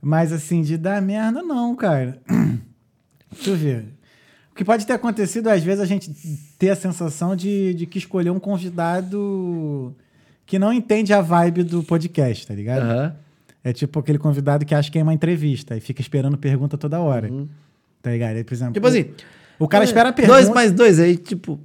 Mas 0.00 0.32
assim, 0.32 0.62
de 0.62 0.76
dar 0.76 1.00
merda, 1.00 1.42
não, 1.42 1.74
cara. 1.76 2.18
Deixa 3.32 3.50
eu 3.50 3.56
ver. 3.56 3.84
O 4.50 4.54
que 4.54 4.64
pode 4.64 4.84
ter 4.84 4.92
acontecido, 4.92 5.48
às 5.48 5.62
vezes, 5.62 5.80
a 5.80 5.86
gente 5.86 6.10
ter 6.58 6.70
a 6.70 6.76
sensação 6.76 7.34
de, 7.34 7.72
de 7.72 7.86
que 7.86 7.96
escolheu 7.98 8.34
um 8.34 8.40
convidado 8.40 9.96
que 10.44 10.58
não 10.58 10.72
entende 10.72 11.14
a 11.14 11.22
vibe 11.22 11.62
do 11.62 11.82
podcast, 11.82 12.46
tá 12.46 12.52
ligado? 12.54 12.82
Aham. 12.82 13.16
É 13.64 13.72
tipo 13.72 13.98
aquele 14.00 14.18
convidado 14.18 14.64
que 14.66 14.74
acha 14.74 14.90
que 14.90 14.98
é 14.98 15.02
uma 15.02 15.14
entrevista 15.14 15.76
e 15.76 15.80
fica 15.80 16.00
esperando 16.00 16.36
pergunta 16.36 16.76
toda 16.76 16.98
hora. 17.00 17.30
Tá 18.00 18.10
ligado? 18.10 18.36
Aí, 18.36 18.44
por 18.44 18.54
exemplo, 18.54 18.74
Tipo 18.74 18.86
assim. 18.88 19.10
o 19.58 19.68
cara 19.68 19.84
espera 19.84 20.08
a 20.08 20.12
pergunta. 20.12 20.36
Dois 20.40 20.48
mais 20.52 20.72
dois, 20.72 20.98
aí, 20.98 21.16
tipo, 21.16 21.60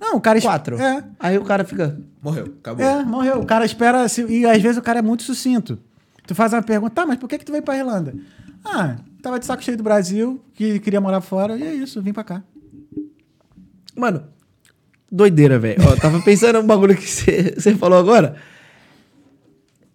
Não, 0.00 0.16
o 0.16 0.20
cara 0.20 0.40
quatro. 0.40 0.80
É. 0.80 1.04
Aí 1.18 1.38
o 1.38 1.44
cara 1.44 1.62
fica. 1.64 1.96
Morreu, 2.22 2.52
acabou. 2.60 2.84
É, 2.84 3.04
morreu. 3.04 3.38
O 3.40 3.46
cara 3.46 3.64
espera. 3.64 4.04
E 4.28 4.44
às 4.46 4.60
vezes 4.60 4.78
o 4.78 4.82
cara 4.82 4.98
é 4.98 5.02
muito 5.02 5.22
sucinto. 5.22 5.78
Tu 6.26 6.34
faz 6.34 6.52
uma 6.52 6.62
pergunta, 6.62 6.94
tá, 6.94 7.06
mas 7.06 7.18
por 7.18 7.28
que, 7.28 7.38
que 7.38 7.44
tu 7.44 7.52
veio 7.52 7.62
pra 7.62 7.76
Irlanda? 7.76 8.14
Ah, 8.64 8.96
tava 9.22 9.38
de 9.38 9.46
saco 9.46 9.62
cheio 9.62 9.76
do 9.76 9.82
Brasil, 9.82 10.40
que 10.54 10.78
queria 10.80 11.00
morar 11.00 11.20
fora, 11.20 11.56
e 11.56 11.62
é 11.62 11.74
isso, 11.74 12.00
vim 12.02 12.12
pra 12.12 12.22
cá. 12.24 12.42
Mano, 13.96 14.24
doideira, 15.10 15.58
velho. 15.58 15.80
Ó, 15.86 15.96
tava 15.96 16.20
pensando 16.22 16.60
num 16.60 16.66
bagulho 16.66 16.96
que 16.96 17.06
você 17.08 17.74
falou 17.76 17.98
agora. 17.98 18.36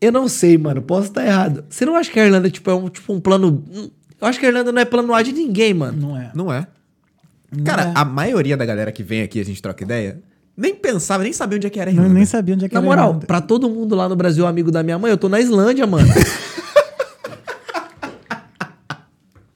Eu 0.05 0.11
não 0.11 0.27
sei, 0.27 0.57
mano. 0.57 0.81
Posso 0.81 1.07
estar 1.07 1.25
errado. 1.25 1.65
Você 1.69 1.85
não 1.85 1.95
acha 1.95 2.11
que 2.11 2.19
a 2.19 2.25
Irlanda 2.25 2.49
tipo, 2.49 2.69
é 2.69 2.75
um, 2.75 2.89
tipo, 2.89 3.11
um 3.11 3.19
plano. 3.19 3.63
Eu 4.21 4.27
acho 4.27 4.39
que 4.39 4.45
a 4.45 4.49
Irlanda 4.49 4.71
não 4.71 4.79
é 4.81 4.85
plano 4.85 5.13
A 5.13 5.21
de 5.23 5.31
ninguém, 5.31 5.73
mano. 5.73 5.99
Não 6.09 6.15
é. 6.17 6.31
Não 6.35 6.53
é. 6.53 6.67
Não 7.51 7.63
Cara, 7.63 7.83
é. 7.83 7.91
a 7.95 8.05
maioria 8.05 8.55
da 8.55 8.65
galera 8.65 8.91
que 8.91 9.01
vem 9.01 9.21
aqui, 9.21 9.39
a 9.39 9.45
gente 9.45 9.61
troca 9.61 9.83
ideia, 9.83 10.19
nem 10.55 10.75
pensava, 10.75 11.23
nem 11.23 11.31
sabia 11.33 11.57
onde 11.57 11.67
é 11.67 11.69
que 11.69 11.79
era 11.79 11.89
a 11.89 11.93
Não, 11.93 12.01
Irlanda. 12.03 12.13
nem 12.17 12.25
sabia 12.25 12.53
onde 12.55 12.65
é 12.65 12.67
que 12.69 12.73
Na 12.75 12.79
era 12.81 12.87
moral, 12.87 13.07
Irlanda. 13.09 13.25
pra 13.27 13.41
todo 13.41 13.69
mundo 13.69 13.95
lá 13.95 14.07
no 14.09 14.15
Brasil, 14.15 14.45
amigo 14.45 14.71
da 14.71 14.83
minha 14.83 14.99
mãe, 14.99 15.09
eu 15.11 15.17
tô 15.17 15.27
na 15.29 15.39
Islândia, 15.39 15.87
mano. 15.87 16.07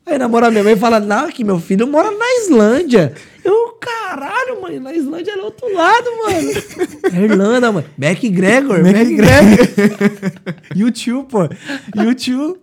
Aí, 0.05 0.17
na 0.17 0.27
moral, 0.27 0.49
minha 0.51 0.63
mãe 0.63 0.76
fala, 0.76 0.99
não, 0.99 1.30
que 1.30 1.43
meu 1.43 1.59
filho 1.59 1.85
mora 1.88 2.09
na 2.09 2.26
Islândia. 2.43 3.13
Eu, 3.43 3.68
caralho, 4.10 4.61
mãe, 4.61 4.80
na 4.80 4.94
Islândia 4.94 5.31
é 5.31 5.36
do 5.38 5.44
outro 5.44 5.73
lado, 5.73 6.06
mano. 6.18 6.49
É 7.14 7.22
Irlanda, 7.23 7.72
mano. 7.72 7.88
MacGregor, 7.98 8.84
MacGregor. 8.84 9.68
YouTube, 10.76 11.27
pô. 11.30 11.49
YouTube. 12.02 12.60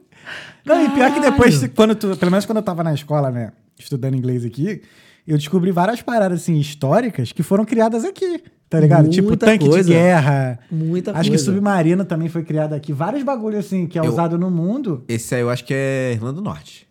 Não, 0.64 0.84
e 0.84 0.88
pior 0.90 1.12
que 1.14 1.20
depois, 1.20 1.66
quando 1.74 1.94
tu, 1.94 2.16
pelo 2.16 2.30
menos 2.30 2.44
quando 2.46 2.58
eu 2.58 2.62
tava 2.62 2.82
na 2.82 2.92
escola, 2.94 3.30
né, 3.30 3.52
estudando 3.78 4.16
inglês 4.16 4.44
aqui, 4.44 4.82
eu 5.26 5.36
descobri 5.36 5.70
várias 5.70 6.02
paradas, 6.02 6.42
assim, 6.42 6.56
históricas 6.58 7.32
que 7.32 7.42
foram 7.42 7.64
criadas 7.64 8.04
aqui, 8.04 8.42
tá 8.68 8.78
ligado? 8.80 9.08
tipo, 9.08 9.28
Muita 9.28 9.46
tanque 9.46 9.68
coisa. 9.68 9.84
de 9.88 9.92
guerra. 9.94 10.58
Muita 10.70 11.12
Acho 11.12 11.22
que 11.22 11.28
coisa. 11.30 11.44
submarino 11.44 12.04
também 12.04 12.28
foi 12.28 12.42
criado 12.42 12.72
aqui. 12.74 12.92
Vários 12.92 13.22
bagulhos, 13.22 13.64
assim, 13.66 13.86
que 13.86 13.98
é 13.98 14.02
Eu- 14.02 14.10
usado 14.10 14.38
no 14.38 14.50
mundo. 14.50 15.04
Esse 15.08 15.34
aí 15.34 15.40
eu 15.40 15.50
acho 15.50 15.64
que 15.64 15.74
é 15.74 16.12
Irlanda 16.14 16.34
do 16.34 16.42
Norte. 16.42 16.85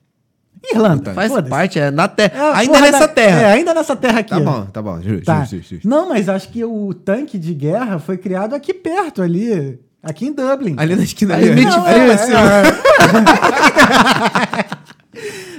Irlanda. 0.74 1.14
Faz 1.14 1.32
parte, 1.48 1.80
é 1.80 1.92
na 1.92 2.08
terra. 2.08 2.32
É, 2.38 2.56
ainda 2.56 2.82
nessa 2.82 3.00
da- 3.00 3.08
terra. 3.08 3.42
É, 3.42 3.46
ainda 3.54 3.74
nessa 3.74 3.96
terra 3.96 4.20
aqui. 4.20 4.30
Tá 4.32 4.40
bom, 4.40 4.66
tá 4.66 4.82
bom. 4.82 5.02
Justo, 5.02 5.26
Tá. 5.26 5.42
justo, 5.42 5.62
justo. 5.76 5.88
Não, 5.88 6.10
mas 6.10 6.28
acho 6.30 6.50
que 6.50 6.64
o 6.64 6.94
tanque 6.94 7.38
de 7.38 7.54
guerra 7.54 8.00
foi 8.00 8.18
criado 8.18 8.54
aqui 8.56 8.74
perto, 8.74 9.22
ali. 9.22 9.80
Aqui 10.04 10.28
em 10.28 10.32
Dublin. 10.34 10.76
Ali 10.78 10.96
na 10.96 11.04
esquina 11.04 11.36
ali. 11.36 11.50
ó. 11.50 11.70
Não, 11.70 11.86
Ali 11.86 12.00
é, 12.12 12.18
ser- 12.18 12.36
é. 12.36 12.64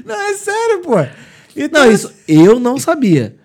Não, 0.04 0.14
é 0.30 0.34
sério, 0.34 0.80
pô. 0.84 0.94
Então, 1.56 1.84
Não, 1.84 1.90
isso 1.90 2.12
eu 2.28 2.60
não 2.60 2.78
sabia. 2.78 3.36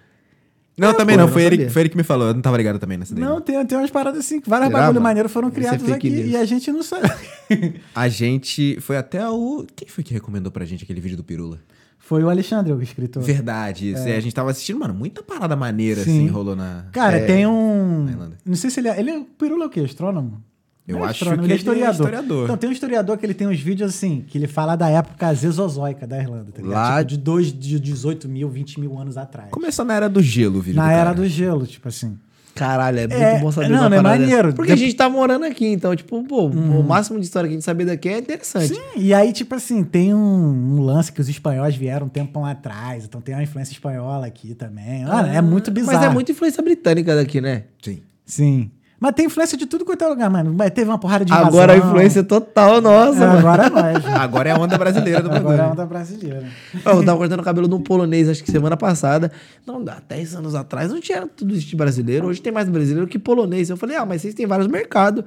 Não, 0.81 0.93
também 0.97 1.15
pô, 1.15 1.21
não. 1.21 1.27
Foi 1.31 1.41
não 1.43 1.47
ele, 1.51 1.69
foi 1.69 1.81
ele 1.83 1.89
que 1.89 1.97
me 1.97 2.03
falou. 2.03 2.27
Eu 2.27 2.33
não 2.33 2.41
tava 2.41 2.57
ligado 2.57 2.79
também 2.79 2.97
nessa 2.97 3.13
daí. 3.13 3.23
Não, 3.23 3.35
não. 3.35 3.41
tem, 3.41 3.65
tem 3.65 3.77
umas 3.77 3.91
paradas 3.91 4.19
assim, 4.19 4.41
Será, 4.43 4.59
bagulho 4.61 4.85
mano? 4.87 5.01
maneiros 5.01 5.31
foram 5.31 5.49
ser 5.49 5.55
criados 5.55 5.81
fake 5.81 5.93
aqui 5.93 6.09
news. 6.09 6.31
e 6.31 6.37
a 6.37 6.45
gente 6.45 6.71
não 6.71 6.83
sabe. 6.83 7.09
A 7.93 8.07
gente 8.07 8.79
foi 8.81 8.97
até 8.97 9.27
o. 9.29 9.65
Quem 9.75 9.87
foi 9.87 10.03
que 10.03 10.13
recomendou 10.13 10.51
pra 10.51 10.65
gente 10.65 10.83
aquele 10.83 11.01
vídeo 11.01 11.17
do 11.17 11.23
Pirula? 11.23 11.59
Foi 11.99 12.23
o 12.23 12.29
Alexandre, 12.29 12.73
o 12.73 12.81
escritor. 12.81 13.21
Verdade, 13.21 13.91
isso. 13.91 14.07
É, 14.07 14.15
a 14.15 14.19
gente 14.19 14.33
tava 14.33 14.49
assistindo, 14.51 14.79
mano, 14.79 14.93
muita 14.93 15.21
parada 15.21 15.55
maneira, 15.55 16.03
Sim. 16.03 16.25
assim, 16.25 16.27
rolou 16.27 16.55
na. 16.55 16.85
Cara, 16.91 17.17
É, 17.17 17.25
tem 17.25 17.45
um. 17.45 18.07
Não 18.45 18.55
sei 18.55 18.69
se 18.69 18.79
ele 18.79 18.89
é. 18.89 18.99
Ele 18.99 19.11
é. 19.11 19.21
Pirula 19.37 19.65
é 19.65 19.67
o 19.67 19.69
quê? 19.69 19.81
Astrônomo? 19.81 20.43
Eu 20.87 20.97
Não 20.97 21.05
é 21.05 21.09
acho 21.09 21.23
que 21.23 21.31
ele 21.31 21.47
é 21.51 21.53
é 21.53 21.55
historiador. 21.57 21.91
historiador. 21.93 22.43
Então 22.45 22.57
tem 22.57 22.69
um 22.69 22.73
historiador 22.73 23.17
que 23.17 23.25
ele 23.25 23.33
tem 23.35 23.47
uns 23.47 23.59
vídeos 23.59 23.89
assim, 23.93 24.25
que 24.27 24.37
ele 24.37 24.47
fala 24.47 24.75
da 24.75 24.89
época 24.89 25.33
zezozoica 25.33 26.05
da 26.07 26.17
Irlanda, 26.17 26.51
tá? 26.51 26.61
Lá- 26.63 26.97
Tipo, 26.97 27.09
de, 27.09 27.17
dois, 27.17 27.53
de 27.53 27.79
18 27.79 28.27
mil, 28.27 28.49
20 28.49 28.79
mil 28.79 28.97
anos 28.97 29.15
atrás. 29.15 29.49
Começou 29.51 29.85
na 29.85 29.93
era 29.95 30.09
do 30.09 30.21
gelo, 30.21 30.57
o 30.59 30.61
vídeo. 30.61 30.77
Na 30.77 30.87
do 30.87 30.91
era 30.91 31.13
do 31.13 31.25
gelo, 31.27 31.65
tipo 31.67 31.87
assim. 31.87 32.17
Caralho, 32.53 32.99
é 32.99 33.07
muito 33.07 33.13
É, 33.21 33.39
bom 33.39 33.49
saber 33.51 33.69
não, 33.69 33.89
não 33.89 33.97
é 33.97 34.01
maneiro. 34.01 34.43
dessa. 34.49 34.55
Porque 34.57 34.73
a 34.73 34.75
Dep- 34.75 34.83
gente 34.83 34.95
tá 34.95 35.07
morando 35.07 35.45
aqui, 35.45 35.65
então, 35.67 35.95
tipo, 35.95 36.21
pô, 36.25 36.47
o 36.47 36.83
máximo 36.83 37.17
de 37.17 37.25
história 37.25 37.47
que 37.47 37.53
a 37.53 37.57
gente 37.57 37.63
saber 37.63 37.85
daqui 37.85 38.09
é 38.09 38.17
interessante. 38.17 38.73
Sim, 38.73 38.81
e 38.97 39.13
aí, 39.13 39.31
tipo 39.31 39.55
assim, 39.55 39.83
tem 39.85 40.13
um, 40.13 40.19
um 40.19 40.81
lance 40.81 41.13
que 41.13 41.21
os 41.21 41.29
espanhóis 41.29 41.75
vieram 41.77 42.07
um 42.07 42.09
tempão 42.09 42.45
atrás, 42.45 43.05
então 43.05 43.21
tem 43.21 43.33
uma 43.33 43.43
influência 43.43 43.71
espanhola 43.71 44.25
aqui 44.27 44.53
também. 44.53 45.05
Mano, 45.05 45.29
é 45.29 45.41
muito 45.41 45.71
bizarro. 45.71 45.97
Mas 45.97 46.05
é 46.05 46.09
muito 46.13 46.31
influência 46.33 46.61
britânica 46.61 47.15
daqui, 47.15 47.39
né? 47.39 47.63
Sim. 47.81 48.01
Sim. 48.25 48.71
Mas 49.01 49.15
tem 49.15 49.25
influência 49.25 49.57
de 49.57 49.65
tudo 49.65 49.83
quanto 49.83 50.03
é 50.03 50.07
lugar, 50.07 50.29
mano. 50.29 50.53
Mas 50.55 50.69
teve 50.69 50.87
uma 50.87 50.99
porrada 50.99 51.25
de 51.25 51.33
Agora 51.33 51.73
a 51.73 51.77
influência 51.77 52.23
total 52.23 52.79
nossa, 52.79 53.23
É, 53.23 53.27
mano. 53.27 53.39
agora 53.39 53.65
é 53.65 53.69
nós. 53.71 54.05
Agora 54.13 54.49
é 54.49 54.51
a 54.51 54.57
onda 54.59 54.77
brasileira 54.77 55.23
do 55.23 55.29
bagulho. 55.29 55.47
Agora 55.49 55.63
é 55.63 55.65
a 55.65 55.71
onda 55.71 55.85
brasileira. 55.87 56.47
Eu 56.85 57.03
tava 57.03 57.17
cortando 57.17 57.39
o 57.39 57.43
cabelo 57.43 57.67
num 57.67 57.81
polonês, 57.81 58.29
acho 58.29 58.43
que 58.43 58.51
semana 58.51 58.77
passada. 58.77 59.31
Não, 59.65 59.83
há 59.87 59.97
10 60.07 60.35
anos 60.35 60.53
atrás 60.53 60.91
não 60.91 61.01
tinha 61.01 61.25
tudo 61.25 61.55
isso 61.55 61.65
de 61.65 61.75
brasileiro. 61.75 62.27
Hoje 62.27 62.43
tem 62.43 62.53
mais 62.53 62.69
brasileiro 62.69 63.07
que 63.07 63.17
polonês. 63.17 63.71
Eu 63.71 63.75
falei, 63.75 63.97
ah, 63.97 64.05
mas 64.05 64.21
vocês 64.21 64.35
têm 64.35 64.45
vários 64.45 64.67
mercados. 64.67 65.23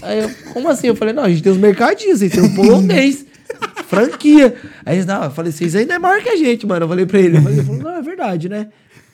Aí 0.00 0.20
eu, 0.20 0.30
como 0.52 0.68
assim? 0.68 0.86
Eu 0.86 0.94
falei, 0.94 1.12
não, 1.12 1.24
a 1.24 1.28
gente 1.28 1.42
tem 1.42 1.50
os 1.50 1.58
mercadinhos, 1.58 2.20
vocês 2.20 2.30
têm 2.30 2.44
um 2.44 2.54
polonês. 2.54 3.26
franquia. 3.88 4.54
Aí 4.86 4.94
eles, 4.96 5.06
não, 5.06 5.24
eu 5.24 5.30
falei, 5.32 5.50
vocês 5.50 5.74
ainda 5.74 5.94
é 5.94 5.98
maior 5.98 6.22
que 6.22 6.28
a 6.28 6.36
gente, 6.36 6.64
mano. 6.64 6.84
Eu 6.84 6.88
falei 6.88 7.06
pra 7.06 7.18
ele. 7.18 7.38
Ele 7.38 7.62
falou, 7.64 7.82
não, 7.82 7.90
é 7.90 8.02
verdade, 8.02 8.48
né? 8.48 8.68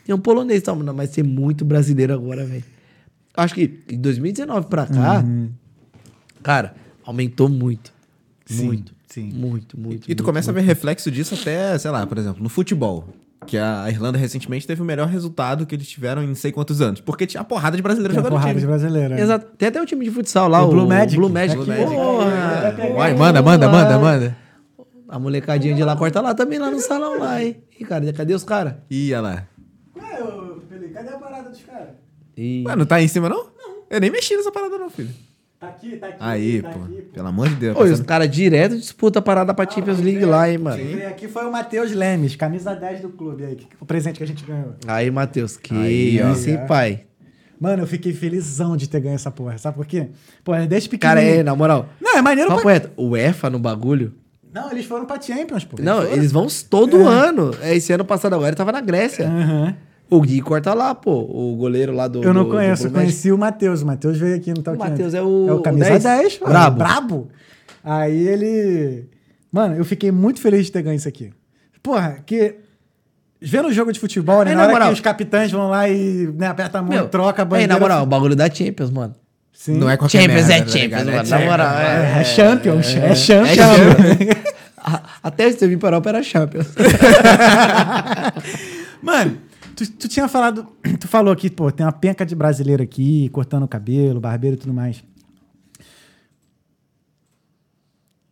Tem 0.04 0.14
um 0.14 0.18
polonês, 0.18 0.62
tá, 0.62 0.74
mano, 0.74 0.92
mas 0.92 1.08
tem 1.10 1.24
muito 1.24 1.64
brasileiro 1.64 2.12
agora, 2.12 2.44
velho. 2.44 2.64
Acho 3.36 3.54
que 3.54 3.66
de 3.66 3.96
2019 3.96 4.66
pra 4.66 4.86
cá, 4.86 5.24
cara, 6.42 6.74
aumentou 7.04 7.48
muito. 7.48 7.92
Sim, 8.46 8.66
muito. 8.66 8.94
sim. 9.06 9.32
Muito, 9.32 9.78
muito. 9.78 10.04
E 10.04 10.14
tu 10.14 10.20
muito, 10.20 10.24
começa 10.24 10.52
muito. 10.52 10.62
a 10.62 10.66
ver 10.66 10.66
reflexo 10.66 11.10
disso 11.10 11.34
até, 11.34 11.78
sei 11.78 11.90
lá, 11.90 12.06
por 12.06 12.18
exemplo, 12.18 12.42
no 12.42 12.48
futebol. 12.48 13.08
Que 13.46 13.56
a 13.56 13.88
Irlanda 13.88 14.18
recentemente 14.18 14.66
teve 14.66 14.82
o 14.82 14.84
melhor 14.84 15.08
resultado 15.08 15.64
que 15.64 15.74
eles 15.74 15.88
tiveram 15.88 16.22
em 16.22 16.26
não 16.26 16.34
sei 16.34 16.52
quantos 16.52 16.82
anos. 16.82 17.00
Porque 17.00 17.26
tinha 17.26 17.40
a 17.40 17.44
porrada 17.44 17.74
de 17.74 17.82
brasileiro 17.82 18.14
jogando 18.14 18.32
porrada 18.32 18.52
de 18.52 18.60
time. 18.60 18.66
brasileira. 18.66 19.18
é. 19.18 19.22
Exato. 19.22 19.46
Tem 19.56 19.68
até 19.68 19.80
o 19.80 19.86
time 19.86 20.04
de 20.04 20.10
futsal 20.10 20.46
lá, 20.46 20.62
O 20.62 20.66
o, 20.66 20.70
Blue 20.70 20.86
Magic. 20.86 21.16
Blue 21.16 21.30
Magic. 21.30 21.56
Blue 21.56 21.66
Magic. 21.66 21.86
Porra. 21.86 22.94
Vai, 22.94 23.14
manda, 23.14 23.40
manda, 23.40 23.66
manda, 23.68 23.98
manda. 23.98 24.36
A 25.08 25.18
molecadinha 25.18 25.74
de 25.74 25.82
lá 25.82 25.96
corta 25.96 26.20
lá 26.20 26.34
também, 26.34 26.58
lá 26.58 26.70
no 26.70 26.78
salão 26.80 27.18
lá, 27.18 27.42
hein? 27.42 27.56
E, 27.78 27.84
cara, 27.84 28.12
cadê 28.12 28.34
os 28.34 28.44
caras? 28.44 28.74
Ih, 28.90 29.12
olha 29.14 29.20
lá. 29.22 29.46
Ué, 29.96 30.18
Felipe, 30.68 30.92
cadê 30.92 31.08
a 31.08 31.18
parada 31.18 31.48
dos 31.48 31.62
caras? 31.62 31.88
E... 32.42 32.64
Ué, 32.66 32.74
não 32.76 32.86
tá 32.86 32.96
aí 32.96 33.04
em 33.04 33.08
cima, 33.08 33.28
não? 33.28 33.44
Não. 33.58 33.74
Eu 33.90 34.00
nem 34.00 34.10
mexi 34.10 34.34
nessa 34.36 34.50
parada, 34.50 34.78
não, 34.78 34.88
filho. 34.88 35.10
Tá 35.58 35.68
aqui, 35.68 35.96
tá 35.96 36.06
aqui. 36.06 36.16
Aí, 36.20 36.62
tá 36.62 36.70
pô. 36.70 36.84
aqui, 36.84 37.02
pô. 37.02 37.12
Pelo 37.12 37.28
amor 37.28 37.48
de 37.50 37.54
Deus. 37.56 37.76
Pô, 37.76 37.82
e 37.82 37.84
os 37.84 37.90
passando- 37.90 38.06
caras 38.06 38.30
direto 38.30 38.76
disputam 38.78 39.20
a 39.20 39.22
parada 39.22 39.52
pra 39.52 39.70
Champions 39.70 40.00
League 40.00 40.24
lá, 40.24 40.50
hein, 40.50 40.56
mano? 40.56 40.76
Quem 40.78 40.96
veio 40.96 41.08
aqui 41.08 41.28
foi 41.28 41.44
o 41.44 41.52
Matheus 41.52 41.92
Lemes, 41.92 42.34
camisa 42.34 42.74
10 42.74 43.02
do 43.02 43.10
clube 43.10 43.44
aí, 43.44 43.58
o 43.78 43.84
presente 43.84 44.16
que 44.16 44.24
a 44.24 44.26
gente 44.26 44.42
ganhou. 44.42 44.74
Aí, 44.86 45.10
Matheus, 45.10 45.58
que 45.58 45.74
Aí, 45.74 46.18
ó. 46.22 46.32
isso, 46.32 46.48
hein, 46.48 46.60
pai? 46.66 47.04
Mano, 47.60 47.82
eu 47.82 47.86
fiquei 47.86 48.14
felizão 48.14 48.74
de 48.74 48.88
ter 48.88 49.00
ganho 49.00 49.16
essa 49.16 49.30
porra. 49.30 49.58
Sabe 49.58 49.76
por 49.76 49.84
quê? 49.84 50.08
Pô, 50.42 50.52
desde 50.66 50.88
Cara, 50.96 51.16
pequenininho... 51.20 51.40
é, 51.40 51.44
na 51.44 51.54
moral. 51.54 51.90
Não, 52.00 52.16
é 52.16 52.22
maneiro 52.22 52.48
Papo 52.48 52.62
pra... 52.62 52.72
reto, 52.72 52.90
o 52.96 53.14
EFA 53.14 53.50
no 53.50 53.58
bagulho. 53.58 54.14
Não, 54.50 54.70
eles 54.72 54.86
foram 54.86 55.04
pra 55.04 55.20
Champions, 55.20 55.62
pô. 55.66 55.76
Não, 55.78 55.98
foram. 56.00 56.10
eles 56.10 56.32
vão 56.32 56.46
todo 56.70 57.06
ano. 57.06 57.54
É, 57.60 57.76
Esse 57.76 57.92
ano 57.92 58.04
passado 58.04 58.32
agora 58.32 58.48
ele 58.48 58.56
tava 58.56 58.72
na 58.72 58.80
Grécia. 58.80 59.26
Aham. 59.28 59.76
O 60.10 60.20
Gui 60.20 60.40
corta 60.40 60.74
lá, 60.74 60.94
pô. 60.94 61.12
O 61.20 61.54
goleiro 61.56 61.92
lá 61.94 62.08
do. 62.08 62.22
Eu 62.24 62.34
não 62.34 62.44
do- 62.44 62.50
conheço, 62.50 62.82
do 62.84 62.88
eu 62.88 62.92
conheci 62.92 63.30
o 63.30 63.38
Matheus. 63.38 63.82
O 63.82 63.86
Matheus 63.86 64.18
veio 64.18 64.34
aqui 64.36 64.50
no 64.50 64.60
Talk 64.62 64.78
Matheus 64.78 65.14
é 65.14 65.22
o- 65.22 65.48
É 65.48 65.52
o 65.52 65.60
camisa 65.60 65.86
o 65.86 65.90
10. 65.90 66.02
10, 66.02 66.38
mano. 66.40 66.52
Brabo. 66.52 66.76
Brabo. 66.78 67.28
Aí 67.84 68.26
ele... 68.28 69.04
Mano, 69.52 69.76
eu 69.76 69.84
fiquei 69.84 70.10
muito 70.10 70.40
feliz 70.40 70.66
de 70.66 70.72
ter 70.72 70.82
ganho 70.82 70.96
isso 70.96 71.08
aqui. 71.08 71.30
Porra, 71.82 72.18
que... 72.26 72.56
Vendo 73.40 73.68
o 73.68 73.72
jogo 73.72 73.90
de 73.92 73.98
futebol, 73.98 74.44
né? 74.44 74.50
Aí, 74.50 74.56
na 74.56 74.62
na 74.62 74.62
hora 74.64 74.72
moral- 74.72 74.88
que 74.88 74.94
os 74.94 75.00
capitães 75.00 75.50
vão 75.50 75.70
lá 75.70 75.88
e 75.88 76.28
né, 76.36 76.46
aperta 76.48 76.78
a 76.78 76.82
mão, 76.82 76.90
Meu, 76.90 77.08
troca 77.08 77.40
a 77.40 77.44
Aí, 77.44 77.48
bandeira... 77.48 77.72
na 77.72 77.80
moral, 77.80 78.02
o 78.02 78.06
bagulho 78.06 78.36
da 78.36 78.50
Champions, 78.50 78.90
mano. 78.90 79.14
Sim. 79.52 79.78
Não 79.78 79.88
é 79.88 79.96
qualquer 79.96 80.22
Champions 80.22 80.46
merda, 80.46 80.54
é 80.54 80.60
tá 80.60 80.68
Champions, 80.78 81.04
mano. 81.04 81.18
É 81.18 81.22
Na 81.22 81.38
moral, 81.38 81.74
É, 81.78 81.84
é. 82.18 82.20
é 82.20 82.24
Champions, 82.24 82.86
é, 82.96 83.14
Champions. 83.14 83.54
Champions. 83.54 84.50
A- 84.82 85.02
Até 85.22 85.46
esse 85.48 85.58
teve 85.58 85.76
para 85.78 86.00
era 86.06 86.22
Champions. 86.22 86.66
Mano, 89.02 89.38
tu, 89.84 89.92
tu 89.92 90.08
tinha 90.08 90.28
falado. 90.28 90.66
Tu 91.00 91.08
falou 91.08 91.32
aqui, 91.32 91.48
pô, 91.48 91.70
tem 91.72 91.84
uma 91.84 91.92
penca 91.92 92.26
de 92.26 92.34
brasileiro 92.34 92.82
aqui, 92.82 93.28
cortando 93.30 93.62
o 93.62 93.68
cabelo, 93.68 94.20
barbeiro 94.20 94.56
e 94.56 94.58
tudo 94.58 94.74
mais. 94.74 94.98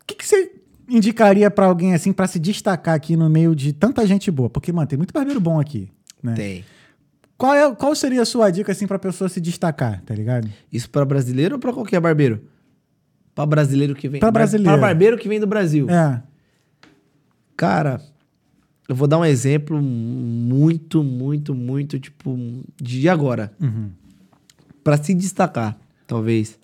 O 0.01 0.05
que, 0.07 0.15
que 0.15 0.27
você 0.27 0.53
indicaria 0.89 1.51
pra 1.51 1.66
alguém 1.66 1.95
assim 1.95 2.12
pra 2.12 2.27
se 2.27 2.39
destacar 2.39 2.95
aqui 2.95 3.16
no 3.16 3.29
meio 3.29 3.55
de 3.55 3.73
tanta 3.73 4.07
gente 4.07 4.31
boa? 4.31 4.51
Porque, 4.51 4.73
mano, 4.73 4.87
tem 4.87 4.97
muito 4.97 5.12
barbeiro 5.12 5.41
bom 5.41 5.61
aqui. 5.61 5.91
Né? 6.23 6.35
Tem. 6.35 6.65
Qual, 7.37 7.55
é, 7.55 7.75
qual 7.75 7.95
seria 7.95 8.23
a 8.23 8.27
sua 8.27 8.51
dica 8.51 8.73
assim 8.73 8.87
pra 8.87 8.99
pessoa 8.99 9.29
se 9.29 9.41
destacar, 9.41 10.03
tá 10.03 10.15
ligado? 10.15 10.49
Isso 10.73 10.91
pra 10.91 11.05
brasileiro 11.05 11.55
ou 11.55 11.61
pra 11.61 11.73
qualquer 11.73 12.01
barbeiro? 12.01 12.43
Pra 13.35 13.47
brasileiro 13.47 13.95
que 13.95 14.09
vem. 14.09 14.19
Pra 14.19 14.31
brasileiro. 14.31 14.73
Pra 14.73 14.89
barbeiro 14.89 15.16
que 15.16 15.29
vem 15.29 15.39
do 15.39 15.47
Brasil. 15.47 15.89
É. 15.89 16.20
Cara, 17.57 18.01
eu 18.89 18.94
vou 18.94 19.06
dar 19.06 19.19
um 19.19 19.24
exemplo 19.24 19.81
muito, 19.82 21.05
muito, 21.05 21.55
muito, 21.55 22.01
tipo, 22.01 22.39
de 22.81 23.06
agora. 23.06 23.52
Uhum. 23.60 23.90
Pra 24.82 24.97
se 24.97 25.12
destacar, 25.12 25.78
talvez. 26.06 26.59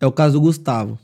É 0.00 0.06
o 0.06 0.10
caso 0.10 0.34
do 0.34 0.40
Gustavo. 0.40 0.98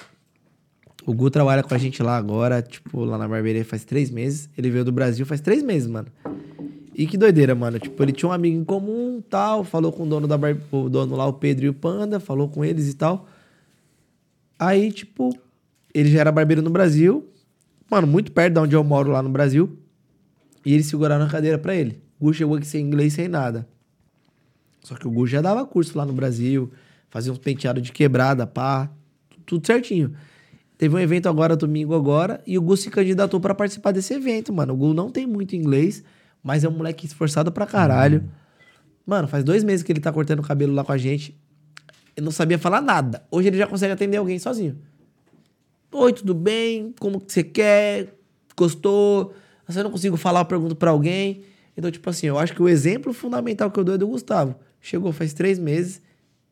O 1.07 1.15
Gu 1.15 1.31
trabalha 1.31 1.63
com 1.63 1.73
a 1.73 1.79
gente 1.79 2.03
lá 2.03 2.17
agora, 2.17 2.61
tipo, 2.61 3.05
lá 3.05 3.17
na 3.17 3.29
barbearia 3.29 3.65
faz 3.65 3.85
três 3.85 4.11
meses. 4.11 4.51
Ele 4.59 4.71
veio 4.71 4.85
do 4.85 4.91
Brasil 4.91 5.25
faz 5.25 5.41
três 5.41 5.63
meses, 5.63 5.87
mano. 5.87 6.09
E 6.97 7.07
que 7.07 7.17
doideira, 7.17 7.55
mano. 7.55 7.79
Tipo, 7.79 8.03
ele 8.03 8.13
tinha 8.13 8.29
um 8.29 8.33
amigo 8.33 8.57
em 8.57 8.65
comum 8.65 9.23
tal. 9.29 9.63
Falou 9.63 9.93
com 9.93 10.03
o 10.03 10.07
dono 10.07 10.27
da 10.27 10.37
bar... 10.37 10.57
o 10.73 10.89
dono 10.89 11.15
lá, 11.15 11.27
o 11.27 11.35
Pedro 11.35 11.67
e 11.67 11.69
o 11.69 11.75
Panda, 11.75 12.19
falou 12.19 12.49
com 12.49 12.65
eles 12.65 12.89
e 12.89 12.95
tal. 12.95 13.29
Aí, 14.59 14.91
tipo, 14.91 15.31
ele 15.93 16.11
já 16.11 16.21
era 16.21 16.33
barbeiro 16.33 16.63
no 16.63 16.71
Brasil. 16.71 17.29
Mano, 17.89 18.07
muito 18.07 18.33
perto 18.33 18.55
de 18.55 18.61
onde 18.61 18.75
eu 18.75 18.83
moro 18.83 19.13
lá 19.13 19.23
no 19.23 19.29
Brasil. 19.29 19.79
E 20.65 20.73
eles 20.73 20.87
seguraram 20.87 21.25
a 21.25 21.29
cadeira 21.29 21.59
pra 21.59 21.75
ele. 21.75 22.03
O 22.19 22.27
Gu 22.27 22.35
chegou 22.35 22.57
aqui 22.57 22.67
sem 22.67 22.85
inglês, 22.85 23.13
sem 23.13 23.29
nada. 23.29 23.69
Só 24.83 24.95
que 24.95 25.07
o 25.07 25.11
Gu 25.11 25.27
já 25.27 25.41
dava 25.41 25.67
curso 25.67 25.97
lá 25.97 26.05
no 26.05 26.13
Brasil, 26.13 26.71
fazia 27.09 27.33
uns 27.33 27.39
penteados 27.39 27.83
de 27.83 27.93
quebrada, 27.93 28.47
pá, 28.47 28.91
tudo 29.47 29.67
certinho. 29.67 30.15
Teve 30.77 30.95
um 30.95 30.99
evento 30.99 31.29
agora, 31.29 31.57
domingo 31.57 31.95
agora, 31.95 32.43
e 32.47 32.59
o 32.59 32.63
Gu 32.63 32.77
se 32.77 32.91
candidatou 32.91 33.41
pra 33.41 33.55
participar 33.55 33.93
desse 33.93 34.13
evento, 34.13 34.53
mano. 34.53 34.75
O 34.75 34.77
Gu 34.77 34.93
não 34.93 35.11
tem 35.11 35.27
muito 35.27 35.55
inglês, 35.55 36.03
mas 36.43 36.65
é 36.65 36.69
um 36.69 36.73
moleque 36.73 37.07
esforçado 37.07 37.51
pra 37.53 37.67
caralho. 37.67 38.29
Mano, 39.07 39.29
faz 39.29 39.45
dois 39.45 39.63
meses 39.63 39.83
que 39.83 39.93
ele 39.93 40.01
tá 40.01 40.13
cortando 40.13 40.41
o 40.41 40.43
cabelo 40.43 40.75
lá 40.75 40.85
com 40.85 40.93
a 40.93 40.99
gente. 40.99 41.39
Ele 42.17 42.25
não 42.25 42.33
sabia 42.33 42.59
falar 42.59 42.81
nada. 42.81 43.23
Hoje 43.31 43.49
ele 43.49 43.57
já 43.57 43.67
consegue 43.67 43.93
atender 43.93 44.17
alguém 44.17 44.39
sozinho. 44.39 44.79
Oi, 45.93 46.13
tudo 46.13 46.35
bem? 46.35 46.95
Como 46.99 47.21
que 47.21 47.33
você 47.33 47.45
quer? 47.45 48.15
Gostou? 48.57 49.35
Se 49.69 49.79
eu 49.79 49.85
não 49.85 49.91
consigo 49.91 50.17
falar, 50.17 50.41
eu 50.41 50.45
pergunto 50.45 50.77
pra 50.77 50.91
alguém. 50.91 51.43
Então, 51.77 51.91
tipo 51.91 52.09
assim, 52.09 52.27
eu 52.27 52.39
acho 52.39 52.55
que 52.55 52.63
o 52.63 52.69
exemplo 52.69 53.13
fundamental 53.13 53.71
que 53.71 53.79
eu 53.79 53.85
dou 53.85 53.95
é 53.95 53.99
do 53.99 54.07
Gustavo. 54.07 54.55
Chegou 54.81 55.13
faz 55.13 55.33
três 55.33 55.59
meses, 55.59 56.01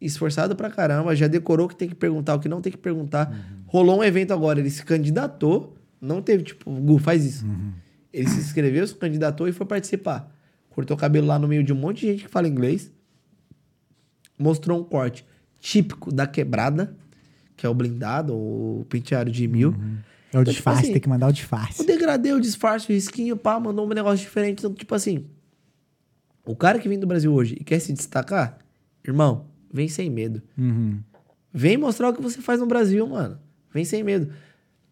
esforçado 0.01 0.57
pra 0.57 0.71
caramba, 0.71 1.15
já 1.15 1.29
decorou 1.29 1.67
o 1.67 1.69
que 1.69 1.77
tem 1.77 1.89
que 1.89 1.95
perguntar, 1.95 2.35
o 2.35 2.41
que 2.41 2.49
não 2.49 2.61
tem 2.61 2.73
que 2.73 2.79
perguntar. 2.79 3.31
Rolou 3.67 4.01
um 4.01 4.05
evento 4.05 4.33
agora, 4.33 4.59
ele 4.59 4.71
se 4.71 4.85
candidatou, 4.85 5.77
não 6.01 6.21
teve, 6.21 6.43
tipo, 6.43 6.71
Gu, 6.71 6.99
faz 6.99 7.25
isso. 7.25 7.47
Ele 8.13 8.29
se 8.29 8.39
inscreveu, 8.39 8.87
se 8.87 8.95
candidatou 8.95 9.47
e 9.49 9.53
foi 9.53 9.67
participar. 9.67 10.35
Cortou 10.71 10.97
o 10.97 11.01
cabelo 11.01 11.27
lá 11.27 11.39
no 11.39 11.47
meio 11.47 11.63
de 11.63 11.73
um 11.73 11.77
monte 11.77 12.01
de 12.01 12.07
gente 12.13 12.25
que 12.25 12.31
fala 12.31 12.49
inglês. 12.49 12.91
Mostrou 14.39 14.81
um 14.81 14.85
corte 14.85 15.25
típico 15.61 16.13
da 16.13 16.27
quebrada, 16.27 16.97
que 17.57 17.65
é 17.65 17.69
o 17.69 17.75
blindado, 17.75 18.35
o 18.35 18.85
penteado 18.89 19.31
de 19.31 19.47
mil. 19.47 19.75
É 20.33 20.39
o 20.39 20.41
Então, 20.41 20.45
tipo 20.45 20.51
disfarce, 20.55 20.83
assim, 20.85 20.93
tem 20.93 21.01
que 21.01 21.09
mandar 21.09 21.27
o 21.27 21.31
O 21.31 21.33
disfarce. 21.33 21.85
degradê, 21.87 22.33
o 22.33 22.41
disfarce, 22.41 22.91
o 22.91 22.95
risquinho, 22.95 23.37
pá, 23.37 23.61
mandou 23.61 23.85
um 23.87 23.89
negócio 23.89 24.19
diferente. 24.25 24.61
Então, 24.61 24.73
tipo 24.73 24.95
assim, 24.95 25.27
o 26.45 26.57
cara 26.57 26.79
que 26.79 26.89
vem 26.89 26.99
do 26.99 27.07
Brasil 27.07 27.33
hoje 27.33 27.57
e 27.61 27.65
quer 27.65 27.79
se 27.79 27.93
destacar, 27.93 28.59
irmão, 29.07 29.47
vem 29.73 29.89
sem 29.89 30.09
medo. 30.11 30.43
Uhum. 30.57 31.01
Vem 31.53 31.77
mostrar 31.77 32.09
o 32.09 32.15
que 32.15 32.23
você 32.23 32.41
faz 32.41 32.61
no 32.61 32.67
Brasil, 32.67 33.07
mano. 33.07 33.39
Vem 33.73 33.85
sem 33.85 34.03
medo. 34.03 34.33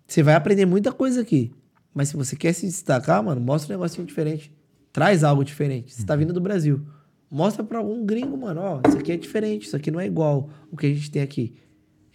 Você 0.06 0.22
vai 0.22 0.34
aprender 0.34 0.66
muita 0.66 0.92
coisa 0.92 1.22
aqui. 1.22 1.52
Mas 1.94 2.08
se 2.08 2.16
você 2.16 2.36
quer 2.36 2.52
se 2.52 2.66
destacar, 2.66 3.22
mano, 3.22 3.40
mostra 3.40 3.74
um 3.74 3.78
negocinho 3.78 4.06
diferente. 4.06 4.52
Traz 4.92 5.24
algo 5.24 5.42
diferente. 5.44 5.94
Você 5.94 6.04
tá 6.04 6.14
vindo 6.16 6.32
do 6.32 6.40
Brasil. 6.40 6.84
Mostra 7.30 7.62
pra 7.64 7.78
algum 7.78 8.04
gringo, 8.04 8.36
mano, 8.36 8.60
ó, 8.60 8.80
isso 8.88 8.98
aqui 8.98 9.12
é 9.12 9.16
diferente, 9.16 9.66
isso 9.66 9.76
aqui 9.76 9.88
não 9.90 10.00
é 10.00 10.06
igual 10.06 10.50
o 10.70 10.76
que 10.76 10.86
a 10.86 10.88
gente 10.92 11.10
tem 11.10 11.22
aqui. 11.22 11.54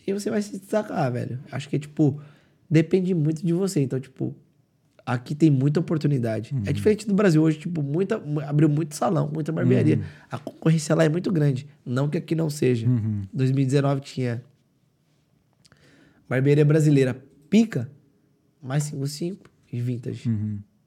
E 0.06 0.11
você 0.11 0.30
vai 0.30 0.41
se 0.41 0.60
destacar, 0.60 1.10
velho. 1.11 1.39
Acho 1.52 1.69
que, 1.69 1.80
tipo, 1.80 2.22
depende 2.69 3.13
muito 3.13 3.45
de 3.45 3.53
você. 3.53 3.81
Então, 3.81 3.99
tipo, 3.99 4.35
Aqui 5.07 5.35
tem 5.35 5.51
muita 5.51 5.79
oportunidade. 5.79 6.55
É 6.65 6.73
diferente 6.73 7.07
do 7.07 7.13
Brasil 7.13 7.39
hoje, 7.43 7.59
tipo, 7.59 7.83
muita, 7.83 8.17
mu- 8.17 8.39
abriu 8.39 8.67
muito 8.67 8.95
salão, 8.95 9.29
muita 9.31 9.51
barbearia. 9.51 9.97
A 10.31 10.39
concorrência 10.39 10.95
lá 10.95 11.03
é 11.03 11.09
muito 11.09 11.31
grande. 11.31 11.67
Não 11.85 12.09
que 12.09 12.17
aqui 12.17 12.33
não 12.33 12.49
seja. 12.49 12.87
2019 13.31 14.01
tinha 14.01 14.43
barbearia 16.27 16.65
brasileira 16.65 17.15
pica, 17.49 17.89
mais 18.61 18.83
55 18.85 19.47
e 19.71 19.79
vintage. 19.79 20.27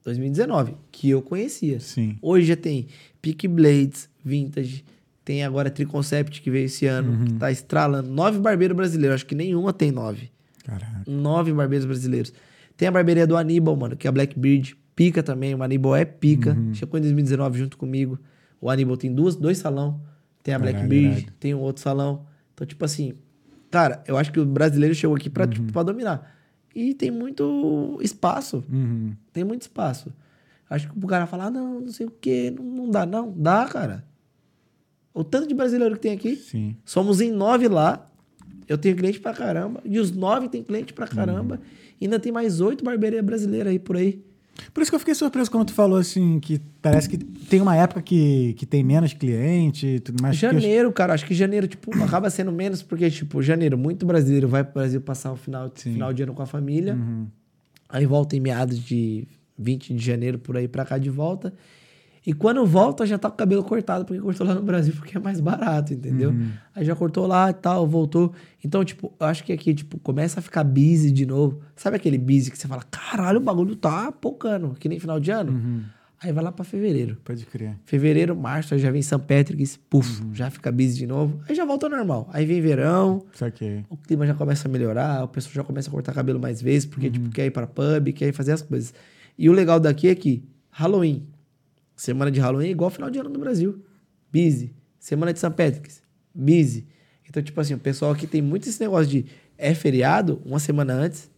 2019, 0.04 0.74
que 0.90 1.10
eu 1.10 1.22
conhecia. 1.22 1.78
Sim. 1.80 2.16
Hoje 2.22 2.46
já 2.46 2.56
tem 2.56 2.86
Peak 3.22 3.46
Blades, 3.46 4.08
Vintage. 4.24 4.84
Tem 5.24 5.44
agora 5.44 5.70
Triconcept 5.70 6.40
que 6.40 6.50
veio 6.50 6.64
esse 6.64 6.86
ano, 6.86 7.24
que 7.26 7.32
tá 7.34 7.52
estralando. 7.52 8.08
Nove 8.10 8.40
barbeiros 8.40 8.76
brasileiros. 8.76 9.16
Acho 9.16 9.26
que 9.26 9.34
nenhuma 9.34 9.72
tem 9.72 9.92
nove. 9.92 10.30
Caraca. 10.68 11.04
Nove 11.06 11.52
barbeiros 11.52 11.86
brasileiros. 11.86 12.32
Tem 12.76 12.86
a 12.86 12.92
barbearia 12.92 13.26
do 13.26 13.36
Aníbal, 13.36 13.74
mano, 13.74 13.96
que 13.96 14.06
é 14.06 14.10
a 14.10 14.12
Blackbeard. 14.12 14.76
Pica 14.94 15.22
também. 15.22 15.54
O 15.54 15.62
Aníbal 15.62 15.96
é 15.96 16.04
pica. 16.04 16.56
Chegou 16.74 16.98
em 16.98 17.02
2019 17.02 17.58
junto 17.58 17.78
comigo. 17.78 18.18
O 18.60 18.68
Aníbal 18.68 18.96
tem 18.96 19.12
duas, 19.12 19.34
dois 19.34 19.58
salão. 19.58 20.00
Tem 20.42 20.54
a 20.54 20.58
Blackbeard, 20.58 21.28
tem 21.40 21.54
um 21.54 21.60
outro 21.60 21.82
salão. 21.82 22.26
Então, 22.54 22.66
tipo 22.66 22.84
assim, 22.84 23.14
cara, 23.70 24.02
eu 24.06 24.16
acho 24.16 24.30
que 24.32 24.40
o 24.40 24.44
brasileiro 24.44 24.94
chegou 24.94 25.16
aqui 25.16 25.30
pra, 25.30 25.46
tipo, 25.46 25.72
pra 25.72 25.82
dominar. 25.82 26.36
E 26.74 26.94
tem 26.94 27.10
muito 27.10 27.98
espaço. 28.02 28.62
Uhum. 28.70 29.14
Tem 29.32 29.44
muito 29.44 29.62
espaço. 29.62 30.12
Acho 30.68 30.88
que 30.88 30.98
o 30.98 31.06
cara 31.06 31.26
fala, 31.26 31.46
ah, 31.46 31.50
não, 31.50 31.80
não 31.80 31.88
sei 31.88 32.06
o 32.06 32.10
quê, 32.10 32.54
não, 32.56 32.64
não 32.64 32.90
dá, 32.90 33.06
não. 33.06 33.32
Dá, 33.36 33.66
cara. 33.66 34.04
O 35.14 35.24
tanto 35.24 35.48
de 35.48 35.54
brasileiro 35.54 35.94
que 35.94 36.00
tem 36.00 36.12
aqui. 36.12 36.36
Sim. 36.36 36.76
Somos 36.84 37.20
em 37.20 37.32
nove 37.32 37.68
lá. 37.68 38.08
Eu 38.68 38.76
tenho 38.78 38.94
cliente 38.96 39.18
pra 39.18 39.32
caramba. 39.32 39.80
E 39.84 39.98
os 39.98 40.10
nove 40.12 40.48
tem 40.48 40.62
cliente 40.62 40.92
pra 40.92 41.06
caramba. 41.06 41.60
E 42.00 42.04
ainda 42.04 42.18
tem 42.20 42.30
mais 42.30 42.60
oito 42.60 42.84
barbearias 42.84 43.24
brasileiras 43.24 43.72
aí 43.72 43.78
por 43.78 43.96
aí. 43.96 44.22
Por 44.74 44.82
isso 44.82 44.90
que 44.90 44.94
eu 44.96 44.98
fiquei 44.98 45.14
surpreso 45.14 45.50
quando 45.50 45.66
tu 45.68 45.72
falou 45.72 45.98
assim, 45.98 46.40
que 46.40 46.60
parece 46.82 47.08
que 47.08 47.16
tem 47.16 47.60
uma 47.60 47.76
época 47.76 48.02
que, 48.02 48.54
que 48.54 48.66
tem 48.66 48.82
menos 48.82 49.12
cliente 49.12 49.86
e 49.86 50.00
tudo 50.00 50.20
mais. 50.20 50.38
que 50.38 50.44
eu- 50.44 50.50
janeiro, 50.52 50.92
cara, 50.92 51.14
acho 51.14 51.24
que 51.24 51.32
janeiro, 51.32 51.68
tipo, 51.68 51.90
acaba 52.02 52.28
sendo 52.28 52.50
menos, 52.50 52.82
porque, 52.82 53.08
tipo, 53.08 53.40
janeiro, 53.40 53.78
muito 53.78 54.04
brasileiro 54.04 54.48
vai 54.48 54.64
pro 54.64 54.74
Brasil 54.74 55.00
passar 55.00 55.32
o 55.32 55.36
final, 55.36 55.70
Sim. 55.74 55.92
final 55.92 56.12
de 56.12 56.24
ano 56.24 56.34
com 56.34 56.42
a 56.42 56.46
família. 56.46 56.94
Uhum. 56.94 57.26
Aí 57.88 58.04
volta 58.04 58.36
em 58.36 58.40
meados 58.40 58.80
de 58.84 59.26
20 59.56 59.94
de 59.94 60.04
janeiro, 60.04 60.38
por 60.40 60.56
aí 60.56 60.66
pra 60.68 60.84
cá 60.84 60.98
de 60.98 61.08
volta. 61.08 61.54
E 62.28 62.34
quando 62.34 62.66
volta, 62.66 63.06
já 63.06 63.16
tá 63.16 63.30
com 63.30 63.36
o 63.36 63.38
cabelo 63.38 63.64
cortado, 63.64 64.04
porque 64.04 64.20
cortou 64.20 64.46
lá 64.46 64.54
no 64.54 64.60
Brasil, 64.60 64.92
porque 64.94 65.16
é 65.16 65.20
mais 65.20 65.40
barato, 65.40 65.94
entendeu? 65.94 66.30
Aí 66.74 66.84
já 66.84 66.94
cortou 66.94 67.26
lá 67.26 67.48
e 67.48 67.54
tal, 67.54 67.86
voltou. 67.86 68.34
Então, 68.62 68.84
tipo, 68.84 69.10
eu 69.18 69.26
acho 69.26 69.42
que 69.42 69.50
aqui, 69.50 69.72
tipo, 69.72 69.98
começa 69.98 70.38
a 70.38 70.42
ficar 70.42 70.62
busy 70.62 71.10
de 71.10 71.24
novo. 71.24 71.62
Sabe 71.74 71.96
aquele 71.96 72.18
busy 72.18 72.50
que 72.50 72.58
você 72.58 72.68
fala, 72.68 72.82
caralho, 72.90 73.38
o 73.38 73.42
bagulho 73.42 73.74
tá 73.74 74.12
pocando, 74.12 74.76
que 74.78 74.90
nem 74.90 75.00
final 75.00 75.18
de 75.18 75.30
ano? 75.30 75.86
Aí 76.20 76.30
vai 76.30 76.44
lá 76.44 76.52
pra 76.52 76.66
fevereiro. 76.66 77.16
Pode 77.24 77.46
crer. 77.46 77.76
Fevereiro, 77.86 78.36
março, 78.36 78.74
aí 78.74 78.80
já 78.80 78.90
vem 78.90 79.00
St. 79.00 79.20
Patrick's, 79.20 79.78
puf, 79.88 80.22
já 80.34 80.50
fica 80.50 80.70
busy 80.70 80.98
de 80.98 81.06
novo. 81.06 81.40
Aí 81.48 81.54
já 81.54 81.64
volta 81.64 81.86
ao 81.86 81.90
normal. 81.90 82.28
Aí 82.30 82.44
vem 82.44 82.60
verão, 82.60 83.24
Saquei. 83.32 83.86
o 83.88 83.96
clima 83.96 84.26
já 84.26 84.34
começa 84.34 84.68
a 84.68 84.70
melhorar, 84.70 85.24
o 85.24 85.28
pessoal 85.28 85.54
já 85.54 85.64
começa 85.64 85.88
a 85.88 85.92
cortar 85.92 86.12
cabelo 86.12 86.38
mais 86.38 86.60
vezes, 86.60 86.84
porque 86.84 87.08
tipo, 87.08 87.30
quer 87.30 87.46
ir 87.46 87.52
para 87.52 87.66
pub, 87.66 88.12
quer 88.12 88.28
ir 88.28 88.32
fazer 88.34 88.52
as 88.52 88.60
coisas. 88.60 88.92
E 89.38 89.48
o 89.48 89.52
legal 89.54 89.80
daqui 89.80 90.08
é 90.08 90.14
que 90.14 90.44
Halloween, 90.70 91.26
semana 91.98 92.30
de 92.30 92.40
Halloween 92.40 92.68
é 92.68 92.70
igual 92.70 92.90
final 92.90 93.10
de 93.10 93.18
ano 93.18 93.28
no 93.28 93.38
Brasil. 93.38 93.84
Busy. 94.32 94.74
Semana 94.98 95.32
de 95.32 95.38
St. 95.38 95.50
Patrick's, 95.50 96.02
busy. 96.34 96.86
Então, 97.28 97.42
tipo 97.42 97.60
assim, 97.60 97.74
o 97.74 97.78
pessoal 97.78 98.12
aqui 98.12 98.26
tem 98.26 98.40
muito 98.40 98.68
esse 98.68 98.80
negócio 98.80 99.06
de 99.06 99.26
é 99.56 99.74
feriado, 99.74 100.40
uma 100.44 100.58
semana 100.58 100.94
antes, 100.94 101.30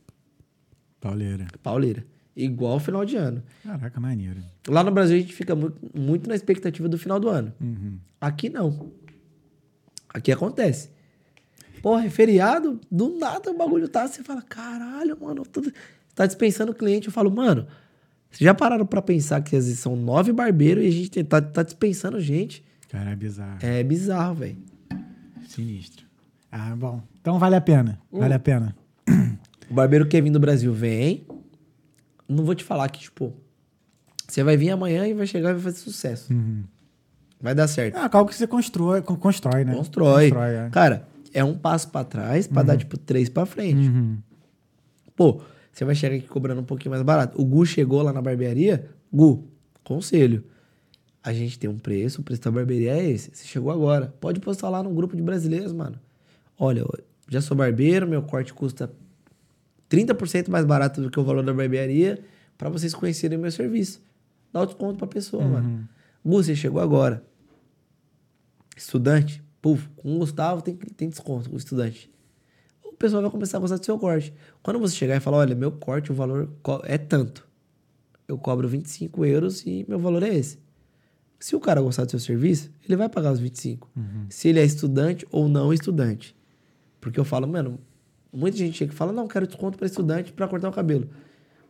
Pauleira. 1.01 1.47
pauleira. 1.63 2.07
Igual 2.37 2.79
final 2.79 3.05
de 3.05 3.17
ano. 3.17 3.43
Caraca, 3.63 3.99
maneiro. 3.99 4.41
Lá 4.69 4.85
no 4.85 4.91
Brasil 4.91 5.17
a 5.17 5.21
gente 5.21 5.35
fica 5.35 5.55
muito, 5.55 5.77
muito 5.95 6.29
na 6.29 6.35
expectativa 6.35 6.89
do 6.89 6.99
final 6.99 7.19
do 7.19 7.29
ano. 7.29 7.53
Uhum. 7.61 7.99
Aqui 8.21 8.49
não. 8.49 8.93
Aqui 10.09 10.31
acontece. 10.31 10.91
Porra, 11.83 12.05
é 12.05 12.11
feriado, 12.11 12.79
do 12.91 13.19
nada 13.19 13.51
o 13.51 13.57
bagulho 13.57 13.89
tá, 13.89 14.07
você 14.07 14.23
fala, 14.23 14.43
caralho, 14.43 15.17
mano, 15.21 15.45
tudo... 15.45 15.73
tá 16.15 16.27
dispensando 16.27 16.73
o 16.73 16.75
cliente. 16.75 17.09
Eu 17.09 17.13
falo, 17.13 17.31
mano, 17.31 17.67
vocês 18.31 18.41
já 18.47 18.55
pararam 18.55 18.87
pra 18.87 19.03
pensar 19.03 19.41
que 19.43 19.57
às 19.57 19.67
vezes 19.67 19.81
são 19.81 19.97
nove 19.97 20.33
barbeiros 20.33 20.85
e 20.85 20.89
a 20.89 20.91
gente 20.91 21.25
tá, 21.25 21.41
tá 21.41 21.63
dispensando 21.63 22.21
gente? 22.21 22.65
Cara, 22.89 23.11
é 23.11 23.17
bizarro. 23.17 23.59
É 23.61 23.83
bizarro, 23.83 24.35
velho. 24.37 24.57
Sinistro. 25.49 26.07
Ah, 26.51 26.75
bom. 26.77 27.03
Então 27.21 27.39
vale 27.39 27.57
a 27.57 27.61
pena. 27.61 28.01
Vale 28.11 28.35
a 28.35 28.39
pena. 28.39 28.75
O 29.71 29.75
barbeiro 29.75 30.07
que 30.07 30.21
vir 30.21 30.31
do 30.31 30.41
Brasil 30.41 30.73
vem. 30.73 31.25
Não 32.29 32.45
vou 32.45 32.55
te 32.55 32.63
falar 32.65 32.89
que, 32.89 33.01
tipo, 33.01 33.33
você 34.27 34.43
vai 34.45 34.57
vir 34.57 34.71
amanhã 34.71 35.07
e 35.07 35.15
vai 35.15 35.27
chegar 35.27 35.51
e 35.51 35.55
vai 35.55 35.63
fazer 35.63 35.79
sucesso. 35.79 36.33
Vai 37.41 37.55
dar 37.55 37.67
certo. 37.69 37.97
É 37.97 38.01
algo 38.13 38.27
que 38.31 38.35
você 38.37 38.47
constrói, 38.47 39.03
con- 39.03 39.17
constrói 39.17 39.65
né? 39.65 39.75
Constrói. 39.75 40.31
Constrói, 40.31 40.55
é. 40.55 40.69
Cara, 40.71 41.09
é 41.33 41.43
um 41.43 41.57
passo 41.57 41.89
pra 41.91 42.05
trás 42.05 42.47
pra 42.47 42.63
dar, 42.63 42.77
tipo, 42.77 42.97
três 42.99 43.29
pra 43.29 43.47
frente. 43.47 43.89
Uhum. 43.89 44.19
Pô, 45.17 45.41
você 45.73 45.85
vai 45.85 45.95
chegar 45.95 46.17
aqui 46.17 46.27
cobrando 46.27 46.61
um 46.61 46.65
pouquinho 46.65 46.91
mais 46.91 47.03
barato. 47.03 47.41
O 47.41 47.45
Gu 47.45 47.65
chegou 47.65 48.03
lá 48.03 48.13
na 48.13 48.21
barbearia. 48.21 48.91
Gu, 49.13 49.45
conselho. 49.85 50.45
A 51.23 51.33
gente 51.33 51.59
tem 51.59 51.69
um 51.69 51.79
preço, 51.79 52.21
o 52.21 52.25
preço 52.25 52.43
da 52.43 52.51
barbearia 52.51 52.97
é 52.97 53.11
esse. 53.11 53.31
Você 53.33 53.47
chegou 53.47 53.71
agora. 53.71 54.13
Pode 54.21 54.41
postar 54.41 54.69
lá 54.69 54.83
no 54.83 54.91
grupo 54.91 55.17
de 55.17 55.23
brasileiros, 55.23 55.73
mano. 55.73 55.99
Olha, 56.59 56.85
já 57.29 57.41
sou 57.41 57.57
barbeiro, 57.57 58.07
meu 58.09 58.23
corte 58.23 58.53
custa 58.53 58.91
30% 59.91 60.49
mais 60.49 60.65
barato 60.65 61.01
do 61.01 61.11
que 61.11 61.19
o 61.19 61.25
valor 61.25 61.45
da 61.45 61.53
barbearia 61.53 62.23
pra 62.59 62.69
vocês 62.69 62.95
conhecerem 62.95 63.39
o 63.39 63.41
meu 63.41 63.51
serviço. 63.51 64.03
Dá 64.53 64.63
o 64.63 64.67
desconto 64.67 64.99
pra 64.99 65.07
pessoa, 65.07 65.45
mano. 65.45 65.89
Gu, 66.25 66.43
você 66.43 66.55
chegou 66.55 66.81
agora. 66.81 67.25
Estudante, 68.77 69.43
puf, 69.61 69.89
com 69.97 70.17
o 70.17 70.19
Gustavo 70.19 70.63
tem, 70.63 70.75
tem 70.75 71.09
desconto, 71.09 71.53
o 71.53 71.57
estudante. 71.57 72.11
O 73.01 73.03
pessoal 73.03 73.23
vai 73.23 73.31
começar 73.31 73.57
a 73.57 73.61
gostar 73.61 73.79
do 73.79 73.85
seu 73.87 73.99
corte. 73.99 74.31
Quando 74.63 74.79
você 74.79 74.95
chegar 74.95 75.17
e 75.17 75.21
falar, 75.21 75.39
olha, 75.39 75.55
meu 75.55 75.73
corte, 75.73 76.13
o 76.13 76.15
valor 76.15 76.51
é 76.85 76.99
tanto. 76.99 77.49
Eu 78.29 78.37
cobro 78.37 78.69
25 78.69 79.25
euros 79.25 79.65
e 79.65 79.87
meu 79.89 79.99
valor 79.99 80.23
é 80.23 80.29
esse. 80.29 80.59
Se 81.39 81.57
o 81.57 81.61
cara 81.61 81.81
gostar 81.81 82.05
do 82.05 82.11
seu 82.11 82.21
serviço, 82.21 82.71
ele 82.85 82.97
vai 82.97 83.09
pagar 83.09 83.33
os 83.33 83.41
25. 83.41 83.91
Se 84.29 84.49
ele 84.49 84.61
é 84.61 84.65
estudante 84.67 85.27
ou 85.31 85.49
não 85.49 85.73
estudante. 85.73 86.37
Porque 87.01 87.19
eu 87.19 87.25
falo, 87.25 87.49
mano, 87.49 87.81
muita 88.31 88.59
gente 88.59 88.77
chega 88.77 88.93
e 88.93 88.95
fala, 88.95 89.15
não, 89.15 89.27
quero 89.27 89.47
desconto 89.47 89.79
para 89.79 89.87
estudante 89.87 90.31
para 90.31 90.47
cortar 90.47 90.69
o 90.69 90.73
cabelo. 90.73 91.09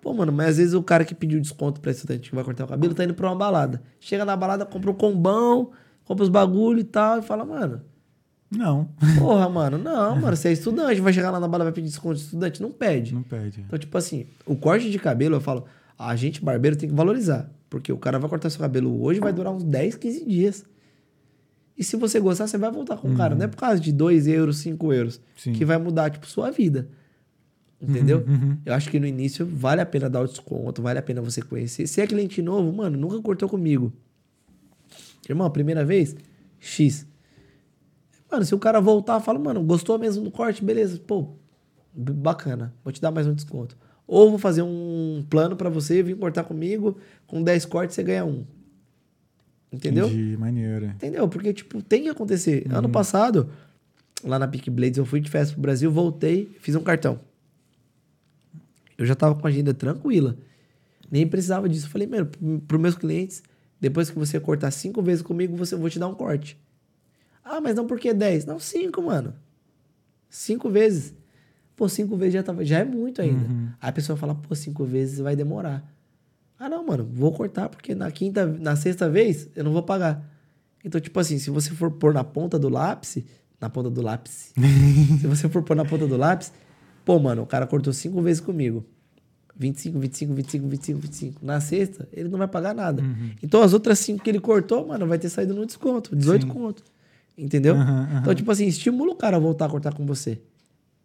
Pô, 0.01 0.12
mano, 0.12 0.32
mas 0.32 0.48
às 0.48 0.57
vezes 0.57 0.74
o 0.74 0.82
cara 0.82 1.05
que 1.05 1.15
pediu 1.15 1.40
desconto 1.40 1.81
para 1.81 1.93
estudante 1.93 2.28
que 2.28 2.35
vai 2.35 2.43
cortar 2.43 2.65
o 2.65 2.66
cabelo 2.66 2.93
tá 2.93 3.05
indo 3.05 3.15
pra 3.15 3.28
uma 3.28 3.36
balada. 3.36 3.81
Chega 4.01 4.24
na 4.24 4.35
balada, 4.35 4.66
compra 4.66 4.90
um 4.90 4.94
combão, 4.94 5.70
compra 6.02 6.24
os 6.24 6.28
bagulho 6.28 6.81
e 6.81 6.85
tal, 6.85 7.20
e 7.20 7.23
fala, 7.23 7.44
mano, 7.44 7.82
Não. 8.51 8.89
porra, 9.18 9.48
mano, 9.48 9.78
não, 9.78 10.16
mano, 10.16 10.36
você 10.36 10.48
é 10.48 10.52
estudante, 10.52 11.01
vai 11.01 11.12
chegar 11.12 11.31
lá 11.31 11.39
na 11.39 11.47
balada 11.47 11.70
vai 11.70 11.72
pedir 11.72 11.89
desconto 11.89 12.16
de 12.16 12.22
estudante? 12.22 12.60
Não 12.60 12.72
pede. 12.72 13.14
Não 13.14 13.22
pede. 13.22 13.60
Então, 13.60 13.78
tipo 13.78 13.97
assim, 13.97 14.27
o 14.44 14.56
corte 14.56 14.90
de 14.90 14.98
cabelo, 14.98 15.36
eu 15.36 15.40
falo, 15.40 15.66
a 15.98 16.16
gente 16.16 16.43
barbeiro 16.43 16.77
tem 16.77 16.89
que 16.89 16.94
valorizar. 16.94 17.51
Porque 17.68 17.93
o 17.93 17.97
cara 17.97 18.18
vai 18.18 18.28
cortar 18.28 18.51
seu 18.51 18.60
cabelo 18.60 19.01
hoje 19.01 19.20
vai 19.20 19.32
durar 19.32 19.52
uns 19.52 19.62
10, 19.62 19.94
15 19.94 20.24
dias. 20.27 20.64
E 21.78 21.85
se 21.85 21.97
você 21.97 22.18
gostar, 22.18 22.48
você 22.48 22.59
vai 22.59 22.70
voltar 22.70 22.97
com 22.97 23.12
o 23.12 23.16
cara. 23.16 23.35
Não 23.35 23.44
é 23.44 23.48
por 23.48 23.56
causa 23.56 23.81
de 23.81 23.93
2 23.93 24.27
euros, 24.27 24.59
5 24.59 24.93
euros. 24.93 25.20
Sim. 25.36 25.52
Que 25.52 25.64
vai 25.64 25.78
mudar, 25.78 26.10
tipo, 26.10 26.27
sua 26.27 26.51
vida. 26.51 26.89
Entendeu? 27.81 28.24
Eu 28.66 28.74
acho 28.74 28.90
que 28.90 29.01
no 29.01 29.06
início 29.06 29.47
vale 29.47 29.81
a 29.81 29.86
pena 29.86 30.10
dar 30.10 30.20
o 30.20 30.27
desconto, 30.27 30.82
vale 30.82 30.98
a 30.98 31.02
pena 31.02 31.22
você 31.22 31.40
conhecer. 31.40 31.86
Se 31.86 32.01
é 32.01 32.06
cliente 32.06 32.43
novo, 32.43 32.70
mano, 32.70 32.98
nunca 32.98 33.18
cortou 33.22 33.48
comigo. 33.48 33.90
Irmão, 35.27 35.47
a 35.47 35.51
primeira 35.51 35.85
vez, 35.85 36.14
X. 36.59 37.06
Mano, 38.31 38.44
se 38.44 38.55
o 38.55 38.59
cara 38.59 38.81
voltar, 38.81 39.19
fala, 39.20 39.39
mano, 39.39 39.62
gostou 39.62 39.98
mesmo 39.98 40.23
do 40.24 40.31
corte? 40.31 40.62
Beleza, 40.65 41.01
pô, 41.07 41.31
bacana, 41.94 42.73
vou 42.85 42.93
te 42.93 43.01
dar 43.01 43.11
mais 43.11 43.27
um 43.27 43.35
desconto. 43.35 43.77
Ou 44.07 44.31
vou 44.31 44.39
fazer 44.39 44.62
um 44.62 45.24
plano 45.28 45.57
pra 45.57 45.69
você 45.69 46.02
vir 46.02 46.16
cortar 46.16 46.44
comigo, 46.44 46.97
com 47.27 47.43
10 47.43 47.65
cortes 47.65 47.94
você 47.94 48.02
ganha 48.02 48.24
um. 48.24 48.44
Entendeu? 49.73 50.07
Entendi, 50.09 50.36
maneiro. 50.36 50.86
Entendeu? 50.86 51.28
Porque, 51.28 51.52
tipo, 51.52 51.81
tem 51.82 52.02
que 52.05 52.09
acontecer. 52.09 52.66
Ano 52.70 52.89
passado, 52.89 53.48
lá 54.24 54.36
na 54.39 54.48
Peak 54.48 54.69
Blades, 54.69 54.98
eu 54.98 55.05
fui 55.07 55.20
de 55.20 55.31
festa 55.31 55.52
pro 55.52 55.62
Brasil, 55.62 55.90
voltei, 55.93 56.51
fiz 56.61 56.74
um 56.74 56.82
cartão. 56.82 57.20
Eu 58.98 59.07
já 59.07 59.15
tava 59.15 59.35
com 59.36 59.47
a 59.47 59.51
agenda 59.51 59.73
tranquila. 59.73 60.36
Nem 61.11 61.27
precisava 61.27 61.69
disso. 61.69 61.86
Eu 61.86 61.90
falei, 61.90 62.07
mano, 62.07 62.27
pro- 62.27 62.61
pros 62.66 62.81
meus 62.81 62.94
clientes, 62.97 63.43
depois 63.81 64.11
que 64.11 64.19
você 64.19 64.39
cortar 64.40 64.70
cinco 64.73 65.01
vezes 65.02 65.23
comigo, 65.23 65.57
você 65.57 65.74
eu 65.74 65.78
vou 65.78 65.89
te 65.89 65.98
dar 65.98 66.09
um 66.09 66.15
corte. 66.15 66.59
Ah, 67.51 67.60
mas 67.60 67.74
não 67.74 67.85
por 67.85 67.98
que 67.98 68.14
10? 68.14 68.47
Não, 68.47 68.60
cinco, 68.60 69.02
mano. 69.02 69.35
Cinco 70.28 70.70
vezes. 70.70 71.12
Pô, 71.74 71.89
cinco 71.89 72.16
vezes 72.16 72.35
já, 72.35 72.44
tava, 72.44 72.64
já 72.64 72.78
é 72.78 72.85
muito 72.85 73.20
ainda. 73.20 73.44
Aí 73.81 73.89
a 73.89 73.93
pessoa 73.93 74.16
fala, 74.16 74.36
pô, 74.36 74.55
cinco 74.55 74.85
vezes 74.85 75.18
vai 75.18 75.35
demorar. 75.35 75.82
Ah, 76.56 76.68
não, 76.68 76.86
mano, 76.86 77.09
vou 77.12 77.32
cortar, 77.32 77.68
porque 77.68 77.93
na 77.93 78.09
quinta, 78.12 78.47
na 78.47 78.77
sexta 78.77 79.10
vez 79.10 79.48
eu 79.56 79.64
não 79.64 79.72
vou 79.72 79.82
pagar. 79.82 80.24
Então, 80.85 81.01
tipo 81.01 81.18
assim, 81.18 81.40
se 81.40 81.51
você 81.51 81.70
for 81.70 81.90
pôr 81.90 82.14
na 82.14 82.22
ponta 82.22 82.56
do 82.56 82.68
lápis, 82.68 83.18
na 83.60 83.68
ponta 83.68 83.90
do 83.90 84.01
lápis, 84.01 84.52
se 85.20 85.27
você 85.27 85.48
for 85.48 85.62
pôr 85.64 85.74
na 85.74 85.85
ponta 85.85 86.06
do 86.06 86.16
lápis, 86.16 86.52
pô, 87.05 87.18
mano, 87.18 87.43
o 87.43 87.47
cara 87.47 87.66
cortou 87.66 87.93
cinco 87.93 88.22
vezes 88.22 88.40
comigo. 88.40 88.85
25, 89.56 89.98
25, 89.98 90.35
25, 90.35 90.68
25, 90.68 90.98
25. 91.01 91.44
Na 91.44 91.60
sexta, 91.60 92.09
ele 92.12 92.28
não 92.28 92.39
vai 92.39 92.48
pagar 92.48 92.74
nada. 92.74 93.02
Então 93.43 93.60
as 93.60 93.72
outras 93.72 93.98
cinco 93.98 94.22
que 94.22 94.31
ele 94.31 94.40
cortou, 94.40 94.86
mano, 94.86 95.06
vai 95.06 95.18
ter 95.18 95.28
saído 95.28 95.52
no 95.52 95.66
desconto, 95.66 96.14
18 96.14 96.43
Sim. 96.43 96.48
conto. 96.48 96.85
Entendeu? 97.36 97.74
Aham, 97.74 98.02
aham. 98.11 98.19
Então, 98.20 98.35
tipo 98.35 98.51
assim, 98.51 98.66
estimula 98.66 99.12
o 99.12 99.16
cara 99.16 99.36
a 99.36 99.40
voltar 99.40 99.66
a 99.66 99.69
cortar 99.69 99.94
com 99.94 100.05
você. 100.07 100.40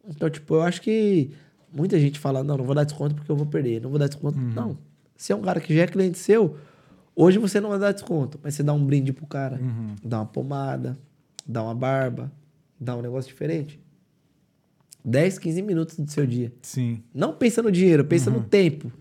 Então, 0.08 0.30
tipo, 0.30 0.56
eu 0.56 0.62
acho 0.62 0.82
que 0.82 1.32
muita 1.74 2.00
gente 2.00 2.20
fala, 2.20 2.44
não, 2.44 2.58
não 2.58 2.66
vou 2.66 2.76
dar 2.76 2.84
desconto 2.84 3.16
porque 3.16 3.32
eu 3.32 3.36
vou 3.36 3.46
perder, 3.46 3.82
não 3.82 3.90
vou 3.90 3.98
dar 4.00 4.08
desconto. 4.08 4.38
Uhum. 4.38 4.52
Não. 4.54 4.78
Se 5.16 5.32
é 5.32 5.36
um 5.36 5.42
cara 5.42 5.60
que 5.62 5.74
já 5.76 5.84
é 5.84 5.88
cliente 5.88 6.18
seu, 6.18 6.58
hoje 7.16 7.38
você 7.38 7.60
não 7.62 7.70
vai 7.70 7.80
dar 7.80 7.92
desconto, 7.94 8.40
mas 8.44 8.54
você 8.56 8.64
dá 8.64 8.74
um 8.74 8.86
brinde 8.86 9.14
pro 9.14 9.26
cara, 9.26 9.60
Uhum. 9.62 9.96
dá 10.04 10.20
uma 10.20 10.26
pomada, 10.26 10.98
dá 11.48 11.64
uma 11.64 11.74
barba, 11.74 12.32
dá 12.80 12.96
um 12.98 13.02
negócio 13.02 13.30
diferente. 13.30 13.80
10, 15.04 15.38
15 15.40 15.62
minutos 15.62 15.98
do 16.00 16.10
seu 16.12 16.26
dia. 16.26 16.52
Sim. 16.62 17.04
Não 17.14 17.34
pensa 17.34 17.62
no 17.62 17.72
dinheiro, 17.72 18.04
pensa 18.06 18.30
Uhum. 18.32 18.38
no 18.40 18.44
tempo. 18.44 18.92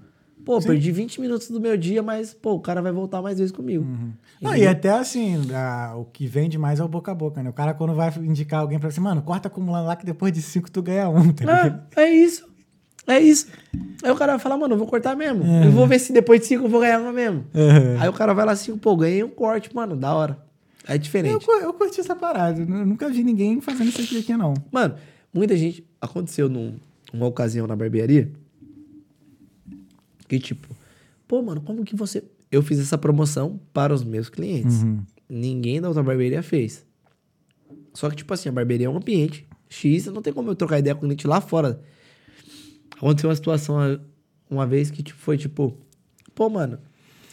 Pô, 0.44 0.60
perdi 0.60 0.92
20 0.92 1.20
minutos 1.20 1.48
do 1.50 1.60
meu 1.60 1.76
dia, 1.76 2.02
mas, 2.02 2.34
pô, 2.34 2.52
o 2.54 2.60
cara 2.60 2.82
vai 2.82 2.92
voltar 2.92 3.22
mais 3.22 3.38
vezes 3.38 3.50
comigo. 3.52 3.84
Uhum. 3.84 4.12
Não, 4.42 4.54
e 4.54 4.66
até 4.66 4.90
assim, 4.90 5.36
a- 5.54 5.94
o 5.96 6.04
que 6.04 6.26
vende 6.26 6.58
mais 6.58 6.80
é 6.80 6.84
o 6.84 6.88
boca 6.88 7.12
a 7.12 7.14
boca, 7.14 7.42
né? 7.42 7.48
O 7.50 7.52
cara, 7.52 7.72
quando 7.72 7.94
vai 7.94 8.12
indicar 8.18 8.60
alguém 8.60 8.78
pra 8.78 8.90
você, 8.90 9.00
mano, 9.00 9.22
corta 9.22 9.48
acumulando 9.48 9.86
lá 9.86 9.96
que 9.96 10.04
depois 10.04 10.32
de 10.32 10.42
cinco 10.42 10.70
tu 10.70 10.82
ganha 10.82 11.08
um, 11.08 11.32
tá 11.32 11.44
ligado? 11.44 11.82
É, 11.96 12.02
é 12.02 12.10
isso. 12.10 12.46
É 13.06 13.18
isso. 13.18 13.48
Aí 14.02 14.10
o 14.10 14.16
cara 14.16 14.32
vai 14.32 14.38
falar, 14.38 14.56
mano, 14.56 14.74
eu 14.74 14.78
vou 14.78 14.86
cortar 14.86 15.14
mesmo. 15.14 15.44
É. 15.44 15.66
Eu 15.66 15.70
vou 15.72 15.86
ver 15.86 15.98
se 15.98 16.12
depois 16.12 16.40
de 16.40 16.46
cinco 16.46 16.64
eu 16.64 16.68
vou 16.68 16.80
ganhar 16.80 17.00
uma 17.00 17.12
mesmo. 17.12 17.44
Uhum. 17.54 18.00
Aí 18.00 18.08
o 18.08 18.12
cara 18.12 18.32
vai 18.32 18.44
lá 18.46 18.56
cinco, 18.56 18.78
pô, 18.78 18.96
ganhei 18.96 19.22
um 19.22 19.28
corte, 19.28 19.74
mano, 19.74 19.94
da 19.96 20.14
hora. 20.14 20.38
É 20.86 20.94
Eu, 20.94 20.98
diferente. 20.98 21.44
cu- 21.46 21.52
eu 21.52 21.72
curti 21.72 22.00
essa 22.00 22.14
parada. 22.16 22.60
Eu 22.60 22.66
nunca 22.66 23.08
vi 23.08 23.22
ninguém 23.24 23.60
fazendo 23.60 23.88
isso 23.88 24.00
aqui, 24.02 24.18
aqui 24.18 24.36
não. 24.36 24.54
Mano, 24.70 24.94
muita 25.32 25.56
gente. 25.56 25.84
Aconteceu 26.00 26.48
num, 26.48 26.74
numa 27.12 27.26
ocasião 27.26 27.66
na 27.66 27.74
barbearia. 27.76 28.30
Que 30.28 30.38
tipo, 30.38 30.74
pô, 31.26 31.42
mano, 31.42 31.60
como 31.60 31.84
que 31.84 31.94
você. 31.96 32.24
Eu 32.50 32.62
fiz 32.62 32.78
essa 32.78 32.96
promoção 32.96 33.60
para 33.72 33.92
os 33.92 34.04
meus 34.04 34.28
clientes. 34.28 34.82
Uhum. 34.82 35.02
Ninguém 35.28 35.80
da 35.80 35.88
outra 35.88 36.02
barbearia 36.02 36.42
fez. 36.42 36.86
Só 37.92 38.08
que, 38.10 38.16
tipo 38.16 38.32
assim, 38.32 38.48
a 38.48 38.52
barbearia 38.52 38.86
é 38.86 38.90
um 38.90 38.96
ambiente 38.96 39.46
X, 39.68 40.06
não 40.06 40.22
tem 40.22 40.32
como 40.32 40.50
eu 40.50 40.54
trocar 40.54 40.78
ideia 40.78 40.94
com 40.94 41.00
o 41.00 41.08
cliente 41.08 41.26
lá 41.26 41.40
fora. 41.40 41.80
Aconteceu 42.96 43.28
uma 43.28 43.36
situação 43.36 43.78
ah, 43.78 44.00
uma 44.48 44.66
vez 44.66 44.90
que 44.90 45.02
tipo, 45.02 45.18
foi 45.18 45.36
tipo, 45.36 45.76
pô, 46.34 46.48
mano, 46.48 46.78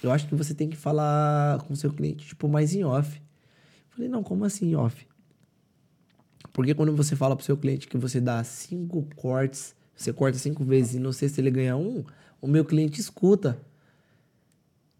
eu 0.02 0.12
acho 0.12 0.28
que 0.28 0.36
você 0.36 0.54
tem 0.54 0.70
que 0.70 0.76
falar 0.76 1.60
com 1.60 1.74
o 1.74 1.76
seu 1.76 1.92
cliente, 1.94 2.26
tipo, 2.26 2.48
mais 2.48 2.74
em 2.74 2.84
off. 2.84 3.22
Falei, 3.92 4.10
não, 4.10 4.24
como 4.24 4.46
assim 4.46 4.72
em 4.72 4.76
off? 4.76 5.08
Porque 6.52 6.74
quando 6.74 6.96
você 6.96 7.16
fala 7.16 7.36
pro 7.36 7.46
seu 7.46 7.56
cliente 7.56 7.88
que 7.88 7.98
você 7.98 8.20
dá 8.20 8.44
cinco 8.44 9.08
cortes, 9.16 9.76
você 9.96 10.12
corta 10.12 10.38
cinco 10.38 10.64
vezes 10.64 10.96
e 10.96 11.00
no 11.00 11.14
sexto 11.14 11.40
ele 11.40 11.52
ganha 11.52 11.78
um, 11.78 12.04
o 12.42 12.48
meu 12.48 12.66
cliente 12.66 13.00
escuta. 13.00 13.60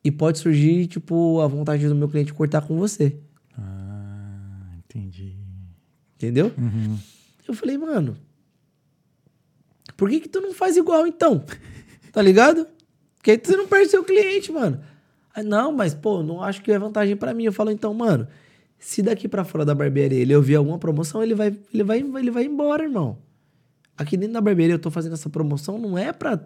E 0.04 0.12
pode 0.12 0.40
surgir, 0.40 0.88
tipo, 0.88 1.42
a 1.42 1.48
vontade 1.48 1.88
do 1.88 1.96
meu 1.96 2.10
cliente 2.10 2.34
cortar 2.34 2.62
com 2.62 2.78
você. 2.78 3.18
Ah, 3.58 4.74
entendi. 4.78 5.36
Entendeu? 6.16 6.52
Uhum. 6.58 6.98
Eu 7.48 7.54
falei, 7.54 7.78
mano, 7.78 8.18
por 9.98 10.10
que 10.10 10.22
que 10.22 10.30
tu 10.30 10.42
não 10.42 10.54
faz 10.54 10.78
igual 10.78 11.06
então? 11.08 11.44
Tá 12.12 12.22
ligado? 12.22 12.68
Porque 13.16 13.32
aí 13.32 13.40
você 13.42 13.56
não 13.56 13.70
perde 13.70 13.90
seu 13.90 14.04
cliente, 14.04 14.52
mano. 14.52 14.82
Aí, 15.34 15.46
não, 15.46 15.72
mas, 15.72 15.94
pô, 15.94 16.22
não 16.22 16.44
acho 16.44 16.62
que 16.62 16.70
é 16.70 16.78
vantagem 16.78 17.16
pra 17.16 17.34
mim. 17.34 17.46
Eu 17.46 17.54
falo, 17.54 17.72
então, 17.72 17.94
mano, 17.94 18.28
se 18.78 19.02
daqui 19.02 19.30
pra 19.30 19.46
fora 19.46 19.64
da 19.64 19.74
barbearia 19.74 20.20
ele 20.20 20.36
ouvir 20.36 20.56
alguma 20.56 20.78
promoção, 20.78 21.24
ele 21.24 21.34
vai, 21.34 21.58
ele 21.74 21.84
vai, 21.84 22.00
ele 22.00 22.32
vai 22.32 22.44
embora, 22.44 22.84
irmão. 22.84 23.18
Aqui 23.96 24.18
dentro 24.18 24.34
da 24.34 24.42
barbearia 24.42 24.76
eu 24.76 24.80
tô 24.80 24.92
fazendo 24.92 25.14
essa 25.14 25.30
promoção, 25.30 25.78
não 25.78 25.98
é 25.98 26.12
pra, 26.12 26.46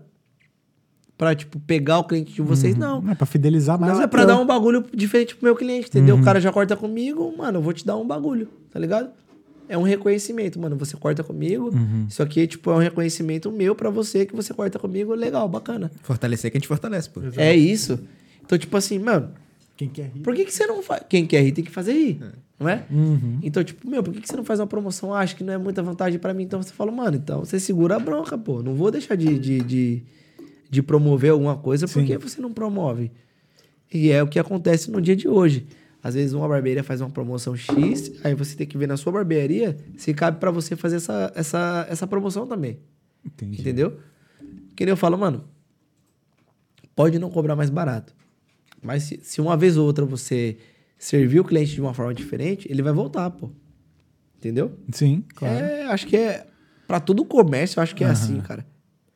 pra 1.17 1.35
tipo, 1.35 1.59
pegar 1.59 1.99
o 1.99 2.03
cliente 2.03 2.33
de 2.33 2.41
vocês, 2.41 2.75
não. 2.75 3.01
Não 3.01 3.11
é 3.11 3.15
pra 3.15 3.25
fidelizar 3.25 3.79
mais. 3.79 3.93
Não, 3.93 4.01
é 4.01 4.07
pra 4.07 4.25
teu. 4.25 4.35
dar 4.35 4.41
um 4.41 4.45
bagulho 4.45 4.83
diferente 4.93 5.35
pro 5.35 5.45
meu 5.45 5.55
cliente, 5.55 5.87
entendeu? 5.87 6.15
O 6.17 6.23
cara 6.23 6.39
já 6.39 6.51
corta 6.51 6.75
comigo, 6.75 7.33
mano, 7.37 7.59
eu 7.59 7.61
vou 7.61 7.73
te 7.73 7.85
dar 7.85 7.97
um 7.97 8.05
bagulho, 8.05 8.49
tá 8.71 8.79
ligado? 8.79 9.09
É 9.67 9.75
um 9.77 9.81
reconhecimento, 9.81 10.59
mano. 10.59 10.75
Você 10.77 10.95
corta 10.95 11.23
comigo. 11.23 11.71
Isso 12.07 12.21
aqui, 12.21 12.45
tipo, 12.45 12.69
é 12.69 12.75
um 12.75 12.79
reconhecimento 12.79 13.51
meu 13.51 13.73
pra 13.73 13.89
você 13.89 14.25
que 14.25 14.35
você 14.35 14.53
corta 14.53 14.77
comigo. 14.77 15.13
Legal, 15.15 15.49
bacana. 15.49 15.91
Fortalecer 16.03 16.51
que 16.51 16.57
a 16.57 16.59
gente 16.59 16.67
fortalece, 16.67 17.09
pô. 17.09 17.21
É 17.35 17.55
isso. 17.55 17.99
Então, 18.45 18.57
tipo 18.59 18.77
assim, 18.77 18.99
mano, 18.99 19.31
Quem 19.75 19.89
quer 19.89 20.11
rir? 20.13 20.21
por 20.21 20.35
que, 20.35 20.45
que 20.45 20.53
você 20.53 20.67
não 20.67 20.83
faz? 20.83 21.01
Quem 21.09 21.25
quer 21.25 21.41
rir 21.41 21.51
tem 21.51 21.63
que 21.63 21.71
fazer 21.71 21.93
rir, 21.93 22.21
não 22.59 22.69
é? 22.69 22.83
Uhum. 22.91 23.39
Então, 23.41 23.63
tipo, 23.63 23.89
meu, 23.89 24.03
por 24.03 24.13
que, 24.13 24.21
que 24.21 24.27
você 24.27 24.37
não 24.37 24.45
faz 24.45 24.59
uma 24.59 24.67
promoção? 24.67 25.11
Ah, 25.11 25.21
acho 25.21 25.35
que 25.35 25.43
não 25.43 25.53
é 25.53 25.57
muita 25.57 25.81
vantagem 25.81 26.19
pra 26.19 26.31
mim. 26.31 26.43
Então 26.43 26.61
você 26.61 26.71
fala, 26.71 26.91
mano, 26.91 27.17
então 27.17 27.39
você 27.43 27.59
segura 27.59 27.95
a 27.95 27.99
bronca, 27.99 28.37
pô. 28.37 28.61
Não 28.61 28.75
vou 28.75 28.91
deixar 28.91 29.15
de, 29.15 29.39
de, 29.39 29.61
de, 29.61 30.03
de 30.75 30.83
promover 30.83 31.31
alguma 31.31 31.55
coisa 31.57 31.87
Sim. 31.87 31.93
porque 31.93 32.17
você 32.17 32.41
não 32.41 32.51
promove. 32.51 33.11
E 33.91 34.11
é 34.11 34.21
o 34.21 34.27
que 34.27 34.37
acontece 34.37 34.91
no 34.91 35.01
dia 35.01 35.15
de 35.15 35.27
hoje. 35.27 35.65
Às 36.03 36.13
vezes 36.13 36.33
uma 36.33 36.47
barbearia 36.47 36.83
faz 36.83 37.01
uma 37.01 37.09
promoção 37.09 37.55
X, 37.55 38.11
aí 38.23 38.35
você 38.35 38.55
tem 38.55 38.67
que 38.67 38.77
ver 38.77 38.87
na 38.87 38.97
sua 38.97 39.11
barbearia 39.11 39.77
se 39.97 40.13
cabe 40.13 40.39
pra 40.39 40.51
você 40.51 40.75
fazer 40.75 40.97
essa, 40.97 41.31
essa, 41.33 41.87
essa 41.89 42.05
promoção 42.05 42.45
também. 42.45 42.77
Entendi. 43.25 43.61
Entendeu? 43.61 43.97
Que 44.75 44.85
nem 44.85 44.91
eu 44.91 44.97
falo, 44.97 45.17
mano, 45.17 45.45
pode 46.95 47.17
não 47.17 47.29
cobrar 47.31 47.55
mais 47.55 47.69
barato. 47.69 48.13
Mas 48.83 49.03
se, 49.03 49.19
se 49.23 49.41
uma 49.41 49.55
vez 49.55 49.77
ou 49.77 49.85
outra 49.85 50.05
você 50.05 50.57
servir 50.97 51.39
o 51.39 51.43
cliente 51.43 51.73
de 51.73 51.81
uma 51.81 51.93
forma 51.93 52.13
diferente, 52.13 52.67
ele 52.69 52.83
vai 52.83 52.93
voltar, 52.93 53.31
pô. 53.31 53.49
Entendeu? 54.37 54.77
Sim, 54.91 55.23
claro. 55.33 55.65
É, 55.65 55.85
acho 55.85 56.05
que 56.05 56.17
é. 56.17 56.45
Pra 56.85 56.99
todo 56.99 57.25
comércio, 57.25 57.79
eu 57.79 57.83
acho 57.83 57.95
que 57.95 58.03
é 58.03 58.07
assim, 58.07 58.39
cara. 58.41 58.63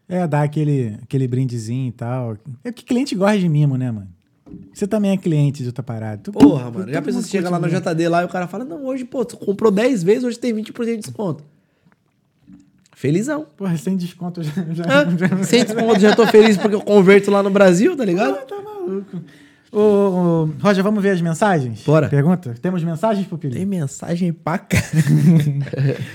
É, 0.09 0.27
dar 0.27 0.41
aquele, 0.41 0.97
aquele 1.03 1.27
brindezinho 1.27 1.87
e 1.87 1.91
tal. 1.91 2.35
É 2.63 2.71
que 2.71 2.83
cliente 2.83 3.13
gosta 3.15 3.37
de 3.37 3.47
mimo, 3.47 3.77
né, 3.77 3.91
mano? 3.91 4.07
Você 4.73 4.87
também 4.87 5.11
é 5.11 5.17
cliente 5.17 5.61
de 5.61 5.67
outra 5.69 5.83
parada. 5.83 6.19
Tu- 6.23 6.31
Porra, 6.31 6.63
tu- 6.71 6.73
mano. 6.73 6.85
todo 6.85 6.91
Já 6.91 7.01
pensou 7.03 7.21
você 7.21 7.29
chega 7.29 7.49
lá 7.51 7.59
no. 7.59 7.69
JD 7.69 8.07
lá 8.09 8.23
e 8.23 8.25
o 8.25 8.29
cara 8.29 8.47
fala: 8.47 8.65
Não, 8.65 8.83
hoje, 8.85 9.05
pô, 9.05 9.23
tu 9.23 9.37
comprou 9.37 9.71
10 9.71 10.01
vezes, 10.01 10.23
hoje 10.23 10.39
tem 10.39 10.51
20% 10.51 10.85
de 10.85 10.97
desconto. 10.97 11.43
Felizão. 12.95 13.45
Porra, 13.55 13.77
sem 13.77 13.95
desconto 13.95 14.41
já. 14.43 14.51
já, 14.73 14.83
Ah, 14.85 15.05
já- 15.17 15.43
sem 15.43 15.63
desconto, 15.63 15.99
já 15.99 16.15
tô 16.15 16.25
feliz 16.27 16.57
porque 16.57 16.75
eu 16.75 16.81
converto 16.81 17.29
lá 17.31 17.41
no 17.43 17.49
Brasil, 17.51 17.95
tá 17.95 18.03
ligado? 18.03 18.35
tá 18.47 18.55
maluco. 18.61 19.21
Ô, 19.71 19.79
ô, 19.79 20.49
Roger, 20.61 20.83
vamos 20.83 21.01
ver 21.03 21.11
as 21.11 21.21
mensagens? 21.21 21.83
Bora. 21.83 22.09
Pergunta? 22.09 22.55
Temos 22.59 22.83
mensagens, 22.83 23.27
Pupilho? 23.27 23.53
Tem 23.53 23.65
mensagem 23.65 24.33
pra 24.33 24.57
cá. 24.67 24.77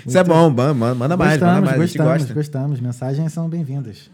Isso 0.04 0.18
é 0.18 0.24
bom, 0.24 0.50
manda, 0.50 0.74
manda 0.74 1.16
mais, 1.16 1.40
manda 1.40 1.60
Gostamos, 1.60 1.64
mais, 1.70 1.80
gostamos, 1.80 2.12
gosta. 2.18 2.34
gostamos. 2.34 2.80
Mensagens 2.80 3.32
são 3.32 3.48
bem-vindas. 3.48 4.10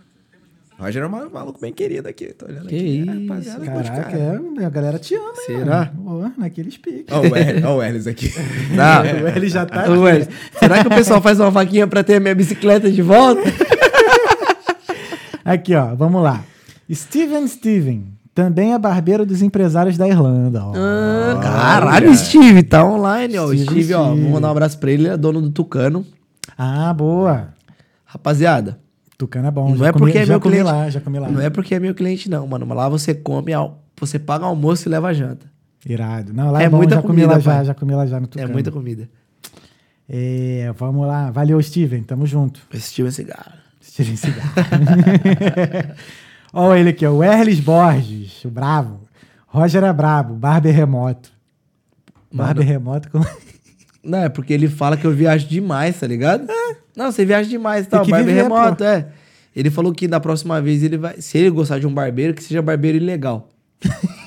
Roger 0.79 1.03
é 1.03 1.07
um 1.07 1.11
maluco 1.11 1.61
bem 1.61 1.75
querido 1.75 2.09
aqui, 2.09 2.33
tô 2.33 2.47
olhando 2.47 2.67
Que 2.67 2.75
aqui. 2.77 3.01
isso, 3.01 3.29
Rapaziada, 3.29 3.67
Caraca, 3.67 4.03
cara. 4.11 4.41
é, 4.61 4.65
a 4.65 4.71
galera 4.71 4.99
te 4.99 5.15
ama, 5.15 5.29
hein, 5.29 5.35
Será? 5.59 5.93
mano? 5.95 6.33
Piques. 6.43 6.81
Ó 7.11 7.21
o 7.21 7.37
Erlis, 7.37 7.65
o 7.65 7.83
Erlis 7.83 8.07
aqui. 8.07 8.33
Não. 8.75 9.03
O 9.25 9.29
L 9.29 9.49
já 9.51 9.67
tá. 9.67 9.91
Ué, 9.91 10.27
será 10.59 10.81
que 10.83 10.87
o 10.89 10.91
pessoal 10.91 11.21
faz 11.21 11.39
uma 11.39 11.51
vaquinha 11.51 11.87
pra 11.87 12.03
ter 12.03 12.15
a 12.15 12.21
minha 12.21 12.35
bicicleta 12.35 12.91
de 12.91 13.03
volta? 13.03 13.43
Aqui, 15.45 15.75
ó, 15.75 15.95
vamos 15.95 16.23
lá. 16.23 16.45
Steven 16.93 17.47
Steven, 17.47 18.05
também 18.35 18.73
é 18.73 18.79
barbeiro 18.79 19.27
dos 19.27 19.43
empresários 19.43 19.97
da 19.97 20.09
Irlanda. 20.09 20.65
Ó. 20.65 20.73
Ah, 20.77 21.41
caralho, 21.43 22.15
Steve, 22.17 22.63
tá 22.63 22.85
online, 22.85 23.39
ó. 23.39 23.47
Steve, 23.49 23.65
Steve, 23.65 23.95
ó, 23.95 24.05
vou 24.09 24.17
mandar 24.17 24.49
um 24.49 24.53
abraço 24.53 24.79
pra 24.79 24.91
ele, 24.91 25.03
ele 25.05 25.15
é 25.15 25.17
dono 25.17 25.41
do 25.41 25.51
Tucano. 25.51 26.07
Ah, 26.57 26.93
boa. 26.95 27.49
Rapaziada, 28.05 28.79
Tucano 29.19 29.49
é 29.49 29.51
bom. 29.51 29.71
Não 29.71 29.77
já 29.77 29.89
é 29.89 29.93
comi, 29.93 30.05
porque 30.05 30.19
é 30.19 30.27
já 30.27 30.33
meu 30.35 30.41
comi 30.41 30.57
cliente. 30.57 30.71
lá, 30.73 30.91
já 30.91 31.01
comi 31.01 31.19
lá. 31.19 31.29
não 31.29 31.41
é 31.41 31.51
porque 31.51 31.75
é 31.75 31.81
meu 31.81 31.95
cliente, 31.95 32.31
não, 32.31 32.47
mano. 32.47 32.67
Mas 32.67 32.77
lá 32.77 32.89
você 32.89 33.15
come, 33.15 33.53
você 33.99 34.19
paga 34.19 34.47
almoço 34.47 34.89
e 34.89 34.91
leva 34.91 35.13
janta. 35.13 35.47
Irado. 35.87 36.33
Não, 36.33 36.51
lá 36.51 36.63
é, 36.63 36.65
É 36.65 36.69
bom, 36.69 36.77
muita 36.79 36.97
já 36.97 37.03
comi 37.03 37.15
comida, 37.15 37.33
lá 37.35 37.39
já, 37.39 37.51
pai. 37.53 37.65
já 37.65 37.75
comi 37.75 37.95
lá 37.95 38.07
já 38.07 38.21
no 38.21 38.27
Tucano. 38.27 38.51
É 38.51 38.53
muita 38.53 38.71
comida. 38.71 39.09
É, 40.09 40.73
vamos 40.77 41.07
lá. 41.07 41.31
Valeu, 41.31 41.63
Steven. 41.63 42.03
Tamo 42.03 42.27
junto. 42.27 42.61
Esse 42.73 42.89
Steve 42.91 43.09
é 43.09 43.13
cigarro. 43.13 43.53
Steven 43.83 44.17
Cigarro. 44.17 44.51
Olha 46.53 46.81
ele 46.81 46.91
aqui. 46.91 47.07
O 47.07 47.23
Erlis 47.23 47.61
Borges, 47.61 48.45
o 48.45 48.51
bravo. 48.51 49.09
Roger 49.47 49.83
é 49.83 49.93
brabo, 49.93 50.35
Barber 50.35 50.75
remoto. 50.75 51.33
Barber 52.33 52.65
remoto 52.67 53.11
com... 53.11 53.21
Não, 54.03 54.21
é 54.21 54.29
porque 54.29 54.53
ele 54.53 54.69
fala 54.69 54.97
que 54.97 55.05
eu 55.05 55.13
viajo 55.13 55.47
demais, 55.47 55.99
tá 55.99 56.07
ligado? 56.07 56.47
Não, 56.97 57.13
você 57.13 57.25
viaja 57.25 57.49
demais 57.49 57.85
e 57.85 57.89
tal. 57.89 58.05
que 58.05 58.11
Barbeiro 58.11 58.43
viver, 58.43 58.43
remoto, 58.45 58.85
é. 58.85 59.09
Ele 59.55 59.71
falou 59.71 59.93
que 59.93 60.07
da 60.07 60.21
próxima 60.21 60.61
vez 60.61 60.83
ele 60.83 60.97
vai. 60.97 61.21
Se 61.21 61.37
ele 61.37 61.51
gostar 61.51 61.79
de 61.79 61.87
um 61.87 61.93
barbeiro, 61.93 62.33
que 62.33 62.43
seja 62.43 62.63
barbeiro 62.63 62.97
ilegal. 62.97 63.49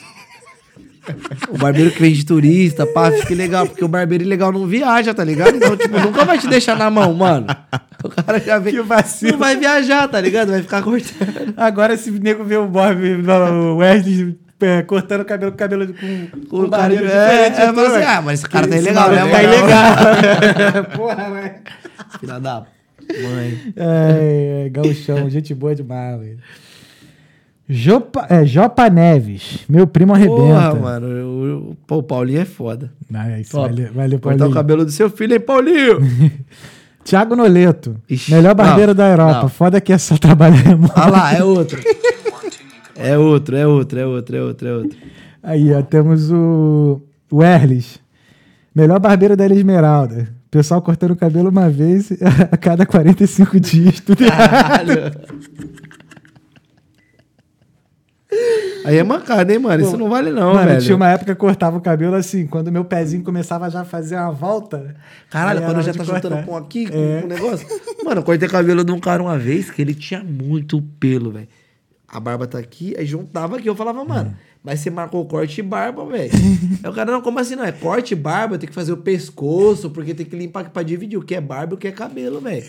o 1.50 1.58
barbeiro 1.58 1.92
que 1.92 2.02
vem 2.02 2.14
de 2.14 2.26
turista, 2.26 2.86
pá, 2.86 3.12
fica 3.12 3.36
legal, 3.36 3.68
porque 3.68 3.84
o 3.84 3.88
barbeiro 3.88 4.24
ilegal 4.24 4.52
não 4.52 4.66
viaja, 4.66 5.14
tá 5.14 5.24
ligado? 5.24 5.56
Então, 5.56 5.76
tipo, 5.76 6.00
nunca 6.00 6.24
vai 6.24 6.38
te 6.38 6.48
deixar 6.48 6.78
na 6.78 6.90
mão, 6.90 7.14
mano. 7.14 7.48
O 8.04 8.10
cara 8.10 8.40
já 8.40 8.60
vem. 8.60 8.74
Que 8.74 8.82
vacilo. 8.82 9.34
Não 9.34 9.40
vai 9.40 9.56
viajar, 9.56 10.08
tá 10.08 10.20
ligado? 10.20 10.52
Vai 10.52 10.62
ficar 10.62 10.82
cortando. 10.82 11.54
Agora, 11.58 11.96
se 11.98 12.10
o 12.10 12.20
nego 12.20 12.44
vê 12.44 12.58
o 12.58 12.68
Bob, 12.68 12.98
o 13.02 13.78
Wesley 13.78 14.38
é, 14.64 14.82
cortando 14.82 15.22
o 15.22 15.26
cabelo 15.26 15.52
com 15.52 15.58
cabelo 15.58 15.94
com, 15.94 16.48
com 16.48 16.58
O 16.62 16.70
cara 16.70 16.94
é, 16.94 16.98
diferente, 16.98 17.62
é, 17.62 17.72
mas 17.72 17.94
assim, 17.94 18.06
ah, 18.06 18.22
mas 18.22 18.40
esse 18.40 18.50
cara 18.50 18.68
tá 18.68 18.78
ilegal, 18.78 19.12
né? 19.12 19.30
Tá 19.30 19.44
ilegal. 19.44 20.84
Porra, 20.96 21.30
velho. 21.32 21.56
Filha 22.20 22.40
da 22.40 22.66
mãe. 23.22 23.74
É, 23.76 24.66
é, 24.66 24.70
gauchão, 24.70 25.30
gente 25.30 25.54
boa 25.54 25.76
demais, 25.76 26.20
velho. 26.20 26.40
Jopa, 27.69 28.26
é, 28.30 28.45
Jopa 28.45 28.90
Neves. 28.90 29.60
Meu 29.69 29.88
primo 29.88 30.14
arrebenta. 30.14 30.35
Porra, 30.41 30.76
mano. 30.76 31.07
eu- 31.07 31.45
eu- 31.90 31.98
o 31.98 32.03
Paulinho 32.03 32.41
é 32.41 32.45
foda. 32.45 32.91
Não, 33.10 33.22
é 33.22 33.40
isso, 33.41 33.52
Top. 33.52 33.69
valeu, 33.69 33.90
valeu 33.94 34.19
Cortar 34.19 34.35
o 34.35 34.40
Paulinho. 34.40 34.56
cabelo 34.56 34.85
do 34.85 34.91
seu 34.91 35.10
filho, 35.10 35.34
hein, 35.34 35.40
Paulinho? 35.40 35.99
Thiago 37.06 37.35
Noleto. 37.35 37.95
Ixi, 38.10 38.31
melhor 38.34 38.53
barbeiro 38.56 38.91
não, 38.91 38.95
da 38.98 39.10
Europa. 39.10 39.41
não. 39.44 39.49
Foda 39.49 39.81
que 39.81 39.91
é 39.94 39.98
só 39.98 40.18
trabalhar 40.18 40.56
remoto. 40.57 40.94
Ah 40.95 41.10
lá, 41.10 41.34
é 41.34 41.44
outro. 41.44 41.80
É 42.95 43.18
outro, 43.18 43.56
é 43.57 43.65
outro, 43.68 43.99
é 43.99 44.06
outro, 44.06 44.35
é 44.38 44.41
outro, 44.41 44.68
é 44.68 44.73
outro. 44.73 44.98
Aí, 45.41 45.73
ó, 45.73 45.81
temos 45.81 46.31
o, 46.31 47.02
o 47.31 47.44
Erles. 47.44 47.99
Melhor 48.73 48.99
barbeiro 48.99 49.35
da 49.35 49.45
Ilha 49.45 49.56
Esmeralda. 49.56 50.30
Pessoal 50.49 50.81
cortando 50.81 51.11
o 51.11 51.15
cabelo 51.15 51.49
uma 51.49 51.69
vez 51.69 52.11
a 52.52 52.56
cada 52.56 52.85
45 52.85 53.60
dias. 53.60 53.99
Tudo 53.99 54.26
Caralho. 54.26 55.11
Aí 58.86 58.98
é 58.98 59.04
mancada, 59.04 59.52
hein, 59.54 59.60
mano? 59.60 59.84
Isso 59.84 59.98
não 59.98 60.10
vale 60.10 60.32
não, 60.32 60.54
Mano, 60.54 60.68
velho. 60.68 60.82
tinha 60.82 60.96
uma 60.96 61.10
época 61.10 61.26
que 61.26 61.32
eu 61.32 61.36
cortava 61.36 61.78
o 61.78 61.82
cabelo 61.82 62.16
assim, 62.16 62.46
quando 62.48 62.72
meu 62.72 62.84
pezinho 62.86 63.24
começava 63.24 63.70
já 63.70 63.82
a 63.82 63.86
fazer 63.86 64.16
uma 64.16 64.32
volta. 64.32 64.96
Caralho, 65.30 65.62
quando 65.62 65.82
já 65.82 65.94
tá 65.94 66.04
cortar. 66.04 66.22
juntando 66.30 66.44
com 66.46 66.56
aqui, 66.58 66.86
com 66.90 66.98
É. 66.98 67.22
o 67.24 67.28
negócio. 67.28 67.68
Mano, 68.04 68.22
eu 68.22 68.24
cortei 68.24 68.48
cabelo 68.50 68.84
de 68.84 68.92
um 68.92 69.00
cara 69.00 69.22
uma 69.24 69.38
vez 69.38 69.70
que 69.72 69.82
ele 69.82 69.94
tinha 69.94 70.24
muito 70.24 70.82
pelo, 71.00 71.32
velho. 71.32 71.48
A 72.08 72.20
barba 72.20 72.46
tá 72.46 72.60
aqui, 72.60 72.94
aí 72.98 73.06
juntava 73.06 73.58
aqui. 73.58 73.68
Eu 73.68 73.76
falava, 73.76 74.04
mano, 74.06 74.36
mas 74.64 74.80
você 74.80 74.90
marcou 74.90 75.26
corte 75.26 75.60
e 75.60 75.61
barba, 75.64 76.06
velho. 76.06 76.31
aí 76.84 76.90
o 76.90 76.94
cara, 76.94 77.11
não, 77.11 77.22
como 77.22 77.38
assim? 77.40 77.56
Não, 77.56 77.65
é 77.65 77.72
corte 77.72 78.14
e 78.14 78.15
barba, 78.15 78.57
tem 78.57 78.68
que 78.69 78.73
fazer 78.73 78.94
o 78.94 78.98
pescoço, 78.98 79.90
porque 79.90 80.14
tem 80.14 80.26
que 80.26 80.35
limpar 80.35 80.69
pra 80.69 80.81
dividir 80.84 81.18
o 81.18 81.22
que 81.22 81.35
é 81.35 81.41
barba 81.41 81.73
e 81.73 81.76
o 81.76 81.77
que 81.77 81.88
é 81.88 81.91
cabelo, 81.91 82.40
velho. 82.40 82.64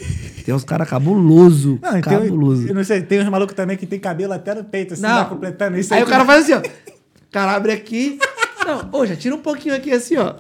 Tem 0.45 0.53
uns 0.55 0.65
caras 0.65 0.89
cabuloso, 0.89 1.79
Não, 1.81 1.91
e 1.91 1.93
tem, 1.93 2.03
cabuloso. 2.03 2.67
eu 2.69 2.75
não 2.75 2.83
sei, 2.85 3.01
tem 3.03 3.21
uns 3.23 3.29
malucos 3.29 3.55
também 3.55 3.77
que 3.77 3.87
tem 3.87 3.99
cabelo 4.01 4.33
até 4.33 4.55
no 4.55 4.65
peito, 4.65 4.95
assim, 4.95 5.03
Não. 5.03 5.15
vai 5.21 5.29
completando 5.29 5.79
isso 5.79 5.95
Aí 5.95 6.03
o 6.03 6.05
que- 6.05 6.11
cara 6.11 6.25
faz 6.25 6.43
assim, 6.45 6.55
ó. 6.55 6.59
O 6.59 7.31
cara 7.31 7.53
abre 7.53 7.73
aqui. 7.73 8.19
Não, 8.67 8.89
ô, 9.01 9.05
já 9.07 9.15
tira 9.15 9.35
um 9.35 9.41
pouquinho 9.41 9.75
aqui 9.75 9.93
assim, 9.93 10.17
ó. 10.17 10.35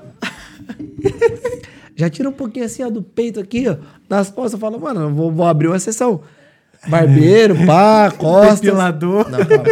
Já 1.97 2.11
tira 2.11 2.29
um 2.29 2.33
pouquinho 2.33 2.65
assim, 2.65 2.83
ó, 2.83 2.91
do 2.91 3.03
peito 3.03 3.39
aqui, 3.39 3.69
ó. 3.69 3.77
Nas 4.09 4.31
costas. 4.31 4.59
Fala, 4.59 4.79
mano, 4.79 5.03
eu 5.03 5.15
vou, 5.15 5.31
vou 5.31 5.47
abrir 5.47 5.69
uma 5.69 5.79
sessão. 5.79 6.23
Barbeiro, 6.89 7.55
pá, 7.67 8.11
costas. 8.19 8.61
Depilador. 8.61 9.31
Não, 9.31 9.39
calma. 9.45 9.65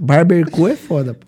Barberco 0.00 0.66
é 0.68 0.76
foda, 0.76 1.14
pô. 1.14 1.26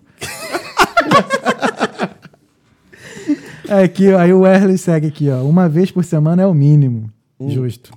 É 3.69 3.83
aqui, 3.83 4.11
ó, 4.13 4.19
aí 4.19 4.33
o 4.33 4.45
Erles 4.47 4.79
segue 4.81 5.07
aqui, 5.07 5.29
ó. 5.29 5.41
Uma 5.43 5.67
vez 5.67 5.91
por 5.91 6.03
semana 6.05 6.41
é 6.41 6.45
o 6.45 6.53
mínimo. 6.53 7.11
Hum. 7.39 7.49
Justo. 7.49 7.91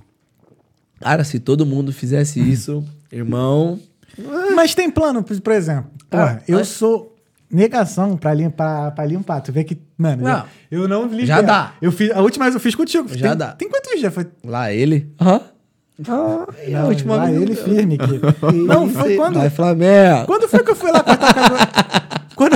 Cara, 0.99 1.23
se 1.23 1.39
todo 1.39 1.65
mundo 1.65 1.93
fizesse 1.93 2.39
isso, 2.41 2.83
irmão. 3.11 3.79
Mas 4.55 4.75
tem 4.75 4.91
plano, 4.91 5.23
por 5.23 5.53
exemplo. 5.53 5.89
Porra, 6.09 6.39
Ah, 6.39 6.43
eu 6.47 6.57
mas- 6.59 6.67
sou 6.67 7.15
negação 7.49 8.17
pra 8.17 8.33
limpar, 8.33 8.91
pra 8.91 9.05
limpar. 9.05 9.39
Tu 9.41 9.51
vê 9.53 9.63
que, 9.63 9.79
mano, 9.97 10.23
Não. 10.23 10.45
eu, 10.69 10.81
eu 10.83 10.87
não 10.89 11.03
limpei. 11.05 11.25
Já 11.25 11.41
dá. 11.41 11.73
Eu 11.81 11.91
fiz, 11.91 12.11
a 12.11 12.21
última 12.21 12.45
vez 12.45 12.53
eu 12.53 12.59
fiz 12.61 12.75
contigo. 12.75 13.07
Já 13.17 13.29
tem, 13.29 13.37
dá. 13.37 13.51
Tem 13.53 13.69
quantos 13.69 13.97
dias? 13.99 14.13
Foi 14.13 14.27
Lá 14.43 14.71
ele. 14.73 15.09
Hã? 15.19 15.39
Ah, 16.07 16.45
e 16.67 16.73
a 16.75 16.85
última 16.85 17.15
lá 17.15 17.25
vez. 17.25 17.41
ele 17.41 17.55
firme 17.55 17.97
aqui. 17.99 18.19
não, 18.65 18.89
foi 18.89 19.15
quando... 19.15 19.35
Vai, 19.35 19.49
Flamengo. 19.49 20.25
Quando 20.25 20.47
foi 20.47 20.63
que 20.63 20.71
eu 20.71 20.75
fui 20.75 20.91
lá 20.91 21.03
cabelo? 21.03 21.57
Quando... 22.35 22.55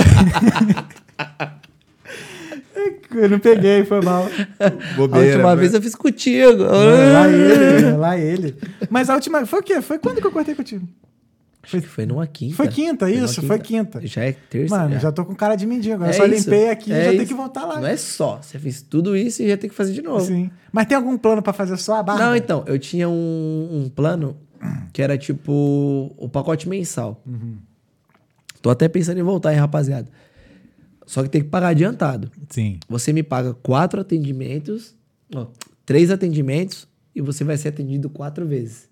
eu 3.14 3.28
não 3.30 3.38
peguei, 3.38 3.84
foi 3.84 4.00
mal. 4.02 4.28
A 4.58 4.70
Bobeira. 4.96 5.26
última 5.34 5.50
foi- 5.50 5.56
vez 5.60 5.74
eu 5.74 5.82
fiz 5.82 5.94
contigo. 5.94 6.64
É, 6.64 7.12
lá 7.12 7.28
ele, 7.28 7.86
é, 7.86 7.96
lá 7.96 8.18
ele. 8.18 8.56
Mas 8.90 9.08
a 9.10 9.14
última. 9.14 9.46
Foi 9.46 9.60
o 9.60 9.62
quê? 9.62 9.80
Foi 9.80 9.98
quando 9.98 10.20
que 10.20 10.26
eu 10.26 10.32
cortei 10.32 10.54
contigo? 10.54 10.86
Acho 11.66 11.80
que 11.80 11.88
foi 11.88 12.06
numa 12.06 12.26
quinta. 12.26 12.54
Foi 12.54 12.68
quinta, 12.68 13.06
numa 13.08 13.24
isso, 13.24 13.42
foi 13.42 13.58
quinta. 13.58 14.06
Já 14.06 14.22
é 14.24 14.32
terça. 14.32 14.76
Mano, 14.76 14.94
já. 14.94 15.00
já 15.00 15.12
tô 15.12 15.24
com 15.24 15.34
cara 15.34 15.56
de 15.56 15.66
mendigo. 15.66 16.02
Eu 16.02 16.08
É 16.08 16.12
só 16.12 16.24
isso, 16.24 16.48
limpei 16.48 16.70
aqui 16.70 16.92
é 16.92 17.00
e 17.00 17.04
já 17.04 17.12
isso. 17.12 17.26
que 17.26 17.34
voltar 17.34 17.66
lá. 17.66 17.80
Não 17.80 17.88
é 17.88 17.96
só. 17.96 18.40
Você 18.40 18.58
fez 18.58 18.82
tudo 18.82 19.16
isso 19.16 19.42
e 19.42 19.48
já 19.48 19.56
tem 19.56 19.68
que 19.68 19.74
fazer 19.74 19.92
de 19.92 20.00
novo. 20.00 20.24
Sim. 20.24 20.50
Mas 20.70 20.86
tem 20.86 20.96
algum 20.96 21.18
plano 21.18 21.42
pra 21.42 21.52
fazer 21.52 21.76
só 21.76 21.96
a 21.96 22.02
barba? 22.02 22.24
Não, 22.24 22.36
então, 22.36 22.64
eu 22.66 22.78
tinha 22.78 23.08
um, 23.08 23.68
um 23.72 23.88
plano 23.88 24.36
que 24.92 25.02
era 25.02 25.18
tipo 25.18 26.14
o 26.16 26.28
pacote 26.28 26.68
mensal. 26.68 27.20
Uhum. 27.26 27.56
Tô 28.62 28.70
até 28.70 28.88
pensando 28.88 29.18
em 29.18 29.22
voltar, 29.22 29.52
hein, 29.52 29.58
rapaziada. 29.58 30.08
Só 31.06 31.22
que 31.22 31.28
tem 31.28 31.42
que 31.42 31.48
pagar 31.48 31.68
adiantado. 31.68 32.30
Sim. 32.48 32.78
Você 32.88 33.12
me 33.12 33.22
paga 33.22 33.54
quatro 33.54 34.00
atendimentos, 34.00 34.94
ó, 35.34 35.46
três 35.84 36.10
atendimentos 36.10 36.88
e 37.14 37.20
você 37.20 37.44
vai 37.44 37.56
ser 37.56 37.68
atendido 37.68 38.10
quatro 38.10 38.46
vezes. 38.46 38.88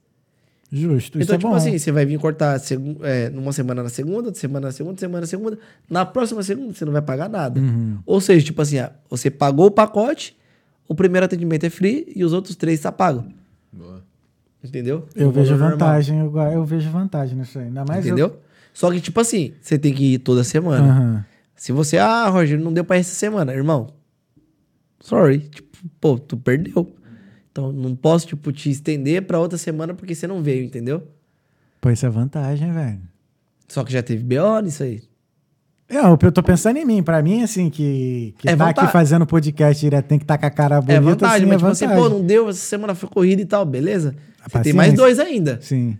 Justo. 0.76 1.18
Isso 1.20 1.24
então, 1.26 1.36
é 1.36 1.38
tipo 1.38 1.50
bom. 1.50 1.54
assim, 1.54 1.78
você 1.78 1.92
vai 1.92 2.04
vir 2.04 2.18
cortar 2.18 2.60
é, 3.02 3.30
numa 3.30 3.52
semana 3.52 3.80
na 3.84 3.88
segunda, 3.88 4.26
outra 4.28 4.40
semana 4.40 4.66
na 4.66 4.72
segunda, 4.72 4.98
semana 4.98 5.20
na 5.20 5.26
segunda. 5.28 5.58
Na 5.88 6.04
próxima 6.04 6.42
segunda, 6.42 6.74
você 6.74 6.84
não 6.84 6.92
vai 6.92 7.00
pagar 7.02 7.28
nada. 7.28 7.60
Uhum. 7.60 7.98
Ou 8.04 8.20
seja, 8.20 8.44
tipo 8.44 8.60
assim, 8.60 8.78
ah, 8.78 8.90
você 9.08 9.30
pagou 9.30 9.66
o 9.66 9.70
pacote, 9.70 10.36
o 10.88 10.94
primeiro 10.94 11.24
atendimento 11.26 11.64
é 11.64 11.70
free 11.70 12.12
e 12.16 12.24
os 12.24 12.32
outros 12.32 12.56
três 12.56 12.80
tá 12.80 12.90
pago. 12.90 13.24
Boa. 13.72 14.02
Entendeu? 14.64 15.06
Eu 15.14 15.28
O 15.28 15.30
vejo 15.30 15.56
vantagem, 15.56 16.18
eu, 16.18 16.36
eu 16.36 16.64
vejo 16.64 16.90
vantagem 16.90 17.38
nisso 17.38 17.56
aí. 17.58 17.66
Ainda 17.66 17.84
mais 17.84 18.04
eu- 18.04 18.12
Entendeu? 18.14 18.40
Só 18.72 18.90
que, 18.90 19.00
tipo 19.00 19.20
assim, 19.20 19.52
você 19.60 19.78
tem 19.78 19.94
que 19.94 20.14
ir 20.14 20.18
toda 20.18 20.42
semana. 20.42 20.84
Aham. 20.90 21.24
Se 21.54 21.70
você, 21.70 21.98
ah, 21.98 22.28
Roger, 22.28 22.58
não 22.58 22.72
deu 22.72 22.84
pra 22.84 22.96
ir 22.96 23.00
essa 23.00 23.14
semana, 23.14 23.52
irmão. 23.54 23.90
Sorry. 25.00 25.38
Tipo, 25.38 25.68
pô, 26.00 26.18
tu 26.18 26.36
perdeu. 26.36 26.92
Então, 27.54 27.70
não 27.70 27.94
posso, 27.94 28.26
tipo, 28.26 28.50
te 28.50 28.68
estender 28.68 29.22
pra 29.22 29.38
outra 29.38 29.56
semana 29.56 29.94
porque 29.94 30.12
você 30.12 30.26
não 30.26 30.42
veio, 30.42 30.64
entendeu? 30.64 31.06
Pô, 31.80 31.88
isso 31.88 32.04
é 32.04 32.08
vantagem, 32.10 32.72
velho. 32.72 32.98
Só 33.68 33.84
que 33.84 33.92
já 33.92 34.02
teve 34.02 34.24
BO 34.24 34.58
nisso 34.60 34.82
aí. 34.82 35.02
É, 35.88 35.98
eu 35.98 36.32
tô 36.32 36.42
pensando 36.42 36.78
em 36.78 36.84
mim. 36.84 37.00
Pra 37.00 37.22
mim, 37.22 37.44
assim, 37.44 37.70
que, 37.70 38.34
que 38.38 38.48
É 38.48 38.56
tá 38.56 38.64
vantagem. 38.64 38.82
aqui 38.88 38.92
fazendo 38.92 39.24
podcast 39.24 39.80
direto, 39.80 40.06
tem 40.06 40.18
que 40.18 40.24
estar 40.24 40.36
com 40.36 40.46
a 40.46 40.50
cara 40.50 40.80
bonita, 40.80 40.94
é 40.94 41.00
vantagem, 41.00 41.36
assim, 41.36 41.46
mas 41.46 41.54
é 41.54 41.58
tipo 41.58 41.68
assim, 41.70 41.86
vantagem. 41.86 42.02
pô, 42.10 42.18
não 42.18 42.26
deu, 42.26 42.48
essa 42.48 42.58
semana 42.58 42.92
foi 42.96 43.08
corrida 43.08 43.40
e 43.40 43.46
tal, 43.46 43.64
beleza? 43.64 44.16
A 44.44 44.48
Você 44.48 44.60
tem 44.64 44.72
mais 44.72 44.92
dois 44.92 45.20
ainda. 45.20 45.60
Sim. 45.62 45.96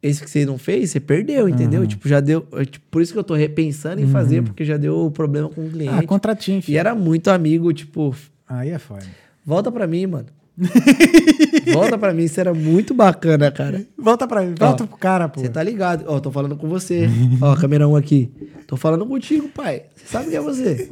Esse 0.00 0.22
que 0.22 0.30
você 0.30 0.46
não 0.46 0.58
fez, 0.58 0.90
você 0.90 1.00
perdeu, 1.00 1.48
entendeu? 1.48 1.84
Tipo, 1.88 2.06
já 2.08 2.20
deu. 2.20 2.46
é, 2.52 2.64
tipo, 2.66 2.86
por 2.88 3.02
isso 3.02 3.12
que 3.12 3.18
eu 3.18 3.24
tô 3.24 3.34
repensando 3.34 4.00
em 4.00 4.06
fazer, 4.06 4.42
porque 4.44 4.64
já 4.64 4.76
deu 4.76 5.10
problema 5.10 5.48
com 5.48 5.66
o 5.66 5.70
cliente. 5.70 5.92
Ah, 5.92 6.06
contratinho, 6.06 6.58
E 6.60 6.62
filho. 6.62 6.78
era 6.78 6.94
muito 6.94 7.28
amigo, 7.32 7.72
tipo, 7.72 8.14
Aí 8.46 8.70
é 8.70 8.78
foda. 8.78 9.04
volta 9.44 9.72
pra 9.72 9.88
mim, 9.88 10.06
mano. 10.06 10.26
volta 11.72 11.98
pra 11.98 12.14
mim, 12.14 12.24
isso 12.24 12.38
era 12.38 12.54
muito 12.54 12.94
bacana, 12.94 13.50
cara. 13.50 13.84
Volta 13.98 14.26
pra 14.26 14.42
mim, 14.42 14.54
volta 14.56 14.86
pro 14.86 14.96
cara, 14.96 15.28
pô. 15.28 15.40
Você 15.40 15.48
tá 15.48 15.62
ligado? 15.62 16.04
Ó, 16.06 16.20
tô 16.20 16.30
falando 16.30 16.56
com 16.56 16.68
você. 16.68 17.08
Ó, 17.40 17.56
câmera 17.56 17.88
1 17.88 17.96
aqui. 17.96 18.30
Tô 18.66 18.76
falando 18.76 19.04
contigo, 19.04 19.48
pai. 19.48 19.82
Você 19.96 20.06
sabe 20.06 20.30
que 20.30 20.36
é 20.36 20.40
você. 20.40 20.88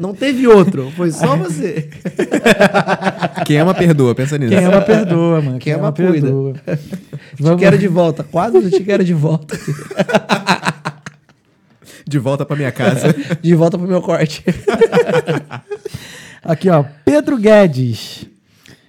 Não 0.00 0.14
teve 0.14 0.46
outro, 0.46 0.90
foi 0.96 1.10
só 1.12 1.36
você. 1.36 1.88
Quem 3.46 3.58
ama, 3.58 3.72
perdoa. 3.72 4.14
Pensa 4.14 4.36
nisso. 4.36 4.54
Quem 4.54 4.64
ama, 4.64 4.80
perdoa, 4.80 5.40
mano. 5.40 5.58
Quem 5.58 5.72
ama, 5.72 5.92
cuida. 5.92 6.12
perdoa. 6.12 6.54
Te 7.36 7.56
quero 7.56 7.78
de 7.78 7.88
volta. 7.88 8.24
Quase 8.24 8.56
eu 8.56 8.70
te 8.70 8.82
quero 8.82 9.04
de 9.04 9.14
volta. 9.14 9.58
De 12.06 12.18
volta 12.18 12.44
pra 12.44 12.56
minha 12.56 12.72
casa. 12.72 13.14
De 13.40 13.54
volta 13.54 13.78
pro 13.78 13.86
meu 13.86 14.02
corte. 14.02 14.44
Aqui, 16.42 16.68
ó. 16.68 16.84
Pedro 17.04 17.38
Guedes. 17.38 18.26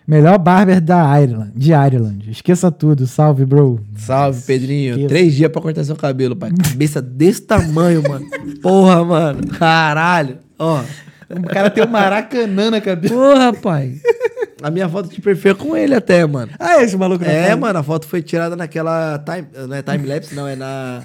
Melhor 0.09 0.39
barber 0.39 0.81
da 0.81 1.21
Ireland, 1.21 1.51
de 1.55 1.71
Ireland. 1.71 2.31
Esqueça 2.31 2.71
tudo. 2.71 3.05
Salve, 3.05 3.45
bro. 3.45 3.79
Salve, 3.95 4.41
Pedrinho. 4.41 4.91
Esqueça. 4.93 5.07
Três 5.07 5.35
dias 5.35 5.51
pra 5.51 5.61
cortar 5.61 5.83
seu 5.83 5.95
cabelo, 5.95 6.35
pai. 6.35 6.49
Cabeça 6.51 6.99
desse 6.99 7.43
tamanho, 7.43 8.01
mano. 8.01 8.25
Porra, 8.59 9.05
mano. 9.05 9.47
Caralho. 9.49 10.39
Ó. 10.57 10.81
O 11.29 11.43
cara 11.43 11.69
tem 11.69 11.83
um 11.83 11.87
maracanã 11.87 12.71
na 12.71 12.81
cabeça. 12.81 13.13
Porra, 13.13 13.53
pai. 13.53 13.97
A 14.63 14.71
minha 14.71 14.89
foto 14.89 15.09
de 15.09 15.21
perfil 15.21 15.51
é 15.51 15.53
com 15.53 15.77
ele 15.77 15.93
até, 15.93 16.25
mano. 16.25 16.51
Ah, 16.59 16.81
esse 16.81 16.97
maluco 16.97 17.23
da 17.23 17.31
É, 17.31 17.43
cara. 17.49 17.57
mano, 17.57 17.77
a 17.77 17.83
foto 17.83 18.07
foi 18.07 18.23
tirada 18.23 18.55
naquela 18.55 19.19
time, 19.19 19.47
não 19.67 19.75
é 19.75 19.83
time 19.83 20.07
lapse, 20.07 20.33
não, 20.33 20.47
é 20.47 20.55
na 20.55 21.01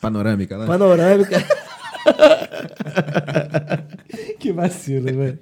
Panorâmica, 0.00 0.56
né? 0.56 0.64
panorâmica. 0.66 1.44
Que 4.38 4.52
vacilo, 4.52 5.06
velho. 5.06 5.38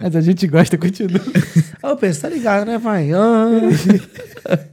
Mas 0.00 0.16
a 0.16 0.20
gente 0.20 0.46
gosta, 0.46 0.76
continua. 0.76 1.20
Eu 1.82 1.96
penso, 1.96 2.22
tá 2.22 2.28
ligado, 2.28 2.66
né, 2.66 2.78
pai? 2.78 3.10
Ah. 3.12 4.58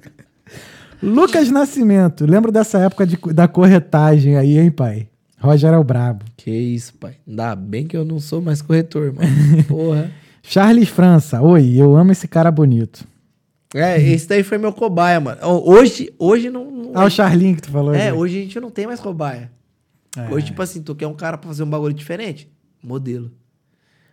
Lucas 1.01 1.49
Nascimento. 1.51 2.25
Lembro 2.25 2.51
dessa 2.51 2.79
época 2.79 3.05
de- 3.05 3.17
da 3.33 3.47
corretagem 3.47 4.35
aí, 4.35 4.57
hein, 4.57 4.71
pai? 4.71 5.07
Roger 5.39 5.71
é 5.73 5.77
o 5.77 5.83
brabo. 5.83 6.25
Que 6.35 6.49
isso, 6.51 6.93
pai. 6.95 7.15
Ainda 7.27 7.55
bem 7.55 7.85
que 7.85 7.95
eu 7.95 8.03
não 8.03 8.19
sou 8.19 8.41
mais 8.41 8.61
corretor, 8.61 9.13
mano. 9.13 9.29
Porra. 9.67 10.09
Charles 10.41 10.89
França. 10.89 11.41
Oi, 11.41 11.75
eu 11.75 11.95
amo 11.95 12.11
esse 12.11 12.27
cara 12.27 12.49
bonito. 12.49 13.05
É, 13.75 14.01
esse 14.01 14.27
daí 14.27 14.41
foi 14.43 14.57
meu 14.57 14.73
cobaia, 14.73 15.19
mano. 15.19 15.37
Hoje, 15.43 16.11
hoje 16.17 16.49
não. 16.49 16.71
não- 16.71 16.91
Ah, 16.95 17.05
o 17.05 17.09
Charlinho 17.11 17.55
que 17.55 17.61
tu 17.61 17.69
falou. 17.69 17.93
é, 17.93 18.05
né? 18.05 18.13
hoje 18.13 18.39
a 18.39 18.41
gente 18.41 18.59
não 18.59 18.71
tem 18.71 18.87
mais 18.87 18.99
cobaia. 18.99 19.51
É, 20.17 20.33
Hoje, 20.33 20.47
tipo 20.47 20.61
assim, 20.61 20.81
tu 20.81 20.95
quer 20.95 21.07
um 21.07 21.13
cara 21.13 21.37
pra 21.37 21.47
fazer 21.47 21.63
um 21.63 21.69
bagulho 21.69 21.93
diferente? 21.93 22.49
Modelo. 22.83 23.31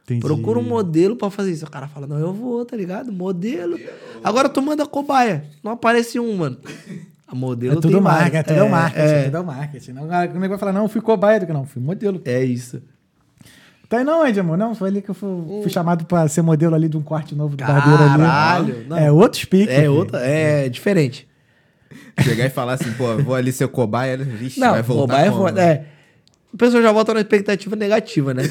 entendi. 0.05 0.21
Procura 0.21 0.59
um 0.59 0.63
modelo 0.63 1.17
pra 1.17 1.31
fazer 1.31 1.53
isso. 1.53 1.65
O 1.65 1.71
cara 1.71 1.89
fala, 1.89 2.07
não, 2.07 2.19
eu 2.19 2.33
vou, 2.33 2.65
tá 2.65 2.77
ligado? 2.77 3.13
Modelo. 3.13 3.79
Agora 4.23 4.49
tu 4.49 4.61
manda 4.63 4.87
cobaia. 4.87 5.45
Não 5.63 5.73
aparece 5.73 6.19
um, 6.21 6.37
mano. 6.37 6.59
A 7.27 7.35
modelo 7.35 7.73
É 7.79 7.81
tudo 7.81 7.89
tem 7.93 8.01
mais. 8.01 8.19
marketing, 8.23 8.37
é 8.37 8.43
tudo 8.43 8.65
É, 8.65 8.69
marketing, 8.69 9.01
é. 9.15 9.25
tudo 9.25 9.45
marketing. 9.45 9.93
Não, 9.93 10.05
o 10.05 10.49
vai 10.49 10.59
falar, 10.59 10.73
não, 10.73 10.89
fui 10.89 11.01
cobaia 11.01 11.41
do 11.41 11.47
que 11.47 11.53
não, 11.53 11.65
fui 11.65 11.81
modelo. 11.83 12.21
É 12.25 12.45
isso. 12.45 12.83
Tá 13.89 13.99
aí 13.99 14.05
não, 14.05 14.25
onde, 14.25 14.41
amor? 14.41 14.57
Não, 14.57 14.75
foi 14.75 14.89
ali 14.89 15.03
que 15.03 15.11
eu 15.11 15.15
fui, 15.15 15.29
fui 15.63 15.71
chamado 15.71 16.05
pra 16.07 16.27
ser 16.27 16.43
modelo 16.43 16.75
ali 16.75 16.89
de 16.89 16.97
um 16.97 17.03
corte 17.03 17.35
novo 17.35 17.57
do 17.57 17.65
barbeiro 17.65 18.03
ali. 18.03 18.23
Caralho, 18.23 18.87
não. 18.89 18.97
É 18.97 19.13
outro 19.13 19.39
speak. 19.41 19.71
É 19.71 19.89
outra, 19.89 20.21
é 20.21 20.69
diferente. 20.69 21.29
Chegar 22.21 22.47
e 22.47 22.51
falar 22.51 22.75
assim, 22.75 22.93
pô, 22.95 23.17
vou 23.19 23.35
ali 23.35 23.53
ser 23.53 23.69
cobaia, 23.69 24.17
vixe, 24.17 24.59
Não, 24.59 24.73
vai 24.73 24.83
voltar 24.83 25.15
roubar 25.15 25.21
é 25.27 25.31
como? 25.31 25.43
foda. 25.43 25.63
É. 25.63 25.87
O 26.55 26.57
pessoal 26.57 26.81
já 26.83 26.93
volta 26.93 27.13
na 27.13 27.21
expectativa 27.21 27.75
negativa, 27.75 28.33
né? 28.33 28.45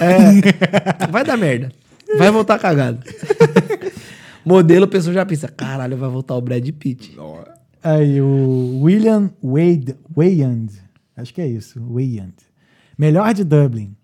É. 0.00 1.06
Vai 1.10 1.24
dar 1.24 1.36
merda. 1.36 1.72
Vai 2.16 2.30
voltar 2.30 2.58
cagado. 2.60 3.00
Modelo, 4.44 4.84
o 4.84 4.88
pessoal 4.88 5.14
já 5.14 5.26
pensa, 5.26 5.48
caralho, 5.48 5.96
vai 5.96 6.08
voltar 6.08 6.36
o 6.36 6.40
Brad 6.40 6.66
Pitt. 6.70 7.16
Aí 7.82 8.20
o 8.20 8.80
William 8.82 9.30
Wade, 9.42 9.96
Wayand, 10.16 10.68
acho 11.16 11.34
que 11.34 11.40
é 11.40 11.46
isso, 11.46 11.80
Wayand. 11.92 12.32
Melhor 12.96 13.32
de 13.34 13.42
Dublin. 13.44 13.94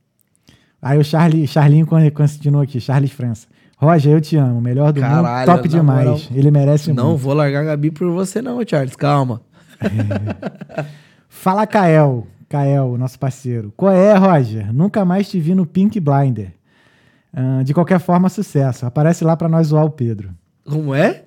Aí 0.83 0.99
o 0.99 1.05
Charlie, 1.05 1.47
Charlinho 1.47 1.87
con- 1.87 2.11
continuou 2.11 2.63
aqui, 2.63 2.81
Charles 2.81 3.11
França. 3.13 3.47
Roger, 3.79 4.13
eu 4.13 4.21
te 4.21 4.37
amo, 4.37 4.61
melhor 4.61 4.93
do 4.93 5.01
Caralho, 5.01 5.47
mundo, 5.51 5.57
top 5.57 5.69
demais. 5.69 6.05
moral. 6.09 6.21
Ele 6.35 6.51
merece 6.51 6.93
Não 6.93 7.09
muito. 7.11 7.19
vou 7.19 7.35
largar 7.35 7.61
a 7.61 7.65
Gabi 7.65 7.91
por 7.91 8.11
você 8.11 8.41
não, 8.43 8.59
Charles. 8.67 8.97
Calma. 8.97 9.41
Fala 11.29 11.67
Kael, 11.67 12.27
Kael, 12.49 12.97
nosso 12.97 13.19
parceiro. 13.19 13.73
Qual 13.77 13.93
é, 13.93 14.15
Roger? 14.15 14.73
Nunca 14.73 15.05
mais 15.05 15.29
te 15.29 15.41
vi 15.41 15.55
no 15.55 15.67
Pink 15.67 15.99
Blinder. 16.01 16.53
Ah, 17.33 17.63
de 17.63 17.75
qualquer 17.75 18.01
forma, 18.01 18.29
sucesso. 18.29 18.87
Aparece 18.87 19.25
lá 19.25 19.37
pra 19.37 19.49
nós 19.49 19.69
zoar 19.69 19.85
o 19.85 19.91
Pedro. 19.91 20.31
Como 20.65 20.95
é? 20.95 21.25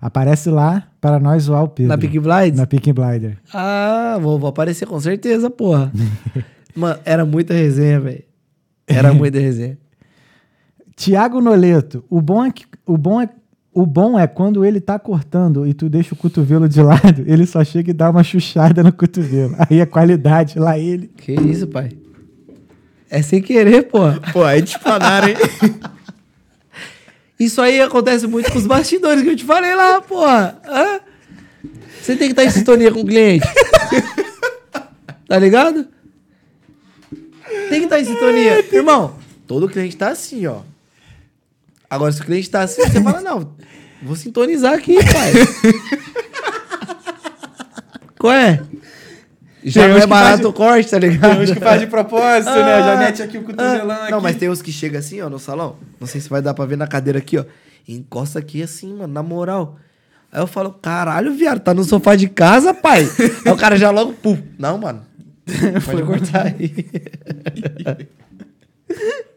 Aparece 0.00 0.50
lá 0.50 0.88
para 1.00 1.20
nós 1.20 1.44
zoar 1.44 1.62
o 1.64 1.68
Pedro. 1.68 1.88
Na 1.90 1.98
Pink 1.98 2.18
Blind? 2.18 2.56
Na 2.56 2.66
Pink 2.66 2.92
Blinder. 2.92 3.38
Ah, 3.52 4.18
vou, 4.20 4.38
vou 4.38 4.48
aparecer 4.48 4.86
com 4.86 4.98
certeza, 4.98 5.50
porra. 5.50 5.92
Mano, 6.74 6.98
era 7.04 7.24
muita 7.24 7.52
resenha, 7.54 8.00
velho. 8.00 8.24
Era 8.86 9.12
muita 9.12 9.38
resenha. 9.38 9.78
Tiago 10.96 11.40
Noleto, 11.40 12.04
o 12.08 12.20
bom 12.20 12.44
é 12.44 12.50
que 12.50 12.64
o 12.86 12.96
bom 12.96 13.20
é 13.20 13.28
o 13.74 13.86
bom 13.86 14.18
é 14.18 14.26
quando 14.26 14.64
ele 14.64 14.80
tá 14.80 14.98
cortando 14.98 15.66
e 15.66 15.72
tu 15.72 15.88
deixa 15.88 16.14
o 16.14 16.16
cotovelo 16.16 16.68
de 16.68 16.82
lado, 16.82 17.24
ele 17.26 17.46
só 17.46 17.64
chega 17.64 17.90
e 17.90 17.94
dá 17.94 18.10
uma 18.10 18.22
chuchada 18.22 18.82
no 18.82 18.92
cotovelo. 18.92 19.56
Aí 19.58 19.80
a 19.80 19.86
qualidade 19.86 20.58
lá 20.58 20.78
ele. 20.78 21.10
Que 21.16 21.32
isso, 21.32 21.66
pai? 21.66 21.90
É 23.08 23.22
sem 23.22 23.42
querer, 23.42 23.88
porra. 23.88 24.20
Pô, 24.32 24.42
aí 24.42 24.62
te 24.62 24.78
falaram, 24.78 25.28
hein? 25.28 25.36
Isso 27.38 27.60
aí 27.60 27.80
acontece 27.80 28.24
muito 28.28 28.52
com 28.52 28.58
os 28.58 28.68
bastidores 28.68 29.22
que 29.24 29.30
eu 29.30 29.36
te 29.36 29.44
falei 29.44 29.74
lá, 29.74 30.00
porra. 30.00 30.60
Hã? 30.64 31.00
Você 32.00 32.14
tem 32.14 32.28
que 32.28 32.32
estar 32.32 32.44
em 32.44 32.50
sintonia 32.50 32.92
com 32.92 33.00
o 33.00 33.04
cliente. 33.04 33.46
tá 35.26 35.38
ligado? 35.40 35.88
Tem 37.68 37.80
que 37.80 37.84
estar 37.84 38.00
em 38.00 38.04
sintonia. 38.04 38.64
Irmão, 38.72 39.16
todo 39.46 39.68
cliente 39.68 39.96
tá 39.96 40.10
assim, 40.10 40.46
ó. 40.46 40.60
Agora, 41.92 42.10
se 42.10 42.22
o 42.22 42.24
cliente 42.24 42.48
tá 42.48 42.62
assim, 42.62 42.80
você 42.80 43.02
fala, 43.02 43.20
não, 43.20 43.54
vou 44.02 44.16
sintonizar 44.16 44.72
aqui, 44.72 44.94
pai. 44.94 45.32
Qual 48.18 48.32
é? 48.32 48.62
Já 49.62 49.82
Tem 49.82 49.90
não 49.90 49.96
uns 49.96 49.98
é 49.98 50.04
que 50.04 50.06
barato 50.08 50.36
faz 50.36 50.46
o 50.46 50.52
corte, 50.54 50.90
tá 50.90 50.98
ligado? 50.98 51.44
de 51.44 51.86
propósito, 51.86 52.48
Ah, 52.48 53.08
aqui 53.08 53.36
o 53.36 53.44
ah, 53.58 54.08
Não, 54.10 54.22
mas 54.22 54.36
tem 54.36 54.48
uns 54.48 54.62
que 54.62 54.72
chegam 54.72 55.00
assim, 55.00 55.20
ó, 55.20 55.28
no 55.28 55.38
salão. 55.38 55.76
Não 56.00 56.06
sei 56.06 56.18
se 56.18 56.30
vai 56.30 56.40
dar 56.40 56.54
pra 56.54 56.64
ver 56.64 56.78
na 56.78 56.86
cadeira 56.86 57.18
aqui, 57.18 57.36
ó. 57.36 57.44
Encosta 57.86 58.38
aqui 58.38 58.62
assim, 58.62 58.94
mano, 58.94 59.12
na 59.12 59.22
moral. 59.22 59.76
Aí 60.32 60.40
eu 60.40 60.46
falo, 60.46 60.72
caralho, 60.72 61.34
viado, 61.34 61.60
tá 61.60 61.74
no 61.74 61.84
sofá 61.84 62.16
de 62.16 62.26
casa, 62.26 62.72
pai? 62.72 63.06
Aí 63.44 63.52
o 63.52 63.56
cara 63.56 63.76
já 63.76 63.90
logo, 63.90 64.14
pum. 64.14 64.38
Não, 64.58 64.78
mano. 64.78 65.02
Pode 65.84 66.02
cortar 66.04 66.46
aí. 66.46 66.74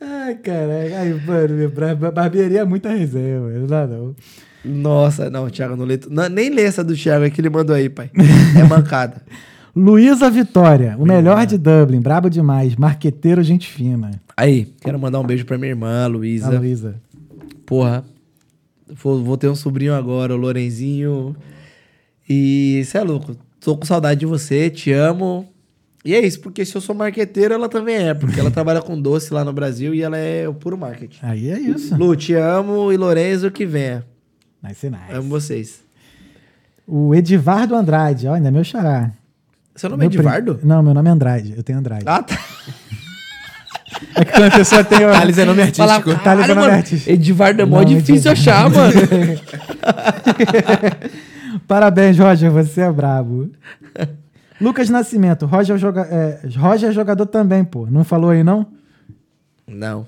Ai, 0.00 0.34
caralho. 0.36 0.96
Ai, 0.96 1.20
mano, 1.26 2.12
barbearia 2.12 2.60
é 2.60 2.64
muita 2.64 2.90
resenha, 2.90 3.40
mano. 3.40 3.60
Não 3.60 3.66
dá 3.66 3.86
não. 3.86 4.14
Nossa, 4.64 5.30
não, 5.30 5.48
Thiago, 5.48 5.76
não 5.76 5.84
lê. 5.84 5.98
não, 6.08 6.28
nem 6.28 6.50
lê 6.50 6.62
essa 6.62 6.84
do 6.84 6.94
Thiago 6.94 7.24
aí 7.24 7.30
que 7.30 7.40
ele 7.40 7.50
mandou 7.50 7.74
aí, 7.74 7.88
pai. 7.88 8.10
É 8.58 8.64
mancada. 8.64 9.22
Luísa 9.74 10.28
Vitória, 10.28 10.96
o 10.98 11.06
melhor 11.06 11.46
de 11.46 11.56
Dublin, 11.56 12.00
brabo 12.00 12.28
demais, 12.28 12.74
marqueteiro, 12.74 13.42
gente 13.42 13.68
fina. 13.68 14.10
Aí, 14.36 14.66
quero 14.80 14.98
mandar 14.98 15.20
um 15.20 15.24
beijo 15.24 15.44
pra 15.44 15.56
minha 15.56 15.70
irmã, 15.70 16.06
Luísa. 16.06 16.58
Luísa. 16.58 16.96
Porra. 17.64 18.04
Vou, 18.88 19.22
vou 19.22 19.36
ter 19.36 19.48
um 19.48 19.54
sobrinho 19.54 19.94
agora, 19.94 20.34
o 20.34 20.36
Lorenzinho. 20.36 21.36
E 22.28 22.82
você 22.84 22.98
é 22.98 23.02
louco. 23.02 23.36
Tô 23.60 23.76
com 23.76 23.86
saudade 23.86 24.20
de 24.20 24.26
você, 24.26 24.68
te 24.68 24.92
amo. 24.92 25.48
E 26.04 26.14
é 26.14 26.20
isso, 26.24 26.40
porque 26.40 26.64
se 26.64 26.74
eu 26.74 26.80
sou 26.80 26.94
marqueteiro, 26.94 27.52
ela 27.54 27.68
também 27.68 27.96
é. 28.08 28.14
Porque 28.14 28.40
ela 28.40 28.50
trabalha 28.52 28.80
com 28.80 29.00
doce 29.00 29.32
lá 29.34 29.44
no 29.44 29.52
Brasil 29.52 29.94
e 29.94 30.02
ela 30.02 30.16
é 30.16 30.48
o 30.48 30.54
puro 30.54 30.78
marketing. 30.78 31.18
Aí 31.22 31.50
é 31.50 31.58
isso. 31.58 31.94
Lu, 31.96 32.16
te 32.16 32.32
amo 32.34 32.90
e 32.92 32.96
Lorenzo 32.96 33.50
que 33.50 33.66
venha. 33.66 34.04
Nice, 34.62 34.88
nice. 34.88 35.02
Amo 35.12 35.28
vocês. 35.28 35.80
O 36.86 37.14
Edivardo 37.14 37.74
Andrade, 37.74 38.26
ó, 38.26 38.34
ainda 38.34 38.48
é 38.48 38.50
meu 38.50 38.64
xará. 38.64 39.10
Seu 39.76 39.88
nome 39.90 40.04
é 40.04 40.08
Meu 40.08 40.10
pri- 40.10 40.18
Edivardo? 40.20 40.60
Não, 40.64 40.82
meu 40.82 40.92
nome 40.94 41.08
é 41.08 41.12
Andrade. 41.12 41.54
Eu 41.56 41.62
tenho 41.62 41.78
Andrade. 41.78 42.04
Ah, 42.06 42.22
tá. 42.22 42.38
É 44.16 44.24
que 44.24 44.32
quando 44.32 44.44
a 44.44 44.50
pessoa 44.50 44.82
tem 44.84 44.98
o... 45.06 45.10
Thales 45.12 45.38
é 45.38 45.44
nome 45.44 45.62
artístico. 45.62 45.88
Fala, 46.10 46.18
Thales 46.18 46.48
é 46.48 46.54
nome 46.54 46.70
artístico. 46.72 47.10
Edivardo 47.12 47.62
é 47.62 47.64
mó 47.64 47.82
difícil 47.82 48.32
Edivardo. 48.32 48.40
achar, 48.40 48.70
mano. 48.70 49.40
Parabéns, 51.66 52.18
Roger, 52.18 52.50
você 52.50 52.82
é 52.82 52.92
brabo. 52.92 53.50
Lucas 54.60 54.90
Nascimento, 54.90 55.46
Roger 55.46 55.76
é, 55.76 55.78
joga... 55.78 56.02
é, 56.02 56.40
Roger 56.56 56.90
é 56.90 56.92
jogador 56.92 57.26
também, 57.26 57.64
pô. 57.64 57.86
Não 57.86 58.04
falou 58.04 58.30
aí, 58.30 58.44
não? 58.44 58.66
Não. 59.66 60.06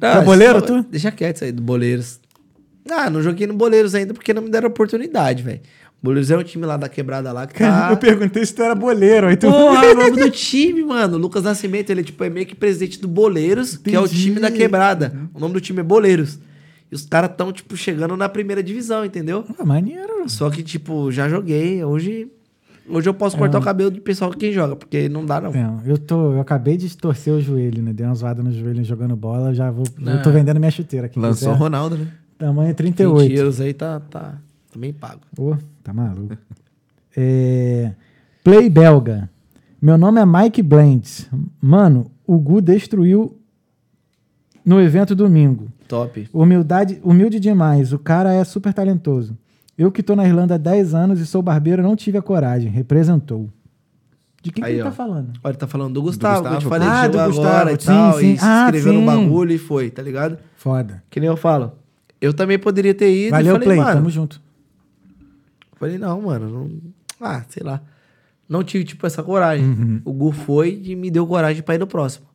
é 0.00 0.24
boleiro, 0.24 0.62
tu? 0.62 0.82
Deixa 0.84 1.10
quieto 1.10 1.36
isso 1.36 1.44
aí, 1.44 1.52
do 1.52 1.62
Boleiros. 1.62 2.20
Ah, 2.90 3.10
não 3.10 3.22
joguei 3.22 3.46
no 3.46 3.54
Boleiros 3.54 3.94
ainda 3.94 4.14
porque 4.14 4.32
não 4.32 4.42
me 4.42 4.50
deram 4.50 4.68
oportunidade, 4.68 5.42
velho. 5.42 5.60
Boleiros 6.00 6.30
é 6.30 6.38
um 6.38 6.44
time 6.44 6.64
lá 6.64 6.76
da 6.76 6.88
quebrada 6.88 7.32
lá 7.32 7.46
que 7.46 7.58
tá... 7.58 7.88
Eu 7.90 7.96
perguntei 7.96 8.46
se 8.46 8.54
tu 8.54 8.62
era 8.62 8.74
boleiro. 8.74 9.26
Aí 9.26 9.36
tu... 9.36 9.50
Porra, 9.50 9.84
é 9.84 9.92
o 9.92 9.96
nome 9.96 10.16
do 10.16 10.30
time, 10.30 10.84
mano. 10.84 11.16
O 11.16 11.20
Lucas 11.20 11.42
Nascimento, 11.42 11.90
ele 11.90 12.04
tipo, 12.04 12.22
é 12.22 12.30
meio 12.30 12.46
que 12.46 12.54
presidente 12.54 13.00
do 13.00 13.08
Boleiros, 13.08 13.76
que 13.76 13.94
é 13.94 14.00
o 14.00 14.04
Entendi. 14.04 14.22
time 14.22 14.40
da 14.40 14.50
quebrada. 14.50 15.12
O 15.34 15.40
nome 15.40 15.54
do 15.54 15.60
time 15.60 15.80
é 15.80 15.82
Boleiros. 15.82 16.38
E 16.90 16.94
os 16.94 17.04
caras 17.04 17.30
tão, 17.36 17.52
tipo, 17.52 17.76
chegando 17.76 18.16
na 18.16 18.28
primeira 18.28 18.62
divisão, 18.62 19.04
entendeu? 19.04 19.44
Ah, 19.58 19.64
maneiro. 19.64 20.28
Só 20.28 20.48
que, 20.50 20.62
tipo, 20.62 21.12
já 21.12 21.28
joguei. 21.28 21.84
Hoje, 21.84 22.30
hoje 22.88 23.08
eu 23.08 23.12
posso 23.14 23.36
cortar 23.36 23.58
o 23.58 23.62
cabelo 23.62 23.90
do 23.90 24.00
pessoal 24.00 24.30
quem 24.30 24.52
joga, 24.52 24.74
porque 24.74 25.08
não 25.08 25.24
dá, 25.26 25.40
não. 25.40 25.52
Não, 25.52 25.82
eu, 25.84 25.98
tô, 25.98 26.32
eu 26.32 26.40
acabei 26.40 26.76
de 26.76 26.96
torcer 26.96 27.34
o 27.34 27.40
joelho, 27.40 27.82
né? 27.82 27.92
Dei 27.92 28.06
uma 28.06 28.14
zoada 28.14 28.42
no 28.42 28.50
joelho 28.50 28.82
jogando 28.84 29.14
bola, 29.14 29.52
já 29.52 29.70
vou. 29.70 29.84
Eu 29.98 30.04
Não. 30.04 30.22
tô 30.22 30.30
vendendo 30.30 30.58
minha 30.58 30.70
chuteira 30.70 31.06
aqui. 31.06 31.18
Lançou 31.18 31.52
o. 31.52 31.56
Ronaldo, 31.56 31.98
né? 31.98 32.08
Tamanho 32.38 32.68
20 32.68 32.76
38. 32.76 33.32
euros 33.32 33.60
aí 33.60 33.74
tá, 33.74 34.00
tá, 34.00 34.38
tá 34.72 34.78
bem 34.78 34.92
pago. 34.92 35.20
Ô, 35.36 35.56
tá 35.82 35.92
maluco. 35.92 36.36
É, 37.16 37.92
Play 38.44 38.70
Belga. 38.70 39.28
Meu 39.82 39.98
nome 39.98 40.20
é 40.20 40.24
Mike 40.26 40.62
Blends. 40.62 41.28
Mano, 41.60 42.10
o 42.26 42.38
Gu 42.38 42.60
destruiu 42.60 43.37
no 44.68 44.80
evento 44.80 45.14
domingo. 45.14 45.68
Top. 45.88 46.28
Humildade, 46.32 47.00
humilde 47.02 47.40
demais. 47.40 47.92
O 47.92 47.98
cara 47.98 48.32
é 48.32 48.44
super 48.44 48.74
talentoso. 48.74 49.36
Eu 49.76 49.90
que 49.90 50.02
tô 50.02 50.14
na 50.14 50.26
Irlanda 50.26 50.56
há 50.56 50.58
10 50.58 50.94
anos 50.94 51.20
e 51.20 51.26
sou 51.26 51.40
barbeiro, 51.40 51.82
não 51.82 51.96
tive 51.96 52.18
a 52.18 52.22
coragem. 52.22 52.70
Representou. 52.70 53.48
De 54.42 54.52
quem 54.52 54.62
que 54.62 54.68
Aí, 54.68 54.74
ele 54.76 54.82
ó. 54.82 54.84
tá 54.86 54.92
falando? 54.92 55.32
Olha, 55.42 55.50
ele 55.52 55.58
tá 55.58 55.66
falando 55.66 55.94
do 55.94 56.02
Gustavo, 56.02 56.42
que 56.42 56.48
eu 56.54 56.58
te 56.58 56.64
Gustavo. 56.64 56.70
falei 56.82 56.88
Ah, 56.88 57.02
que 57.02 57.08
do 57.08 57.12
chegou 57.18 57.26
Gustavo, 57.28 57.48
agora 57.56 57.72
e 57.72 57.80
sim, 57.80 57.86
tal, 57.86 58.18
sim. 58.18 58.32
e 58.34 58.38
se 58.38 58.44
Ah, 58.44 58.62
inscreveu 58.64 58.92
no 58.92 59.00
sim. 59.00 59.06
bagulho 59.06 59.52
e 59.52 59.58
foi, 59.58 59.90
tá 59.90 60.02
ligado? 60.02 60.38
Foda. 60.56 61.02
Que 61.10 61.18
nem 61.20 61.28
eu 61.28 61.36
falo. 61.36 61.72
Eu 62.20 62.34
também 62.34 62.58
poderia 62.58 62.94
ter 62.94 63.10
ido 63.12 63.30
Valeu, 63.30 63.46
e 63.56 63.58
falei, 63.58 63.66
Play. 63.68 63.78
mano... 63.78 63.94
Tamo 63.96 64.10
junto. 64.10 64.40
Falei, 65.76 65.98
não, 65.98 66.20
mano, 66.22 66.48
não... 66.50 66.70
Ah, 67.20 67.42
sei 67.48 67.62
lá. 67.64 67.80
Não 68.48 68.62
tive, 68.64 68.84
tipo, 68.84 69.06
essa 69.06 69.22
coragem. 69.22 69.64
Uhum. 69.64 70.00
O 70.04 70.12
Gu 70.12 70.32
foi 70.32 70.80
e 70.84 70.96
me 70.96 71.10
deu 71.10 71.26
coragem 71.26 71.62
pra 71.62 71.74
ir 71.74 71.78
no 71.78 71.86
próximo. 71.86 72.26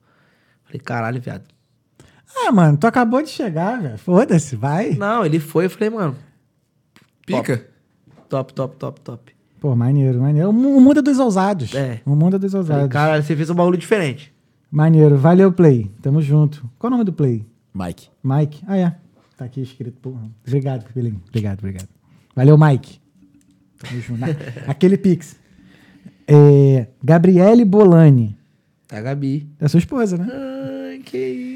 Falei, 0.65 0.79
caralho, 0.79 1.21
viado. 1.21 1.43
Ah, 2.35 2.51
mano, 2.51 2.77
tu 2.77 2.87
acabou 2.87 3.21
de 3.21 3.29
chegar, 3.29 3.81
velho. 3.81 3.97
Foda-se, 3.97 4.55
vai. 4.55 4.95
Não, 4.95 5.25
ele 5.25 5.39
foi, 5.39 5.65
eu 5.65 5.69
falei, 5.69 5.89
mano, 5.89 6.15
Pica. 7.25 7.65
top, 8.29 8.53
top, 8.53 8.75
top, 8.77 9.01
top. 9.01 9.33
Pô, 9.59 9.75
maneiro, 9.75 10.19
maneiro. 10.19 10.49
O 10.49 10.53
mu- 10.53 10.75
o 10.75 10.81
mundo 10.81 10.99
é 10.99 11.01
dos 11.01 11.19
ousados. 11.19 11.73
É. 11.73 12.01
O 12.05 12.15
mundo 12.15 12.35
é 12.35 12.39
dos 12.39 12.53
ousados. 12.53 12.91
caralho, 12.91 13.23
você 13.23 13.35
fez 13.35 13.49
um 13.49 13.55
bagulho 13.55 13.77
diferente. 13.77 14.33
Maneiro. 14.69 15.17
Valeu, 15.17 15.51
Play. 15.53 15.89
Tamo 16.01 16.21
junto. 16.21 16.69
Qual 16.77 16.89
o 16.89 16.91
nome 16.91 17.05
do 17.05 17.13
Play? 17.13 17.45
Mike. 17.73 18.09
Mike. 18.23 18.61
Ah, 18.67 18.77
é. 18.77 18.95
Tá 19.37 19.45
aqui 19.45 19.61
escrito. 19.61 19.97
Porra. 20.01 20.29
Obrigado, 20.45 20.83
Pepelinho. 20.83 21.21
Obrigado, 21.29 21.59
obrigado. 21.59 21.87
Valeu, 22.35 22.57
Mike. 22.57 22.99
Tamo 23.79 24.01
junto. 24.01 24.21
Aquele 24.67 24.97
Pix. 24.97 25.37
É, 26.27 26.87
Gabriele 27.03 27.63
Bolani. 27.63 28.37
A 28.91 28.99
Gabi. 28.99 29.47
É 29.61 29.67
sua 29.67 29.77
esposa, 29.79 30.17
né? 30.17 30.27
Ai, 30.29 30.99
que 30.99 31.17
isso. 31.17 31.52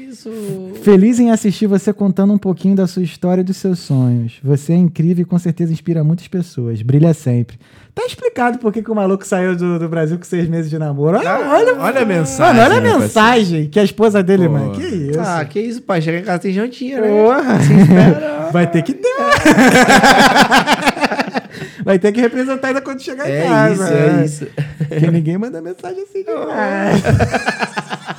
Feliz 0.82 1.18
em 1.20 1.30
assistir 1.30 1.66
você 1.66 1.92
contando 1.92 2.32
um 2.32 2.38
pouquinho 2.38 2.74
da 2.76 2.86
sua 2.86 3.02
história 3.02 3.40
e 3.42 3.44
dos 3.44 3.56
seus 3.56 3.78
sonhos. 3.80 4.34
Você 4.42 4.72
é 4.72 4.76
incrível 4.76 5.22
e 5.22 5.24
com 5.24 5.38
certeza 5.38 5.72
inspira 5.72 6.02
muitas 6.04 6.28
pessoas. 6.28 6.80
Brilha 6.82 7.12
sempre. 7.14 7.58
Tá 7.94 8.04
explicado 8.06 8.58
por 8.58 8.72
que, 8.72 8.82
que 8.82 8.90
o 8.90 8.94
maluco 8.94 9.26
saiu 9.26 9.56
do, 9.56 9.78
do 9.78 9.88
Brasil 9.88 10.16
com 10.16 10.24
seis 10.24 10.48
meses 10.48 10.70
de 10.70 10.78
namoro. 10.78 11.18
Olha, 11.18 11.30
Ah, 11.30 11.50
olha, 11.56 11.74
olha 11.80 12.02
a 12.02 12.06
mensagem, 12.06 12.62
Mano, 12.62 12.76
olha 12.76 12.94
a 12.94 12.98
mensagem 12.98 13.68
que 13.68 13.80
a 13.80 13.84
esposa 13.84 14.22
dele, 14.22 14.46
Pô. 14.46 14.52
mano. 14.52 14.72
Que 14.72 14.82
isso? 14.86 15.20
Ah, 15.20 15.44
que 15.44 15.60
isso, 15.60 15.82
pai. 15.82 16.00
Chega 16.00 16.18
em 16.18 16.22
casa 16.24 16.38
tem 16.38 16.52
jantinha, 16.52 17.00
né? 17.00 17.08
Porra. 17.08 17.60
Se 17.60 17.72
espera. 17.74 18.48
Vai 18.52 18.70
ter 18.70 18.82
que 18.82 18.94
ter. 18.94 19.08
Vai 21.84 21.98
ter 21.98 22.12
que 22.12 22.20
representar 22.20 22.68
ainda 22.68 22.80
quando 22.80 23.00
chegar 23.00 23.28
em 23.28 23.32
É 23.32 23.42
casa. 23.44 23.84
isso, 23.84 23.94
é 23.94 24.24
isso. 24.24 24.46
Porque 24.88 25.10
ninguém 25.10 25.38
manda 25.38 25.60
mensagem 25.60 26.02
assim 26.02 26.22
demais. 26.22 27.02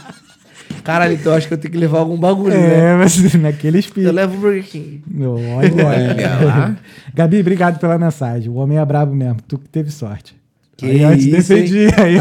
Caralho, 0.90 1.14
então 1.14 1.34
eu 1.34 1.38
acho 1.38 1.48
que 1.48 1.54
eu 1.54 1.58
tenho 1.60 1.72
que 1.72 1.78
levar 1.78 2.00
algum 2.00 2.18
bagulho, 2.18 2.56
né? 2.56 2.94
É, 2.94 2.96
mas 2.96 3.16
naquele 3.36 3.78
Eu 3.78 3.80
espírito. 3.80 4.12
levo 4.12 4.36
o 4.38 4.40
Burger 4.40 4.64
King. 4.64 5.04
Olha, 5.22 5.86
Olha 5.86 6.40
lá. 6.46 6.76
Gabi, 7.14 7.42
obrigado 7.42 7.80
pela 7.80 7.96
mensagem. 8.00 8.50
O 8.50 8.56
homem 8.56 8.80
é 8.80 8.84
brabo 8.84 9.14
mesmo. 9.14 9.38
Tu 9.48 9.60
que 9.60 9.70
teve 9.70 9.92
sorte. 9.92 10.36
Que 10.76 10.88
aí 10.88 11.02
eu 11.04 11.12
te 11.16 11.30
isso, 11.30 11.50
defendi. 11.54 11.88
Aí, 11.96 12.16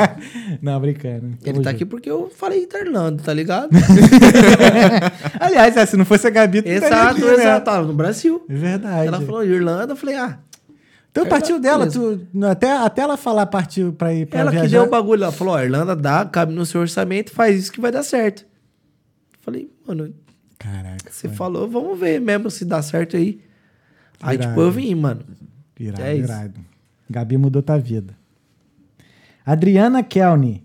não, 0.62 0.80
brincando. 0.80 1.26
Ele 1.26 1.36
Tamo 1.36 1.42
tá 1.44 1.52
junto. 1.52 1.68
aqui 1.68 1.84
porque 1.84 2.10
eu 2.10 2.30
falei 2.34 2.66
da 2.66 2.80
Irlanda, 2.80 3.22
tá 3.22 3.34
ligado? 3.34 3.68
Aliás, 5.38 5.76
é, 5.76 5.84
se 5.84 5.96
não 5.96 6.06
fosse 6.06 6.26
a 6.28 6.30
Gabi, 6.30 6.62
tu 6.62 6.68
estaria 6.68 6.96
exato, 6.96 7.10
aqui, 7.18 7.24
né? 7.26 7.42
exato. 7.42 7.64
Tava 7.66 7.86
no 7.86 7.92
Brasil. 7.92 8.42
É 8.48 8.54
verdade. 8.54 9.08
Ela 9.08 9.20
falou 9.20 9.44
Irlanda, 9.44 9.92
eu 9.92 9.96
falei, 9.96 10.14
ah, 10.14 10.38
então 11.22 11.30
partiu 11.30 11.58
dela. 11.60 11.90
Tu, 11.90 12.20
até, 12.48 12.72
até 12.72 13.02
ela 13.02 13.16
falar 13.16 13.46
partiu 13.46 13.92
pra 13.92 14.12
ir 14.14 14.26
pra 14.26 14.40
ela 14.40 14.50
viajar. 14.50 14.66
que 14.66 14.72
deu 14.72 14.82
o 14.84 14.88
bagulho. 14.88 15.22
Ela 15.22 15.32
falou, 15.32 15.54
ó, 15.54 15.60
Irlanda 15.62 15.94
dá, 15.96 16.24
cabe 16.24 16.52
no 16.52 16.64
seu 16.66 16.80
orçamento, 16.80 17.30
faz 17.32 17.58
isso 17.58 17.72
que 17.72 17.80
vai 17.80 17.90
dar 17.92 18.02
certo. 18.02 18.46
Falei, 19.40 19.70
mano, 19.86 20.12
Caraca. 20.58 21.10
você 21.10 21.28
falou, 21.28 21.68
vamos 21.68 21.98
ver 21.98 22.20
mesmo 22.20 22.50
se 22.50 22.64
dá 22.64 22.82
certo 22.82 23.16
aí. 23.16 23.40
Aí, 24.20 24.36
Irado. 24.36 24.48
tipo, 24.50 24.60
eu 24.60 24.70
vim, 24.70 24.94
mano. 24.94 25.22
Irado, 25.78 26.02
É 26.02 26.14
isso. 26.14 26.24
irado. 26.24 26.60
Gabi 27.08 27.38
mudou 27.38 27.62
tua 27.62 27.78
vida. 27.78 28.14
Adriana 29.46 30.02
Kelny. 30.02 30.62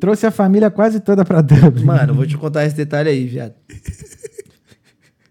Trouxe 0.00 0.26
a 0.26 0.30
família 0.30 0.70
quase 0.70 1.00
toda 1.00 1.24
pra 1.24 1.40
Dublin. 1.40 1.84
Mano, 1.84 2.10
eu 2.10 2.14
vou 2.16 2.26
te 2.26 2.36
contar 2.36 2.66
esse 2.66 2.76
detalhe 2.76 3.08
aí, 3.08 3.26
viado. 3.26 3.54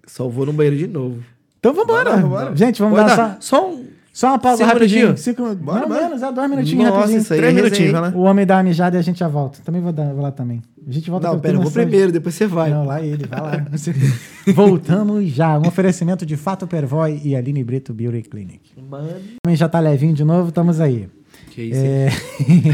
Só 0.07 0.27
vou 0.27 0.45
no 0.45 0.53
banheiro 0.53 0.77
de 0.77 0.87
novo. 0.87 1.23
Então 1.59 1.73
vambora. 1.73 2.09
Bora, 2.11 2.21
vambora. 2.21 2.55
Gente, 2.55 2.81
vamos 2.81 2.97
Pode 2.97 3.09
dar 3.09 3.15
dar 3.15 3.41
só, 3.41 3.57
só 3.59 3.69
um... 3.71 3.85
só 4.17 4.29
uma 4.29 4.39
pausa 4.39 4.59
Cinco 4.63 4.73
rapidinho. 4.73 5.01
minutinhos? 5.07 5.19
Cinco, 5.21 5.55
Bora, 5.55 5.81
não, 5.81 5.87
bora. 5.89 6.01
menos, 6.03 6.21
já 6.21 6.31
dois 6.31 6.49
minutinhos 6.49 6.85
Nossa, 6.85 6.95
rapidinho. 6.97 7.21
isso 7.21 7.33
aí 7.33 7.39
Três 7.39 7.51
é 7.53 7.55
minutinhos, 7.55 7.91
vai 7.91 8.01
lá. 8.01 8.11
O 8.15 8.21
homem 8.21 8.45
dá 8.45 8.55
uma 8.55 8.63
mijada 8.63 8.95
e 8.95 8.99
a 8.99 9.01
gente 9.01 9.19
já 9.19 9.27
volta. 9.27 9.59
Também 9.63 9.81
vou, 9.81 9.91
dar, 9.91 10.13
vou 10.13 10.21
lá 10.21 10.31
também. 10.31 10.61
A 10.87 10.91
gente 10.91 11.09
volta 11.09 11.27
Não, 11.27 11.39
pera, 11.39 11.55
eu 11.57 11.61
vou 11.61 11.69
primeiro, 11.71 12.11
depois 12.13 12.33
você 12.33 12.47
vai. 12.47 12.69
Não, 12.69 12.85
lá 12.85 13.01
ele, 13.01 13.25
vai 13.27 13.41
lá. 13.41 13.65
Voltamos 14.55 15.25
já. 15.29 15.57
Um 15.59 15.67
oferecimento 15.67 16.25
de 16.25 16.37
Fato 16.37 16.65
Pervoy 16.65 17.19
e 17.23 17.35
Aline 17.35 17.63
Brito 17.63 17.93
Beauty 17.93 18.21
Clinic. 18.21 18.61
Mano, 18.89 19.07
O 19.09 19.47
homem 19.47 19.57
já 19.57 19.67
tá 19.67 19.79
levinho 19.79 20.13
de 20.13 20.23
novo, 20.23 20.49
estamos 20.49 20.79
aí. 20.79 21.09
que 21.51 21.63
isso? 21.63 21.81
É, 21.83 22.09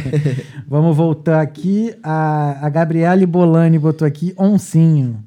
Vamos 0.68 0.95
voltar 0.95 1.41
aqui. 1.41 1.93
A, 2.03 2.65
a 2.65 2.69
Gabriele 2.69 3.26
Bolani 3.26 3.80
botou 3.80 4.07
aqui 4.07 4.34
oncinho. 4.38 5.23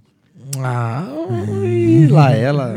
Ah, 0.63 1.07
ui, 1.51 2.07
lá 2.09 2.31
ela. 2.33 2.75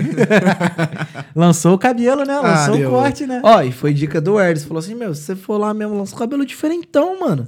Lançou 1.36 1.74
o 1.74 1.78
cabelo, 1.78 2.24
né? 2.26 2.40
Lançou 2.40 2.76
Ah, 2.76 2.88
o 2.88 2.90
corte, 2.90 3.26
né? 3.26 3.42
Ó, 3.44 3.62
e 3.62 3.72
foi 3.72 3.94
dica 3.94 4.20
do 4.22 4.40
Erdis. 4.40 4.64
Falou 4.64 4.80
assim, 4.80 4.96
meu, 4.96 5.14
se 5.14 5.24
você 5.24 5.36
for 5.36 5.58
lá 5.58 5.74
mesmo, 5.74 5.98
lança 5.98 6.16
um 6.16 6.20
cabelo 6.20 6.46
diferentão, 6.46 7.20
mano. 7.20 7.48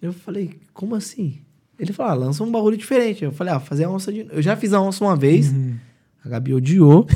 Eu 0.00 0.12
falei, 0.12 0.58
como 0.72 0.94
assim? 0.94 1.40
Ele 1.78 1.92
falou, 1.92 2.12
ah, 2.12 2.14
lança 2.14 2.42
um 2.42 2.50
bagulho 2.50 2.76
diferente. 2.76 3.24
Eu 3.24 3.32
falei, 3.32 3.52
ah, 3.52 3.60
fazer 3.60 3.84
a 3.84 3.90
onça 3.90 4.12
de... 4.12 4.26
Eu 4.30 4.40
já 4.42 4.56
fiz 4.56 4.72
a 4.72 4.80
onça 4.80 5.04
uma 5.04 5.16
vez. 5.16 5.50
Uhum. 5.50 5.74
A 6.24 6.28
Gabi 6.28 6.54
odiou. 6.54 7.06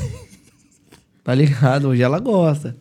tá 1.23 1.33
ligado? 1.33 1.89
Hoje 1.89 2.01
ela 2.01 2.19
gosta. 2.19 2.75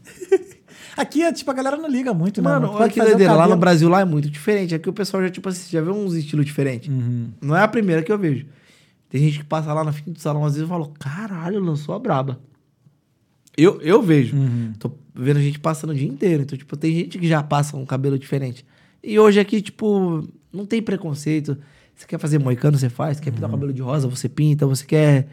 Aqui, 0.97 1.33
tipo, 1.33 1.51
a 1.51 1.55
galera 1.55 1.77
não 1.77 1.89
liga 1.89 2.13
muito, 2.13 2.43
né? 2.43 2.51
Mano, 2.51 2.67
Tu 2.67 2.71
olha 2.73 2.79
pode 2.79 2.93
que 2.93 2.99
fazer 2.99 3.11
o 3.13 3.17
doideira. 3.17 3.35
Lá 3.35 3.49
no. 3.49 3.57
Brasil, 3.57 3.89
lá 3.89 4.01
é 4.01 4.05
muito 4.05 4.29
diferente. 4.29 4.75
Aqui 4.75 4.89
o 4.89 4.93
pessoal 4.93 5.23
já, 5.23 5.31
tipo 5.31 5.49
assim, 5.49 5.71
já 5.71 5.81
vê 5.81 5.91
uns 5.91 6.15
estilos 6.15 6.45
diferentes. 6.45 6.91
Uhum. 6.91 7.29
Não 7.41 7.57
é 7.57 7.63
a 7.63 7.69
primeira 7.69 8.03
que 8.03 8.13
eu 8.13 8.19
vejo. 8.19 8.45
Tem 9.11 9.21
gente 9.21 9.41
que 9.41 9.45
passa 9.45 9.73
lá 9.75 9.85
na 9.85 9.93
fim 9.93 10.11
do 10.13 10.19
salão, 10.19 10.45
às 10.45 10.55
vezes, 10.55 10.67
e 10.67 10.71
fala, 10.71 10.89
caralho, 10.99 11.61
lançou 11.61 11.95
a 11.95 11.99
braba. 11.99 12.41
Eu, 13.57 13.79
eu 13.83 14.01
vejo. 14.01 14.35
Uhum. 14.37 14.73
Tô 14.79 14.93
vendo 15.15 15.41
gente 15.41 15.59
passando 15.59 15.91
o 15.91 15.95
dia 15.95 16.09
inteiro. 16.09 16.45
Então, 16.45 16.57
tipo, 16.57 16.77
tem 16.77 16.95
gente 16.95 17.19
que 17.19 17.27
já 17.29 17.43
passa 17.43 17.77
um 17.77 17.85
cabelo 17.85 18.19
diferente. 18.19 18.65
E 19.03 19.19
hoje 19.19 19.39
aqui, 19.41 19.61
tipo, 19.61 20.27
não 20.53 20.65
tem 20.65 20.81
preconceito. 20.81 21.59
Você 21.95 22.07
quer 22.07 22.19
fazer 22.19 22.39
moicano, 22.39 22.79
você 22.79 22.89
faz. 22.89 23.21
Quer 23.21 23.29
Uhum. 23.31 23.35
pintar 23.35 23.51
o 23.51 23.53
cabelo 23.53 23.73
de 23.73 23.83
rosa, 23.83 24.07
você 24.09 24.29
pinta. 24.29 24.65
Você 24.67 24.87
quer 24.87 25.29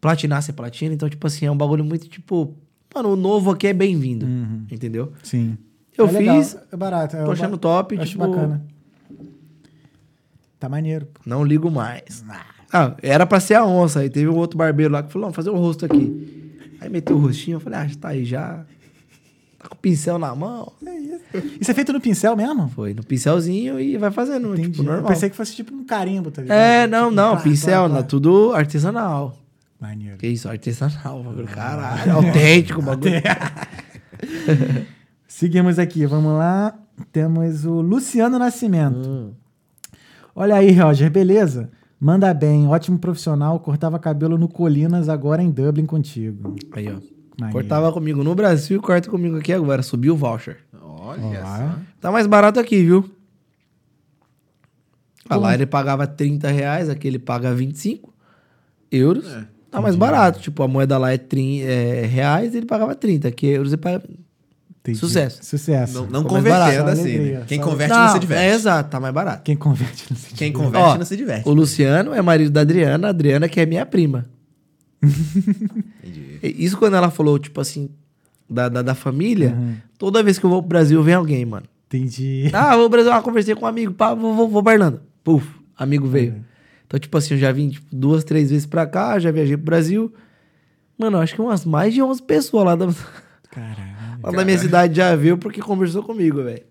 platinar, 0.00 0.42
você 0.42 0.52
platina. 0.52 0.92
Então, 0.92 1.08
tipo 1.08 1.24
assim, 1.26 1.46
é 1.46 1.50
um 1.50 1.56
bagulho 1.56 1.84
muito, 1.84 2.08
tipo... 2.08 2.54
Mano, 2.92 3.10
o 3.12 3.16
novo 3.16 3.52
aqui 3.52 3.68
é 3.68 3.72
bem-vindo. 3.72 4.26
Uhum. 4.26 4.66
Entendeu? 4.68 5.12
Sim. 5.22 5.56
Eu 5.96 6.08
É 6.08 6.10
legal, 6.10 6.36
fiz, 6.42 6.56
É 6.72 6.76
barato. 6.76 7.16
É 7.16 7.24
tô 7.24 7.30
achando 7.30 7.52
ba- 7.52 7.58
top. 7.58 7.96
Acho 7.96 8.10
tipo, 8.10 8.26
bacana. 8.26 8.66
Tá 10.58 10.68
maneiro. 10.68 11.06
Não 11.24 11.44
ligo 11.44 11.70
mais. 11.70 12.24
Ah, 12.28 12.44
era 13.02 13.26
pra 13.26 13.40
ser 13.40 13.54
a 13.54 13.64
onça. 13.64 14.00
Aí 14.00 14.10
teve 14.10 14.28
um 14.28 14.36
outro 14.36 14.56
barbeiro 14.58 14.92
lá 14.92 15.02
que 15.02 15.12
falou, 15.12 15.28
não, 15.28 15.32
fazer 15.34 15.50
o 15.50 15.56
rosto 15.56 15.84
aqui. 15.84 16.52
Aí 16.80 16.88
meteu 16.88 17.16
o 17.16 17.20
rostinho, 17.20 17.56
eu 17.56 17.60
falei, 17.60 17.78
ah, 17.80 17.90
tá 18.00 18.08
aí 18.08 18.24
já. 18.24 18.64
Tá 19.58 19.68
com 19.68 19.74
o 19.74 19.78
pincel 19.78 20.18
na 20.18 20.34
mão. 20.34 20.72
É 20.86 20.94
isso. 20.98 21.20
Isso 21.60 21.70
é 21.70 21.74
feito 21.74 21.92
no 21.92 22.00
pincel 22.00 22.34
mesmo? 22.34 22.68
Foi 22.70 22.94
no 22.94 23.02
pincelzinho 23.04 23.78
e 23.78 23.98
vai 23.98 24.10
fazendo, 24.10 24.52
Entendi. 24.54 24.70
tipo, 24.70 24.82
normal. 24.82 25.02
Eu 25.02 25.08
pensei 25.08 25.28
que 25.28 25.36
fosse 25.36 25.54
tipo 25.54 25.74
um 25.74 25.84
carimbo, 25.84 26.30
tá 26.30 26.40
ligado? 26.40 26.56
É, 26.56 26.86
não, 26.86 27.04
Tipo, 27.10 27.16
não, 27.16 27.36
pá, 27.36 27.42
pincel, 27.42 27.82
pá, 27.82 27.88
não, 27.88 27.96
pá. 27.96 28.02
tudo 28.02 28.52
artesanal. 28.54 29.36
Maneiro. 29.78 30.16
Que 30.16 30.28
isso, 30.28 30.48
artesanal, 30.48 31.22
bagulho, 31.22 31.46
caralho, 31.48 32.12
autêntico, 32.16 32.80
bagulho. 32.80 33.12
Seguimos 35.28 35.78
aqui, 35.78 36.06
vamos 36.06 36.32
lá. 36.38 36.74
Temos 37.12 37.64
o 37.64 37.80
Luciano 37.80 38.38
Nascimento. 38.38 38.96
Hum. 39.08 39.32
Olha 40.34 40.56
aí, 40.56 40.72
Roger, 40.72 41.10
beleza? 41.10 41.70
Manda 42.00 42.32
bem, 42.32 42.66
ótimo 42.66 42.98
profissional. 42.98 43.60
Cortava 43.60 43.98
cabelo 43.98 44.38
no 44.38 44.48
Colinas, 44.48 45.08
agora 45.10 45.42
em 45.42 45.50
Dublin 45.50 45.84
contigo. 45.84 46.56
Aí, 46.72 46.88
ó. 46.88 46.98
Maneiro. 47.38 47.52
Cortava 47.52 47.92
comigo 47.92 48.24
no 48.24 48.34
Brasil 48.34 48.78
e 48.78 48.80
corta 48.80 49.10
comigo 49.10 49.36
aqui 49.36 49.52
agora, 49.52 49.82
subiu 49.82 50.14
o 50.14 50.16
voucher. 50.16 50.58
Olha 50.82 51.44
só. 51.44 51.78
Tá 52.00 52.10
mais 52.10 52.26
barato 52.26 52.58
aqui, 52.58 52.82
viu? 52.82 53.10
Ah, 55.28 55.36
lá 55.36 55.54
ele 55.54 55.66
pagava 55.66 56.06
30 56.06 56.50
reais, 56.50 56.88
aqui 56.88 57.06
ele 57.06 57.18
paga 57.18 57.54
25 57.54 58.12
euros. 58.90 59.26
É. 59.26 59.46
Tá 59.70 59.80
mais 59.80 59.94
barato. 59.94 60.40
Tipo, 60.40 60.62
a 60.62 60.68
moeda 60.68 60.98
lá 60.98 61.12
é, 61.12 61.18
30, 61.18 61.64
é 61.64 62.04
reais, 62.04 62.54
ele 62.54 62.66
pagava 62.66 62.94
30. 62.94 63.28
Aqui 63.28 63.46
euros 63.46 63.72
ele 63.72 63.80
paga... 63.80 64.02
Entendi. 64.80 64.98
Sucesso. 64.98 65.44
Sucesso. 65.44 65.92
Não, 65.94 66.06
não 66.06 66.24
convertendo 66.24 66.84
barato. 66.84 66.88
assim. 66.90 67.14
Alegria, 67.14 67.38
né? 67.40 67.44
Quem 67.46 67.60
converte 67.60 67.92
Não, 67.94 68.04
não 68.06 68.12
se 68.12 68.18
diverte. 68.18 68.42
É 68.44 68.54
exato, 68.54 68.90
tá 68.90 68.98
mais 68.98 69.12
barato. 69.14 69.42
Quem 69.42 69.56
converte 69.56 70.06
não 70.10 70.16
se 70.16 70.26
Quem 70.34 70.50
diverte. 70.50 70.52
converte 70.66 70.88
Ó, 70.88 70.98
não 70.98 71.04
se 71.04 71.16
diverte. 71.16 71.48
O 71.48 71.52
Luciano 71.52 72.14
é 72.14 72.22
marido 72.22 72.50
da 72.50 72.62
Adriana, 72.62 73.08
a 73.08 73.10
Adriana 73.10 73.48
que 73.48 73.60
é 73.60 73.66
minha 73.66 73.84
prima. 73.84 74.26
Entendi. 75.02 76.38
Isso 76.42 76.76
quando 76.78 76.94
ela 76.96 77.10
falou, 77.10 77.38
tipo 77.38 77.60
assim, 77.60 77.90
da, 78.48 78.68
da, 78.68 78.82
da 78.82 78.94
família, 78.94 79.50
Uhum. 79.56 79.74
toda 79.98 80.22
vez 80.22 80.38
que 80.38 80.44
eu 80.46 80.50
vou 80.50 80.62
pro 80.62 80.68
Brasil 80.70 81.02
vem 81.02 81.14
alguém, 81.14 81.44
mano. 81.44 81.66
Entendi. 81.86 82.48
Ah, 82.52 82.70
vou 82.76 82.88
pro 82.88 82.98
Brasil, 82.98 83.12
ah, 83.12 83.20
conversei 83.22 83.54
com 83.54 83.64
um 83.64 83.68
amigo, 83.68 83.92
pá, 83.92 84.14
vou, 84.14 84.34
vou, 84.34 84.48
vou 84.48 84.62
pra 84.62 84.74
Irlanda. 84.74 85.02
Puf, 85.24 85.46
amigo 85.76 86.06
veio. 86.06 86.44
Então, 86.86 86.98
tipo 86.98 87.16
assim, 87.18 87.34
eu 87.34 87.38
já 87.40 87.52
vim 87.52 87.68
tipo, 87.70 87.86
duas, 87.92 88.24
três 88.24 88.50
vezes 88.50 88.66
pra 88.66 88.86
cá, 88.86 89.18
já 89.18 89.30
viajei 89.30 89.56
pro 89.56 89.66
Brasil. 89.66 90.12
Mano, 90.98 91.18
acho 91.18 91.34
que 91.34 91.40
umas 91.40 91.64
mais 91.64 91.94
de 91.94 92.02
11 92.02 92.22
pessoas 92.22 92.64
lá 92.64 92.74
da, 92.76 92.88
Caralho. 93.50 93.89
Lá 94.22 94.30
da 94.30 94.44
minha 94.44 94.58
cidade 94.58 94.96
já 94.96 95.14
viu 95.16 95.36
porque 95.38 95.60
conversou 95.60 96.02
comigo, 96.02 96.42
velho. 96.42 96.62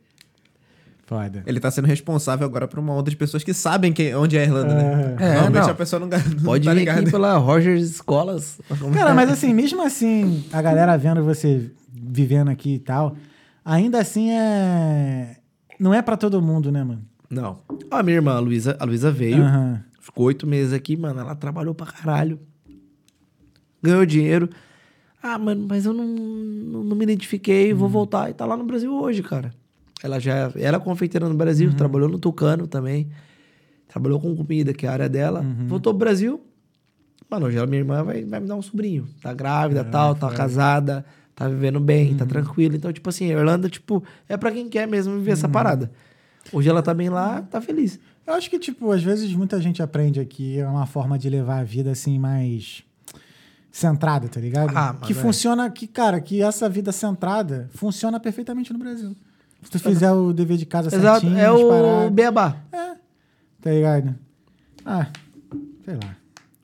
Foda. 1.06 1.42
Ele 1.48 1.60
tá 1.60 1.72
sendo 1.72 1.86
responsável 1.86 2.46
agora 2.46 2.68
por 2.68 2.78
uma 2.78 2.94
onda 2.94 3.10
de 3.10 3.18
pessoas 3.18 3.44
que 3.44 3.52
sabem 3.52 3.92
que, 3.92 4.14
onde 4.14 4.38
é 4.38 4.42
a 4.42 4.44
Irlanda, 4.44 4.76
né? 4.76 5.16
É, 5.20 5.34
Normalmente 5.34 5.64
não. 5.64 5.70
a 5.72 5.74
pessoa 5.76 6.00
não, 6.00 6.08
não 6.08 6.44
Pode 6.44 6.66
tá 6.66 6.72
vir 6.72 6.80
ligada. 6.82 7.02
aqui 7.02 7.10
pela 7.10 7.36
Rogers 7.38 7.82
Escolas. 7.90 8.62
Cara, 8.94 9.16
mas 9.16 9.32
assim, 9.32 9.52
mesmo 9.52 9.84
assim, 9.84 10.46
a 10.54 10.62
galera 10.62 10.96
vendo 10.98 11.24
você 11.24 11.72
vivendo 11.92 12.50
aqui 12.50 12.76
e 12.76 12.80
tal, 12.80 13.16
ainda 13.66 14.00
assim 14.00 14.30
é. 14.32 15.38
Não 15.80 15.94
é 15.96 16.02
pra 16.04 16.16
todo 16.16 16.40
mundo, 16.44 16.72
né, 16.72 16.84
mano? 16.84 17.02
Não. 17.28 17.60
A 17.90 18.04
minha 18.04 18.18
irmã, 18.18 18.36
a 18.36 18.40
Luísa, 18.40 18.78
a 18.80 18.86
Luísa 18.86 19.12
veio. 19.12 19.44
Ficou 20.00 20.26
oito 20.26 20.46
meses 20.46 20.74
aqui, 20.74 20.96
mano. 20.96 21.22
Ela 21.22 21.34
trabalhou 21.36 21.74
pra 21.74 21.88
caralho. 21.88 22.40
Ganhou 23.82 24.06
dinheiro. 24.06 24.48
Ah, 25.22 25.38
mano, 25.38 25.66
mas 25.68 25.86
eu 25.86 25.94
não, 25.94 26.06
não, 26.06 26.84
não 26.84 26.96
me 26.96 27.04
identifiquei, 27.04 27.74
vou 27.74 27.90
voltar. 27.90 28.30
E 28.30 28.34
tá 28.34 28.46
lá 28.46 28.56
no 28.56 28.64
Brasil 28.64 28.94
hoje, 28.94 29.22
cara. 29.22 29.54
Ela 30.02 30.20
já 30.20 30.52
era 30.56 30.80
confeiteira 30.80 31.28
no 31.28 31.36
Brasil, 31.36 31.74
trabalhou 31.76 32.08
no 32.08 32.18
Tucano 32.18 32.68
também. 32.68 33.10
Trabalhou 33.88 34.20
com 34.20 34.36
comida, 34.36 34.74
que 34.74 34.86
é 34.86 34.90
a 34.90 34.94
área 34.94 35.10
dela. 35.10 35.46
Voltou 35.68 35.94
pro 35.94 36.00
Brasil. 36.00 36.40
Mano, 37.30 37.48
hoje 37.48 37.58
ela, 37.58 37.68
minha 37.68 37.82
irmã 37.82 38.04
vai, 38.04 38.24
vai 38.24 38.40
me 38.40 38.48
dar 38.48 38.56
um 38.56 38.62
sobrinho. 38.62 39.08
Tá 39.22 39.34
grávida, 39.34 39.84
tal, 39.84 40.16
tá 40.16 40.32
casada, 40.32 41.06
tá 41.36 41.48
vivendo 41.48 41.80
bem, 41.80 42.16
tá 42.16 42.26
tranquila. 42.26 42.76
Então, 42.76 42.92
tipo 42.94 43.10
assim, 43.10 43.26
a 43.26 43.38
Irlanda, 43.38 43.70
tipo, 43.70 44.04
é 44.28 44.38
pra 44.38 44.52
quem 44.52 44.70
quer 44.70 44.88
mesmo 44.88 45.16
viver 45.16 45.32
essa 45.32 45.50
parada. 45.50 45.92
Hoje 46.54 46.70
ela 46.70 46.82
tá 46.82 46.94
bem 46.94 47.10
lá, 47.10 47.42
tá 47.42 47.60
feliz. 47.62 48.00
Eu 48.26 48.34
acho 48.34 48.50
que, 48.50 48.58
tipo, 48.58 48.92
às 48.92 49.04
vezes 49.04 49.34
muita 49.34 49.60
gente 49.62 49.82
aprende 49.82 50.20
aqui 50.20 50.60
é 50.60 50.68
uma 50.68 50.86
forma 50.86 51.20
de 51.20 51.30
levar 51.30 51.60
a 51.60 51.64
vida 51.64 51.92
assim 51.92 52.18
mais 52.18 52.84
centrada, 53.72 54.28
tá 54.28 54.40
ligado? 54.40 54.76
Ah, 54.76 54.96
que 55.06 55.12
é. 55.14 55.16
funciona, 55.16 55.70
que, 55.70 55.88
cara, 55.88 56.20
que 56.20 56.42
essa 56.42 56.68
vida 56.70 56.92
centrada 56.92 57.70
funciona 57.76 58.20
perfeitamente 58.20 58.72
no 58.74 58.80
Brasil. 58.80 59.16
Se 59.64 59.72
tu 59.72 59.80
fizer 59.80 60.12
o 60.12 60.32
dever 60.34 60.58
de 60.58 60.66
casa 60.66 60.88
Exato, 60.96 61.22
certinho, 61.22 61.38
é 61.38 61.52
o 61.52 62.10
beabá. 62.10 62.56
tá 63.62 63.70
ligado? 63.72 64.16
Ah, 64.86 65.08
sei 65.86 65.96
lá. 65.96 66.16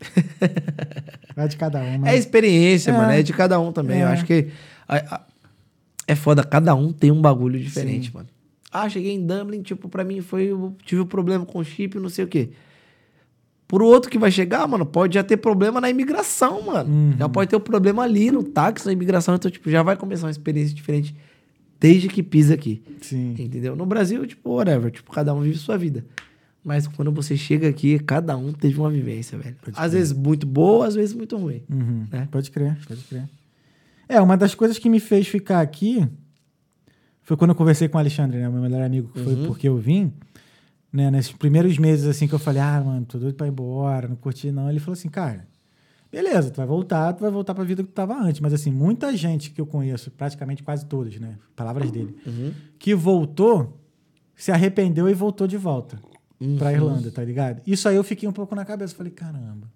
Vai 1.35 1.47
de 1.47 1.57
cada 1.57 1.79
um, 1.81 1.99
mas... 1.99 2.13
É 2.13 2.17
experiência, 2.17 2.91
É. 2.91 2.93
mano. 2.93 3.11
É 3.11 3.21
de 3.21 3.33
cada 3.33 3.59
um 3.59 3.71
também. 3.71 3.99
Eu 3.99 4.07
É. 4.07 4.13
acho 4.13 4.25
que 4.25 4.49
a- 4.87 5.15
a- 5.15 5.21
é 6.07 6.15
foda. 6.15 6.43
Cada 6.43 6.73
um 6.75 6.93
tem 6.93 7.11
um 7.11 7.21
bagulho 7.21 7.59
diferente, 7.59 8.13
mano. 8.13 8.29
Ah, 8.71 8.87
cheguei 8.89 9.13
em 9.13 9.25
Dublin, 9.25 9.61
tipo, 9.61 9.87
pra 9.89 10.03
mim 10.03 10.21
foi. 10.21 10.43
Eu 10.51 10.75
tive 10.85 11.01
um 11.01 11.05
problema 11.05 11.45
com 11.45 11.63
chip, 11.63 11.97
não 11.99 12.09
sei 12.09 12.25
o 12.25 12.27
quê. 12.27 12.51
Pro 13.67 13.85
outro 13.85 14.11
que 14.11 14.17
vai 14.17 14.29
chegar, 14.31 14.67
mano, 14.67 14.85
pode 14.85 15.15
já 15.15 15.23
ter 15.23 15.37
problema 15.37 15.81
na 15.81 15.89
imigração, 15.89 16.61
mano. 16.61 16.93
Uhum. 16.93 17.15
Já 17.17 17.27
pode 17.27 17.49
ter 17.49 17.55
um 17.55 17.61
problema 17.61 18.03
ali 18.03 18.29
no 18.31 18.43
táxi, 18.43 18.85
na 18.85 18.93
imigração. 18.93 19.35
Então, 19.35 19.49
tipo, 19.49 19.69
já 19.71 19.81
vai 19.81 19.95
começar 19.95 20.27
uma 20.27 20.31
experiência 20.31 20.75
diferente 20.75 21.15
desde 21.79 22.07
que 22.07 22.21
pisa 22.21 22.53
aqui. 22.53 22.83
Sim. 23.01 23.35
Entendeu? 23.39 23.75
No 23.75 23.85
Brasil, 23.85 24.25
tipo, 24.27 24.51
whatever. 24.51 24.91
Tipo, 24.91 25.11
cada 25.11 25.33
um 25.33 25.41
vive 25.41 25.57
sua 25.57 25.77
vida. 25.77 26.05
Mas 26.63 26.87
quando 26.87 27.11
você 27.11 27.35
chega 27.35 27.67
aqui, 27.67 27.99
cada 27.99 28.37
um 28.37 28.51
teve 28.51 28.79
uma 28.79 28.89
vivência, 28.89 29.37
velho. 29.37 29.55
Às 29.75 29.93
vezes 29.93 30.13
muito 30.13 30.45
boa, 30.47 30.87
às 30.87 30.95
vezes 30.95 31.15
muito 31.15 31.35
ruim. 31.37 31.61
Uhum. 31.69 32.05
né? 32.11 32.27
Pode 32.31 32.51
crer, 32.51 32.77
pode 32.87 33.01
crer. 33.03 33.27
É, 34.07 34.21
uma 34.21 34.37
das 34.37 34.53
coisas 34.53 34.77
que 34.77 34.89
me 34.89 34.99
fez 34.99 35.27
ficar 35.27 35.61
aqui 35.61 36.07
foi 37.23 37.35
quando 37.35 37.51
eu 37.51 37.55
conversei 37.55 37.87
com 37.87 37.97
o 37.97 37.99
Alexandre, 37.99 38.37
né? 38.37 38.47
Meu 38.47 38.61
melhor 38.61 38.83
amigo, 38.83 39.09
que 39.11 39.19
foi 39.19 39.35
porque 39.47 39.67
eu 39.67 39.77
vim. 39.77 40.13
Né, 40.95 41.11
nesses 41.11 41.33
primeiros 41.33 41.77
meses, 41.77 42.05
assim, 42.07 42.25
que 42.25 42.33
eu 42.33 42.39
falei, 42.39 42.61
ah, 42.61 42.81
mano, 42.81 43.05
tô 43.05 43.17
doido 43.17 43.35
pra 43.35 43.45
ir 43.45 43.49
embora, 43.49 44.07
não 44.07 44.15
curti 44.15 44.49
não. 44.49 44.69
Ele 44.69 44.79
falou 44.79 44.93
assim, 44.93 45.09
cara, 45.09 45.45
beleza, 46.09 46.49
tu 46.49 46.55
vai 46.55 46.65
voltar, 46.65 47.11
tu 47.11 47.19
vai 47.19 47.29
voltar 47.29 47.53
pra 47.53 47.65
vida 47.65 47.83
que 47.83 47.89
tu 47.89 47.93
tava 47.93 48.15
antes. 48.15 48.39
Mas, 48.39 48.53
assim, 48.53 48.71
muita 48.71 49.13
gente 49.17 49.51
que 49.51 49.59
eu 49.59 49.65
conheço, 49.65 50.09
praticamente 50.09 50.63
quase 50.63 50.85
todos, 50.85 51.19
né? 51.19 51.37
Palavras 51.53 51.91
dele, 51.91 52.15
que 52.79 52.95
voltou, 52.95 53.77
se 54.37 54.53
arrependeu 54.53 55.09
e 55.09 55.13
voltou 55.13 55.47
de 55.47 55.57
volta 55.57 55.99
pra 56.57 56.71
Irlanda, 56.71 57.11
tá 57.11 57.23
ligado? 57.25 57.61
Isso 57.67 57.89
aí 57.89 57.97
eu 57.97 58.03
fiquei 58.03 58.29
um 58.29 58.31
pouco 58.31 58.55
na 58.55 58.63
cabeça. 58.63 58.95
Falei, 58.95 59.11
caramba. 59.11 59.69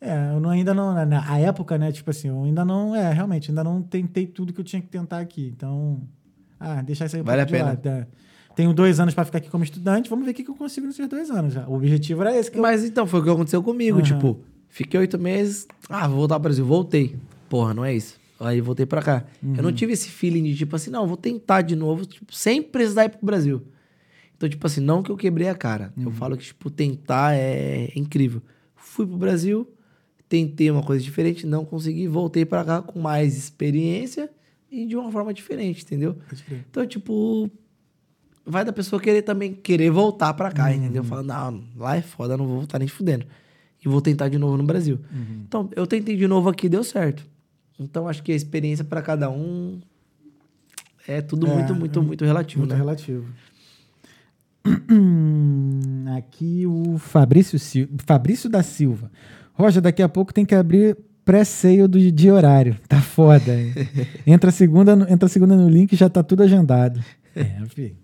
É, 0.00 0.32
eu 0.32 0.40
não, 0.40 0.48
ainda 0.48 0.72
não. 0.72 0.94
Na, 0.94 1.04
na 1.04 1.38
época, 1.38 1.76
né? 1.76 1.92
Tipo 1.92 2.10
assim, 2.10 2.28
eu 2.28 2.44
ainda 2.44 2.64
não. 2.64 2.96
É, 2.96 3.12
realmente, 3.12 3.50
ainda 3.50 3.62
não 3.62 3.82
tentei 3.82 4.26
tudo 4.26 4.54
que 4.54 4.60
eu 4.60 4.64
tinha 4.64 4.80
que 4.80 4.88
tentar 4.88 5.18
aqui. 5.18 5.52
Então. 5.54 6.00
Ah, 6.58 6.80
deixar 6.80 7.06
isso 7.06 7.16
aí 7.16 7.22
Vale 7.22 7.42
a 7.42 7.46
pena. 7.46 7.64
lado, 7.66 7.86
é. 7.86 8.06
Tenho 8.58 8.72
dois 8.74 8.98
anos 8.98 9.14
pra 9.14 9.24
ficar 9.24 9.38
aqui 9.38 9.48
como 9.48 9.62
estudante. 9.62 10.10
Vamos 10.10 10.24
ver 10.24 10.32
o 10.32 10.34
que, 10.34 10.42
que 10.42 10.50
eu 10.50 10.54
consigo 10.56 10.84
nesses 10.88 11.06
dois 11.08 11.30
anos 11.30 11.54
já. 11.54 11.64
O 11.68 11.74
objetivo 11.76 12.22
era 12.22 12.36
esse. 12.36 12.50
Que 12.50 12.58
eu- 12.58 12.62
Mas 12.62 12.84
então, 12.84 13.06
foi 13.06 13.20
o 13.20 13.22
que 13.22 13.30
aconteceu 13.30 13.62
comigo. 13.62 13.98
Aham. 13.98 14.04
Tipo, 14.04 14.40
fiquei 14.68 14.98
oito 14.98 15.16
meses. 15.16 15.68
Ah, 15.88 16.08
vou 16.08 16.16
voltar 16.16 16.34
pro 16.34 16.42
Brasil. 16.48 16.64
Voltei. 16.66 17.14
Porra, 17.48 17.72
não 17.72 17.84
é 17.84 17.94
isso. 17.94 18.16
Aí 18.40 18.60
voltei 18.60 18.84
pra 18.84 19.00
cá. 19.00 19.24
Eu 19.40 19.48
Uhum. 19.50 19.62
não 19.62 19.72
tive 19.72 19.92
esse 19.92 20.08
feeling 20.08 20.42
de 20.42 20.56
tipo 20.56 20.74
assim, 20.74 20.90
não, 20.90 21.06
vou 21.06 21.16
tentar 21.16 21.62
de 21.62 21.76
novo, 21.76 22.04
tipo, 22.04 22.34
sem 22.34 22.60
precisar 22.60 23.04
ir 23.04 23.10
pro 23.10 23.24
Brasil. 23.24 23.62
Então, 24.36 24.48
tipo 24.48 24.66
assim, 24.66 24.80
não 24.80 25.04
que 25.04 25.10
eu 25.10 25.16
quebrei 25.16 25.48
a 25.48 25.54
cara. 25.54 25.92
Uhum. 25.96 26.06
Eu 26.06 26.10
falo 26.10 26.36
que, 26.36 26.44
tipo, 26.44 26.68
tentar 26.68 27.36
é 27.36 27.92
incrível. 27.94 28.42
Fui 28.74 29.06
pro 29.06 29.16
Brasil, 29.16 29.68
tentei 30.28 30.68
uma 30.68 30.82
coisa 30.82 31.00
diferente, 31.04 31.46
não 31.46 31.64
consegui, 31.64 32.08
voltei 32.08 32.44
pra 32.44 32.64
cá 32.64 32.82
com 32.82 32.98
mais 32.98 33.36
experiência 33.36 34.28
e 34.68 34.84
de 34.84 34.96
uma 34.96 35.12
forma 35.12 35.32
diferente, 35.32 35.84
entendeu? 35.84 36.16
Então, 36.68 36.84
tipo, 36.84 37.48
vai 38.48 38.64
da 38.64 38.72
pessoa 38.72 39.00
querer 39.00 39.22
também 39.22 39.52
querer 39.52 39.90
voltar 39.90 40.32
pra 40.34 40.48
Uhum. 40.48 40.54
cá, 40.54 40.74
entendeu? 40.74 41.04
Fala, 41.04 41.22
não, 41.22 41.62
lá 41.76 41.96
é 41.96 42.02
foda, 42.02 42.36
não 42.36 42.46
vou 42.46 42.56
voltar 42.58 42.78
nem 42.78 42.88
fudendo. 42.88 43.26
E 43.84 43.88
vou 43.88 44.00
tentar 44.00 44.28
de 44.28 44.38
novo 44.38 44.56
no 44.56 44.64
Brasil. 44.64 44.98
Uhum. 45.12 45.42
Então, 45.46 45.70
eu 45.76 45.86
tentei 45.86 46.16
de 46.16 46.26
novo 46.26 46.48
aqui, 46.48 46.68
deu 46.68 46.82
certo. 46.82 47.24
Então, 47.78 48.08
acho 48.08 48.22
que 48.22 48.32
a 48.32 48.34
experiência 48.34 48.84
pra 48.84 49.00
cada 49.00 49.30
um 49.30 49.78
é 51.06 51.20
tudo 51.20 51.46
É, 51.46 51.54
muito, 51.54 51.74
muito, 51.74 52.02
muito 52.02 52.24
relativo, 52.24 52.60
Muito 52.62 52.72
né? 52.72 52.76
relativo. 52.76 53.24
Aqui 56.16 56.66
o 56.66 56.98
Fabrício, 56.98 57.58
Sil- 57.62 57.88
Fabrício 58.04 58.48
da 58.50 58.62
Silva. 58.62 59.10
Roger, 59.54 59.80
daqui 59.82 60.02
a 60.02 60.08
pouco 60.08 60.32
tem 60.32 60.44
que 60.44 60.54
abrir 60.54 60.96
pré-sale 61.24 61.86
do- 61.86 62.12
de 62.12 62.30
horário. 62.30 62.76
Tá 62.88 63.00
foda. 63.00 63.54
hein? 63.54 63.72
entra, 64.26 64.50
segunda 64.50 64.96
no, 64.96 65.08
entra 65.08 65.28
segunda 65.28 65.56
no 65.56 65.68
link 65.68 65.92
e 65.92 65.96
já 65.96 66.08
tá 66.08 66.22
tudo 66.22 66.42
agendado. 66.42 67.00
É, 67.36 67.64
filho. 67.68 67.94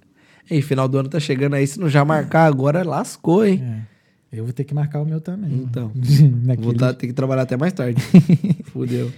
E 0.51 0.61
final 0.61 0.87
do 0.87 0.99
ano 0.99 1.09
tá 1.09 1.19
chegando 1.19 1.55
aí, 1.55 1.67
se 1.67 1.81
não 1.81 1.89
já 1.89 2.05
marcar 2.05 2.47
agora, 2.47 2.83
lascou, 2.83 3.47
hein? 3.47 3.63
É. 3.63 3.95
Eu 4.39 4.45
vou 4.45 4.53
ter 4.53 4.65
que 4.65 4.75
marcar 4.75 5.01
o 5.01 5.07
meu 5.07 5.21
também. 5.21 5.53
Então. 5.53 5.93
Vou 6.59 6.75
tá, 6.75 6.93
ter 6.93 7.07
que 7.07 7.13
trabalhar 7.13 7.43
até 7.43 7.57
mais 7.57 7.73
tarde. 7.73 8.03
Fudeu. 8.67 9.13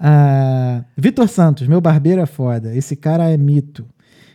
Ah, 0.00 0.82
Vitor 0.96 1.28
Santos, 1.28 1.68
meu 1.68 1.78
barbeiro 1.78 2.22
é 2.22 2.26
foda. 2.26 2.74
Esse 2.74 2.96
cara 2.96 3.30
é 3.30 3.36
mito. 3.36 3.84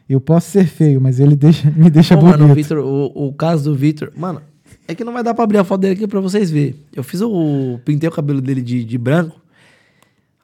Eu 0.08 0.22
posso 0.22 0.52
ser 0.52 0.68
feio, 0.68 1.02
mas 1.02 1.20
ele 1.20 1.36
deixa, 1.36 1.72
me 1.72 1.90
deixa 1.90 2.16
Pô, 2.16 2.22
bonito. 2.22 2.40
mano, 2.40 2.52
o, 2.52 2.56
Vitor, 2.56 2.78
o, 2.80 3.28
o 3.30 3.34
caso 3.34 3.72
do 3.72 3.76
Vitor. 3.76 4.12
Mano, 4.16 4.42
é 4.88 4.94
que 4.94 5.04
não 5.04 5.14
vai 5.14 5.24
dar 5.24 5.34
pra 5.34 5.44
abrir 5.44 5.58
a 5.58 5.64
foto 5.64 5.82
dele 5.82 5.94
aqui 5.94 6.08
pra 6.08 6.20
vocês 6.20 6.52
verem. 6.52 6.76
Eu 6.94 7.04
fiz 7.04 7.22
o. 7.22 7.80
Pintei 7.84 8.08
o 8.08 8.12
cabelo 8.12 8.42
dele 8.42 8.62
de, 8.62 8.84
de 8.84 8.98
branco. 8.98 9.40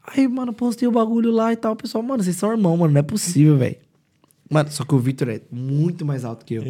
Aí, 0.07 0.27
mano, 0.27 0.53
postei 0.53 0.87
o 0.87 0.91
bagulho 0.91 1.31
lá 1.31 1.51
e 1.51 1.55
tal. 1.55 1.73
O 1.73 1.75
pessoal, 1.75 2.03
mano, 2.03 2.23
vocês 2.23 2.35
são 2.35 2.51
irmãos, 2.51 2.77
mano. 2.77 2.93
Não 2.93 2.99
é 2.99 3.03
possível, 3.03 3.57
velho. 3.57 3.75
Mano, 4.49 4.71
só 4.71 4.83
que 4.85 4.95
o 4.95 4.99
Vitor 4.99 5.29
é 5.29 5.41
muito 5.51 6.05
mais 6.05 6.23
alto 6.23 6.45
que 6.45 6.55
eu. 6.55 6.63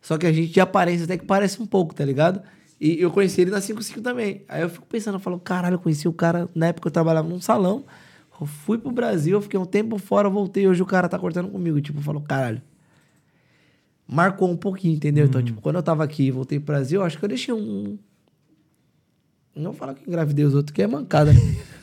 Só 0.00 0.16
que 0.16 0.26
a 0.26 0.32
gente 0.32 0.52
de 0.52 0.60
aparência 0.60 1.04
até 1.04 1.18
que 1.18 1.24
parece 1.24 1.60
um 1.60 1.66
pouco, 1.66 1.94
tá 1.94 2.04
ligado? 2.04 2.40
E 2.80 3.00
eu 3.00 3.10
conheci 3.10 3.40
ele 3.40 3.50
na 3.50 3.60
55 3.60 4.00
também. 4.00 4.42
Aí 4.48 4.62
eu 4.62 4.68
fico 4.68 4.86
pensando, 4.86 5.14
eu 5.14 5.20
falo, 5.20 5.40
caralho, 5.40 5.74
eu 5.74 5.78
conheci 5.78 6.06
o 6.06 6.12
cara 6.12 6.48
na 6.54 6.66
época 6.68 6.88
eu 6.88 6.92
trabalhava 6.92 7.28
num 7.28 7.40
salão. 7.40 7.84
Eu 8.40 8.46
fui 8.46 8.76
pro 8.78 8.90
Brasil, 8.90 9.32
eu 9.32 9.40
fiquei 9.40 9.58
um 9.58 9.64
tempo 9.64 9.98
fora, 9.98 10.28
voltei. 10.28 10.68
Hoje 10.68 10.82
o 10.82 10.86
cara 10.86 11.08
tá 11.08 11.18
cortando 11.18 11.48
comigo. 11.48 11.80
Tipo, 11.80 11.98
eu 11.98 12.02
falo, 12.02 12.20
caralho. 12.20 12.60
Marcou 14.06 14.48
um 14.48 14.56
pouquinho, 14.56 14.94
entendeu? 14.94 15.24
Então, 15.24 15.42
tipo, 15.42 15.60
quando 15.60 15.76
eu 15.76 15.82
tava 15.82 16.04
aqui 16.04 16.24
e 16.24 16.30
voltei 16.30 16.60
pro 16.60 16.66
Brasil, 16.66 17.00
eu 17.00 17.06
acho 17.06 17.18
que 17.18 17.24
eu 17.24 17.28
deixei 17.28 17.52
um. 17.52 17.98
Não 19.54 19.70
vou 19.70 19.72
falar 19.72 19.94
que 19.94 20.06
engravidei 20.06 20.44
os 20.44 20.54
outros, 20.54 20.72
que 20.72 20.82
é 20.82 20.86
mancada, 20.86 21.32
né? 21.32 21.40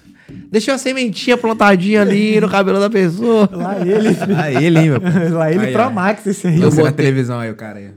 Deixei 0.52 0.72
uma 0.74 0.78
sementinha 0.78 1.38
plantadinha 1.38 2.02
ali 2.02 2.40
no 2.40 2.50
cabelo 2.50 2.80
da 2.80 2.90
pessoa. 2.90 3.50
Lá 3.52 3.80
ele, 3.86 4.14
filho. 4.14 4.36
Ah, 4.38 4.52
ele, 4.52 4.80
hein, 4.80 4.90
meu 4.92 5.02
pô. 5.02 5.08
Lá 5.36 5.52
ele 5.52 5.66
Aí, 5.68 5.72
Pro 5.74 5.84
ó. 5.84 5.90
Max, 5.90 6.26
esse 6.28 6.48
aí. 6.48 6.58
Você 6.58 6.80
Eu 6.82 6.84
na 6.86 6.92
botei- 6.92 7.06
televisão 7.06 7.40
aí, 7.40 7.50
o 7.52 7.56
cara 7.56 7.80
aí. 7.80 7.92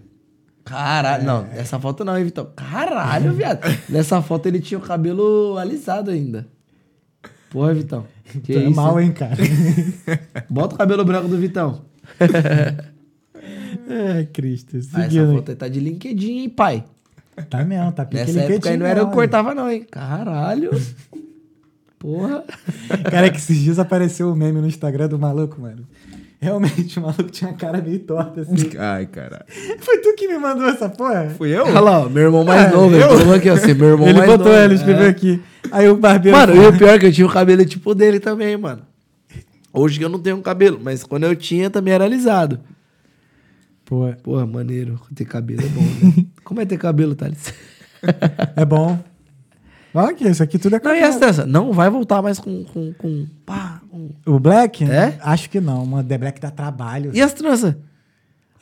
Caralho, 0.65 1.25
não, 1.25 1.47
essa 1.55 1.79
foto 1.79 2.05
não, 2.05 2.19
hein, 2.19 2.25
Vitão? 2.25 2.49
Caralho, 2.57 3.33
viado. 3.33 3.61
Nessa 3.89 4.21
foto 4.21 4.47
ele 4.47 4.59
tinha 4.59 4.79
o 4.79 4.81
cabelo 4.81 5.57
alisado 5.59 6.11
ainda. 6.11 6.47
Porra, 7.51 7.73
Vitão. 7.73 8.05
Que 8.43 8.55
é 8.55 8.59
isso? 8.63 8.75
mal, 8.75 8.99
hein, 9.01 9.13
cara? 9.13 9.37
Bota 10.51 10.75
o 10.75 10.79
cabelo 10.79 11.05
branco 11.05 11.29
do 11.29 11.37
Vitão. 11.39 11.83
é, 13.89 14.27
Cristo. 14.33 14.77
Ah, 14.77 14.79
essa 14.79 15.03
Seguindo. 15.03 15.35
foto 15.37 15.51
aí 15.51 15.57
tá 15.57 15.69
de 15.69 15.79
LinkedIn, 15.81 16.39
hein, 16.41 16.49
pai? 16.49 16.85
Tá 17.51 17.63
mesmo, 17.65 17.93
tá 17.93 18.05
pique 18.05 18.17
Nessa 18.25 18.41
época 18.41 18.71
aí 18.71 18.77
não 18.77 18.87
era 18.87 19.01
eu 19.01 19.09
cortava, 19.09 19.55
não, 19.55 19.71
hein? 19.71 19.87
Caralho. 19.91 20.71
Porra. 21.99 22.45
Cara, 23.11 23.27
é 23.27 23.31
que 23.31 23.39
esses 23.39 23.59
dias 23.59 23.79
apareceu 23.79 24.31
o 24.31 24.37
meme 24.37 24.61
no 24.61 24.67
Instagram 24.67 25.09
do 25.09 25.19
maluco, 25.19 25.61
mano. 25.61 25.87
Realmente, 26.39 26.99
o 26.99 27.03
maluco 27.03 27.25
tinha 27.31 27.51
a 27.51 27.55
cara 27.55 27.81
meio 27.81 27.99
torta, 28.01 28.43
assim. 28.43 28.71
Ai, 28.79 29.07
caralho. 29.07 29.45
Foi 29.81 29.99
tu 29.99 30.15
que 30.15 30.29
me 30.29 30.39
mandou 30.39 30.69
essa 30.69 30.87
porra? 30.89 31.31
Fui 31.37 31.49
eu? 31.49 31.65
Olha 31.65 31.81
lá, 31.81 32.01
ó, 32.01 32.09
meu 32.11 32.25
irmão 32.25 32.45
mais 32.45 32.67
É, 32.71 32.75
novo. 32.77 32.95
Ele 32.95 33.05
colocou 33.09 33.33
aqui, 33.33 33.49
assim, 33.49 33.73
meu 33.73 33.89
irmão 33.89 34.07
ele 34.07 34.19
mais 34.19 34.31
botou, 34.31 34.53
novo. 34.53 34.59
ele 34.65 34.75
escreveu 34.75 35.07
É. 35.07 35.09
aqui. 35.09 35.43
Aí 35.73 35.89
o 35.89 35.97
barbeiro... 35.97 36.37
Mano, 36.37 36.55
e 36.55 36.67
o 36.67 36.77
pior 36.77 36.91
é 36.91 36.99
que 36.99 37.07
eu 37.07 37.13
tinha 37.13 37.27
o 37.27 37.31
cabelo 37.33 37.65
tipo 37.65 37.95
dele 37.95 38.21
também, 38.21 38.55
mano. 38.57 38.83
Hoje 39.73 39.99
que 39.99 40.05
eu 40.05 40.11
não 40.11 40.19
tenho 40.19 40.37
um 40.37 40.43
cabelo, 40.43 40.79
mas 40.81 41.03
quando 41.03 41.25
eu 41.25 41.35
tinha 41.35 41.71
também 41.71 41.95
era 41.95 42.05
alisado. 42.05 42.61
Pô, 43.87 44.13
Porra, 44.23 44.47
maneiro. 44.47 45.01
Ter 45.15 45.25
cabelo 45.25 45.63
é 45.63 45.69
bom, 45.69 45.81
né? 46.19 46.25
Como 46.45 46.61
é 46.61 46.67
ter 46.67 46.77
cabelo, 46.77 47.15
Thales? 47.15 47.53
é 48.55 48.65
bom. 48.65 48.99
Olha 49.97 50.11
aqui, 50.11 50.29
isso 50.29 50.43
aqui 50.43 50.59
tudo 50.59 50.77
é 50.77 50.81
Não, 50.83 50.95
e 50.95 50.99
essa 50.99 51.19
dança? 51.19 51.47
Não 51.47 51.73
vai 51.73 51.89
voltar 51.91 52.21
mais 52.23 52.39
com. 52.39 52.65
com, 52.65 52.93
com 52.95 53.27
pá, 53.45 53.81
com- 53.91 54.11
O 54.27 54.39
Black? 54.39 54.85
É? 54.85 55.19
Acho 55.23 55.49
que 55.51 55.61
não, 55.61 55.85
mano. 55.87 56.07
The 56.09 56.19
Black 56.19 56.41
dá 56.41 56.51
trabalho. 56.51 57.11
E 57.15 57.21
as 57.23 57.33
tranças? 57.33 57.75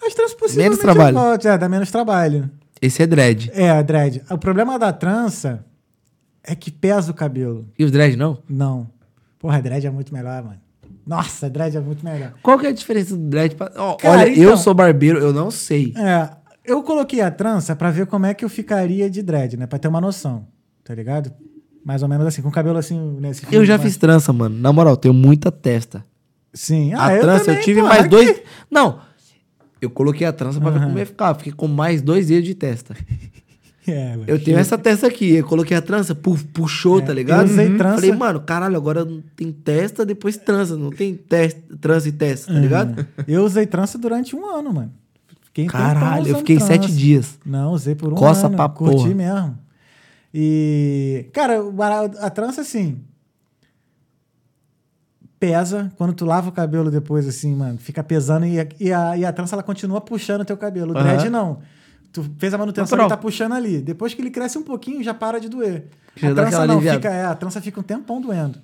As 0.07 0.13
trans 0.15 0.35
possivelmente 0.35 0.77
Menos 0.77 0.79
trabalho. 0.79 1.17
volte, 1.17 1.49
É, 1.49 1.57
dá 1.57 1.69
menos 1.69 1.91
trabalho. 1.91 2.51
Esse 2.81 3.03
é 3.03 3.07
dread. 3.07 3.51
É, 3.55 3.83
dread. 3.83 4.23
O 4.31 4.37
problema 4.37 4.79
da 4.79 4.93
trança 4.93 5.65
é 6.43 6.55
que 6.55 6.71
pesa 6.71 7.11
o 7.11 7.15
cabelo. 7.15 7.67
E 7.79 7.85
os 7.85 7.91
dread 7.91 8.15
não? 8.17 8.39
Não. 8.49 8.87
Porra, 9.39 9.63
dread 9.63 9.87
é 9.87 9.91
muito 9.91 10.13
melhor, 10.13 10.43
mano. 10.43 10.61
Nossa, 11.07 11.49
dread 11.51 11.77
é 11.77 11.81
muito 11.81 12.05
melhor. 12.05 12.35
Qual 12.43 12.59
que 12.59 12.67
é 12.67 12.69
a 12.71 12.73
diferença 12.73 13.17
do 13.17 13.23
dread? 13.29 13.55
Pra... 13.55 13.73
Ó, 13.77 13.95
Cara, 13.97 14.21
olha, 14.23 14.29
então- 14.31 14.43
eu 14.43 14.57
sou 14.57 14.75
barbeiro, 14.75 15.19
eu 15.19 15.33
não 15.33 15.51
sei. 15.51 15.93
É, 15.97 16.29
eu 16.65 16.83
coloquei 16.83 17.21
a 17.21 17.31
trança 17.31 17.75
pra 17.75 17.91
ver 17.91 18.07
como 18.07 18.27
é 18.27 18.35
que 18.35 18.45
eu 18.45 18.49
ficaria 18.49 19.09
de 19.11 19.23
dread, 19.23 19.57
né? 19.57 19.67
Pra 19.67 19.79
ter 19.79 19.89
uma 19.89 20.01
noção, 20.01 20.47
tá 20.85 20.95
ligado? 20.95 21.33
Mais 21.85 22.03
ou 22.03 22.09
menos 22.09 22.27
assim, 22.27 22.41
com 22.43 22.49
o 22.49 22.53
cabelo 22.53 22.79
assim, 22.79 22.99
nesse 23.21 23.45
Eu 23.51 23.65
já 23.65 23.75
mais- 23.79 23.83
fiz 23.91 23.97
trança, 23.97 24.33
mano. 24.33 24.57
Na 24.59 24.73
moral, 24.73 24.97
tenho 24.97 25.13
muita 25.15 25.51
testa. 25.51 26.05
Sim. 26.53 26.95
a 26.95 27.07
Ah, 27.07 27.19
trança 27.19 27.43
eu 27.43 27.47
também, 27.47 27.63
tive 27.63 27.81
pô, 27.81 27.89
mais 27.89 28.01
aqui. 28.03 28.09
dois. 28.11 28.41
Não. 28.71 29.01
Eu 29.83 29.91
coloquei 29.91 30.27
a 30.27 30.33
trança 30.33 30.61
pra 30.61 30.71
ver 30.71 30.81
como 30.85 30.99
ia 30.99 31.05
ficar. 31.05 31.35
Fiquei 31.35 31.53
com 31.53 31.67
mais 31.69 32.01
dois 32.01 32.29
dedos 32.29 32.45
de 32.47 32.55
testa. 32.55 32.95
É. 33.87 34.17
Eu 34.27 34.43
tenho 34.43 34.57
essa 34.57 34.79
testa 34.79 35.07
aqui. 35.07 35.35
Eu 35.35 35.45
coloquei 35.45 35.77
a 35.77 35.83
trança, 35.83 36.15
pu- 36.15 36.39
puxou, 36.55 37.03
tá 37.03 37.13
ligado? 37.13 37.49
eu 37.49 37.53
usei 37.53 37.77
trança- 37.77 37.95
Falei, 37.97 38.13
mano, 38.13 38.41
caralho, 38.41 38.79
agora 38.79 39.05
não 39.05 39.23
tem 39.37 39.53
testa, 39.53 40.07
depois 40.07 40.39
trança. 40.39 40.75
Não 40.75 40.89
tem 40.89 41.15
testa, 41.15 41.61
trança 41.79 42.09
e 42.09 42.13
testa, 42.13 42.51
tá 42.51 42.59
ligado? 42.59 43.07
Eu 43.29 43.45
usei 43.45 43.67
trança 43.67 43.99
durante 43.99 44.35
um 44.35 44.47
ano, 44.47 44.73
mano. 44.73 44.91
Fiquei 45.43 45.67
Caralho, 45.67 46.29
eu 46.29 46.39
fiquei 46.39 46.57
trança. 46.57 46.73
sete 46.73 46.91
dias. 46.97 47.39
Não, 47.45 47.73
usei 47.73 47.95
por 47.95 48.11
um 48.11 48.17
Coça 48.17 48.47
ano. 48.47 48.57
pra 48.57 48.71
curti 48.71 48.97
porra. 48.97 49.15
mesmo. 49.15 49.59
E, 50.37 51.31
cara, 51.33 51.61
a 52.19 52.29
trança, 52.29 52.63
assim, 52.63 53.01
pesa. 55.39 55.93
Quando 55.97 56.13
tu 56.13 56.25
lava 56.25 56.49
o 56.49 56.53
cabelo 56.53 56.91
depois, 56.91 57.29
assim, 57.29 57.55
mano, 57.55 57.79
fica 57.79 58.03
pesando 58.03 58.45
e 58.45 58.59
a, 58.59 58.67
e 58.81 58.93
a, 58.93 59.17
e 59.19 59.25
a 59.25 59.33
trança, 59.33 59.55
ela 59.55 59.63
continua 59.63 60.01
puxando 60.01 60.41
o 60.41 60.45
teu 60.45 60.57
cabelo. 60.57 60.91
O 60.91 60.95
dread, 60.95 61.23
Aham. 61.23 61.31
não. 61.31 61.59
Tu 62.13 62.25
fez 62.39 62.53
a 62.53 62.59
manutenção, 62.59 62.97
Natural. 62.97 63.07
ele 63.07 63.17
tá 63.17 63.17
puxando 63.17 63.53
ali. 63.53 63.81
Depois 63.81 64.15
que 64.15 64.23
ele 64.23 64.31
cresce 64.31 64.59
um 64.59 64.63
pouquinho, 64.63 65.03
já 65.03 65.13
para 65.15 65.39
de 65.39 65.49
doer. 65.49 65.87
Já 66.17 66.31
a 66.31 66.35
trança 66.35 66.67
não, 66.67 66.75
aliviada. 66.75 66.97
fica, 66.99 67.11
é, 67.11 67.25
a 67.27 67.35
trança 67.35 67.61
fica 67.61 67.79
um 67.81 67.83
tempão 67.83 68.21
doendo. 68.21 68.59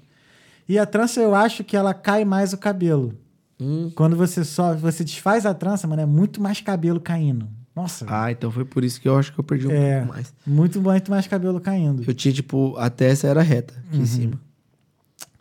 E 0.69 0.79
a 0.79 0.87
trança, 0.87 1.21
eu 1.21 1.35
acho 1.35 1.63
que 1.63 1.77
ela 1.77 1.93
cai 1.93 2.25
mais 2.25 2.53
o 2.53 2.59
cabelo. 2.59 3.13
Hum. 3.61 3.91
Quando 3.95 4.17
você 4.17 4.45
só 4.45 4.75
você 4.75 5.05
desfaz 5.05 5.45
a 5.45 5.53
trança, 5.53 5.87
mano, 5.87 6.03
é 6.03 6.07
muito 6.07 6.41
mais 6.41 6.61
cabelo 6.61 7.01
caindo. 7.01 7.49
Nossa, 7.81 8.05
Ah, 8.09 8.31
então 8.31 8.51
foi 8.51 8.65
por 8.65 8.85
isso 8.85 9.01
que 9.01 9.09
eu 9.09 9.17
acho 9.19 9.33
que 9.33 9.41
eu 9.41 9.45
perdi 9.45 9.67
um 9.67 9.71
É. 9.71 9.99
pouco 10.01 10.13
mais. 10.15 10.35
muito, 10.47 10.81
muito 10.81 11.11
mais 11.11 11.27
cabelo 11.27 11.61
caindo. 11.61 12.05
Eu 12.07 12.13
tinha, 12.15 12.33
tipo, 12.35 12.77
a 12.77 12.91
testa 12.91 13.27
era 13.27 13.41
reta 13.43 13.75
aqui 13.89 13.99
em 13.99 14.07
cima. 14.07 14.41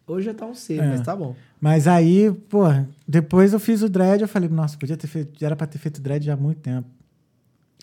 Hoje 0.07 0.25
já 0.27 0.33
tá 0.33 0.45
um 0.45 0.55
C, 0.55 0.77
Uhum. 0.77 0.83
É. 0.83 0.87
mas 0.89 1.01
tá 1.01 1.15
bom. 1.15 1.35
Mas 1.61 1.87
aí, 1.87 2.31
pô, 2.49 2.63
depois 3.07 3.51
eu 3.53 3.59
fiz 3.59 3.81
o 3.81 3.89
dread, 3.89 4.21
eu 4.21 4.27
falei, 4.27 4.47
nossa, 4.49 4.77
podia 4.77 4.95
ter 4.97 5.07
feito, 5.07 5.43
era 5.43 5.55
pra 5.55 5.67
ter 5.67 5.77
feito 5.77 6.01
dread 6.01 6.25
já 6.25 6.33
há 6.33 6.37
muito 6.37 6.59
tempo. 6.61 6.87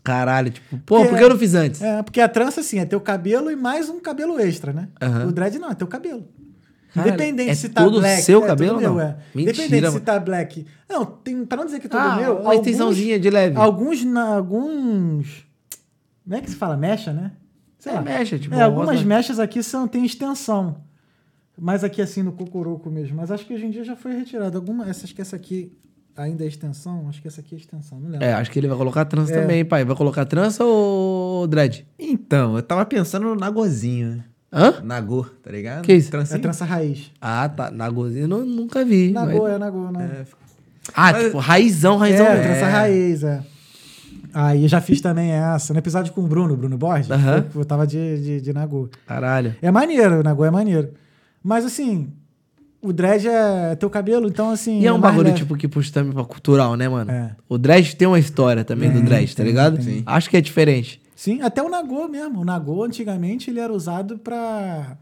Caralho, 0.02 0.50
tipo, 0.50 0.78
pô, 0.78 0.96
Porque- 0.96 1.08
por 1.10 1.18
que 1.18 1.24
eu 1.24 1.28
não 1.30 1.38
fiz 1.38 1.54
antes? 1.54 1.82
É, 1.82 2.02
porque 2.02 2.20
a 2.20 2.28
trança, 2.28 2.60
assim, 2.60 2.78
é 2.78 2.84
teu 2.84 3.00
cabelo 3.00 3.50
e 3.50 3.56
mais 3.56 3.88
um 3.88 4.00
cabelo 4.00 4.38
extra, 4.40 4.72
né? 4.72 4.88
Aham. 5.02 5.26
O 5.26 5.32
dread 5.32 5.58
não, 5.58 5.70
é 5.70 5.74
teu 5.74 5.86
cabelo. 5.86 6.26
Caralho, 6.96 7.14
Independente 7.14 7.50
é 7.50 7.54
se 7.54 7.68
tá 7.68 7.82
todo 7.84 7.98
black. 8.00 8.22
seu 8.22 8.44
é, 8.44 8.46
cabelo 8.46 8.80
meu, 8.80 8.94
não? 8.94 9.00
é. 9.00 9.16
Mentira, 9.34 9.52
Independente 9.56 9.86
se 9.86 9.92
mano. 9.92 10.00
tá 10.04 10.18
black. 10.20 10.66
Não, 10.88 11.04
tem, 11.04 11.44
pra 11.44 11.58
não 11.58 11.64
dizer 11.66 11.80
que 11.80 11.86
é 11.86 11.90
tudo 11.90 12.00
ah, 12.00 12.16
meu, 12.16 12.36
uma 12.40 12.54
extensãozinha 12.54 13.18
de 13.18 13.30
leve. 13.30 13.56
Alguns, 13.56 14.04
na- 14.04 14.36
alguns. 14.36 15.46
Como 16.24 16.34
é 16.36 16.40
que 16.40 16.50
se 16.50 16.56
fala? 16.56 16.76
Mecha, 16.76 17.12
né? 17.12 17.32
Sei 17.78 17.92
É 17.92 17.94
lá. 17.96 18.02
mecha, 18.02 18.38
tipo, 18.38 18.54
É, 18.54 18.62
algumas 18.62 19.02
mechas 19.02 19.38
aqui 19.38 19.62
são, 19.62 19.86
tem 19.86 20.04
extensão. 20.04 20.78
Mais 21.58 21.82
aqui 21.84 22.02
assim 22.02 22.22
no 22.22 22.32
cocoroco 22.32 22.90
mesmo. 22.90 23.16
Mas 23.16 23.30
acho 23.30 23.46
que 23.46 23.54
hoje 23.54 23.64
em 23.66 23.70
dia 23.70 23.84
já 23.84 23.94
foi 23.96 24.12
retirado. 24.12 24.58
Alguma, 24.58 24.88
essa, 24.88 25.04
acho 25.04 25.14
que 25.14 25.22
essa 25.22 25.36
aqui 25.36 25.72
ainda 26.16 26.44
é 26.44 26.46
extensão. 26.46 27.06
Acho 27.08 27.22
que 27.22 27.28
essa 27.28 27.40
aqui 27.40 27.54
é 27.54 27.58
extensão. 27.58 27.98
Não 28.00 28.10
lembro. 28.10 28.26
É, 28.26 28.32
acho 28.34 28.50
que 28.50 28.58
ele 28.58 28.68
vai 28.68 28.76
colocar 28.76 29.04
trança 29.04 29.32
É. 29.34 29.40
também, 29.40 29.64
pai. 29.64 29.84
Vai 29.84 29.96
colocar 29.96 30.24
trança 30.26 30.64
ou 30.64 31.46
dread? 31.46 31.86
Então, 31.98 32.56
eu 32.56 32.62
tava 32.62 32.84
pensando 32.84 33.24
no 33.26 33.34
Nagozinho, 33.36 34.16
né? 34.16 34.24
Hã? 34.52 34.74
Nagô, 34.82 35.26
tá 35.42 35.50
ligado? 35.50 35.82
Que 35.82 35.94
isso? 35.94 36.08
É 36.08 36.10
Trancinha. 36.12 36.38
trança 36.40 36.64
raiz. 36.64 37.10
Ah, 37.20 37.48
tá. 37.48 37.70
Nagozinho 37.70 38.24
eu 38.24 38.28
nu- 38.28 38.44
nunca 38.46 38.84
vi. 38.84 39.10
Nagô, 39.10 39.42
mas- 39.42 39.52
é 39.52 39.58
Nagô, 39.58 39.90
né? 39.90 40.10
É, 40.22 40.24
Ah, 40.94 41.12
Mas- 41.12 41.24
tipo, 41.24 41.38
raizão, 41.38 41.96
raizão. 41.96 42.26
É, 42.26 42.42
trança 42.42 42.66
raiz, 42.68 43.22
é. 43.24 43.40
Aí 44.32 44.62
eu 44.62 44.68
já 44.68 44.80
fiz 44.80 45.00
também 45.00 45.32
essa. 45.32 45.72
No 45.72 45.78
episódio 45.80 46.12
com 46.12 46.20
o 46.20 46.26
Bruno, 46.26 46.56
Bruno 46.56 46.78
Borges, 46.78 47.08
eu, 47.10 47.60
eu 47.60 47.64
tava 47.64 47.86
de, 47.86 48.18
de, 48.22 48.40
de 48.40 48.52
Nagô. 48.52 48.88
Caralho. 49.06 49.56
É 49.60 49.70
maneiro, 49.70 50.20
o 50.20 50.22
Nagô 50.22 50.44
é 50.44 50.50
maneiro. 50.50 50.90
Mas 51.42 51.64
assim, 51.64 52.08
o 52.80 52.92
dread 52.92 53.26
é 53.26 53.74
teu 53.74 53.90
cabelo, 53.90 54.28
então 54.28 54.50
assim. 54.50 54.80
E 54.80 54.86
é 54.86 54.92
um 54.92 54.98
mais 54.98 55.12
bagulho, 55.12 55.28
leve. 55.30 55.38
tipo, 55.38 55.56
que 55.56 55.66
puxa 55.66 55.92
também 55.92 56.12
pra 56.12 56.24
cultural, 56.24 56.76
né, 56.76 56.88
mano? 56.88 57.10
É. 57.10 57.32
O 57.48 57.58
dread 57.58 57.96
tem 57.96 58.06
uma 58.06 58.18
história 58.18 58.62
também 58.64 58.88
do 58.90 58.96
Tem, 58.98 59.04
dread, 59.04 59.28
tá 59.34 59.36
tem, 59.42 59.46
ligado? 59.46 59.78
tem. 59.84 60.02
Acho 60.06 60.30
que 60.30 60.36
é 60.36 60.40
diferente. 60.40 61.00
Sim, 61.16 61.40
até 61.40 61.62
o 61.62 61.70
Nagô 61.70 62.06
mesmo. 62.06 62.42
O 62.42 62.44
Nagô, 62.44 62.84
antigamente, 62.84 63.50
ele 63.50 63.58
era 63.58 63.72
usado 63.72 64.18
pra. 64.18 64.98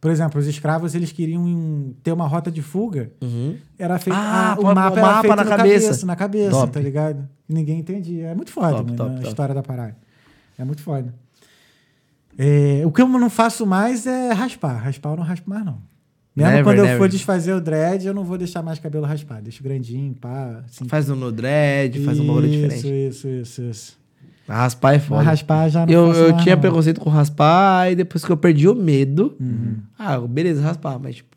Por 0.00 0.10
exemplo, 0.10 0.40
os 0.40 0.46
escravos 0.48 0.94
eles 0.96 1.12
queriam 1.12 1.94
ter 2.02 2.10
uma 2.10 2.26
rota 2.26 2.50
de 2.50 2.62
fuga. 2.62 3.12
Uhum. 3.20 3.56
Era 3.78 3.98
feito. 3.98 4.16
Ah, 4.16 4.52
ah, 4.52 4.56
pô, 4.56 4.62
o 4.62 4.74
mapa, 4.74 4.98
o 4.98 5.02
mapa 5.02 5.36
na 5.36 5.44
no 5.44 5.50
cabeça. 5.50 6.06
Na 6.06 6.16
cabeça, 6.16 6.50
Top. 6.50 6.72
tá 6.72 6.80
ligado? 6.80 7.28
Ninguém 7.46 7.78
entendia. 7.78 8.28
É 8.28 8.34
muito 8.34 8.50
foda, 8.50 8.78
Top, 8.78 8.84
mano, 8.84 8.96
top, 8.96 9.10
a 9.10 9.14
top. 9.16 9.28
história 9.28 9.54
da 9.54 9.62
parada. 9.62 9.96
É 10.58 10.64
muito 10.64 10.82
foda. 10.82 11.14
É, 12.38 12.82
o 12.86 12.90
que 12.90 13.02
eu 13.02 13.06
não 13.06 13.28
faço 13.28 13.66
mais 13.66 14.06
é 14.06 14.32
raspar. 14.32 14.76
Raspar 14.82 15.10
eu 15.10 15.16
não 15.18 15.24
raspo 15.24 15.48
mais, 15.50 15.64
não. 15.64 15.78
Mesmo 16.34 16.50
Never, 16.50 16.64
quando 16.64 16.78
eu 16.78 16.84
never. 16.84 16.98
for 16.98 17.08
desfazer 17.10 17.52
o 17.52 17.60
dread, 17.60 18.06
eu 18.06 18.14
não 18.14 18.24
vou 18.24 18.38
deixar 18.38 18.62
mais 18.62 18.78
cabelo 18.78 19.04
raspado. 19.04 19.42
Deixo 19.42 19.62
grandinho, 19.62 20.14
pá. 20.14 20.64
Assim. 20.64 20.88
Faz 20.88 21.10
um 21.10 21.14
no 21.14 21.30
dread, 21.30 22.02
faz 22.02 22.18
um 22.18 22.26
bagulho 22.26 22.48
diferente. 22.48 22.78
Isso, 22.78 23.28
isso, 23.28 23.28
isso, 23.28 23.62
isso. 23.62 24.01
Raspar 24.56 24.90
é 24.94 24.98
Mas 24.98 25.04
foda. 25.06 25.22
raspar 25.22 25.68
já 25.68 25.86
não 25.86 25.92
Eu, 25.92 26.12
eu 26.12 26.30
mais, 26.32 26.42
tinha 26.42 26.54
não. 26.54 26.60
preconceito 26.60 27.00
com 27.00 27.08
raspar, 27.10 27.90
e 27.90 27.96
depois 27.96 28.24
que 28.24 28.30
eu 28.30 28.36
perdi 28.36 28.68
o 28.68 28.74
medo. 28.74 29.36
Uhum. 29.40 29.76
Ah, 29.98 30.18
beleza, 30.20 30.62
raspar, 30.62 30.98
mas 30.98 31.16
tipo. 31.16 31.32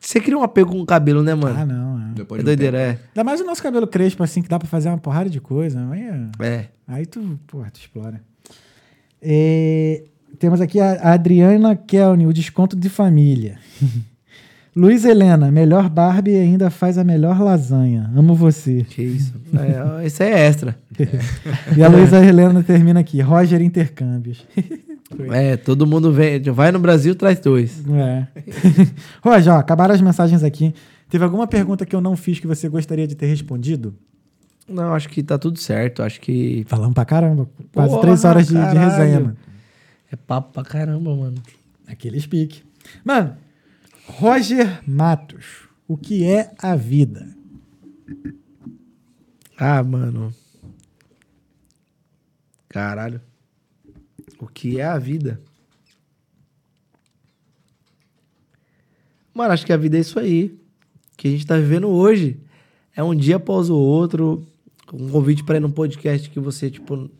Você 0.00 0.18
cria 0.20 0.38
um 0.38 0.42
apego 0.42 0.70
com 0.70 0.80
o 0.80 0.86
cabelo, 0.86 1.22
né, 1.22 1.34
mano? 1.34 1.58
Ah, 1.58 1.66
não, 1.66 2.00
é. 2.10 2.14
depois 2.14 2.38
é 2.38 2.42
de 2.42 2.46
doideira, 2.46 2.78
é. 2.78 2.88
Ainda 3.08 3.22
mais 3.24 3.40
o 3.40 3.44
nosso 3.44 3.62
cabelo 3.62 3.86
crespo, 3.86 4.22
assim, 4.22 4.40
que 4.40 4.48
dá 4.48 4.58
pra 4.58 4.66
fazer 4.66 4.88
uma 4.88 4.96
porrada 4.96 5.28
de 5.28 5.40
coisa. 5.40 5.78
Aí, 5.90 6.00
é- 6.02 6.46
É. 6.46 6.64
aí 6.86 7.04
tu, 7.06 7.38
porra, 7.46 7.70
tu 7.70 7.78
explora. 7.78 8.20
É, 9.20 10.04
temos 10.38 10.60
aqui 10.60 10.80
a 10.80 11.12
Adriana 11.12 11.76
Kelny, 11.76 12.26
o 12.26 12.32
desconto 12.32 12.74
de 12.76 12.88
família. 12.88 13.58
Luiz 14.74 15.04
Helena, 15.04 15.50
melhor 15.50 15.88
Barbie 15.88 16.32
e 16.32 16.38
ainda 16.38 16.70
faz 16.70 16.98
a 16.98 17.04
melhor 17.04 17.40
lasanha. 17.40 18.10
Amo 18.14 18.34
você. 18.34 18.84
Que 18.84 19.02
isso. 19.02 19.34
É, 19.54 20.06
isso 20.06 20.22
é 20.22 20.46
extra. 20.46 20.76
E 21.76 21.82
a 21.82 21.88
Luísa 21.88 22.24
Helena 22.24 22.62
termina 22.62 23.00
aqui. 23.00 23.20
Roger 23.20 23.60
Intercâmbios. 23.60 24.46
É, 25.32 25.56
todo 25.56 25.86
mundo 25.86 26.12
vem. 26.12 26.38
Vai 26.42 26.70
no 26.70 26.78
Brasil, 26.78 27.14
traz 27.14 27.40
dois. 27.40 27.82
É. 27.88 28.26
Roger, 29.24 29.54
ó, 29.54 29.56
acabaram 29.56 29.94
as 29.94 30.02
mensagens 30.02 30.42
aqui. 30.44 30.74
Teve 31.08 31.24
alguma 31.24 31.46
pergunta 31.46 31.86
que 31.86 31.96
eu 31.96 32.00
não 32.02 32.14
fiz 32.14 32.38
que 32.38 32.46
você 32.46 32.68
gostaria 32.68 33.06
de 33.06 33.14
ter 33.14 33.24
respondido? 33.24 33.94
Não, 34.68 34.92
acho 34.92 35.08
que 35.08 35.22
tá 35.22 35.38
tudo 35.38 35.58
certo. 35.58 36.02
Acho 36.02 36.20
que. 36.20 36.62
Falamos 36.68 36.92
pra 36.92 37.06
caramba. 37.06 37.48
Quase 37.72 37.88
Porra, 37.88 38.02
três 38.02 38.24
horas 38.24 38.46
de, 38.48 38.52
de 38.52 38.78
resenha, 38.78 39.20
mano. 39.20 39.36
É 40.12 40.16
papo 40.16 40.52
pra 40.52 40.62
caramba, 40.62 41.14
mano. 41.16 41.36
Aquele 41.86 42.20
speak. 42.20 42.62
Mano, 43.02 43.34
Roger 44.08 44.82
Matos. 44.88 45.68
O 45.86 45.96
que 45.96 46.24
é 46.24 46.52
a 46.58 46.74
vida? 46.74 47.28
Ah, 49.56 49.82
mano. 49.82 50.34
Caralho. 52.68 53.20
O 54.40 54.46
que 54.46 54.80
é 54.80 54.84
a 54.84 54.98
vida? 54.98 55.40
Mano, 59.34 59.52
acho 59.52 59.64
que 59.64 59.72
a 59.72 59.76
vida 59.76 59.96
é 59.96 60.00
isso 60.00 60.18
aí. 60.18 60.58
Que 61.16 61.28
a 61.28 61.30
gente 61.30 61.46
tá 61.46 61.56
vivendo 61.56 61.88
hoje. 61.88 62.40
É 62.96 63.02
um 63.02 63.14
dia 63.14 63.36
após 63.36 63.70
o 63.70 63.76
outro. 63.76 64.44
Um 64.92 65.10
convite 65.10 65.44
pra 65.44 65.58
ir 65.58 65.60
num 65.60 65.70
podcast 65.70 66.28
que 66.30 66.40
você, 66.40 66.70
tipo, 66.70 67.10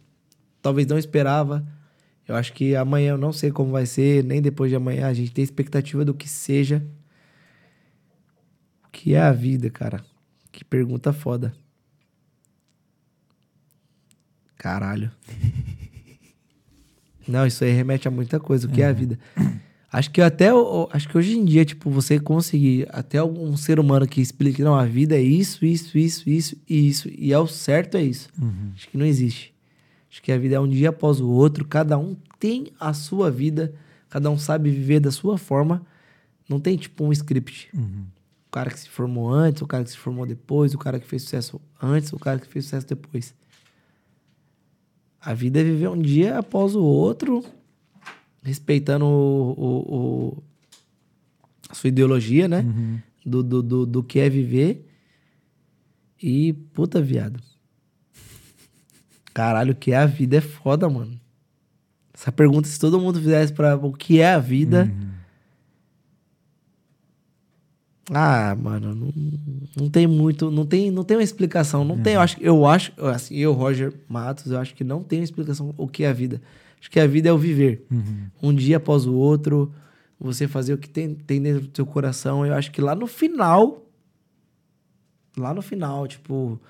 talvez 0.63 0.87
não 0.87 0.99
esperava. 0.99 1.67
Eu 2.29 2.37
acho 2.37 2.53
que 2.53 2.77
amanhã 2.77 3.13
eu 3.13 3.19
não 3.19 3.33
sei 3.33 3.51
como 3.51 3.73
vai 3.73 3.87
ser, 3.87 4.23
nem 4.23 4.43
depois 4.43 4.71
de 4.71 4.77
amanhã. 4.77 5.09
A 5.09 5.15
gente 5.15 5.33
tem 5.33 5.43
expectativa 5.43 6.05
do 6.05 6.13
que 6.13 6.29
seja. 6.29 6.87
O 8.85 8.91
que 8.93 9.15
é 9.15 9.21
a 9.21 9.33
vida, 9.33 9.71
cara? 9.71 10.05
Que 10.53 10.63
pergunta 10.63 11.11
foda. 11.11 11.55
Caralho. 14.59 15.11
Não, 17.27 17.47
isso 17.47 17.65
aí 17.65 17.73
remete 17.73 18.07
a 18.09 18.11
muita 18.11 18.39
coisa. 18.39 18.67
O 18.67 18.71
que 18.71 18.83
é 18.83 18.87
a 18.87 18.93
vida? 18.93 19.19
Acho 19.91 20.11
que 20.11 20.21
até 20.21 20.49
acho 20.91 21.09
que 21.09 21.17
hoje 21.17 21.37
em 21.37 21.45
dia, 21.45 21.65
tipo, 21.65 21.91
você 21.91 22.19
conseguir 22.21 22.87
até 22.91 23.19
algum 23.19 23.57
ser 23.57 23.81
humano 23.81 24.07
que 24.07 24.21
explique, 24.21 24.63
não, 24.63 24.75
a 24.75 24.85
vida 24.85 25.15
é 25.15 25.21
isso, 25.21 25.65
isso, 25.65 25.97
isso, 25.97 26.29
isso 26.29 26.57
e 26.69 26.89
isso, 26.89 27.09
e 27.11 27.33
é 27.33 27.39
o 27.39 27.47
certo 27.47 27.97
é 27.97 28.03
isso. 28.03 28.29
Acho 28.75 28.89
que 28.89 28.99
não 28.99 29.07
existe. 29.07 29.55
Acho 30.11 30.23
que 30.23 30.33
a 30.33 30.39
vida 30.39 30.55
é 30.57 30.61
um 30.61 30.69
dia 30.69 30.89
após 30.89 31.21
o 31.21 31.29
outro, 31.29 31.67
cada 31.67 31.99
um 31.99 32.17
tem 32.39 32.73
a 32.81 32.93
sua 32.95 33.31
vida, 33.31 33.75
cada 34.09 34.31
um 34.31 34.39
sabe 34.39 34.71
viver 34.71 35.01
da 35.01 35.11
sua 35.11 35.37
forma. 35.37 35.85
Não 36.49 36.59
tem 36.59 36.77
tipo 36.77 37.05
um 37.05 37.13
script. 37.13 37.69
O 38.47 38.51
cara 38.51 38.71
que 38.71 38.81
se 38.81 38.89
formou 38.89 39.31
antes, 39.31 39.61
o 39.61 39.67
cara 39.67 39.85
que 39.85 39.91
se 39.91 39.99
formou 39.99 40.25
depois, 40.25 40.73
o 40.73 40.79
cara 40.79 40.99
que 40.99 41.07
fez 41.07 41.23
sucesso 41.23 41.61
antes, 41.83 42.11
o 42.13 42.19
cara 42.19 42.39
que 42.39 42.47
fez 42.47 42.65
sucesso 42.65 42.87
depois. 42.87 43.35
A 45.21 45.35
vida 45.35 45.61
é 45.61 45.65
viver 45.65 45.89
um 45.89 46.01
dia 46.01 46.39
após 46.39 46.75
o 46.75 46.83
outro, 46.83 47.45
respeitando 48.43 49.05
o, 49.05 49.51
o- 49.53 49.95
o- 49.97 50.43
a 51.69 51.75
sua 51.75 51.89
ideologia, 51.89 52.49
né? 52.49 52.63
Do, 53.27 53.43
do, 53.43 53.63
do, 53.63 53.85
do 53.87 54.03
que 54.03 54.19
é 54.21 54.31
viver. 54.31 54.89
E, 56.23 56.55
puta, 56.73 57.03
viado. 57.03 57.41
Caralho, 59.39 59.71
o 59.71 59.77
que 59.77 59.93
é 59.93 59.97
a 59.97 60.05
vida 60.05 60.39
é 60.39 60.41
foda, 60.41 60.89
mano. 60.91 61.13
Essa 62.13 62.33
pergunta, 62.33 62.67
se 62.67 62.77
todo 62.77 62.99
mundo 62.99 63.21
fizesse 63.21 63.53
pra 63.53 63.77
o 63.77 63.93
que 63.93 64.21
é 64.21 64.33
a 64.33 64.39
vida. 64.41 64.93
Ah, 68.11 68.57
mano, 68.61 68.97
não, 68.97 69.13
não 69.77 69.89
tem 69.89 70.09
muito, 70.09 70.51
não 70.51 70.67
tem, 70.67 70.91
não 70.91 71.05
tem 71.05 71.17
uma 71.17 71.23
explicação, 71.23 71.85
não 71.85 72.03
tem, 72.03 72.15
eu 72.15 72.21
acho, 72.21 72.37
eu 72.41 72.67
acho, 72.67 72.93
assim, 73.07 73.37
eu, 73.37 73.53
Roger 73.53 73.95
Matos, 74.09 74.51
eu 74.51 74.59
acho 74.59 74.75
que 74.75 74.83
não 74.83 75.05
tem 75.05 75.21
uma 75.21 75.25
explicação 75.25 75.73
o 75.79 75.87
que 75.87 76.03
é 76.03 76.09
a 76.09 76.13
vida. 76.13 76.43
Acho 76.81 76.91
que 76.91 76.99
a 76.99 77.07
vida 77.07 77.29
é 77.29 77.33
o 77.33 77.39
viver. 77.39 77.87
Um 78.43 78.53
dia 78.53 78.79
após 78.79 79.07
o 79.07 79.15
outro, 79.15 79.73
você 80.19 80.49
fazer 80.49 80.73
o 80.73 80.79
que 80.79 80.89
tem, 80.89 81.15
tem 81.15 81.41
dentro 81.41 81.69
do 81.69 81.77
seu 81.77 81.87
coração. 81.87 82.45
Eu 82.45 82.55
acho 82.55 82.73
que 82.73 82.81
lá 82.81 82.97
no 82.97 83.07
final, 83.07 83.87
lá 85.37 85.55
no 85.55 85.63
final, 85.63 86.09
tipo, 86.09 86.61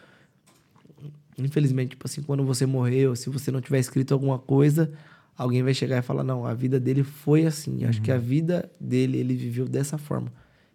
infelizmente, 1.39 1.91
tipo 1.91 2.07
assim, 2.07 2.23
quando 2.23 2.45
você 2.45 2.67
morreu, 2.67 3.15
se 3.15 3.31
você 3.31 3.51
não 3.51 3.61
tiver 3.61 3.79
escrito 3.79 4.13
alguma 4.13 4.39
coisa, 4.39 4.91
alguém 5.37 5.63
vai 5.63 5.73
chegar 5.73 5.99
e 5.99 6.03
falar, 6.03 6.25
não, 6.25 6.45
a 6.45 6.53
vida 6.53 6.81
dele 6.81 7.03
foi 7.03 7.47
assim. 7.47 7.83
Eu 7.83 7.89
Acho 7.89 8.03
que 8.03 8.11
a 8.11 8.19
vida 8.19 8.71
dele, 8.81 9.19
ele 9.19 9.35
viveu 9.35 9.67
dessa 9.67 9.97
forma. 9.97 10.33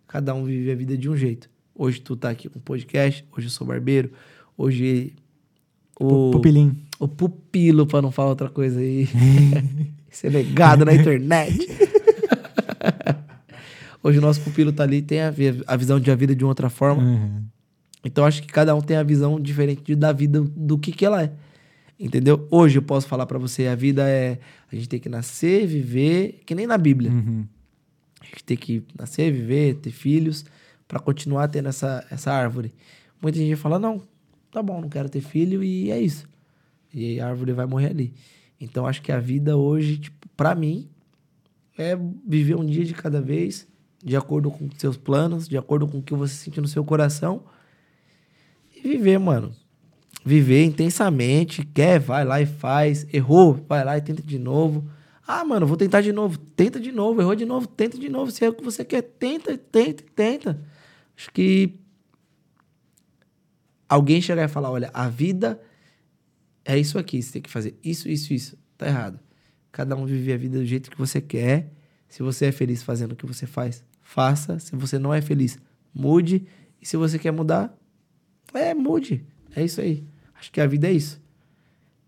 Cada 0.07 0.33
um 0.33 0.45
vive 0.45 0.71
a 0.71 0.75
vida 0.75 0.97
de 0.97 1.09
um 1.09 1.17
jeito. 1.17 1.49
Hoje 1.75 1.99
tu 1.99 2.15
tá 2.15 2.29
aqui 2.29 2.47
com 2.47 2.59
podcast, 2.59 3.25
hoje 3.35 3.47
eu 3.47 3.51
sou 3.51 3.65
barbeiro, 3.65 4.11
hoje 4.57 5.13
o, 5.99 6.31
Pupilim. 6.31 6.77
o 6.99 7.07
pupilo, 7.07 7.85
pra 7.85 8.01
não 8.01 8.11
falar 8.11 8.29
outra 8.29 8.49
coisa 8.49 8.79
aí. 8.79 9.07
Ser 10.09 10.31
negado 10.31 10.85
na 10.85 10.93
internet. 10.93 11.67
hoje 14.03 14.19
o 14.19 14.21
nosso 14.21 14.41
pupilo 14.41 14.71
tá 14.71 14.83
ali, 14.83 15.01
tem 15.01 15.21
a, 15.21 15.33
a 15.67 15.75
visão 15.75 15.99
de 15.99 16.11
a 16.11 16.15
vida 16.15 16.35
de 16.35 16.43
uma 16.43 16.51
outra 16.51 16.69
forma. 16.69 17.01
Uhum. 17.01 17.43
Então 18.03 18.25
acho 18.25 18.41
que 18.41 18.47
cada 18.47 18.75
um 18.75 18.81
tem 18.81 18.97
a 18.97 19.03
visão 19.03 19.39
diferente 19.39 19.95
da 19.95 20.11
vida 20.11 20.41
do 20.41 20.77
que 20.77 20.91
que 20.91 21.05
ela 21.05 21.23
é. 21.23 21.31
Entendeu? 21.97 22.47
Hoje 22.51 22.77
eu 22.77 22.81
posso 22.81 23.07
falar 23.07 23.25
pra 23.25 23.39
você, 23.39 23.67
a 23.67 23.75
vida 23.75 24.09
é 24.09 24.39
a 24.71 24.75
gente 24.75 24.89
tem 24.89 24.99
que 24.99 25.07
nascer, 25.07 25.65
viver, 25.65 26.41
que 26.45 26.53
nem 26.53 26.67
na 26.67 26.77
Bíblia. 26.77 27.11
Uhum. 27.11 27.45
A 28.19 28.25
gente 28.25 28.43
tem 28.43 28.57
que 28.57 28.83
nascer, 28.97 29.31
viver, 29.31 29.75
ter 29.75 29.91
filhos 29.91 30.43
pra 30.87 30.99
continuar 30.99 31.47
tendo 31.47 31.69
essa, 31.69 32.05
essa 32.09 32.31
árvore. 32.31 32.73
Muita 33.21 33.37
gente 33.37 33.55
fala: 33.55 33.79
"Não, 33.79 34.01
tá 34.51 34.61
bom, 34.61 34.81
não 34.81 34.89
quero 34.89 35.07
ter 35.07 35.21
filho" 35.21 35.63
e 35.63 35.91
é 35.91 36.01
isso. 36.01 36.27
E 36.93 37.19
a 37.19 37.27
árvore 37.27 37.53
vai 37.53 37.65
morrer 37.65 37.91
ali. 37.91 38.13
Então 38.59 38.85
acho 38.85 39.01
que 39.01 39.11
a 39.11 39.19
vida 39.19 39.55
hoje, 39.55 39.97
tipo, 39.97 40.27
para 40.35 40.53
mim 40.55 40.89
é 41.77 41.97
viver 42.27 42.55
um 42.55 42.65
dia 42.65 42.83
de 42.83 42.93
cada 42.93 43.21
vez, 43.21 43.67
de 44.03 44.15
acordo 44.17 44.51
com 44.51 44.69
seus 44.77 44.97
planos, 44.97 45.47
de 45.47 45.57
acordo 45.57 45.87
com 45.87 45.99
o 45.99 46.03
que 46.03 46.13
você 46.13 46.33
sente 46.33 46.59
no 46.59 46.67
seu 46.67 46.83
coração 46.83 47.43
viver, 48.87 49.17
mano. 49.17 49.55
Viver 50.25 50.63
intensamente, 50.63 51.65
quer, 51.65 51.99
vai 51.99 52.23
lá 52.23 52.41
e 52.41 52.45
faz. 52.45 53.05
Errou, 53.13 53.53
vai 53.67 53.83
lá 53.83 53.97
e 53.97 54.01
tenta 54.01 54.21
de 54.21 54.39
novo. 54.39 54.89
Ah, 55.27 55.43
mano, 55.43 55.65
vou 55.65 55.77
tentar 55.77 56.01
de 56.01 56.11
novo. 56.11 56.37
Tenta 56.37 56.79
de 56.79 56.91
novo, 56.91 57.21
errou 57.21 57.35
de 57.35 57.45
novo, 57.45 57.67
tenta 57.67 57.97
de 57.97 58.09
novo. 58.09 58.31
Se 58.31 58.45
é 58.45 58.49
o 58.49 58.53
que 58.53 58.63
você 58.63 58.83
quer, 58.85 59.01
tenta, 59.01 59.57
tenta, 59.57 60.03
tenta. 60.15 60.61
Acho 61.17 61.31
que 61.31 61.79
alguém 63.87 64.21
chegar 64.21 64.45
e 64.45 64.47
falar, 64.47 64.71
olha, 64.71 64.89
a 64.93 65.07
vida 65.07 65.61
é 66.65 66.77
isso 66.77 66.97
aqui, 66.97 67.21
você 67.21 67.33
tem 67.33 67.41
que 67.41 67.49
fazer 67.49 67.77
isso, 67.83 68.09
isso, 68.09 68.33
isso. 68.33 68.57
Tá 68.77 68.87
errado. 68.87 69.19
Cada 69.71 69.95
um 69.95 70.05
vive 70.05 70.31
a 70.33 70.37
vida 70.37 70.57
do 70.57 70.65
jeito 70.65 70.89
que 70.89 70.97
você 70.97 71.19
quer. 71.19 71.71
Se 72.07 72.21
você 72.21 72.47
é 72.47 72.51
feliz 72.51 72.83
fazendo 72.83 73.13
o 73.13 73.15
que 73.15 73.25
você 73.25 73.45
faz, 73.45 73.83
faça. 74.01 74.59
Se 74.59 74.75
você 74.75 74.99
não 74.99 75.13
é 75.13 75.21
feliz, 75.21 75.57
mude. 75.93 76.45
E 76.81 76.85
se 76.85 76.95
você 76.97 77.17
quer 77.17 77.31
mudar, 77.31 77.75
é, 78.53 78.73
mude. 78.73 79.25
É 79.55 79.63
isso 79.63 79.81
aí. 79.81 80.03
Acho 80.39 80.51
que 80.51 80.61
a 80.61 80.67
vida 80.67 80.87
é 80.87 80.91
isso. 80.91 81.21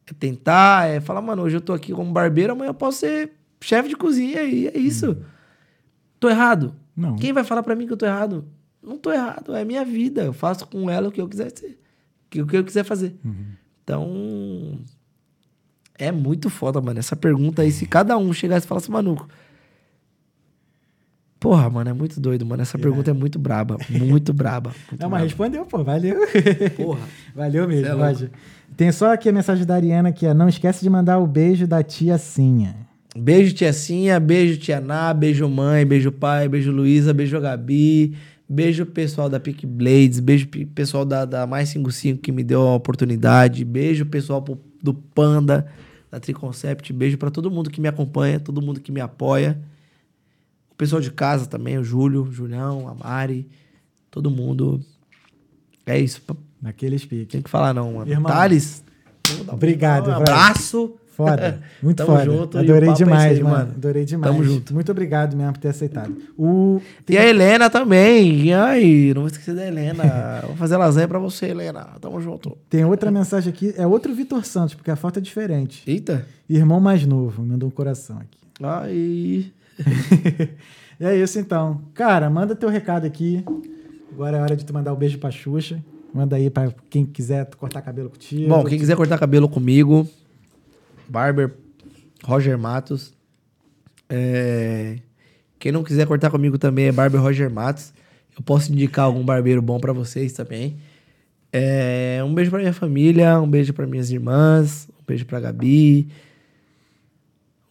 É 0.08 0.14
tentar, 0.14 0.88
é 0.88 1.00
falar, 1.00 1.22
mano, 1.22 1.44
hoje 1.44 1.58
eu 1.58 1.62
tô 1.62 1.74
aqui 1.74 1.92
como 1.94 2.12
barbeiro, 2.12 2.54
amanhã 2.54 2.70
eu 2.70 2.74
posso 2.74 3.00
ser 3.00 3.32
chefe 3.62 3.90
de 3.90 3.96
cozinha 3.96 4.44
e 4.44 4.68
é 4.68 4.78
isso. 4.78 5.18
Tô 6.20 6.30
errado? 6.30 6.76
Não. 6.96 7.16
Quem 7.16 7.34
vai 7.34 7.44
falar 7.44 7.64
pra 7.64 7.76
mim 7.76 7.88
que 7.88 7.94
eu 7.94 7.98
tô 7.98 8.06
errado? 8.06 8.46
Não 8.82 8.98
tô 8.98 9.12
errado, 9.12 9.56
é 9.56 9.66
minha 9.66 9.84
vida. 9.84 10.24
Eu 10.24 10.34
faço 10.34 10.68
com 10.68 10.90
ela 10.90 11.08
o 11.08 11.12
que 11.12 11.20
eu 11.20 11.28
quiser 11.28 11.52
ser. 11.52 11.80
O 12.36 12.46
que 12.46 12.58
eu 12.58 12.64
quiser 12.64 12.84
fazer. 12.84 13.16
Então, 13.84 14.80
é 15.98 16.12
muito 16.12 16.50
foda, 16.50 16.80
mano. 16.82 17.00
Essa 17.00 17.16
pergunta 17.16 17.62
aí, 17.62 17.72
se 17.72 17.86
cada 17.86 18.18
um 18.18 18.32
chegasse 18.34 18.66
e 18.66 18.70
falasse, 18.70 18.92
mano. 18.92 19.28
Porra, 21.46 21.70
mano, 21.70 21.90
é 21.92 21.94
muito 21.94 22.20
doido, 22.20 22.44
mano. 22.46 22.64
Essa 22.64 22.78
pergunta 22.80 23.12
é 23.12 23.14
muito 23.14 23.38
braba. 23.38 23.78
Muito 23.88 24.34
braba. 24.34 24.72
Muito 24.90 25.00
Não, 25.02 25.10
mas 25.10 25.20
braba. 25.20 25.24
respondeu, 25.26 25.66
pô. 25.66 25.84
Valeu. 25.84 26.16
Porra. 26.76 27.00
Valeu 27.36 27.68
mesmo, 27.68 27.86
é 27.86 27.94
louco. 27.94 28.06
Roger. 28.08 28.30
Tem 28.76 28.92
só 28.92 29.14
aqui 29.14 29.30
a 29.30 29.32
mensagem 29.32 29.64
da 29.64 29.76
Ariana 29.76 30.12
que 30.12 30.26
é: 30.26 30.34
não 30.34 30.50
esquece 30.50 30.82
de 30.82 30.90
mandar 30.90 31.20
o 31.20 31.28
beijo 31.28 31.68
da 31.68 31.84
tia 31.84 32.18
Cinha. 32.18 32.76
Beijo, 33.16 33.54
tia 33.54 33.72
Cinha. 33.72 34.20
Beijo, 34.20 34.60
tia 34.60 34.82
Ná. 34.82 35.14
Beijo, 35.14 35.48
mãe. 35.48 35.86
Beijo, 35.86 36.12
pai. 36.12 36.50
Beijo, 36.50 36.72
Luísa. 36.72 37.14
Beijo, 37.14 37.40
Gabi. 37.40 38.16
Beijo, 38.50 38.84
pessoal 38.86 39.30
da 39.30 39.40
Pick 39.40 39.66
Blades. 39.68 40.20
Beijo, 40.20 40.48
pessoal 40.74 41.06
da, 41.06 41.26
da 41.26 41.46
Mais 41.46 41.70
55 41.70 42.22
que 42.22 42.32
me 42.32 42.44
deu 42.44 42.62
a 42.62 42.74
oportunidade. 42.76 43.64
Beijo, 43.64 44.04
pessoal 44.06 44.42
pro- 44.42 44.60
do 44.82 44.94
Panda, 44.96 45.68
da 46.12 46.20
Triconcept. 46.20 46.92
Beijo 46.92 47.18
pra 47.20 47.30
todo 47.30 47.52
mundo 47.52 47.70
que 47.70 47.80
me 47.80 47.88
acompanha, 47.88 48.40
todo 48.40 48.62
mundo 48.64 48.80
que 48.82 48.92
me 48.92 49.00
apoia. 49.00 49.60
O 50.76 50.78
pessoal 50.78 51.02
de 51.02 51.10
casa 51.10 51.46
também, 51.46 51.78
o 51.78 51.84
Júlio, 51.86 52.24
o 52.24 52.32
Julião, 52.32 52.88
a 52.90 52.94
Mari. 52.94 53.48
Todo 54.12 54.30
mundo. 54.30 54.82
É 55.86 55.98
isso. 55.98 56.22
Naquele 56.62 57.00
speak. 57.00 57.28
Tem 57.28 57.42
que 57.42 57.50
falar, 57.50 57.74
não, 57.74 57.94
mano. 57.94 58.12
Irmão, 58.12 58.32
Thales. 58.32 58.84
um- 59.48 59.54
obrigado, 59.54 60.04
Um 60.04 60.06
velho. 60.08 60.18
abraço. 60.18 60.96
Foda. 61.16 61.62
Muito 61.82 61.96
Tamo 62.06 62.10
foda. 62.12 62.26
junto, 62.26 62.58
Adorei 62.58 62.90
é 62.90 62.94
demais, 62.94 63.32
esse 63.32 63.42
aí, 63.42 63.44
mano. 63.44 63.72
Adorei 63.74 64.04
demais. 64.04 64.34
Tamo 64.36 64.44
junto. 64.44 64.74
Muito 64.74 64.92
obrigado 64.92 65.34
mesmo 65.38 65.54
por 65.54 65.60
ter 65.60 65.70
aceitado. 65.70 66.14
O... 66.38 66.82
E 67.10 67.18
a 67.18 67.26
Helena 67.26 67.70
também. 67.70 68.48
E 68.48 68.54
aí, 68.54 69.14
não 69.14 69.22
vou 69.22 69.28
esquecer 69.32 69.56
da 69.56 69.66
Helena. 69.66 70.04
Vou 70.46 70.58
fazer 70.58 70.76
lasanha 70.76 71.08
pra 71.08 71.18
você, 71.18 71.46
Helena. 71.46 71.88
Tamo 72.02 72.20
junto. 72.20 72.58
Tem 72.70 72.84
outra 72.84 73.10
mensagem 73.12 73.50
aqui. 73.54 73.74
É 73.78 73.88
outro 73.88 74.14
Vitor 74.14 74.44
Santos, 74.44 74.76
porque 74.76 74.92
a 74.92 74.98
foto 74.98 75.20
é 75.20 75.22
diferente. 75.22 75.82
Eita. 75.88 76.28
Irmão 76.50 76.82
mais 76.82 77.06
novo. 77.06 77.46
Mandou 77.46 77.70
um 77.70 77.72
coração 77.72 78.18
aqui. 78.18 78.38
Ai. 78.62 79.54
É 81.00 81.14
isso 81.16 81.38
então. 81.40 81.82
Cara, 81.94 82.30
manda 82.30 82.56
teu 82.56 82.70
recado 82.70 83.06
aqui. 83.06 83.44
Agora 84.14 84.38
é 84.38 84.42
hora 84.42 84.56
de 84.56 84.64
tu 84.64 84.74
mandar 84.74 84.94
o 84.94 84.96
beijo 84.96 85.18
pra 85.18 85.30
Xuxa. 85.30 85.84
Manda 86.14 86.38
aí 86.38 86.50
pra 86.50 86.74
quem 86.90 87.06
quiser 87.06 87.46
cortar 87.58 87.82
cabelo 87.82 88.10
contigo. 88.10 88.48
Bom, 88.48 88.64
quem 88.64 88.80
quiser 88.80 88.96
cortar 88.96 89.18
cabelo 89.18 89.50
comigo, 89.50 90.08
Barber 91.10 91.52
Roger 92.24 92.58
Matos. 92.58 93.14
É, 94.10 95.00
Quem 95.60 95.72
não 95.74 95.84
quiser 95.84 96.08
cortar 96.08 96.30
comigo 96.30 96.58
também 96.58 96.86
é 96.86 96.92
Barber 96.94 97.22
Roger 97.22 97.52
Matos. 97.52 97.94
Eu 98.38 98.42
posso 98.44 98.72
indicar 98.72 99.06
algum 99.06 99.24
barbeiro 99.26 99.62
bom 99.62 99.80
pra 99.80 99.92
vocês 99.92 100.32
também. 100.32 100.78
É, 101.52 102.22
Um 102.26 102.34
beijo 102.34 102.50
pra 102.52 102.60
minha 102.60 102.74
família, 102.74 103.38
um 103.42 103.50
beijo 103.50 103.74
pra 103.74 103.86
minhas 103.86 104.10
irmãs, 104.12 104.88
um 104.98 105.04
beijo 105.06 105.26
pra 105.26 105.40
Gabi. 105.42 106.08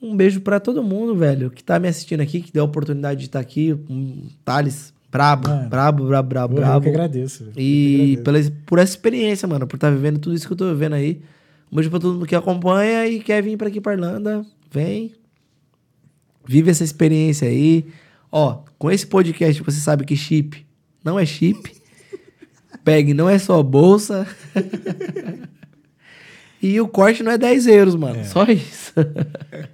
Um 0.07 0.17
beijo 0.17 0.41
pra 0.41 0.61
todo 0.61 0.83
mundo, 0.83 1.15
velho, 1.17 1.51
que 1.51 1.63
tá 1.65 1.79
me 1.79 1.89
assistindo 1.89 2.21
aqui, 2.21 2.41
que 2.43 2.53
deu 2.53 2.63
a 2.63 2.67
oportunidade 2.67 3.21
de 3.21 3.27
estar 3.27 3.41
aqui. 3.41 3.73
Um 3.89 4.29
Thales, 4.45 4.93
brabo, 5.11 5.49
Mano. 5.49 5.69
brabo, 5.69 6.07
brabo, 6.07 6.29
brabo, 6.29 6.55
Pô, 6.55 6.61
eu 6.61 6.65
brabo. 6.67 6.83
que 6.83 6.89
agradeço. 6.91 7.39
velho. 7.45 7.51
Eu 7.53 7.55
que 7.55 7.61
E 7.63 8.19
agradeço. 8.19 8.51
pela, 8.51 8.63
por 8.67 8.79
essa 8.79 8.93
experiência, 8.93 9.49
mano, 9.49 9.67
por 9.67 9.77
estar 9.77 9.91
vivendo 9.91 10.19
tudo 10.19 10.35
isso 10.37 10.47
que 10.47 10.53
eu 10.53 10.57
tô 10.57 10.69
vivendo 10.69 10.93
aí. 10.95 11.23
Um 11.73 11.77
beijo 11.77 11.89
pra 11.91 11.99
todo 11.99 12.15
mundo 12.15 12.27
que 12.27 12.35
acompanha 12.37 13.07
e 13.07 13.21
quer 13.21 13.43
vir 13.43 13.57
pra 13.57 13.69
aqui 13.69 13.81
pra 13.81 13.95
Irlanda. 13.95 14.45
Vem. 14.71 15.13
Vive 16.47 16.71
essa 16.71 16.85
experiência 16.85 17.49
aí. 17.49 17.87
Ó, 18.31 18.59
com 18.79 18.91
esse 18.91 19.07
podcast 19.07 19.63
você 19.63 19.81
sabe 19.81 20.05
que 20.05 20.15
chip 20.17 20.67
não 21.03 21.19
é 21.19 21.25
chip. 21.25 21.73
Bag 22.85 23.15
não 23.15 23.29
é 23.31 23.39
só 23.39 23.63
bolsa. 23.63 24.27
e 26.67 26.81
o 26.81 26.89
corte 26.89 27.23
não 27.23 27.33
é 27.33 27.39
10 27.39 27.67
euros, 27.67 27.95
mano. 27.97 28.25
Só 28.25 28.45
isso. 28.45 28.93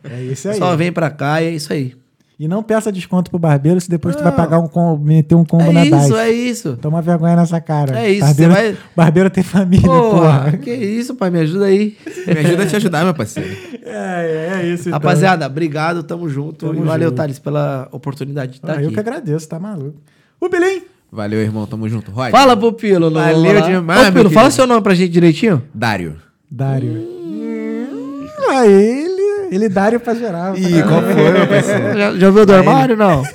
É 0.04 0.22
isso 0.22 0.48
aí. 0.48 0.56
Só 0.58 0.76
vem 0.76 0.92
pra 0.92 1.10
cá 1.10 1.42
e 1.42 1.46
é 1.46 1.50
isso 1.50 1.72
aí. 1.72 1.94
E 2.38 2.48
não 2.48 2.62
peça 2.62 2.90
desconto 2.90 3.28
pro 3.30 3.38
barbeiro 3.38 3.78
se 3.82 3.90
depois 3.90 4.16
tu 4.16 4.22
vai 4.22 4.32
pagar 4.34 4.58
um 4.58 4.66
combo, 4.66 5.04
meter 5.04 5.34
um 5.34 5.44
combo 5.44 5.70
na 5.70 5.80
É 5.80 5.84
isso, 5.88 5.96
DICE. 5.98 6.14
é 6.14 6.30
isso. 6.30 6.76
Toma 6.80 7.02
vergonha 7.02 7.36
nessa 7.36 7.60
cara. 7.60 8.00
É 8.00 8.10
isso, 8.10 8.24
Barbeiro, 8.24 8.52
você 8.54 8.62
vai- 8.62 8.76
barbeiro 8.96 9.28
tem 9.28 9.44
família, 9.44 9.86
Porra, 9.86 10.10
porra. 10.40 10.52
que 10.56 10.72
isso, 10.72 11.14
pai, 11.14 11.28
me 11.28 11.40
ajuda 11.40 11.66
aí. 11.66 11.98
Me 12.26 12.32
ajuda 12.38 12.62
a 12.62 12.66
te 12.66 12.76
ajudar, 12.76 13.04
meu 13.04 13.12
parceiro. 13.12 13.50
É, 13.84 14.60
é 14.62 14.66
isso 14.68 14.84
então. 14.88 14.92
Rapaziada, 14.92 15.44
obrigado, 15.46 16.02
tamo 16.02 16.30
junto. 16.30 16.66
Tamo 16.66 16.82
e 16.82 16.86
valeu, 16.86 17.08
junto. 17.10 17.16
Thales, 17.18 17.38
pela 17.38 17.86
oportunidade 17.92 18.52
de 18.52 18.58
estar 18.58 18.72
Ah, 18.72 18.76
eu 18.80 18.86
aqui. 18.86 18.94
que 18.94 19.00
agradeço, 19.00 19.46
tá 19.46 19.58
maluco. 19.60 19.98
O 20.40 20.48
Bilim! 20.48 20.80
Valeu, 21.12 21.40
irmão. 21.40 21.66
Tamo 21.66 21.86
junto. 21.90 22.10
Roy. 22.10 22.30
Fala, 22.30 22.56
Pupilo. 22.56 23.10
não- 23.10 23.20
Valeu 23.20 23.60
demais, 23.60 24.00
Ô, 24.00 24.02
meu 24.04 24.12
Pupilo, 24.12 24.30
fala 24.30 24.50
seu 24.50 24.66
nome 24.66 24.80
pra 24.80 24.94
gente 24.94 25.10
direitinho. 25.10 25.62
Dário. 25.74 26.16
Dário. 26.50 26.90
Hum, 26.90 28.26
ah, 28.48 28.66
ele. 28.66 29.20
Ele 29.52 29.68
Dário 29.68 30.00
pra 30.00 30.14
geral. 30.14 30.54
tá? 30.54 30.58
Ih, 30.58 30.82
qual 30.82 31.02
foi, 31.02 31.30
meu 31.30 31.46
parceiro? 31.46 31.96
Já, 31.96 32.12
já 32.16 32.30
viu 32.30 32.44
do 32.44 32.52
armário, 32.52 32.96
não? 32.96 33.22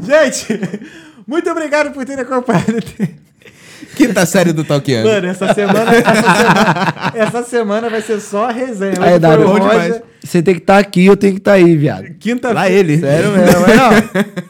Gente, 0.00 0.60
muito 1.26 1.50
obrigado 1.50 1.92
por 1.92 2.04
terem 2.04 2.22
acompanhado 2.24 2.78
Quinta 3.96 4.26
série 4.26 4.52
do 4.52 4.64
Talkiano. 4.64 5.08
Mano, 5.08 5.26
essa 5.28 5.54
semana, 5.54 5.92
essa 5.94 6.14
semana, 6.22 7.12
essa 7.14 7.42
semana 7.42 7.90
vai 7.90 8.02
ser 8.02 8.20
só 8.20 8.48
resenha. 8.48 8.94
Aí, 9.00 9.18
Dário. 9.18 9.46
Você 10.22 10.42
tem 10.42 10.54
que 10.54 10.60
estar 10.60 10.78
aqui, 10.78 11.06
eu 11.06 11.16
tenho 11.16 11.34
que 11.34 11.40
estar 11.40 11.52
aí, 11.52 11.76
viado. 11.76 12.04
Lá 12.04 12.10
Quinta-feira, 12.18 12.70
ele. 12.70 12.98
Sério 12.98 13.30
mesmo, 13.32 13.60
mas 13.60 13.76
não. 13.76 13.90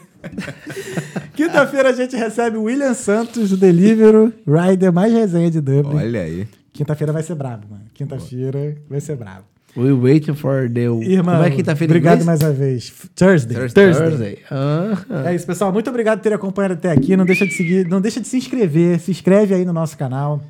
quinta-feira 1.35 1.89
a 1.89 1.93
gente 1.93 2.15
recebe 2.15 2.57
o 2.57 2.63
William 2.63 2.93
Santos 2.93 3.49
do 3.49 3.57
Deliveroo, 3.57 4.31
Rider 4.47 4.91
mais 4.91 5.11
resenha 5.13 5.49
de 5.49 5.61
Dublin. 5.61 5.95
Olha 5.97 6.21
aí. 6.21 6.47
Quinta-feira 6.73 7.11
vai 7.11 7.23
ser 7.23 7.35
brabo, 7.35 7.67
mano. 7.69 7.83
Quinta-feira 7.93 8.75
vai 8.89 8.99
ser 8.99 9.15
brabo. 9.15 9.45
We 9.75 9.93
waiting 9.93 10.35
for 10.35 10.69
the... 10.69 10.81
Irmão, 10.81 11.35
Como 11.35 11.47
é 11.47 11.51
quinta-feira 11.51 11.93
em 11.93 11.97
obrigado 11.97 12.25
mais 12.25 12.41
uma 12.41 12.51
vez. 12.51 12.91
Thursday. 13.15 13.55
Thursday. 13.55 13.93
Thursday. 13.93 14.39
Ah, 14.51 15.29
É 15.29 15.33
isso, 15.35 15.47
pessoal. 15.47 15.71
Muito 15.71 15.89
obrigado 15.89 16.17
por 16.19 16.23
ter 16.23 16.33
acompanhado 16.33 16.73
até 16.73 16.91
aqui. 16.91 17.15
Não 17.15 17.25
deixa 17.25 17.45
de 17.45 17.53
seguir, 17.53 17.87
não 17.87 18.01
deixa 18.01 18.19
de 18.19 18.27
se 18.27 18.35
inscrever. 18.37 18.99
Se 18.99 19.11
inscreve 19.11 19.53
aí 19.53 19.63
no 19.63 19.71
nosso 19.71 19.97
canal. 19.97 20.43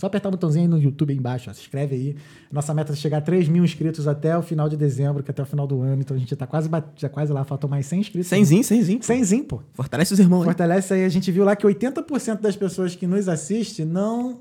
Só 0.00 0.06
apertar 0.06 0.30
o 0.30 0.32
botãozinho 0.32 0.62
aí 0.64 0.68
no 0.68 0.78
YouTube 0.80 1.10
aí 1.10 1.18
embaixo. 1.18 1.50
Ó. 1.50 1.52
Se 1.52 1.60
inscreve 1.60 1.94
aí. 1.94 2.16
Nossa 2.50 2.72
meta 2.72 2.94
é 2.94 2.96
chegar 2.96 3.18
a 3.18 3.20
3 3.20 3.48
mil 3.48 3.62
inscritos 3.62 4.08
até 4.08 4.34
o 4.34 4.40
final 4.40 4.66
de 4.66 4.74
dezembro, 4.74 5.22
que 5.22 5.30
é 5.30 5.32
até 5.32 5.42
o 5.42 5.44
final 5.44 5.66
do 5.66 5.82
ano. 5.82 6.00
Então 6.00 6.16
a 6.16 6.18
gente 6.18 6.30
já 6.30 6.36
tá 6.36 6.46
quase, 6.46 6.70
já 6.96 7.10
quase 7.10 7.30
lá. 7.30 7.44
Faltam 7.44 7.68
mais 7.68 7.84
100 7.84 8.00
inscritos. 8.00 8.28
Cenzinho, 8.28 8.64
cenzinho. 8.64 9.02
Cenzinho, 9.02 9.44
pô. 9.44 9.60
Fortalece 9.74 10.14
os 10.14 10.18
irmãos. 10.18 10.44
Fortalece 10.44 10.94
aí. 10.94 11.04
A 11.04 11.08
gente 11.10 11.30
viu 11.30 11.44
lá 11.44 11.54
que 11.54 11.66
80% 11.66 12.40
das 12.40 12.56
pessoas 12.56 12.96
que 12.96 13.06
nos 13.06 13.28
assistem 13.28 13.84
não 13.84 14.40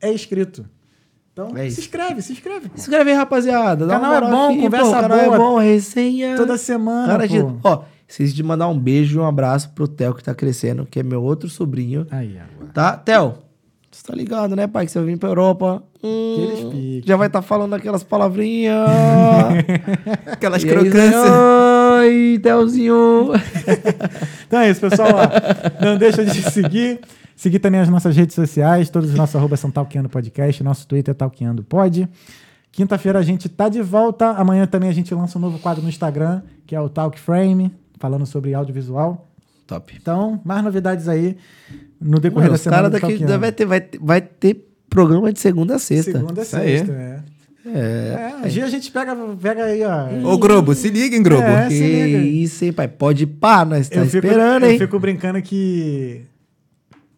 é 0.00 0.12
inscrito. 0.12 0.64
Então, 1.32 1.56
É 1.56 1.68
se 1.68 1.80
inscreve, 1.80 2.22
se 2.22 2.34
insceve. 2.34 2.70
Se 2.76 2.82
inscreve 2.82 3.10
aí, 3.10 3.16
rapaziada. 3.16 3.86
Dá 3.86 3.98
Canal 3.98 4.14
é 4.14 4.30
bom, 4.30 4.50
aqui, 4.50 4.60
conversa 4.60 4.86
pô, 4.86 4.92
canal 4.92 5.18
boa. 5.24 5.34
é 5.34 5.38
bom, 5.38 5.58
resenha. 5.58 6.36
Toda 6.36 6.56
semana, 6.56 7.08
Cara, 7.08 7.26
pô. 7.26 7.58
Ó, 7.64 7.84
esqueci 8.06 8.34
de 8.34 8.42
mandar 8.44 8.68
um 8.68 8.78
beijo 8.78 9.18
e 9.18 9.20
um 9.20 9.26
abraço 9.26 9.70
pro 9.70 9.88
Theo 9.88 10.14
que 10.14 10.22
tá 10.22 10.32
crescendo, 10.32 10.86
que 10.86 11.00
é 11.00 11.02
meu 11.02 11.24
outro 11.24 11.48
sobrinho. 11.48 12.06
Aí, 12.10 12.38
ó. 12.38 12.66
Tá? 12.66 12.96
Theo, 12.98 13.34
você 13.92 14.02
tá 14.06 14.14
ligado, 14.14 14.56
né, 14.56 14.66
pai? 14.66 14.86
Que 14.86 14.92
você 14.92 14.98
vai 14.98 15.08
vir 15.08 15.18
pra 15.18 15.28
Europa. 15.28 15.82
Hum, 16.02 17.00
já 17.04 17.16
vai 17.16 17.26
estar 17.26 17.42
falando 17.42 17.74
aquelas 17.74 18.02
palavrinhas. 18.02 18.74
Aquelas 20.26 20.64
crocâncias. 20.64 21.30
Oi, 22.00 22.40
Theozinho. 22.42 23.30
Então 24.46 24.60
é 24.60 24.70
isso, 24.70 24.80
pessoal. 24.80 25.08
ó. 25.10 25.84
Não 25.84 25.96
deixa 25.96 26.24
de 26.24 26.42
seguir. 26.50 27.00
Seguir 27.34 27.58
também 27.58 27.80
as 27.80 27.88
nossas 27.88 28.14
redes 28.14 28.34
sociais. 28.34 28.90
Todos 28.90 29.10
os 29.10 29.16
nossos 29.16 29.34
arrobas 29.34 29.58
são 29.60 29.70
Talqueando 29.70 30.08
Podcast. 30.08 30.62
Nosso 30.62 30.86
Twitter 30.86 31.12
é 31.12 31.14
Talqueando 31.14 31.62
Pod. 31.62 32.06
Quinta-feira 32.70 33.18
a 33.18 33.22
gente 33.22 33.48
tá 33.48 33.68
de 33.68 33.80
volta. 33.80 34.30
Amanhã 34.30 34.66
também 34.66 34.90
a 34.90 34.92
gente 34.92 35.14
lança 35.14 35.38
um 35.38 35.40
novo 35.40 35.58
quadro 35.58 35.82
no 35.82 35.88
Instagram, 35.88 36.42
que 36.66 36.74
é 36.74 36.80
o 36.80 36.88
Talk 36.88 37.18
Frame, 37.18 37.72
falando 37.98 38.26
sobre 38.26 38.52
audiovisual. 38.54 39.31
Top. 39.74 39.94
Então, 40.00 40.40
mais 40.44 40.62
novidades 40.64 41.08
aí 41.08 41.36
no 42.00 42.18
decorrer 42.18 42.48
Mano, 42.48 42.50
da 42.50 42.54
os 42.56 42.60
semana. 42.60 42.82
caras 42.90 42.90
do 42.90 43.00
daqui 43.00 43.38
vai 43.38 43.52
ter, 43.52 43.64
vai, 43.66 43.80
ter- 43.80 43.98
vai 44.00 44.20
ter 44.20 44.68
programa 44.90 45.32
de 45.32 45.38
segunda 45.40 45.76
a 45.76 45.78
sexta. 45.78 46.12
Segunda 46.12 46.42
a 46.42 46.44
sexta, 46.44 46.92
é. 46.92 47.20
É. 47.64 48.40
É, 48.44 48.48
dia 48.48 48.64
a 48.64 48.68
gente 48.68 48.90
pega, 48.90 49.14
pega 49.40 49.64
aí, 49.64 49.82
ó. 49.84 50.28
Ô, 50.32 50.36
Globo, 50.36 50.74
se 50.74 50.88
liga, 50.90 51.14
hein, 51.14 51.22
Globo. 51.22 51.42
É, 51.44 51.68
Que 51.68 51.74
se 51.76 51.86
liga. 51.86 52.18
isso, 52.18 52.64
hein, 52.64 52.72
pai? 52.72 52.88
Pode 52.88 53.24
pá, 53.24 53.64
nós 53.64 53.88
tá 53.88 54.00
eu 54.00 54.06
fico, 54.06 54.26
esperando, 54.26 54.64
eu 54.64 54.72
hein? 54.72 54.78
fico 54.78 54.98
brincando 54.98 55.40
que 55.40 56.22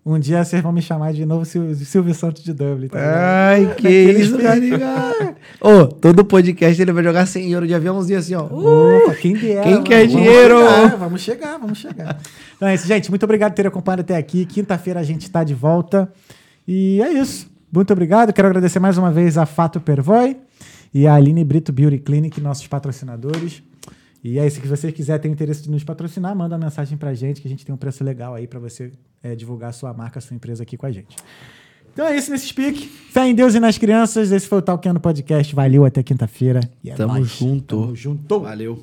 um 0.07 0.19
dia 0.19 0.45
vocês 0.45 0.63
vão 0.63 0.71
me 0.73 0.83
chamar 0.83 1.13
de 1.13 1.25
novo 1.25 1.45
Sil- 1.49 1.75
Silvio 1.77 2.13
Santos 2.15 2.43
de 2.45 2.53
Dublin. 2.53 2.89
Tá? 2.89 2.99
Ai, 3.51 3.75
que 3.75 3.89
isso, 3.89 4.37
cara. 4.39 5.35
Ô, 5.61 5.87
todo 5.87 6.25
podcast 6.25 6.81
ele 6.81 6.93
vai 6.93 7.03
jogar 7.03 7.25
100 7.27 7.51
euros 7.53 7.69
de 7.69 7.75
aviãozinho 7.75 8.19
assim, 8.19 8.35
ó. 8.35 8.43
Opa, 8.45 9.15
quem 9.15 9.33
dera. 9.35 9.63
Quem 9.63 9.83
quer 9.83 10.07
Vamos 10.07 10.13
dinheiro? 10.13 10.57
chegar, 10.59 10.97
vamos 10.97 11.21
chegar, 11.23 11.59
vamos 11.59 11.79
chegar. 11.79 12.19
Então 12.57 12.69
é 12.69 12.75
isso, 12.75 12.87
gente. 12.87 13.09
Muito 13.11 13.23
obrigado 13.25 13.53
por 13.53 13.57
ter 13.57 13.67
acompanhado 13.67 14.03
até 14.03 14.17
aqui. 14.17 14.45
Quinta-feira 14.45 15.01
a 15.01 15.05
gente 15.05 15.23
está 15.23 15.43
de 15.43 15.55
volta. 15.55 16.11
E 16.69 17.01
é 17.03 17.13
isso. 17.13 17.51
Muito 17.73 17.93
obrigado. 17.93 18.33
Quero 18.33 18.49
agradecer 18.49 18.79
mais 18.79 18.97
uma 18.99 19.11
vez 19.11 19.37
a 19.39 19.47
Fato 19.47 19.81
Pervoy 19.81 20.37
e 20.93 21.07
a 21.07 21.15
Aline 21.15 21.43
Brito 21.45 21.73
Beauty 21.73 21.99
Clinic, 21.99 22.41
nossos 22.41 22.67
patrocinadores. 22.67 23.63
E 24.25 24.39
é 24.39 24.47
isso. 24.47 24.59
Se 24.59 24.67
você 24.67 24.91
quiser 24.91 25.19
ter 25.19 25.29
interesse 25.29 25.63
de 25.63 25.71
nos 25.71 25.85
patrocinar, 25.85 26.35
manda 26.35 26.57
uma 26.57 26.65
mensagem 26.65 26.97
pra 26.97 27.13
gente 27.13 27.43
que 27.43 27.47
a 27.47 27.51
gente 27.51 27.65
tem 27.65 27.75
um 27.75 27.79
preço 27.79 28.03
legal 28.03 28.35
aí 28.35 28.47
para 28.47 28.59
você 28.59 28.91
é, 29.23 29.37
divulgar 29.37 29.69
a 29.69 29.73
sua 29.73 29.93
marca, 29.93 30.19
a 30.19 30.23
sua 30.23 30.35
empresa 30.35 30.63
aqui 30.63 30.79
com 30.79 30.87
a 30.87 30.91
gente. 30.91 31.15
Então 31.93 32.07
é 32.07 32.17
isso 32.17 32.31
nesse 32.31 32.49
speak. 32.49 32.89
Fé 32.89 33.29
em 33.29 33.35
Deus 33.35 33.55
e 33.55 33.61
nas 33.61 33.77
crianças. 33.77 34.33
Esse 34.33 34.49
foi 34.49 34.59
o 34.59 34.63
Talkando 34.63 34.99
Podcast. 34.99 35.55
Valeu, 35.55 35.85
até 35.85 36.03
quinta-feira. 36.03 36.61
E 36.83 36.91
é 36.91 36.95
Tamo 36.95 37.13
nóis. 37.13 37.29
junto. 37.29 37.83
Tamo 37.83 37.95
junto. 37.95 38.41
Valeu. 38.41 38.83